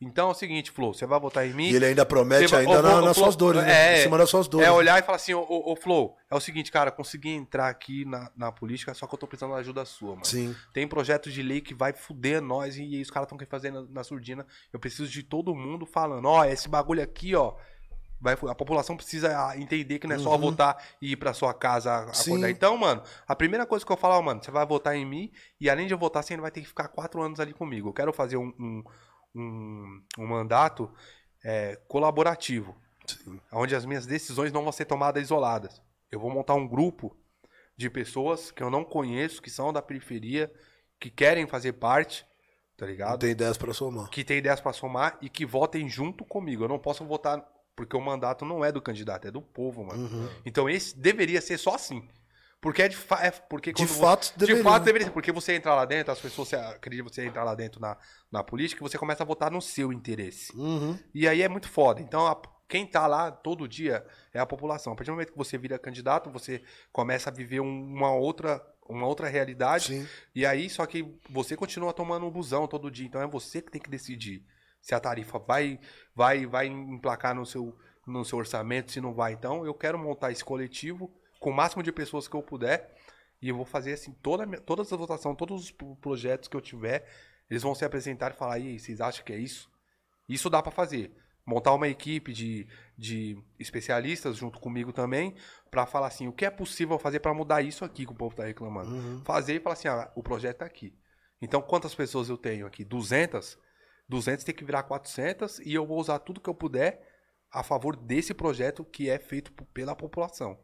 Então 0.03 0.27
é 0.29 0.31
o 0.31 0.33
seguinte, 0.33 0.71
Flo, 0.71 0.93
você 0.93 1.05
vai 1.05 1.19
votar 1.19 1.47
em 1.47 1.53
mim. 1.53 1.69
E 1.69 1.75
ele 1.75 1.85
ainda 1.85 2.05
promete 2.05 2.47
vai- 2.47 2.61
ainda 2.65 2.79
ô, 2.79 2.81
na- 2.81 2.95
ô, 2.97 3.01
nas 3.01 3.15
Flo, 3.15 3.23
suas 3.25 3.35
dores, 3.35 3.61
né? 3.63 3.95
é, 3.95 3.99
em 3.99 4.03
cima 4.03 4.17
das 4.17 4.29
suas 4.29 4.47
dores. 4.47 4.67
É 4.67 4.71
olhar 4.71 4.99
e 4.99 5.03
falar 5.03 5.15
assim, 5.15 5.33
ô, 5.33 5.45
ô, 5.49 5.75
Flow, 5.75 6.15
é 6.29 6.35
o 6.35 6.39
seguinte, 6.39 6.71
cara, 6.71 6.91
consegui 6.91 7.29
entrar 7.29 7.67
aqui 7.69 8.05
na, 8.05 8.31
na 8.35 8.51
política, 8.51 8.93
só 8.93 9.07
que 9.07 9.13
eu 9.13 9.17
tô 9.19 9.27
precisando 9.27 9.51
da 9.51 9.57
ajuda 9.57 9.85
sua, 9.85 10.11
mano. 10.11 10.25
Sim. 10.25 10.55
Tem 10.73 10.87
projeto 10.87 11.31
de 11.31 11.41
lei 11.41 11.61
que 11.61 11.73
vai 11.73 11.93
fuder 11.93 12.41
nós 12.41 12.77
e, 12.77 13.01
os 13.01 13.09
caras 13.09 13.25
estão 13.27 13.37
querendo 13.37 13.51
fazer 13.51 13.71
na, 13.71 13.81
na 13.89 14.03
surdina. 14.03 14.45
Eu 14.71 14.79
preciso 14.79 15.09
de 15.09 15.23
todo 15.23 15.55
mundo 15.55 15.85
falando, 15.85 16.25
ó, 16.27 16.43
esse 16.45 16.67
bagulho 16.67 17.01
aqui, 17.01 17.35
ó. 17.35 17.53
Vai, 18.21 18.35
a 18.49 18.55
população 18.55 18.95
precisa 18.95 19.37
ah, 19.37 19.57
entender 19.57 19.99
que 19.99 20.07
não 20.07 20.15
é 20.15 20.19
só 20.19 20.37
votar 20.37 20.81
e 21.01 21.11
ir 21.11 21.17
pra 21.17 21.33
sua 21.33 21.53
casa 21.53 22.07
Sim. 22.13 22.31
acordar. 22.31 22.49
Então, 22.51 22.77
mano, 22.77 23.03
a 23.27 23.35
primeira 23.35 23.65
coisa 23.65 23.85
que 23.85 23.91
eu 23.91 23.97
falo, 23.97 24.13
ó, 24.13 24.21
mano, 24.21 24.41
você 24.41 24.49
vai 24.49 24.65
votar 24.65 24.95
em 24.95 25.05
mim 25.05 25.29
e 25.59 25.69
além 25.69 25.87
de 25.87 25.93
eu 25.93 25.97
votar, 25.97 26.23
você 26.23 26.31
ainda 26.31 26.41
vai 26.41 26.49
ter 26.49 26.61
que 26.61 26.67
ficar 26.67 26.87
quatro 26.87 27.21
anos 27.21 27.41
ali 27.41 27.51
comigo. 27.51 27.89
Eu 27.89 27.93
quero 27.93 28.13
fazer 28.13 28.37
um, 28.37 28.53
um, 28.57 28.81
um, 29.35 30.01
um 30.17 30.27
mandato 30.27 30.91
é, 31.43 31.79
colaborativo, 31.87 32.75
onde 33.51 33.75
as 33.75 33.85
minhas 33.85 34.05
decisões 34.05 34.51
não 34.51 34.63
vão 34.63 34.71
ser 34.71 34.85
tomadas 34.85 35.23
isoladas. 35.23 35.81
Eu 36.11 36.19
vou 36.19 36.29
montar 36.31 36.53
um 36.53 36.67
grupo 36.67 37.15
de 37.75 37.89
pessoas 37.89 38.51
que 38.51 38.61
eu 38.61 38.69
não 38.69 38.83
conheço, 38.83 39.41
que 39.41 39.49
são 39.49 39.73
da 39.73 39.81
periferia, 39.81 40.51
que 40.99 41.09
querem 41.09 41.47
fazer 41.47 41.73
parte, 41.73 42.25
tá 42.77 42.85
ligado? 42.85 43.19
tem 43.19 43.31
ideias 43.31 43.57
pra 43.57 43.73
somar. 43.73 44.09
Que 44.09 44.23
tem 44.23 44.37
ideias 44.37 44.61
pra 44.61 44.73
somar 44.73 45.17
e 45.21 45.29
que 45.29 45.45
votem 45.45 45.89
junto 45.89 46.23
comigo. 46.23 46.63
Eu 46.63 46.69
não 46.69 46.79
posso 46.79 47.03
votar 47.03 47.43
porque 47.75 47.97
o 47.97 48.01
mandato 48.01 48.45
não 48.45 48.63
é 48.63 48.71
do 48.71 48.81
candidato, 48.81 49.27
é 49.27 49.31
do 49.31 49.41
povo, 49.41 49.83
mano. 49.83 50.03
Uhum. 50.03 50.29
Então 50.45 50.69
esse 50.69 50.97
deveria 50.97 51.41
ser 51.41 51.57
só 51.57 51.75
assim. 51.75 52.07
Porque 52.63 52.81
é 52.81 52.87
de, 52.87 52.95
fa 52.95 53.19
é 53.21 53.29
porque 53.29 53.73
De 53.73 53.85
fato, 53.85 54.31
de 54.31 54.39
deveria. 54.39 54.63
fato 54.63 54.83
deveria 54.83 55.07
ser. 55.07 55.13
Porque 55.13 55.31
você 55.33 55.53
entra 55.53 55.75
lá 55.75 55.83
dentro, 55.85 56.13
as 56.13 56.19
pessoas 56.19 56.47
você 56.47 56.55
acredita 56.55 57.03
você 57.09 57.25
entrar 57.25 57.43
lá 57.43 57.53
dentro 57.53 57.79
na, 57.81 57.97
na 58.31 58.41
política, 58.41 58.81
você 58.81 58.97
começa 58.97 59.21
a 59.21 59.25
votar 59.25 59.51
no 59.51 59.61
seu 59.61 59.91
interesse. 59.91 60.55
Uhum. 60.55 60.97
E 61.13 61.27
aí 61.27 61.41
é 61.41 61.49
muito 61.49 61.67
foda. 61.69 61.99
Então, 62.01 62.25
a- 62.25 62.41
quem 62.69 62.87
tá 62.87 63.05
lá 63.05 63.29
todo 63.29 63.67
dia 63.67 64.03
é 64.33 64.39
a 64.39 64.45
população. 64.45 64.93
A 64.93 64.95
partir 64.95 65.11
do 65.11 65.15
momento 65.15 65.33
que 65.33 65.37
você 65.37 65.57
vira 65.57 65.77
candidato, 65.77 66.31
você 66.31 66.63
começa 66.91 67.29
a 67.29 67.33
viver 67.33 67.59
um- 67.59 67.83
uma 67.83 68.13
outra, 68.15 68.65
uma 68.87 69.05
outra 69.05 69.27
realidade. 69.27 69.87
Sim. 69.87 70.07
E 70.33 70.45
aí, 70.45 70.69
só 70.69 70.85
que 70.85 71.05
você 71.29 71.57
continua 71.57 71.91
tomando 71.93 72.25
um 72.25 72.31
busão 72.31 72.65
todo 72.65 72.89
dia. 72.89 73.05
Então 73.05 73.21
é 73.21 73.27
você 73.27 73.61
que 73.61 73.69
tem 73.71 73.81
que 73.81 73.89
decidir 73.89 74.41
se 74.81 74.95
a 74.95 74.99
tarifa 75.01 75.37
vai, 75.37 75.79
vai, 76.15 76.45
vai 76.45 76.67
emplacar 76.67 77.35
no 77.35 77.45
seu, 77.45 77.77
no 78.07 78.23
seu 78.23 78.37
orçamento, 78.37 78.91
se 78.91 79.01
não 79.01 79.13
vai. 79.13 79.33
Então, 79.33 79.65
eu 79.65 79.73
quero 79.73 79.99
montar 79.99 80.31
esse 80.31 80.43
coletivo 80.45 81.13
com 81.43 81.49
o 81.49 81.53
máximo 81.53 81.83
de 81.83 81.91
pessoas 81.91 82.27
que 82.27 82.35
eu 82.35 82.41
puder. 82.41 82.95
E 83.41 83.49
eu 83.49 83.55
vou 83.57 83.65
fazer 83.65 83.91
assim, 83.93 84.13
toda, 84.23 84.47
todas 84.61 84.91
as 84.91 84.97
votações, 84.97 85.35
todos 85.37 85.63
os 85.65 85.71
pro- 85.71 85.97
projetos 85.97 86.47
que 86.47 86.55
eu 86.55 86.61
tiver, 86.61 87.05
eles 87.49 87.61
vão 87.61 87.75
se 87.75 87.83
apresentar 87.83 88.31
e 88.31 88.35
falar, 88.35 88.57
e 88.59 88.69
aí, 88.69 88.79
vocês 88.79 89.01
acham 89.01 89.23
que 89.25 89.33
é 89.33 89.37
isso? 89.37 89.69
Isso 90.29 90.49
dá 90.49 90.61
pra 90.63 90.71
fazer. 90.71 91.11
Montar 91.45 91.73
uma 91.73 91.89
equipe 91.89 92.31
de, 92.31 92.65
de 92.97 93.37
especialistas 93.59 94.37
junto 94.37 94.61
comigo 94.61 94.93
também, 94.93 95.35
pra 95.69 95.85
falar 95.85 96.07
assim, 96.07 96.25
o 96.25 96.31
que 96.31 96.45
é 96.45 96.49
possível 96.49 96.97
fazer 96.97 97.19
pra 97.19 97.33
mudar 97.33 97.61
isso 97.61 97.83
aqui 97.83 98.05
que 98.05 98.13
o 98.13 98.15
povo 98.15 98.33
tá 98.33 98.45
reclamando. 98.45 98.95
Fazer 99.25 99.55
e 99.55 99.59
falar 99.59 99.73
assim, 99.73 99.89
ah, 99.89 100.09
o 100.15 100.23
projeto 100.23 100.59
tá 100.59 100.65
aqui. 100.65 100.97
Então, 101.41 101.61
quantas 101.61 101.93
pessoas 101.93 102.29
eu 102.29 102.37
tenho 102.37 102.65
aqui? 102.65 102.85
200? 102.85 103.57
200 104.07 104.45
tem 104.45 104.55
que 104.55 104.63
virar 104.63 104.83
400 104.83 105.59
e 105.59 105.73
eu 105.73 105.85
vou 105.85 105.99
usar 105.99 106.19
tudo 106.19 106.39
que 106.39 106.49
eu 106.49 106.55
puder 106.55 107.05
a 107.51 107.61
favor 107.61 107.97
desse 107.97 108.33
projeto 108.33 108.85
que 108.85 109.09
é 109.09 109.19
feito 109.19 109.51
pela 109.73 109.93
população. 109.97 110.57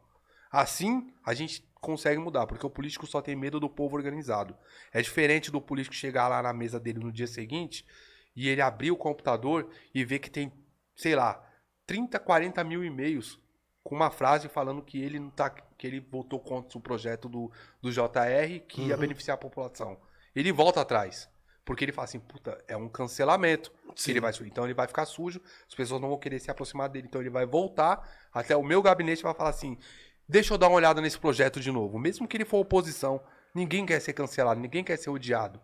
Assim, 0.50 1.12
a 1.24 1.32
gente 1.32 1.64
consegue 1.80 2.18
mudar, 2.18 2.46
porque 2.46 2.66
o 2.66 2.70
político 2.70 3.06
só 3.06 3.22
tem 3.22 3.36
medo 3.36 3.60
do 3.60 3.68
povo 3.68 3.96
organizado. 3.96 4.56
É 4.92 5.00
diferente 5.00 5.50
do 5.50 5.60
político 5.60 5.94
chegar 5.94 6.28
lá 6.28 6.42
na 6.42 6.52
mesa 6.52 6.78
dele 6.78 6.98
no 6.98 7.12
dia 7.12 7.26
seguinte 7.26 7.86
e 8.34 8.48
ele 8.48 8.60
abrir 8.60 8.90
o 8.90 8.96
computador 8.96 9.70
e 9.94 10.04
ver 10.04 10.18
que 10.18 10.30
tem, 10.30 10.52
sei 10.96 11.14
lá, 11.14 11.42
30, 11.86 12.18
40 12.18 12.62
mil 12.64 12.84
e-mails 12.84 13.40
com 13.82 13.94
uma 13.94 14.10
frase 14.10 14.48
falando 14.48 14.82
que 14.82 15.00
ele 15.00 15.18
não 15.18 15.30
tá, 15.30 15.50
que 15.50 15.86
ele 15.86 16.00
votou 16.00 16.38
contra 16.38 16.76
o 16.76 16.80
projeto 16.80 17.28
do, 17.28 17.50
do 17.80 17.90
JR 17.90 18.60
que 18.68 18.82
ia 18.82 18.96
beneficiar 18.96 19.36
a 19.36 19.38
população. 19.38 19.98
Ele 20.34 20.52
volta 20.52 20.80
atrás. 20.80 21.28
Porque 21.64 21.84
ele 21.84 21.92
fala 21.92 22.06
assim, 22.06 22.18
puta, 22.18 22.62
é 22.66 22.76
um 22.76 22.88
cancelamento. 22.88 23.72
Ele 24.08 24.20
vai, 24.20 24.32
então 24.44 24.64
ele 24.64 24.74
vai 24.74 24.86
ficar 24.86 25.04
sujo, 25.04 25.40
as 25.68 25.74
pessoas 25.74 26.00
não 26.00 26.08
vão 26.08 26.18
querer 26.18 26.40
se 26.40 26.50
aproximar 26.50 26.88
dele. 26.88 27.06
Então 27.06 27.20
ele 27.20 27.30
vai 27.30 27.46
voltar 27.46 28.08
até 28.32 28.56
o 28.56 28.62
meu 28.62 28.82
gabinete 28.82 29.20
e 29.20 29.22
vai 29.22 29.34
falar 29.34 29.50
assim: 29.50 29.78
deixa 30.30 30.54
eu 30.54 30.58
dar 30.58 30.68
uma 30.68 30.76
olhada 30.76 31.00
nesse 31.00 31.18
projeto 31.18 31.60
de 31.60 31.72
novo. 31.72 31.98
Mesmo 31.98 32.26
que 32.28 32.36
ele 32.36 32.44
for 32.44 32.58
oposição, 32.58 33.20
ninguém 33.54 33.84
quer 33.84 34.00
ser 34.00 34.12
cancelado, 34.12 34.60
ninguém 34.60 34.84
quer 34.84 34.96
ser 34.96 35.10
odiado. 35.10 35.60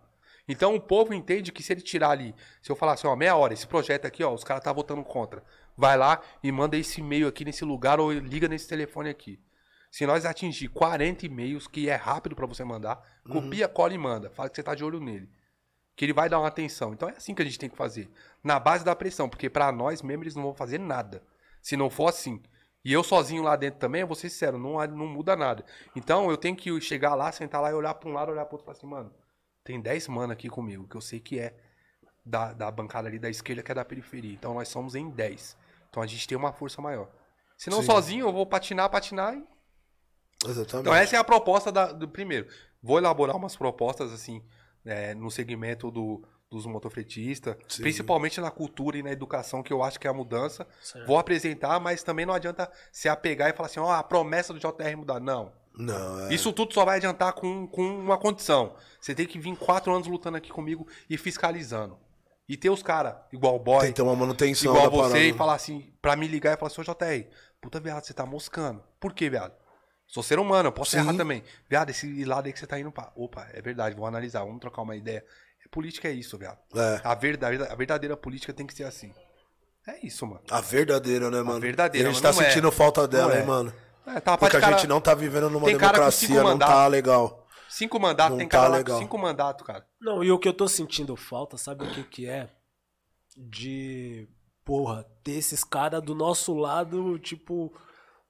Então 0.48 0.74
o 0.74 0.80
povo 0.80 1.14
entende 1.14 1.52
que 1.52 1.62
se 1.62 1.72
ele 1.72 1.80
tirar 1.80 2.10
ali, 2.10 2.34
se 2.60 2.70
eu 2.70 2.76
falar 2.76 2.92
assim, 2.92 3.06
ó, 3.06 3.14
meia 3.14 3.36
hora, 3.36 3.54
esse 3.54 3.66
projeto 3.66 4.06
aqui, 4.06 4.22
ó, 4.22 4.32
os 4.32 4.44
caras 4.44 4.62
tá 4.62 4.72
votando 4.72 5.04
contra. 5.04 5.42
Vai 5.76 5.96
lá 5.96 6.20
e 6.42 6.50
manda 6.50 6.76
esse 6.76 7.00
e-mail 7.00 7.28
aqui 7.28 7.44
nesse 7.44 7.64
lugar 7.64 8.00
ou 8.00 8.12
liga 8.12 8.48
nesse 8.48 8.68
telefone 8.68 9.08
aqui. 9.08 9.40
Se 9.90 10.04
nós 10.04 10.24
atingir 10.26 10.68
40 10.68 11.26
e-mails, 11.26 11.66
que 11.66 11.88
é 11.88 11.94
rápido 11.94 12.36
pra 12.36 12.46
você 12.46 12.64
mandar, 12.64 13.00
copia, 13.30 13.68
cola 13.68 13.94
e 13.94 13.98
manda. 13.98 14.30
Fala 14.30 14.48
que 14.48 14.56
você 14.56 14.62
tá 14.62 14.74
de 14.74 14.84
olho 14.84 15.00
nele. 15.00 15.28
Que 15.94 16.04
ele 16.04 16.12
vai 16.12 16.28
dar 16.28 16.38
uma 16.38 16.48
atenção. 16.48 16.92
Então 16.92 17.08
é 17.08 17.12
assim 17.12 17.34
que 17.34 17.40
a 17.40 17.44
gente 17.44 17.58
tem 17.58 17.70
que 17.70 17.76
fazer. 17.76 18.10
Na 18.42 18.60
base 18.60 18.84
da 18.84 18.94
pressão, 18.94 19.28
porque 19.28 19.48
pra 19.48 19.72
nós 19.72 20.02
mesmo 20.02 20.24
eles 20.24 20.34
não 20.34 20.42
vão 20.42 20.54
fazer 20.54 20.78
nada. 20.78 21.22
Se 21.62 21.76
não 21.76 21.88
for 21.88 22.08
assim. 22.08 22.42
E 22.86 22.92
eu 22.92 23.02
sozinho 23.02 23.42
lá 23.42 23.56
dentro 23.56 23.80
também, 23.80 24.02
eu 24.02 24.06
vou 24.06 24.14
ser 24.14 24.30
sincero, 24.30 24.56
não, 24.56 24.74
não 24.86 25.08
muda 25.08 25.34
nada. 25.34 25.64
Então 25.96 26.30
eu 26.30 26.36
tenho 26.36 26.54
que 26.54 26.80
chegar 26.80 27.16
lá, 27.16 27.32
sentar 27.32 27.60
lá 27.60 27.68
e 27.68 27.74
olhar 27.74 27.92
pra 27.94 28.08
um 28.08 28.12
lado, 28.12 28.30
olhar 28.30 28.44
pro 28.44 28.54
outro 28.54 28.62
e 28.62 28.66
falar 28.66 28.78
assim, 28.78 28.86
mano, 28.86 29.12
tem 29.64 29.80
10 29.80 30.06
mano 30.06 30.32
aqui 30.32 30.48
comigo, 30.48 30.86
que 30.86 30.96
eu 30.96 31.00
sei 31.00 31.18
que 31.18 31.36
é 31.36 31.52
da, 32.24 32.52
da 32.52 32.70
bancada 32.70 33.08
ali 33.08 33.18
da 33.18 33.28
esquerda, 33.28 33.60
que 33.60 33.72
é 33.72 33.74
da 33.74 33.84
periferia. 33.84 34.32
Então 34.32 34.54
nós 34.54 34.68
somos 34.68 34.94
em 34.94 35.10
10. 35.10 35.56
Então 35.90 36.00
a 36.00 36.06
gente 36.06 36.28
tem 36.28 36.38
uma 36.38 36.52
força 36.52 36.80
maior. 36.80 37.10
Se 37.58 37.70
não 37.70 37.82
sozinho, 37.82 38.24
eu 38.28 38.32
vou 38.32 38.46
patinar, 38.46 38.88
patinar 38.88 39.34
e 39.34 39.44
Exatamente. 40.44 40.82
então 40.86 40.94
essa 40.94 41.16
é 41.16 41.18
a 41.18 41.24
proposta 41.24 41.72
da- 41.72 41.90
do 41.90 42.06
primeiro. 42.06 42.46
Vou 42.80 42.98
elaborar 42.98 43.34
umas 43.34 43.56
propostas 43.56 44.12
assim 44.12 44.44
é, 44.84 45.12
no 45.12 45.28
segmento 45.28 45.90
do, 45.90 46.22
dos 46.50 46.64
motofretistas, 46.66 47.56
Sim. 47.68 47.82
principalmente 47.82 48.40
na 48.40 48.50
cultura 48.50 48.96
e 48.96 49.02
na 49.02 49.10
educação, 49.10 49.62
que 49.62 49.72
eu 49.72 49.82
acho 49.82 49.98
que 49.98 50.06
é 50.06 50.10
a 50.10 50.14
mudança. 50.14 50.66
Certo. 50.80 51.06
Vou 51.06 51.18
apresentar, 51.18 51.80
mas 51.80 52.02
também 52.02 52.24
não 52.24 52.34
adianta 52.34 52.70
se 52.92 53.08
apegar 53.08 53.50
e 53.50 53.52
falar 53.52 53.66
assim, 53.66 53.80
ó, 53.80 53.90
a 53.92 54.02
promessa 54.02 54.52
do 54.52 54.60
JR 54.60 54.96
mudar. 54.96 55.20
Não. 55.20 55.52
Não, 55.78 56.20
é. 56.26 56.32
Isso 56.32 56.52
tudo 56.52 56.72
só 56.72 56.84
vai 56.84 56.96
adiantar 56.96 57.32
com, 57.34 57.66
com 57.66 57.82
uma 57.82 58.16
condição. 58.16 58.74
Você 59.00 59.14
tem 59.14 59.26
que 59.26 59.38
vir 59.38 59.54
quatro 59.56 59.92
anos 59.92 60.06
lutando 60.06 60.36
aqui 60.38 60.50
comigo 60.50 60.86
e 61.10 61.18
fiscalizando. 61.18 61.98
E 62.48 62.56
ter 62.56 62.70
os 62.70 62.82
caras, 62.82 63.14
igual 63.32 63.56
o 63.56 63.58
boy, 63.58 63.80
Tem 63.80 63.88
que 63.90 63.96
ter 63.96 64.02
uma 64.02 64.14
manutenção 64.16 64.72
igual 64.72 64.90
você, 64.90 65.12
parada. 65.12 65.18
e 65.18 65.32
falar 65.34 65.54
assim, 65.54 65.92
pra 66.00 66.14
me 66.16 66.28
ligar 66.28 66.54
e 66.54 66.56
falar 66.56 66.68
assim, 66.70 66.80
ô 66.80 66.84
JR, 66.84 67.28
puta 67.60 67.80
viado, 67.80 68.04
você 68.04 68.14
tá 68.14 68.24
moscando. 68.24 68.82
Por 69.00 69.12
quê, 69.12 69.28
viado? 69.28 69.52
Sou 70.06 70.22
ser 70.22 70.38
humano, 70.38 70.68
eu 70.68 70.72
posso 70.72 70.92
Sim. 70.92 70.98
errar 70.98 71.14
também. 71.16 71.42
Viado, 71.68 71.90
esse 71.90 72.24
lado 72.24 72.46
aí 72.46 72.52
que 72.52 72.58
você 72.60 72.66
tá 72.66 72.78
indo 72.78 72.92
pra. 72.92 73.10
Opa, 73.16 73.48
é 73.52 73.60
verdade, 73.60 73.96
vou 73.96 74.06
analisar, 74.06 74.44
vamos 74.44 74.60
trocar 74.60 74.82
uma 74.82 74.94
ideia. 74.94 75.24
Política 75.70 76.08
é 76.08 76.12
isso, 76.12 76.36
viado. 76.38 76.58
É. 76.74 77.00
A 77.04 77.14
verdadeira, 77.14 77.72
a 77.72 77.74
verdadeira 77.74 78.16
política 78.16 78.52
tem 78.52 78.66
que 78.66 78.74
ser 78.74 78.84
assim. 78.84 79.12
É 79.86 80.04
isso, 80.04 80.26
mano. 80.26 80.42
A 80.50 80.60
verdadeira, 80.60 81.30
né, 81.30 81.42
mano? 81.42 81.60
verdadeira, 81.60 82.08
E 82.08 82.10
a 82.10 82.12
gente 82.12 82.22
tá 82.22 82.30
é. 82.30 82.32
sentindo 82.32 82.70
falta 82.72 83.06
dela, 83.06 83.28
Não 83.28 83.36
hein, 83.36 83.42
é. 83.42 83.46
mano? 83.46 83.72
É, 84.06 84.20
tá, 84.20 84.36
Porque 84.38 84.56
a 84.56 84.60
cara, 84.60 84.76
gente 84.78 84.88
não 84.88 85.00
tá 85.00 85.14
vivendo 85.14 85.50
numa 85.50 85.66
democracia, 85.66 86.42
não 86.42 86.58
tá 86.58 86.86
legal. 86.86 87.46
Cinco 87.68 87.98
mandatos, 88.00 88.30
Não 88.32 88.38
tem 88.38 88.48
tá 88.48 88.58
cara 88.62 88.76
legal. 88.76 88.96
com 88.96 89.02
cinco 89.02 89.18
mandatos, 89.18 89.66
cara. 89.66 89.84
Não, 90.00 90.22
e 90.22 90.30
o 90.30 90.38
que 90.38 90.48
eu 90.48 90.52
tô 90.52 90.68
sentindo 90.68 91.16
falta, 91.16 91.58
sabe 91.58 91.84
o 91.84 91.90
que 91.90 92.02
que 92.04 92.28
é? 92.28 92.48
De, 93.36 94.28
porra, 94.64 95.04
ter 95.22 95.32
esses 95.32 95.62
caras 95.62 96.00
do 96.00 96.14
nosso 96.14 96.54
lado, 96.54 97.18
tipo, 97.18 97.72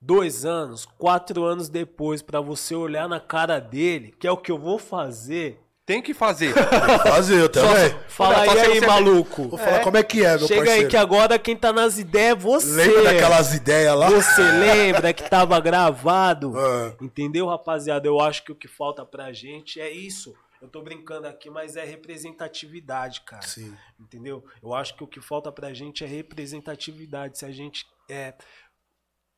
dois 0.00 0.44
anos, 0.44 0.84
quatro 0.84 1.44
anos 1.44 1.68
depois, 1.68 2.22
pra 2.22 2.40
você 2.40 2.74
olhar 2.74 3.08
na 3.08 3.20
cara 3.20 3.60
dele, 3.60 4.12
que 4.18 4.26
é 4.26 4.30
o 4.30 4.36
que 4.36 4.50
eu 4.50 4.58
vou 4.58 4.78
fazer. 4.78 5.60
Tem 5.86 6.02
que 6.02 6.12
fazer. 6.12 6.52
Fazer, 7.06 7.42
eu 7.42 7.48
também. 7.48 7.96
Fala 8.08 8.40
aí, 8.40 8.58
aí, 8.58 8.80
maluco. 8.80 9.50
Vou 9.50 9.56
falar 9.56 9.84
como 9.84 9.96
é 9.96 10.02
que 10.02 10.24
é, 10.24 10.36
meu 10.36 10.48
Chega 10.48 10.62
parceiro. 10.62 10.82
aí 10.82 10.90
que 10.90 10.96
agora 10.96 11.38
quem 11.38 11.56
tá 11.56 11.72
nas 11.72 11.96
ideias 11.96 12.32
é 12.32 12.34
você. 12.34 12.86
Lembra 12.88 13.04
daquelas 13.04 13.54
ideias 13.54 13.96
lá? 13.96 14.10
Você 14.10 14.42
lembra 14.42 15.12
que 15.12 15.30
tava 15.30 15.60
gravado? 15.60 16.58
É. 16.58 16.96
Entendeu, 17.00 17.46
rapaziada? 17.46 18.08
Eu 18.08 18.20
acho 18.20 18.42
que 18.44 18.50
o 18.50 18.56
que 18.56 18.66
falta 18.66 19.06
pra 19.06 19.32
gente 19.32 19.80
é 19.80 19.88
isso. 19.88 20.34
Eu 20.60 20.66
tô 20.66 20.82
brincando 20.82 21.28
aqui, 21.28 21.48
mas 21.48 21.76
é 21.76 21.84
representatividade, 21.84 23.20
cara. 23.20 23.42
Sim. 23.42 23.72
Entendeu? 24.00 24.44
Eu 24.60 24.74
acho 24.74 24.96
que 24.96 25.04
o 25.04 25.06
que 25.06 25.20
falta 25.20 25.52
pra 25.52 25.72
gente 25.72 26.02
é 26.02 26.06
representatividade. 26.08 27.38
Se 27.38 27.44
a 27.44 27.52
gente 27.52 27.86
é, 28.08 28.34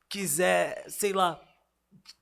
quiser, 0.08 0.82
sei 0.88 1.12
lá, 1.12 1.38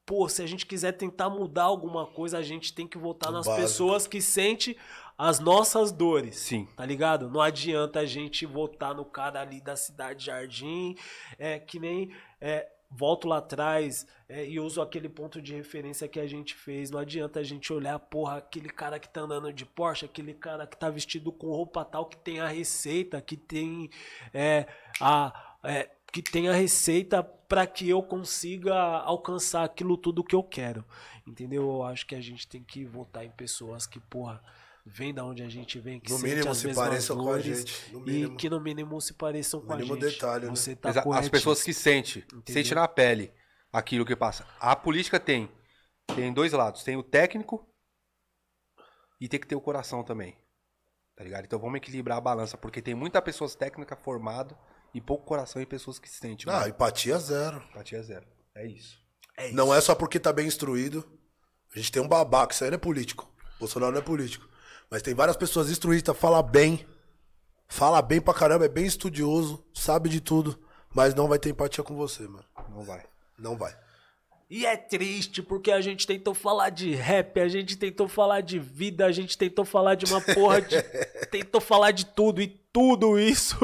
pô, 0.04 0.28
se 0.28 0.42
a 0.42 0.46
gente 0.46 0.64
quiser 0.64 0.92
tentar 0.92 1.28
mudar 1.28 1.64
alguma 1.64 2.06
coisa, 2.06 2.38
a 2.38 2.42
gente 2.42 2.72
tem 2.72 2.86
que 2.86 2.96
votar 2.96 3.30
O 3.30 3.32
nas 3.32 3.46
básico. 3.46 3.62
pessoas 3.62 4.06
que 4.06 4.20
sentem 4.20 4.76
as 5.18 5.40
nossas 5.40 5.90
dores. 5.90 6.36
Sim. 6.36 6.68
Tá 6.76 6.84
ligado? 6.84 7.30
Não 7.30 7.40
adianta 7.40 8.00
a 8.00 8.06
gente 8.06 8.44
votar 8.46 8.94
no 8.94 9.04
cara 9.04 9.40
ali 9.40 9.60
da 9.60 9.74
Cidade 9.76 10.24
Jardim, 10.24 10.96
é 11.38 11.58
que 11.58 11.78
nem 11.78 12.12
é, 12.40 12.68
volto 12.90 13.26
lá 13.26 13.38
atrás 13.38 14.06
é, 14.28 14.46
e 14.46 14.60
uso 14.60 14.80
aquele 14.80 15.08
ponto 15.08 15.40
de 15.40 15.54
referência 15.54 16.08
que 16.08 16.20
a 16.20 16.26
gente 16.26 16.54
fez. 16.54 16.90
Não 16.90 16.98
adianta 16.98 17.40
a 17.40 17.42
gente 17.42 17.72
olhar, 17.72 17.98
porra, 17.98 18.38
aquele 18.38 18.68
cara 18.68 18.98
que 18.98 19.08
tá 19.08 19.22
andando 19.22 19.52
de 19.52 19.64
Porsche, 19.64 20.04
aquele 20.04 20.34
cara 20.34 20.66
que 20.66 20.76
tá 20.76 20.90
vestido 20.90 21.32
com 21.32 21.48
roupa 21.48 21.84
tal, 21.84 22.06
que 22.06 22.16
tem 22.16 22.40
a 22.40 22.48
receita, 22.48 23.20
que 23.20 23.36
tem 23.36 23.90
é, 24.32 24.66
a. 25.00 25.56
é, 25.64 25.90
que 26.12 26.22
tem 26.22 26.48
a 26.48 26.52
receita 26.52 27.22
para 27.22 27.66
que 27.66 27.88
eu 27.88 28.02
consiga 28.02 28.74
alcançar 28.74 29.64
aquilo 29.64 29.96
tudo 29.96 30.24
que 30.24 30.34
eu 30.34 30.42
quero. 30.42 30.84
Entendeu? 31.26 31.62
Eu 31.62 31.82
acho 31.84 32.06
que 32.06 32.14
a 32.14 32.20
gente 32.20 32.48
tem 32.48 32.62
que 32.62 32.84
votar 32.84 33.24
em 33.24 33.30
pessoas 33.30 33.86
que, 33.86 34.00
porra, 34.00 34.42
vem 34.84 35.12
da 35.12 35.24
onde 35.24 35.42
a 35.42 35.48
gente 35.48 35.78
vem, 35.80 35.98
que 36.00 36.10
No 36.12 36.18
sente 36.18 36.34
mínimo 36.34 36.50
as 36.50 36.58
se 36.58 36.74
pareçam 36.74 37.16
com 37.16 37.32
a 37.32 37.40
gente, 37.40 37.92
no 37.92 38.08
e 38.08 38.36
que 38.36 38.48
no 38.48 38.60
mínimo 38.60 39.00
se 39.00 39.14
pareçam 39.14 39.60
com 39.60 39.72
a 39.72 39.82
gente. 39.82 39.98
detalhe, 39.98 40.46
né? 40.46 40.50
Você 40.50 40.76
tá 40.76 40.88
Mas 40.88 40.96
a- 40.96 41.18
as 41.18 41.28
pessoas 41.28 41.62
que 41.62 41.74
sentem, 41.74 42.24
sente 42.46 42.74
na 42.74 42.86
pele 42.86 43.32
aquilo 43.72 44.04
que 44.04 44.14
passa. 44.16 44.46
A 44.60 44.74
política 44.76 45.18
tem 45.20 45.48
tem 46.14 46.32
dois 46.32 46.52
lados, 46.52 46.84
tem 46.84 46.96
o 46.96 47.02
técnico 47.02 47.68
e 49.20 49.28
tem 49.28 49.40
que 49.40 49.46
ter 49.46 49.56
o 49.56 49.60
coração 49.60 50.04
também. 50.04 50.36
Tá 51.16 51.24
ligado? 51.24 51.44
Então 51.46 51.58
vamos 51.58 51.78
equilibrar 51.78 52.18
a 52.18 52.20
balança, 52.20 52.56
porque 52.56 52.80
tem 52.82 52.94
muita 52.94 53.20
pessoas 53.20 53.54
técnica 53.56 53.96
formado 53.96 54.56
e 54.96 55.00
pouco 55.00 55.26
coração 55.26 55.60
e 55.60 55.66
pessoas 55.66 55.98
que 55.98 56.08
sentem. 56.08 56.50
Ah, 56.50 56.66
empatia 56.66 57.18
zero. 57.18 57.62
Empatia 57.70 58.02
zero. 58.02 58.24
É 58.54 58.66
isso. 58.66 58.98
Não 59.52 59.74
é 59.74 59.78
só 59.78 59.94
porque 59.94 60.18
tá 60.18 60.32
bem 60.32 60.46
instruído. 60.46 61.04
A 61.74 61.78
gente 61.78 61.92
tem 61.92 62.00
um 62.00 62.08
babaca, 62.08 62.54
isso 62.54 62.64
aí 62.64 62.70
não 62.70 62.76
é 62.76 62.80
político. 62.80 63.30
Bolsonaro 63.60 63.92
não 63.92 63.98
é 63.98 64.02
político. 64.02 64.48
Mas 64.90 65.02
tem 65.02 65.12
várias 65.12 65.36
pessoas 65.36 65.70
instruídas, 65.70 66.16
fala 66.16 66.42
bem. 66.42 66.86
Fala 67.68 68.00
bem 68.00 68.22
pra 68.22 68.32
caramba, 68.32 68.64
é 68.64 68.68
bem 68.68 68.86
estudioso, 68.86 69.62
sabe 69.74 70.08
de 70.08 70.20
tudo. 70.20 70.58
Mas 70.94 71.14
não 71.14 71.28
vai 71.28 71.38
ter 71.38 71.50
empatia 71.50 71.84
com 71.84 71.94
você, 71.94 72.22
mano. 72.22 72.44
Não 72.70 72.82
vai. 72.82 73.04
Não 73.38 73.54
vai. 73.54 73.76
E 74.48 74.64
é 74.64 74.76
triste 74.76 75.42
porque 75.42 75.72
a 75.72 75.80
gente 75.82 76.06
tentou 76.06 76.32
falar 76.32 76.70
de 76.70 76.94
rap, 76.94 77.38
a 77.38 77.48
gente 77.48 77.76
tentou 77.76 78.08
falar 78.08 78.40
de 78.40 78.58
vida, 78.58 79.04
a 79.04 79.12
gente 79.12 79.36
tentou 79.36 79.64
falar 79.64 79.96
de 79.96 80.06
uma 80.06 80.22
porra 80.22 80.62
de. 80.62 80.80
tentou 81.30 81.60
falar 81.60 81.90
de 81.90 82.06
tudo 82.06 82.40
e 82.40 82.46
tudo 82.72 83.18
isso. 83.18 83.56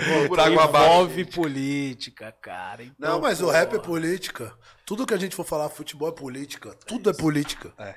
Envolve 0.00 1.24
política, 1.26 2.32
cara. 2.40 2.82
Então, 2.82 3.12
Não, 3.12 3.20
mas 3.20 3.40
o 3.40 3.46
porra, 3.46 3.58
rap 3.58 3.74
é 3.74 3.78
política. 3.78 4.52
Tudo 4.86 5.06
que 5.06 5.14
a 5.14 5.18
gente 5.18 5.36
for 5.36 5.44
falar, 5.44 5.68
futebol 5.68 6.08
é 6.08 6.12
política. 6.12 6.74
Tudo 6.86 7.10
é, 7.10 7.12
política. 7.12 7.72
É. 7.78 7.94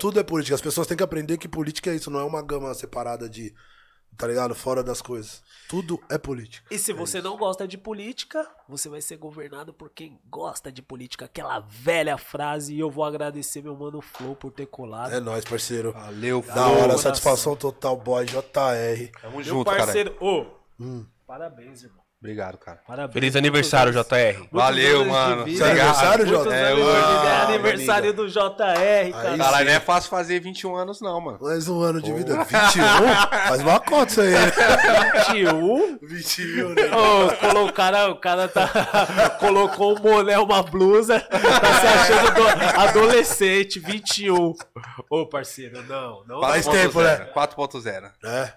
Tudo 0.00 0.18
é 0.18 0.22
política. 0.22 0.54
As 0.54 0.60
pessoas 0.60 0.86
têm 0.86 0.96
que 0.96 1.02
aprender 1.02 1.38
que 1.38 1.48
política 1.48 1.90
é 1.90 1.94
isso, 1.94 2.10
não 2.10 2.20
é 2.20 2.24
uma 2.24 2.42
gama 2.42 2.72
separada 2.74 3.28
de. 3.28 3.54
Tá 4.16 4.26
ligado? 4.26 4.54
Fora 4.54 4.82
das 4.82 5.02
coisas. 5.02 5.42
Tudo 5.68 6.00
é 6.08 6.16
política. 6.16 6.66
E 6.70 6.78
se 6.78 6.90
você 6.94 7.20
não 7.20 7.36
gosta 7.36 7.68
de 7.68 7.76
política, 7.76 8.48
você 8.66 8.88
vai 8.88 9.02
ser 9.02 9.18
governado 9.18 9.74
por 9.74 9.90
quem 9.90 10.18
gosta 10.30 10.72
de 10.72 10.80
política. 10.80 11.26
Aquela 11.26 11.60
velha 11.60 12.16
frase. 12.16 12.74
E 12.74 12.80
eu 12.80 12.90
vou 12.90 13.04
agradecer 13.04 13.60
meu 13.62 13.76
mano 13.76 14.00
Flow 14.00 14.34
por 14.34 14.50
ter 14.52 14.64
colado. 14.68 15.12
É 15.12 15.20
nóis, 15.20 15.44
parceiro. 15.44 15.92
Valeu, 15.92 16.40
Da 16.40 16.66
hora, 16.66 16.80
coração. 16.80 16.98
satisfação 16.98 17.56
total, 17.56 17.98
boy, 17.98 18.24
JR. 18.24 19.10
Tamo 19.20 19.34
Meu 19.34 19.44
junto, 19.44 19.70
cara. 19.70 19.84
parceiro. 19.84 20.16
Ô, 20.18 20.46
Hum. 20.80 21.06
Parabéns, 21.26 21.82
irmão. 21.82 22.04
Obrigado, 22.18 22.56
cara. 22.56 22.80
Parabéns. 22.86 23.12
Feliz 23.12 23.36
aniversário, 23.36 23.92
Muitos 23.92 24.08
JR. 24.10 24.38
muitos 24.38 24.50
Valeu, 24.52 25.04
mano. 25.04 25.44
vida. 25.44 25.58
Seu 25.58 25.66
aniversário, 25.66 26.26
Jota? 26.26 26.54
É, 26.54 26.74
hoje. 26.74 26.82
É 26.88 27.30
Ah, 27.30 27.42
aniversário 27.48 28.12
do 28.14 28.26
JR, 28.26 29.12
cara. 29.12 29.36
Caralho, 29.38 29.66
não 29.66 29.72
é 29.74 29.80
fácil 29.80 30.08
fazer 30.10 30.40
21 30.40 30.74
anos, 30.74 31.00
não, 31.02 31.20
mano. 31.20 31.38
Mais 31.42 31.68
um 31.68 31.80
ano 31.82 32.00
de 32.00 32.10
vida. 32.14 32.42
21? 32.42 32.48
Faz 33.48 33.60
uma 33.60 33.78
conta 33.78 34.10
isso 34.12 34.20
aí. 34.22 34.32
21? 35.42 35.98
21, 36.02 36.68
né? 36.70 36.82
Colou- 37.38 37.68
o 37.68 37.72
cara, 37.72 38.08
o 38.10 38.16
cara 38.16 38.48
tá, 38.48 38.66
colocou 39.38 39.92
um 39.92 40.00
boné, 40.00 40.38
uma 40.38 40.62
blusa, 40.62 41.20
tá 41.20 41.38
se 41.38 41.86
achando 41.86 42.34
do- 42.34 42.80
adolescente, 42.80 43.78
21. 43.78 44.54
Ô, 45.10 45.26
parceiro, 45.26 45.82
não, 45.82 46.24
não. 46.26 46.40
Faz 46.40 46.66
4.0, 46.66 46.72
tempo, 46.72 47.02
né? 47.02 47.30
4.0. 47.34 48.10
É, 48.24 48.52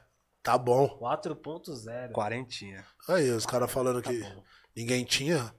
tá 0.49 0.57
bom. 0.57 0.97
4.0. 0.99 2.11
Quarentinha. 2.11 2.83
Aí, 3.07 3.29
os 3.29 3.45
caras 3.45 3.71
falando 3.71 4.01
Tá 4.01 4.09
que 4.09 4.25
ninguém 4.75 5.03
tinha. 5.03 5.53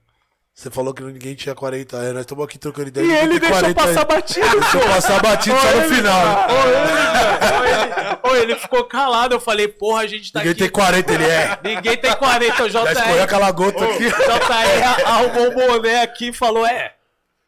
Você 0.53 0.69
falou 0.69 0.93
que 0.93 1.01
ninguém 1.01 1.33
tinha 1.33 1.55
40 1.55 1.95
anos. 1.95 2.13
Nós 2.13 2.21
estamos 2.21 2.43
aqui 2.43 2.57
trocando 2.57 2.89
ideia. 2.89 3.05
E 3.05 3.07
ninguém 3.07 3.23
ele 3.23 3.39
deixou 3.39 3.59
40 3.59 3.81
passar 3.81 4.05
batido, 4.05 4.59
Deixou 4.59 4.81
passar 4.81 5.21
batido 5.21 5.57
só 5.57 5.75
no 5.75 5.95
final. 5.95 6.47
Ô, 6.49 8.27
ele, 8.27 8.29
ô, 8.29 8.35
ele, 8.43 8.55
ficou 8.57 8.83
calado. 8.83 9.33
Eu 9.33 9.39
falei, 9.39 9.69
porra, 9.69 10.01
a 10.01 10.07
gente 10.07 10.31
tá 10.31 10.39
Ninguém 10.39 10.51
aqui. 10.51 10.61
tem 10.61 10.69
40, 10.69 11.13
ele 11.13 11.23
é. 11.23 11.59
Ninguém 11.63 11.97
tem 11.97 12.15
40. 12.15 12.63
O 12.63 12.69
JR, 12.69 12.73
Já 12.73 12.91
escorreu 12.91 13.23
aquela 13.23 13.51
gota 13.51 13.85
aqui. 13.85 14.09
JR 14.09 15.05
arrumou 15.05 15.51
um 15.51 15.55
boné 15.55 16.01
aqui 16.01 16.27
e 16.27 16.33
falou: 16.33 16.65
é, 16.65 16.95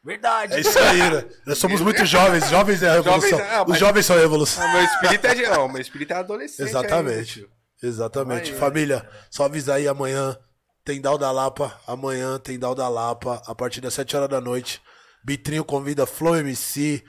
verdade. 0.04 0.54
É 0.54 0.60
isso 0.60 0.78
aí, 0.80 0.98
né? 0.98 1.26
Nós 1.46 1.58
somos 1.58 1.82
muito 1.82 2.06
jovens. 2.06 2.50
Jovens 2.50 2.84
é 2.84 2.90
a 2.90 2.94
revolução. 2.94 3.30
Jovens, 3.30 3.52
ah, 3.52 3.62
Os 3.64 3.70
mas- 3.70 3.80
jovens 3.80 4.06
são 4.06 4.16
a 4.16 4.20
revolução. 4.20 4.68
Meu 4.72 4.84
espírito 4.84 5.28
é, 5.28 5.50
não, 5.50 5.68
meu 5.68 5.82
espírito 5.82 6.14
é 6.14 6.16
adolescente. 6.18 6.68
Exatamente. 6.68 7.48
Exatamente. 7.82 8.52
Aí, 8.52 8.58
Família, 8.58 9.08
só 9.30 9.46
avisar 9.46 9.78
aí 9.78 9.88
amanhã. 9.88 10.38
Tem 10.86 11.00
Dal 11.00 11.18
da 11.18 11.32
Lapa. 11.32 11.80
Amanhã 11.88 12.38
tem 12.38 12.60
Dal 12.60 12.76
da 12.76 12.88
Lapa. 12.90 13.42
A 13.46 13.56
partir 13.56 13.80
das 13.82 13.94
7 13.94 14.16
horas 14.16 14.30
da 14.30 14.42
noite. 14.42 14.82
Bitrinho 15.26 15.64
convida 15.64 16.06
Flow 16.06 16.36
MC, 16.36 17.02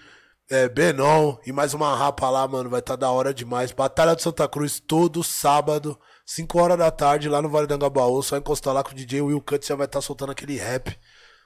é, 0.48 0.68
Benon 0.68 1.36
e 1.44 1.50
mais 1.52 1.74
uma 1.74 1.96
rapa 1.96 2.30
lá, 2.30 2.46
mano. 2.46 2.70
Vai 2.70 2.78
estar 2.78 2.94
da 2.96 3.10
hora 3.10 3.34
demais. 3.34 3.72
Batalha 3.72 4.14
de 4.14 4.22
Santa 4.22 4.46
Cruz 4.48 4.78
todo 4.78 5.24
sábado, 5.24 5.98
5 6.24 6.56
horas 6.60 6.78
da 6.78 6.90
tarde, 6.92 7.28
lá 7.28 7.42
no 7.42 7.48
Vale 7.48 7.66
do 7.66 7.74
Angabaú. 7.74 8.22
Só 8.22 8.36
encostar 8.36 8.72
lá 8.72 8.84
com 8.84 8.92
o 8.92 8.94
DJ 8.94 9.20
Will 9.22 9.40
Cut, 9.40 9.66
já 9.66 9.74
vai 9.74 9.86
estar 9.86 10.00
soltando 10.00 10.30
aquele 10.30 10.56
rap. 10.56 10.96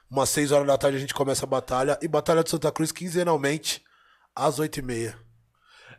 Umas 0.09 0.29
6 0.29 0.51
horas 0.51 0.65
da 0.65 0.77
tarde 0.77 0.97
a 0.97 0.99
gente 0.99 1.13
começa 1.13 1.45
a 1.45 1.47
batalha. 1.47 1.97
E 2.01 2.07
Batalha 2.07 2.43
de 2.43 2.49
Santa 2.49 2.71
Cruz 2.71 2.91
quinzenalmente, 2.91 3.83
às 4.35 4.59
8h30. 4.59 5.15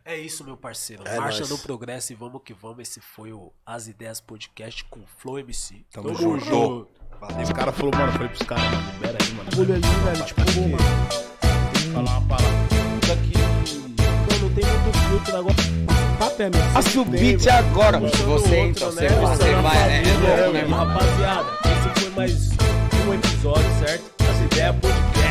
É 0.04 0.18
isso, 0.18 0.42
meu 0.42 0.56
parceiro. 0.56 1.04
É 1.06 1.16
Marcha 1.18 1.40
nóis. 1.40 1.50
no 1.50 1.58
progresso 1.58 2.12
e 2.12 2.16
vamos 2.16 2.42
que 2.44 2.52
vamos. 2.52 2.80
Esse 2.80 3.00
foi 3.00 3.32
o 3.32 3.52
As 3.64 3.86
Ideias 3.86 4.20
Podcast 4.20 4.84
com 4.86 5.06
Flow 5.18 5.38
MC. 5.38 5.84
Tamo 5.92 6.12
junto. 6.14 6.88
Valeu. 7.20 7.42
Os 7.42 7.52
caras 7.52 7.76
falaram, 7.76 7.98
mano, 7.98 8.08
eu 8.08 8.12
falei 8.14 8.28
pros 8.28 8.42
caras, 8.42 8.64
mano, 8.64 8.92
libera 8.92 9.18
aí, 9.20 9.34
mano. 9.34 9.50
Olha 9.58 9.74
aí, 9.74 9.80
velho, 9.80 10.24
tipo, 10.24 10.40
pô, 10.40 10.60
mano. 10.62 11.92
Falar 11.92 12.18
uma 12.18 12.28
palavra. 12.28 12.68
Isso 13.02 13.12
aqui. 13.12 13.32
Não, 13.78 14.48
não 14.48 14.54
tem 14.54 14.64
muito 14.64 14.98
filtro 15.08 15.36
agora. 15.36 15.56
Papo 16.18 16.42
é 16.42 16.50
meu. 16.50 16.72
Passa 16.72 17.00
o 17.00 17.04
beat 17.04 17.46
agora. 17.46 18.00
Você, 18.00 18.22
outro, 18.24 18.54
então, 18.54 18.92
né? 18.92 19.08
você, 19.08 19.14
você 19.20 19.54
vai, 19.54 19.88
né? 19.88 20.00
É 20.00 20.04
família, 20.04 20.36
louco, 20.36 20.52
né, 20.52 20.64
mano? 20.64 20.92
Rapaziada, 20.94 21.58
esse 21.64 22.00
foi 22.00 22.10
mais 22.10 22.50
um 22.52 22.79
episódio, 23.40 23.70
certo? 23.78 24.04
As 24.28 24.38
Ideias 24.42 24.76
Podcast. 24.76 25.29